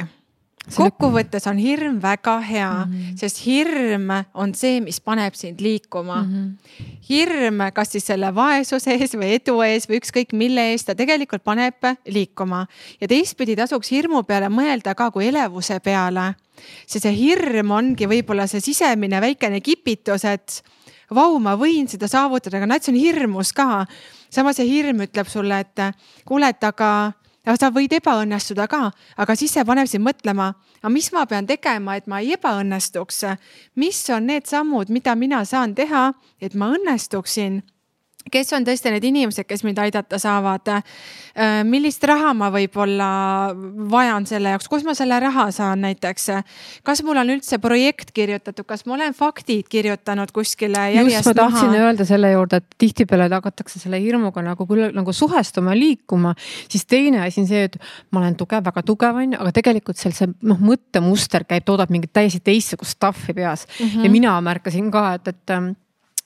kokkuvõttes 0.72 1.44
on 1.50 1.58
hirm 1.60 1.98
väga 2.02 2.38
hea 2.40 2.70
mm. 2.72 2.92
-hmm. 2.92 3.16
sest 3.20 3.40
hirm 3.44 4.10
on 4.34 4.54
see, 4.54 4.80
mis 4.80 5.00
paneb 5.00 5.34
sind 5.34 5.60
liikuma 5.60 6.22
mm. 6.22 6.30
-hmm. 6.32 6.96
hirm, 7.08 7.60
kas 7.74 7.92
siis 7.92 8.06
selle 8.06 8.34
vaesuse 8.34 8.94
ees 8.94 9.14
või 9.14 9.34
edu 9.36 9.60
ees 9.62 9.88
või 9.88 10.00
ükskõik 10.00 10.32
mille 10.32 10.70
eest, 10.72 10.86
ta 10.86 10.94
tegelikult 10.94 11.44
paneb 11.44 11.84
liikuma. 12.06 12.66
ja 13.00 13.08
teistpidi 13.08 13.56
tasuks 13.56 13.90
hirmu 13.90 14.22
peale 14.22 14.48
mõelda 14.48 14.94
ka 14.94 15.10
kui 15.10 15.28
elevuse 15.28 15.80
peale. 15.80 16.34
sest 16.86 17.02
see 17.02 17.16
hirm 17.16 17.70
ongi 17.70 18.06
võib-olla 18.06 18.46
see 18.46 18.60
sisemine 18.60 19.20
väikene 19.20 19.60
kipitus, 19.60 20.24
et 20.24 20.62
vau, 21.10 21.38
ma 21.38 21.56
võin 21.56 21.88
seda 21.88 22.08
saavutada, 22.08 22.56
aga 22.56 22.66
näed, 22.66 22.82
see 22.82 22.92
on 22.94 23.00
hirmus 23.00 23.52
ka. 23.52 23.86
samas 24.30 24.56
see 24.56 24.66
hirm 24.66 25.00
ütleb 25.00 25.28
sulle, 25.28 25.60
et 25.60 25.76
kuule, 26.24 26.48
et 26.48 26.64
aga 26.64 27.12
ja 27.46 27.56
sa 27.60 27.70
võid 27.74 27.92
ebaõnnestuda 27.98 28.66
ka, 28.70 28.90
aga 29.16 29.36
siis 29.36 29.52
see 29.54 29.64
paneb 29.64 29.88
sind 29.90 30.04
mõtlema, 30.06 30.52
aga 30.80 30.92
mis 30.92 31.10
ma 31.12 31.26
pean 31.26 31.46
tegema, 31.46 31.96
et 31.96 32.06
ma 32.06 32.20
ei 32.20 32.34
ebaõnnestuks. 32.38 33.24
mis 33.76 34.10
on 34.10 34.26
need 34.26 34.46
sammud, 34.46 34.90
mida 34.90 35.14
mina 35.14 35.44
saan 35.44 35.74
teha, 35.74 36.12
et 36.40 36.54
ma 36.54 36.72
õnnestuksin 36.74 37.62
kes 38.32 38.52
on 38.56 38.64
tõesti 38.64 38.92
need 38.92 39.05
inimesed, 39.10 39.46
kes 39.48 39.64
mind 39.66 39.80
aidata 39.84 40.18
saavad? 40.20 40.72
millist 41.66 42.05
raha 42.06 42.30
ma 42.36 42.46
võib-olla 42.55 43.09
vajan 43.90 44.26
selle 44.28 44.52
jaoks, 44.52 44.68
kust 44.70 44.86
ma 44.86 44.94
selle 44.94 45.16
raha 45.20 45.48
saan 45.55 45.82
näiteks? 45.82 46.28
kas 46.86 47.02
mul 47.02 47.18
on 47.20 47.32
üldse 47.34 47.59
projekt 47.62 48.12
kirjutatud, 48.14 48.66
kas 48.68 48.84
ma 48.86 48.94
olen 48.94 49.16
faktid 49.18 49.66
kirjutanud 49.70 50.30
kuskile 50.34 50.86
just 50.92 51.01
järjest 51.01 51.30
ma 51.32 51.34
tahtsin 51.40 51.72
maha? 51.72 51.82
öelda 51.88 52.06
selle 52.09 52.30
juurde, 52.30 52.62
et 52.62 52.78
tihtipeale 52.78 53.28
hakatakse 53.34 53.82
selle 53.82 54.01
hirmuga 54.02 54.44
nagu 54.46 54.68
küll 54.70 54.94
nagu 54.94 55.12
suhestuma, 55.12 55.74
liikuma, 55.78 56.36
siis 56.70 56.86
teine 56.86 57.24
asi 57.26 57.42
on 57.42 57.51
see, 57.51 57.66
et 57.66 57.78
ma 58.14 58.22
olen 58.22 58.38
tugev, 58.38 58.64
väga 58.64 58.86
tugev 58.86 59.22
on 59.24 59.34
ju, 59.34 59.42
aga 59.42 59.55
tegelikult 59.59 60.01
seal 60.01 60.14
see 60.16 60.30
noh, 60.46 60.60
mõttemuster 60.62 61.48
käib, 61.51 61.66
toodab 61.66 61.90
mingit 61.92 62.14
täiesti 62.14 62.44
teistsugust 62.44 62.94
stuff'i 62.94 63.34
peas 63.34 63.66
mm 63.66 63.86
-hmm. 63.86 64.05
ja 64.05 64.10
mina 64.10 64.40
märkasin 64.40 64.90
ka, 64.94 65.14
et, 65.18 65.28
et 65.28 65.51
ähm, 65.51 65.74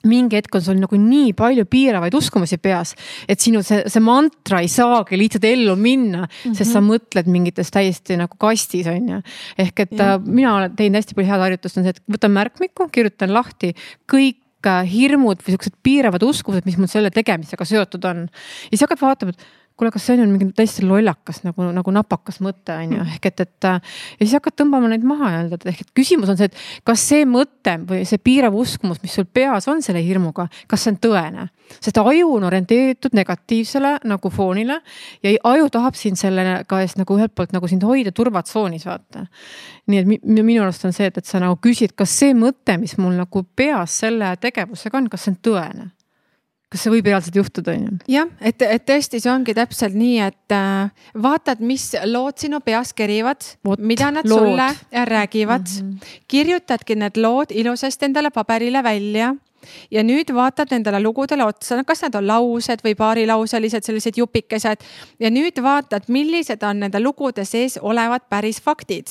mingi 0.07 0.39
hetk 0.39 0.55
on 0.55 0.62
sul 0.62 0.79
nagu 0.79 0.99
nii 1.01 1.33
palju 1.39 1.65
piiravaid 1.66 2.15
uskumusi 2.15 2.61
peas, 2.62 2.95
et 3.27 3.43
sinu 3.43 3.65
see, 3.66 3.81
see 3.91 4.03
mantra 4.05 4.61
ei 4.62 4.70
saagi 4.70 5.19
lihtsalt 5.19 5.47
ellu 5.49 5.75
minna 5.77 6.23
mm, 6.23 6.29
-hmm. 6.31 6.55
sest 6.55 6.77
sa 6.77 6.83
mõtled 6.85 7.27
mingites 7.27 7.73
täiesti 7.75 8.19
nagu 8.20 8.39
kastis 8.39 8.87
on 8.87 9.09
ju. 9.15 9.20
ehk 9.59 9.81
et 9.81 9.93
Jah. 9.99 10.15
äh, 10.15 10.20
mina 10.23 10.55
olen 10.57 10.77
teinud 10.77 11.01
hästi 11.01 11.19
palju 11.19 11.31
head 11.33 11.43
harjutust, 11.43 11.79
on 11.79 11.89
see, 11.89 11.97
et 11.97 12.03
võtan 12.07 12.31
märkmiku, 12.31 12.89
kirjutan 12.95 13.35
lahti 13.35 13.75
kõik 14.07 14.39
äh, 14.66 14.87
hirmud 14.87 15.43
või 15.43 15.57
siuksed 15.57 15.75
piiravad 15.83 16.23
uskumused, 16.23 16.66
mis 16.66 16.79
mul 16.79 16.87
selle 16.87 17.11
tegemisega 17.11 17.65
seotud 17.65 18.05
on. 18.05 18.29
ja 18.70 18.77
siis 18.77 18.87
hakkad 18.87 19.03
vaatama, 19.03 19.35
et 19.35 19.58
kuule, 19.79 19.93
kas 19.95 20.09
see 20.09 20.19
on 20.21 20.33
mingi 20.33 20.51
täiesti 20.57 20.87
lollakas 20.87 21.43
nagu, 21.47 21.69
nagu 21.75 21.95
napakas 21.95 22.41
mõte 22.45 22.75
on 22.75 22.97
ju, 22.99 23.05
ehk 23.15 23.29
et, 23.31 23.45
et 23.47 23.69
ja 23.69 23.77
siis 24.25 24.35
hakkad 24.37 24.57
tõmbama 24.59 24.91
neid 24.91 25.07
maha 25.07 25.31
nii-öelda, 25.33 25.61
et 25.61 25.69
ehk 25.73 25.85
et 25.87 25.93
küsimus 25.97 26.33
on 26.33 26.39
see, 26.41 26.51
et 26.51 26.85
kas 26.89 27.05
see 27.13 27.27
mõte 27.29 27.77
või 27.89 28.03
see 28.09 28.21
piirav 28.23 28.57
uskumus, 28.59 29.01
mis 29.05 29.15
sul 29.15 29.29
peas 29.31 29.69
on 29.71 29.83
selle 29.85 30.03
hirmuga, 30.05 30.49
kas 30.71 30.85
see 30.85 30.95
on 30.95 31.01
tõene? 31.09 31.49
sest 31.69 31.99
aju 32.01 32.31
on 32.39 32.47
orienteeritud 32.49 33.13
negatiivsele 33.13 33.99
nagu 34.09 34.31
foonile 34.33 34.79
ja 35.23 35.35
aju 35.51 35.67
tahab 35.73 35.99
sind 36.01 36.17
selle 36.17 36.63
ka 36.69 36.81
eest 36.81 36.97
nagu 36.97 37.19
ühelt 37.19 37.35
poolt 37.37 37.53
nagu 37.53 37.69
sind 37.69 37.85
hoida 37.85 38.13
turvatsoonis, 38.17 38.87
vaata. 38.89 39.27
nii 39.87 40.01
et 40.01 40.09
mi- 40.09 40.21
minu 40.25 40.63
arust 40.65 40.89
on 40.89 40.97
see, 40.97 41.11
et, 41.13 41.21
et 41.21 41.29
sa 41.29 41.43
nagu 41.43 41.59
küsid, 41.61 41.93
kas 41.99 42.15
see 42.23 42.33
mõte, 42.35 42.79
mis 42.81 42.97
mul 42.99 43.21
nagu 43.21 43.45
peas 43.57 44.01
selle 44.01 44.33
tegevusega 44.41 44.97
on, 44.97 45.13
kas 45.13 45.29
see 45.29 45.37
on 45.37 45.41
tõene? 45.45 45.91
Kas 46.69 46.85
see 46.85 46.93
võib 46.93 47.09
reaalselt 47.09 47.39
juhtuda, 47.39 47.74
on 47.74 47.85
ju? 47.86 47.97
jah, 48.12 48.31
et, 48.45 48.62
et 48.62 48.85
tõesti, 48.89 49.20
see 49.24 49.32
ongi 49.32 49.55
täpselt 49.57 49.97
nii, 49.97 50.19
et 50.27 50.55
äh, 50.55 51.09
vaatad, 51.16 51.62
mis 51.65 51.90
lood 52.09 52.39
sinu 52.40 52.61
peas 52.65 52.93
kerivad, 52.97 53.45
mida 53.78 54.11
nad 54.12 54.28
lood. 54.28 54.45
sulle 54.45 55.05
räägivad 55.09 55.69
mm. 55.69 55.90
-hmm. 55.90 56.16
kirjutadki 56.28 56.97
need 56.97 57.16
lood 57.16 57.51
ilusasti 57.51 58.05
endale 58.11 58.31
paberile 58.31 58.82
välja 58.82 59.35
ja 59.90 60.03
nüüd 60.05 60.35
vaatad 60.35 60.70
nendele 60.70 61.01
lugudele 61.03 61.45
otsa, 61.45 61.82
kas 61.85 62.03
need 62.03 62.15
on 62.15 62.27
laused 62.27 62.85
või 62.85 62.95
paarilauselised, 62.95 63.85
sellised 63.85 64.16
jupikesed. 64.16 64.85
ja 65.19 65.31
nüüd 65.31 65.62
vaatad, 65.62 66.09
millised 66.09 66.62
on 66.62 66.81
nende 66.81 67.01
lugude 67.01 67.45
sees 67.45 67.78
olevad 67.82 68.28
päris 68.28 68.61
faktid 68.62 69.09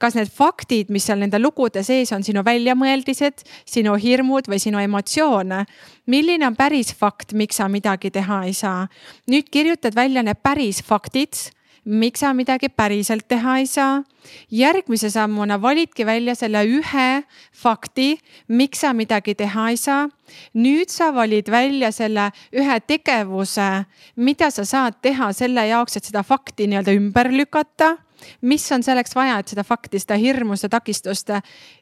kas 0.00 0.16
need 0.16 0.32
faktid, 0.32 0.90
mis 0.90 1.04
seal 1.06 1.20
nende 1.20 1.38
lugude 1.40 1.84
sees 1.86 2.12
on, 2.16 2.24
sinu 2.26 2.44
väljamõeldised, 2.46 3.44
sinu 3.68 3.94
hirmud 4.00 4.48
või 4.50 4.60
sinu 4.62 4.80
emotsioone. 4.80 5.64
milline 6.06 6.46
on 6.46 6.56
päris 6.56 6.94
fakt, 6.96 7.32
miks 7.32 7.60
sa 7.60 7.68
midagi 7.68 8.10
teha 8.10 8.44
ei 8.48 8.54
saa? 8.54 8.88
nüüd 9.30 9.50
kirjutad 9.50 9.94
välja 9.94 10.22
need 10.22 10.40
päris 10.42 10.82
faktid 10.82 11.50
miks 11.84 12.20
sa 12.20 12.32
midagi 12.36 12.68
päriselt 12.68 13.26
teha 13.28 13.58
ei 13.58 13.66
saa. 13.66 14.02
järgmise 14.50 15.10
sammuna 15.10 15.56
validki 15.62 16.04
välja 16.06 16.34
selle 16.34 16.60
ühe 16.64 17.22
fakti, 17.56 18.18
miks 18.48 18.80
sa 18.80 18.92
midagi 18.92 19.34
teha 19.34 19.70
ei 19.70 19.76
saa. 19.76 20.08
nüüd 20.54 20.88
sa 20.88 21.14
valid 21.14 21.50
välja 21.50 21.92
selle 21.92 22.30
ühe 22.52 22.80
tegevuse, 22.80 23.86
mida 24.16 24.50
sa 24.50 24.64
saad 24.64 25.00
teha 25.02 25.32
selle 25.32 25.66
jaoks, 25.66 25.96
et 25.96 26.04
seda 26.04 26.22
fakti 26.22 26.66
nii-öelda 26.66 26.92
ümber 26.92 27.32
lükata 27.32 27.96
mis 28.40 28.72
on 28.72 28.82
selleks 28.82 29.14
vaja, 29.16 29.38
et 29.40 29.48
seda 29.52 29.64
fakti, 29.66 30.00
seda 30.00 30.18
hirmu, 30.20 30.56
seda 30.56 30.78
takistust 30.78 31.32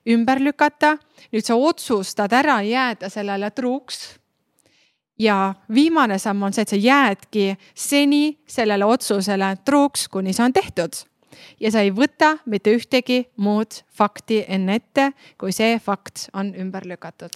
ümber 0.09 0.40
lükata. 0.43 0.97
nüüd 1.32 1.44
sa 1.44 1.56
otsustad 1.56 2.32
ära 2.32 2.62
jääda 2.62 3.09
sellele 3.09 3.51
truuks. 3.51 4.19
ja 5.19 5.55
viimane 5.74 6.19
samm 6.19 6.43
on 6.43 6.52
see, 6.52 6.62
et 6.62 6.69
sa 6.69 6.77
jäädki 6.77 7.56
seni 7.74 8.39
sellele 8.47 8.85
otsusele 8.85 9.56
truuks, 9.65 10.09
kuni 10.09 10.32
see 10.32 10.44
on 10.44 10.52
tehtud. 10.52 10.93
ja 11.60 11.70
sa 11.70 11.81
ei 11.81 11.90
võta 11.90 12.39
mitte 12.47 12.74
ühtegi 12.74 13.28
muud 13.36 13.82
fakti 13.90 14.44
enne 14.48 14.74
ette, 14.74 15.12
kui 15.39 15.52
see 15.52 15.78
fakt 15.78 16.28
on 16.32 16.55
ümber 16.55 16.86
lükatud. 16.86 17.31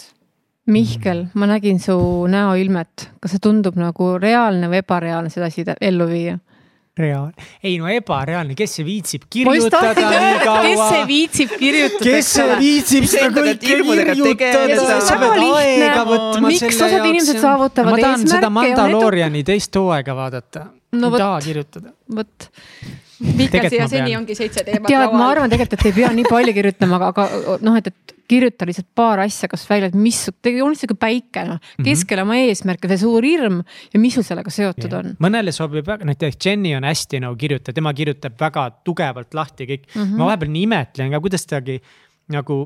Mihkel, 0.66 1.26
ma 1.34 1.46
nägin 1.50 1.80
su 1.82 1.96
näoilmet, 2.30 3.08
kas 3.20 3.32
see 3.34 3.42
tundub 3.42 3.74
nagu 3.74 4.12
reaalne 4.22 4.68
või 4.70 4.78
ebareaalne 4.78 5.30
seda 5.30 5.48
asja 5.50 5.74
ellu 5.80 6.06
viia? 6.06 6.38
Reaalne, 6.98 7.46
ei 7.64 7.78
no 7.80 7.88
ebareaalne, 7.88 8.54
kes 8.56 8.74
see 8.78 8.84
viitsib 8.84 9.24
kirjutada 9.32 9.94
nii 9.96 10.40
kaua. 10.46 10.64
kes 10.66 10.82
see 10.82 11.06
viitsib 11.08 11.54
kirjutada? 11.56 12.04
kes 12.10 12.32
see 12.36 12.58
viitsib 12.60 13.08
seda 13.08 13.30
kõike 13.38 13.56
kirjutada, 13.64 14.98
sa 15.06 15.16
pead 15.22 15.40
aega 15.46 16.04
võtma 16.08 16.50
miks 16.50 16.60
selle 16.66 16.98
jaoks. 16.98 17.08
inimesed 17.08 17.40
saavutavad 17.40 17.96
eesmärke. 17.96 18.04
ma 18.04 18.06
tahan 18.06 18.28
seda 18.34 18.52
Mandalooriani 18.58 19.44
teist 19.48 19.80
hooaega 19.80 20.18
vaadata 20.20 20.66
no,. 20.68 21.08
ei 21.08 21.22
taha 21.24 21.40
kirjutada. 21.48 21.94
vot 22.20 22.50
Mihkel, 23.22 23.68
siia 23.70 23.86
seni 23.90 24.16
ongi 24.18 24.34
seitse 24.38 24.64
teemat 24.66 24.90
tead, 24.90 25.14
ma 25.14 25.28
arvan 25.30 25.52
tegelikult, 25.52 25.78
et 25.78 25.90
ei 25.90 25.94
pea 26.00 26.10
nii 26.16 26.26
palju 26.28 26.54
kirjutama, 26.56 26.98
aga, 26.98 27.26
aga 27.28 27.56
noh, 27.64 27.78
et, 27.78 27.90
et 27.92 28.14
kirjuta 28.32 28.66
lihtsalt 28.68 28.88
paar 28.96 29.22
asja 29.24 29.48
kas 29.50 29.64
välja, 29.68 29.90
et 29.90 29.96
mis, 29.98 30.18
joonistage 30.46 30.92
sihuke 30.92 30.98
päike 31.00 31.44
noh, 31.48 31.60
mhm. 31.60 31.86
keskele 31.86 32.24
oma 32.26 32.38
eesmärke, 32.42 32.90
see 32.90 33.02
suur 33.02 33.26
hirm 33.26 33.60
ja 33.92 34.02
mis 34.02 34.16
sul 34.18 34.26
sellega 34.26 34.52
seotud 34.52 34.88
yeah. 34.88 35.00
on. 35.00 35.16
mõnele 35.22 35.54
sobib 35.54 35.86
väga, 35.88 36.06
näiteks 36.08 36.40
Jenny 36.42 36.74
on 36.78 36.86
hästi 36.88 37.22
nagu 37.24 37.38
kirjutaja, 37.38 37.76
tema 37.76 37.92
kirjutab 37.96 38.38
väga 38.40 38.68
tugevalt 38.86 39.36
lahti 39.38 39.68
kõik 39.68 39.88
mm. 39.90 39.98
-hmm. 40.00 40.16
ma 40.20 40.30
vahepeal 40.30 40.54
nii 40.54 40.64
imetlen 40.68 41.12
ka, 41.14 41.22
kuidas 41.24 41.46
tagi 41.50 41.78
nagu 42.32 42.62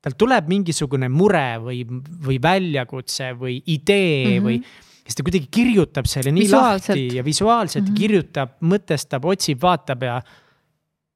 tal 0.00 0.16
tuleb 0.16 0.46
mingisugune 0.48 1.10
mure 1.12 1.48
või, 1.60 1.82
või 2.26 2.38
väljakutse 2.42 3.34
või 3.36 3.58
idee 3.66 4.38
mm 4.38 4.38
-hmm. 4.38 4.46
või 4.46 4.88
siis 5.10 5.18
ta 5.18 5.26
kuidagi 5.26 5.48
kirjutab 5.50 6.06
selle 6.06 6.30
nii 6.34 6.46
lahti 6.52 7.16
ja 7.16 7.24
visuaalselt 7.26 7.84
mm 7.84 7.90
-hmm. 7.90 7.98
kirjutab, 7.98 8.50
mõtestab, 8.62 9.24
otsib, 9.26 9.58
vaatab 9.62 10.02
ja 10.06 10.22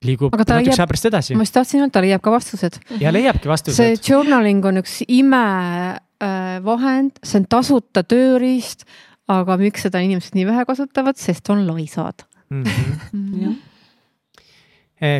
liigub 0.04 0.34
natukese 0.36 0.82
aja 0.82 0.88
pärast 0.90 1.06
edasi. 1.10 1.34
ma 1.34 1.42
just 1.46 1.54
tahtsin 1.54 1.80
öelda, 1.80 1.92
ta 1.96 2.00
leiab 2.04 2.22
ka 2.24 2.30
vastused. 2.34 2.74
ja 3.00 3.12
leiabki 3.12 3.48
vastused. 3.48 3.76
see 3.76 3.94
journaling 4.10 4.64
on 4.64 4.76
üks 4.82 4.94
imevahend 5.08 7.12
äh,, 7.14 7.22
see 7.22 7.40
on 7.40 7.46
tasuta 7.48 8.02
tööriist, 8.02 8.84
aga 9.28 9.56
miks 9.60 9.82
seda 9.86 9.98
inimesed 10.04 10.34
nii 10.34 10.46
vähe 10.50 10.62
kasutavad, 10.68 11.16
sest 11.16 11.50
on 11.50 11.66
laisad 11.66 12.14
mm. 12.50 12.64
-hmm. 12.64 13.54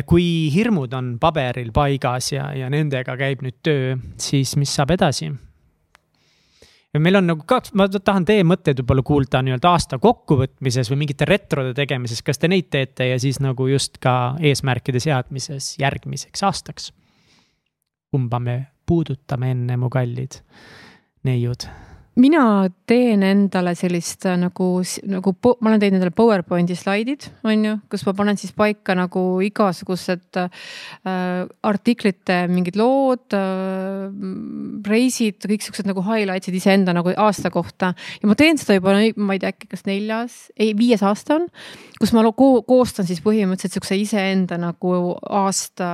kui 0.05 0.51
hirmud 0.53 0.93
on 0.93 1.19
paberil 1.19 1.71
paigas 1.71 2.31
ja, 2.31 2.53
ja 2.53 2.69
nendega 2.69 3.17
käib 3.17 3.41
nüüd 3.41 3.55
töö, 3.63 3.97
siis 4.17 4.57
mis 4.57 4.75
saab 4.75 4.91
edasi? 4.91 5.31
Ja 6.95 6.99
meil 7.03 7.19
on 7.19 7.27
nagu 7.27 7.43
kaks, 7.47 7.73
ma 7.75 7.87
tahan 7.91 8.25
teie 8.27 8.43
mõtteid 8.47 8.79
võib-olla 8.79 9.03
kuulda 9.05 9.41
nii-öelda 9.43 9.71
aasta 9.75 9.99
kokkuvõtmises 10.01 10.89
või 10.91 11.01
mingite 11.03 11.27
retrode 11.27 11.73
tegemises, 11.75 12.21
kas 12.23 12.39
te 12.39 12.49
neid 12.51 12.69
teete 12.71 13.09
ja 13.09 13.17
siis 13.19 13.41
nagu 13.43 13.67
just 13.67 13.99
ka 14.03 14.35
eesmärkide 14.39 15.01
seadmises 15.03 15.75
järgmiseks 15.81 16.45
aastaks? 16.47 16.93
kumba 18.15 18.39
me 18.39 18.55
puudutame 18.87 19.49
enne, 19.51 19.75
mu 19.75 19.89
kallid 19.91 20.39
neiud? 21.27 21.67
Mina 22.15 22.69
teen 22.87 23.23
endale 23.27 23.73
sellist 23.75 24.23
äh, 24.29 24.37
nagu, 24.39 24.67
nagu 25.11 25.33
ma 25.43 25.71
olen 25.71 25.81
teinud 25.81 25.97
endale 25.99 26.13
PowerPointi 26.15 26.77
slaidid, 26.79 27.27
on 27.47 27.65
ju, 27.67 27.73
kus 27.91 28.05
ma 28.07 28.13
panen 28.15 28.39
siis 28.39 28.53
paika 28.55 28.95
nagu 28.95 29.23
igasugused 29.43 30.39
äh, 30.39 30.69
artiklite 31.67 32.37
mingid 32.51 32.79
lood 32.79 33.35
äh,, 33.35 34.07
reisid, 34.87 35.41
kõik 35.43 35.65
siuksed 35.65 35.89
nagu 35.89 36.03
highlights'id 36.05 36.55
iseenda 36.55 36.95
nagu 36.95 37.11
aasta 37.11 37.51
kohta. 37.51 37.91
ja 38.21 38.29
ma 38.29 38.37
teen 38.39 38.61
seda 38.61 38.77
juba, 38.79 38.95
ma 39.17 39.35
ei 39.35 39.43
tea, 39.43 39.51
äkki 39.51 39.71
kas 39.73 39.83
neljas, 39.89 40.37
ei 40.55 40.71
viies 40.77 41.03
aasta 41.03 41.39
on, 41.39 41.49
kus 41.99 42.15
ma 42.15 42.23
ko 42.35 42.49
koostan 42.67 43.07
siis 43.07 43.19
põhimõtteliselt 43.25 43.75
siukse 43.75 43.99
iseenda 43.99 44.59
nagu 44.61 44.95
aasta 45.27 45.89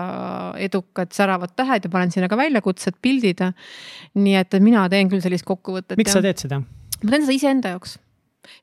edukad 0.61 1.13
säravad 1.15 1.55
tähed 1.57 1.85
ja 1.87 1.93
panen 1.93 2.13
sinna 2.13 2.29
ka 2.29 2.37
väljakutsed, 2.37 2.99
pildid. 3.01 3.41
nii 4.21 4.35
et 4.37 4.53
mina 4.61 4.85
teen 4.91 5.09
küll 5.09 5.23
sellist 5.23 5.47
kokkuvõtet 5.47 5.97
miks 6.11 6.19
sa 6.19 6.23
teed 6.27 6.47
seda? 6.47 6.61
ma 7.01 7.13
teen 7.13 7.27
seda 7.27 7.37
iseenda 7.37 7.75
jaoks 7.75 7.97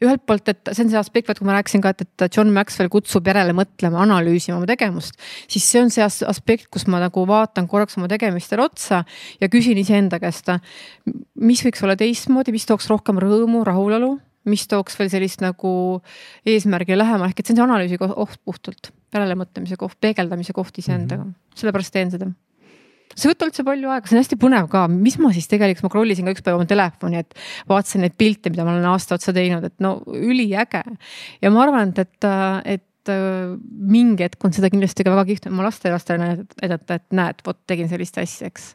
ühelt 0.02 0.24
poolt, 0.26 0.48
et 0.50 0.70
see 0.72 0.84
on 0.84 0.92
see 0.92 0.98
aspekt, 0.98 1.28
vaat 1.30 1.40
kui 1.40 1.46
ma 1.46 1.54
rääkisin 1.56 1.82
ka, 1.82 1.92
et, 1.94 2.04
et 2.26 2.36
John 2.36 2.50
Maxwell 2.54 2.90
kutsub 2.92 3.26
järele 3.30 3.54
mõtlema, 3.56 4.02
analüüsima 4.04 4.58
oma 4.58 4.68
tegemust. 4.68 5.18
siis 5.50 5.66
see 5.70 5.82
on 5.82 5.92
see 5.94 6.04
aspekt, 6.04 6.68
kus 6.74 6.88
ma 6.90 7.00
nagu 7.02 7.24
vaatan 7.28 7.68
korraks 7.70 7.98
oma 8.00 8.10
tegemistele 8.10 8.64
otsa 8.66 9.04
ja 9.40 9.50
küsin 9.52 9.78
iseenda 9.78 10.20
käest, 10.22 10.50
mis 11.38 11.62
võiks 11.66 11.84
olla 11.86 11.98
teistmoodi, 11.98 12.54
mis 12.54 12.66
tooks 12.68 12.90
rohkem 12.90 13.22
rõõmu, 13.22 13.62
rahulolu, 13.66 14.16
mis 14.48 14.66
tooks 14.70 14.98
veel 14.98 15.12
sellist 15.12 15.42
nagu 15.44 15.70
eesmärgile 16.48 16.98
lähemale, 16.98 17.30
ehk 17.30 17.42
et 17.42 17.46
see 17.46 17.54
on 17.54 17.62
see 17.62 17.68
analüüsi 17.68 18.00
koht 18.02 18.42
puhtalt, 18.44 18.92
järelemõtlemise 19.14 19.78
koht, 19.78 19.98
peegeldamise 20.02 20.54
koht 20.56 20.78
iseendaga 20.82 21.22
mm 21.22 21.30
-hmm., 21.30 21.58
sellepärast 21.62 21.94
teen 21.94 22.10
seda 22.14 22.32
see 23.14 23.28
ei 23.28 23.32
võta 23.32 23.48
üldse 23.48 23.64
palju 23.66 23.92
aega, 23.92 24.08
see 24.08 24.16
on 24.16 24.22
hästi 24.22 24.38
põnev 24.40 24.68
ka, 24.72 24.84
mis 24.90 25.18
ma 25.22 25.30
siis 25.34 25.48
tegelikult, 25.50 25.86
ma 25.86 25.92
scroll 25.92 26.14
isin 26.14 26.28
ka 26.28 26.34
üks 26.34 26.44
päev 26.44 26.58
oma 26.58 26.68
telefoni, 26.68 27.22
et 27.22 27.34
vaatasin 27.70 28.04
neid 28.04 28.16
pilte, 28.20 28.52
mida 28.52 28.66
ma 28.66 28.74
olen 28.74 28.88
aasta 28.90 29.18
otsa 29.18 29.34
teinud, 29.36 29.64
et 29.68 29.76
no 29.84 29.98
üliäge. 30.12 30.82
ja 31.42 31.52
ma 31.54 31.64
arvan, 31.64 31.94
et, 31.94 32.04
et, 32.04 32.78
et 32.78 33.12
mingi 33.94 34.26
hetk 34.26 34.44
on 34.44 34.54
seda 34.54 34.70
kindlasti 34.72 35.06
ka 35.06 35.14
väga 35.14 35.26
kihvt 35.30 35.50
oma 35.50 35.66
lastelastele 35.68 36.32
näidata, 36.36 36.98
et 36.98 37.06
näed, 37.16 37.42
vot 37.46 37.60
tegin 37.66 37.90
sellist 37.90 38.18
asja, 38.20 38.52
eks. 38.52 38.70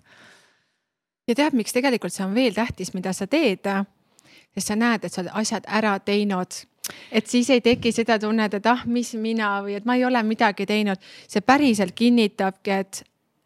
ja 1.29 1.37
tead, 1.37 1.57
miks 1.57 1.75
tegelikult 1.75 2.15
see 2.15 2.25
on 2.25 2.35
veel 2.37 2.55
tähtis, 2.57 2.95
mida 2.97 3.13
sa 3.13 3.29
teed? 3.29 3.69
sest 4.53 4.69
sa 4.69 4.77
näed, 4.77 5.05
et 5.05 5.13
sa 5.13 5.23
oled 5.23 5.33
asjad 5.39 5.65
ära 5.69 5.97
teinud 6.01 6.63
et 7.11 7.29
siis 7.29 7.49
ei 7.53 7.61
teki 7.63 7.93
seda 7.95 8.17
tunnet, 8.19 8.53
et 8.57 8.65
ah, 8.67 8.83
mis 8.89 9.13
mina 9.15 9.55
või 9.63 9.77
et 9.77 9.85
ma 9.87 9.95
ei 9.95 10.05
ole 10.05 10.19
midagi 10.27 10.65
teinud. 10.67 10.99
see 11.27 11.41
päriselt 11.41 11.95
kinnitabki, 11.95 12.71
et 12.71 13.03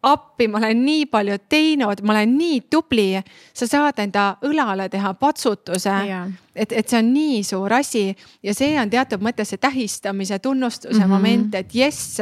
appi, 0.07 0.47
ma 0.47 0.61
olen 0.61 0.83
nii 0.85 1.05
palju 1.11 1.37
teinud, 1.49 2.01
ma 2.03 2.13
olen 2.15 2.37
nii 2.37 2.61
tubli. 2.71 3.09
sa 3.53 3.67
saad 3.67 3.99
enda 3.99 4.37
õlale 4.45 4.89
teha 4.89 5.13
patsutuse 5.13 5.95
yeah 6.07 6.27
et, 6.57 6.71
et 6.73 6.89
see 6.89 6.99
on 6.99 7.11
nii 7.13 7.41
suur 7.45 7.73
asi 7.77 8.03
ja 8.43 8.53
see 8.57 8.75
on 8.81 8.89
teatud 8.91 9.23
mõttes 9.23 9.53
see 9.53 9.61
tähistamise, 9.61 10.39
tunnustuse 10.39 10.93
mm 10.97 11.03
-hmm. 11.03 11.13
moment, 11.13 11.55
et 11.55 11.75
jess, 11.75 12.19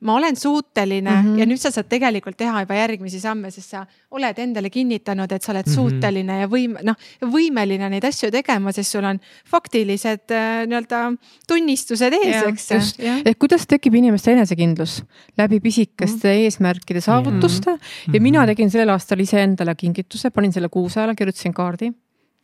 ma 0.00 0.14
olen 0.14 0.36
suuteline 0.36 1.10
mm 1.10 1.22
-hmm. 1.22 1.38
ja 1.38 1.46
nüüd 1.46 1.58
sa 1.58 1.70
saad 1.74 1.88
tegelikult 1.90 2.36
teha 2.36 2.60
juba 2.62 2.74
järgmisi 2.74 3.20
samme, 3.20 3.50
sest 3.50 3.70
sa 3.70 3.86
oled 4.10 4.38
endale 4.38 4.70
kinnitanud, 4.70 5.32
et 5.32 5.42
sa 5.42 5.52
oled 5.52 5.66
mm 5.66 5.72
-hmm. 5.72 5.74
suuteline 5.74 6.40
ja 6.40 6.46
võim-, 6.46 6.78
noh, 6.82 6.94
võimeline 7.22 7.90
neid 7.90 8.04
asju 8.04 8.30
tegema, 8.30 8.72
sest 8.72 8.94
sul 8.94 9.04
on 9.04 9.20
faktilised 9.50 10.30
äh, 10.30 10.66
nii-öelda 10.66 11.02
tunnistused 11.48 12.12
ees, 12.12 12.42
eks. 12.46 12.98
et 13.24 13.38
kuidas 13.38 13.66
tekib 13.66 13.94
inimeste 13.94 14.32
enesekindlus 14.32 15.02
läbi 15.38 15.60
pisikeste 15.60 16.28
mm 16.28 16.34
-hmm. 16.34 16.44
eesmärkide 16.44 17.00
saavutuste 17.00 17.70
mm 17.70 17.76
-hmm. 17.76 18.14
ja 18.14 18.20
mina 18.20 18.46
tegin 18.46 18.70
sellel 18.70 18.88
aastal 18.88 19.20
iseendale 19.20 19.74
kingituse, 19.74 20.30
panin 20.30 20.52
selle 20.52 20.68
kuuse 20.68 21.00
alla, 21.00 21.14
kirjutasin 21.14 21.54
kaardi 21.54 21.92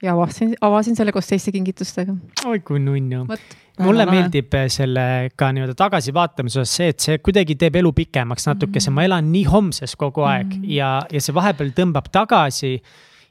ja 0.04 0.12
avastasin, 0.14 0.54
avasin 0.60 0.96
selle 0.96 1.12
koos 1.12 1.28
teiste 1.30 1.52
kingitustega. 1.52 2.14
oi 2.44 2.60
kui 2.60 2.80
nunnu. 2.82 3.24
mulle 3.82 4.06
meeldib 4.06 4.52
sellega 4.70 5.48
nii-öelda 5.56 5.74
tagasivaatamise 5.78 6.60
osas 6.60 6.76
see, 6.78 6.92
et 6.92 7.06
see 7.06 7.18
kuidagi 7.24 7.56
teeb 7.58 7.80
elu 7.80 7.92
pikemaks 7.92 8.46
natukese 8.50 8.90
mm, 8.90 8.92
-hmm. 8.92 9.00
ma 9.00 9.08
elan 9.08 9.32
nii 9.32 9.44
homses 9.50 9.96
kogu 9.96 10.22
aeg 10.28 10.46
mm 10.46 10.62
-hmm. 10.62 10.70
ja, 10.78 10.90
ja 11.12 11.20
see 11.20 11.34
vahepeal 11.34 11.72
tõmbab 11.80 12.10
tagasi 12.12 12.76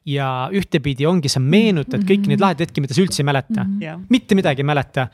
ja 0.05 0.49
ühtepidi 0.51 1.07
ongi, 1.07 1.29
sa 1.29 1.39
meenutad 1.39 1.99
mm 1.99 2.03
-hmm. 2.03 2.09
kõiki 2.11 2.27
neid 2.27 2.41
lahedaid 2.41 2.67
hetki, 2.67 2.81
mida 2.81 2.93
sa 2.93 3.01
üldse 3.01 3.21
ei 3.23 3.25
mäleta 3.25 3.63
mm. 3.63 3.79
-hmm. 3.79 4.05
mitte 4.09 4.35
midagi 4.35 4.61
ei 4.61 4.71
mäleta. 4.71 5.07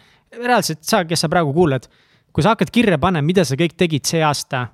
reaalselt 0.45 0.83
sa, 0.83 1.05
kes 1.05 1.21
sa 1.21 1.29
praegu 1.29 1.53
kuulad, 1.53 1.87
kui 2.33 2.43
sa 2.43 2.49
hakkad 2.49 2.69
kirja 2.71 2.97
panema, 2.97 3.25
mida 3.25 3.45
sa 3.45 3.55
kõik 3.55 3.73
tegid 3.77 4.05
see 4.05 4.23
aasta, 4.23 4.67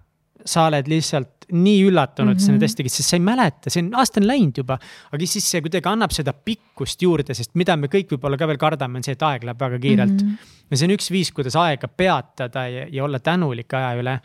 sa 0.46 0.68
oled 0.70 0.88
lihtsalt 0.90 1.48
nii 1.54 1.82
üllatunud 1.86 2.34
mm, 2.34 2.38
-hmm. 2.38 2.42
et 2.42 2.46
sa 2.46 2.54
neid 2.54 2.64
asju 2.66 2.80
tegid, 2.80 2.94
sest 2.94 3.12
sa 3.12 3.18
ei 3.20 3.24
mäleta, 3.26 3.70
see 3.70 3.84
on, 3.84 3.92
aasta 4.02 4.22
on 4.22 4.28
läinud 4.28 4.62
juba. 4.62 4.78
aga 5.12 5.28
siis 5.30 5.50
see 5.52 5.62
kuidagi 5.66 5.90
annab 5.92 6.14
seda 6.16 6.34
pikkust 6.34 7.02
juurde, 7.02 7.36
sest 7.38 7.54
mida 7.54 7.76
me 7.78 7.90
kõik 7.92 8.16
võib-olla 8.16 8.38
ka 8.38 8.48
veel 8.50 8.62
kardame, 8.62 9.02
on 9.02 9.06
see, 9.06 9.18
et 9.18 9.26
aeg 9.26 9.46
läheb 9.46 9.62
väga 9.62 9.80
kiirelt 9.82 10.16
mm. 10.16 10.32
-hmm. 10.32 10.56
ja 10.72 10.78
see 10.78 10.90
on 10.90 10.96
üks 10.98 11.12
viis, 11.12 11.32
kuidas 11.36 11.58
aega 11.62 11.88
peatada 11.88 12.68
ja, 12.68 12.88
ja 12.90 13.04
olla 13.04 13.20
tänulik 13.20 13.74
aja 13.74 13.94
üle. 14.00 14.20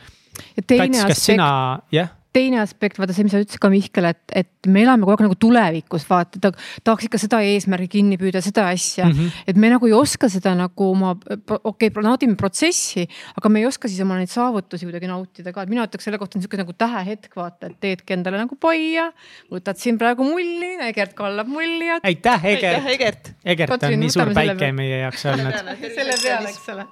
Kats, 0.64 1.04
kas 1.10 1.24
sina, 1.26 1.50
jah? 1.92 2.16
Teine 2.36 2.60
aspekt, 2.62 2.98
vaata 3.00 3.14
see, 3.14 3.26
mis 3.26 3.34
sa 3.34 3.40
ütlesid 3.42 3.60
ka 3.62 3.70
Mihkel, 3.72 4.06
et, 4.10 4.20
et 4.36 4.68
me 4.70 4.84
elame 4.84 5.02
kogu 5.02 5.16
aeg 5.16 5.24
nagu 5.26 5.36
tulevikus, 5.40 6.04
vaata 6.08 6.40
ta 6.42 6.52
tahaks 6.86 7.08
ikka 7.08 7.18
seda 7.20 7.40
eesmärgi 7.46 7.88
kinni 7.96 8.18
püüda, 8.20 8.42
seda 8.44 8.68
asja 8.70 9.08
mm. 9.08 9.16
-hmm. 9.16 9.48
et 9.50 9.58
me 9.60 9.70
nagu 9.72 9.88
ei 9.88 9.94
oska 9.96 10.30
seda 10.32 10.54
nagu 10.58 10.90
oma, 10.92 11.16
okei 11.16 11.90
okay,, 11.90 12.04
naudime 12.06 12.36
protsessi, 12.38 13.06
aga 13.38 13.52
me 13.52 13.64
ei 13.64 13.66
oska 13.66 13.90
siis 13.90 14.02
oma 14.04 14.20
neid 14.20 14.30
saavutusi 14.30 14.86
kuidagi 14.86 15.10
nautida 15.10 15.54
ka, 15.56 15.66
et 15.66 15.72
mina 15.72 15.88
ütleks 15.88 16.06
selle 16.06 16.20
kohta 16.22 16.38
on 16.38 16.46
sihuke 16.46 16.60
nagu 16.60 16.76
tähehetk, 16.78 17.34
vaata, 17.36 17.72
et 17.72 17.80
teedki 17.82 18.14
endale 18.14 18.38
nagu 18.38 18.58
paia. 18.60 19.10
võtad 19.50 19.80
siin 19.80 19.98
praegu 19.98 20.24
mulli, 20.24 20.76
Egert 20.86 21.16
kallab 21.18 21.50
mulli. 21.50 21.90
aitäh, 22.02 22.46
Egert. 22.54 22.86
Egert, 22.94 23.34
Egert 23.44 23.82
on 23.82 24.00
nii 24.04 24.14
suur 24.14 24.34
päike 24.34 24.72
meie 24.72 25.02
jaoks 25.02 25.26
olnud. 25.26 25.60
selle 25.82 26.16
peale, 26.22 26.54
eks 26.54 26.72
ole. 26.76 26.88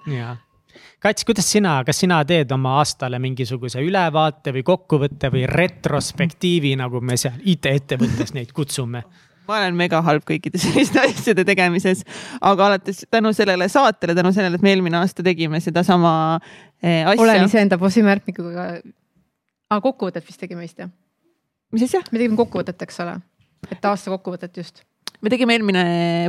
Kats, 0.98 1.22
kuidas 1.22 1.46
sina, 1.46 1.76
kas 1.86 2.00
sina 2.02 2.16
teed 2.26 2.50
oma 2.50 2.72
aastale 2.80 3.20
mingisuguse 3.22 3.78
ülevaate 3.86 4.50
või 4.56 4.64
kokkuvõtte 4.66 5.28
või 5.30 5.44
retrospektiivi, 5.46 6.72
nagu 6.80 6.98
me 6.98 7.14
seal 7.20 7.36
IT-ettevõttes 7.38 8.34
neid 8.34 8.50
kutsume? 8.56 9.04
ma 9.48 9.62
olen 9.62 9.78
mega 9.78 10.02
halb 10.04 10.26
kõikide 10.28 10.58
selliste 10.60 11.00
asjade 11.00 11.44
tegemises, 11.48 12.02
aga 12.44 12.66
alates 12.66 13.06
tänu 13.08 13.30
sellele 13.32 13.70
saatele, 13.72 14.12
tänu 14.18 14.32
sellele, 14.36 14.58
et 14.58 14.64
me 14.66 14.74
eelmine 14.74 14.98
aasta 14.98 15.24
tegime 15.24 15.62
sedasama 15.64 16.10
eh, 16.82 17.06
asja. 17.06 17.22
olen 17.22 17.46
iseenda 17.46 17.78
bossimärkmikuga. 17.80 18.66
aa, 19.70 19.80
kokkuvõtet 19.80 20.26
vist 20.26 20.42
tegime 20.42 20.66
vist 20.66 20.82
jah? 20.82 20.90
mis 21.72 21.86
asja? 21.86 22.02
me 22.10 22.18
tegime 22.18 22.36
kokkuvõtet, 22.42 22.84
eks 22.84 23.00
ole, 23.06 23.16
et 23.70 23.88
aasta 23.88 24.12
kokkuvõtet 24.18 24.60
just 24.60 24.82
me 25.22 25.32
tegime 25.32 25.56
eelmine 25.56 25.82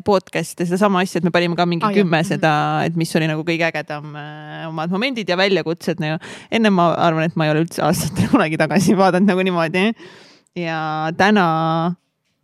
podcast 0.05 0.57
sedasama 0.63 1.03
asja, 1.05 1.19
et 1.19 1.27
me 1.27 1.33
panime 1.33 1.57
ka 1.57 1.67
mingi 1.69 1.85
ah, 1.85 1.93
kümme 1.93 2.21
jah. 2.23 2.29
seda, 2.33 2.53
et 2.87 2.97
mis 2.97 3.11
oli 3.19 3.29
nagu 3.29 3.45
kõige 3.45 3.67
ägedam 3.69 4.15
äh, 4.17 4.65
omad 4.69 4.93
momendid 4.93 5.29
ja 5.29 5.37
väljakutsed 5.39 6.01
nagu. 6.01 6.17
enne 6.51 6.73
ma 6.73 6.89
arvan, 6.97 7.29
et 7.29 7.37
ma 7.37 7.47
ei 7.47 7.53
ole 7.53 7.65
üldse 7.67 7.83
aastatel 7.85 8.29
kunagi 8.33 8.59
tagasi 8.59 8.97
vaadanud 8.97 9.29
nagu 9.29 9.45
niimoodi. 9.45 9.89
ja 10.57 10.81
täna 11.17 11.45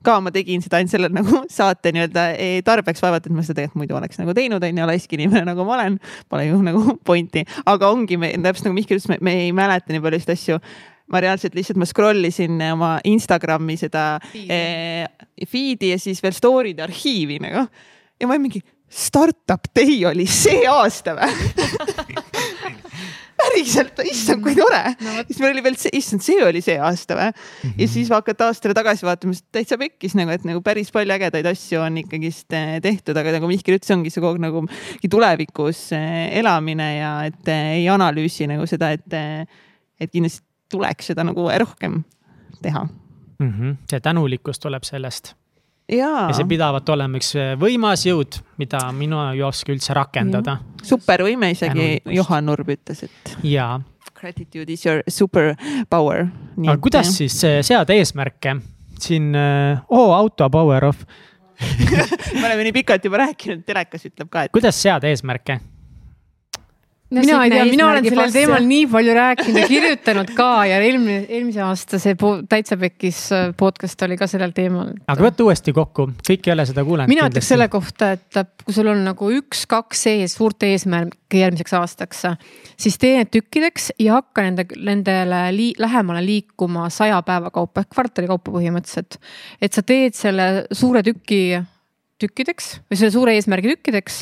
ka 0.05 0.19
ma 0.21 0.29
tegin 0.33 0.61
seda 0.61 0.77
ainult 0.79 0.93
selle 0.93 1.09
nagu 1.09 1.43
saate 1.59 1.93
nii-öelda 1.95 2.27
tarbeks 2.67 3.01
vaevalt, 3.01 3.25
et 3.25 3.35
ma 3.35 3.45
seda 3.45 3.63
tegelikult 3.63 3.81
muidu 3.81 3.97
oleks 3.97 4.21
nagu 4.21 4.35
teinud, 4.37 4.63
on 4.63 4.81
ju, 4.83 4.89
laisk 4.93 5.15
inimene 5.17 5.47
nagu 5.49 5.65
ma 5.65 5.79
olen. 5.79 6.01
Pole 6.29 6.49
ju 6.49 6.61
nagu 6.69 6.99
pointi, 7.05 7.45
aga 7.65 7.89
ongi, 7.89 8.21
me 8.21 8.35
täpselt 8.37 8.69
nagu 8.69 8.77
Mihkel 8.77 9.01
ütles, 9.01 9.17
me 9.17 9.39
ei 9.45 9.55
mäleta 9.55 9.93
nii 9.93 10.03
paljusid 10.05 10.37
asju 10.37 10.61
ma 11.11 11.21
reaalselt 11.21 11.53
lihtsalt 11.53 11.77
ma 11.77 11.85
scroll 11.85 12.25
isin 12.25 12.57
oma 12.71 12.95
Instagrami 13.05 13.75
seda 13.77 14.15
eh, 14.33 15.05
feed'i 15.43 15.91
ja 15.93 15.99
siis 15.99 16.23
veel 16.23 16.35
story'de 16.35 16.85
arhiivi 16.85 17.41
nagu. 17.43 17.65
ja 18.19 18.27
ma 18.27 18.37
olin 18.37 18.47
mingi, 18.47 18.63
startup 18.89 19.67
day 19.75 20.05
oli 20.07 20.27
see 20.29 20.63
aasta 20.69 21.17
või 21.17 21.33
päriselt, 23.45 23.99
issand, 24.07 24.41
kui 24.43 24.55
tore 24.57 24.81
no,. 25.03 25.15
siis 25.27 25.39
meil 25.41 25.53
oli 25.53 25.63
veel 25.65 25.77
see, 25.79 25.91
issand, 25.99 26.23
see 26.25 26.39
oli 26.45 26.61
see 26.63 26.77
aasta 26.79 27.17
või 27.17 27.27
mm. 27.29 27.43
-hmm. 27.61 27.75
ja 27.81 27.87
siis 27.91 28.11
hakata 28.13 28.49
aastale 28.49 28.75
tagasi 28.77 29.07
vaatama, 29.07 29.35
siis 29.35 29.45
täitsa 29.53 29.77
pekkis 29.81 30.15
nagu, 30.17 30.31
et 30.31 30.45
nagu 30.47 30.63
päris 30.65 30.91
palju 30.95 31.15
ägedaid 31.17 31.49
asju 31.51 31.83
on 31.83 31.99
ikkagist 32.03 32.55
eh, 32.55 32.77
tehtud, 32.83 33.17
aga 33.17 33.35
nagu 33.37 33.49
Mihkel 33.51 33.77
ütles, 33.77 33.93
ongi 33.95 34.13
see 34.13 34.23
kogu 34.23 34.37
aeg 34.37 34.45
nagu 34.47 34.65
tulevikus 35.11 35.87
eh, 35.97 36.37
elamine 36.39 36.89
ja 36.97 37.13
et 37.29 37.51
eh, 37.51 37.71
ei 37.81 37.87
analüüsi 37.91 38.47
nagu 38.51 38.67
seda, 38.69 38.93
et, 38.95 39.19
et 39.99 40.11
kindlasti 40.11 40.45
tuleks 40.71 41.11
seda 41.11 41.27
nagu 41.27 41.49
rohkem 41.61 42.03
teha 42.63 42.87
mm. 43.39 43.49
-hmm. 43.49 43.75
see 43.89 43.99
tänulikkus 43.99 44.59
tuleb 44.59 44.83
sellest. 44.83 45.33
ja 45.91 46.29
see 46.33 46.45
pidavat 46.49 46.89
olema 46.89 47.17
üks 47.17 47.33
võimas 47.61 48.05
jõud, 48.07 48.39
mida 48.57 48.91
mina 48.91 49.31
ei 49.33 49.43
oska 49.43 49.73
üldse 49.73 49.93
rakendada. 49.93 50.57
supervõime 50.83 51.51
isegi 51.51 52.01
Johan 52.05 52.45
Nurb 52.45 52.69
ütles, 52.69 53.03
et. 53.03 53.37
jaa. 53.43 53.81
Gratitude 54.15 54.73
is 54.73 54.85
your 54.85 55.03
superpower. 55.07 56.27
aga 56.67 56.77
kuidas 56.77 57.07
jah. 57.07 57.15
siis 57.15 57.67
seada 57.67 57.93
eesmärke 57.93 58.55
siin 58.99 59.35
äh,, 59.35 59.81
oo 59.89 60.13
auto 60.13 60.49
power 60.49 60.85
off 60.85 61.03
me 62.39 62.45
oleme 62.45 62.63
nii 62.63 62.73
pikalt 62.75 63.05
juba 63.05 63.17
rääkinud, 63.17 63.63
telekas 63.67 64.05
ütleb 64.09 64.29
ka, 64.29 64.45
et. 64.45 64.51
kuidas 64.55 64.81
seada 64.81 65.07
eesmärke? 65.07 65.59
No, 67.09 67.21
mina 67.21 67.41
ei 67.45 67.51
tea, 67.53 67.65
mina 67.69 67.87
olen 67.91 68.07
sellel 68.07 68.31
teemal 68.33 68.65
nii 68.65 68.85
palju 68.89 69.15
rääkinud 69.17 69.59
ja 69.59 69.67
kirjutanud 69.69 70.31
ka 70.37 70.49
ja 70.69 70.79
eelmine, 70.81 71.19
eelmise 71.29 71.61
aasta 71.65 71.99
see 72.01 72.17
Täitsa 72.49 72.77
Pekkis 72.81 73.19
äh, 73.35 73.51
podcast 73.57 74.01
oli 74.07 74.17
ka 74.17 74.27
sellel 74.29 74.55
teemal. 74.55 74.89
aga 75.11 75.27
võta 75.27 75.45
uuesti 75.45 75.73
kokku, 75.75 76.07
kõik 76.25 76.49
ei 76.49 76.55
ole 76.55 76.65
seda 76.69 76.85
kuulanud. 76.87 77.11
mina 77.11 77.27
ütleks 77.29 77.51
selle 77.53 77.67
kohta, 77.73 78.11
et 78.17 78.41
kui 78.65 78.73
sul 78.73 78.89
on 78.89 79.03
nagu 79.05 79.29
üks-kaks 79.37 80.05
ees 80.15 80.37
suurt 80.39 80.65
eesmärki 80.65 81.43
järgmiseks 81.43 81.77
aastaks, 81.77 82.25
siis 82.81 82.97
tee 83.01 83.19
need 83.19 83.31
tükkideks 83.35 83.91
ja 84.01 84.17
hakka 84.17 84.47
nende, 84.47 84.65
nendele 84.75 85.45
lii, 85.55 85.75
lähemale 85.81 86.25
liikuma 86.25 86.89
saja 86.93 87.21
päeva 87.27 87.53
kaupa 87.53 87.85
ehk 87.85 87.93
kvartali 87.93 88.31
kaupa 88.31 88.57
põhimõtteliselt. 88.57 89.21
et 89.61 89.73
sa 89.73 89.85
teed 89.85 90.17
selle 90.17 90.65
suure 90.73 91.05
tüki 91.05 91.61
tükkideks 92.21 92.69
või 92.89 92.99
selle 92.99 93.11
suure 93.13 93.33
eesmärgi 93.35 93.73
tükkideks 93.73 94.21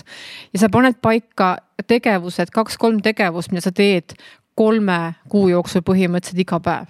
ja 0.54 0.64
sa 0.64 0.70
paned 0.74 0.98
paika 1.02 1.56
tegevused, 1.88 2.52
kaks-kolm 2.54 3.02
tegevust, 3.06 3.54
mida 3.54 3.64
sa 3.66 3.74
teed 3.76 4.16
kolme 4.58 5.16
kuu 5.30 5.50
jooksul 5.52 5.86
põhimõtteliselt 5.86 6.42
iga 6.42 6.60
päev. 6.64 6.90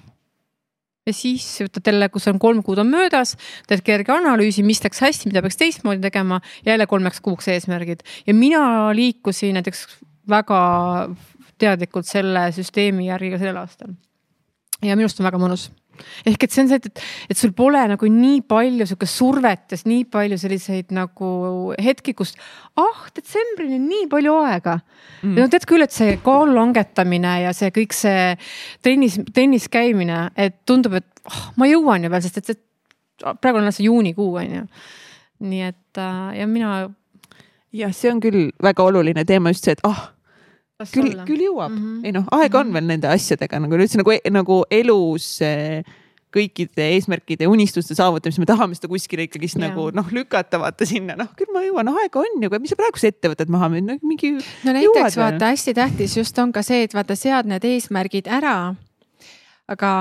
ja 1.07 1.13
siis 1.13 1.45
võtad 1.65 1.91
jälle, 1.91 2.09
kus 2.09 2.27
on 2.31 2.39
kolm 2.39 2.63
kuud 2.63 2.79
on 2.79 2.87
möödas, 2.87 3.35
teed 3.67 3.83
kerge 3.83 4.13
analüüsi, 4.15 4.63
mis 4.63 4.83
läks 4.83 5.03
hästi, 5.03 5.31
mida 5.31 5.43
peaks 5.43 5.59
teistmoodi 5.59 6.01
tegema, 6.03 6.39
jälle 6.65 6.87
kolmeks 6.87 7.19
kuuks 7.21 7.47
eesmärgid 7.51 8.03
ja 8.27 8.33
mina 8.33 8.95
liikusin 8.95 9.59
näiteks 9.59 9.87
väga 10.29 10.63
teadlikult 11.59 12.07
selle 12.07 12.49
süsteemi 12.55 13.07
järgi 13.09 13.33
ka 13.33 13.41
sellel 13.41 13.63
aastal. 13.63 13.95
ja 14.81 14.95
minu 14.95 15.07
arust 15.07 15.19
on 15.19 15.27
väga 15.27 15.39
mõnus 15.39 15.69
ehk 16.29 16.45
et 16.45 16.53
see 16.53 16.63
on 16.63 16.71
see, 16.71 16.79
et, 16.81 17.03
et 17.31 17.39
sul 17.39 17.53
pole 17.57 17.81
nagu 17.91 18.09
nii 18.09 18.41
palju 18.49 18.87
sihukest 18.89 19.21
survet 19.21 19.75
ja 19.75 19.79
nii 19.89 20.07
palju 20.13 20.39
selliseid 20.41 20.93
nagu 20.95 21.29
hetki, 21.81 22.15
kus 22.17 22.33
ah, 22.79 23.05
detsembrini 23.15 23.79
on 23.79 23.87
nii 23.91 24.09
palju 24.11 24.35
aega 24.43 24.77
mm.. 24.79 25.35
no 25.37 25.47
tead 25.51 25.67
küll, 25.69 25.85
et 25.85 25.95
see 25.95 26.17
kaalu 26.25 26.55
langetamine 26.57 27.35
ja 27.45 27.53
see 27.55 27.73
kõik 27.75 27.95
see 27.97 28.33
trennis, 28.85 29.19
trennis 29.33 29.69
käimine, 29.71 30.25
et 30.37 30.61
tundub, 30.69 30.97
et 30.99 31.29
oh, 31.29 31.45
ma 31.59 31.69
jõuan 31.69 32.05
ju 32.05 32.13
veel, 32.13 32.25
sest 32.25 32.41
et 32.41 32.51
see 32.51 32.61
praegu 33.41 33.57
on 33.57 33.63
alles 33.63 33.79
juunikuu 33.79 34.35
on 34.35 34.57
ju. 34.59 34.65
nii 35.43 35.61
et 35.61 35.97
äh, 35.97 36.39
ja 36.39 36.47
mina. 36.47 36.89
jah, 37.73 37.93
see 37.93 38.11
on 38.11 38.21
küll 38.21 38.51
väga 38.63 38.83
oluline 38.83 39.25
teema 39.25 39.53
just 39.53 39.65
see, 39.65 39.77
et 39.77 39.83
ah 39.83 39.89
oh, 39.89 40.12
küll, 40.91 41.15
küll 41.27 41.43
jõuab 41.47 41.71
mm, 41.71 41.83
-hmm. 41.83 42.05
ei 42.07 42.15
noh, 42.15 42.29
aega 42.31 42.59
on 42.59 42.69
mhm. 42.69 42.77
veel 42.79 42.87
nende 42.91 43.11
asjadega 43.11 43.59
nagu 43.63 43.77
üldse 43.79 44.01
nagu, 44.01 44.15
nagu 44.33 44.63
elus 44.71 45.35
kõikide 46.33 46.87
eesmärkide 46.95 47.45
ja 47.45 47.51
unistuste 47.51 47.95
saavutamist, 47.97 48.41
me 48.41 48.47
tahame 48.49 48.77
seda 48.77 48.89
kuskile 48.91 49.27
ikkagist 49.27 49.59
ja. 49.59 49.67
nagu 49.67 49.89
noh, 49.95 50.09
lükata 50.15 50.59
vaata 50.61 50.87
sinna, 50.89 51.15
noh 51.19 51.29
küll 51.37 51.51
ma 51.53 51.61
jõuan, 51.65 51.91
aega 52.01 52.21
on 52.23 52.39
ju, 52.39 52.49
aga 52.49 52.59
mis 52.63 52.73
sa 52.73 52.79
praegu 52.79 53.01
ette 53.09 53.31
võtad 53.33 53.53
maha, 53.53 53.69
no 53.75 53.97
mingi. 54.01 54.33
no 54.65 54.75
näiteks 54.75 55.19
vaata, 55.19 55.51
hästi 55.53 55.75
tähtis 55.77 56.17
just 56.17 56.39
on 56.41 56.53
ka 56.55 56.65
see, 56.65 56.87
et 56.87 56.95
vaata, 56.97 57.17
sead 57.19 57.49
need 57.49 57.67
eesmärgid 57.69 58.29
ära. 58.31 58.73
aga 59.69 59.91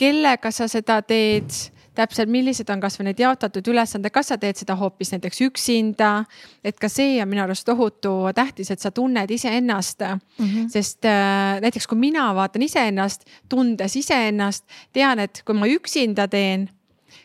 kellega 0.00 0.50
sa 0.54 0.68
seda 0.70 1.00
teed 1.06 1.52
täpselt, 1.98 2.30
millised 2.32 2.70
on 2.72 2.80
kasvõi 2.82 3.08
need 3.10 3.20
jaotatud 3.22 3.68
ülesanded, 3.72 4.12
kas 4.14 4.32
sa 4.32 4.38
teed 4.40 4.58
seda 4.60 4.76
hoopis 4.80 5.12
näiteks 5.14 5.42
üksinda. 5.48 6.24
et 6.64 6.78
ka 6.78 6.88
see 6.88 7.20
on 7.22 7.28
minu 7.28 7.42
arust 7.44 7.66
tohutu 7.66 8.32
tähtis, 8.34 8.70
et 8.70 8.80
sa 8.80 8.90
tunned 8.90 9.30
iseennast 9.30 10.00
mm. 10.00 10.20
-hmm. 10.38 10.68
sest 10.68 11.04
äh, 11.04 11.60
näiteks 11.60 11.86
kui 11.86 11.98
mina 11.98 12.34
vaatan 12.34 12.62
iseennast, 12.62 13.24
tundes 13.48 13.96
iseennast, 13.96 14.64
tean, 14.92 15.18
et 15.18 15.42
kui 15.46 15.54
ma 15.54 15.66
üksinda 15.66 16.28
teen, 16.28 16.68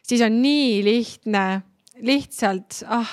siis 0.03 0.21
on 0.21 0.41
nii 0.41 0.83
lihtne, 0.83 1.61
lihtsalt 2.01 2.83
ah, 2.87 3.11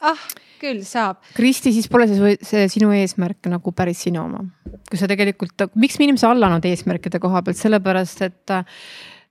ah 0.00 0.18
küll 0.60 0.82
saab. 0.84 1.20
Kristi, 1.36 1.72
siis 1.72 1.88
pole 1.88 2.06
see, 2.10 2.34
see 2.44 2.66
sinu 2.68 2.92
eesmärk 2.96 3.48
nagu 3.52 3.72
päris 3.72 4.02
sinu 4.06 4.24
oma. 4.24 4.44
kui 4.90 4.98
sa 4.98 5.06
tegelikult, 5.10 5.70
miks 5.78 5.98
me 5.98 6.08
inimesi 6.08 6.26
allanud 6.26 6.64
eesmärkide 6.66 7.20
koha 7.22 7.42
pealt, 7.46 7.58
sellepärast 7.60 8.22
et 8.26 8.50
äh, 8.50 8.64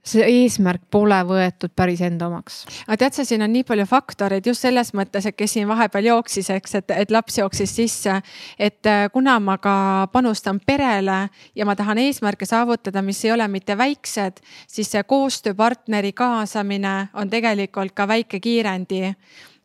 see 0.10 0.26
eesmärk 0.44 0.82
pole 0.92 1.18
võetud 1.28 1.74
päris 1.76 2.02
enda 2.06 2.28
omaks. 2.30 2.62
aga 2.88 2.98
tead 3.04 3.18
sa, 3.18 3.26
siin 3.26 3.44
on 3.46 3.54
nii 3.54 3.66
palju 3.68 3.86
faktoreid 3.90 4.48
just 4.48 4.66
selles 4.66 4.94
mõttes, 4.98 5.26
et 5.26 5.38
kes 5.38 5.58
siin 5.58 5.68
vahepeal 5.70 6.10
jooksis, 6.12 6.50
eks, 6.56 6.76
et, 6.82 6.96
et 7.04 7.12
laps 7.12 7.40
jooksis 7.42 7.76
sisse. 7.76 8.22
et 8.60 8.90
äh, 8.90 9.08
kuna 9.14 9.40
ma 9.40 9.58
ka 9.58 10.08
panustan 10.14 10.60
perele 10.60 11.20
ja 11.56 11.66
ma 11.66 11.76
tahan 11.76 12.02
eesmärke 12.06 12.46
saavutada, 12.46 13.02
mis 13.02 13.24
ei 13.26 13.32
ole 13.32 13.48
mitte 13.48 13.78
väiksed, 13.78 14.42
siis 14.68 14.92
see 14.92 15.04
koostööpartneri 15.04 16.14
kaasamine 16.14 17.10
on 17.14 17.30
tegelikult 17.30 17.94
ka 17.96 18.08
väike 18.08 18.40
kiirendi 18.40 19.16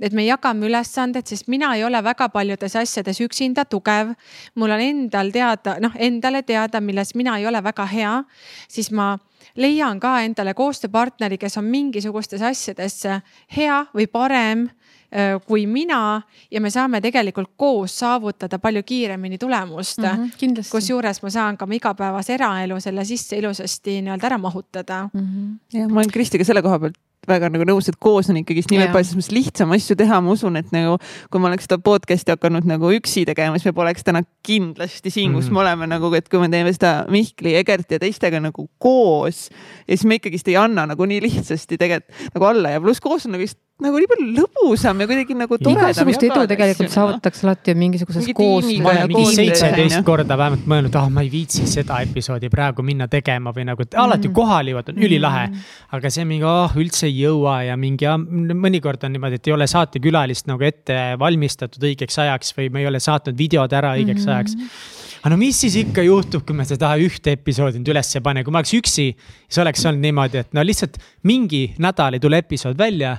et 0.01 0.13
me 0.13 0.25
jagame 0.27 0.67
ülesanded, 0.69 1.27
sest 1.29 1.49
mina 1.49 1.71
ei 1.77 1.85
ole 1.87 2.01
väga 2.05 2.29
paljudes 2.35 2.75
asjades 2.77 3.21
üksinda 3.25 3.65
tugev. 3.65 4.15
mul 4.55 4.71
on 4.71 4.81
endal 4.81 5.31
teada, 5.31 5.79
noh 5.81 5.95
endale 5.97 6.43
teada, 6.43 6.81
milles 6.81 7.15
mina 7.15 7.39
ei 7.39 7.47
ole 7.47 7.63
väga 7.63 7.87
hea, 7.87 8.15
siis 8.69 8.91
ma 8.91 9.19
leian 9.57 10.01
ka 10.01 10.19
endale 10.25 10.55
koostööpartneri, 10.55 11.39
kes 11.39 11.59
on 11.61 11.69
mingisugustes 11.71 12.43
asjades 12.43 13.03
hea 13.57 13.79
või 13.95 14.07
parem 14.11 14.67
äh, 14.69 15.39
kui 15.47 15.67
mina 15.67 16.23
ja 16.51 16.61
me 16.61 16.71
saame 16.71 17.01
tegelikult 17.05 17.55
koos 17.57 17.99
saavutada 17.99 18.59
palju 18.59 18.83
kiiremini 18.83 19.39
tulemust 19.39 19.99
mm 19.99 20.31
-hmm,. 20.39 20.71
kusjuures 20.71 21.23
ma 21.23 21.31
saan 21.31 21.57
ka 21.57 21.65
oma 21.65 21.75
igapäevase 21.75 22.35
eraelu 22.35 22.81
selle 22.81 23.05
sisse 23.05 23.39
ilusasti 23.39 24.01
nii-öelda 24.03 24.27
ära 24.27 24.39
mahutada 24.39 25.09
mm. 25.13 25.21
-hmm. 25.21 25.79
ja 25.79 25.89
ma 25.89 26.01
olen 26.01 26.11
Kristiga 26.11 26.45
selle 26.45 26.63
koha 26.63 26.79
pealt 26.79 27.04
väga 27.29 27.51
nagu 27.53 27.67
nõus, 27.69 27.89
et 27.91 27.99
koos 28.01 28.31
on 28.33 28.39
ikkagist 28.41 28.73
niivõrd 28.73 28.93
palju 28.95 29.09
selles 29.09 29.21
mõttes 29.21 29.35
lihtsam 29.37 29.75
asju 29.77 29.97
teha, 30.01 30.21
ma 30.25 30.35
usun, 30.35 30.59
et 30.61 30.71
nagu 30.75 30.99
kui 31.31 31.43
ma 31.43 31.51
oleks 31.51 31.69
seda 31.69 31.79
podcast'i 31.85 32.35
hakanud 32.35 32.69
nagu 32.69 32.93
üksi 32.97 33.25
tegema, 33.29 33.59
siis 33.59 33.71
me 33.71 33.75
poleks 33.77 34.07
täna 34.07 34.25
kindlasti 34.47 35.11
siin, 35.11 35.33
kus 35.33 35.47
mm 35.47 35.49
-hmm. 35.49 35.55
me 35.55 35.61
oleme 35.61 35.91
nagu, 35.95 36.13
et 36.15 36.29
kui 36.29 36.41
me 36.41 36.49
teeme 36.49 36.73
seda 36.73 37.05
Mihkli, 37.09 37.57
Egerti 37.57 37.99
ja 37.99 37.99
teistega 37.99 38.41
nagu 38.41 38.69
koos 38.79 39.51
ja 39.89 39.97
siis 39.97 40.05
me 40.05 40.21
ikkagist 40.21 40.49
ei 40.49 40.57
anna 40.57 40.87
nagu 40.87 41.05
nii 41.05 41.21
lihtsasti 41.23 41.79
tegelikult 41.79 42.35
nagu 42.35 42.45
alla 42.45 42.71
ja 42.71 42.81
pluss 42.81 43.01
koos 43.01 43.27
on 43.27 43.33
nagu 43.33 43.43
vist 43.43 43.59
nagu 43.85 44.01
nii 44.01 44.09
palju 44.11 44.27
lõbusam 44.39 45.03
ja 45.03 45.07
kuidagi 45.11 45.37
nagu 45.39 45.59
toredam. 45.59 45.91
igasugust 45.91 46.27
edu 46.29 46.45
tegelikult 46.51 46.93
saavutatakse 46.95 47.47
alati 47.47 47.73
ju 47.73 47.81
mingisuguses 47.83 48.29
koos. 48.37 48.69
ma 48.85 48.95
olen 48.95 49.13
mingi 49.13 49.37
seitseteist 49.39 50.01
korda 50.07 50.39
vähemalt 50.41 50.67
mõelnud, 50.71 50.99
ah 50.99 51.07
oh, 51.07 51.13
ma 51.15 51.25
ei 51.27 51.31
viitsi 51.33 51.67
seda 51.71 52.01
episoodi 52.05 52.51
praegu 52.53 52.85
minna 52.87 53.09
tegema 53.13 53.53
või 53.57 53.69
nagu 53.69 53.87
alati 53.91 54.31
mm. 54.31 54.37
kohale 54.37 54.75
jõuad, 54.75 54.91
on 54.93 55.07
ülilahe. 55.09 55.47
Mm. 55.51 55.71
aga 55.99 56.13
see 56.17 56.27
mingi, 56.29 56.49
oh 56.49 56.77
üldse 56.81 57.09
ei 57.11 57.17
jõua 57.21 57.61
ja 57.69 57.79
mingi, 57.81 58.11
mõnikord 58.67 59.07
on 59.07 59.15
niimoodi, 59.15 59.41
et 59.41 59.53
ei 59.53 59.57
ole 59.57 59.69
saatekülalist 59.71 60.51
nagu 60.51 60.67
ette 60.67 61.01
valmistatud 61.21 61.89
õigeks 61.91 62.21
ajaks 62.27 62.55
või 62.59 62.71
me 62.75 62.85
ei 62.85 62.91
ole 62.91 63.03
saatnud 63.03 63.39
videod 63.39 63.73
ära 63.77 63.95
õigeks 63.99 64.27
mm. 64.27 64.35
ajaks 64.35 65.03
aga 65.25 65.33
no 65.33 65.39
mis 65.41 65.57
siis 65.57 65.79
ikka 65.81 66.03
juhtub, 66.05 66.43
kui 66.45 66.57
me 66.57 66.67
seda 66.69 66.91
ühte 67.01 67.33
episoodi 67.33 67.81
nüüd 67.81 67.95
üles 67.95 68.11
ei 68.13 68.21
pane, 68.25 68.43
kui 68.45 68.53
ma 68.53 68.61
oleks 68.61 68.75
üksi, 68.77 69.07
siis 69.17 69.61
oleks 69.63 69.87
olnud 69.89 70.05
niimoodi, 70.05 70.43
et 70.45 70.51
no 70.53 70.61
lihtsalt 70.61 70.99
mingi 71.25 71.71
nädal 71.81 72.19
ei 72.19 72.21
tule 72.21 72.43
episood 72.45 72.77
välja 72.77 73.15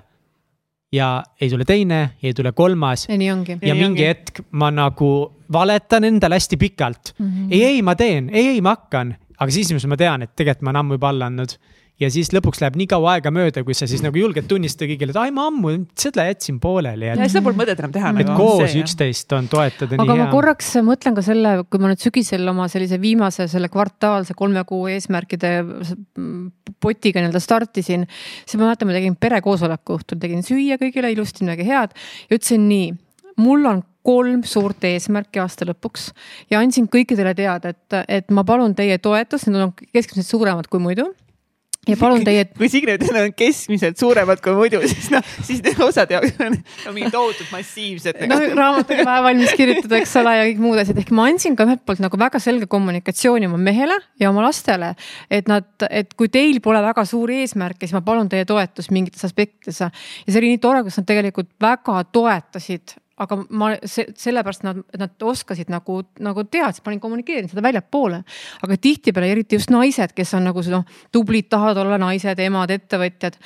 ja 0.95 1.09
ei 1.41 1.49
tule 1.51 1.65
teine, 1.67 1.99
ei 2.23 2.34
tule 2.34 2.51
kolmas. 2.55 3.07
ja 3.09 3.17
nii 3.19 3.31
ongi. 3.31 3.57
ja 3.61 3.76
mingi 3.76 3.85
ongi. 3.91 4.07
hetk 4.07 4.43
ma 4.51 4.72
nagu 4.72 5.11
valetan 5.51 6.07
endale 6.07 6.39
hästi 6.39 6.57
pikalt 6.57 7.13
mm. 7.19 7.26
-hmm. 7.26 7.47
ei, 7.51 7.63
ei, 7.63 7.81
ma 7.81 7.95
teen, 7.95 8.30
ei, 8.34 8.47
ei, 8.55 8.61
ma 8.61 8.76
hakkan, 8.77 9.15
aga 9.38 9.51
siis 9.51 9.88
ma 9.88 9.97
tean, 9.97 10.23
et 10.23 10.35
tegelikult 10.35 10.65
ma 10.65 10.73
olen 10.73 10.84
ammu 10.84 10.99
juba 10.99 11.09
alla 11.13 11.31
andnud 11.31 11.57
ja 12.01 12.09
siis 12.11 12.31
lõpuks 12.35 12.59
läheb 12.63 12.77
nii 12.80 12.88
kaua 12.91 13.15
aega 13.15 13.31
mööda, 13.34 13.63
kui 13.65 13.76
sa 13.77 13.88
siis 13.89 14.03
nagu 14.03 14.19
julged 14.19 14.47
tunnistada 14.49 14.89
kõigile, 14.89 15.13
et 15.13 15.19
ai, 15.19 15.31
ma 15.35 15.47
ammu 15.49 15.73
seda 15.99 16.26
jätsin 16.27 16.59
pooleli 16.63 17.07
ja 17.07 17.15
seda 17.23 17.43
pole 17.45 17.59
mõtet 17.59 17.80
enam 17.80 17.93
teha. 17.95 18.11
et 18.11 18.30
nagu 18.31 18.35
koos 18.39 18.76
üksteist 18.81 19.31
on 19.38 19.47
toetada. 19.51 19.95
aga 20.01 20.09
ma 20.11 20.26
hea. 20.26 20.27
korraks 20.34 20.73
mõtlen 20.85 21.15
ka 21.15 21.23
selle, 21.26 21.55
kui 21.69 21.84
ma 21.84 21.91
nüüd 21.91 22.03
sügisel 22.03 22.43
oma 22.51 22.67
sellise 22.72 22.99
viimase 23.01 23.47
selle 23.51 23.72
kvartaalse 23.72 24.35
kolme 24.38 24.65
kuu 24.67 24.89
eesmärkide 24.91 25.55
potiga 26.84 27.23
nii-öelda 27.23 27.43
startisin. 27.43 28.05
siis 28.43 28.59
ma 28.59 28.67
mäletan, 28.67 28.91
ma 28.91 28.99
tegin 28.99 29.15
perekoosoleku 29.15 29.99
õhtul, 29.99 30.19
tegin 30.22 30.43
süüa 30.45 30.80
kõigile 30.81 31.13
ilusti, 31.15 31.47
midagi 31.47 31.67
head 31.69 31.95
ja 32.30 32.39
ütlesin 32.39 32.67
nii, 32.69 32.93
mul 33.39 33.72
on 33.72 33.84
kolm 34.05 34.43
suurt 34.45 34.84
eesmärki 34.85 35.39
aasta 35.41 35.65
lõpuks 35.65 36.11
ja 36.51 36.59
andsin 36.59 36.85
kõikidele 36.91 37.31
teada, 37.38 37.72
et, 37.72 38.01
et 38.19 38.34
ma 38.35 38.43
palun 38.45 38.76
teie 38.77 38.99
toetust, 39.01 39.47
need 39.49 39.63
on 39.63 39.72
keskmiselt 39.80 40.27
suuremad 40.27 40.67
kui 40.69 40.84
muidu 40.84 41.07
ja 41.90 41.98
palun 41.99 42.24
teie. 42.26 42.45
kui 42.57 42.70
Signe 42.72 42.95
ütleb, 42.98 43.10
et 43.10 43.16
nad 43.16 43.28
on 43.30 43.36
keskmiselt 43.38 43.99
suuremad 44.02 44.41
kui 44.44 44.56
muidu, 44.57 44.82
siis 44.90 45.10
noh, 45.14 45.26
siis 45.45 45.62
osade 45.84 46.16
jaoks 46.18 46.40
on 46.45 46.57
mingid 46.95 47.14
tohutud 47.14 47.52
massiivsed 47.53 48.20
nagu.. 48.24 48.49
no 48.49 48.60
raamatuga 48.60 49.06
vaja 49.07 49.26
valmis 49.28 49.53
kirjutada, 49.57 49.99
eks 50.02 50.16
ole, 50.22 50.36
ja 50.40 50.49
kõik 50.49 50.64
muud 50.66 50.82
asjad, 50.82 50.99
ehk 51.03 51.14
ma 51.16 51.28
andsin 51.32 51.57
ka 51.57 51.68
ühelt 51.68 51.86
poolt 51.88 52.03
nagu 52.03 52.20
väga 52.22 52.41
selge 52.44 52.70
kommunikatsiooni 52.72 53.49
oma 53.49 53.62
mehele 53.62 53.98
ja 54.22 54.32
oma 54.34 54.45
lastele. 54.48 54.94
et 55.30 55.49
nad, 55.52 55.70
et 55.90 56.14
kui 56.18 56.32
teil 56.34 56.62
pole 56.66 56.82
väga 56.86 57.06
suuri 57.07 57.41
eesmärke, 57.45 57.86
siis 57.86 57.95
ma 57.98 58.03
palun 58.06 58.30
teie 58.32 58.48
toetust 58.49 58.94
mingites 58.95 59.26
aspektides. 59.28 59.82
ja 59.86 59.91
see 60.28 60.41
oli 60.41 60.56
nii 60.56 60.64
tore, 60.64 60.84
kus 60.86 61.02
nad 61.02 61.10
tegelikult 61.10 61.52
väga 61.62 62.02
toetasid 62.16 62.98
aga 63.22 63.38
ma 63.56 63.72
se, 63.88 64.08
sellepärast 64.20 64.66
nad, 64.66 64.82
nad 65.00 65.24
oskasid 65.24 65.72
nagu, 65.72 66.02
nagu 66.24 66.44
teadsid, 66.52 66.84
ma 66.84 66.92
olin 66.92 67.02
kommunikeerinud 67.04 67.54
seda 67.54 67.64
väljapoole. 67.64 68.22
aga 68.66 68.78
tihtipeale, 68.82 69.32
eriti 69.32 69.60
just 69.60 69.72
naised, 69.74 70.16
kes 70.16 70.34
on 70.36 70.48
nagu 70.50 70.64
noh, 70.74 70.86
tublid, 71.16 71.48
tahavad 71.52 71.80
olla 71.86 72.00
naised, 72.02 72.40
emad, 72.44 72.74
ettevõtjad, 72.76 73.40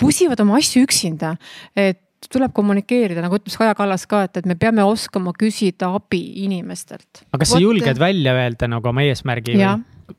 pusivad 0.00 0.40
oma 0.44 0.58
asju 0.60 0.84
üksinda. 0.84 1.36
et 1.76 2.00
tuleb 2.32 2.54
kommunikeerida, 2.56 3.20
nagu 3.24 3.36
ütles 3.36 3.56
Kaja 3.60 3.74
Kallas 3.76 4.06
ka, 4.08 4.24
et, 4.28 4.38
et 4.40 4.46
me 4.48 4.56
peame 4.56 4.84
oskama 4.84 5.34
küsida 5.36 5.90
abi 5.96 6.22
inimestelt. 6.44 7.24
aga 7.30 7.42
kas 7.42 7.56
sa 7.56 7.60
julged 7.62 8.00
välja 8.00 8.36
öelda 8.36 8.68
nagu 8.70 8.92
oma 8.92 9.04
eesmärgi? 9.08 9.58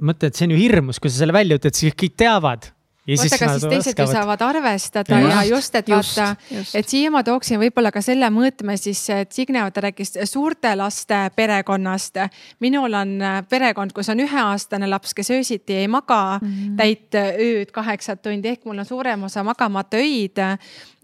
mõtle, 0.02 0.32
et 0.32 0.38
see 0.38 0.48
on 0.48 0.56
ju 0.56 0.58
hirmus, 0.60 1.00
kui 1.00 1.12
sa 1.14 1.22
selle 1.22 1.36
välja 1.36 1.60
ütled, 1.60 1.78
siis 1.78 1.94
kõik 1.94 2.18
teavad 2.18 2.72
vot, 3.08 3.34
aga 3.38 3.50
siis 3.54 3.66
teised 3.70 4.00
ju 4.00 4.08
saavad 4.10 4.42
arvestada 4.42 5.20
ja, 5.20 5.30
ja 5.30 5.44
just, 5.50 5.76
et 5.78 5.90
just, 5.90 6.18
vaata, 6.18 6.36
et 6.74 6.90
siia 6.90 7.12
ma 7.14 7.22
tooksin 7.26 7.60
võib-olla 7.62 7.92
ka 7.94 8.02
selle 8.06 8.30
mõõtme 8.34 8.78
siis, 8.82 9.02
et 9.14 9.32
Signe 9.36 9.62
vaata 9.62 9.86
rääkis 9.88 10.16
suurte 10.30 10.74
laste 10.76 11.20
perekonnast. 11.36 12.18
minul 12.60 12.94
on 12.94 13.16
äh, 13.22 13.40
perekond, 13.50 13.94
kus 13.94 14.10
on 14.10 14.24
üheaastane 14.26 14.90
laps, 14.90 15.14
kes 15.14 15.32
öösiti 15.32 15.78
ei 15.84 15.88
maga 15.88 16.40
mm 16.42 16.48
-hmm. 16.48 16.76
täit 16.78 17.16
ööd 17.16 17.72
kaheksat 17.72 18.22
tundi 18.22 18.50
ehk 18.56 18.66
mul 18.66 18.80
on 18.80 18.86
suurem 18.86 19.24
osa 19.24 19.44
magamata 19.44 19.98
öid. 19.98 20.38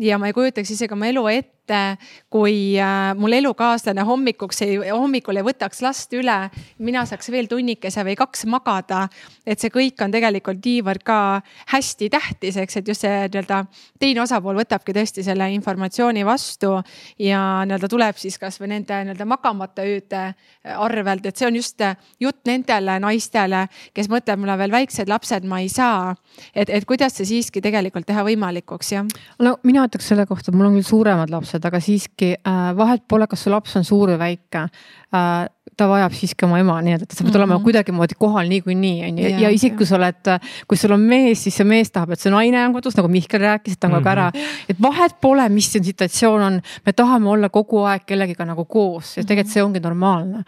Ja 0.02 0.18
ma 0.18 0.30
ei 0.30 0.36
kujutaks 0.36 0.73
isegi 0.73 0.98
oma 0.98 1.10
elu 1.11 1.28
ette 1.32 1.61
et 1.72 1.99
kui 2.32 2.76
äh, 2.80 3.11
mul 3.18 3.36
elukaaslane 3.36 4.03
hommikuks 4.07 4.61
ei, 4.65 4.78
hommikul 4.90 5.40
ei 5.40 5.45
võtaks 5.45 5.82
last 5.84 6.14
üle, 6.15 6.38
mina 6.84 7.03
saaks 7.07 7.32
veel 7.32 7.48
tunnikese 7.52 8.03
või 8.07 8.15
kaks 8.19 8.45
magada. 8.49 9.07
et 9.45 9.60
see 9.60 9.72
kõik 9.73 10.02
on 10.03 10.11
tegelikult 10.11 10.64
niivõrd 10.65 11.03
ka 11.03 11.41
hästi 11.73 12.10
tähtis, 12.10 12.57
eks, 12.57 12.78
et 12.78 12.88
just 12.88 13.06
see 13.06 13.28
nii-öelda 13.28 13.64
teine 13.99 14.22
osapool 14.23 14.57
võtabki 14.61 14.94
tõesti 14.95 15.23
selle 15.23 15.49
informatsiooni 15.53 16.26
vastu 16.26 16.73
ja 17.19 17.64
nii-öelda 17.65 17.90
tuleb 17.91 18.18
siis 18.18 18.40
kasvõi 18.41 18.72
nende 18.72 19.03
nii-öelda 19.06 19.28
magamata 19.28 19.86
ööde 19.86 20.23
arvelt, 20.64 21.26
et 21.26 21.38
see 21.38 21.48
on 21.48 21.60
just 21.60 21.82
jutt 22.19 22.45
nendele 22.48 22.98
naistele, 23.02 23.65
kes 23.94 24.10
mõtlevad, 24.11 24.41
mul 24.41 24.53
on 24.53 24.61
veel 24.61 24.76
väiksed 24.76 25.10
lapsed, 25.10 25.48
ma 25.48 25.61
ei 25.61 25.69
saa. 25.69 26.15
et, 26.56 26.69
et 26.69 26.86
kuidas 26.86 27.15
see 27.18 27.26
siiski 27.26 27.61
tegelikult 27.61 28.06
teha 28.07 28.23
võimalikuks, 28.26 28.94
jah? 28.95 29.07
no 29.40 29.57
mina 29.64 29.88
ütleks 29.91 30.07
selle 30.11 30.26
kohta, 30.30 30.53
mul 30.55 30.69
on 30.69 30.77
küll 30.80 30.88
suuremad 30.88 31.31
lapsed 31.34 31.65
aga 31.68 31.81
siiski 31.84 32.34
äh, 32.39 32.59
vahet 32.77 33.03
pole, 33.11 33.27
kas 33.27 33.43
su 33.43 33.51
laps 33.51 33.76
on 33.76 33.88
suur 33.88 34.13
või 34.13 34.22
väike 34.22 34.68
äh,. 35.15 35.49
ta 35.77 35.88
vajab 35.88 36.13
siiski 36.13 36.45
oma 36.45 36.59
ema 36.61 36.76
nii-öelda, 36.84 37.05
et 37.07 37.13
sa 37.13 37.23
pead 37.23 37.31
mm 37.31 37.31
-hmm. 37.31 37.43
olema 37.43 37.63
kuidagimoodi 37.63 38.15
kohal 38.19 38.49
niikuinii 38.49 39.03
on 39.07 39.18
ju 39.18 39.30
ja, 39.30 39.39
ja 39.39 39.49
isegi 39.49 39.76
kui 39.77 39.85
sa 39.85 39.95
oled, 39.95 40.31
kui 40.68 40.77
sul 40.77 40.91
on 40.91 40.99
mees, 40.99 41.43
siis 41.43 41.55
see 41.57 41.65
mees 41.65 41.91
tahab, 41.91 42.11
et 42.11 42.19
see 42.19 42.31
naine 42.31 42.65
on 42.65 42.73
kodus, 42.73 42.97
nagu 42.97 43.07
Mihkel 43.07 43.41
rääkis, 43.41 43.73
et 43.73 43.80
ta 43.80 43.88
on 43.88 43.93
kogu 43.93 44.09
aeg 44.09 44.18
ära. 44.18 44.31
Mhm. 44.34 44.65
et 44.69 44.81
vahet 44.81 45.15
pole, 45.22 45.49
mis 45.49 45.72
see 45.72 45.84
situatsioon 45.84 46.41
on, 46.41 46.61
me 46.85 46.93
tahame 46.93 47.30
olla 47.30 47.49
kogu 47.49 47.84
aeg 47.84 48.05
kellegiga 48.05 48.45
nagu 48.45 48.65
koos 48.65 49.18
ja 49.18 49.23
tegelikult 49.23 49.53
see 49.53 49.63
ongi 49.63 49.80
normaalne. 49.80 50.43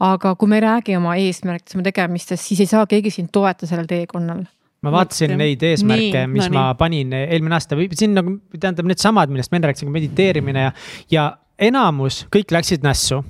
aga 0.00 0.34
kui 0.34 0.48
me 0.48 0.56
ei 0.56 0.66
räägi 0.66 0.96
oma 0.96 1.16
eesmärkidest, 1.16 1.74
oma 1.74 1.82
tegemistest, 1.82 2.44
siis 2.44 2.60
ei 2.60 2.66
saa 2.66 2.86
keegi 2.86 3.10
sind 3.10 3.28
toetada 3.32 3.66
sellel 3.66 3.86
teekonnal 3.86 4.44
ma 4.86 4.92
vaatasin 4.94 5.32
Mõtlen. 5.32 5.42
neid 5.42 5.64
eesmärke, 5.66 6.26
mis 6.30 6.46
no, 6.46 6.54
ma 6.56 6.66
nii. 6.68 6.78
panin 6.80 7.16
eelmine 7.18 7.58
aasta 7.58 7.78
või 7.78 7.88
siin 7.96 8.14
nagu 8.16 8.36
tähendab 8.54 8.88
needsamad, 8.90 9.32
millest 9.32 9.52
me 9.52 9.60
enne 9.60 9.72
rääkisime, 9.72 9.94
mediteerimine 9.94 10.68
ja, 10.68 10.76
ja 11.12 11.26
enamus, 11.68 12.24
kõik 12.32 12.54
läksid 12.54 12.86
nässu. 12.86 13.22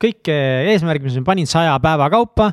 kõik 0.00 0.30
eh, 0.32 0.72
eesmärgid, 0.74 1.08
mis 1.08 1.18
ma 1.20 1.32
panin 1.32 1.48
saja 1.50 1.74
päeva 1.82 2.08
kaupa 2.12 2.52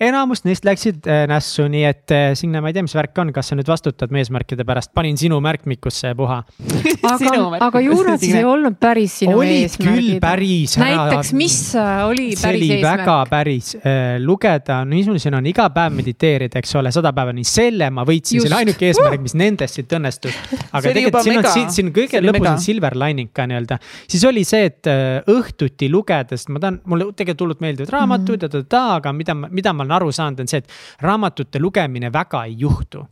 enamus 0.00 0.44
neist 0.46 0.66
läksid 0.66 1.06
äh, 1.10 1.24
nässu, 1.30 1.66
nii 1.70 1.82
et 1.88 2.14
äh, 2.14 2.30
Signe, 2.38 2.60
ma 2.62 2.70
ei 2.70 2.76
tea, 2.76 2.84
mis 2.86 2.94
värk 2.94 3.18
on, 3.18 3.32
kas 3.34 3.50
sa 3.50 3.58
nüüd 3.58 3.68
vastutad 3.68 4.12
meesmärkide 4.14 4.66
pärast, 4.68 4.92
panin 4.94 5.18
sinu 5.18 5.40
märkmikusse 5.42 6.12
puha 6.18 6.38
aga, 7.12 7.32
aga 7.66 7.82
ju 7.82 7.98
nad 8.06 8.22
siis 8.22 8.36
ei 8.38 8.46
olnud 8.46 8.78
päris 8.80 9.18
sinu 9.24 9.38
olid 9.40 9.64
eesmärgid. 9.66 9.98
küll 9.98 10.20
päris. 10.22 10.76
näiteks, 10.78 11.32
mis 11.38 11.58
äh, 11.78 12.04
oli 12.06 12.28
päris 12.30 12.38
eesmärk? 12.38 12.44
see 12.44 12.54
oli 12.54 12.70
eesmärk? 12.76 13.02
väga 13.02 13.16
päris 13.32 13.72
lugeda, 14.22 14.78
niisugusena 14.88 15.40
on 15.42 15.50
iga 15.50 15.68
päev 15.74 15.96
mediteerida, 15.98 16.62
eks 16.62 16.76
ole, 16.78 16.92
sada 16.94 17.12
päeva, 17.16 17.34
nii 17.34 17.48
selle 17.48 17.90
ma 17.94 18.06
võitsin, 18.08 18.42
see 18.42 18.50
oli 18.50 18.58
ainuke 18.60 18.90
eesmärk, 18.92 19.24
mis 19.24 19.34
nendest 19.38 19.78
siit 19.78 19.92
õnnestus. 19.98 20.36
aga 20.74 20.82
tegelikult 20.84 21.26
siin 21.26 21.40
on, 21.40 21.50
siin, 21.54 21.74
siin 21.74 21.92
kõige 21.96 22.22
lõpus 22.22 22.50
on 22.52 22.62
silver 22.62 22.96
lining 22.98 23.32
ka 23.34 23.48
nii-öelda. 23.50 23.80
siis 24.06 24.24
oli 24.28 24.44
see, 24.46 24.70
et 24.70 24.90
õhtuti 25.32 25.90
lugedes, 25.90 26.46
ma 26.52 26.62
tahan, 26.62 26.80
mulle 26.88 27.10
tegelikult 27.10 27.46
hullult 27.46 27.64
meeldivad 27.64 27.94
raamatud 27.94 28.36
mm 28.36 28.38
-hmm. 28.38 28.42
ja 28.44 28.54
ta-ta-ta, 28.54 28.84
aga 29.00 29.12
mida, 29.16 29.34
mida 29.34 29.72
ma 29.72 29.87
olen 29.88 29.98
aru 29.98 30.14
saanud, 30.14 30.44
on 30.44 30.50
see, 30.50 30.62
et 30.62 31.04
raamatute 31.04 31.62
lugemine 31.62 32.12
väga 32.14 32.44
ei 32.48 32.58
juhtu 32.60 33.04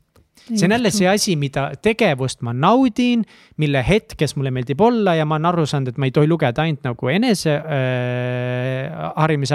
see 0.46 0.66
on 0.66 0.70
jälle 0.70 0.90
see 0.90 1.08
asi, 1.08 1.36
mida 1.36 1.70
tegevust 1.82 2.42
ma 2.46 2.52
naudin, 2.54 3.24
mille 3.56 3.82
hetkes 3.88 4.36
mulle 4.36 4.50
meeldib 4.54 4.80
olla 4.80 5.14
ja 5.18 5.24
ma 5.26 5.34
olen 5.38 5.48
aru 5.50 5.64
saanud, 5.66 5.88
et 5.90 5.98
ma 5.98 6.06
ei 6.06 6.14
tohi 6.14 6.28
lugeda 6.30 6.62
ainult 6.62 6.84
nagu 6.86 7.08
enese 7.10 7.56
äh, 7.56 7.64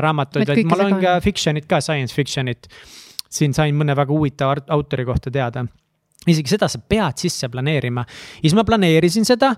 raamatuid, 0.07 0.49
vaid 0.49 0.67
ma 0.67 0.79
loen 0.81 0.97
ka 1.01 1.19
fiction'it 1.23 1.67
ka, 1.69 1.79
science 1.81 2.15
fiction'it. 2.15 2.67
siin 3.31 3.53
sain 3.55 3.75
mõne 3.75 3.95
väga 3.95 4.11
huvitava 4.11 4.57
autori 4.75 5.05
kohta 5.07 5.31
teada. 5.31 5.63
isegi 6.27 6.51
seda 6.51 6.67
sa 6.67 6.79
pead 6.79 7.17
sisse 7.17 7.49
planeerima 7.49 8.03
ja 8.03 8.43
siis 8.43 8.53
ma 8.53 8.63
planeerisin 8.67 9.25
seda 9.25 9.55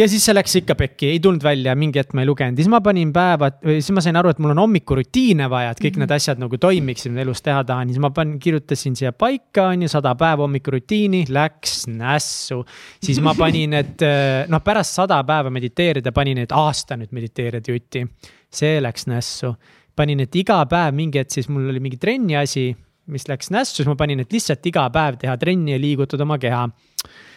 ja 0.00 0.06
siis 0.08 0.24
see 0.24 0.34
läks 0.34 0.54
ikka 0.60 0.74
pekki, 0.78 1.10
ei 1.14 1.20
tulnud 1.22 1.42
välja, 1.44 1.74
mingi 1.78 2.00
hetk 2.00 2.14
ma 2.16 2.24
ei 2.24 2.28
lugenud, 2.28 2.58
siis 2.60 2.68
ma 2.72 2.80
panin 2.84 3.12
päevad, 3.14 3.58
siis 3.68 3.90
ma 3.94 4.02
sain 4.04 4.16
aru, 4.16 4.32
et 4.32 4.40
mul 4.42 4.54
on 4.54 4.62
hommikurutiine 4.62 5.48
vaja, 5.52 5.74
et 5.74 5.80
kõik 5.80 5.96
mm 5.96 6.02
-hmm. 6.02 6.06
need 6.06 6.14
asjad 6.16 6.40
nagu 6.40 6.58
toimiksid, 6.58 7.12
mida 7.12 7.24
elus 7.26 7.42
teha 7.44 7.62
tahan, 7.64 7.88
siis 7.92 8.00
ma 8.02 8.10
panin, 8.14 8.38
kirjutasin 8.40 8.96
siia 8.96 9.12
paika, 9.12 9.68
on 9.68 9.82
ju, 9.82 9.88
sada 9.88 10.14
päeva 10.14 10.46
hommikurutiini, 10.46 11.24
läks 11.28 11.86
nässu. 11.88 12.64
siis 13.02 13.20
ma 13.20 13.34
panin, 13.44 13.74
et 13.74 14.06
noh, 14.48 14.62
pärast 14.64 14.94
sada 14.94 15.22
päeva 15.24 15.50
mediteerida, 15.50 16.12
panin, 16.12 16.38
et 16.38 16.52
aasta 16.52 16.96
nüüd 16.96 17.12
mediteerida 17.12 17.72
jutti. 17.72 18.06
see 18.50 18.80
läks 18.82 19.06
nässu, 19.06 19.54
panin, 19.96 20.20
et 20.20 20.34
iga 20.34 20.66
päev 20.66 20.94
mingi 20.94 21.18
hetk, 21.18 21.30
siis 21.30 21.48
mul 21.48 21.68
oli 21.68 21.80
mingi 21.80 21.96
trenni 21.96 22.36
asi, 22.36 22.76
mis 23.06 23.28
läks 23.28 23.50
nässu, 23.50 23.76
siis 23.76 23.86
ma 23.86 23.94
panin, 23.96 24.20
et 24.20 24.32
lihtsalt 24.32 24.66
iga 24.66 24.90
päev 24.90 25.18
teha 25.18 25.36
trenni 25.36 25.72
ja 25.72 25.78
liigutada 25.78 26.22
oma 26.22 26.38
keha 26.38 26.68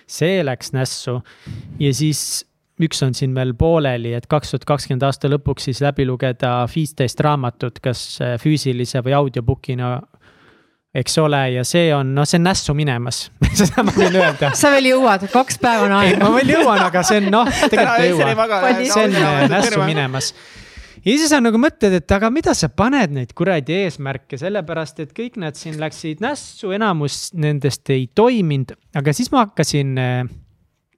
see 0.07 0.43
läks 0.43 0.73
nässu 0.73 1.21
ja 1.79 1.93
siis 1.93 2.45
üks 2.81 3.03
on 3.05 3.13
siin 3.13 3.35
veel 3.35 3.53
pooleli, 3.57 4.15
et 4.17 4.25
kaks 4.31 4.53
tuhat 4.53 4.65
kakskümmend 4.65 5.05
aasta 5.05 5.29
lõpuks 5.29 5.69
siis 5.69 5.81
läbi 5.83 6.07
lugeda 6.09 6.63
viisteist 6.69 7.19
raamatut, 7.21 7.79
kas 7.83 8.05
äh, 8.21 8.35
füüsilise 8.41 9.03
või 9.05 9.17
audiobook'ina 9.19 9.93
eks 10.93 11.17
ole, 11.17 11.41
ja 11.55 11.63
see 11.65 11.87
on, 11.95 12.13
noh, 12.15 12.25
see 12.29 12.37
on 12.37 12.47
nässu 12.47 12.75
minemas 12.77 13.25
seda 13.59 13.85
ma 13.85 13.93
võin 13.95 14.17
öelda. 14.17 14.51
sa 14.57 14.73
veel 14.73 14.91
jõuad, 14.93 15.25
kaks 15.33 15.57
päeva 15.61 15.87
on 15.87 15.95
aega. 15.99 16.19
ma 16.21 16.33
veel 16.37 16.53
jõuan, 16.53 16.83
aga 16.85 17.05
see 17.07 17.21
on 17.21 17.31
noh, 17.33 17.49
tegelikult 17.71 18.03
ei 18.03 18.11
jõua. 18.13 18.75
see 18.83 19.07
on 19.07 19.17
äh, 19.21 19.39
nässu 19.53 19.81
minemas 19.85 20.33
ja 21.03 21.17
siis 21.17 21.27
sa 21.33 21.41
nagu 21.43 21.59
mõtled, 21.61 21.97
et 21.97 22.15
aga 22.15 22.29
mida 22.33 22.53
sa 22.57 22.69
paned 22.69 23.15
neid 23.17 23.33
kuradi 23.37 23.75
eesmärke, 23.83 24.37
sellepärast 24.39 25.01
et 25.03 25.17
kõik 25.17 25.41
nad 25.41 25.57
siin 25.59 25.79
läksid 25.81 26.21
nässu, 26.23 26.71
enamus 26.77 27.25
nendest 27.33 27.89
ei 27.93 28.05
toiminud, 28.15 28.75
aga 28.95 29.15
siis 29.17 29.33
ma 29.33 29.47
hakkasin 29.47 29.97
äh, 29.99 30.23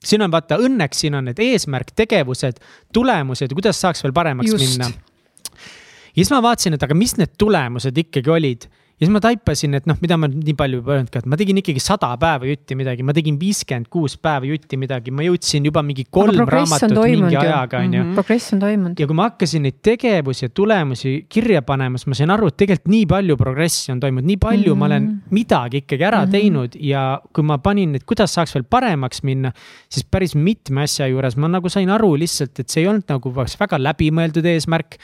siin 0.06 0.24
on 0.26 0.32
vaata, 0.34 0.60
õnneks 0.62 1.04
siin 1.06 1.18
on 1.18 1.30
need 1.30 1.42
eesmärk, 1.42 1.94
tegevused, 1.98 2.62
tulemused, 2.94 3.54
kuidas 3.58 3.82
saaks 3.82 4.04
veel 4.06 4.14
paremaks 4.16 4.52
Just. 4.52 4.64
minna. 4.64 4.90
ja 4.92 6.22
siis 6.22 6.32
ma 6.34 6.42
vaatasin, 6.46 6.78
et 6.78 6.88
aga 6.88 6.98
mis 6.98 7.16
need 7.20 7.36
tulemused 7.42 8.04
ikkagi 8.06 8.34
olid 8.34 8.68
ja 8.96 9.04
siis 9.04 9.12
ma 9.12 9.20
taipasin, 9.20 9.76
et 9.76 9.88
noh, 9.90 9.98
mida 10.00 10.16
ma 10.16 10.30
nii 10.32 10.54
palju 10.56 10.78
juba 10.80 10.94
öelnud 10.96 11.10
ka, 11.12 11.20
et 11.20 11.28
ma 11.28 11.36
tegin 11.40 11.58
ikkagi 11.60 11.82
sada 11.84 12.14
päeva 12.20 12.48
jutti 12.48 12.78
midagi, 12.80 13.04
ma 13.04 13.12
tegin 13.16 13.36
viiskümmend 13.42 13.90
kuus 13.92 14.16
päeva 14.24 14.48
jutti 14.48 14.80
midagi, 14.80 15.12
ma 15.12 15.26
jõudsin 15.26 15.68
juba 15.68 15.84
mingi 15.84 16.06
kolm 16.08 16.46
raamatut 16.48 16.96
mingi 17.04 17.36
ajaga, 17.36 17.82
on 17.84 17.98
ju. 17.98 18.04
Mhm. 18.06 18.14
progress 18.16 18.56
on 18.56 18.62
toimunud. 18.64 19.00
ja 19.00 19.08
kui 19.10 19.18
ma 19.20 19.28
hakkasin 19.28 19.68
neid 19.68 19.82
tegevusi 19.84 20.46
ja 20.46 20.50
tulemusi 20.62 21.14
kirja 21.28 21.62
panema, 21.68 22.00
siis 22.00 22.08
ma 22.08 22.20
sain 22.22 22.32
aru, 22.38 22.48
et 22.54 22.58
tegelikult 22.64 22.94
nii 22.94 23.10
palju 23.12 23.38
progressi 23.42 23.92
on 23.92 24.00
toimunud, 24.00 24.30
nii 24.32 24.40
palju 24.46 24.64
mm 24.64 24.72
-hmm. 24.72 24.80
ma 24.80 24.86
olen 24.86 25.04
mhm. 25.04 25.36
midagi 25.36 25.84
ikkagi 25.84 26.04
ära 26.04 26.24
mm 26.24 26.28
-hmm. 26.28 26.32
teinud 26.32 26.80
ja 26.80 27.04
kui 27.34 27.44
ma 27.44 27.58
panin 27.58 27.92
neid, 27.92 28.08
kuidas 28.08 28.34
saaks 28.34 28.56
veel 28.56 28.64
paremaks 28.64 29.24
minna, 29.24 29.52
siis 29.90 30.08
päris 30.08 30.36
mitme 30.36 30.88
asja 30.88 31.08
juures 31.08 31.36
ma 31.36 31.48
nagu 31.52 31.70
sain 31.70 31.90
aru 31.90 32.16
lihtsalt, 32.16 32.60
et 32.60 32.70
see 32.70 32.82
ei 32.82 32.88
olnud 32.88 33.04
nagu 33.10 33.36
väga 33.36 33.78
läbimõeldud 33.78 34.46
eesmärk 34.46 34.96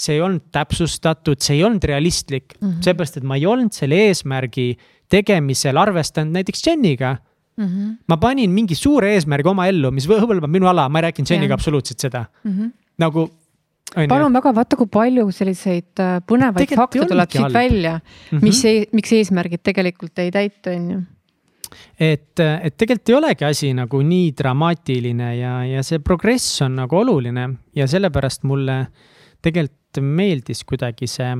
see 0.00 0.16
ei 0.16 0.22
olnud 0.24 0.46
täpsustatud, 0.54 1.40
see 1.44 1.58
ei 1.58 1.64
olnud 1.66 1.84
realistlik 1.84 2.54
mm 2.56 2.68
-hmm., 2.68 2.84
seepärast 2.86 3.20
et 3.20 3.26
ma 3.26 3.36
ei 3.36 3.46
olnud 3.46 3.74
selle 3.76 3.98
eesmärgi 4.08 4.70
tegemisel 5.10 5.76
arvestanud 5.80 6.38
näiteks 6.38 6.66
Jeniga 6.66 7.16
mm. 7.56 7.66
-hmm. 7.66 7.96
ma 8.08 8.16
panin 8.16 8.50
mingi 8.50 8.74
suure 8.74 9.12
eesmärgi 9.14 9.48
oma 9.48 9.66
ellu, 9.66 9.90
mis 9.90 10.08
hõlmab 10.08 10.50
minu 10.50 10.70
ala, 10.70 10.88
ma 10.88 11.00
ei 11.00 11.10
rääkinud 11.10 11.34
Jeniga 11.34 11.54
absoluutselt 11.54 12.00
seda 12.00 12.24
mm, 12.44 12.56
-hmm. 12.56 12.72
nagu 12.98 13.30
palun 14.08 14.32
väga, 14.32 14.54
vaata, 14.54 14.76
kui 14.78 14.86
palju 14.86 15.30
selliseid 15.34 16.00
äh, 16.00 16.18
põnevaid 16.26 16.62
tegelikult 16.62 16.84
fakte 16.94 17.08
tuleb 17.12 17.30
siit 17.30 17.42
halb. 17.42 17.54
välja 17.54 17.94
mm, 18.00 18.38
-hmm. 18.38 18.42
mis, 18.42 18.92
miks 18.92 19.12
eesmärgid 19.12 19.62
tegelikult 19.62 20.18
ei 20.18 20.30
täitu, 20.30 20.70
on 20.70 20.90
ju 20.90 21.00
et, 22.00 22.40
et 22.40 22.76
tegelikult 22.76 23.08
ei 23.08 23.14
olegi 23.14 23.44
asi 23.44 23.74
nagu 23.74 24.00
nii 24.02 24.32
dramaatiline 24.38 25.34
ja, 25.36 25.54
ja 25.64 25.82
see 25.86 25.98
progress 25.98 26.62
on 26.62 26.78
nagu 26.80 26.96
oluline 26.96 27.48
ja 27.76 27.86
sellepärast 27.86 28.42
mulle 28.48 28.86
tegelikult 29.42 29.79
meeldis 29.98 30.62
kuidagi 30.64 31.10
see 31.10 31.32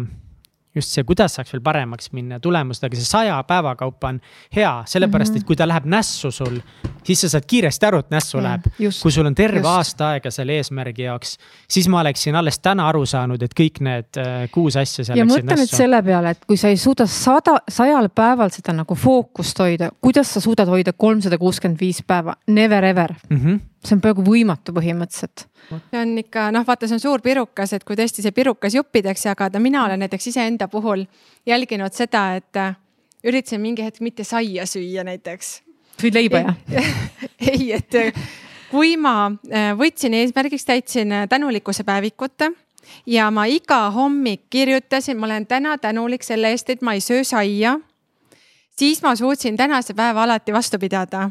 just 0.74 0.94
see, 0.94 1.04
kuidas 1.06 1.34
saaks 1.34 1.52
veel 1.54 1.62
paremaks 1.64 2.12
minna 2.14 2.38
ja 2.38 2.42
tulemused, 2.42 2.84
aga 2.86 2.98
see 2.98 3.06
saja 3.06 3.38
päeva 3.48 3.74
kaupa 3.78 4.12
on 4.12 4.20
hea, 4.54 4.70
sellepärast 4.90 5.40
et 5.40 5.46
kui 5.46 5.58
ta 5.58 5.66
läheb 5.68 5.86
nässu 5.90 6.30
sul, 6.34 6.60
siis 7.06 7.24
sa 7.24 7.32
saad 7.32 7.46
kiiresti 7.50 7.88
aru, 7.88 8.02
et 8.04 8.12
nässu 8.14 8.38
mm, 8.38 8.44
läheb. 8.46 8.68
kui 9.02 9.14
sul 9.14 9.26
on 9.26 9.34
terve 9.34 9.62
just. 9.62 9.70
aasta 9.70 10.12
aega 10.14 10.30
selle 10.34 10.60
eesmärgi 10.60 11.08
jaoks, 11.08 11.36
siis 11.70 11.88
ma 11.90 12.02
oleksin 12.04 12.38
alles 12.38 12.60
täna 12.62 12.86
aru 12.90 13.02
saanud, 13.08 13.42
et 13.42 13.56
kõik 13.58 13.82
need 13.86 14.20
äh, 14.22 14.44
kuus 14.54 14.78
asja 14.80 15.06
seal 15.08 15.18
ja 15.18 15.26
mõtle 15.28 15.58
nüüd 15.58 15.74
selle 15.74 16.02
peale, 16.06 16.36
et 16.36 16.46
kui 16.46 16.60
sa 16.60 16.70
ei 16.70 16.78
suuda 16.80 17.08
sada, 17.10 17.58
sajal 17.70 18.10
päeval 18.14 18.54
seda 18.54 18.76
nagu 18.76 18.98
fookust 18.98 19.58
hoida, 19.64 19.90
kuidas 20.00 20.36
sa 20.36 20.44
suudad 20.44 20.70
hoida 20.70 20.94
kolmsada 20.94 21.38
kuuskümmend 21.40 21.82
viis 21.82 22.04
päeva, 22.06 22.38
never 22.46 22.86
ever 22.92 23.16
mm. 23.28 23.42
-hmm 23.42 23.66
see 23.84 23.96
on 23.96 24.02
peaaegu 24.04 24.24
võimatu 24.24 24.74
põhimõtteliselt. 24.76 25.46
see 25.70 26.00
on 26.00 26.12
ikka 26.20 26.50
noh, 26.54 26.66
vaata, 26.66 26.88
see 26.88 26.98
on 26.98 27.02
suur 27.02 27.24
pirukas, 27.24 27.72
et 27.76 27.84
kui 27.86 27.96
tõesti 27.98 28.24
see 28.24 28.34
pirukas 28.36 28.76
juppideks 28.76 29.26
jagada, 29.30 29.60
mina 29.62 29.84
olen 29.86 30.04
näiteks 30.04 30.30
iseenda 30.32 30.68
puhul 30.68 31.06
jälginud 31.48 31.96
seda, 31.96 32.26
et 32.40 32.60
äh, 32.60 32.76
üritasin 33.24 33.62
mingi 33.62 33.84
hetk 33.84 34.02
mitte 34.04 34.24
saia 34.24 34.66
süüa 34.68 35.04
näiteks. 35.08 35.60
sõid 36.00 36.16
leiba 36.16 36.44
jah 36.44 36.56
ei, 37.52 37.72
et 37.76 38.00
äh, 38.00 38.24
kui 38.70 38.96
ma 39.00 39.32
äh, 39.48 39.72
võtsin 39.78 40.14
eesmärgiks, 40.20 40.68
täitsin 40.68 41.14
tänulikkuse 41.28 41.84
päevikut 41.84 42.50
ja 43.06 43.30
ma 43.30 43.46
iga 43.48 43.86
hommik 43.94 44.48
kirjutasin, 44.50 45.18
ma 45.18 45.30
olen 45.30 45.46
täna 45.46 45.78
tänulik 45.78 46.24
selle 46.26 46.52
eest, 46.52 46.70
et 46.70 46.82
ma 46.82 46.94
ei 46.94 47.00
söö 47.00 47.24
saia. 47.24 47.78
siis 48.76 49.02
ma 49.02 49.16
suutsin 49.16 49.56
tänase 49.56 49.94
päeva 49.94 50.22
alati 50.22 50.52
vastu 50.52 50.78
pidada 50.78 51.30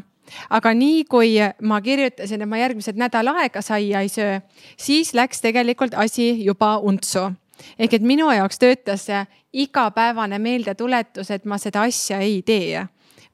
aga 0.50 0.74
nii 0.74 1.04
kui 1.04 1.36
ma 1.62 1.80
kirjutasin, 1.80 2.42
et 2.42 2.48
ma 2.48 2.60
järgmised 2.60 2.98
nädal 3.00 3.32
aega 3.34 3.62
saia 3.62 4.00
ei 4.00 4.08
söö, 4.08 4.40
siis 4.76 5.14
läks 5.14 5.40
tegelikult 5.40 5.94
asi 5.94 6.32
juba 6.44 6.76
untsu 6.78 7.30
ehk 7.78 7.98
et 7.98 8.06
minu 8.06 8.30
jaoks 8.32 8.60
töötas 8.60 9.04
see 9.08 9.20
igapäevane 9.64 10.38
meeldetuletus, 10.42 11.30
et 11.30 11.44
ma 11.44 11.58
seda 11.58 11.84
asja 11.88 12.20
ei 12.24 12.40
tee 12.46 12.86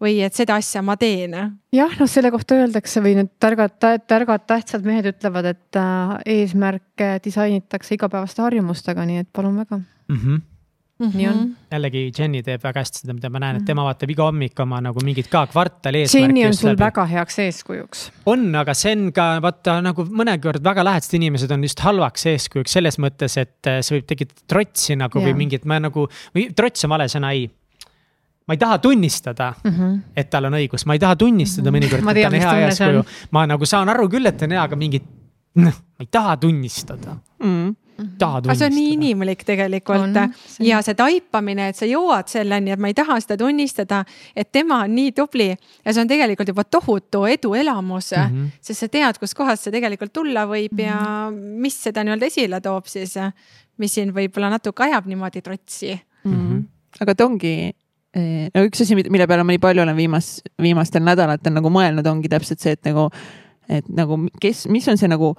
või 0.03 0.19
et 0.25 0.37
seda 0.37 0.59
asja 0.61 0.83
ma 0.85 0.97
teen. 1.01 1.37
jah, 1.73 1.95
noh, 2.01 2.11
selle 2.11 2.31
kohta 2.35 2.59
öeldakse 2.61 3.01
või 3.05 3.15
need 3.21 3.33
targad, 3.41 3.79
targad 4.09 4.45
tähtsad 4.49 4.85
mehed 4.85 5.09
ütlevad, 5.13 5.53
et 5.55 5.81
äh, 5.81 6.17
eesmärke 6.37 7.17
disainitakse 7.25 7.97
igapäevaste 7.97 8.45
harjumustega, 8.45 9.07
nii 9.09 9.25
et 9.25 9.33
palun 9.33 9.57
väga 9.63 9.81
mm. 9.81 10.21
-hmm 10.21 10.45
Mm 10.99 11.07
-hmm. 11.07 11.17
nii 11.17 11.29
on. 11.29 11.57
jällegi 11.73 12.13
Jenny 12.19 12.41
teeb 12.43 12.63
väga 12.65 12.81
hästi 12.81 13.03
seda, 13.03 13.13
mida 13.13 13.29
ma 13.29 13.41
näen, 13.43 13.57
et 13.61 13.67
tema 13.69 13.83
vaatab 13.85 14.11
iga 14.11 14.25
hommik 14.31 14.61
oma 14.65 14.79
nagu 14.81 15.03
mingit 15.05 15.29
ka 15.29 15.43
kvartali 15.47 16.01
eesmärki. 16.05 16.23
Jenny 16.23 16.47
on 16.47 16.55
sul 16.57 16.71
läbi. 16.71 16.81
väga 16.81 17.05
heaks 17.11 17.39
eeskujuks. 17.45 18.07
on, 18.27 18.55
aga 18.55 18.75
see 18.75 18.95
on 18.97 19.13
ka 19.13 19.27
vaata 19.45 19.83
nagu 19.85 20.07
mõnikord 20.09 20.65
väga 20.65 20.85
lähedased 20.89 21.19
inimesed 21.19 21.53
on 21.53 21.69
just 21.69 21.85
halvaks 21.85 22.27
eeskujuks 22.33 22.73
selles 22.73 22.99
mõttes, 22.99 23.37
et 23.37 23.69
äh, 23.69 23.83
see 23.85 23.99
võib 23.99 24.09
tekitada 24.09 24.41
trotsi 24.49 24.97
nagu 24.97 25.21
ja. 25.21 25.29
või 25.29 25.37
mingit, 25.45 25.69
ma 25.69 25.79
nagu, 25.85 26.09
või 26.35 26.49
trots 26.57 26.89
on 26.89 26.97
vale 26.97 27.13
sõna, 27.13 27.37
ei 27.37 27.51
ma 28.47 28.55
ei 28.55 28.59
taha 28.59 28.79
tunnistada 28.79 29.53
mm, 29.65 29.71
-hmm. 29.71 30.03
et 30.17 30.31
tal 30.31 30.49
on 30.49 30.57
õigus, 30.57 30.87
ma 30.87 30.97
ei 30.97 30.99
taha 30.99 31.17
tunnistada 31.17 31.71
mm 31.71 31.75
-hmm. 31.75 31.85
mõnikord, 31.85 32.17
et 32.17 32.23
ta 32.23 32.29
on 32.29 32.41
hea 32.41 32.69
eeskuju. 32.69 33.05
ma 33.31 33.47
nagu 33.47 33.67
saan 33.67 33.89
aru 33.89 34.09
küll, 34.09 34.27
et 34.27 34.37
ta 34.37 34.49
on 34.49 34.57
hea, 34.57 34.63
aga 34.63 34.77
mingit, 34.77 35.05
noh, 35.55 35.73
ma 35.75 36.01
ei 36.01 36.09
taha 36.11 36.37
tunnistada 36.37 37.19
mm. 37.43 37.51
-hmm 37.51 37.75
taha 38.19 38.43
tunnistada. 38.43 38.59
see 38.59 38.67
on 38.67 38.77
nii 38.77 38.93
inimlik 38.97 39.45
tegelikult 39.49 40.03
on, 40.03 40.35
see... 40.45 40.67
ja 40.69 40.81
see 40.85 40.97
taipamine, 40.99 41.71
et 41.73 41.79
sa 41.79 41.89
jõuad 41.89 42.29
selleni, 42.31 42.75
et 42.75 42.83
ma 42.83 42.91
ei 42.91 42.97
taha 42.97 43.19
seda 43.23 43.39
tunnistada, 43.41 44.03
et 44.37 44.51
tema 44.53 44.83
on 44.85 44.95
nii 44.97 45.15
tubli 45.17 45.49
ja 45.53 45.93
see 45.95 46.03
on 46.03 46.11
tegelikult 46.11 46.53
juba 46.53 46.65
tohutu 46.65 47.25
eduelamus 47.31 48.13
mm. 48.13 48.35
-hmm. 48.35 48.53
sest 48.61 48.85
sa 48.85 48.91
tead, 48.93 49.21
kuskohast 49.23 49.67
see 49.67 49.75
tegelikult 49.75 50.13
tulla 50.13 50.47
võib 50.47 50.73
mm 50.73 50.79
-hmm. 50.79 50.87
ja 50.87 51.31
mhm. 51.31 51.57
mis 51.65 51.81
seda 51.83 52.05
nii-öelda 52.05 52.27
esile 52.27 52.61
toob 52.61 52.87
siis, 52.87 53.17
mis 53.79 53.95
siin 53.95 54.15
võib-olla 54.15 54.51
natuke 54.51 54.85
ajab 54.85 55.07
niimoodi 55.07 55.43
trotsi 55.43 55.99
mm. 56.25 56.33
-hmm. 56.33 56.63
aga 57.01 57.15
ta 57.15 57.27
ongi 57.27 57.73
eh, 58.15 58.51
no 58.55 58.65
üks 58.69 58.83
asi, 58.83 58.95
mille 58.95 59.27
peale 59.27 59.45
ma 59.45 59.53
nii 59.53 59.63
palju 59.63 59.83
olen 59.83 59.97
viimas, 59.97 60.43
viimastel 60.63 61.03
nädalatel 61.03 61.53
nagu 61.53 61.71
mõelnud, 61.71 62.07
ongi 62.07 62.29
täpselt 62.29 62.61
see, 62.61 62.73
et 62.73 62.85
nagu, 62.85 63.11
et 63.69 63.89
nagu 63.89 64.27
kes, 64.41 64.67
mis 64.69 64.89
on 64.89 64.99
see 64.99 65.09
nagu 65.09 65.37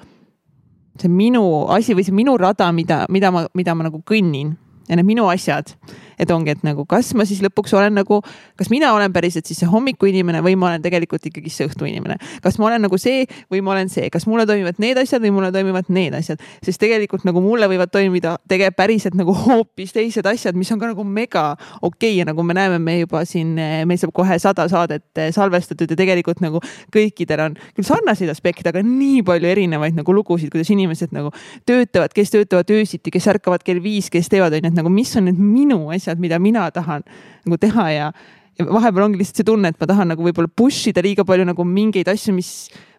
see 1.02 1.12
minu 1.12 1.44
asi 1.74 1.96
või 1.98 2.06
see 2.08 2.16
minu 2.16 2.38
rada, 2.40 2.72
mida, 2.76 3.06
mida 3.10 3.32
ma, 3.34 3.46
mida 3.58 3.76
ma 3.76 3.88
nagu 3.90 4.02
kõnnin. 4.06 4.56
Ja 4.88 4.96
need 4.96 5.08
minu 5.08 5.28
asjad 5.28 5.74
et 6.20 6.32
ongi, 6.34 6.54
et 6.56 6.64
nagu 6.66 6.86
kas 6.90 7.14
ma 7.18 7.26
siis 7.28 7.42
lõpuks 7.46 7.74
olen 7.78 7.98
nagu, 8.00 8.22
kas 8.58 8.72
mina 8.74 8.92
olen 8.96 9.14
päriselt 9.14 9.48
siis 9.50 9.62
see 9.62 9.70
hommikuinimene 9.70 10.42
või 10.46 10.56
ma 10.60 10.72
olen 10.72 10.84
tegelikult 10.86 11.26
ikkagi 11.30 11.52
see 11.54 11.68
õhtuinimene. 11.70 12.18
kas 12.44 12.58
ma 12.62 12.70
olen 12.72 12.86
nagu 12.88 12.98
see 13.02 13.26
või 13.54 13.62
ma 13.66 13.76
olen 13.76 13.92
see, 13.94 14.10
kas 14.14 14.28
mulle 14.30 14.48
toimivad 14.50 14.82
need 14.82 14.98
asjad 14.98 15.22
või 15.24 15.34
mulle 15.38 15.52
toimivad 15.56 15.92
need 15.94 16.18
asjad, 16.18 16.42
sest 16.66 16.82
tegelikult 16.82 17.26
nagu 17.28 17.42
mulle 17.44 17.70
võivad 17.70 17.94
toimida 17.94 18.38
tegelikult 18.48 18.78
päriselt 18.78 19.16
nagu 19.18 19.34
hoopis 19.34 19.94
teised 19.96 20.26
asjad, 20.30 20.58
mis 20.58 20.70
on 20.74 20.80
ka 20.82 20.92
nagu 20.92 21.04
mega 21.04 21.50
okei 21.82 21.90
okay. 21.90 22.14
ja 22.20 22.28
nagu 22.28 22.44
me 22.46 22.56
näeme, 22.58 22.80
me 22.80 23.00
juba 23.00 23.24
siin, 23.26 23.56
meil 23.58 24.00
saab 24.02 24.14
kohe 24.16 24.38
sada 24.42 24.68
saadet 24.70 25.22
eh, 25.22 25.32
salvestatud 25.34 25.92
ja 25.92 25.98
tegelikult 25.98 26.42
nagu 26.44 26.62
kõikidel 26.94 27.44
on 27.48 27.58
küll 27.76 27.88
sarnaseid 27.88 28.32
aspekte, 28.32 28.70
aga 28.70 28.84
nii 28.86 29.24
palju 29.28 29.50
erinevaid 29.50 29.98
nagu 29.98 30.16
lugusid, 30.16 30.52
kuidas 30.54 30.72
inimesed 30.74 31.14
nagu 31.16 31.32
töötavad, 31.68 32.14
kes 32.16 32.34
töötavad 32.34 32.70
öösiti, 32.74 33.14
kes 33.14 33.30
ärkavad 33.34 33.66
kell 33.66 33.82
viis, 33.84 34.12
kes 34.14 34.30
teevad, 34.32 34.56
on 34.58 34.68
ju, 34.68 34.72
et 34.72 34.78
nagu 34.78 34.92
mis 34.94 35.14
on 35.20 35.28
need 35.30 35.42
minu 35.42 35.80
asjad 35.94 36.07
asjad, 36.08 36.24
mida 36.24 36.40
mina 36.42 36.68
tahan 36.74 37.06
nagu 37.46 37.60
teha 37.62 37.88
ja, 37.94 38.10
ja 38.58 38.68
vahepeal 38.68 39.08
ongi 39.08 39.22
lihtsalt 39.22 39.44
see 39.44 39.48
tunne, 39.48 39.72
et 39.74 39.80
ma 39.82 39.90
tahan 39.90 40.14
nagu 40.14 40.26
võib-olla 40.26 40.52
push 40.52 40.92
ida 40.92 41.04
liiga 41.06 41.26
palju 41.28 41.48
nagu 41.48 41.68
mingeid 41.68 42.10
asju, 42.12 42.36
mis 42.38 42.52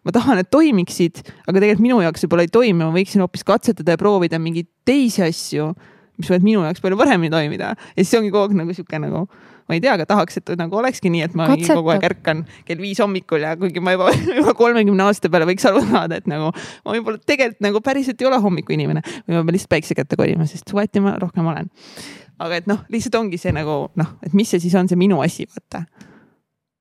ma 0.07 0.15
tahan, 0.15 0.41
et 0.43 0.51
toimiksid, 0.53 1.23
aga 1.45 1.57
tegelikult 1.59 1.85
minu 1.85 2.01
jaoks 2.05 2.25
võib-olla 2.25 2.47
ei 2.47 2.53
toimi, 2.53 2.83
ma 2.83 2.93
võiksin 2.95 3.25
hoopis 3.25 3.45
katsetada 3.47 3.95
ja 3.95 4.01
proovida 4.01 4.39
mingeid 4.41 4.69
teisi 4.87 5.25
asju, 5.25 5.73
mis 6.19 6.31
võivad 6.31 6.47
minu 6.47 6.65
jaoks 6.67 6.83
palju 6.83 6.99
paremini 6.99 7.31
toimida. 7.31 7.75
Ja 7.95 8.03
siis 8.03 8.17
ongi 8.19 8.31
kogu 8.33 8.49
aeg 8.49 8.59
nagu 8.59 8.75
sihuke 8.75 8.99
nagu 9.01 9.27
ma 9.69 9.77
ei 9.77 9.83
tea, 9.83 9.93
aga 9.93 10.07
tahaks, 10.09 10.39
et 10.39 10.49
nagu 10.57 10.79
olekski 10.79 11.11
nii, 11.13 11.21
et 11.27 11.35
ma 11.37 11.45
Katseta. 11.51 11.75
kogu 11.77 11.91
aeg 11.93 12.05
ärkan 12.07 12.41
kell 12.65 12.81
viis 12.81 12.97
hommikul 13.03 13.43
ja 13.45 13.53
kuigi 13.59 13.83
ma 13.85 13.93
juba, 13.93 14.09
juba 14.39 14.55
kolmekümne 14.57 15.05
aasta 15.05 15.29
peale 15.29 15.45
võiks 15.45 15.67
aru 15.69 15.83
saada, 15.85 16.17
et 16.17 16.29
nagu 16.29 16.49
ma 16.49 16.95
võib-olla 16.95 17.21
tegelikult 17.21 17.61
nagu 17.67 17.83
päriselt 17.85 18.23
ei 18.23 18.29
ole 18.31 18.39
hommikuinimene. 18.41 19.03
Või 19.27 19.37
ma 19.37 19.43
pean 19.43 19.53
lihtsalt 19.55 19.73
päikse 19.75 19.97
kätte 19.99 20.17
kolima, 20.17 20.49
sest 20.49 20.73
suvati 20.73 21.03
ma 21.05 21.13
rohkem 21.21 21.53
olen 21.53 21.69
aga 22.39 22.59
et 22.59 22.69
noh, 22.69 22.85
lihtsalt 22.91 23.17
ongi 23.19 23.39
see 23.41 23.53
nagu 23.55 23.81
noh, 23.99 24.13
et 24.25 24.35
mis 24.37 24.49
see 24.49 24.61
siis 24.63 24.75
on 24.79 24.89
see 24.89 24.99
minu 24.99 25.19
asi, 25.23 25.45
vaata. 25.49 25.83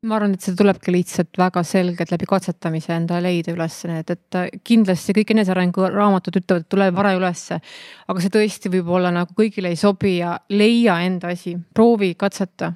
ma 0.06 0.14
arvan, 0.14 0.36
et 0.36 0.44
see 0.44 0.54
tulebki 0.58 0.94
lihtsalt 0.94 1.40
väga 1.40 1.64
selgelt 1.66 2.12
läbi 2.14 2.28
katsetamise 2.30 2.94
enda 2.94 3.18
leida 3.22 3.52
üles 3.54 3.78
need, 3.90 4.12
et 4.14 4.62
kindlasti 4.66 5.16
kõik 5.18 5.34
enesearengu 5.34 5.88
raamatud 5.94 6.38
ütlevad, 6.38 6.66
et 6.66 6.70
tuleb 6.70 6.94
vara 6.94 7.14
ülesse. 7.18 7.60
aga 8.06 8.24
see 8.24 8.34
tõesti 8.38 8.72
võib-olla 8.76 9.10
nagu 9.14 9.34
kõigile 9.38 9.74
ei 9.74 9.80
sobi 9.80 10.18
ja 10.20 10.36
leia 10.54 11.00
enda 11.06 11.34
asi, 11.34 11.56
proovi, 11.74 12.14
katseta 12.14 12.74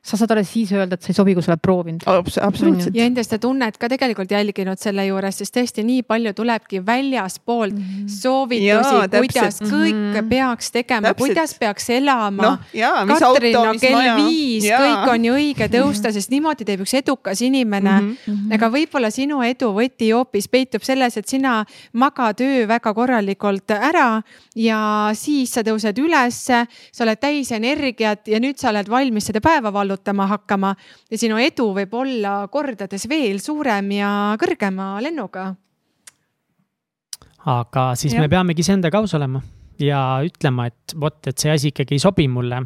sa 0.00 0.16
saad 0.16 0.30
alles 0.32 0.48
siis 0.48 0.70
öelda, 0.72 0.96
et 0.96 1.04
sa 1.04 1.10
ei 1.12 1.16
sobi, 1.16 1.34
kui 1.36 1.44
sa 1.44 1.52
oled 1.52 1.60
proovinud 1.60 2.04
Abs. 2.08 2.38
absoluutselt. 2.40 2.94
ja 2.96 3.04
endast 3.04 3.34
tunnet 3.40 3.76
ka 3.76 3.88
tegelikult 3.92 4.30
jälginud 4.32 4.80
selle 4.80 5.04
juures, 5.04 5.36
sest 5.42 5.52
tõesti 5.52 5.84
nii 5.84 6.06
palju 6.08 6.32
tulebki 6.38 6.80
väljaspoolt 6.86 7.74
mm 7.74 7.82
-hmm. 7.82 8.06
soovitusi, 8.08 9.10
kuidas 9.12 9.60
kõik 9.60 9.92
mm 9.92 10.14
-hmm. 10.14 10.28
peaks 10.30 10.70
tegema, 10.70 11.12
kuidas 11.14 11.54
peaks 11.54 11.90
elama 11.90 12.42
no,. 12.42 12.58
Katrin, 13.20 13.52
no 13.52 13.74
kell 13.80 13.92
maja. 13.92 14.16
viis, 14.16 14.64
kõik 14.64 15.10
on 15.12 15.24
ju 15.24 15.34
õige 15.34 15.68
tõusta, 15.68 16.12
sest 16.12 16.30
niimoodi 16.30 16.64
teeb 16.64 16.80
üks 16.80 16.94
edukas 16.94 17.42
inimene 17.42 18.00
mm. 18.00 18.16
-hmm. 18.26 18.54
aga 18.54 18.70
võib-olla 18.70 19.10
sinu 19.10 19.42
edu 19.42 19.68
võti 19.76 20.12
hoopis 20.14 20.48
peitub 20.48 20.82
selles, 20.82 21.16
et 21.16 21.28
sina 21.28 21.64
magad 21.92 22.40
öö 22.40 22.66
väga 22.68 22.94
korralikult 22.94 23.70
ära 23.70 24.22
ja 24.56 25.10
siis 25.14 25.52
sa 25.52 25.60
tõused 25.60 25.98
ülesse, 25.98 26.66
sa 26.92 27.04
oled 27.04 27.20
täis 27.20 27.52
energiat 27.52 28.28
ja 28.28 28.40
nüüd 28.40 28.56
sa 28.56 28.70
oled 28.70 28.88
valmis 28.88 29.26
seda 29.26 29.40
päeva 29.40 29.72
vallutama 29.72 29.89
vallutama 29.90 30.26
hakkama 30.30 30.74
ja 31.10 31.18
sinu 31.18 31.38
edu 31.42 31.70
võib 31.76 31.94
olla 31.94 32.46
kordades 32.48 33.08
veel 33.10 33.40
suurem 33.42 33.90
ja 33.98 34.10
kõrgema 34.40 35.00
lennuga. 35.02 35.54
aga 37.46 37.94
siis 37.96 38.14
ja. 38.14 38.20
me 38.20 38.28
peamegi 38.28 38.60
iseendaga 38.60 38.98
aus 38.98 39.14
olema 39.14 39.42
ja 39.80 40.20
ütlema, 40.24 40.66
et 40.66 40.94
vot, 40.94 41.26
et 41.26 41.38
see 41.38 41.50
asi 41.50 41.72
ikkagi 41.72 41.96
ei 41.96 42.02
sobi 42.02 42.28
mulle 42.28 42.60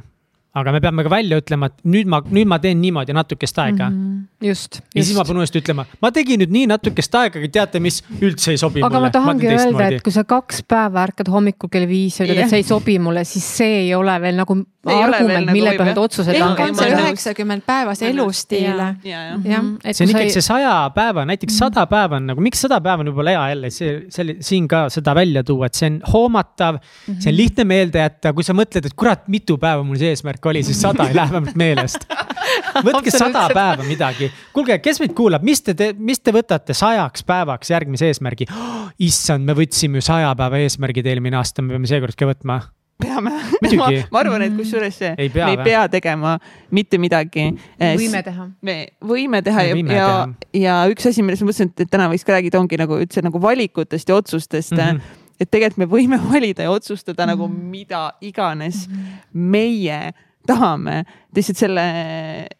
aga 0.54 0.72
me 0.72 0.80
peame 0.80 1.04
ka 1.06 1.10
välja 1.10 1.38
ütlema, 1.40 1.70
et 1.70 1.84
nüüd 1.84 2.10
ma, 2.10 2.20
nüüd 2.30 2.48
ma 2.50 2.58
teen 2.62 2.80
niimoodi 2.82 3.14
natukest 3.14 3.58
aega 3.58 3.90
mm. 3.90 3.96
-hmm. 3.96 4.26
Just, 4.48 4.78
just.. 4.78 4.80
ja 4.94 5.04
siis 5.04 5.16
ma 5.18 5.24
pean 5.26 5.40
uuesti 5.42 5.62
ütlema, 5.62 5.86
ma 6.02 6.10
tegin 6.14 6.42
nüüd 6.42 6.52
nii 6.54 6.68
natukest 6.74 7.18
aega, 7.20 7.40
aga 7.40 7.50
teate, 7.58 7.82
mis 7.84 8.00
üldse 8.20 8.54
ei 8.54 8.60
sobi 8.60 8.82
aga 8.84 9.00
mulle. 9.00 9.00
aga 9.00 9.04
ma 9.06 9.14
tahangi 9.18 9.50
ma 9.50 9.58
öelda, 9.64 9.88
et 9.96 10.04
kui 10.04 10.14
sa 10.14 10.26
kaks 10.28 10.64
päeva 10.68 11.04
ärkad 11.08 11.30
hommikul 11.32 11.72
kell 11.72 11.88
viis 11.90 12.20
ja 12.20 12.28
ütled 12.28 12.42
yeah., 12.42 12.48
et 12.48 12.54
see 12.54 12.62
ei 12.64 12.68
sobi 12.68 12.98
mulle, 13.02 13.24
siis 13.28 13.48
see 13.62 13.82
ei 13.84 13.92
ole 13.96 14.16
veel 14.22 14.38
nagu 14.40 14.58
ei 14.90 15.00
argument, 15.00 15.50
mille 15.52 15.72
pealt 15.78 15.88
need 15.90 16.00
otsused 16.00 16.38
langetada. 16.38 17.00
üheksakümmend 17.04 17.64
päeva 17.66 17.94
see 17.96 18.10
elustiil. 18.12 18.82
Mhm. 19.04 19.70
see 19.88 20.04
on 20.04 20.12
ikkagi 20.12 20.34
see 20.34 20.44
saja 20.44 20.74
päeva, 20.94 21.24
näiteks 21.28 21.58
sada 21.62 21.86
päeva 21.90 22.18
on 22.20 22.28
nagu, 22.32 22.44
miks 22.44 22.60
sada 22.66 22.80
päeva 22.84 23.04
on 23.04 23.12
võib-olla 23.12 23.36
hea 23.36 23.46
jälle, 23.54 23.72
see, 23.74 23.94
see 24.12 24.36
siin 24.44 24.68
ka 24.70 24.86
seda 24.92 25.14
välja 25.16 25.44
tuua, 25.46 25.70
et 25.70 25.78
see 25.78 25.90
on 25.92 26.00
hoomatav 26.12 26.78
mm, 26.78 26.84
-hmm. 27.06 27.20
see 27.24 27.32
on 27.32 27.38
lihtne 27.38 27.68
meelde 27.68 28.04
jätta, 28.04 28.34
kui 28.36 28.44
sa 28.44 28.56
mõtled, 28.56 28.90
et 28.90 28.96
kurat, 28.96 29.24
mitu 29.28 29.58
päeva 29.60 29.84
mul 29.86 30.00
see 30.00 30.12
eesmärk 30.14 30.52
oli, 30.52 30.62
siis 30.66 30.80
sada 30.80 31.08
ei 31.08 31.16
lähe 31.16 31.32
vähemalt 31.32 31.56
meelest. 31.56 32.08
võtke 32.86 33.12
sada 33.14 33.46
päeva 33.54 33.86
midagi, 33.86 34.30
kuulge, 34.52 34.78
kes 34.84 35.00
meid 35.02 35.14
kuulab, 35.16 35.42
mis 35.46 35.62
te, 35.62 35.92
mis 35.98 36.20
te 36.20 36.34
võtate 36.34 36.76
sajaks 36.76 37.26
päevaks 37.26 37.70
järgmise 37.74 38.12
eesmärgi 38.12 38.48
oh,? 38.50 38.88
issand, 38.98 39.46
me 39.46 39.56
võtsime 39.58 40.00
ju 40.00 40.06
saja 40.06 40.32
päeva 40.38 40.62
eesmärgid 40.62 41.06
eelmine 41.06 41.40
aasta, 41.40 41.62
me 41.62 41.74
peame 41.74 41.90
seekord 41.90 42.18
ka 42.18 42.30
võtma 42.30 42.60
peame 43.00 43.32
ma, 43.80 43.88
ma 44.12 44.20
arvan, 44.20 44.44
et 44.46 44.54
kusjuures 44.56 45.00
me 45.02 45.26
ei 45.26 45.58
pea 45.58 45.82
tegema 45.90 46.36
mitte 46.74 46.98
midagi. 47.02 47.48
võime 47.80 48.22
teha. 48.26 48.46
me 48.62 48.76
võime 49.02 49.42
teha 49.44 49.64
me 49.64 49.68
ja, 49.68 49.74
võime 49.80 49.98
ja, 49.98 50.12
ja 50.60 50.78
üks 50.92 51.10
asi, 51.10 51.24
millest 51.26 51.44
ma 51.44 51.50
mõtlesin, 51.50 51.74
et 51.74 51.90
täna 51.90 52.08
võiks 52.12 52.26
ka 52.26 52.36
rääkida, 52.36 52.60
ongi 52.60 52.78
nagu 52.80 53.00
üldse 53.02 53.24
nagu 53.24 53.42
valikutest 53.42 54.08
ja 54.08 54.22
otsustest 54.22 54.74
mm. 54.76 54.88
-hmm 54.88 55.20
et 55.40 55.50
tegelikult 55.50 55.80
me 55.82 55.86
võime 55.90 56.18
valida 56.30 56.62
ja 56.62 56.70
otsustada 56.70 57.24
mm 57.24 57.26
-hmm. 57.26 57.32
nagu 57.34 57.48
mhm. 57.48 57.70
mida 57.70 58.12
iganes 58.20 58.88
mm 58.88 58.94
-hmm. 58.94 59.26
meie 59.32 60.14
tahame. 60.46 61.04
lihtsalt 61.36 61.58
selle 61.58 61.84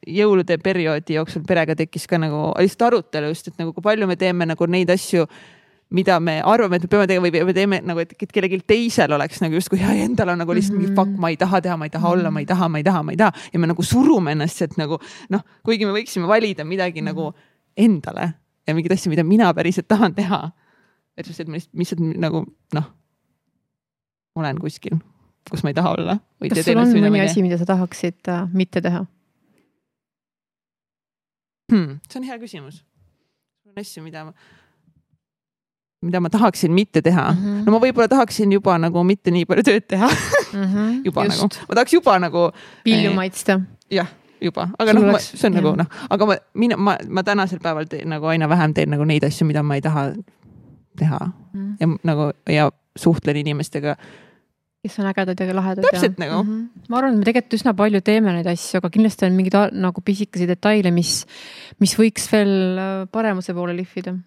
jõulude 0.06 0.58
perioodi 0.58 1.18
jooksul 1.18 1.44
perega 1.46 1.76
tekkis 1.76 2.06
ka 2.10 2.18
nagu 2.18 2.52
lihtsalt 2.58 2.88
arutelu 2.88 3.32
just, 3.32 3.48
et 3.48 3.58
nagu 3.58 3.72
kui 3.72 3.82
palju 3.82 4.06
me 4.06 4.16
teeme 4.16 4.46
nagu 4.46 4.66
neid 4.66 4.90
asju 4.90 5.26
mida 5.94 6.18
me 6.20 6.40
arvame, 6.42 6.76
et 6.76 6.84
me 6.86 6.90
peame 6.90 7.06
tegema 7.06 7.28
või 7.28 7.44
me 7.46 7.54
teeme 7.54 7.80
nagu, 7.86 8.02
et 8.02 8.14
kellelgi 8.32 8.60
teisel 8.66 9.12
oleks 9.14 9.42
nagu 9.44 9.54
justkui 9.54 9.78
ja 9.82 9.92
endal 10.04 10.32
on 10.32 10.40
nagu 10.42 10.56
lihtsalt 10.56 10.78
mingi 10.78 10.90
mm 10.90 10.96
-hmm. 10.96 11.12
fuck, 11.12 11.20
ma 11.20 11.30
ei 11.30 11.36
taha 11.36 11.60
teha, 11.60 11.76
ma 11.76 11.86
ei 11.86 11.90
taha 11.90 12.10
olla, 12.10 12.30
ma 12.30 12.40
ei 12.40 12.46
taha, 12.46 12.68
ma 12.68 12.78
ei 12.78 12.84
taha, 12.84 13.02
ma 13.02 13.12
ei 13.12 13.16
taha 13.16 13.32
ja 13.52 13.58
me 13.58 13.66
nagu 13.66 13.82
surume 13.82 14.32
ennast 14.32 14.56
sealt 14.56 14.76
nagu 14.76 14.98
noh, 15.30 15.44
kuigi 15.62 15.86
me 15.86 15.92
võiksime 15.92 16.26
valida 16.26 16.64
midagi 16.64 17.00
mm 17.00 17.06
-hmm. 17.06 17.14
nagu 17.14 17.34
endale 17.76 18.32
ja 18.66 18.74
mingeid 18.74 18.92
asju, 18.92 19.10
mida 19.10 19.24
mina 19.24 19.54
päriselt 19.54 19.88
tahan 19.88 20.14
teha. 20.14 20.50
et 21.16 21.26
just, 21.26 21.40
et 21.40 21.48
ma 21.48 21.56
lihtsalt 21.56 22.00
nagu 22.00 22.44
noh, 22.74 22.84
olen 24.34 24.58
kuskil, 24.58 24.98
kus 25.50 25.64
ma 25.64 25.72
ei 25.72 25.76
taha 25.76 25.94
olla. 25.98 26.18
kas 26.48 26.64
sul 26.64 26.80
on 26.80 26.92
mõni 27.06 27.24
asi, 27.24 27.42
mida 27.44 27.58
sa 27.60 27.68
tahaksid 27.68 28.32
äh, 28.32 28.48
mitte 28.52 28.82
teha 28.84 29.04
hmm,? 31.72 32.00
see 32.08 32.20
on 32.20 32.28
hea 32.28 32.38
küsimus. 32.42 32.82
on 33.68 33.80
asju, 33.80 34.04
mida 34.04 34.24
ma 34.28 34.34
mida 36.04 36.20
ma 36.20 36.30
tahaksin 36.30 36.72
mitte 36.72 37.02
teha 37.02 37.30
mm. 37.32 37.38
-hmm. 37.38 37.62
no 37.66 37.72
ma 37.72 37.80
võib-olla 37.86 38.08
tahaksin 38.08 38.52
juba 38.52 38.76
nagu 38.78 39.04
mitte 39.04 39.30
nii 39.30 39.46
palju 39.48 39.64
tööd 39.70 39.86
teha 39.88 40.08
mm. 40.08 40.64
-hmm, 40.64 41.00
juba 41.08 41.24
just. 41.24 41.40
nagu, 41.42 41.66
ma 41.68 41.74
tahaks 41.74 41.96
juba 41.96 42.18
nagu. 42.18 42.50
vilju 42.84 43.10
eh, 43.10 43.16
maitsta. 43.16 43.60
jah, 43.90 44.08
juba, 44.40 44.68
aga 44.78 44.92
noh, 44.92 45.18
see 45.20 45.48
on 45.48 45.52
jah. 45.52 45.62
nagu 45.62 45.76
noh, 45.76 45.88
aga 46.10 46.26
ma, 46.26 46.36
mina, 46.54 46.76
ma, 46.76 46.96
ma 47.08 47.22
tänasel 47.22 47.60
päeval 47.64 47.88
teen 47.88 48.08
nagu 48.08 48.26
aina 48.26 48.48
vähem 48.48 48.74
teen 48.74 48.90
nagu 48.90 49.04
neid 49.04 49.24
asju, 49.24 49.46
mida 49.46 49.62
ma 49.62 49.74
ei 49.74 49.80
taha 49.80 50.12
teha 50.98 51.20
mm. 51.20 51.60
-hmm. 51.60 51.76
ja 51.80 51.88
nagu 52.02 52.32
ja 52.48 52.70
suhtlen 52.96 53.36
inimestega 53.36 53.96
kes 54.84 54.98
on 55.00 55.08
ägedad 55.08 55.40
ja 55.40 55.56
lahedad. 55.56 55.86
täpselt 55.88 56.18
ja, 56.18 56.26
nagu 56.26 56.42
mm. 56.42 56.50
-hmm. 56.52 56.84
ma 56.88 56.98
arvan, 56.98 57.14
et 57.14 57.22
me 57.22 57.28
tegelikult 57.30 57.56
üsna 57.58 57.74
palju 57.74 58.00
teeme 58.04 58.36
neid 58.36 58.48
asju, 58.52 58.82
aga 58.82 58.90
kindlasti 58.92 59.26
on 59.26 59.38
mingeid 59.38 59.76
nagu 59.80 60.04
pisikesi 60.04 60.48
detaile, 60.50 60.92
mis, 60.92 61.24
mis 61.80 61.96
võiks 61.98 62.28
veel 62.32 62.54
äh, 62.78 62.94
paremuse 63.12 63.54
poole 63.56 63.76
lihvida 63.76 64.12
mm. 64.12 64.22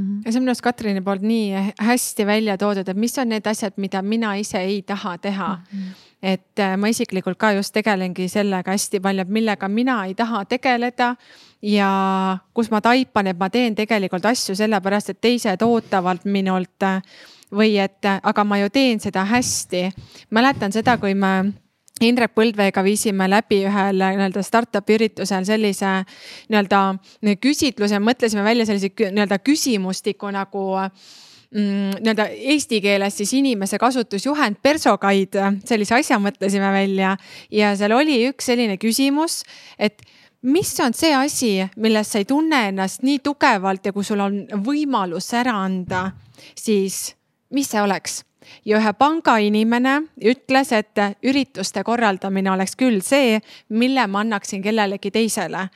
-hmm. 0.00 0.22
ja 0.24 0.32
see 0.32 0.40
on 0.40 0.46
minu 0.46 0.54
arust 0.54 0.66
Katrini 0.66 1.04
poolt 1.06 1.22
nii 1.22 1.74
hästi 1.78 2.26
välja 2.26 2.58
toodud, 2.58 2.88
et 2.88 2.96
mis 2.96 3.18
on 3.18 3.28
need 3.28 3.46
asjad, 3.46 3.76
mida 3.76 4.02
mina 4.02 4.34
ise 4.36 4.58
ei 4.58 4.82
taha 4.82 5.18
teha 5.18 5.48
mm. 5.56 5.78
-hmm. 5.78 6.08
et 6.22 6.58
äh, 6.58 6.76
ma 6.76 6.88
isiklikult 6.88 7.38
ka 7.38 7.52
just 7.52 7.74
tegelengi 7.74 8.28
sellega 8.28 8.70
hästi 8.70 9.00
palju, 9.00 9.22
et 9.22 9.28
millega 9.28 9.68
mina 9.68 10.04
ei 10.06 10.14
taha 10.14 10.44
tegeleda 10.44 11.16
ja 11.62 12.38
kus 12.54 12.70
ma 12.70 12.80
taipan, 12.80 13.26
et 13.26 13.38
ma 13.38 13.50
teen 13.50 13.74
tegelikult 13.74 14.24
asju 14.26 14.54
sellepärast, 14.54 15.10
et 15.10 15.20
teised 15.20 15.62
ootavad 15.62 16.18
minult 16.24 16.82
äh, 16.82 17.02
või 17.52 17.76
et 17.82 18.08
aga 18.22 18.44
ma 18.44 18.58
ju 18.62 18.70
teen 18.72 19.00
seda 19.00 19.24
hästi. 19.28 19.90
mäletan 20.30 20.72
seda, 20.72 20.98
kui 20.98 21.14
me 21.14 21.52
Indrek 22.02 22.32
Põldveega 22.34 22.82
viisime 22.82 23.28
läbi 23.30 23.62
ühel 23.68 24.00
nii-öelda 24.00 24.42
startup'i 24.42 24.96
üritusel 24.96 25.44
sellise 25.46 25.90
nii-öelda 26.50 26.80
küsitluse, 27.42 28.00
mõtlesime 28.02 28.44
välja 28.44 28.66
sellise 28.66 28.90
nii-öelda 28.96 29.38
küsimustiku 29.44 30.32
nagu 30.34 30.64
mm, 30.80 32.00
nii-öelda 32.00 32.26
eesti 32.54 32.80
keeles 32.82 33.20
siis 33.20 33.34
inimese 33.38 33.78
kasutusjuhend, 33.78 34.58
persoguide, 34.64 35.52
sellise 35.68 36.00
asja 36.00 36.18
mõtlesime 36.22 36.72
välja. 36.74 37.16
ja 37.50 37.76
seal 37.78 37.94
oli 37.94 38.22
üks 38.30 38.50
selline 38.50 38.80
küsimus, 38.82 39.42
et 39.78 40.02
mis 40.42 40.74
on 40.82 40.94
see 40.96 41.14
asi, 41.14 41.54
milles 41.76 42.10
sa 42.10 42.18
ei 42.18 42.26
tunne 42.26 42.66
ennast 42.72 43.06
nii 43.06 43.22
tugevalt 43.22 43.86
ja 43.86 43.92
kui 43.92 44.04
sul 44.04 44.20
on 44.24 44.42
võimalus 44.64 45.30
ära 45.38 45.54
anda, 45.68 46.08
siis 46.58 47.12
mis 47.52 47.70
see 47.70 47.82
oleks? 47.82 48.22
ja 48.66 48.78
ühe 48.78 48.92
panga 48.98 49.36
inimene 49.38 50.00
ütles, 50.18 50.72
et 50.74 50.98
ürituste 51.22 51.84
korraldamine 51.86 52.50
oleks 52.50 52.74
küll 52.76 52.98
see, 53.04 53.38
mille 53.68 54.06
ma 54.10 54.24
annaksin 54.24 54.62
kellelegi 54.62 55.12
teisele 55.14 55.68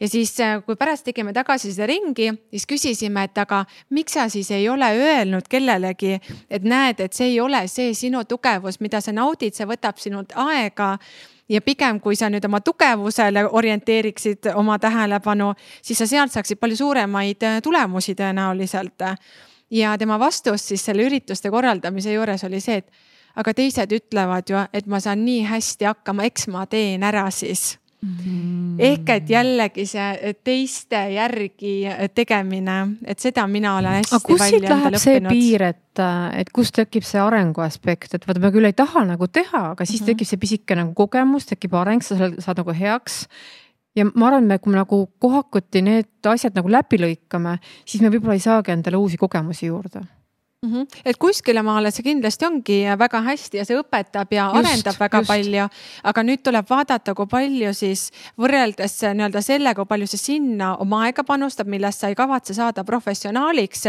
ja 0.00 0.08
siis, 0.08 0.34
kui 0.66 0.76
pärast 0.76 1.06
tegime 1.06 1.32
tagasiside 1.32 1.86
ringi, 1.86 2.30
siis 2.52 2.66
küsisime, 2.68 3.26
et 3.28 3.38
aga 3.38 3.62
miks 3.94 4.16
sa 4.16 4.26
siis 4.32 4.50
ei 4.54 4.68
ole 4.68 4.88
öelnud 4.98 5.48
kellelegi, 5.50 6.18
et 6.50 6.66
näed, 6.66 7.00
et 7.00 7.12
see 7.12 7.32
ei 7.32 7.40
ole 7.40 7.64
see 7.70 7.94
sinu 7.94 8.24
tugevus, 8.28 8.80
mida 8.84 9.00
sa 9.04 9.14
naudid, 9.14 9.54
see 9.54 9.68
võtab 9.68 10.02
sinult 10.02 10.34
aega. 10.34 10.98
ja 11.48 11.60
pigem, 11.60 11.98
kui 12.00 12.16
sa 12.16 12.30
nüüd 12.32 12.44
oma 12.48 12.60
tugevusele 12.64 13.42
orienteeriksid 13.44 14.46
oma 14.56 14.78
tähelepanu, 14.78 15.52
siis 15.82 15.98
sa 15.98 16.06
sealt 16.06 16.32
saaksid 16.32 16.56
palju 16.58 16.76
suuremaid 16.76 17.44
tulemusi 17.62 18.14
tõenäoliselt 18.16 19.04
ja 19.70 19.98
tema 19.98 20.18
vastus 20.18 20.68
siis 20.68 20.84
selle 20.84 21.06
ürituste 21.06 21.50
korraldamise 21.50 22.12
juures 22.12 22.44
oli 22.44 22.60
see, 22.60 22.82
et 22.82 22.90
aga 23.40 23.54
teised 23.54 23.94
ütlevad 23.94 24.50
ju, 24.50 24.60
et 24.72 24.86
ma 24.90 25.00
saan 25.02 25.24
nii 25.26 25.46
hästi 25.48 25.90
hakkama, 25.90 26.28
eks 26.28 26.48
ma 26.52 26.66
teen 26.70 27.02
ära 27.06 27.26
siis. 27.34 27.74
Mm.. 28.04 28.76
ehk 28.84 29.08
et 29.14 29.30
jällegi 29.32 29.86
see 29.88 30.32
teiste 30.44 30.98
järgi 31.14 31.86
tegemine, 32.12 32.74
et 33.08 33.22
seda 33.22 33.46
mina 33.48 33.78
olen 33.78 33.96
hästi 33.96 34.12
aga 34.18 34.26
kus 34.26 34.42
siit 34.44 34.66
läheb 34.68 34.98
see 35.00 35.22
piir, 35.24 35.64
et, 35.70 36.02
et 36.36 36.50
kus 36.52 36.68
tekib 36.76 37.06
see 37.08 37.22
arengu 37.22 37.64
aspekt, 37.64 38.12
et 38.12 38.26
vaata, 38.28 38.42
ma 38.44 38.50
küll 38.52 38.68
ei 38.68 38.76
taha 38.76 39.06
nagu 39.08 39.24
teha, 39.32 39.70
aga 39.70 39.86
siis 39.88 40.02
mm 40.02 40.04
-hmm. 40.04 40.10
tekib 40.12 40.28
see 40.28 40.42
pisike 40.42 40.76
nagu 40.76 40.92
kogemus, 40.92 41.48
tekib 41.48 41.78
areng, 41.80 42.04
sa 42.04 42.28
saad 42.44 42.60
nagu 42.60 42.76
heaks 42.76 43.22
ja 43.96 44.06
ma 44.14 44.28
arvan, 44.28 44.50
et 44.50 44.62
kui 44.62 44.72
me 44.72 44.80
nagu 44.80 45.00
kohakuti 45.22 45.82
need 45.84 46.28
asjad 46.30 46.56
nagu 46.58 46.70
läbi 46.70 46.98
lõikame, 47.00 47.58
siis 47.86 48.02
me 48.02 48.10
võib-olla 48.12 48.38
ei 48.38 48.44
saagi 48.44 48.74
endale 48.74 49.00
uusi 49.00 49.20
kogemusi 49.20 49.70
juurde 49.70 50.04
mm. 50.64 50.72
-hmm. 50.72 51.00
et 51.04 51.16
kuskile 51.16 51.62
maale 51.62 51.90
see 51.90 52.02
kindlasti 52.02 52.46
ongi 52.46 52.78
väga 52.98 53.20
hästi 53.28 53.60
ja 53.60 53.64
see 53.64 53.78
õpetab 53.78 54.32
ja 54.34 54.50
just, 54.54 54.68
arendab 54.68 55.00
väga 55.00 55.18
just. 55.18 55.28
palju. 55.28 55.68
aga 56.04 56.22
nüüd 56.22 56.42
tuleb 56.42 56.66
vaadata, 56.70 57.14
kui 57.14 57.26
palju 57.26 57.74
siis 57.74 58.10
võrreldes 58.40 58.96
nii-öelda 59.14 59.42
sellega, 59.42 59.74
kui 59.74 59.88
palju 59.88 60.06
sa 60.06 60.20
sinna 60.20 60.76
oma 60.76 61.04
aega 61.06 61.24
panustab, 61.24 61.66
millest 61.66 62.00
sa 62.00 62.08
ei 62.08 62.14
kavatse 62.14 62.54
saada 62.54 62.84
professionaaliks. 62.84 63.84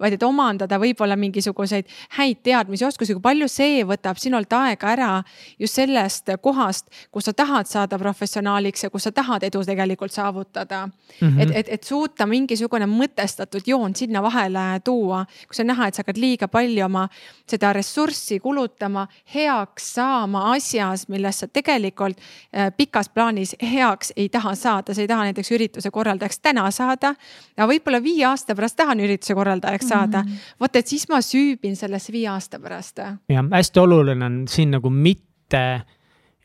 vaid 0.00 0.12
et 0.12 0.22
omandada 0.22 0.78
võib-olla 0.78 1.16
mingisuguseid 1.16 1.86
häid 2.18 2.42
teadmisi, 2.42 2.84
oskusi, 2.84 3.14
kui 3.14 3.22
palju 3.22 3.48
see 3.48 3.84
võtab 3.84 4.18
sinult 4.18 4.52
aega 4.52 4.92
ära 4.92 5.22
just 5.58 5.74
sellest 5.74 6.30
kohast, 6.42 6.86
kus 7.10 7.24
sa 7.24 7.32
tahad 7.32 7.66
saada 7.66 7.98
professionaaliks 7.98 8.84
ja 8.84 8.90
kus 8.90 9.02
sa 9.08 9.12
tahad 9.12 9.42
edu 9.42 9.64
tegelikult 9.64 10.12
saavutada 10.12 10.86
mm. 10.86 11.28
-hmm. 11.28 11.40
et, 11.42 11.50
et, 11.54 11.68
et 11.68 11.84
suuta 11.84 12.26
mingisugune 12.26 12.86
mõtestatud 12.86 13.62
joon 13.66 13.94
sinna 13.96 14.22
vahele 14.22 14.80
tuua, 14.84 15.24
kus 15.48 15.60
on 15.60 15.66
näha, 15.66 15.88
et 15.88 15.94
sa 15.94 16.02
hakkad 16.02 16.17
liiga 16.20 16.48
palju 16.48 16.84
oma 16.84 17.06
seda 17.48 17.72
ressurssi 17.72 18.38
kulutama 18.40 19.06
heaks 19.34 19.94
saama 19.94 20.52
asjas, 20.52 21.06
milles 21.08 21.42
sa 21.42 21.48
tegelikult 21.48 22.18
äh, 22.18 22.72
pikas 22.76 23.08
plaanis 23.08 23.54
heaks 23.62 24.12
ei 24.16 24.28
taha 24.28 24.54
saada, 24.54 24.94
sa 24.94 25.04
ei 25.04 25.08
taha 25.08 25.28
näiteks 25.28 25.52
ürituse 25.56 25.90
korraldajaks 25.90 26.40
täna 26.44 26.70
saada. 26.70 27.14
aga 27.56 27.68
võib-olla 27.72 28.02
viie 28.02 28.26
aasta 28.28 28.54
pärast 28.54 28.76
tahan 28.76 29.00
ürituse 29.00 29.34
korraldajaks 29.34 29.88
saada 29.88 30.22
mm. 30.22 30.28
-hmm. 30.28 30.56
vot, 30.60 30.76
et 30.76 30.86
siis 30.86 31.08
ma 31.08 31.22
süübin 31.22 31.76
sellesse 31.76 32.12
viie 32.12 32.28
aasta 32.28 32.58
pärast. 32.58 32.98
jah, 33.28 33.44
hästi 33.52 33.80
oluline 33.80 34.24
on 34.24 34.48
siin 34.48 34.70
nagu 34.70 34.90
mitte 34.90 35.84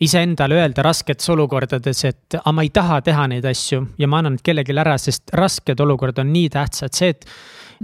iseendale 0.03 0.55
öelda 0.55 0.83
rasketes 0.83 1.29
olukordades, 1.29 2.05
et 2.05 2.37
aga 2.39 2.51
ma 2.55 2.63
ei 2.65 2.71
taha 2.73 3.01
teha 3.05 3.27
neid 3.31 3.45
asju 3.45 3.83
ja 3.99 4.07
ma 4.07 4.21
annan 4.21 4.37
kellelegi 4.43 4.75
ära, 4.83 4.97
sest 4.97 5.33
rasked 5.37 5.79
olukorrad 5.79 6.23
on 6.23 6.33
nii 6.33 6.49
tähtsad, 6.53 6.95
see, 6.97 7.13
et 7.13 7.25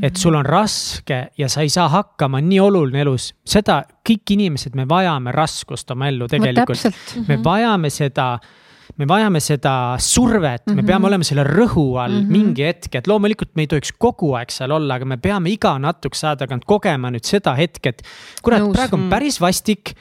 et 0.04 0.20
sul 0.20 0.36
on 0.36 0.46
raske 0.46 1.20
ja 1.38 1.50
sa 1.52 1.66
ei 1.66 1.70
saa 1.74 1.90
hakkama, 1.90 2.42
nii 2.42 2.60
oluline 2.64 3.04
elus, 3.04 3.34
seda 3.46 3.82
kõik 4.06 4.36
inimesed, 4.36 4.76
me 4.76 4.88
vajame 4.90 5.34
raskust 5.36 5.92
oma 5.92 6.10
ellu 6.12 6.28
tegelikult. 6.32 6.86
me 7.28 7.36
mhm. 7.38 7.44
vajame 7.46 7.92
seda 7.94 8.32
me 8.98 9.06
vajame 9.08 9.40
seda 9.40 9.74
survet 10.02 10.66
mm, 10.66 10.72
-hmm. 10.72 10.76
me 10.76 10.84
peame 10.84 11.00
mhm. 11.00 11.08
olema 11.08 11.24
selle 11.24 11.44
rõhu 11.44 12.00
all 12.02 12.12
mm 12.12 12.24
-hmm. 12.24 12.32
mingi 12.32 12.64
hetk, 12.66 12.96
et 12.96 13.08
loomulikult 13.08 13.52
me 13.56 13.64
ei 13.64 13.68
tohiks 13.68 13.92
kogu 13.98 14.34
aeg 14.36 14.52
seal 14.52 14.72
olla, 14.72 14.96
aga 14.96 15.06
me 15.06 15.18
peame 15.18 15.50
iga 15.50 15.78
natukese 15.80 16.28
aja 16.28 16.36
tagant 16.36 16.66
kogema 16.66 17.12
nüüd 17.12 17.24
seda 17.24 17.56
hetke, 17.56 17.90
et 17.90 18.02
kurat, 18.44 18.72
praegu 18.74 18.96
on 18.96 19.10
päris 19.10 19.40
vastik 19.42 19.94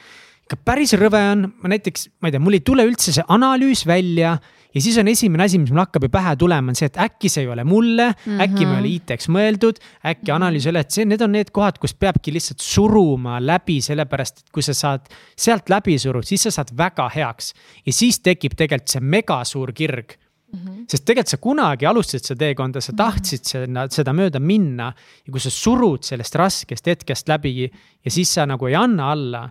ikka 0.49 0.57
päris 0.65 0.95
rõve 0.97 1.21
on, 1.31 1.51
ma 1.61 1.69
näiteks, 1.69 2.07
ma 2.21 2.27
ei 2.27 2.33
tea, 2.33 2.41
mul 2.41 2.57
ei 2.57 2.63
tule 2.65 2.85
üldse 2.89 3.13
see 3.13 3.23
analüüs 3.29 3.85
välja 3.85 4.39
ja 4.75 4.81
siis 4.81 4.97
on 5.01 5.07
esimene 5.09 5.45
asi, 5.47 5.59
mis 5.61 5.71
mul 5.73 5.81
hakkab 5.81 6.05
ju 6.05 6.11
pähe 6.13 6.35
tulema, 6.39 6.71
on 6.71 6.77
see, 6.77 6.89
et 6.91 6.99
äkki 7.01 7.31
see 7.31 7.45
ei 7.45 7.51
ole 7.51 7.65
mulle 7.67 8.09
mm, 8.11 8.21
-hmm. 8.25 8.43
äkki 8.45 8.65
ma 8.65 8.77
ei 8.77 8.81
ole 8.81 8.87
mhm. 8.87 8.95
IT-ks 8.95 9.29
mõeldud, 9.33 9.81
äkki 10.11 10.33
analüüs 10.35 10.67
ei 10.67 10.73
ole, 10.73 10.85
et 10.85 10.95
see, 10.95 11.05
need 11.09 11.25
on 11.25 11.33
need 11.33 11.51
kohad, 11.55 11.79
kus 11.81 11.93
peabki 11.93 12.33
lihtsalt 12.35 12.61
suruma 12.63 13.39
läbi, 13.41 13.79
sellepärast 13.81 14.43
et 14.43 14.55
kui 14.55 14.65
sa 14.65 14.73
saad 14.77 15.09
sealt 15.37 15.69
läbi 15.69 15.97
suruda, 15.99 16.27
siis 16.27 16.47
sa 16.47 16.51
saad 16.59 16.73
väga 16.77 17.09
heaks. 17.15 17.53
ja 17.85 17.93
siis 17.93 18.19
tekib 18.19 18.57
tegelikult 18.57 18.97
see 18.97 19.01
mega 19.01 19.43
suur 19.43 19.73
kirg 19.73 20.17
Mm 20.49 20.59
-hmm. 20.59 20.85
sest 20.89 21.05
tegelikult 21.05 21.27
sa 21.27 21.37
kunagi 21.37 21.85
alustasid 21.85 22.25
seda 22.25 22.39
teekonda, 22.39 22.81
sa 22.81 22.91
mhm. 22.91 22.97
tahtsid 22.97 23.43
seda, 23.45 23.87
seda 23.89 24.13
mööda 24.13 24.39
minna 24.39 24.93
ja 25.25 25.31
kui 25.31 25.39
sa 25.39 25.49
surud 25.49 26.03
sellest 26.03 26.35
raskest 26.35 26.87
hetkest 26.87 27.29
läbi 27.29 27.69
ja 28.05 28.11
siis 28.11 28.33
sa 28.33 28.45
nagu 28.45 28.65
ei 28.65 28.75
anna 28.75 29.11
alla 29.11 29.49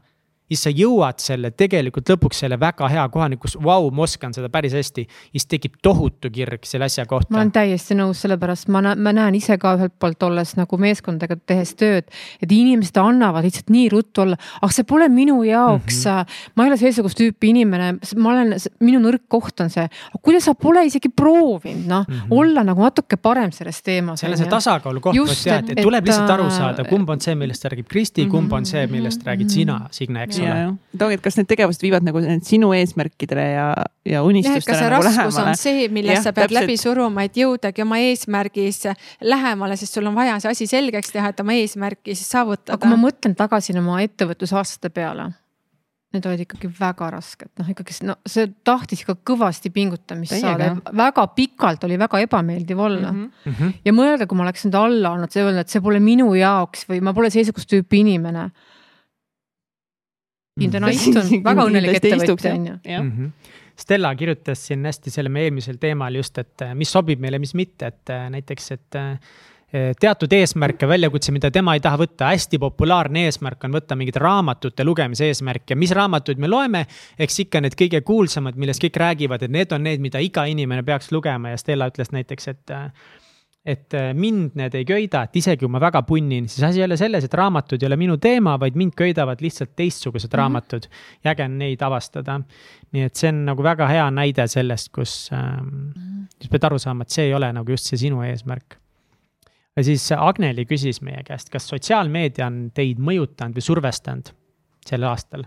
siis 0.48 0.64
sa 0.64 0.72
jõuad 0.72 1.20
selle 1.22 1.50
tegelikult 1.56 2.08
lõpuks 2.12 2.42
selle 2.44 2.58
väga 2.60 2.88
hea 2.92 3.04
kohani, 3.12 3.38
kus 3.40 3.56
vau, 3.60 3.90
ma 3.94 4.04
oskan 4.06 4.34
seda 4.36 4.48
päris 4.52 4.74
hästi. 4.76 5.04
siis 5.32 5.46
tekib 5.46 5.76
tohutu 5.82 6.30
kirg 6.32 6.64
selle 6.68 6.88
asja 6.88 7.04
kohta. 7.06 7.32
ma 7.34 7.42
olen 7.42 7.52
täiesti 7.52 7.96
nõus, 7.98 8.22
sellepärast 8.24 8.70
ma, 8.72 8.94
ma 8.96 9.12
näen 9.12 9.36
ise 9.38 9.58
ka 9.60 9.74
ühelt 9.76 9.94
poolt 10.00 10.22
olles 10.22 10.54
nagu 10.56 10.78
meeskondadega 10.80 11.38
tehes 11.46 11.74
tööd, 11.78 12.08
et 12.42 12.52
inimesed 12.52 12.96
annavad 13.00 13.44
lihtsalt 13.44 13.72
nii 13.72 13.88
ruttu 13.92 14.24
olla, 14.24 14.38
ah 14.62 14.72
see 14.72 14.86
pole 14.88 15.08
minu 15.12 15.42
jaoks 15.46 16.04
mm. 16.04 16.10
-hmm. 16.10 16.40
ma 16.56 16.64
ei 16.64 16.72
ole 16.72 16.80
seesugust 16.80 17.20
tüüpi 17.20 17.52
inimene, 17.52 17.90
ma 18.16 18.32
olen, 18.32 18.56
minu 18.80 19.02
nõrk 19.04 19.26
koht 19.28 19.60
on 19.60 19.70
see, 19.70 19.88
kuidas 20.22 20.48
sa 20.48 20.54
pole 20.54 20.86
isegi 20.88 21.08
proovinud, 21.08 21.86
noh 21.86 22.06
mm 22.08 22.14
-hmm. 22.14 22.40
olla 22.40 22.64
nagu 22.64 22.82
natuke 22.82 23.16
parem 23.16 23.52
selles 23.52 23.82
teemas. 23.82 24.20
seal 24.20 24.32
on 24.32 24.38
see 24.38 24.48
tasakaalu 24.48 25.00
koht, 25.00 25.16
jah, 25.44 25.60
et 25.60 25.82
tuleb 25.82 26.04
lihtsalt 26.04 26.30
aru 26.30 26.50
saada, 26.50 26.84
kumb 26.88 27.08
on 27.10 27.20
see, 27.20 27.34
millest 27.34 27.64
räägib 27.64 27.88
Kristi, 27.88 28.26
kumb 28.26 28.52
on 28.52 28.66
see, 28.66 28.86
millest 28.86 29.24
räägid 29.26 29.48
sina, 29.52 29.80
Signe, 29.90 30.22
eks 30.22 30.37
eks 30.38 30.52
ole. 30.52 30.76
et 30.94 31.04
ongi, 31.06 31.18
et 31.18 31.24
kas 31.24 31.38
need 31.38 31.48
tegevused 31.50 31.82
viivad 31.84 32.06
nagu 32.06 32.22
sinu 32.46 32.70
eesmärkidele 32.76 33.46
ja, 33.50 33.66
ja 34.08 34.22
unistustele 34.26 34.78
nagu 34.78 35.02
lähemale. 35.04 35.26
raskus 35.26 35.40
on 35.42 35.60
see, 35.60 35.88
millest 35.94 36.26
sa 36.26 36.32
pead 36.32 36.48
täpselt. 36.48 36.60
läbi 36.62 36.78
suruma, 36.80 37.26
et 37.28 37.40
jõudagi 37.42 37.84
oma 37.84 38.00
eesmärgis 38.04 38.84
lähemale, 39.34 39.76
sest 39.80 39.98
sul 39.98 40.08
on 40.10 40.16
vaja 40.18 40.38
see 40.44 40.54
asi 40.54 40.70
selgeks 40.70 41.12
teha, 41.14 41.34
et 41.34 41.44
oma 41.44 41.58
eesmärki 41.58 42.14
siis 42.14 42.30
saavutada. 42.30 42.78
aga 42.78 42.84
kui 42.86 42.94
ma 42.94 43.02
mõtlen 43.08 43.36
tagasi 43.38 43.76
oma 43.78 44.00
ettevõtlusaastate 44.06 44.94
peale 44.94 45.30
need 46.14 46.24
olid 46.24 46.44
ikkagi 46.46 46.70
väga 46.72 47.10
rasked, 47.12 47.50
noh 47.60 47.68
ikkagi 47.68 47.96
no 48.08 48.16
see 48.28 48.46
tahtis 48.64 49.02
ikka 49.04 49.18
kõvasti 49.28 49.68
pingutamist 49.72 50.32
Teiega. 50.32 50.70
saada, 50.70 50.94
väga 50.96 51.26
pikalt 51.36 51.84
oli 51.84 51.98
väga 52.00 52.22
ebameeldiv 52.24 52.80
olla 52.80 53.12
mm. 53.12 53.26
-hmm. 53.44 53.74
ja 53.84 53.92
mõelge, 53.92 54.26
kui 54.26 54.38
ma 54.38 54.46
oleks 54.46 54.64
nüüd 54.64 54.78
alla 54.80 55.12
andnud, 55.12 55.34
see 55.34 55.44
öelda, 55.44 55.66
et 55.66 55.74
see 55.74 55.84
pole 55.84 56.00
minu 56.00 56.30
jaoks 56.38 56.86
või 56.88 57.02
ma 57.04 57.12
pole 57.12 57.28
seesugust 57.34 57.68
tüüpi 57.68 58.00
inimene 58.00 58.48
Indonait 60.64 61.06
on 61.20 61.44
väga 61.44 61.66
õnnelik 61.68 62.00
ettevõtja 62.00 62.54
on 62.54 62.66
ju. 62.66 62.78
Mhm. 63.02 63.30
Stella 63.78 64.10
kirjutas 64.18 64.64
siin 64.66 64.82
hästi 64.88 65.12
selle 65.14 65.30
meie 65.30 65.46
eelmisel 65.46 65.76
teemal 65.78 66.16
just, 66.18 66.38
et 66.42 66.64
äh, 66.66 66.72
mis 66.74 66.90
sobib 66.90 67.20
meile, 67.22 67.38
mis 67.38 67.54
mitte, 67.54 67.92
et 67.92 68.10
äh, 68.10 68.24
näiteks, 68.34 68.72
et 68.74 68.98
äh, 68.98 69.36
teatud 70.00 70.32
eesmärke, 70.32 70.88
väljakutse, 70.88 71.30
mida 71.30 71.50
tema 71.54 71.76
ei 71.76 71.82
taha 71.84 72.00
võtta, 72.00 72.32
hästi 72.32 72.58
populaarne 72.58 73.26
eesmärk 73.28 73.68
on 73.68 73.76
võtta 73.76 73.94
mingit 74.00 74.16
raamatute 74.18 74.86
lugemise 74.88 75.28
eesmärke, 75.28 75.76
mis 75.78 75.92
raamatuid 75.94 76.40
me 76.42 76.50
loeme. 76.50 76.86
eks 77.20 77.38
ikka 77.44 77.60
need 77.62 77.76
kõige 77.78 78.00
kuulsamad, 78.02 78.58
millest 78.58 78.82
kõik 78.82 78.98
räägivad, 78.98 79.44
et 79.44 79.54
need 79.54 79.76
on 79.76 79.84
need, 79.86 80.02
mida 80.02 80.18
iga 80.24 80.48
inimene 80.48 80.82
peaks 80.82 81.12
lugema 81.12 81.52
ja 81.52 81.60
Stella 81.60 81.86
ütles 81.92 82.10
näiteks, 82.16 82.48
et 82.48 82.74
et 83.68 83.94
äh, 83.94 84.12
mind 84.16 84.56
need 84.56 84.74
ei 84.78 84.86
köida, 84.88 85.26
et 85.26 85.36
isegi 85.36 85.60
kui 85.60 85.72
ma 85.72 85.80
väga 85.82 86.00
punnin, 86.08 86.46
siis 86.48 86.64
asi 86.64 86.80
ei 86.80 86.86
ole 86.86 86.96
selles, 86.96 87.26
et 87.26 87.34
raamatud 87.36 87.82
ei 87.82 87.88
ole 87.90 87.98
minu 88.00 88.16
teema, 88.22 88.56
vaid 88.60 88.78
mind 88.80 88.96
köidavad 88.96 89.42
lihtsalt 89.44 89.74
teistsugused 89.76 90.28
mm 90.28 90.32
-hmm. 90.32 90.38
raamatud. 90.38 90.88
ja 91.24 91.30
äge 91.32 91.44
on 91.44 91.58
neid 91.58 91.82
avastada. 91.82 92.40
nii 92.92 93.02
et 93.02 93.16
see 93.16 93.28
on 93.28 93.44
nagu 93.44 93.62
väga 93.62 93.86
hea 93.86 94.10
näide 94.10 94.46
sellest, 94.48 94.92
kus 94.92 95.30
ähm,, 95.32 95.68
-hmm. 95.68 96.26
sa 96.42 96.48
pead 96.50 96.64
aru 96.64 96.78
saama, 96.78 97.02
et 97.02 97.10
see 97.10 97.24
ei 97.24 97.34
ole 97.34 97.52
nagu 97.52 97.70
just 97.70 97.84
see 97.84 97.98
sinu 97.98 98.22
eesmärk. 98.22 98.78
ja 99.76 99.84
siis 99.84 100.12
Agneli 100.12 100.64
küsis 100.64 101.02
meie 101.02 101.22
käest, 101.22 101.50
kas 101.50 101.68
sotsiaalmeedia 101.68 102.46
on 102.46 102.70
teid 102.74 102.98
mõjutanud 102.98 103.54
või 103.54 103.60
survestanud 103.60 104.32
sel 104.86 105.02
aastal? 105.02 105.44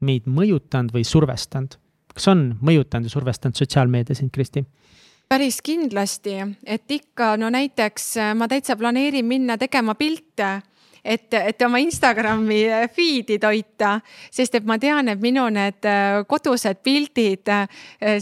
meid 0.00 0.22
mõjutanud 0.26 0.92
või 0.92 1.04
survestanud? 1.04 1.76
kas 2.14 2.28
on 2.28 2.58
mõjutanud 2.62 3.04
ja 3.04 3.10
survestanud 3.10 3.54
sotsiaalmeedia 3.54 4.14
sind, 4.14 4.30
Kristi? 4.32 4.64
Päris 5.34 5.58
kindlasti, 5.66 6.36
et 6.66 6.90
ikka 6.94 7.34
no 7.40 7.48
näiteks 7.50 8.04
äh, 8.22 8.30
ma 8.38 8.46
täitsa 8.48 8.76
planeerin 8.78 9.26
minna 9.26 9.56
tegema 9.58 9.96
pilte 9.98 10.60
et, 11.02 11.34
et 11.34 11.62
oma 11.66 11.80
Instagrami 11.82 12.60
äh, 12.70 12.84
feed'i 12.94 13.40
toita, 13.42 13.96
sest 14.30 14.54
et 14.54 14.68
ma 14.68 14.76
tean, 14.78 15.10
et 15.10 15.18
minu 15.18 15.48
need 15.50 15.88
äh, 15.90 16.20
kodused 16.30 16.84
pildid 16.86 17.50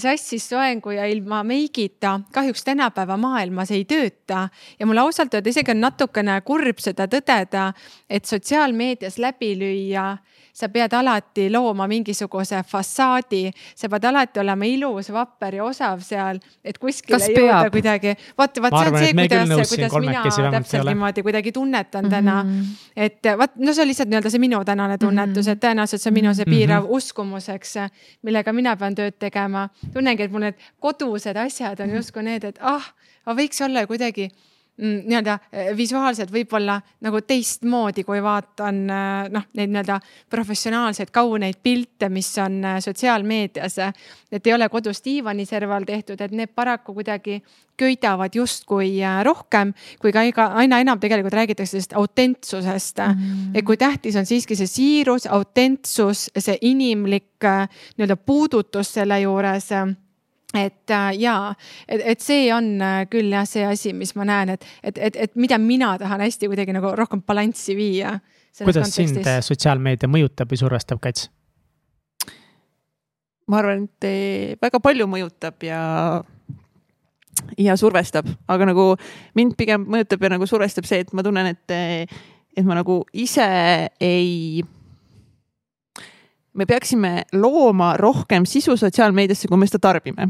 sassis 0.00 0.48
soengu 0.54 0.94
ja 0.96 1.04
ilma 1.10 1.42
meigita 1.44 2.14
kahjuks 2.32 2.64
tänapäeva 2.64 3.18
maailmas 3.20 3.74
ei 3.76 3.84
tööta. 3.84 4.48
ja 4.78 4.88
mul 4.88 5.04
ausalt 5.04 5.34
öelda 5.34 5.52
isegi 5.52 5.74
on 5.74 5.84
natukene 5.84 6.40
kurb 6.48 6.80
seda 6.80 7.10
tõdeda, 7.12 7.72
et 8.08 8.24
sotsiaalmeedias 8.24 9.20
läbi 9.20 9.52
lüüa 9.60 10.14
sa 10.52 10.68
pead 10.68 10.92
alati 10.92 11.48
looma 11.50 11.86
mingisuguse 11.88 12.62
fassaadi, 12.68 13.50
sa 13.76 13.88
pead 13.88 14.04
alati 14.10 14.40
olema 14.42 14.68
ilus, 14.68 15.08
vapper 15.14 15.56
ja 15.58 15.64
osav 15.64 16.02
seal, 16.04 16.40
et 16.64 16.78
kuskile 16.78 17.18
Kas 17.18 17.28
jõuda 17.30 17.62
peab? 17.62 17.72
kuidagi. 17.72 18.14
vot, 18.38 18.60
vot 18.66 18.76
see 18.76 18.92
on 18.92 18.98
see, 18.98 19.14
kuidas, 19.16 19.72
kuidas 19.72 19.98
mina 20.04 20.24
täpselt 20.56 20.90
niimoodi 20.90 21.24
kuidagi 21.24 21.52
tunnetan 21.52 22.04
mm 22.04 22.10
-hmm. 22.10 22.14
täna. 22.14 22.46
et 22.96 23.32
vot, 23.38 23.56
no 23.56 23.72
see 23.72 23.82
on 23.82 23.88
lihtsalt 23.88 24.12
nii-öelda 24.12 24.30
see 24.30 24.44
minu 24.44 24.64
tänane 24.64 24.98
tunnetus, 24.98 25.48
et 25.48 25.64
tõenäoliselt 25.64 26.04
see 26.04 26.10
on 26.10 26.14
minu 26.20 26.34
see 26.34 26.44
piirav 26.44 26.82
mm 26.82 26.88
-hmm. 26.88 26.96
uskumus, 26.96 27.48
eks, 27.48 27.74
millega 28.22 28.52
mina 28.52 28.76
pean 28.76 28.94
tööd 28.94 29.18
tegema. 29.18 29.68
tunnengi, 29.92 30.22
et 30.22 30.30
mul 30.30 30.40
need 30.40 30.54
kodused 30.80 31.36
asjad 31.36 31.80
on 31.80 31.90
justkui 31.90 32.22
need, 32.22 32.44
et 32.44 32.58
ah, 32.60 32.92
võiks 33.26 33.64
olla 33.64 33.86
kuidagi 33.86 34.30
nii-öelda 34.80 35.38
eh, 35.52 35.76
visuaalselt 35.76 36.30
võib-olla 36.32 36.78
nagu 37.04 37.20
teistmoodi, 37.28 38.04
kui 38.08 38.22
vaatan 38.24 38.78
eh, 38.88 39.28
noh, 39.32 39.44
neid 39.58 39.72
nii-öelda 39.72 39.98
professionaalseid 40.32 41.12
kauneid 41.12 41.60
pilte, 41.62 42.08
mis 42.08 42.30
on 42.40 42.62
eh, 42.64 42.78
sotsiaalmeedias. 42.80 43.78
et 44.32 44.46
ei 44.46 44.54
ole 44.54 44.68
kodus 44.68 45.04
diivaniserval 45.04 45.84
tehtud, 45.84 46.20
et 46.20 46.32
need 46.32 46.54
paraku 46.54 46.94
kuidagi 46.94 47.42
köidavad 47.76 48.34
justkui 48.34 49.00
rohkem, 49.22 49.72
kui 50.00 50.12
ka 50.12 50.22
iga, 50.22 50.46
aina 50.56 50.80
enam 50.80 51.00
tegelikult 51.00 51.34
räägitakse 51.34 51.70
sellest 51.70 51.92
autentsusest 51.92 52.98
mm. 52.98 53.12
-hmm. 53.12 53.58
et 53.58 53.64
kui 53.64 53.76
tähtis 53.76 54.16
on 54.16 54.26
siiski 54.26 54.56
see 54.56 54.66
siirus, 54.66 55.26
autentsus, 55.26 56.30
see 56.38 56.58
inimlik 56.60 57.44
nii-öelda 57.44 58.16
puudutus 58.16 58.94
selle 58.94 59.20
juures 59.20 59.68
et 60.54 60.90
äh, 60.90 61.10
jaa, 61.18 61.54
et, 61.88 62.02
et 62.14 62.20
see 62.20 62.48
on 62.54 62.74
äh, 62.82 63.02
küll 63.10 63.32
jah, 63.32 63.46
see 63.48 63.64
asi, 63.66 63.92
mis 63.96 64.14
ma 64.18 64.26
näen, 64.28 64.54
et, 64.56 64.66
et, 64.82 64.98
et, 64.98 65.16
et 65.26 65.38
mida 65.40 65.58
mina 65.60 65.94
tahan 66.00 66.24
hästi 66.24 66.50
kuidagi 66.50 66.74
nagu 66.76 66.92
rohkem 66.98 67.22
balanssi 67.26 67.76
viia. 67.76 68.18
kuidas 68.62 68.92
sind 68.94 69.22
äh, 69.24 69.40
sotsiaalmeedia 69.40 70.10
mõjutab 70.12 70.52
või 70.52 70.60
survestab, 70.60 71.00
Kats? 71.02 71.30
ma 73.48 73.58
arvan, 73.60 73.88
et 73.88 74.60
väga 74.62 74.80
palju 74.80 75.08
mõjutab 75.10 75.64
ja, 75.66 75.80
ja 77.60 77.74
survestab, 77.76 78.28
aga 78.48 78.68
nagu 78.70 78.92
mind 79.36 79.56
pigem 79.58 79.88
mõjutab 79.88 80.22
ja 80.22 80.34
nagu 80.36 80.46
survestab 80.48 80.86
see, 80.88 81.02
et 81.04 81.10
ma 81.16 81.24
tunnen, 81.26 81.50
et, 81.52 81.74
et 82.56 82.68
ma 82.68 82.78
nagu 82.78 83.02
ise 83.12 83.48
ei 84.00 84.62
me 86.52 86.68
peaksime 86.68 87.22
looma 87.32 87.96
rohkem 87.96 88.44
sisu 88.48 88.76
sotsiaalmeediasse, 88.76 89.48
kui 89.48 89.60
me 89.60 89.68
seda 89.68 89.80
tarbime 89.88 90.28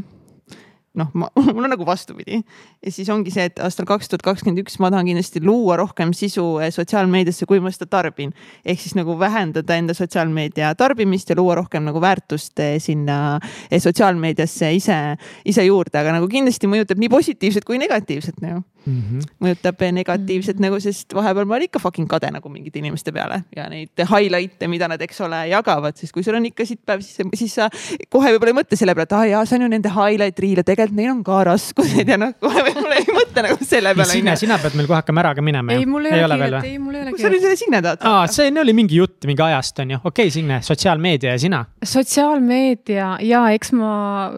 noh, 0.99 1.09
ma, 1.17 1.29
mul 1.53 1.65
on 1.65 1.71
nagu 1.73 1.85
vastupidi. 1.85 2.41
ja 2.85 2.91
siis 2.91 3.09
ongi 3.09 3.31
see, 3.33 3.47
et 3.49 3.59
aastal 3.63 3.87
kaks 3.89 4.11
tuhat 4.11 4.25
kakskümmend 4.25 4.61
üks 4.63 4.77
ma 4.83 4.91
tahan 4.93 5.09
kindlasti 5.09 5.41
luua 5.43 5.77
rohkem 5.81 6.13
sisu 6.17 6.45
eh, 6.61 6.71
sotsiaalmeediasse, 6.73 7.47
kui 7.49 7.61
ma 7.63 7.71
seda 7.73 7.89
tarbin. 7.89 8.33
ehk 8.65 8.81
siis 8.81 8.97
nagu 8.99 9.17
vähendada 9.19 9.77
enda 9.79 9.95
sotsiaalmeedia 9.97 10.73
tarbimist 10.79 11.29
ja 11.29 11.37
luua 11.39 11.57
rohkem 11.61 11.85
nagu 11.89 12.01
väärtust 12.01 12.59
eh, 12.59 12.77
sinna 12.83 13.39
eh, 13.69 13.81
sotsiaalmeediasse 13.81 14.73
ise, 14.77 14.99
ise 15.45 15.65
juurde, 15.65 15.97
aga 15.99 16.17
nagu 16.19 16.29
kindlasti 16.29 16.69
mõjutab 16.69 17.01
nii 17.01 17.11
positiivset 17.13 17.65
kui 17.65 17.81
negatiivset 17.81 18.41
nagu 18.43 18.61
mm. 18.85 19.01
-hmm. 19.01 19.27
mõjutab 19.43 19.81
negatiivset 19.91 20.59
nagu, 20.61 20.79
sest 20.79 21.13
vahepeal 21.15 21.47
ma 21.49 21.57
olen 21.57 21.67
ikka 21.69 21.79
fucking 21.79 22.09
kade 22.09 22.29
nagu 22.31 22.49
mingite 22.49 22.79
inimeste 22.79 23.11
peale 23.11 23.43
ja 23.55 23.67
neid 23.69 24.05
highlight'e, 24.09 24.67
mida 24.67 24.87
nad, 24.87 25.01
eks 25.01 25.21
ole, 25.21 25.47
jagavad, 25.49 25.97
sest 25.97 26.13
kui 26.13 26.23
sul 26.23 26.37
on 26.37 26.45
ikka 26.45 26.65
sitt 26.65 26.83
päev, 26.85 27.01
siis, 27.01 27.17
siis 27.39 27.55
sa 27.55 27.69
kohe 28.09 28.33
võib-olla 28.33 28.53
ei 28.53 28.59
mõtle 28.61 28.79
selle 28.79 28.95
peale, 28.95 29.09
et 29.09 29.17
aa 29.17 29.19
ah, 29.19 29.29
jaa, 29.33 29.45
see 29.45 29.59
on 29.59 29.67
ju 29.67 29.71
nende 29.75 29.93
highlight 29.93 30.39
reel, 30.39 30.63
tegelikult 30.63 30.82
tegelikult 30.83 30.97
neil 30.99 31.11
on 31.13 31.21
ka 31.25 31.39
raskused 31.47 32.09
ja 32.09 32.17
noh, 32.19 32.33
kohe 32.41 32.63
võib-olla 32.67 32.97
ei 32.99 33.07
mõtle 33.13 33.43
nagu 33.47 33.67
selle 33.67 33.93
peale. 33.95 34.09
Signe, 34.11 34.35
sina 34.39 34.57
pead 34.61 34.75
meil 34.77 34.89
kohe 34.89 34.99
hakkama 34.99 35.23
äraga 35.23 35.45
minema. 35.45 35.75
ei, 35.75 35.85
mul 35.89 36.09
ei, 36.09 36.17
ei 36.17 36.25
ole 36.25 36.39
kiiret, 36.41 36.67
ei, 36.67 36.79
mul 36.81 36.97
ei 36.97 37.05
ole 37.05 37.13
kiiret. 37.13 37.17
kus 37.17 37.25
sa 37.25 37.33
nüüd 37.33 37.45
selle 37.45 37.59
Signe 37.59 37.81
tahad? 37.85 38.03
aa, 38.09 38.25
see 38.31 38.51
oli 38.63 38.75
mingi 38.77 38.99
jutt 38.99 39.29
mingi 39.29 39.45
ajast 39.45 39.79
on 39.83 39.95
ju, 39.95 40.01
okei 40.03 40.27
okay,, 40.27 40.33
Signe, 40.33 40.59
sotsiaalmeedia 40.65 41.35
ja 41.35 41.41
sina? 41.41 41.63
sotsiaalmeedia 41.93 43.09
ja 43.27 43.45
eks 43.55 43.73
ma 43.77 43.93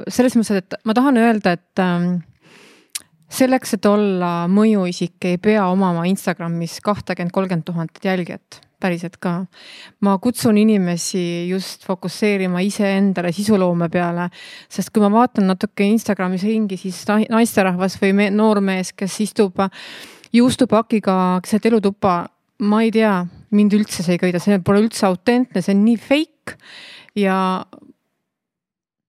selles 0.08 0.38
mõttes, 0.40 0.64
et 0.64 0.78
ma 0.86 0.98
tahan 0.98 1.20
öelda, 1.22 1.56
et 1.58 1.84
ähm, 1.84 2.12
selleks, 3.32 3.76
et 3.78 3.90
olla 3.90 4.36
mõjuisik, 4.52 5.18
ei 5.26 5.42
pea 5.42 5.66
omama 5.72 6.06
Instagramis 6.10 6.80
kahtekümmet, 6.86 7.34
kolmkümmend 7.36 7.68
tuhat 7.68 8.06
jälgijat 8.06 8.65
päriselt 8.82 9.18
ka. 9.22 9.46
ma 10.02 10.18
kutsun 10.22 10.58
inimesi 10.58 11.48
just 11.50 11.86
fokusseerima 11.88 12.62
iseendale 12.66 13.32
sisuloome 13.36 13.90
peale, 13.90 14.30
sest 14.70 14.92
kui 14.94 15.04
ma 15.04 15.12
vaatan 15.14 15.48
natuke 15.52 15.88
Instagramis 15.88 16.46
ringi, 16.48 16.78
siis 16.78 17.04
naisterahvas 17.08 17.98
või 18.02 18.30
noormees, 18.32 18.94
kes 18.94 19.20
istub 19.26 19.60
juustupakiga 20.36 21.40
keset 21.44 21.66
elutuppa, 21.72 22.26
ma 22.60 22.84
ei 22.84 22.92
tea, 22.96 23.18
mind 23.56 23.76
üldse 23.78 24.04
see 24.04 24.18
ei 24.18 24.22
köida, 24.22 24.42
see 24.44 24.60
pole 24.66 24.84
üldse 24.86 25.08
autentne, 25.08 25.64
see 25.64 25.76
on 25.76 25.84
nii 25.88 26.00
fake 26.02 26.58
ja. 27.20 27.38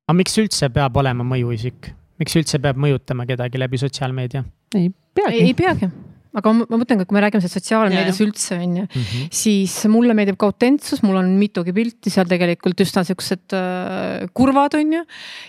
aga 0.06 0.18
miks 0.18 0.36
üldse 0.42 0.70
peab 0.74 0.98
olema 1.02 1.26
mõjuisik, 1.26 1.92
miks 2.22 2.36
üldse 2.38 2.62
peab 2.62 2.78
mõjutama 2.80 3.26
kedagi 3.28 3.62
läbi 3.62 3.80
sotsiaalmeedia? 3.82 4.44
ei 4.76 4.90
peagi. 5.14 5.42
ei 5.42 5.56
peagi 5.56 5.90
aga 6.36 6.52
ma, 6.52 6.66
mõtlen 6.68 7.00
ka, 7.00 7.06
kui 7.08 7.16
me 7.16 7.22
räägime 7.24 7.42
sellest 7.44 7.60
sotsiaalmeedias 7.60 8.18
üldse 8.24 8.58
on 8.58 8.76
ju 8.80 8.84
mm, 8.84 9.02
-hmm. 9.02 9.28
siis 9.32 9.74
mulle 9.92 10.14
meeldib 10.16 10.36
ka 10.40 10.50
autentsus, 10.50 11.02
mul 11.06 11.16
on 11.20 11.30
mitugi 11.40 11.72
pilti 11.76 12.12
seal 12.12 12.28
tegelikult 12.28 12.80
üsna 12.84 13.04
siuksed 13.08 13.56
äh, 13.56 14.26
kurvad 14.36 14.76
on 14.76 14.92
ju. 14.98 15.02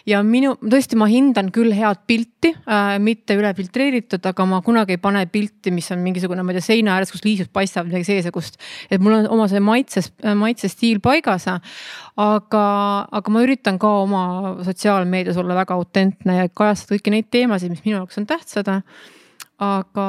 ja 0.07 0.22
minu, 0.23 0.55
tõesti, 0.61 0.99
ma 0.99 1.09
hindan 1.11 1.51
küll 1.55 1.76
head 1.76 2.03
pilti 2.07 2.53
äh,, 2.55 2.95
mitte 3.03 3.35
üle 3.35 3.53
filtreeritud, 3.57 4.23
aga 4.31 4.45
ma 4.45 4.61
kunagi 4.61 4.95
ei 4.95 5.01
pane 5.03 5.26
pilti, 5.31 5.72
mis 5.76 5.91
on 5.91 5.99
mingisugune, 6.05 6.43
ma 6.43 6.55
ei 6.55 6.59
tea, 6.59 6.69
seina 6.72 6.95
ääres, 6.95 7.11
kus 7.11 7.26
liisud 7.26 7.51
paistavad, 7.51 7.91
midagi 7.91 8.07
seesugust. 8.07 8.57
et 8.89 9.01
mul 9.01 9.19
on 9.19 9.30
oma 9.38 9.49
see 9.51 9.59
maitses, 9.59 10.11
maitsestiil 10.23 11.01
paigas. 11.03 11.47
aga, 12.18 12.64
aga 13.11 13.31
ma 13.31 13.43
üritan 13.43 13.77
ka 13.80 13.91
oma 14.05 14.23
sotsiaalmeedias 14.65 15.38
olla 15.38 15.55
väga 15.55 15.76
autentne 15.76 16.39
ja 16.41 16.49
kajastada 16.49 16.95
kõiki 16.95 17.14
neid 17.14 17.30
teemasid, 17.31 17.69
mis 17.76 17.84
minu 17.85 17.99
jaoks 17.99 18.18
on 18.18 18.26
tähtsad 18.30 18.72
aga, 19.63 20.07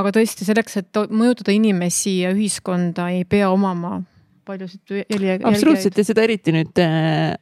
aga 0.00 0.12
tõesti 0.16 0.46
selleks, 0.46 0.80
et 0.80 1.00
mõjutada 1.10 1.54
inimesi 1.54 2.20
ja 2.24 2.32
ühiskonda, 2.34 3.10
ei 3.14 3.24
pea 3.28 3.50
omama 3.50 4.00
paljusid 4.48 4.94
jälje. 5.04 5.38
absoluutselt 5.44 5.98
ja 5.98 6.06
seda 6.08 6.24
eriti 6.24 6.54
nüüd 6.54 6.80
äh, 6.82 7.36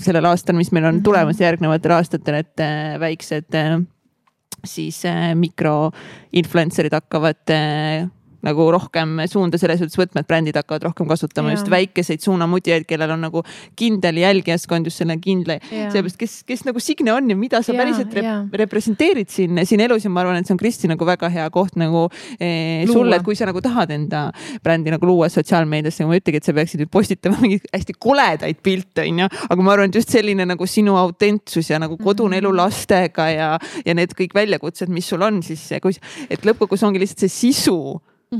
sellel 0.00 0.28
aastal, 0.28 0.56
mis 0.58 0.70
meil 0.74 0.86
on 0.88 0.98
mhm. 0.98 1.06
tulemas 1.06 1.40
järgnevatel 1.40 1.96
aastatel, 1.98 2.42
et 2.44 2.62
äh, 2.62 2.94
väiksed 3.02 3.58
äh, 3.58 3.78
siis 4.64 5.04
äh, 5.08 5.32
mikro 5.38 5.92
influencer'id 6.32 6.94
hakkavad 6.96 7.52
äh, 7.52 8.06
nagu 8.44 8.66
rohkem 8.74 9.16
suunda 9.30 9.58
selles 9.60 9.80
suhtes 9.80 9.98
võtma, 9.98 10.22
et 10.22 10.30
brändid 10.30 10.58
hakkavad 10.58 10.88
rohkem 10.90 11.08
kasutama 11.10 11.52
ja. 11.52 11.58
just 11.58 11.70
väikeseid 11.72 12.24
suunamudjaid, 12.24 12.86
kellel 12.88 13.14
on 13.16 13.24
nagu 13.26 13.44
kindel 13.78 14.20
jälgijaskond 14.22 14.88
just 14.88 15.00
selle 15.02 15.16
kindla, 15.22 15.58
sellepärast, 15.70 16.18
kes, 16.20 16.36
kes 16.48 16.64
nagu 16.68 16.82
Signe 16.82 17.12
on 17.14 17.30
ja 17.32 17.36
mida 17.38 17.62
sa 17.64 17.74
ja, 17.74 17.80
päriselt 17.80 18.14
rep 18.16 18.54
representeerid 18.64 19.30
siin, 19.32 19.60
siin 19.66 19.82
elus 19.84 20.04
ja 20.04 20.12
ma 20.12 20.22
arvan, 20.22 20.38
et 20.40 20.48
see 20.48 20.54
on 20.54 20.60
Kristi 20.60 20.90
nagu 20.90 21.06
väga 21.08 21.30
hea 21.32 21.46
koht 21.54 21.78
nagu 21.80 22.06
eh, 22.38 22.84
sulle, 22.90 23.18
et 23.18 23.26
kui 23.26 23.36
sa 23.38 23.48
nagu 23.48 23.62
tahad 23.64 23.92
enda 23.94 24.26
brändi 24.64 24.92
nagu 24.94 25.08
luua 25.08 25.30
sotsiaalmeediasse, 25.32 26.02
nagu 26.02 26.12
ma 26.12 26.18
ei 26.18 26.22
ütlegi, 26.22 26.40
et 26.40 26.48
sa 26.48 26.56
peaksid 26.56 26.84
nüüd 26.84 26.92
postitama 26.94 27.40
mingeid 27.44 27.68
hästi 27.72 27.96
koledaid 27.98 28.62
pilte, 28.64 29.06
onju, 29.06 29.28
aga 29.48 29.66
ma 29.66 29.76
arvan, 29.76 29.92
et 29.92 30.00
just 30.00 30.14
selline 30.14 30.46
nagu 30.48 30.68
sinu 30.70 30.98
autentsus 31.00 31.70
ja 31.72 31.80
nagu 31.82 31.98
kodune 32.00 32.40
elu 32.40 32.50
mhm. 32.50 32.60
lastega 32.62 33.28
ja, 33.32 33.52
ja 33.86 33.96
need 33.96 34.16
kõik 34.16 34.36
väljakutsed, 34.36 34.92
mis 34.92 35.08
sul 35.10 35.24
on, 35.26 35.42
siis 35.46 35.66
kui, 35.82 35.96
et 36.28 36.44
lõppkokkuvõttes 36.44 36.88
ongi 36.88 37.02
lihtsalt 37.02 37.24
see 37.24 37.32
sisu 37.32 37.78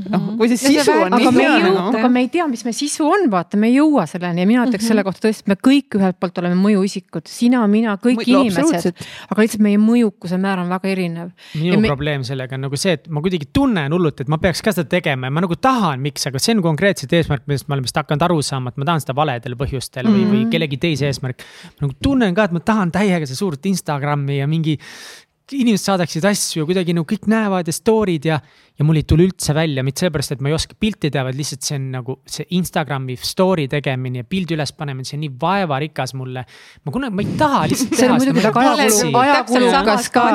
noh, 0.03 0.19
mhm. 0.19 0.37
kui 0.39 0.49
see 0.51 0.59
sisu 0.61 0.93
on 1.05 1.15
aga 1.15 1.31
nii 1.31 1.45
hea 1.45 1.55
nagu. 1.63 1.83
aga 1.99 2.09
me 2.11 2.23
ei 2.25 2.29
tea, 2.33 2.47
mis 2.51 2.63
meie 2.67 2.77
sisu 2.77 3.07
on, 3.07 3.27
vaata, 3.31 3.59
me 3.61 3.69
ei 3.71 3.77
jõua 3.77 4.05
selleni 4.09 4.43
ja 4.43 4.49
mina 4.49 4.63
ütleks 4.65 4.83
mm 4.83 4.83
-hmm. 4.83 4.87
selle 4.93 5.03
kohta 5.07 5.23
tõesti, 5.27 5.45
et 5.45 5.51
me 5.53 5.57
kõik 5.67 5.97
ühelt 5.99 6.19
poolt 6.19 6.41
oleme 6.41 6.57
mõjuisikud, 6.61 7.27
sina, 7.29 7.63
mina, 7.71 7.97
kõik 8.01 8.21
Mõ, 8.21 8.27
inimesed. 8.27 9.05
aga 9.29 9.41
lihtsalt 9.41 9.63
meie 9.65 9.79
mõjukuse 9.81 10.39
määr 10.41 10.63
on 10.63 10.69
väga 10.69 10.91
erinev. 10.91 11.31
minu 11.55 11.79
me... 11.79 11.87
probleem 11.87 12.23
sellega 12.23 12.55
on 12.55 12.65
nagu 12.67 12.77
see, 12.77 12.93
et 12.99 13.07
ma 13.09 13.21
kuidagi 13.25 13.49
tunnen 13.53 13.91
hullult, 13.97 14.21
et 14.21 14.31
ma 14.31 14.37
peaks 14.37 14.61
ka 14.61 14.71
seda 14.75 14.89
tegema 14.89 15.27
ja 15.27 15.31
ma 15.31 15.45
nagu 15.45 15.55
tahan, 15.55 15.99
miks, 15.99 16.27
aga 16.27 16.39
see 16.39 16.55
on 16.55 16.63
konkreetselt 16.65 17.13
eesmärk, 17.13 17.45
millest 17.47 17.67
ma 17.67 17.75
olen 17.75 17.83
vist 17.87 17.95
hakanud 17.95 18.21
aru 18.29 18.41
saama, 18.41 18.73
et 18.73 18.77
ma 18.77 18.85
tahan 18.85 19.01
seda 19.01 19.15
valedel 19.15 19.55
põhjustel 19.55 20.05
mm 20.05 20.13
-hmm. 20.13 20.23
või, 20.23 20.31
või 20.31 20.41
mhm. 20.41 20.49
kellegi 20.49 20.77
teise 20.77 21.05
eesmärk. 21.11 21.43
ma 21.79 21.87
nagu 21.87 21.93
tunnen 22.01 22.35
ka, 22.35 22.43
et 22.43 22.51
ma 22.51 22.59
tahan 22.59 22.91
täiega 22.91 23.25
seda 23.25 23.37
suurt 23.37 23.65
Instagrami 23.65 24.39
ja 24.39 24.47
mingi 24.47 24.77
inimesed 25.53 25.91
saadaksid 25.91 26.25
asju 26.25 26.63
ja 26.63 26.65
kuidagi 26.65 26.93
nagu 26.95 27.05
kõik 27.05 27.27
näevad 27.29 27.67
ja 27.69 27.73
story'd 27.75 28.25
ja, 28.25 28.39
ja 28.79 28.85
mul 28.87 28.97
ei 28.97 29.05
tule 29.05 29.27
üldse 29.27 29.53
välja, 29.53 29.83
mitte 29.85 30.01
sellepärast, 30.01 30.33
et 30.33 30.41
ma 30.41 30.49
ei 30.49 30.55
oska 30.57 30.77
pilti 30.79 31.11
teha, 31.13 31.25
vaid 31.27 31.37
lihtsalt 31.37 31.67
see 31.67 31.77
on 31.77 31.85
nagu 31.93 32.15
see 32.25 32.47
Instagrami 32.57 33.17
story 33.21 33.67
tegemine 33.69 34.23
ja 34.23 34.27
pildi 34.29 34.57
ülespanemine, 34.57 35.05
see 35.05 35.19
on 35.19 35.23
nii 35.27 35.33
vaevarikas 35.41 36.15
mulle. 36.17 36.45
ma 36.81 36.95
kunagi, 36.95 37.17
ma 37.19 37.25
ei 37.25 37.37
taha 37.37 37.61
lihtsalt 37.69 37.93
teha. 37.93 37.99
see 37.99 38.09
on 38.09 38.23
muidugi 38.23 38.45
väga 38.47 38.63
ajakulukas 39.21 40.09
ka. 40.15 40.25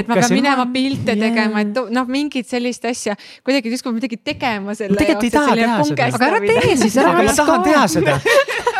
et 0.00 0.08
ma 0.08 0.18
pean 0.20 0.32
minema 0.32 0.68
pilte 0.72 1.18
tegema, 1.20 1.64
et 1.66 1.82
noh, 1.98 2.08
mingit 2.08 2.48
sellist 2.48 2.88
asja, 2.88 3.18
kuidagi 3.44 3.74
justkui 3.74 3.98
midagi 3.98 4.20
tegema 4.24 4.76
selle 4.78 4.96
tegelikult 4.96 5.28
ei 5.28 5.34
taha 5.36 5.58
teha 5.60 5.82
seda. 5.90 6.08
aga 6.08 6.30
ära 6.30 6.40
tee 6.46 6.78
siis, 6.86 6.96
ära. 6.96 7.12
aga 7.12 7.28
ma 7.28 7.36
tahan 7.42 7.68
teha 7.68 7.84
seda 7.98 8.16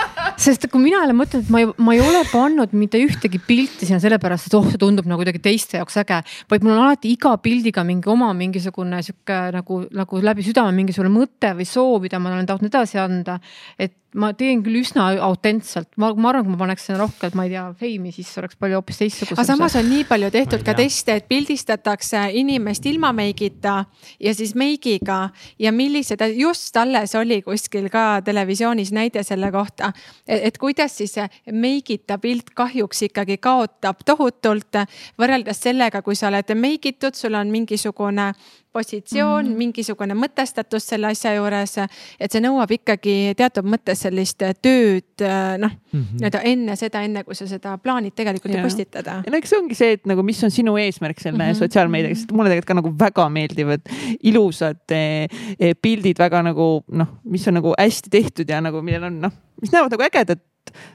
sest 0.44 0.66
kui 0.72 0.82
mina 0.82 1.00
olen 1.04 1.16
mõtelnud, 1.16 1.46
et 1.46 1.52
ma 1.52 1.62
ei, 1.62 1.68
ma 1.86 1.94
ei 1.96 2.02
ole 2.04 2.20
pannud 2.30 2.74
mitte 2.76 3.00
ühtegi 3.00 3.40
pilti 3.42 3.88
sinna 3.88 4.00
sellepärast, 4.02 4.48
et 4.50 4.56
oh, 4.58 4.66
see 4.68 4.80
tundub 4.80 5.08
nagu 5.08 5.22
kuidagi 5.22 5.40
teiste 5.44 5.80
jaoks 5.80 5.96
äge. 6.02 6.20
vaid 6.50 6.66
mul 6.66 6.76
on 6.76 6.84
alati 6.86 7.12
iga 7.14 7.34
pildiga 7.42 7.84
mingi 7.86 8.10
oma 8.12 8.30
mingisugune 8.36 9.00
sihuke 9.06 9.40
nagu, 9.54 9.80
nagu 9.94 10.22
läbi 10.24 10.46
südame 10.46 10.74
mingisugune 10.76 11.12
mõte 11.14 11.54
või 11.56 11.68
soov, 11.68 12.00
mida 12.04 12.20
ma 12.20 12.34
olen 12.34 12.48
tahtnud 12.50 12.72
edasi 12.72 13.00
anda. 13.00 13.38
et 13.78 13.96
ma 14.14 14.30
teen 14.38 14.62
küll 14.62 14.78
üsna 14.78 15.08
autentselt, 15.26 15.88
ma, 15.98 16.12
ma 16.14 16.30
arvan, 16.30 16.46
kui 16.46 16.54
ma 16.54 16.60
paneks 16.60 16.86
sinna 16.86 17.00
rohkem, 17.02 17.34
ma 17.34 17.46
ei 17.48 17.52
tea, 17.54 17.64
feimi, 17.80 18.12
siis 18.14 18.30
oleks 18.38 18.58
palju 18.60 18.78
hoopis 18.78 19.00
teistsugusem. 19.00 19.40
aga 19.40 19.46
samas 19.48 19.76
on 19.80 19.88
nii 19.90 20.06
palju 20.08 20.30
tehtud 20.34 20.64
ka 20.66 20.76
teste, 20.78 21.18
et 21.18 21.28
pildistatakse 21.30 22.22
inimest 22.40 22.86
ilma 22.90 23.10
meigita 23.16 23.76
ja 24.22 24.34
siis 24.36 24.54
meigiga 24.58 25.18
ja 25.58 25.74
millised, 25.74 26.22
just 26.38 26.76
alles 26.78 27.14
oli 27.18 27.40
kuskil 27.42 27.90
ka 27.92 28.22
televisioonis 28.24 28.94
näide 28.94 29.24
selle 29.26 29.50
kohta, 29.54 29.90
et 30.26 30.58
kuidas 30.62 30.98
siis 31.02 31.18
meigita 31.50 32.18
pilt 32.22 32.54
kahjuks 32.54 33.08
ikkagi 33.10 33.40
kaotab 33.42 34.06
tohutult 34.06 34.84
võrreldes 35.18 35.64
sellega, 35.66 36.02
kui 36.06 36.14
sa 36.18 36.30
oled 36.30 36.54
meigitud, 36.54 37.18
sul 37.18 37.34
on 37.34 37.50
mingisugune 37.50 38.32
positsioon 38.74 39.44
mm, 39.44 39.50
-hmm. 39.50 39.62
mingisugune 39.62 40.16
mõtestatus 40.18 40.88
selle 40.92 41.10
asja 41.12 41.34
juures. 41.36 41.76
et 42.20 42.32
see 42.32 42.42
nõuab 42.42 42.70
ikkagi 42.74 43.34
teatud 43.38 43.68
mõttes 43.68 44.02
sellist 44.06 44.42
tööd 44.62 45.24
noh 45.58 45.70
mm 45.70 46.00
-hmm., 46.00 46.18
nii-öelda 46.18 46.42
enne 46.50 46.76
seda, 46.76 47.04
enne 47.06 47.24
kui 47.24 47.38
sa 47.38 47.46
seda 47.50 47.76
plaanid 47.78 48.14
tegelikult 48.14 48.54
ju 48.54 48.62
postitada. 48.62 49.20
ja 49.26 49.32
no 49.32 49.38
eks 49.38 49.54
see 49.54 49.60
ongi 49.60 49.78
see, 49.78 49.92
et 49.98 50.06
nagu, 50.10 50.22
mis 50.22 50.42
on 50.44 50.50
sinu 50.50 50.76
eesmärk 50.80 51.20
selle 51.20 51.38
mm 51.38 51.50
-hmm. 51.50 51.58
sotsiaalmeediaga, 51.62 52.14
sest 52.14 52.32
mulle 52.32 52.50
tegelikult 52.50 52.72
ka 52.72 52.80
nagu 52.80 52.94
väga 52.98 53.28
meeldivad 53.28 53.94
ilusad 54.22 54.90
eh, 54.90 55.74
pildid 55.82 56.18
väga 56.18 56.42
nagu 56.42 56.84
noh, 56.88 57.14
mis 57.24 57.48
on 57.48 57.54
nagu 57.60 57.74
hästi 57.78 58.10
tehtud 58.10 58.50
ja 58.50 58.60
nagu 58.60 58.82
millel 58.82 59.10
on 59.10 59.20
noh, 59.28 59.32
mis 59.60 59.72
näevad 59.72 59.94
nagu 59.94 60.02
ägedad 60.02 60.40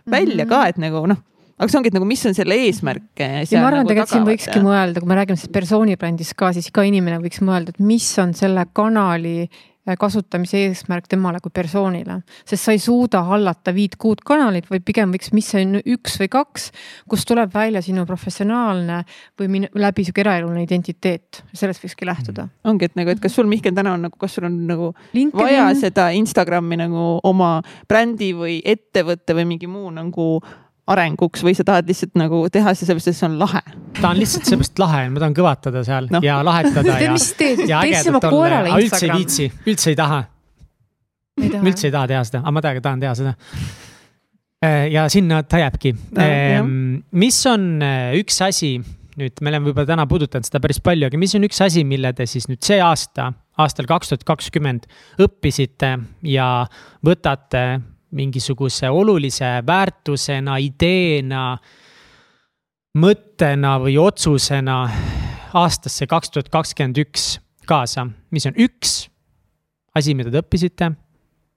välja 0.09 0.45
mm 0.45 0.49
-hmm. 0.49 0.49
ka, 0.49 0.67
et 0.67 0.77
nagu 0.77 1.07
noh 1.07 1.17
aga 1.59 1.69
see 1.71 1.79
ongi, 1.79 1.91
et 1.91 1.97
nagu, 1.99 2.07
mis 2.09 2.25
on 2.29 2.37
selle 2.37 2.59
eesmärk. 2.65 3.09
ja 3.19 3.43
ma 3.59 3.67
arvan 3.67 3.83
nagu, 3.83 3.91
tegelikult 3.91 4.15
siin 4.15 4.27
võikski 4.27 4.63
mõelda, 4.65 5.03
kui 5.03 5.11
me 5.11 5.19
räägime 5.19 5.39
sellest 5.39 5.55
persoonibrändist 5.55 6.37
ka, 6.39 6.53
siis 6.55 6.71
iga 6.71 6.85
inimene 6.87 7.19
võiks 7.23 7.43
mõelda, 7.45 7.75
et 7.75 7.83
mis 7.83 8.07
on 8.23 8.33
selle 8.37 8.65
kanali 8.73 9.49
Äh, 9.89 9.95
kasutamise 9.97 10.59
eesmärk 10.67 11.07
temale 11.09 11.39
kui 11.41 11.51
persoonile. 11.53 12.21
sest 12.45 12.63
sa 12.63 12.73
ei 12.75 12.79
suuda 12.79 13.21
hallata 13.23 13.71
viit-kuut 13.73 14.21
kanalit, 14.25 14.67
vaid 14.69 14.83
pigem 14.85 15.13
võiks, 15.13 15.31
mis 15.33 15.49
on 15.55 15.79
üks 15.79 16.17
või 16.19 16.29
kaks, 16.29 16.69
kust 17.09 17.27
tuleb 17.29 17.53
välja 17.53 17.81
sinu 17.81 18.05
professionaalne 18.05 19.03
või 19.39 19.47
min, 19.47 19.67
läbi 19.73 20.05
sihuke 20.05 20.21
eraeluline 20.21 20.65
identiteet, 20.67 21.43
sellest 21.53 21.83
võikski 21.85 22.05
lähtuda. 22.09 22.49
Mm. 22.49 22.69
ongi, 22.73 22.89
et 22.89 22.99
nagu, 22.99 23.09
et 23.15 23.23
kas 23.23 23.37
sul 23.39 23.49
Mihkel 23.49 23.73
täna 23.73 23.95
on 23.95 24.05
nagu, 24.05 24.17
kas 24.19 24.35
sul 24.37 24.49
on 24.49 24.59
nagu 24.67 24.93
LinkedIn. 25.13 25.41
vaja 25.41 25.69
seda 25.79 26.09
Instagrami 26.11 26.77
nagu 26.83 27.19
oma 27.23 27.61
brändi 27.87 28.33
või 28.35 28.59
ettevõtte 28.65 29.37
või 29.37 29.47
mingi 29.55 29.71
muu 29.71 29.89
nagu 29.95 30.41
arenguks 30.89 31.43
või 31.45 31.55
sa 31.57 31.65
tahad 31.67 31.89
lihtsalt 31.89 32.17
nagu 32.19 32.41
teha 32.53 32.73
seda 32.73 32.89
sellepärast, 32.89 33.11
et 33.11 33.19
see 33.19 33.27
on 33.27 33.37
lahe? 33.41 33.61
ta 33.99 34.11
on 34.11 34.19
lihtsalt 34.19 34.47
sellepärast 34.49 34.81
lahe, 34.81 35.03
ma 35.13 35.23
tahan 35.23 35.37
kõvatada 35.37 35.83
seal 35.87 36.09
no. 36.13 36.21
ja 36.25 36.39
lahetada 36.45 36.95
ja, 37.05 37.15
ja 37.69 37.81
ägedalt 37.83 38.29
olla, 38.29 38.63
aga 38.63 38.79
üldse 38.81 39.05
ei 39.05 39.13
viitsi, 39.13 39.49
üldse 39.69 39.93
ei 39.93 39.99
taha. 39.99 40.23
ma 41.39 41.65
üldse 41.71 41.89
ei 41.89 41.95
taha 41.95 42.11
teha 42.13 42.23
seda, 42.31 42.43
aga 42.43 42.55
ma 42.55 42.65
täiega 42.65 42.85
tahan 42.85 43.03
teha 43.03 43.17
seda. 43.19 43.35
Äh, 44.65 44.87
ja 44.91 45.05
sinna 45.11 45.43
ta 45.47 45.61
jääbki 45.61 45.93
no,. 45.95 46.23
Ehm, 46.23 46.71
mis 47.15 47.37
on 47.47 47.69
äh, 47.85 48.17
üks 48.19 48.41
asi, 48.43 48.73
nüüd 49.19 49.39
me 49.39 49.53
oleme 49.53 49.69
võib-olla 49.69 49.93
täna 49.93 50.07
puudutanud 50.09 50.47
seda 50.47 50.59
päris 50.63 50.81
palju, 50.83 51.07
aga 51.07 51.21
mis 51.21 51.35
on 51.37 51.47
üks 51.47 51.61
asi, 51.63 51.85
mille 51.87 52.11
te 52.17 52.27
siis 52.27 52.49
nüüd 52.49 52.59
see 52.65 52.81
aasta, 52.83 53.29
aastal 53.59 53.87
kaks 53.87 54.11
tuhat 54.11 54.25
kakskümmend 54.27 54.89
õppisite 55.21 55.93
ja 56.27 56.49
võtate 57.05 57.63
mingisuguse 58.11 58.89
olulise 58.89 59.59
väärtusena, 59.67 60.57
ideena, 60.57 61.57
mõttena 62.97 63.75
või 63.81 63.97
otsusena 64.01 64.79
aastasse 65.53 66.07
kaks 66.09 66.33
tuhat 66.33 66.49
kakskümmend 66.53 66.97
üks 67.05 67.35
kaasa, 67.69 68.07
mis 68.31 68.47
on 68.49 68.57
üks 68.57 69.03
asi, 69.95 70.15
mida 70.17 70.31
te 70.33 70.41
õppisite 70.41 70.91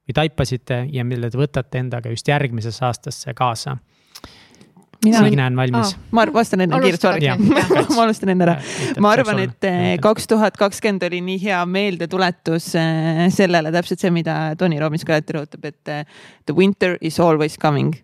või 0.02 0.16
taipasite 0.16 0.82
ja 0.92 1.04
mille 1.04 1.30
te 1.30 1.40
võtate 1.40 1.80
endaga 1.80 2.12
just 2.12 2.28
järgmisesse 2.28 2.84
aastasse 2.84 3.34
kaasa 3.34 3.78
Signe 5.02 5.46
on 5.46 5.56
valmis 5.58 5.94
oh,. 5.94 6.02
ma 6.14 6.26
vastan 6.34 6.62
enne 6.62 6.78
kiirelt, 6.84 7.02
sorry. 7.02 7.26
ma 7.96 8.04
alustan 8.04 8.30
enne 8.34 8.46
ära. 8.46 8.54
ma 9.02 9.10
arvan, 9.16 9.42
et 9.42 9.66
eh, 9.66 9.96
kaks 10.02 10.30
tuhat 10.30 10.58
kakskümmend 10.60 11.02
oli 11.08 11.18
nii 11.26 11.40
hea 11.42 11.58
meeldetuletus 11.66 12.68
eh, 12.78 13.24
sellele 13.34 13.74
täpselt 13.74 14.04
see, 14.04 14.14
mida 14.14 14.38
Tony 14.58 14.78
Robbins 14.82 15.06
ka 15.08 15.16
alati 15.18 15.38
rõhutab, 15.38 15.66
et 15.72 15.92
eh, 15.92 16.06
the 16.46 16.54
winter 16.56 16.98
is 17.00 17.18
always 17.22 17.58
coming 17.58 17.96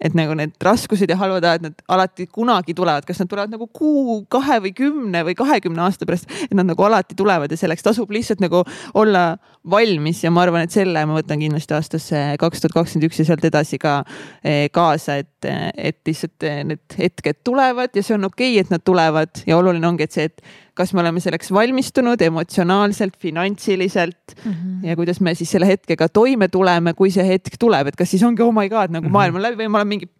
et 0.00 0.14
nagu 0.14 0.34
need 0.38 0.54
raskused 0.62 1.10
ja 1.10 1.16
halvad 1.18 1.44
ajad, 1.44 1.64
nad 1.66 1.80
alati 1.90 2.28
kunagi 2.30 2.74
tulevad, 2.76 3.06
kas 3.06 3.18
nad 3.22 3.30
tulevad 3.30 3.52
nagu 3.54 3.66
kuu, 3.74 4.20
kahe 4.30 4.60
või 4.62 4.72
kümne 4.76 5.24
või 5.26 5.34
kahekümne 5.38 5.82
aasta 5.82 6.06
pärast, 6.06 6.30
et 6.46 6.54
nad 6.54 6.68
nagu 6.68 6.86
alati 6.86 7.16
tulevad 7.18 7.50
ja 7.50 7.58
selleks 7.58 7.86
tasub 7.86 8.12
lihtsalt 8.14 8.42
nagu 8.44 8.62
olla 8.98 9.24
valmis. 9.68 10.22
Ja 10.24 10.30
ma 10.34 10.44
arvan, 10.46 10.66
et 10.66 10.74
selle 10.74 11.02
ma 11.08 11.18
võtan 11.18 11.42
kindlasti 11.42 11.74
aastasse 11.74 12.22
kaks 12.38 12.62
tuhat 12.62 12.76
kakskümmend 12.78 13.08
üks 13.10 13.22
ja 13.22 13.28
sealt 13.32 13.48
edasi 13.48 13.80
ka 13.82 13.98
eh, 14.44 14.68
kaasa, 14.74 15.18
et, 15.24 15.50
et 15.74 16.00
lihtsalt 16.06 16.46
eh, 16.46 16.62
need 16.68 16.98
hetked 16.98 17.42
tulevad 17.46 17.98
ja 17.98 18.04
see 18.04 18.14
on 18.18 18.30
okei 18.30 18.54
okay,, 18.54 18.64
et 18.64 18.74
nad 18.74 18.84
tulevad. 18.86 19.42
Ja 19.50 19.58
oluline 19.58 19.90
ongi, 19.90 20.06
et 20.06 20.14
see, 20.14 20.30
et 20.30 20.42
kas 20.78 20.94
me 20.94 21.02
oleme 21.02 21.22
selleks 21.22 21.50
valmistunud 21.54 22.22
emotsionaalselt, 22.28 23.16
finantsiliselt 23.18 24.36
mm 24.44 24.52
-hmm. 24.52 24.86
ja 24.88 24.96
kuidas 24.96 25.20
me 25.20 25.34
siis 25.34 25.50
selle 25.50 25.66
hetkega 25.66 26.08
toime 26.08 26.48
tuleme, 26.48 26.94
kui 26.94 27.10
see 27.10 27.26
hetk 27.26 27.58
tuleb, 27.58 27.90
et 27.90 27.96
kas 27.96 28.10
siis 28.10 28.22
ongi 28.22 28.42
oh 28.42 28.54
my 28.54 28.68
god 28.68 28.94
nagu 28.94 29.04
mm 29.04 29.08
-hmm. 29.08 29.12
maailm 29.18 29.36
on 29.36 29.42
läbi 29.42 29.64
või 29.64 29.68
ma 29.68 29.82
olen 29.82 29.92
mingi 29.94 30.10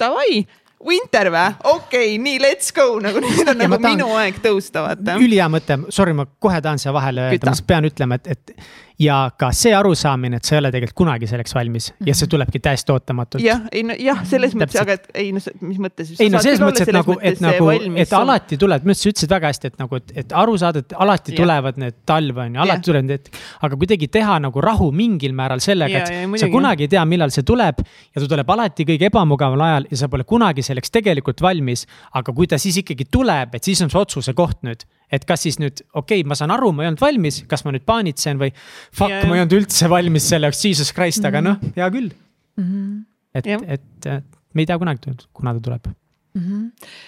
davai 0.00 0.44
Winter 0.86 1.28
vä? 1.32 1.52
okei 1.64 2.14
okay,, 2.14 2.18
nii 2.18 2.38
let's 2.40 2.72
go 2.74 3.00
nagu 3.00 3.20
nüüd 3.24 3.48
on 3.52 3.58
nagu 3.60 3.78
minu 3.84 4.06
aeg 4.16 4.40
tõusta, 4.40 4.86
vaata. 4.86 5.18
ülihea 5.20 5.48
mõte, 5.52 5.76
sorry, 5.92 6.14
ma 6.16 6.26
kohe 6.26 6.60
tahan 6.60 6.80
siia 6.80 6.92
vahele 6.96 7.26
öelda, 7.28 7.52
ma 7.52 7.66
pean 7.66 7.84
ütlema, 7.84 8.16
et, 8.16 8.26
et 8.26 8.54
ja 9.00 9.16
ka 9.38 9.48
see 9.56 9.72
arusaamine, 9.74 10.38
et 10.40 10.46
sa 10.46 10.56
ei 10.56 10.60
ole 10.60 10.70
tegelikult 10.74 10.98
kunagi 11.00 11.28
selleks 11.30 11.54
valmis 11.56 11.88
ja 11.92 12.12
see 12.12 12.26
mhm. 12.26 12.30
tulebki 12.34 12.60
täiesti 12.62 12.92
ootamatult. 12.92 13.42
jah, 13.44 13.62
ei 13.72 13.82
no 13.86 13.96
jah, 13.96 14.20
selles 14.28 14.54
mõttes, 14.58 14.76
aga 14.82 14.96
et 14.98 15.08
ei 15.22 15.30
no 15.32 15.40
mis 15.64 15.80
mõttes. 15.80 16.12
ei 16.18 16.28
no 16.32 16.42
selles 16.44 16.60
mõttes, 16.62 16.84
et 16.84 16.94
nagu, 16.94 17.16
et 17.30 17.40
nagu, 17.44 17.70
et 18.02 18.12
alati 18.18 18.58
tuleb, 18.60 18.84
minu 18.84 18.94
arust 18.94 19.06
sa 19.06 19.12
ütlesid 19.14 19.32
väga 19.32 19.52
hästi, 19.54 19.72
et 19.72 19.80
nagu, 19.80 20.00
et, 20.02 20.14
et 20.24 20.36
aru 20.42 20.58
saada, 20.60 20.84
et 20.84 20.94
alati 21.06 21.34
ja. 21.34 21.40
tulevad 21.40 21.80
need 21.80 21.98
talv 22.08 22.42
on 22.44 22.58
ju, 22.58 22.62
alati 22.66 22.88
tulevad 22.90 23.10
need. 23.14 23.32
aga 23.68 23.80
kuidagi 23.80 24.10
teha 24.18 24.38
nagu 24.46 24.64
rahu 24.68 24.90
mingil 24.92 25.34
määral 25.38 25.64
sellega, 25.64 26.04
et 26.04 26.14
ja, 26.14 26.26
ja, 26.26 26.44
sa 26.44 26.50
kunagi 26.52 26.88
ei 26.88 26.94
tea, 26.96 27.04
millal 27.08 27.32
see 27.34 27.46
tuleb 27.46 27.80
ja 27.80 28.20
ta 28.20 28.28
tuleb 28.28 28.54
alati 28.56 28.88
kõige 28.92 29.08
ebamugaval 29.08 29.66
ajal 29.70 29.90
ja 29.90 30.02
sa 30.04 30.12
pole 30.12 30.28
kunagi 30.28 30.64
selleks 30.66 30.92
tegelikult 30.92 31.40
valmis. 31.40 31.86
aga 32.12 32.32
kui 32.36 32.48
ta 32.50 32.58
siis 32.60 32.82
ikkagi 32.82 33.08
tuleb, 33.10 33.56
et 33.56 33.64
siis 33.64 33.80
on 33.80 33.92
see 33.92 34.00
otsuse 34.00 34.36
koht 34.36 34.60
nüüd 34.66 34.84
et 35.12 35.26
kas 35.28 35.44
siis 35.46 35.58
nüüd, 35.62 35.82
okei 35.92 36.20
okay,, 36.20 36.28
ma 36.28 36.38
saan 36.38 36.54
aru, 36.54 36.72
ma 36.72 36.84
ei 36.84 36.90
olnud 36.92 37.02
valmis, 37.02 37.42
kas 37.50 37.64
ma 37.66 37.74
nüüd 37.74 37.86
paanitsen 37.88 38.40
või 38.40 38.52
fuck 38.56 39.10
yeah., 39.10 39.26
ma 39.28 39.38
ei 39.38 39.44
olnud 39.44 39.58
üldse 39.60 39.90
valmis 39.90 40.28
selle 40.30 40.50
jaoks, 40.50 40.64
jesus 40.70 40.94
christ, 40.96 41.24
aga 41.26 41.42
noh, 41.44 41.60
hea 41.76 41.90
küll 41.94 42.10
mm. 42.10 42.66
-hmm. 42.66 42.98
et 43.34 43.50
yeah., 43.50 43.66
et 43.78 44.10
me 44.54 44.64
ei 44.64 44.70
tea 44.70 44.78
kunagi, 44.78 45.16
kuna 45.32 45.54
ta 45.54 45.64
tuleb 45.68 45.90
mm. 45.90 46.42
-hmm. 46.42 46.98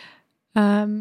Ähm, 0.52 0.98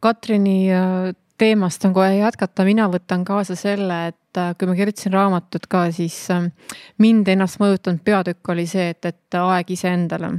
Katrini 0.00 0.68
äh, 0.72 1.14
teemast 1.38 1.84
on 1.84 1.94
kohe 1.96 2.18
jätkata, 2.18 2.64
mina 2.64 2.88
võtan 2.92 3.24
kaasa 3.24 3.56
selle, 3.56 3.96
et 4.12 4.36
äh, 4.36 4.52
kui 4.58 4.68
ma 4.68 4.76
kirjutasin 4.76 5.12
raamatut 5.12 5.66
ka, 5.72 5.86
siis 5.92 6.16
ähm, 6.30 6.50
mind 6.98 7.28
ennast 7.32 7.60
mõjutanud 7.62 8.04
peatükk 8.04 8.52
oli 8.52 8.66
see, 8.68 8.90
et, 8.92 9.04
et 9.08 9.38
aeg 9.40 9.72
iseendale 9.72 10.34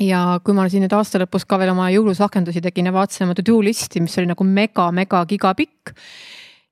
ja 0.00 0.40
kui 0.44 0.56
ma 0.56 0.66
siin 0.70 0.84
nüüd 0.84 0.94
aasta 0.96 1.20
lõpus 1.20 1.46
ka 1.48 1.58
veel 1.60 1.72
oma 1.74 1.90
jõulusakendusi 1.92 2.62
tegin 2.64 2.88
ja 2.88 2.94
vaatasin 2.94 3.26
oma 3.26 3.36
to 3.36 3.44
do 3.46 3.60
list'i, 3.64 4.02
mis 4.02 4.16
oli 4.18 4.30
nagu 4.30 4.46
mega-mega 4.46 5.22
gigapikk. 5.28 5.94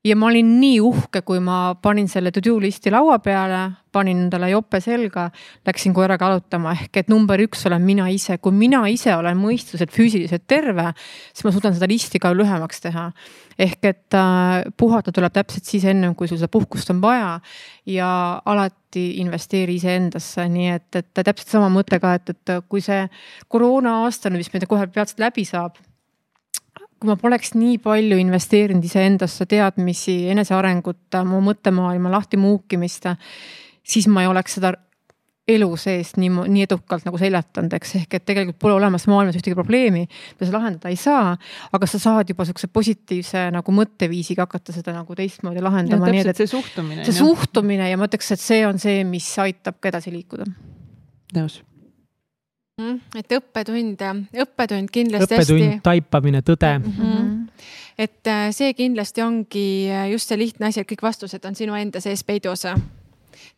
Ja 0.05 0.15
ma 0.15 0.29
olin 0.29 0.53
nii 0.61 0.77
uhke, 0.83 1.21
kui 1.27 1.41
ma 1.43 1.75
panin 1.81 2.07
selle 2.07 2.31
to 2.31 2.41
do 2.43 2.55
list'i 2.61 2.91
laua 2.91 3.17
peale, 3.23 3.59
panin 3.91 4.21
endale 4.25 4.47
jope 4.51 4.79
selga, 4.83 5.25
läksin 5.67 5.93
koeraga 5.95 6.29
jalutama 6.29 6.71
ehk 6.77 7.01
et 7.01 7.11
number 7.11 7.41
üks 7.43 7.65
olen 7.67 7.83
mina 7.83 8.05
ise, 8.13 8.37
kui 8.39 8.55
mina 8.55 8.85
ise 8.91 9.11
olen 9.17 9.35
mõistuselt 9.39 9.91
füüsiliselt 9.91 10.45
terve, 10.47 10.91
siis 11.33 11.43
ma 11.47 11.53
suudan 11.55 11.75
seda 11.75 11.89
listi 11.91 12.21
ka 12.21 12.31
lühemaks 12.35 12.85
teha. 12.85 13.09
Ehk 13.59 13.89
et 13.89 14.15
äh, 14.15 14.69
puhata 14.79 15.11
tuleb 15.11 15.35
täpselt 15.35 15.67
siis 15.67 15.83
ennem, 15.89 16.15
kui 16.15 16.31
sul 16.31 16.39
seda 16.39 16.51
puhkust 16.53 16.93
on 16.93 17.01
vaja. 17.03 17.35
Ja 17.89 18.09
alati 18.47 19.19
investeeri 19.19 19.75
iseendasse, 19.81 20.47
nii 20.47 20.71
et, 20.77 20.87
et 20.95 21.11
täpselt 21.11 21.57
sama 21.57 21.67
mõte 21.73 21.99
ka, 21.99 22.15
et, 22.21 22.31
et 22.31 22.55
kui 22.71 22.79
see 22.85 23.03
koroona 23.51 24.03
aasta 24.05 24.31
nüüd, 24.31 24.45
mis 24.45 24.53
meid 24.53 24.69
kohe 24.69 24.87
peatselt 24.93 25.27
läbi 25.27 25.43
saab 25.49 25.75
kui 26.99 27.07
ma 27.07 27.15
poleks 27.19 27.53
nii 27.55 27.77
palju 27.83 28.19
investeerinud 28.19 28.83
iseendasse 28.83 29.47
teadmisi, 29.49 30.17
enesearengut, 30.33 31.19
mu 31.25 31.39
mõttemaailma 31.45 32.11
lahti 32.11 32.37
muukimist, 32.37 33.07
siis 33.83 34.07
ma 34.11 34.25
ei 34.25 34.31
oleks 34.31 34.59
seda 34.59 34.73
elu 35.49 35.69
sees 35.79 36.13
nii, 36.19 36.29
nii 36.53 36.65
edukalt 36.67 37.05
nagu 37.07 37.19
seljatanud, 37.19 37.73
eks, 37.79 37.95
ehk 38.01 38.17
et 38.19 38.25
tegelikult 38.27 38.59
pole 38.61 38.75
olemas 38.77 39.07
maailmas 39.09 39.37
ühtegi 39.39 39.57
probleemi, 39.57 40.03
mida 40.05 40.49
sa 40.49 40.55
lahendada 40.55 40.91
ei 40.91 40.99
saa. 40.99 41.35
aga 41.73 41.89
sa 41.89 42.01
saad 42.01 42.29
juba 42.29 42.45
sihukese 42.45 42.69
positiivse 42.73 43.45
nagu 43.55 43.73
mõtteviisiga 43.75 44.45
hakata 44.45 44.75
seda 44.75 44.93
nagu 44.95 45.17
teistmoodi 45.17 45.63
lahendama. 45.65 46.11
nii 46.13 46.27
et 46.27 46.43
see 46.43 46.51
suhtumine. 46.51 47.07
see 47.07 47.17
suhtumine 47.17 47.89
ja 47.89 47.97
ma 47.97 48.09
ütleks, 48.09 48.33
et 48.35 48.43
see 48.43 48.61
on 48.67 48.81
see, 48.81 49.03
mis 49.07 49.31
aitab 49.41 49.79
ka 49.79 49.93
edasi 49.93 50.13
liikuda. 50.13 50.45
nõus. 51.37 51.61
Et 53.15 53.35
õppetund, 53.39 54.05
õppetund 54.45 54.91
kindlasti 54.91 55.35
õppetund, 55.35 55.65
hästi. 55.65 55.81
taipamine, 55.83 56.41
tõde 56.41 56.71
mm. 56.79 56.93
-hmm. 56.99 57.67
et 57.97 58.27
äh, 58.27 58.47
see 58.55 58.73
kindlasti 58.73 59.21
ongi 59.21 59.67
just 60.11 60.27
see 60.27 60.37
lihtne 60.37 60.71
asi, 60.71 60.79
et 60.79 60.91
kõik 60.91 61.03
vastused 61.03 61.45
on 61.45 61.55
sinu 61.55 61.75
enda 61.75 62.01
sees 62.01 62.23
peidus 62.23 62.65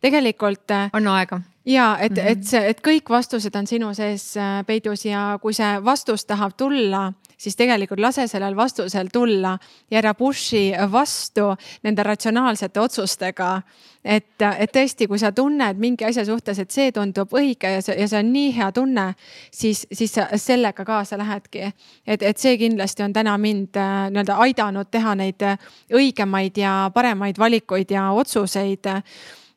tegelikult. 0.00 0.70
Äh, 0.70 0.90
on 0.92 1.06
aega. 1.08 1.40
ja 1.66 1.98
et 2.00 2.12
mm, 2.12 2.18
-hmm. 2.18 2.26
et 2.26 2.44
see, 2.44 2.68
et 2.68 2.80
kõik 2.80 3.08
vastused 3.08 3.54
on 3.54 3.66
sinu 3.66 3.94
sees 3.94 4.36
äh, 4.36 4.66
peidus 4.66 5.04
ja 5.04 5.38
kui 5.42 5.54
see 5.54 5.84
vastus 5.84 6.24
tahab 6.24 6.52
tulla, 6.56 7.12
siis 7.42 7.56
tegelikult 7.58 8.00
lase 8.00 8.26
sellel 8.30 8.56
vastusel 8.56 9.10
tulla 9.12 9.56
ja 9.90 9.98
ära 9.98 10.14
push'i 10.14 10.70
vastu 10.92 11.50
nende 11.82 12.04
ratsionaalsete 12.06 12.80
otsustega. 12.80 13.62
et, 14.04 14.42
et 14.58 14.70
tõesti, 14.74 15.06
kui 15.06 15.18
sa 15.18 15.30
tunned 15.32 15.78
mingi 15.78 16.04
asja 16.04 16.24
suhtes, 16.26 16.58
et 16.58 16.70
see 16.70 16.90
tundub 16.92 17.30
õige 17.38 17.70
ja 17.70 17.82
see, 17.82 17.94
ja 18.00 18.08
see 18.10 18.18
on 18.18 18.32
nii 18.34 18.48
hea 18.56 18.70
tunne, 18.74 19.04
siis, 19.50 19.84
siis 19.92 20.14
sa 20.18 20.26
sellega 20.36 20.84
kaasa 20.84 21.18
lähedki. 21.18 21.72
et, 22.06 22.22
et 22.22 22.38
see 22.38 22.56
kindlasti 22.58 23.02
on 23.02 23.12
täna 23.12 23.36
mind 23.38 23.76
äh, 23.76 24.08
nii-öelda 24.10 24.38
aidanud 24.46 24.90
teha 24.90 25.14
neid 25.14 25.46
õigemaid 25.92 26.58
ja 26.58 26.90
paremaid 26.94 27.38
valikuid 27.38 27.90
ja 27.90 28.10
otsuseid 28.10 28.90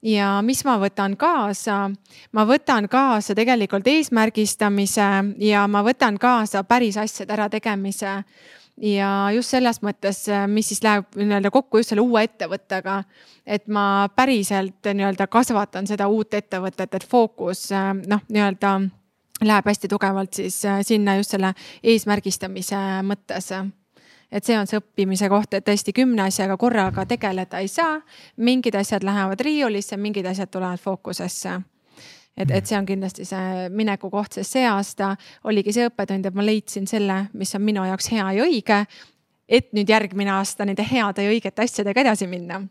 ja 0.05 0.41
mis 0.45 0.61
ma 0.65 0.77
võtan 0.81 1.15
kaasa? 1.17 1.89
ma 2.31 2.45
võtan 2.45 2.89
kaasa 2.91 3.35
tegelikult 3.35 3.87
eesmärgistamise 3.87 5.07
ja 5.41 5.65
ma 5.67 5.81
võtan 5.85 6.19
kaasa 6.21 6.63
päris 6.63 6.97
asjade 6.97 7.33
ärategemise 7.33 8.21
ja 8.81 9.09
just 9.33 9.53
selles 9.53 9.81
mõttes, 9.81 10.25
mis 10.51 10.69
siis 10.69 10.83
läheb 10.83 11.07
nii-öelda 11.15 11.51
kokku 11.51 11.79
just 11.81 11.93
selle 11.93 12.03
uue 12.05 12.25
ettevõttega. 12.27 13.03
et 13.45 13.67
ma 13.67 14.09
päriselt 14.15 14.93
nii-öelda 14.93 15.27
kasvatan 15.27 15.87
seda 15.87 16.07
uut 16.07 16.33
ettevõtet, 16.33 16.93
et 16.93 17.07
fookus 17.09 17.69
noh, 18.07 18.21
nii-öelda 18.29 18.79
läheb 19.43 19.65
hästi 19.67 19.87
tugevalt 19.87 20.33
siis 20.33 20.61
sinna 20.81 21.15
just 21.15 21.31
selle 21.31 21.53
eesmärgistamise 21.83 22.77
mõttes 23.03 23.51
et 24.31 24.43
see 24.43 24.57
on 24.59 24.67
see 24.67 24.79
õppimise 24.81 25.29
koht, 25.29 25.53
et 25.53 25.65
tõesti 25.65 25.93
kümne 25.95 26.27
asjaga 26.27 26.57
korraga 26.57 27.05
tegeleda 27.05 27.59
ei 27.59 27.67
saa. 27.67 28.01
mingid 28.37 28.75
asjad 28.75 29.03
lähevad 29.03 29.39
riiulisse, 29.39 29.97
mingid 29.97 30.25
asjad 30.25 30.51
tulevad 30.51 30.79
fookusesse 30.79 31.59
et, 32.37 32.51
et 32.51 32.65
see 32.65 32.77
on 32.77 32.85
kindlasti 32.85 33.25
see 33.25 33.67
minekukoht, 33.69 34.33
sest 34.39 34.57
see 34.57 34.65
aasta 34.67 35.15
oligi 35.43 35.73
see 35.73 35.87
õppetund, 35.87 36.25
et 36.25 36.35
ma 36.35 36.45
leidsin 36.45 36.87
selle, 36.87 37.25
mis 37.33 37.55
on 37.55 37.63
minu 37.63 37.85
jaoks 37.85 38.11
hea 38.11 38.31
ja 38.39 38.47
õige. 38.47 38.85
et 39.47 39.73
nüüd 39.73 39.89
järgmine 39.89 40.31
aasta 40.31 40.65
nende 40.65 40.83
heade 40.91 41.23
ja 41.23 41.29
õigete 41.29 41.63
asjadega 41.63 42.01
edasi 42.01 42.27
minna 42.27 42.63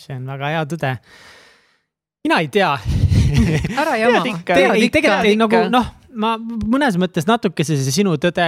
see 0.00 0.16
on 0.16 0.26
väga 0.26 0.50
hea 0.54 0.64
tõde. 0.72 0.92
mina 2.24 2.40
ei 2.40 2.48
tea 2.48 2.72
ära 3.82 3.96
jama. 4.00 4.22
tegelikult 4.44 5.24
ei 5.24 5.36
nagu 5.38 5.64
noh, 5.72 5.90
ma 6.14 6.34
mõnes 6.40 6.96
mõttes 7.00 7.26
natukese 7.28 7.76
see 7.78 7.94
sinu 8.00 8.16
tõde, 8.20 8.46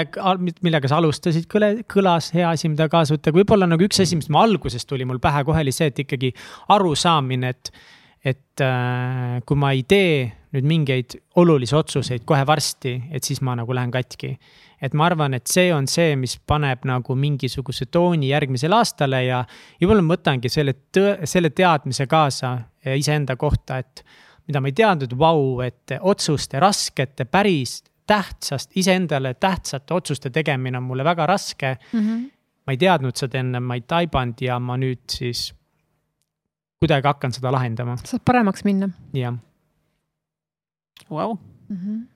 millega 0.64 0.90
sa 0.90 0.98
alustasid, 1.00 1.46
kõle, 1.50 1.72
kõlas 1.90 2.32
hea 2.34 2.50
asi, 2.50 2.70
mida 2.72 2.88
kaasa 2.92 3.16
võtta, 3.16 3.34
võib-olla 3.34 3.68
nagu 3.70 3.86
üks 3.86 4.02
asi, 4.02 4.18
mis 4.18 4.30
ma 4.32 4.44
alguses 4.46 4.86
tuli 4.88 5.06
mul 5.08 5.22
pähe 5.22 5.44
kohe 5.46 5.62
oli 5.64 5.74
see, 5.74 5.90
et 5.92 6.04
ikkagi 6.04 6.32
arusaamine, 6.74 7.52
et 7.56 7.74
et 8.22 8.62
äh, 8.62 9.40
kui 9.42 9.58
ma 9.58 9.72
ei 9.74 9.82
tee 9.82 10.28
nüüd 10.54 10.66
mingeid 10.68 11.16
olulisi 11.40 11.74
otsuseid 11.74 12.22
kohe 12.28 12.44
varsti, 12.46 12.92
et 13.10 13.26
siis 13.26 13.40
ma 13.42 13.56
nagu 13.58 13.74
lähen 13.74 13.90
katki. 13.90 14.36
et 14.82 14.94
ma 14.98 15.06
arvan, 15.06 15.34
et 15.34 15.46
see 15.46 15.72
on 15.74 15.86
see, 15.86 16.16
mis 16.18 16.36
paneb 16.46 16.82
nagu 16.86 17.14
mingisuguse 17.14 17.86
tooni 17.86 18.32
järgmisele 18.32 18.74
aastale 18.74 19.24
ja 19.24 19.44
võib-olla 19.80 20.02
ma 20.02 20.16
võtangi 20.16 20.50
selle 20.50 20.74
selle 21.24 21.50
teadmise 21.50 22.06
kaasa 22.06 22.56
iseenda 22.98 23.36
kohta, 23.36 23.78
et 23.78 24.04
mida 24.48 24.60
ma 24.60 24.70
ei 24.70 24.76
teadnud, 24.76 25.14
vau, 25.18 25.60
et 25.64 25.94
otsuste, 26.00 26.60
raskete, 26.60 27.24
päris 27.24 27.82
tähtsast, 28.06 28.70
iseendale 28.76 29.34
tähtsate 29.34 29.94
otsuste 29.94 30.30
tegemine 30.30 30.78
on 30.78 30.84
mulle 30.84 31.04
väga 31.04 31.26
raske 31.26 31.76
mm. 31.92 32.00
-hmm. 32.00 32.30
ma 32.66 32.72
ei 32.72 32.76
teadnud 32.76 33.16
seda 33.16 33.38
enne, 33.38 33.60
ma 33.60 33.74
ei 33.74 33.84
taibanud 33.86 34.40
ja 34.40 34.58
ma 34.58 34.76
nüüd 34.76 35.04
siis 35.10 35.52
kuidagi 36.82 37.06
hakkan 37.06 37.32
seda 37.32 37.52
lahendama. 37.52 37.96
saab 38.04 38.24
paremaks 38.24 38.64
minna. 38.64 38.88
jah. 39.14 39.34
Vau. 41.10 41.38
Mhm 41.68 42.12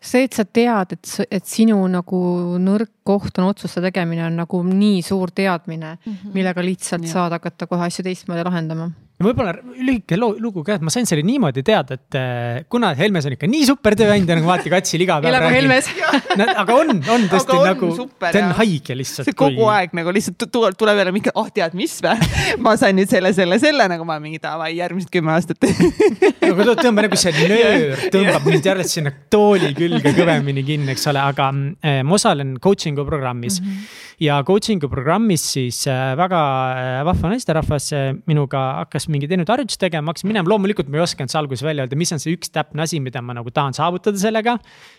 see, 0.00 0.24
et 0.24 0.36
sa 0.36 0.44
tead, 0.44 0.92
et, 0.92 1.12
et 1.30 1.46
sinu 1.46 1.76
nagu 1.88 2.18
nõrk 2.60 2.90
koht 3.06 3.38
on 3.40 3.50
otsuste 3.50 3.82
tegemine, 3.84 4.26
on 4.26 4.36
nagu 4.42 4.62
nii 4.66 5.02
suur 5.02 5.30
teadmine 5.30 5.94
mm, 5.94 6.12
-hmm. 6.12 6.34
millega 6.34 6.64
lihtsalt 6.64 7.06
ja. 7.06 7.12
saad 7.12 7.32
hakata 7.32 7.66
kohe 7.66 7.86
asju 7.86 8.04
teistmoodi 8.04 8.44
lahendama 8.44 8.90
võib-olla 9.20 9.52
lühike 9.60 10.16
lugu 10.16 10.62
ka, 10.64 10.78
et 10.78 10.84
ma 10.84 10.92
sain 10.92 11.08
selle 11.08 11.24
niimoodi 11.26 11.62
teada, 11.66 11.98
et 11.98 12.16
äh, 12.18 12.62
kuna 12.72 12.92
Helmes 12.96 13.26
on 13.28 13.36
ikka 13.36 13.48
nii 13.50 13.66
super 13.68 13.96
tööandja 13.98 14.36
nagu 14.38 14.48
Vaati 14.48 14.72
Katsil 14.72 15.04
iga 15.04 15.18
päev 15.20 15.36
räägib. 15.44 15.90
aga 16.62 16.76
on, 16.76 17.02
on 17.04 17.26
tõesti 17.28 17.56
on 17.56 17.66
nagu, 17.68 17.90
see 17.98 18.42
on 18.42 18.54
haige 18.60 18.96
lihtsalt. 18.96 19.28
see 19.28 19.36
kogu 19.36 19.60
kui... 19.60 19.70
aeg 19.76 19.96
nagu 19.98 20.14
lihtsalt 20.16 20.46
tuleb, 20.48 20.78
tuleb 20.80 21.02
jälle 21.02 21.14
mingi, 21.16 21.34
oh 21.36 21.50
tead 21.52 21.76
mis 21.78 21.98
või 22.04 22.16
ma 22.64 22.76
sain 22.80 22.96
nüüd 22.96 23.12
selle, 23.12 23.34
selle, 23.36 23.60
selle 23.62 23.88
nagu 23.92 24.08
ma 24.08 24.16
mingi 24.22 24.40
davai, 24.42 24.72
järgmised 24.78 25.12
kümme 25.12 25.36
aastat 25.36 25.68
nagu 26.46 26.68
tõmba 26.80 27.06
nagu 27.06 27.20
see 27.20 27.48
nöör 27.52 28.06
tõmbab 28.14 28.48
mind 28.48 28.70
jälle 28.72 28.88
sinna 28.88 29.12
tooli 29.32 29.74
külge 29.76 30.14
kõvemini 30.16 30.64
kinni, 30.64 30.94
eks 30.96 31.10
ole, 31.12 31.26
aga 31.32 31.52
äh, 31.84 32.00
ma 32.06 32.16
osalen 32.16 32.56
coaching'u 32.62 33.04
programmis 33.08 33.60
mm. 33.60 33.74
-hmm 33.74 34.08
ja 34.20 34.40
coaching'u 34.44 34.88
programmis 34.92 35.44
siis 35.54 35.80
äh, 35.88 36.12
väga 36.18 36.40
äh, 36.76 37.04
vahva 37.08 37.32
naisterahvas 37.32 37.86
äh, 37.96 38.10
minuga 38.28 38.60
hakkas 38.82 39.08
mingeid 39.12 39.32
erinevaid 39.32 39.52
harjutusi 39.54 39.80
tegema, 39.80 40.12
hakkas 40.12 40.24
minema, 40.28 40.48
loomulikult 40.50 40.90
ma 40.90 41.00
ei 41.00 41.04
osanud 41.04 41.32
see 41.32 41.40
alguses 41.40 41.64
välja 41.66 41.84
öelda, 41.86 41.98
mis 42.00 42.12
on 42.14 42.22
see 42.22 42.34
üks 42.36 42.52
täpne 42.54 42.84
asi, 42.86 43.00
mida 43.02 43.22
ma 43.24 43.36
nagu 43.36 43.52
tahan 43.54 43.76
saavutada 43.76 44.20
sellega. 44.20 44.56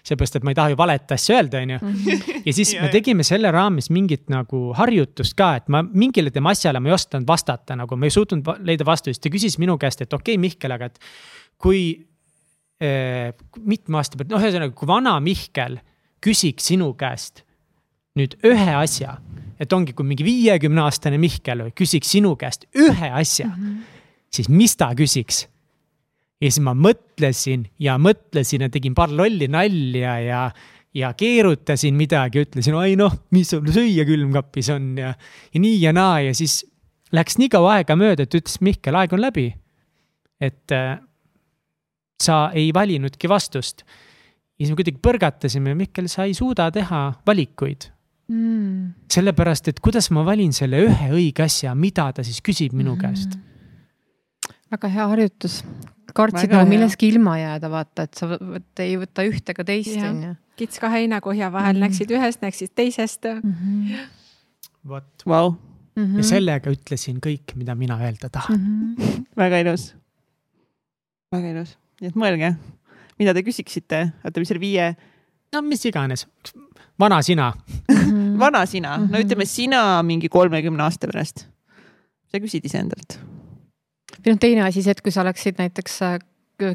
seepärast, 0.07 0.37
et 0.39 0.47
ma 0.47 0.53
ei 0.53 0.59
taha 0.59 0.73
ju 0.73 0.79
valet 0.79 1.15
asja 1.15 1.39
öelda, 1.39 1.61
on 1.61 1.75
ju. 1.75 1.79
Mhm. 1.81 2.39
ja 2.45 2.55
siis 2.59 2.73
me 2.81 2.89
tegime 2.97 3.25
selle 3.27 3.51
raames 3.51 3.91
mingit 3.93 4.29
nagu 4.33 4.63
harjutust 4.77 5.37
ka, 5.39 5.53
et 5.61 5.69
ma 5.69 5.83
mingile 5.83 6.31
tema 6.31 6.55
asjale 6.55 6.79
ma 6.79 6.91
ei 6.91 6.97
osanud 6.97 7.27
vastata, 7.27 7.77
nagu 7.79 7.97
ma 7.97 8.09
ei 8.09 8.15
suutnud 8.15 8.47
leida 8.67 8.87
vastust, 8.87 9.21
ta 9.23 9.33
küsis 9.33 9.59
minu 9.61 9.77
käest, 9.81 10.03
et 10.05 10.13
okei 10.13 10.35
okay,, 10.35 10.41
Mihkel, 10.41 10.73
aga 10.73 10.89
et 10.89 10.99
kui 11.61 11.85
eh, 12.81 13.31
mitme 13.61 14.01
aasta 14.01 14.17
pealt, 14.17 14.33
noh, 14.33 14.41
ühesõnaga, 14.41 14.75
kui 14.75 14.89
vana 14.89 15.15
Mihkel 15.23 15.79
küsiks 16.21 16.69
sinu 16.71 16.91
käest 16.97 17.45
nüüd 18.19 18.35
ühe 18.47 18.73
asja, 18.75 19.15
et 19.61 19.71
ongi, 19.73 19.95
kui 19.95 20.07
mingi 20.07 20.25
viiekümne 20.27 20.83
aastane 20.83 21.19
Mihkel 21.21 21.69
küsiks 21.77 22.11
sinu 22.11 22.33
käest 22.39 22.67
ühe 22.75 23.09
asja 23.09 23.47
mm, 23.47 23.63
-hmm. 23.63 23.99
Siis 24.31 24.49
mis 24.51 24.75
ta 24.79 24.91
küsiks? 24.97 25.45
ja 26.41 26.49
siis 26.49 26.61
ma 26.65 26.73
mõtlesin 26.73 27.67
ja 27.81 27.97
mõtlesin 28.01 28.65
ja 28.65 28.69
tegin 28.73 28.95
paar 28.97 29.13
lolli 29.13 29.47
nalja 29.51 30.15
ja, 30.25 30.41
ja 30.97 31.11
keerutasin 31.17 31.95
midagi, 31.97 32.45
ütlesin, 32.47 32.75
oi 32.77 32.95
noh, 32.99 33.13
mis 33.35 33.51
sul 33.53 33.67
süüa 33.71 34.05
külmkapis 34.07 34.71
on 34.73 34.95
ja, 34.99 35.13
ja 35.53 35.61
nii 35.61 35.77
ja 35.83 35.93
naa 35.95 36.19
ja 36.25 36.33
siis 36.37 36.63
läks 37.13 37.37
nii 37.37 37.51
kaua 37.51 37.77
aega 37.79 37.97
mööda, 37.99 38.25
et 38.25 38.39
ütles 38.39 38.57
Mihkel, 38.63 38.97
aeg 38.97 39.13
on 39.13 39.21
läbi. 39.21 39.51
et 40.41 40.73
äh, 40.73 40.97
sa 42.21 42.49
ei 42.57 42.71
valinudki 42.73 43.29
vastust. 43.29 43.85
ja 44.57 44.65
siis 44.65 44.73
me 44.73 44.79
kuidagi 44.79 45.01
põrgatasime, 45.03 45.75
Mihkel, 45.77 46.09
sa 46.09 46.25
ei 46.25 46.33
suuda 46.37 46.71
teha 46.73 47.03
valikuid 47.27 47.91
mm.. 48.31 49.05
sellepärast, 49.11 49.69
et 49.69 49.79
kuidas 49.83 50.09
ma 50.15 50.25
valin 50.25 50.53
selle 50.55 50.81
ühe 50.87 51.13
õige 51.13 51.45
asja, 51.45 51.75
mida 51.75 52.09
ta 52.15 52.25
siis 52.25 52.41
küsib 52.41 52.73
minu 52.73 52.95
mm. 52.95 53.01
käest. 53.01 53.37
Väga 54.71 54.91
hea 54.91 55.07
harjutus. 55.13 55.61
kartsid 56.11 56.51
nagu 56.51 56.67
millestki 56.67 57.07
ilma 57.07 57.37
jääda, 57.39 57.69
vaata, 57.71 58.03
et 58.03 58.19
sa 58.19 58.27
ei 58.83 58.97
võta 58.99 59.23
ühte 59.23 59.53
ega 59.53 59.63
teist, 59.67 59.95
on 60.03 60.23
ju. 60.25 60.31
kits 60.59 60.81
kahe 60.83 61.03
heinakuhja 61.03 61.51
vahel 61.53 61.77
mm, 61.77 61.77
-hmm. 61.77 61.87
näksid 61.87 62.11
ühest, 62.11 62.41
näksid 62.43 62.73
teisest 62.75 63.29
mm. 63.29 63.53
-hmm. 63.53 64.09
vot 64.87 65.25
wow.. 65.27 65.53
Mm 65.95 66.03
-hmm. 66.03 66.17
ja 66.17 66.23
sellega 66.23 66.71
ütlesin 66.71 67.19
kõik, 67.23 67.55
mida 67.55 67.75
mina 67.75 67.99
öelda 67.99 68.29
tahan 68.29 68.59
mm. 68.59 68.95
-hmm. 68.95 69.23
väga 69.37 69.59
ilus. 69.59 69.95
väga 71.31 71.51
ilus, 71.55 71.77
nii 72.01 72.07
et 72.07 72.15
mõelge, 72.15 72.53
mida 73.19 73.33
te 73.33 73.43
küsiksite, 73.43 74.11
oota, 74.23 74.39
mis 74.39 74.47
selle 74.47 74.61
viie 74.61 74.95
no 75.53 75.61
mis 75.61 75.85
iganes, 75.85 76.27
vana 76.99 77.21
sina 77.21 77.53
mhm. 77.91 78.37
vana 78.43 78.65
sina, 78.65 78.97
no 78.97 79.05
mhm. 79.07 79.21
ütleme 79.25 79.45
sina 79.45 80.03
mingi 80.03 80.29
kolmekümne 80.29 80.83
aasta 80.83 81.07
pärast. 81.07 81.47
sa 82.31 82.39
küsid 82.39 82.65
iseendalt. 82.65 83.30
Või 84.19 84.33
noh, 84.33 84.41
teine 84.41 84.65
asi 84.65 84.83
see, 84.83 84.95
et 84.95 85.01
kui 85.03 85.13
sa 85.13 85.23
oleksid 85.25 85.59
näiteks 85.61 86.01
äh, 86.07 86.17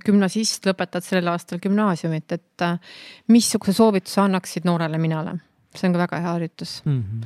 gümnasist, 0.07 0.67
lõpetad 0.67 1.05
sellel 1.07 1.31
aastal 1.33 1.61
gümnaasiumit, 1.63 2.33
et 2.33 2.65
äh, 2.65 2.79
missuguse 3.33 3.77
soovituse 3.77 4.23
annaksid 4.25 4.69
noorele 4.69 5.01
minale? 5.03 5.39
see 5.77 5.91
on 5.91 5.93
ka 5.93 6.01
väga 6.07 6.19
hea 6.25 6.31
harjutus 6.33 6.79
mm. 6.87 7.01
-hmm. 7.03 7.25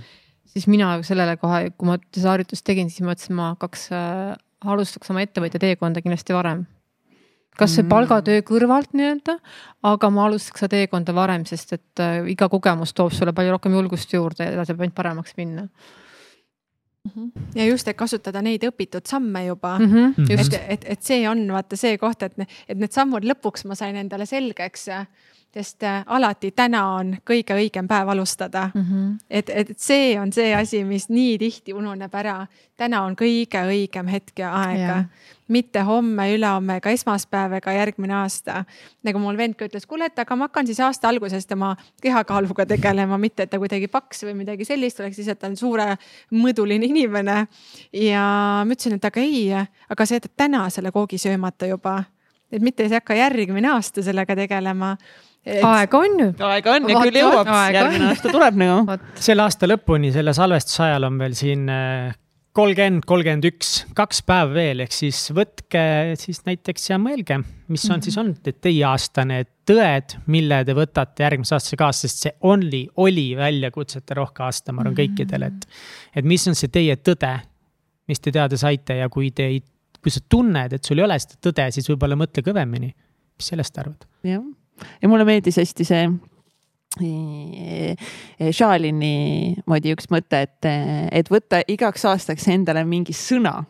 siis 0.50 0.66
mina 0.66 0.86
sellele 1.06 1.36
kohe, 1.38 1.70
kui 1.70 1.86
ma 1.86 1.94
seda 2.10 2.32
harjutust 2.32 2.64
tegin, 2.66 2.90
siis 2.90 3.04
ma 3.04 3.12
mõtlesin, 3.12 3.36
ma 3.38 3.52
hakkaks 3.52 3.84
äh,, 3.94 4.34
alustaks 4.66 5.10
oma 5.10 5.22
ettevõtja 5.22 5.60
teekonda 5.62 6.02
kindlasti 6.02 6.34
varem 6.34 6.66
kas 7.56 7.76
see 7.76 7.84
mm. 7.84 7.92
palgatöö 7.92 8.42
kõrvalt 8.46 8.90
nii-öelda, 8.96 9.36
aga 9.86 10.10
ma 10.10 10.26
alustaks 10.26 10.64
seda 10.64 10.74
teekonda 10.80 11.14
varem, 11.14 11.44
sest 11.46 11.76
et 11.76 12.02
iga 12.32 12.48
kogemus 12.48 12.94
toob 12.96 13.12
sulle 13.12 13.32
palju 13.36 13.54
rohkem 13.54 13.74
julgust 13.78 14.12
juurde 14.12 14.50
ja 14.50 14.64
saab 14.64 14.80
ainult 14.80 14.94
paremaks 14.94 15.36
minna 15.36 15.62
-hmm. 15.62 15.98
Ja 17.54 17.64
just, 17.64 17.88
et 17.88 17.96
kasutada 17.96 18.42
neid 18.42 18.64
õpitud 18.68 19.06
samme 19.08 19.44
juba 19.46 19.78
mm. 19.78 19.92
-hmm. 19.92 20.30
et, 20.40 20.60
et, 20.68 20.84
et 20.84 21.02
see 21.02 21.28
on 21.28 21.46
vaata 21.52 21.76
see 21.76 21.98
koht, 21.98 22.22
et, 22.22 22.34
et 22.68 22.78
need 22.78 22.92
sammud 22.92 23.24
lõpuks 23.24 23.64
ma 23.66 23.74
sain 23.74 23.96
endale 23.96 24.26
selgeks 24.26 24.88
sest 25.54 25.82
äh, 25.82 26.04
alati 26.06 26.50
täna 26.50 26.84
on 26.94 27.16
kõige 27.26 27.56
õigem 27.58 27.88
päev 27.90 28.08
alustada 28.08 28.70
mm. 28.74 28.82
-hmm. 28.82 29.18
et, 29.30 29.50
et 29.50 29.78
see 29.78 30.20
on 30.20 30.32
see 30.32 30.54
asi, 30.54 30.84
mis 30.84 31.08
nii 31.08 31.38
tihti 31.38 31.72
ununeb 31.72 32.14
ära. 32.14 32.46
täna 32.76 33.02
on 33.02 33.16
kõige 33.16 33.64
õigem 33.66 34.06
hetk 34.06 34.38
ja 34.38 34.52
aeg, 34.54 35.04
mitte 35.50 35.82
homme, 35.86 36.28
ülehomme 36.34 36.78
ega 36.80 36.92
esmaspäev 36.94 37.56
ega 37.58 37.74
järgmine 37.74 38.14
aasta. 38.22 38.64
nagu 39.06 39.22
mul 39.22 39.36
vend 39.36 39.56
ka 39.58 39.66
ütles, 39.68 39.86
kuule, 39.90 40.10
et 40.10 40.18
aga 40.18 40.36
ma 40.36 40.48
hakkan 40.48 40.68
siis 40.68 40.80
aasta 40.80 41.10
algusest 41.10 41.52
oma 41.56 41.74
kehakaaluga 42.02 42.66
tegelema, 42.70 43.18
mitte 43.18 43.46
et 43.46 43.50
ta 43.50 43.58
kuidagi 43.58 43.88
paks 43.90 44.24
või 44.28 44.36
midagi 44.42 44.64
sellist 44.68 45.00
oleks, 45.00 45.18
lihtsalt 45.18 45.42
ta 45.42 45.50
on 45.50 45.58
suure 45.58 45.88
mõõduline 46.30 46.86
inimene. 46.86 47.46
ja 47.92 48.22
ma 48.64 48.70
ütlesin, 48.70 48.96
et 48.96 49.10
aga 49.10 49.20
ei, 49.20 49.50
aga 49.90 50.06
sa 50.06 50.18
jätad 50.18 50.36
täna 50.36 50.68
selle 50.70 50.92
koogi 50.94 51.18
söömata 51.18 51.66
juba 51.70 52.00
et 52.52 52.62
mitte 52.62 52.84
ei 52.84 52.94
hakka 52.94 53.16
järgmine 53.18 53.70
aasta 53.70 54.02
sellega 54.02 54.34
tegelema 54.38 54.94
et.... 55.44 55.62
aega 55.64 55.98
on 55.98 56.18
ju. 56.22 56.30
aega 56.46 56.74
on 56.76 56.88
ja 56.90 57.04
küll 57.04 57.20
jõuab, 57.22 57.52
järgmine 57.74 58.08
aasta 58.10 58.32
tuleb 58.32 58.58
nagu. 58.60 58.98
selle 59.20 59.46
aasta 59.46 59.70
lõpuni, 59.70 60.12
selle 60.14 60.34
salvestuse 60.36 60.84
ajal 60.88 61.08
on 61.10 61.20
veel 61.22 61.36
siin 61.38 61.68
äh, 61.72 62.10
kolmkümmend, 62.56 63.04
kolmkümmend 63.08 63.46
üks, 63.50 63.70
kaks 63.96 64.22
päeva 64.26 64.50
veel, 64.54 64.82
ehk 64.84 64.94
siis 64.94 65.20
võtke 65.36 65.82
siis 66.20 66.42
näiteks 66.46 66.88
ja 66.90 66.98
mõelge, 67.00 67.40
mis 67.70 67.84
on 67.86 67.92
mm 67.92 67.94
-hmm. 67.94 68.04
siis 68.04 68.18
olnud 68.18 68.60
teie 68.60 68.84
aastane 68.86 69.44
tõed, 69.70 70.16
mille 70.26 70.62
te 70.66 70.74
võtate 70.74 71.26
järgmise 71.26 71.54
aastasse 71.54 71.78
kaasa, 71.78 72.08
sest 72.08 72.26
see 72.26 72.32
only, 72.40 72.86
oli 72.96 73.28
väljakutsete 73.38 74.18
rohke 74.18 74.42
aasta, 74.42 74.72
ma 74.72 74.82
arvan 74.82 74.98
kõikidel, 74.98 75.46
et. 75.46 75.68
et 76.16 76.24
mis 76.24 76.46
on 76.48 76.58
see 76.58 76.68
teie 76.68 76.96
tõde, 76.96 77.34
mis 78.10 78.20
te 78.20 78.32
teada 78.34 78.56
saite 78.56 78.98
ja 78.98 79.08
kui 79.08 79.30
te 79.30 79.46
ei, 79.46 79.62
kui 80.02 80.10
sa 80.10 80.20
tunned, 80.28 80.72
et 80.72 80.84
sul 80.84 80.98
ei 80.98 81.04
ole 81.04 81.18
seda 81.18 81.38
tõde, 81.50 81.70
siis 81.70 81.88
võib-olla 81.90 82.18
mõtle 82.18 82.42
kõvemini. 82.42 82.94
mis 83.38 83.46
sellest 83.46 83.78
arvad? 83.78 84.08
jah 84.24 84.42
ja 85.02 85.08
mulle 85.08 85.24
meeldis 85.28 85.58
hästi 85.60 85.84
see 85.84 86.08
Shalini 88.50 89.54
moodi 89.70 89.92
üks 89.94 90.08
mõte, 90.10 90.40
et, 90.42 90.66
et 91.14 91.28
võtta 91.30 91.60
igaks 91.70 92.04
aastaks 92.10 92.48
endale 92.50 92.82
mingi 92.84 93.14
sõna. 93.14 93.64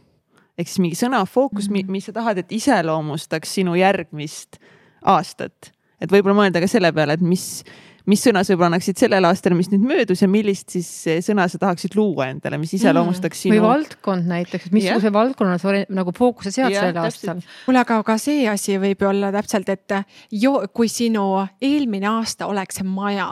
ehk 0.56 0.68
siis 0.68 0.80
mingi 0.80 0.96
sõna 0.96 1.20
fookus 1.26 1.68
mm, 1.68 1.76
-hmm. 1.76 1.90
mis 1.90 2.04
sa 2.08 2.12
tahad, 2.12 2.38
et 2.38 2.52
iseloomustaks 2.52 3.54
sinu 3.54 3.74
järgmist 3.74 4.56
aastat. 5.04 5.72
et 6.00 6.10
võib-olla 6.10 6.34
mõelda 6.34 6.60
ka 6.60 6.66
selle 6.66 6.92
peale, 6.92 7.12
et 7.12 7.20
mis 7.20 7.64
mis 8.10 8.22
sõna 8.24 8.42
sa 8.44 8.54
võib-olla 8.54 8.72
annaksid 8.72 9.00
sellel 9.00 9.28
aastal, 9.28 9.54
mis 9.58 9.70
nüüd 9.72 9.84
möödus 9.86 10.24
ja 10.24 10.28
millist 10.30 10.74
siis 10.74 10.88
sõna 11.26 11.46
sa 11.50 11.60
tahaksid 11.62 11.96
luua 11.98 12.30
endale, 12.34 12.58
mis 12.60 12.74
iseloomustaks 12.78 13.44
sinu. 13.46 13.56
või 13.56 13.64
valdkond 13.64 14.30
näiteks, 14.30 14.68
et 14.68 14.76
missuguse 14.76 15.08
yeah. 15.08 15.16
valdkonna 15.16 15.58
sa 15.62 15.74
nagu 15.88 16.14
fookuse 16.16 16.52
sead 16.54 16.74
yeah, 16.74 16.88
sellel 16.88 17.04
aastal. 17.04 17.44
kuule, 17.66 17.82
aga 17.84 18.00
ka 18.06 18.18
see 18.20 18.48
asi 18.50 18.78
võib 18.82 19.04
ju 19.04 19.10
olla 19.10 19.32
täpselt, 19.34 19.70
et 19.72 19.96
jo, 20.34 20.56
kui 20.74 20.90
sinu 20.92 21.26
eelmine 21.60 22.10
aasta 22.10 22.50
oleks 22.50 22.82
maja, 22.86 23.30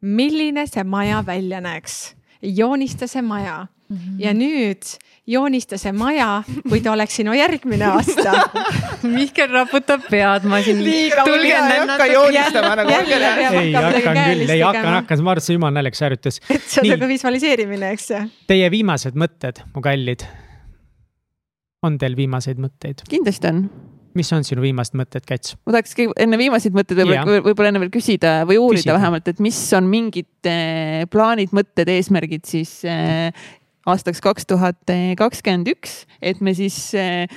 milline 0.00 0.66
see 0.70 0.86
maja 0.86 1.24
välja 1.26 1.62
näeks? 1.64 1.98
joonista 2.42 3.08
see 3.10 3.22
maja 3.22 3.66
mm 3.88 3.96
-hmm. 3.96 4.20
ja 4.22 4.34
nüüd 4.34 4.82
joonista 5.28 5.78
see 5.80 5.92
maja, 5.96 6.42
kui 6.68 6.80
ta 6.84 6.92
oleks 6.94 7.18
sinu 7.20 7.34
järgmine 7.36 7.86
aasta 7.90 8.34
Mihkel 9.16 9.50
raputab 9.52 10.06
pead, 10.10 10.46
ma 10.48 10.60
siin. 10.64 10.80
ei 10.86 11.10
hakka 11.12 12.06
joonistama 12.12 12.74
nagu. 12.80 12.94
ei, 12.94 13.72
hakkan 13.74 14.22
küll, 14.22 14.44
ei 14.48 14.62
hakkan, 14.64 14.90
hakkan, 14.98 15.22
ma 15.24 15.34
arvan, 15.34 15.42
et 15.42 15.48
see 15.48 15.58
jumala 15.58 15.76
naljakas 15.78 16.04
harjutus. 16.06 16.40
et 16.48 16.64
see 16.64 16.82
on 16.82 16.92
nagu 16.94 17.10
visualiseerimine, 17.10 17.92
eks 17.96 18.10
ju. 18.14 18.22
Teie 18.50 18.70
viimased 18.72 19.18
mõtted, 19.18 19.62
mu 19.74 19.84
kallid. 19.84 20.24
on 21.86 22.00
teil 22.00 22.16
viimaseid 22.18 22.58
mõtteid? 22.62 23.04
kindlasti 23.10 23.52
on 23.52 23.68
mis 24.18 24.30
on 24.34 24.44
sinu 24.46 24.62
viimased 24.64 24.96
mõtted, 24.98 25.24
Käts? 25.28 25.54
ma 25.66 25.76
tahaks 25.76 25.94
enne 26.18 26.38
viimaseid 26.40 26.76
mõtteid 26.76 27.02
võib-olla 27.02 27.42
võib 27.44 27.62
enne 27.68 27.82
veel 27.82 27.92
küsida 27.94 28.32
või 28.48 28.58
uurida 28.60 28.82
küsida. 28.82 28.96
vähemalt, 28.98 29.30
et 29.30 29.42
mis 29.44 29.58
on 29.78 29.88
mingid 29.90 30.48
eh, 30.50 31.04
plaanid, 31.12 31.52
mõtted, 31.56 31.90
eesmärgid 31.92 32.46
siis 32.48 32.72
eh, 32.88 33.28
aastaks 33.88 34.20
kaks 34.24 34.48
tuhat 34.48 34.92
kakskümmend 35.18 35.70
üks, 35.72 36.02
et 36.22 36.42
me 36.44 36.54
siis 36.56 36.76
eh, 36.98 37.30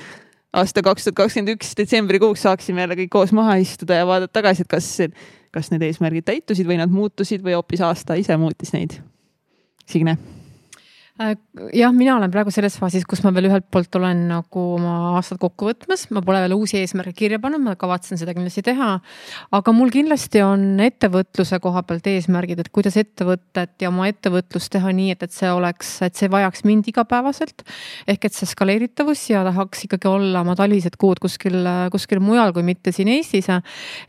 aasta 0.52 0.84
kaks 0.84 1.08
tuhat 1.08 1.20
kakskümmend 1.24 1.56
üks 1.56 1.72
detsembrikuuks 1.78 2.44
saaksime 2.48 2.84
jälle 2.84 2.98
kõik 3.04 3.14
koos 3.14 3.32
maha 3.36 3.56
istuda 3.62 4.02
ja 4.02 4.08
vaadata 4.08 4.40
tagasi, 4.40 4.66
et 4.66 4.72
kas, 4.72 4.90
kas 5.54 5.72
need 5.72 5.86
eesmärgid 5.88 6.28
täitusid 6.28 6.68
või 6.68 6.80
nad 6.82 6.92
muutusid 6.92 7.44
või 7.44 7.56
hoopis 7.58 7.84
aasta 7.84 8.18
ise 8.20 8.36
muutis 8.40 8.74
neid. 8.76 9.00
Signe 9.88 10.18
jah, 11.20 11.92
mina 11.92 12.14
olen 12.16 12.32
praegu 12.32 12.50
selles 12.54 12.78
faasis, 12.80 13.04
kus 13.08 13.20
ma 13.24 13.30
veel 13.36 13.50
ühelt 13.50 13.66
poolt 13.72 13.92
olen 13.98 14.22
nagu 14.30 14.62
oma 14.78 14.94
aastat 15.18 15.38
kokku 15.42 15.68
võtmas, 15.68 16.06
ma 16.14 16.22
pole 16.24 16.40
veel 16.40 16.54
uusi 16.56 16.78
eesmärke 16.80 17.12
kirja 17.16 17.38
pannud, 17.42 17.60
ma 17.60 17.74
kavatsen 17.78 18.20
seda 18.20 18.32
kindlasti 18.32 18.64
teha. 18.64 18.94
aga 19.52 19.74
mul 19.76 19.92
kindlasti 19.92 20.40
on 20.44 20.80
ettevõtluse 20.80 21.60
koha 21.62 21.84
pealt 21.84 22.08
eesmärgid, 22.08 22.64
et 22.64 22.72
kuidas 22.72 22.96
ettevõtet 23.00 23.84
ja 23.84 23.92
oma 23.92 24.08
ettevõtlust 24.08 24.72
teha 24.72 24.94
nii, 24.96 25.12
et, 25.12 25.28
et 25.28 25.36
see 25.36 25.52
oleks, 25.52 25.94
et 26.08 26.16
see 26.16 26.32
vajaks 26.32 26.64
mind 26.68 26.88
igapäevaselt. 26.94 27.66
ehk 28.08 28.28
et 28.30 28.38
see 28.38 28.48
skaleeritavus 28.48 29.28
ja 29.30 29.44
tahaks 29.44 29.84
ikkagi 29.86 30.08
olla 30.08 30.40
oma 30.40 30.56
talised 30.56 30.96
kuud 30.96 31.20
kuskil, 31.20 31.60
kuskil 31.92 32.24
mujal, 32.24 32.56
kui 32.56 32.64
mitte 32.64 32.92
siin 32.92 33.12
Eestis. 33.12 33.52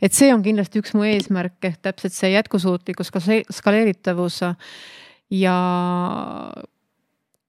et 0.00 0.12
see 0.12 0.32
on 0.32 0.42
kindlasti 0.42 0.80
üks 0.80 0.96
mu 0.96 1.04
eesmärk 1.04 1.68
ehk 1.68 1.82
täpselt 1.84 2.16
see 2.16 2.32
jätkusuutlikkus, 2.32 3.12
skaleeritavus 3.52 4.40
ja 5.30 5.58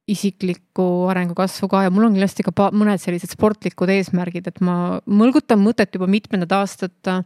isiklikku 0.05 0.83
arengu 1.09 1.33
kasvu 1.37 1.67
ka 1.71 1.81
ja 1.85 1.91
mul 1.93 2.05
on 2.05 2.13
kindlasti 2.13 2.45
ka 2.45 2.69
mõned 2.77 3.01
sellised 3.01 3.31
sportlikud 3.33 3.89
eesmärgid, 3.89 4.51
et 4.51 4.59
ma 4.61 4.99
mõlgutan 5.09 5.57
mõtet 5.61 5.97
juba 5.97 6.05
mitmendat 6.09 6.53
aastat 6.59 7.09
äh, 7.09 7.23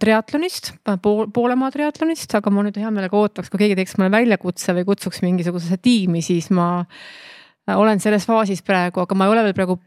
triatlonist, 0.00 0.74
pool, 1.04 1.30
poolemaa 1.32 1.72
triatlonist, 1.72 2.34
aga 2.36 2.52
ma 2.52 2.66
nüüd 2.66 2.76
hea 2.76 2.92
meelega 2.92 3.16
ootaks, 3.16 3.48
kui 3.48 3.62
keegi 3.62 3.78
teeks 3.80 3.96
mulle 3.96 4.12
väljakutse 4.12 4.76
või 4.76 4.84
kutsuks 4.90 5.24
mingisugusesse 5.24 5.80
tiimi, 5.80 6.20
siis 6.24 6.50
ma 6.52 6.68
äh, 6.82 7.78
olen 7.80 8.04
selles 8.04 8.28
faasis 8.28 8.60
praegu, 8.66 9.06
aga 9.06 9.16
ma 9.16 9.24
ei 9.24 9.32
ole 9.32 9.46
veel 9.48 9.56
praegu 9.56 9.78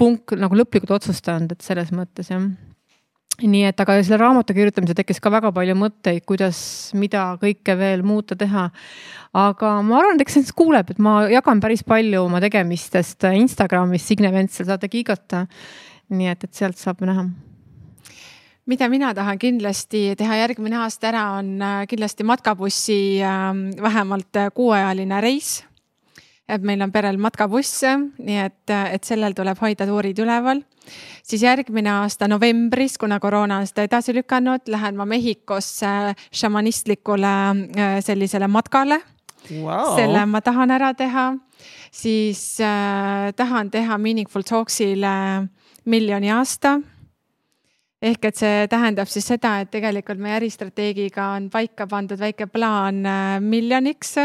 punk 0.00 0.34
nagu 0.40 0.58
lõplikult 0.58 0.96
otsustanud, 0.98 1.54
et 1.54 1.62
selles 1.62 1.94
mõttes 1.94 2.34
jah 2.34 2.42
nii 3.40 3.66
et, 3.70 3.80
aga 3.80 3.96
selle 4.02 4.18
raamatu 4.20 4.54
kirjutamisel 4.56 4.98
tekkis 4.98 5.20
ka 5.22 5.32
väga 5.32 5.52
palju 5.56 5.76
mõtteid, 5.78 6.24
kuidas, 6.28 6.60
mida 6.98 7.26
kõike 7.40 7.76
veel 7.78 8.04
muuta, 8.06 8.36
teha. 8.36 8.68
aga 9.32 9.74
ma 9.86 10.00
arvan, 10.00 10.18
et 10.18 10.26
eks 10.26 10.40
see 10.40 10.56
kuuleb, 10.56 10.90
et 10.90 10.98
ma 10.98 11.22
jagan 11.32 11.60
päris 11.62 11.84
palju 11.86 12.24
oma 12.24 12.40
tegemistest 12.42 13.28
Instagramis, 13.32 14.06
Signe 14.06 14.32
Ventsel, 14.34 14.68
saate 14.68 14.90
kiigata. 14.92 15.46
nii 16.10 16.26
et, 16.26 16.44
et 16.44 16.54
sealt 16.54 16.78
saab 16.78 17.04
näha 17.06 17.28
mida 18.70 18.88
mina 18.88 19.14
tahan 19.14 19.38
kindlasti 19.38 20.14
teha 20.18 20.36
järgmine 20.44 20.78
aasta 20.78 21.10
ära, 21.10 21.24
on 21.40 21.56
äh, 21.62 21.80
kindlasti 21.90 22.26
matkabussi 22.26 23.00
ähm, 23.24 23.70
vähemalt 23.82 24.36
äh, 24.36 24.50
kuuajaline 24.54 25.20
reis. 25.20 25.64
Et 26.50 26.64
meil 26.66 26.82
on 26.82 26.92
perel 26.92 27.18
matkabuss, 27.20 27.84
nii 28.18 28.40
et, 28.42 28.70
äh, 28.70 28.94
et 28.96 29.06
sellel 29.06 29.36
tuleb 29.36 29.58
hoida 29.62 29.86
tuurid 29.88 30.18
üleval. 30.22 30.62
Siis 31.22 31.44
järgmine 31.44 31.90
aasta 32.00 32.26
novembris, 32.28 32.96
kuna 32.98 33.20
koroona 33.22 33.60
on 33.60 33.68
seda 33.68 33.84
edasi 33.86 34.14
lükanud, 34.16 34.66
lähen 34.72 34.98
ma 34.98 35.06
Mehhikosse 35.06 36.14
šamanistlikule 36.32 37.34
äh, 37.78 37.98
sellisele 38.04 38.50
matkale. 38.50 39.00
Wow.. 39.50 39.96
selle 39.96 40.26
ma 40.28 40.42
tahan 40.44 40.70
ära 40.70 40.90
teha, 40.94 41.30
siis 41.90 42.60
äh, 42.60 43.30
tahan 43.36 43.70
teha 43.72 43.96
Meaningful 43.98 44.44
Talks'ile 44.44 45.48
miljoni 45.88 46.28
aasta 46.30 46.76
ehk 48.02 48.24
et 48.30 48.40
see 48.40 48.66
tähendab 48.72 49.10
siis 49.12 49.26
seda, 49.32 49.58
et 49.60 49.70
tegelikult 49.70 50.20
meie 50.22 50.38
äristrateegiga 50.38 51.30
on 51.36 51.50
paika 51.52 51.86
pandud 51.90 52.20
väike 52.20 52.48
plaan 52.52 53.04
äh, 53.06 53.38
miljoniks. 53.40 54.16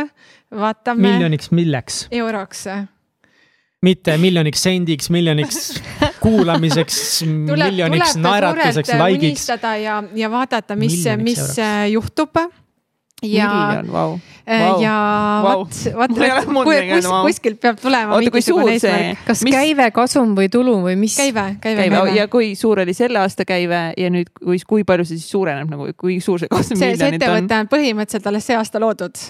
vaatame. 0.52 1.10
miljoniks 1.10 1.52
milleks? 1.52 2.06
euroks 2.12 2.68
mitte 3.86 4.18
miljoniks 4.18 4.64
sendiks, 4.66 5.10
miljoniks 5.14 5.82
kuulamiseks, 6.24 7.24
miljoniks 7.28 8.16
naeratuseks, 8.18 8.94
like'iks. 8.98 9.48
ja, 9.84 10.04
ja 10.16 10.30
vaadata, 10.32 10.76
mis, 10.80 11.04
mis 11.22 11.42
euroks. 11.44 11.92
juhtub 11.92 12.40
miljon, 13.26 13.92
vau. 13.92 14.16
Wow. 14.46 14.76
ja 14.78 14.96
vot, 15.42 15.78
vot 16.00 16.12
kus, 16.14 17.08
kuskilt 17.10 17.58
peab 17.64 17.80
tulema 17.82 18.20
mingisugune 18.22 18.76
eesmärk. 18.76 19.24
kas 19.26 19.42
mis... 19.48 19.56
käive, 19.56 19.88
kasum 19.96 20.36
või 20.38 20.52
tulu 20.54 20.76
või 20.84 20.94
mis? 21.02 21.16
käive, 21.18 21.48
käive, 21.64 21.88
käive.. 21.90 22.14
ja 22.14 22.28
kui 22.30 22.52
suur 22.60 22.84
oli 22.84 22.94
selle 22.94 23.24
aasta 23.24 23.48
käive 23.50 23.88
ja 23.98 24.12
nüüd, 24.14 24.30
kui, 24.38 24.60
kui 24.70 24.86
palju 24.86 25.08
see 25.10 25.18
siis 25.18 25.34
suureneb 25.34 25.74
nagu, 25.74 25.90
kui 25.98 26.20
suur 26.22 26.44
see 26.44 26.52
kasum 26.52 26.78
miljonit 26.78 27.02
on? 27.02 27.10
see 27.10 27.24
ettevõte 27.24 27.60
on 27.64 27.74
põhimõtteliselt 27.74 28.30
alles 28.30 28.46
see 28.52 28.60
aasta 28.60 28.84
loodud 28.84 29.26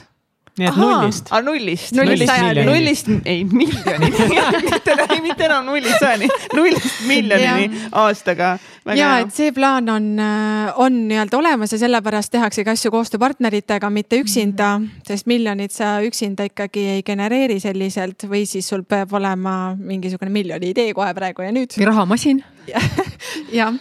nii 0.55 0.69
et 0.69 0.77
nullist. 0.79 1.31
aa, 1.31 1.41
nullist. 1.43 1.91
nullist 1.97 2.29
sajani. 2.29 2.63
nullist, 2.69 3.09
ei 3.27 3.43
miljonini 3.43 4.27
mitte, 4.69 4.95
mitte 5.25 5.47
enam 5.49 5.65
nullist 5.67 5.99
sajani, 5.99 6.29
nullist 6.55 7.01
miljonini 7.09 7.81
aastaga. 7.91 8.53
ja 8.95 9.09
et 9.23 9.35
see 9.35 9.51
plaan 9.55 9.91
on, 9.91 10.07
äh, 10.23 10.71
on 10.79 11.01
nii-öelda 11.09 11.37
olemas 11.41 11.75
ja 11.75 11.81
sellepärast 11.81 12.31
tehaksegi 12.37 12.71
asju 12.71 12.93
koostööpartneritega, 12.95 13.89
mitte 13.91 14.21
üksinda 14.23 14.77
sest 15.07 15.27
miljonit 15.27 15.75
sa 15.75 15.97
üksinda 16.05 16.47
ikkagi 16.47 16.87
ei 16.95 17.03
genereeri 17.03 17.59
selliselt 17.59 18.23
või 18.29 18.45
siis 18.47 18.71
sul 18.71 18.87
peab 18.87 19.11
olema 19.19 19.75
mingisugune 19.75 20.31
miljoni 20.31 20.71
idee 20.71 20.95
kohe 20.95 21.11
praegu 21.17 21.43
ja 21.43 21.51
nüüd. 21.55 21.75
või 21.75 21.91
rahamasin 21.91 22.43
jah, 23.59 23.73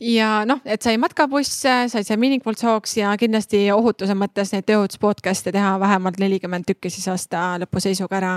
ja 0.00 0.28
noh, 0.48 0.60
et 0.64 0.82
sai 0.82 0.98
matkabuss, 1.00 1.62
sai 1.62 2.04
see 2.04 2.18
Meaningful 2.20 2.58
Talks 2.58 2.96
ja 2.98 3.14
kindlasti 3.20 3.62
ohutuse 3.74 4.16
mõttes 4.18 4.52
neid 4.54 4.66
tööohutus 4.68 5.00
podcast'e 5.02 5.52
teha 5.54 5.74
vähemalt 5.80 6.20
nelikümmend 6.20 6.68
tükki 6.68 6.92
siis 6.92 7.08
aasta 7.12 7.54
lõpu 7.62 7.82
seisuga 7.82 8.20
ära. 8.20 8.34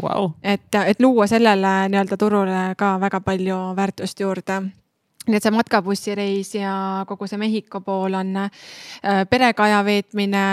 Wow.. 0.00 0.34
et, 0.42 0.68
et 0.86 1.00
luua 1.00 1.26
sellele 1.30 1.88
nii-öelda 1.92 2.20
turule 2.20 2.60
ka 2.78 2.94
väga 3.00 3.20
palju 3.24 3.62
väärtust 3.76 4.20
juurde. 4.20 4.60
Nii 5.28 5.36
et 5.36 5.44
see 5.44 5.52
matkabussireis 5.52 6.54
ja 6.56 6.74
kogu 7.08 7.28
see 7.28 7.38
Mehhiko 7.38 7.82
pool 7.84 8.16
on 8.16 8.32
äh, 8.40 8.50
perega 9.30 9.66
aja 9.66 9.82
veetmine, 9.84 10.44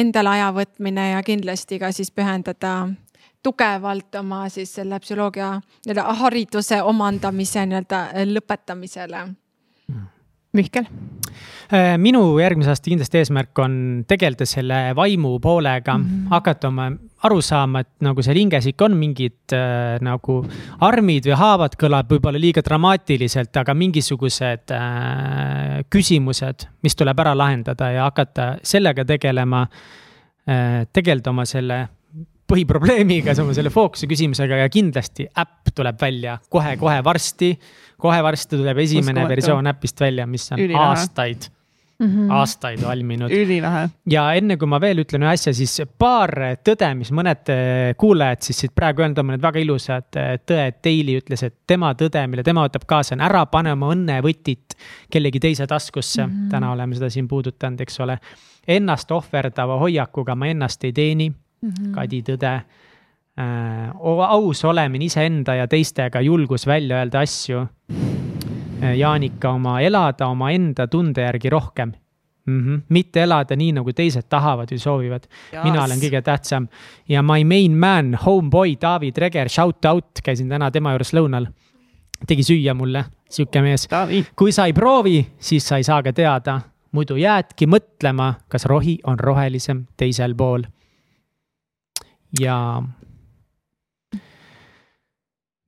endale 0.00 0.36
aja 0.36 0.52
võtmine 0.54 1.10
ja 1.10 1.22
kindlasti 1.26 1.80
ka 1.82 1.90
siis 1.92 2.12
pühendada 2.14 2.76
tugevalt 3.44 4.14
oma 4.20 4.48
siis 4.52 4.74
selle 4.80 4.98
psühholoogia 5.02 5.52
nii-öelda 5.60 6.18
hariduse 6.24 6.82
omandamise 6.82 7.66
nii-öelda 7.68 8.04
lõpetamisele. 8.32 9.26
Mihkel? 10.54 10.84
Äh, 11.74 11.96
minu 11.98 12.20
järgmise 12.38 12.70
aasta 12.70 12.86
kindlasti 12.86 13.18
eesmärk 13.18 13.58
on 13.58 13.72
tegeleda 14.06 14.46
selle 14.46 14.76
vaimu 14.94 15.32
poolega 15.42 15.96
mm, 15.98 16.04
-hmm. 16.04 16.28
hakata 16.30 16.68
oma 16.68 16.92
aru 17.26 17.40
saama, 17.42 17.80
et 17.80 17.88
nagu 18.04 18.22
seal 18.22 18.38
hinges 18.38 18.68
ikka 18.70 18.84
on 18.86 18.94
mingid 19.00 19.54
äh, 19.56 19.96
nagu 20.04 20.36
armid 20.86 21.26
või 21.26 21.38
haavad, 21.40 21.74
kõlab 21.80 22.12
võib-olla 22.12 22.38
liiga 22.40 22.62
dramaatiliselt, 22.62 23.56
aga 23.56 23.74
mingisugused 23.74 24.76
äh, 24.76 25.82
küsimused, 25.90 26.68
mis 26.82 26.94
tuleb 26.96 27.18
ära 27.18 27.34
lahendada 27.34 27.90
ja 27.90 28.06
hakata 28.10 28.54
sellega 28.62 29.04
tegelema 29.04 29.66
äh,. 30.46 30.86
tegeleda 30.92 31.30
oma 31.30 31.44
selle 31.44 31.88
põhiprobleemiga, 32.50 33.34
selle 33.36 33.72
fookuse 33.72 34.08
küsimusega 34.10 34.62
ja 34.64 34.68
kindlasti 34.72 35.26
äpp 35.40 35.72
tuleb 35.74 36.00
välja 36.00 36.38
kohe-kohe 36.50 37.00
varsti. 37.04 37.54
kohe 37.98 38.22
varsti 38.22 38.56
tuleb 38.60 38.78
esimene 38.78 39.28
versioon 39.28 39.66
äpist 39.66 40.00
välja, 40.00 40.26
mis 40.26 40.52
on 40.52 40.60
Ülilahe. 40.60 40.88
aastaid 40.88 41.48
mm, 41.98 42.06
-hmm. 42.06 42.32
aastaid 42.32 42.82
valminud. 42.82 43.30
ülilahe. 43.30 43.88
ja 44.10 44.32
enne 44.32 44.56
kui 44.56 44.68
ma 44.68 44.80
veel 44.80 45.02
ütlen 45.04 45.22
ühe 45.22 45.32
asja, 45.32 45.54
siis 45.54 45.82
paar 45.98 46.32
tõde, 46.66 46.90
mis 46.98 47.12
mõned 47.12 47.52
eh, 47.52 47.94
kuulajad 47.96 48.42
siis 48.48 48.64
siit 48.64 48.74
praegu 48.74 49.02
öelnud 49.02 49.18
on, 49.18 49.30
mõned 49.30 49.42
väga 49.42 49.62
ilusad 49.62 50.20
eh, 50.20 50.34
tõed. 50.46 50.80
Daily 50.84 51.18
ütles, 51.20 51.42
et 51.46 51.56
tema 51.66 51.94
tõde, 51.94 52.26
mille 52.28 52.42
tema 52.42 52.66
võtab 52.66 52.86
kaasa, 52.86 53.14
on 53.14 53.24
ära 53.24 53.46
pane 53.46 53.72
oma 53.72 53.92
õnnevõtit 53.94 54.76
kellegi 55.10 55.40
teise 55.40 55.66
taskusse 55.66 56.26
mm. 56.26 56.32
-hmm. 56.32 56.50
täna 56.50 56.72
oleme 56.72 56.94
seda 56.94 57.10
siin 57.10 57.28
puudutanud, 57.28 57.80
eks 57.80 58.00
ole. 58.00 58.18
Ennast 58.68 59.10
ohverdava 59.12 59.78
hoiakuga 59.78 60.34
ma 60.34 60.46
ennast 60.46 60.84
ei 60.84 60.92
teeni 60.92 61.32
mm, 61.64 61.70
-hmm. 61.70 61.94
Kadi 61.94 62.22
tõde 62.22 62.54
äh,. 62.54 63.90
aus 64.28 64.64
olemine 64.64 65.04
iseenda 65.04 65.54
ja 65.54 65.66
teistega, 65.68 66.20
julgus 66.20 66.66
välja 66.66 67.02
öelda 67.02 67.20
asju 67.20 67.60
äh,. 67.60 68.96
Jaanika 68.96 69.50
oma 69.50 69.80
elada 69.80 70.26
omaenda 70.26 70.86
tunde 70.86 71.22
järgi 71.22 71.50
rohkem 71.50 71.92
mm. 72.46 72.60
-hmm. 72.60 72.80
mitte 72.88 73.22
elada 73.22 73.56
nii, 73.56 73.72
nagu 73.72 73.92
teised 73.92 74.28
tahavad 74.28 74.70
või 74.72 74.78
soovivad. 74.78 75.26
mina 75.64 75.84
olen 75.84 75.98
kõige 75.98 76.22
tähtsam 76.22 76.68
ja 77.08 77.22
my 77.22 77.44
main 77.44 77.78
man, 77.78 78.14
homeboy 78.26 78.76
Taavi 78.76 79.12
Treger, 79.12 79.48
shout 79.48 79.84
out, 79.84 80.20
käisin 80.24 80.48
täna 80.48 80.70
tema 80.70 80.92
juures 80.92 81.14
lõunal. 81.14 81.46
tegi 82.26 82.42
süüa 82.42 82.74
mulle, 82.74 83.04
sihuke 83.30 83.62
mees. 83.62 83.88
kui 84.36 84.52
sa 84.52 84.66
ei 84.66 84.72
proovi, 84.72 85.26
siis 85.38 85.68
sa 85.68 85.76
ei 85.76 85.84
saa 85.84 86.02
ka 86.02 86.12
teada, 86.12 86.60
muidu 86.92 87.16
jäädki 87.16 87.66
mõtlema, 87.66 88.34
kas 88.48 88.64
rohi 88.64 88.98
on 89.04 89.18
rohelisem 89.18 89.86
teisel 89.96 90.34
pool 90.34 90.62
ja. 92.40 92.82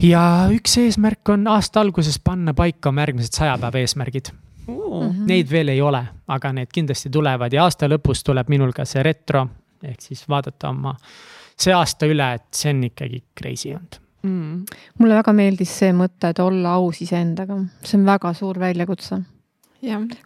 ja 0.02 0.24
üks 0.54 0.78
eesmärk 0.82 1.28
on 1.34 1.46
aasta 1.50 1.80
alguses 1.80 2.18
panna 2.24 2.54
paika 2.54 2.88
oma 2.88 3.06
järgmised 3.06 3.36
saja 3.36 3.58
päeva 3.58 3.82
eesmärgid 3.82 4.32
uh. 4.32 4.74
-huh. 4.76 5.14
Neid 5.26 5.50
veel 5.50 5.68
ei 5.68 5.80
ole, 5.80 6.04
aga 6.28 6.52
need 6.52 6.72
kindlasti 6.72 7.10
tulevad 7.10 7.52
ja 7.52 7.64
aasta 7.64 7.88
lõpus 7.88 8.24
tuleb 8.24 8.48
minul 8.48 8.72
ka 8.72 8.84
see 8.84 9.02
retro 9.02 9.46
ehk 9.82 10.00
siis 10.00 10.28
vaadata 10.28 10.68
oma 10.68 10.96
see 11.56 11.72
aasta 11.74 12.06
üle, 12.06 12.34
et 12.34 12.46
see 12.54 12.74
on 12.74 12.84
ikkagi 12.84 13.22
crazy 13.38 13.72
olnud 13.74 14.00
mm.. 14.22 14.64
mulle 14.98 15.14
väga 15.14 15.32
meeldis 15.32 15.78
see 15.78 15.92
mõte, 15.96 16.30
et 16.30 16.38
olla 16.38 16.76
aus 16.80 17.00
iseendaga, 17.02 17.58
see 17.82 17.98
on 18.00 18.06
väga 18.06 18.32
suur 18.34 18.60
väljakutse 18.60 19.22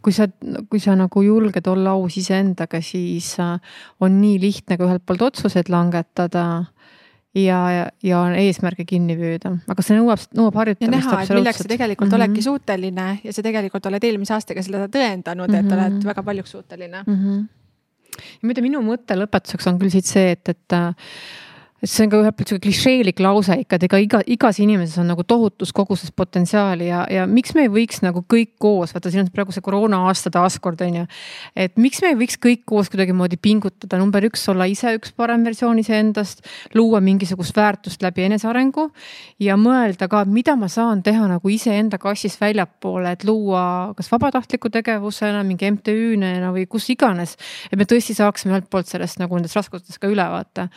kui 0.03 0.13
sa, 0.13 0.29
kui 0.71 0.81
sa 0.81 0.95
nagu 0.99 1.23
julged 1.23 1.67
olla 1.67 1.95
aus 1.99 2.17
iseendaga, 2.21 2.81
siis 2.85 3.33
äh, 3.43 3.57
on 4.01 4.21
nii 4.21 4.39
lihtne 4.43 4.79
ka 4.79 4.87
ühelt 4.87 5.07
poolt 5.07 5.23
otsuseid 5.31 5.71
langetada 5.73 6.45
ja, 7.35 7.59
ja, 7.71 7.85
ja 8.03 8.23
eesmärke 8.43 8.85
kinni 8.89 9.17
püüda, 9.19 9.53
aga 9.71 9.85
see 9.87 9.99
nõuab, 9.99 10.23
nõuab 10.37 10.59
harjutamist. 10.63 11.07
näha, 11.07 11.23
et 11.23 11.35
milleks 11.37 11.63
sa 11.63 11.69
tegelikult 11.69 12.09
mm 12.09 12.17
-hmm. 12.17 12.25
oledki 12.25 12.43
suuteline 12.43 13.09
ja 13.25 13.33
sa 13.33 13.43
tegelikult 13.43 13.87
oled 13.87 14.05
eelmise 14.05 14.35
aastaga 14.35 14.63
seda 14.63 14.89
tõendanud 14.89 15.49
mm, 15.49 15.55
-hmm. 15.55 15.67
et 15.67 15.73
oled 15.79 16.05
väga 16.11 16.23
paljuks 16.23 16.51
suuteline 16.51 17.05
mm. 17.07 17.15
-hmm. 17.15 17.47
ja 18.43 18.49
muide, 18.49 18.63
minu 18.63 18.83
mõte 18.83 19.15
lõpetuseks 19.19 19.69
on 19.69 19.79
küll 19.79 19.91
siit 19.91 20.07
see, 20.07 20.31
et, 20.31 20.49
et 20.49 20.73
äh, 20.73 20.95
et 21.81 21.89
see 21.89 22.05
on 22.05 22.11
ka 22.13 22.19
ühelt 22.21 22.37
poolt 22.37 22.51
sihuke 22.51 22.67
klišeelik 22.67 23.21
lause 23.25 23.57
ikka, 23.63 23.79
et 23.79 23.85
ega 23.87 24.01
iga, 24.05 24.19
igas 24.29 24.59
inimeses 24.61 24.99
on 25.01 25.09
nagu 25.09 25.25
tohutus 25.25 25.73
koguses 25.73 26.13
potentsiaali 26.13 26.91
ja, 26.91 27.07
ja 27.09 27.25
miks 27.31 27.55
me 27.57 27.65
ei 27.65 27.71
võiks 27.73 28.03
nagu 28.05 28.21
kõik 28.29 28.53
koos, 28.61 28.93
vaata 28.93 29.13
siin 29.13 29.25
on 29.25 29.31
praegu 29.33 29.55
see 29.57 29.65
koroona 29.65 30.03
aasta 30.11 30.33
taaskord 30.35 30.83
on 30.85 30.99
ju. 31.01 31.05
et 31.57 31.79
miks 31.81 32.03
me 32.05 32.13
ei 32.13 32.19
võiks 32.21 32.37
kõik 32.43 32.67
koos 32.69 32.91
kuidagimoodi 32.93 33.39
pingutada, 33.41 33.97
number 34.01 34.27
üks, 34.29 34.45
olla 34.53 34.67
ise 34.69 34.93
üks 34.99 35.15
parem 35.17 35.47
versioon 35.47 35.81
iseendast, 35.81 36.45
luua 36.77 37.01
mingisugust 37.05 37.57
väärtust 37.57 38.05
läbi 38.05 38.27
enesearengu. 38.29 38.91
ja 39.41 39.57
mõelda 39.57 40.11
ka, 40.13 40.27
mida 40.29 40.57
ma 40.61 40.69
saan 40.69 41.03
teha 41.07 41.31
nagu 41.33 41.49
iseenda 41.49 41.99
kassist 42.03 42.41
väljapoole, 42.45 43.17
et 43.17 43.25
luua 43.25 43.95
kas 43.97 44.13
vabatahtliku 44.13 44.69
tegevusena, 44.69 45.41
mingi 45.49 45.73
MTÜ-na 45.73 46.53
või 46.53 46.67
kus 46.69 46.91
iganes. 46.93 47.39
et 47.73 47.79
me 47.81 47.89
tõesti 47.89 48.19
saaksime 48.21 48.53
ühelt 48.53 48.69
poolt 48.69 48.93
sellest 48.93 49.21
nagu 49.23 49.41
nendest 49.41 49.57
raskustest 49.57 49.99
ka 49.99 50.13
üle 50.13 50.29
vaata. 50.29 50.69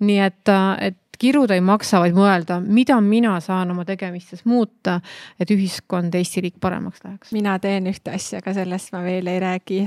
nii 0.00 0.18
et 0.26 0.39
et, 0.40 0.52
et 0.80 0.98
kiruda 1.20 1.56
ei 1.56 1.64
maksa, 1.64 2.00
vaid 2.00 2.16
mõelda, 2.16 2.58
mida 2.64 2.96
mina 3.04 3.36
saan 3.44 3.74
oma 3.74 3.84
tegemistes 3.88 4.44
muuta, 4.48 4.98
et 5.40 5.50
ühiskond, 5.52 6.14
Eesti 6.16 6.44
riik 6.46 6.56
paremaks 6.60 7.04
läheks. 7.04 7.32
mina 7.36 7.58
teen 7.58 7.90
ühte 7.90 8.14
asja, 8.16 8.40
aga 8.40 8.54
sellest 8.56 8.94
ma 8.94 9.02
veel 9.04 9.28
ei 9.28 9.40
räägi. 9.42 9.80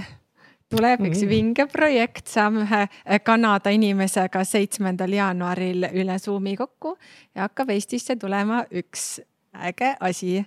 tuleb 0.74 1.04
üks 1.06 1.24
mm. 1.24 1.30
vinge 1.30 1.66
projekt, 1.70 2.28
saame 2.28 2.66
ühe 2.66 3.20
Kanada 3.26 3.74
inimesega 3.74 4.44
seitsmendal 4.44 5.14
jaanuaril 5.14 5.90
üle 5.92 6.18
Zoomi 6.20 6.56
kokku 6.58 6.98
ja 7.36 7.48
hakkab 7.48 7.70
Eestisse 7.74 8.16
tulema 8.16 8.64
üks 8.72 9.22
äge 9.54 9.96
asi. 10.00 10.46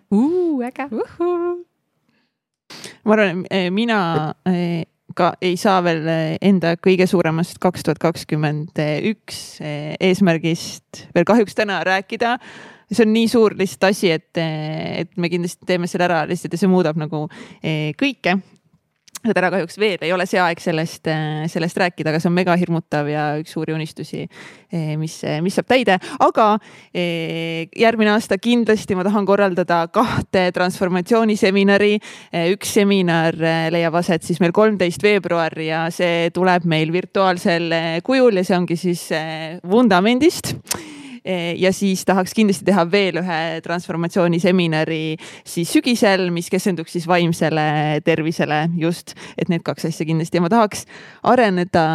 äge. 0.70 0.88
ma 3.04 3.12
arvan, 3.12 3.46
mina 3.70 4.00
ka 5.16 5.32
ei 5.44 5.56
saa 5.60 5.80
veel 5.84 6.06
eh, 6.10 6.36
enda 6.44 6.74
kõige 6.80 7.08
suuremast 7.08 7.60
kaks 7.62 7.86
tuhat 7.86 8.00
kakskümmend 8.02 8.76
üks 9.10 9.60
eh, 9.64 9.94
eesmärgist 10.08 11.06
veel 11.16 11.28
kahjuks 11.28 11.56
täna 11.56 11.80
rääkida. 11.86 12.36
see 12.92 13.02
on 13.02 13.12
nii 13.16 13.28
suur 13.28 13.56
lihtsalt 13.58 13.88
asi, 13.90 14.12
et, 14.14 14.36
eh, 14.38 15.02
et 15.02 15.16
me 15.16 15.30
kindlasti 15.32 15.66
teeme 15.66 15.88
selle 15.90 16.06
ära 16.08 16.24
lihtsalt 16.28 16.54
ja 16.54 16.60
see 16.60 16.70
muudab 16.70 17.00
nagu 17.00 17.26
kõike 18.00 18.36
aga 19.26 19.36
täna 19.36 19.50
kahjuks 19.54 19.78
veel 19.80 20.04
ei 20.06 20.12
ole 20.14 20.26
see 20.28 20.40
aeg 20.42 20.60
sellest, 20.62 21.06
äh, 21.10 21.44
sellest 21.50 21.78
rääkida, 21.80 22.12
aga 22.12 22.20
see 22.22 22.30
on 22.30 22.36
mega 22.36 22.56
hirmutav 22.58 23.10
ja 23.10 23.26
üks 23.40 23.54
suuri 23.56 23.74
unistusi, 23.76 24.24
äh, 24.26 24.94
mis, 25.00 25.18
mis 25.44 25.58
saab 25.58 25.68
täide. 25.70 25.98
aga 26.22 26.48
äh, 26.56 27.66
järgmine 27.76 28.14
aasta 28.14 28.38
kindlasti 28.38 28.96
ma 28.98 29.06
tahan 29.06 29.26
korraldada 29.28 29.82
kahte 29.92 30.48
transformatsiooniseminari. 30.56 31.96
üks 32.52 32.74
seminar 32.76 33.36
leiab 33.72 33.94
aset 33.98 34.24
siis 34.26 34.40
meil 34.42 34.54
kolmteist 34.56 35.02
veebruar 35.02 35.54
ja 35.60 35.86
see 35.94 36.30
tuleb 36.34 36.66
meil 36.68 36.92
virtuaalsel 36.94 37.72
kujul 38.06 38.40
ja 38.40 38.44
see 38.46 38.58
ongi 38.58 38.76
siis 38.80 39.08
vundamendist 39.66 40.54
ja 41.58 41.72
siis 41.74 42.04
tahaks 42.06 42.34
kindlasti 42.36 42.66
teha 42.68 42.84
veel 42.90 43.20
ühe 43.22 43.40
transformatsiooniseminari 43.64 45.16
siis 45.46 45.72
sügisel, 45.74 46.28
mis 46.34 46.50
keskenduks 46.52 46.96
siis 46.96 47.06
vaimsele 47.10 48.00
tervisele 48.06 48.66
just, 48.78 49.16
et 49.38 49.50
need 49.52 49.64
kaks 49.66 49.88
asja 49.90 50.06
kindlasti 50.06 50.38
ja 50.38 50.44
ma 50.44 50.52
tahaks 50.52 50.86
areneda 51.26 51.86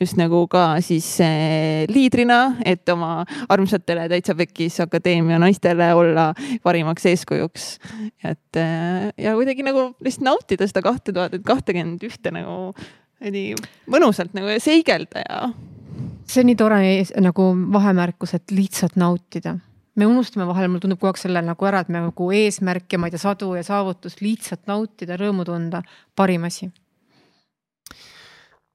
just 0.00 0.18
nagu 0.18 0.44
ka 0.50 0.78
siis 0.84 1.06
eh, 1.24 1.84
liidrina, 1.90 2.58
et 2.66 2.88
oma 2.92 3.24
armsatele 3.50 4.06
Täitsa 4.10 4.36
Pekkis 4.38 4.78
Akadeemia 4.84 5.40
naistele 5.42 5.90
olla 5.94 6.30
parimaks 6.62 7.06
eeskujuks. 7.10 7.66
et 8.24 8.60
eh, 8.60 9.10
ja 9.18 9.34
kuidagi 9.34 9.66
nagu 9.66 9.90
lihtsalt 10.04 10.26
nautida 10.30 10.68
seda 10.70 10.84
kahte 10.86 11.12
tuhat 11.12 11.34
kahtekümmend 11.44 12.06
ühte 12.06 12.34
nagu 12.34 12.74
mõnusalt 13.90 14.36
nagu 14.38 14.60
seigelda 14.62 15.24
ja 15.24 15.48
see 16.28 16.42
on 16.42 16.50
nii 16.50 16.58
tore 16.60 16.80
nagu 17.24 17.48
vahemärkus, 17.72 18.34
et 18.34 18.50
lihtsalt 18.50 18.96
nautida. 18.96 19.56
me 19.98 20.06
unustame 20.06 20.46
vahel, 20.46 20.68
mulle 20.68 20.80
tundub 20.80 21.00
kogu 21.00 21.10
aeg 21.10 21.16
selle 21.18 21.40
nagu 21.42 21.66
ära, 21.66 21.80
et 21.82 21.88
me 21.88 22.02
nagu 22.04 22.28
eesmärke, 22.30 22.98
ma 22.98 23.08
ei 23.08 23.14
tea, 23.16 23.22
sadu 23.22 23.54
ja 23.56 23.64
saavutust 23.66 24.20
lihtsalt 24.20 24.68
nautida, 24.70 25.16
rõõmu 25.18 25.46
tunda, 25.48 25.82
parim 26.14 26.44
asi 26.46 26.70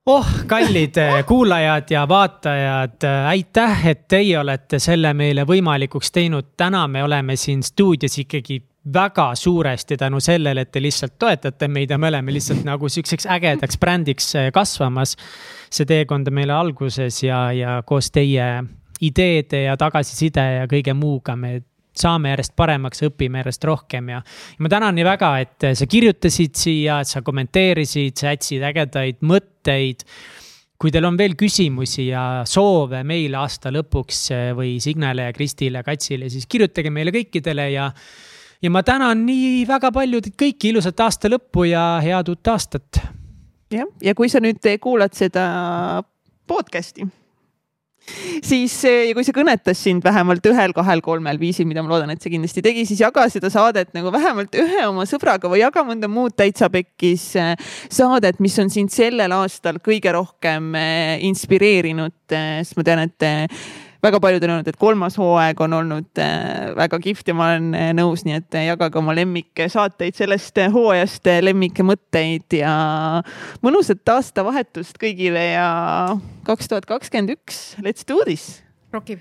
oh, 0.05 0.27
kallid 0.47 0.97
eh, 0.97 1.25
kuulajad 1.25 1.91
ja 1.91 2.07
vaatajad, 2.09 3.03
eh, 3.03 3.27
aitäh, 3.27 3.87
et 3.87 4.07
teie 4.07 4.39
olete 4.39 4.79
selle 4.79 5.13
meile 5.13 5.45
võimalikuks 5.47 6.11
teinud. 6.11 6.53
täna 6.57 6.87
me 6.87 7.03
oleme 7.03 7.35
siin 7.35 7.63
stuudios 7.63 8.17
ikkagi 8.19 8.59
väga 8.93 9.35
suuresti 9.35 9.97
tänu 9.97 10.19
sellele, 10.19 10.61
et 10.61 10.71
te 10.71 10.81
lihtsalt 10.81 11.15
toetate 11.19 11.67
meid 11.71 11.91
ja 11.91 11.97
me 11.97 12.09
oleme 12.11 12.33
lihtsalt 12.35 12.65
nagu 12.67 12.89
sihukeseks 12.89 13.27
ägedaks 13.31 13.79
brändiks 13.79 14.35
eh, 14.35 14.51
kasvamas. 14.51 15.15
see 15.73 15.85
teekond 15.89 16.27
on 16.27 16.33
meile 16.33 16.53
alguses 16.53 17.23
ja, 17.23 17.51
ja 17.51 17.81
koos 17.85 18.11
teie 18.11 18.63
ideede 19.01 19.63
ja 19.63 19.77
tagasiside 19.77 20.43
ja 20.59 20.67
kõige 20.67 20.93
muuga 20.93 21.35
me 21.35 21.61
saame 21.95 22.29
järjest 22.33 22.55
paremaks, 22.55 23.03
õpime 23.05 23.41
järjest 23.41 23.63
rohkem 23.63 24.09
ja. 24.09 24.21
ja 24.57 24.65
ma 24.65 24.69
tänan 24.69 24.95
nii 24.95 25.05
väga, 25.05 25.31
et 25.39 25.67
sa 25.73 25.87
kirjutasid 25.89 26.55
siia, 26.57 26.99
et 27.01 27.07
sa 27.07 27.21
kommenteerisid, 27.21 28.17
sa 28.17 28.33
jätsid 28.33 28.65
ägedaid 28.69 29.21
mõtteid 29.21 30.03
kui 30.83 30.91
teil 30.91 31.05
on 31.07 31.15
veel 31.15 31.37
küsimusi 31.39 32.09
ja 32.09 32.43
soove 32.49 33.05
meile 33.07 33.39
aasta 33.39 33.71
lõpuks 33.71 34.21
eh, 34.35 34.51
või 34.57 34.75
Signele 34.83 35.29
ja 35.29 35.33
Kristile, 35.33 35.83
Katsile, 35.87 36.27
siis 36.29 36.49
kirjutage 36.51 36.91
meile 36.91 37.13
kõikidele 37.15 37.69
ja 37.71 37.87
ja 38.63 38.71
ma 38.71 38.83
tänan 38.83 39.25
nii 39.27 39.65
väga 39.67 39.91
palju 39.93 40.21
teid 40.23 40.37
kõiki, 40.39 40.71
ilusat 40.71 41.03
aasta 41.03 41.31
lõppu 41.31 41.67
ja 41.67 41.83
head 42.03 42.31
uut 42.31 42.53
aastat. 42.53 43.01
jah, 43.73 43.89
ja 44.01 44.15
kui 44.15 44.31
sa 44.31 44.39
nüüd 44.43 44.63
kuulad 44.81 45.15
seda 45.17 45.43
podcast'i, 46.47 47.05
siis 48.43 48.75
ja 48.85 49.11
kui 49.15 49.25
see 49.27 49.35
kõnetas 49.35 49.83
sind 49.83 50.03
vähemalt 50.05 50.45
ühel-kahel-kolmel 50.47 51.39
viisil, 51.41 51.67
mida 51.67 51.83
ma 51.83 51.91
loodan, 51.91 52.13
et 52.13 52.23
see 52.23 52.31
kindlasti 52.35 52.63
tegi, 52.63 52.85
siis 52.87 53.03
jaga 53.03 53.25
seda 53.31 53.51
saadet 53.51 53.91
nagu 53.97 54.11
vähemalt 54.15 54.55
ühe 54.59 54.87
oma 54.87 55.07
sõbraga 55.09 55.51
või 55.51 55.63
jaga 55.63 55.83
mõnda 55.87 56.07
muud 56.11 56.35
täitsa 56.39 56.71
pekkis 56.71 57.33
äh, 57.39 57.55
saadet, 57.91 58.39
mis 58.43 58.55
on 58.63 58.71
sind 58.71 58.95
sellel 58.95 59.35
aastal 59.41 59.83
kõige 59.83 60.15
rohkem 60.15 60.71
inspireerinud, 61.27 62.15
sest 62.31 62.79
ma 62.79 62.87
tean, 62.87 63.07
et 63.09 63.31
väga 64.03 64.19
paljud 64.19 64.43
on 64.43 64.53
öelnud, 64.53 64.67
et 64.67 64.79
kolmas 64.79 65.17
hooaeg 65.19 65.61
on 65.63 65.73
olnud 65.79 66.21
väga 66.77 66.99
kihvt 67.03 67.29
ja 67.31 67.35
ma 67.37 67.49
olen 67.51 67.69
nõus, 67.97 68.25
nii 68.27 68.35
et 68.41 68.57
jagage 68.67 68.99
oma 68.99 69.15
lemmiksaateid 69.15 70.17
sellest 70.17 70.59
hooajast, 70.73 71.29
lemmikmõtteid 71.47 72.57
ja 72.59 72.73
mõnusat 73.63 74.13
aastavahetust 74.15 74.99
kõigile 75.01 75.45
ja 75.53 75.69
kaks 76.47 76.71
tuhat 76.71 76.89
kakskümmend 76.89 77.37
üks, 77.37 77.77
let's 77.83 78.03
do 78.07 78.19
this. 78.27 78.61
rokib. 78.93 79.19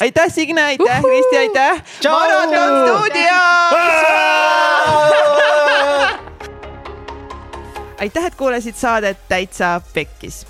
Aitäh, 0.00 0.28
Signe, 0.28 0.62
aitäh, 0.62 1.00
Kristi, 1.02 1.36
aitäh. 1.38 1.82
maraton 2.04 2.76
stuudios! 2.84 3.74
Aitäh, 8.00 8.24
et 8.24 8.34
kuulasid 8.34 8.74
saadet 8.80 9.18
Täitsa 9.28 9.80
Pekkis 9.94 10.49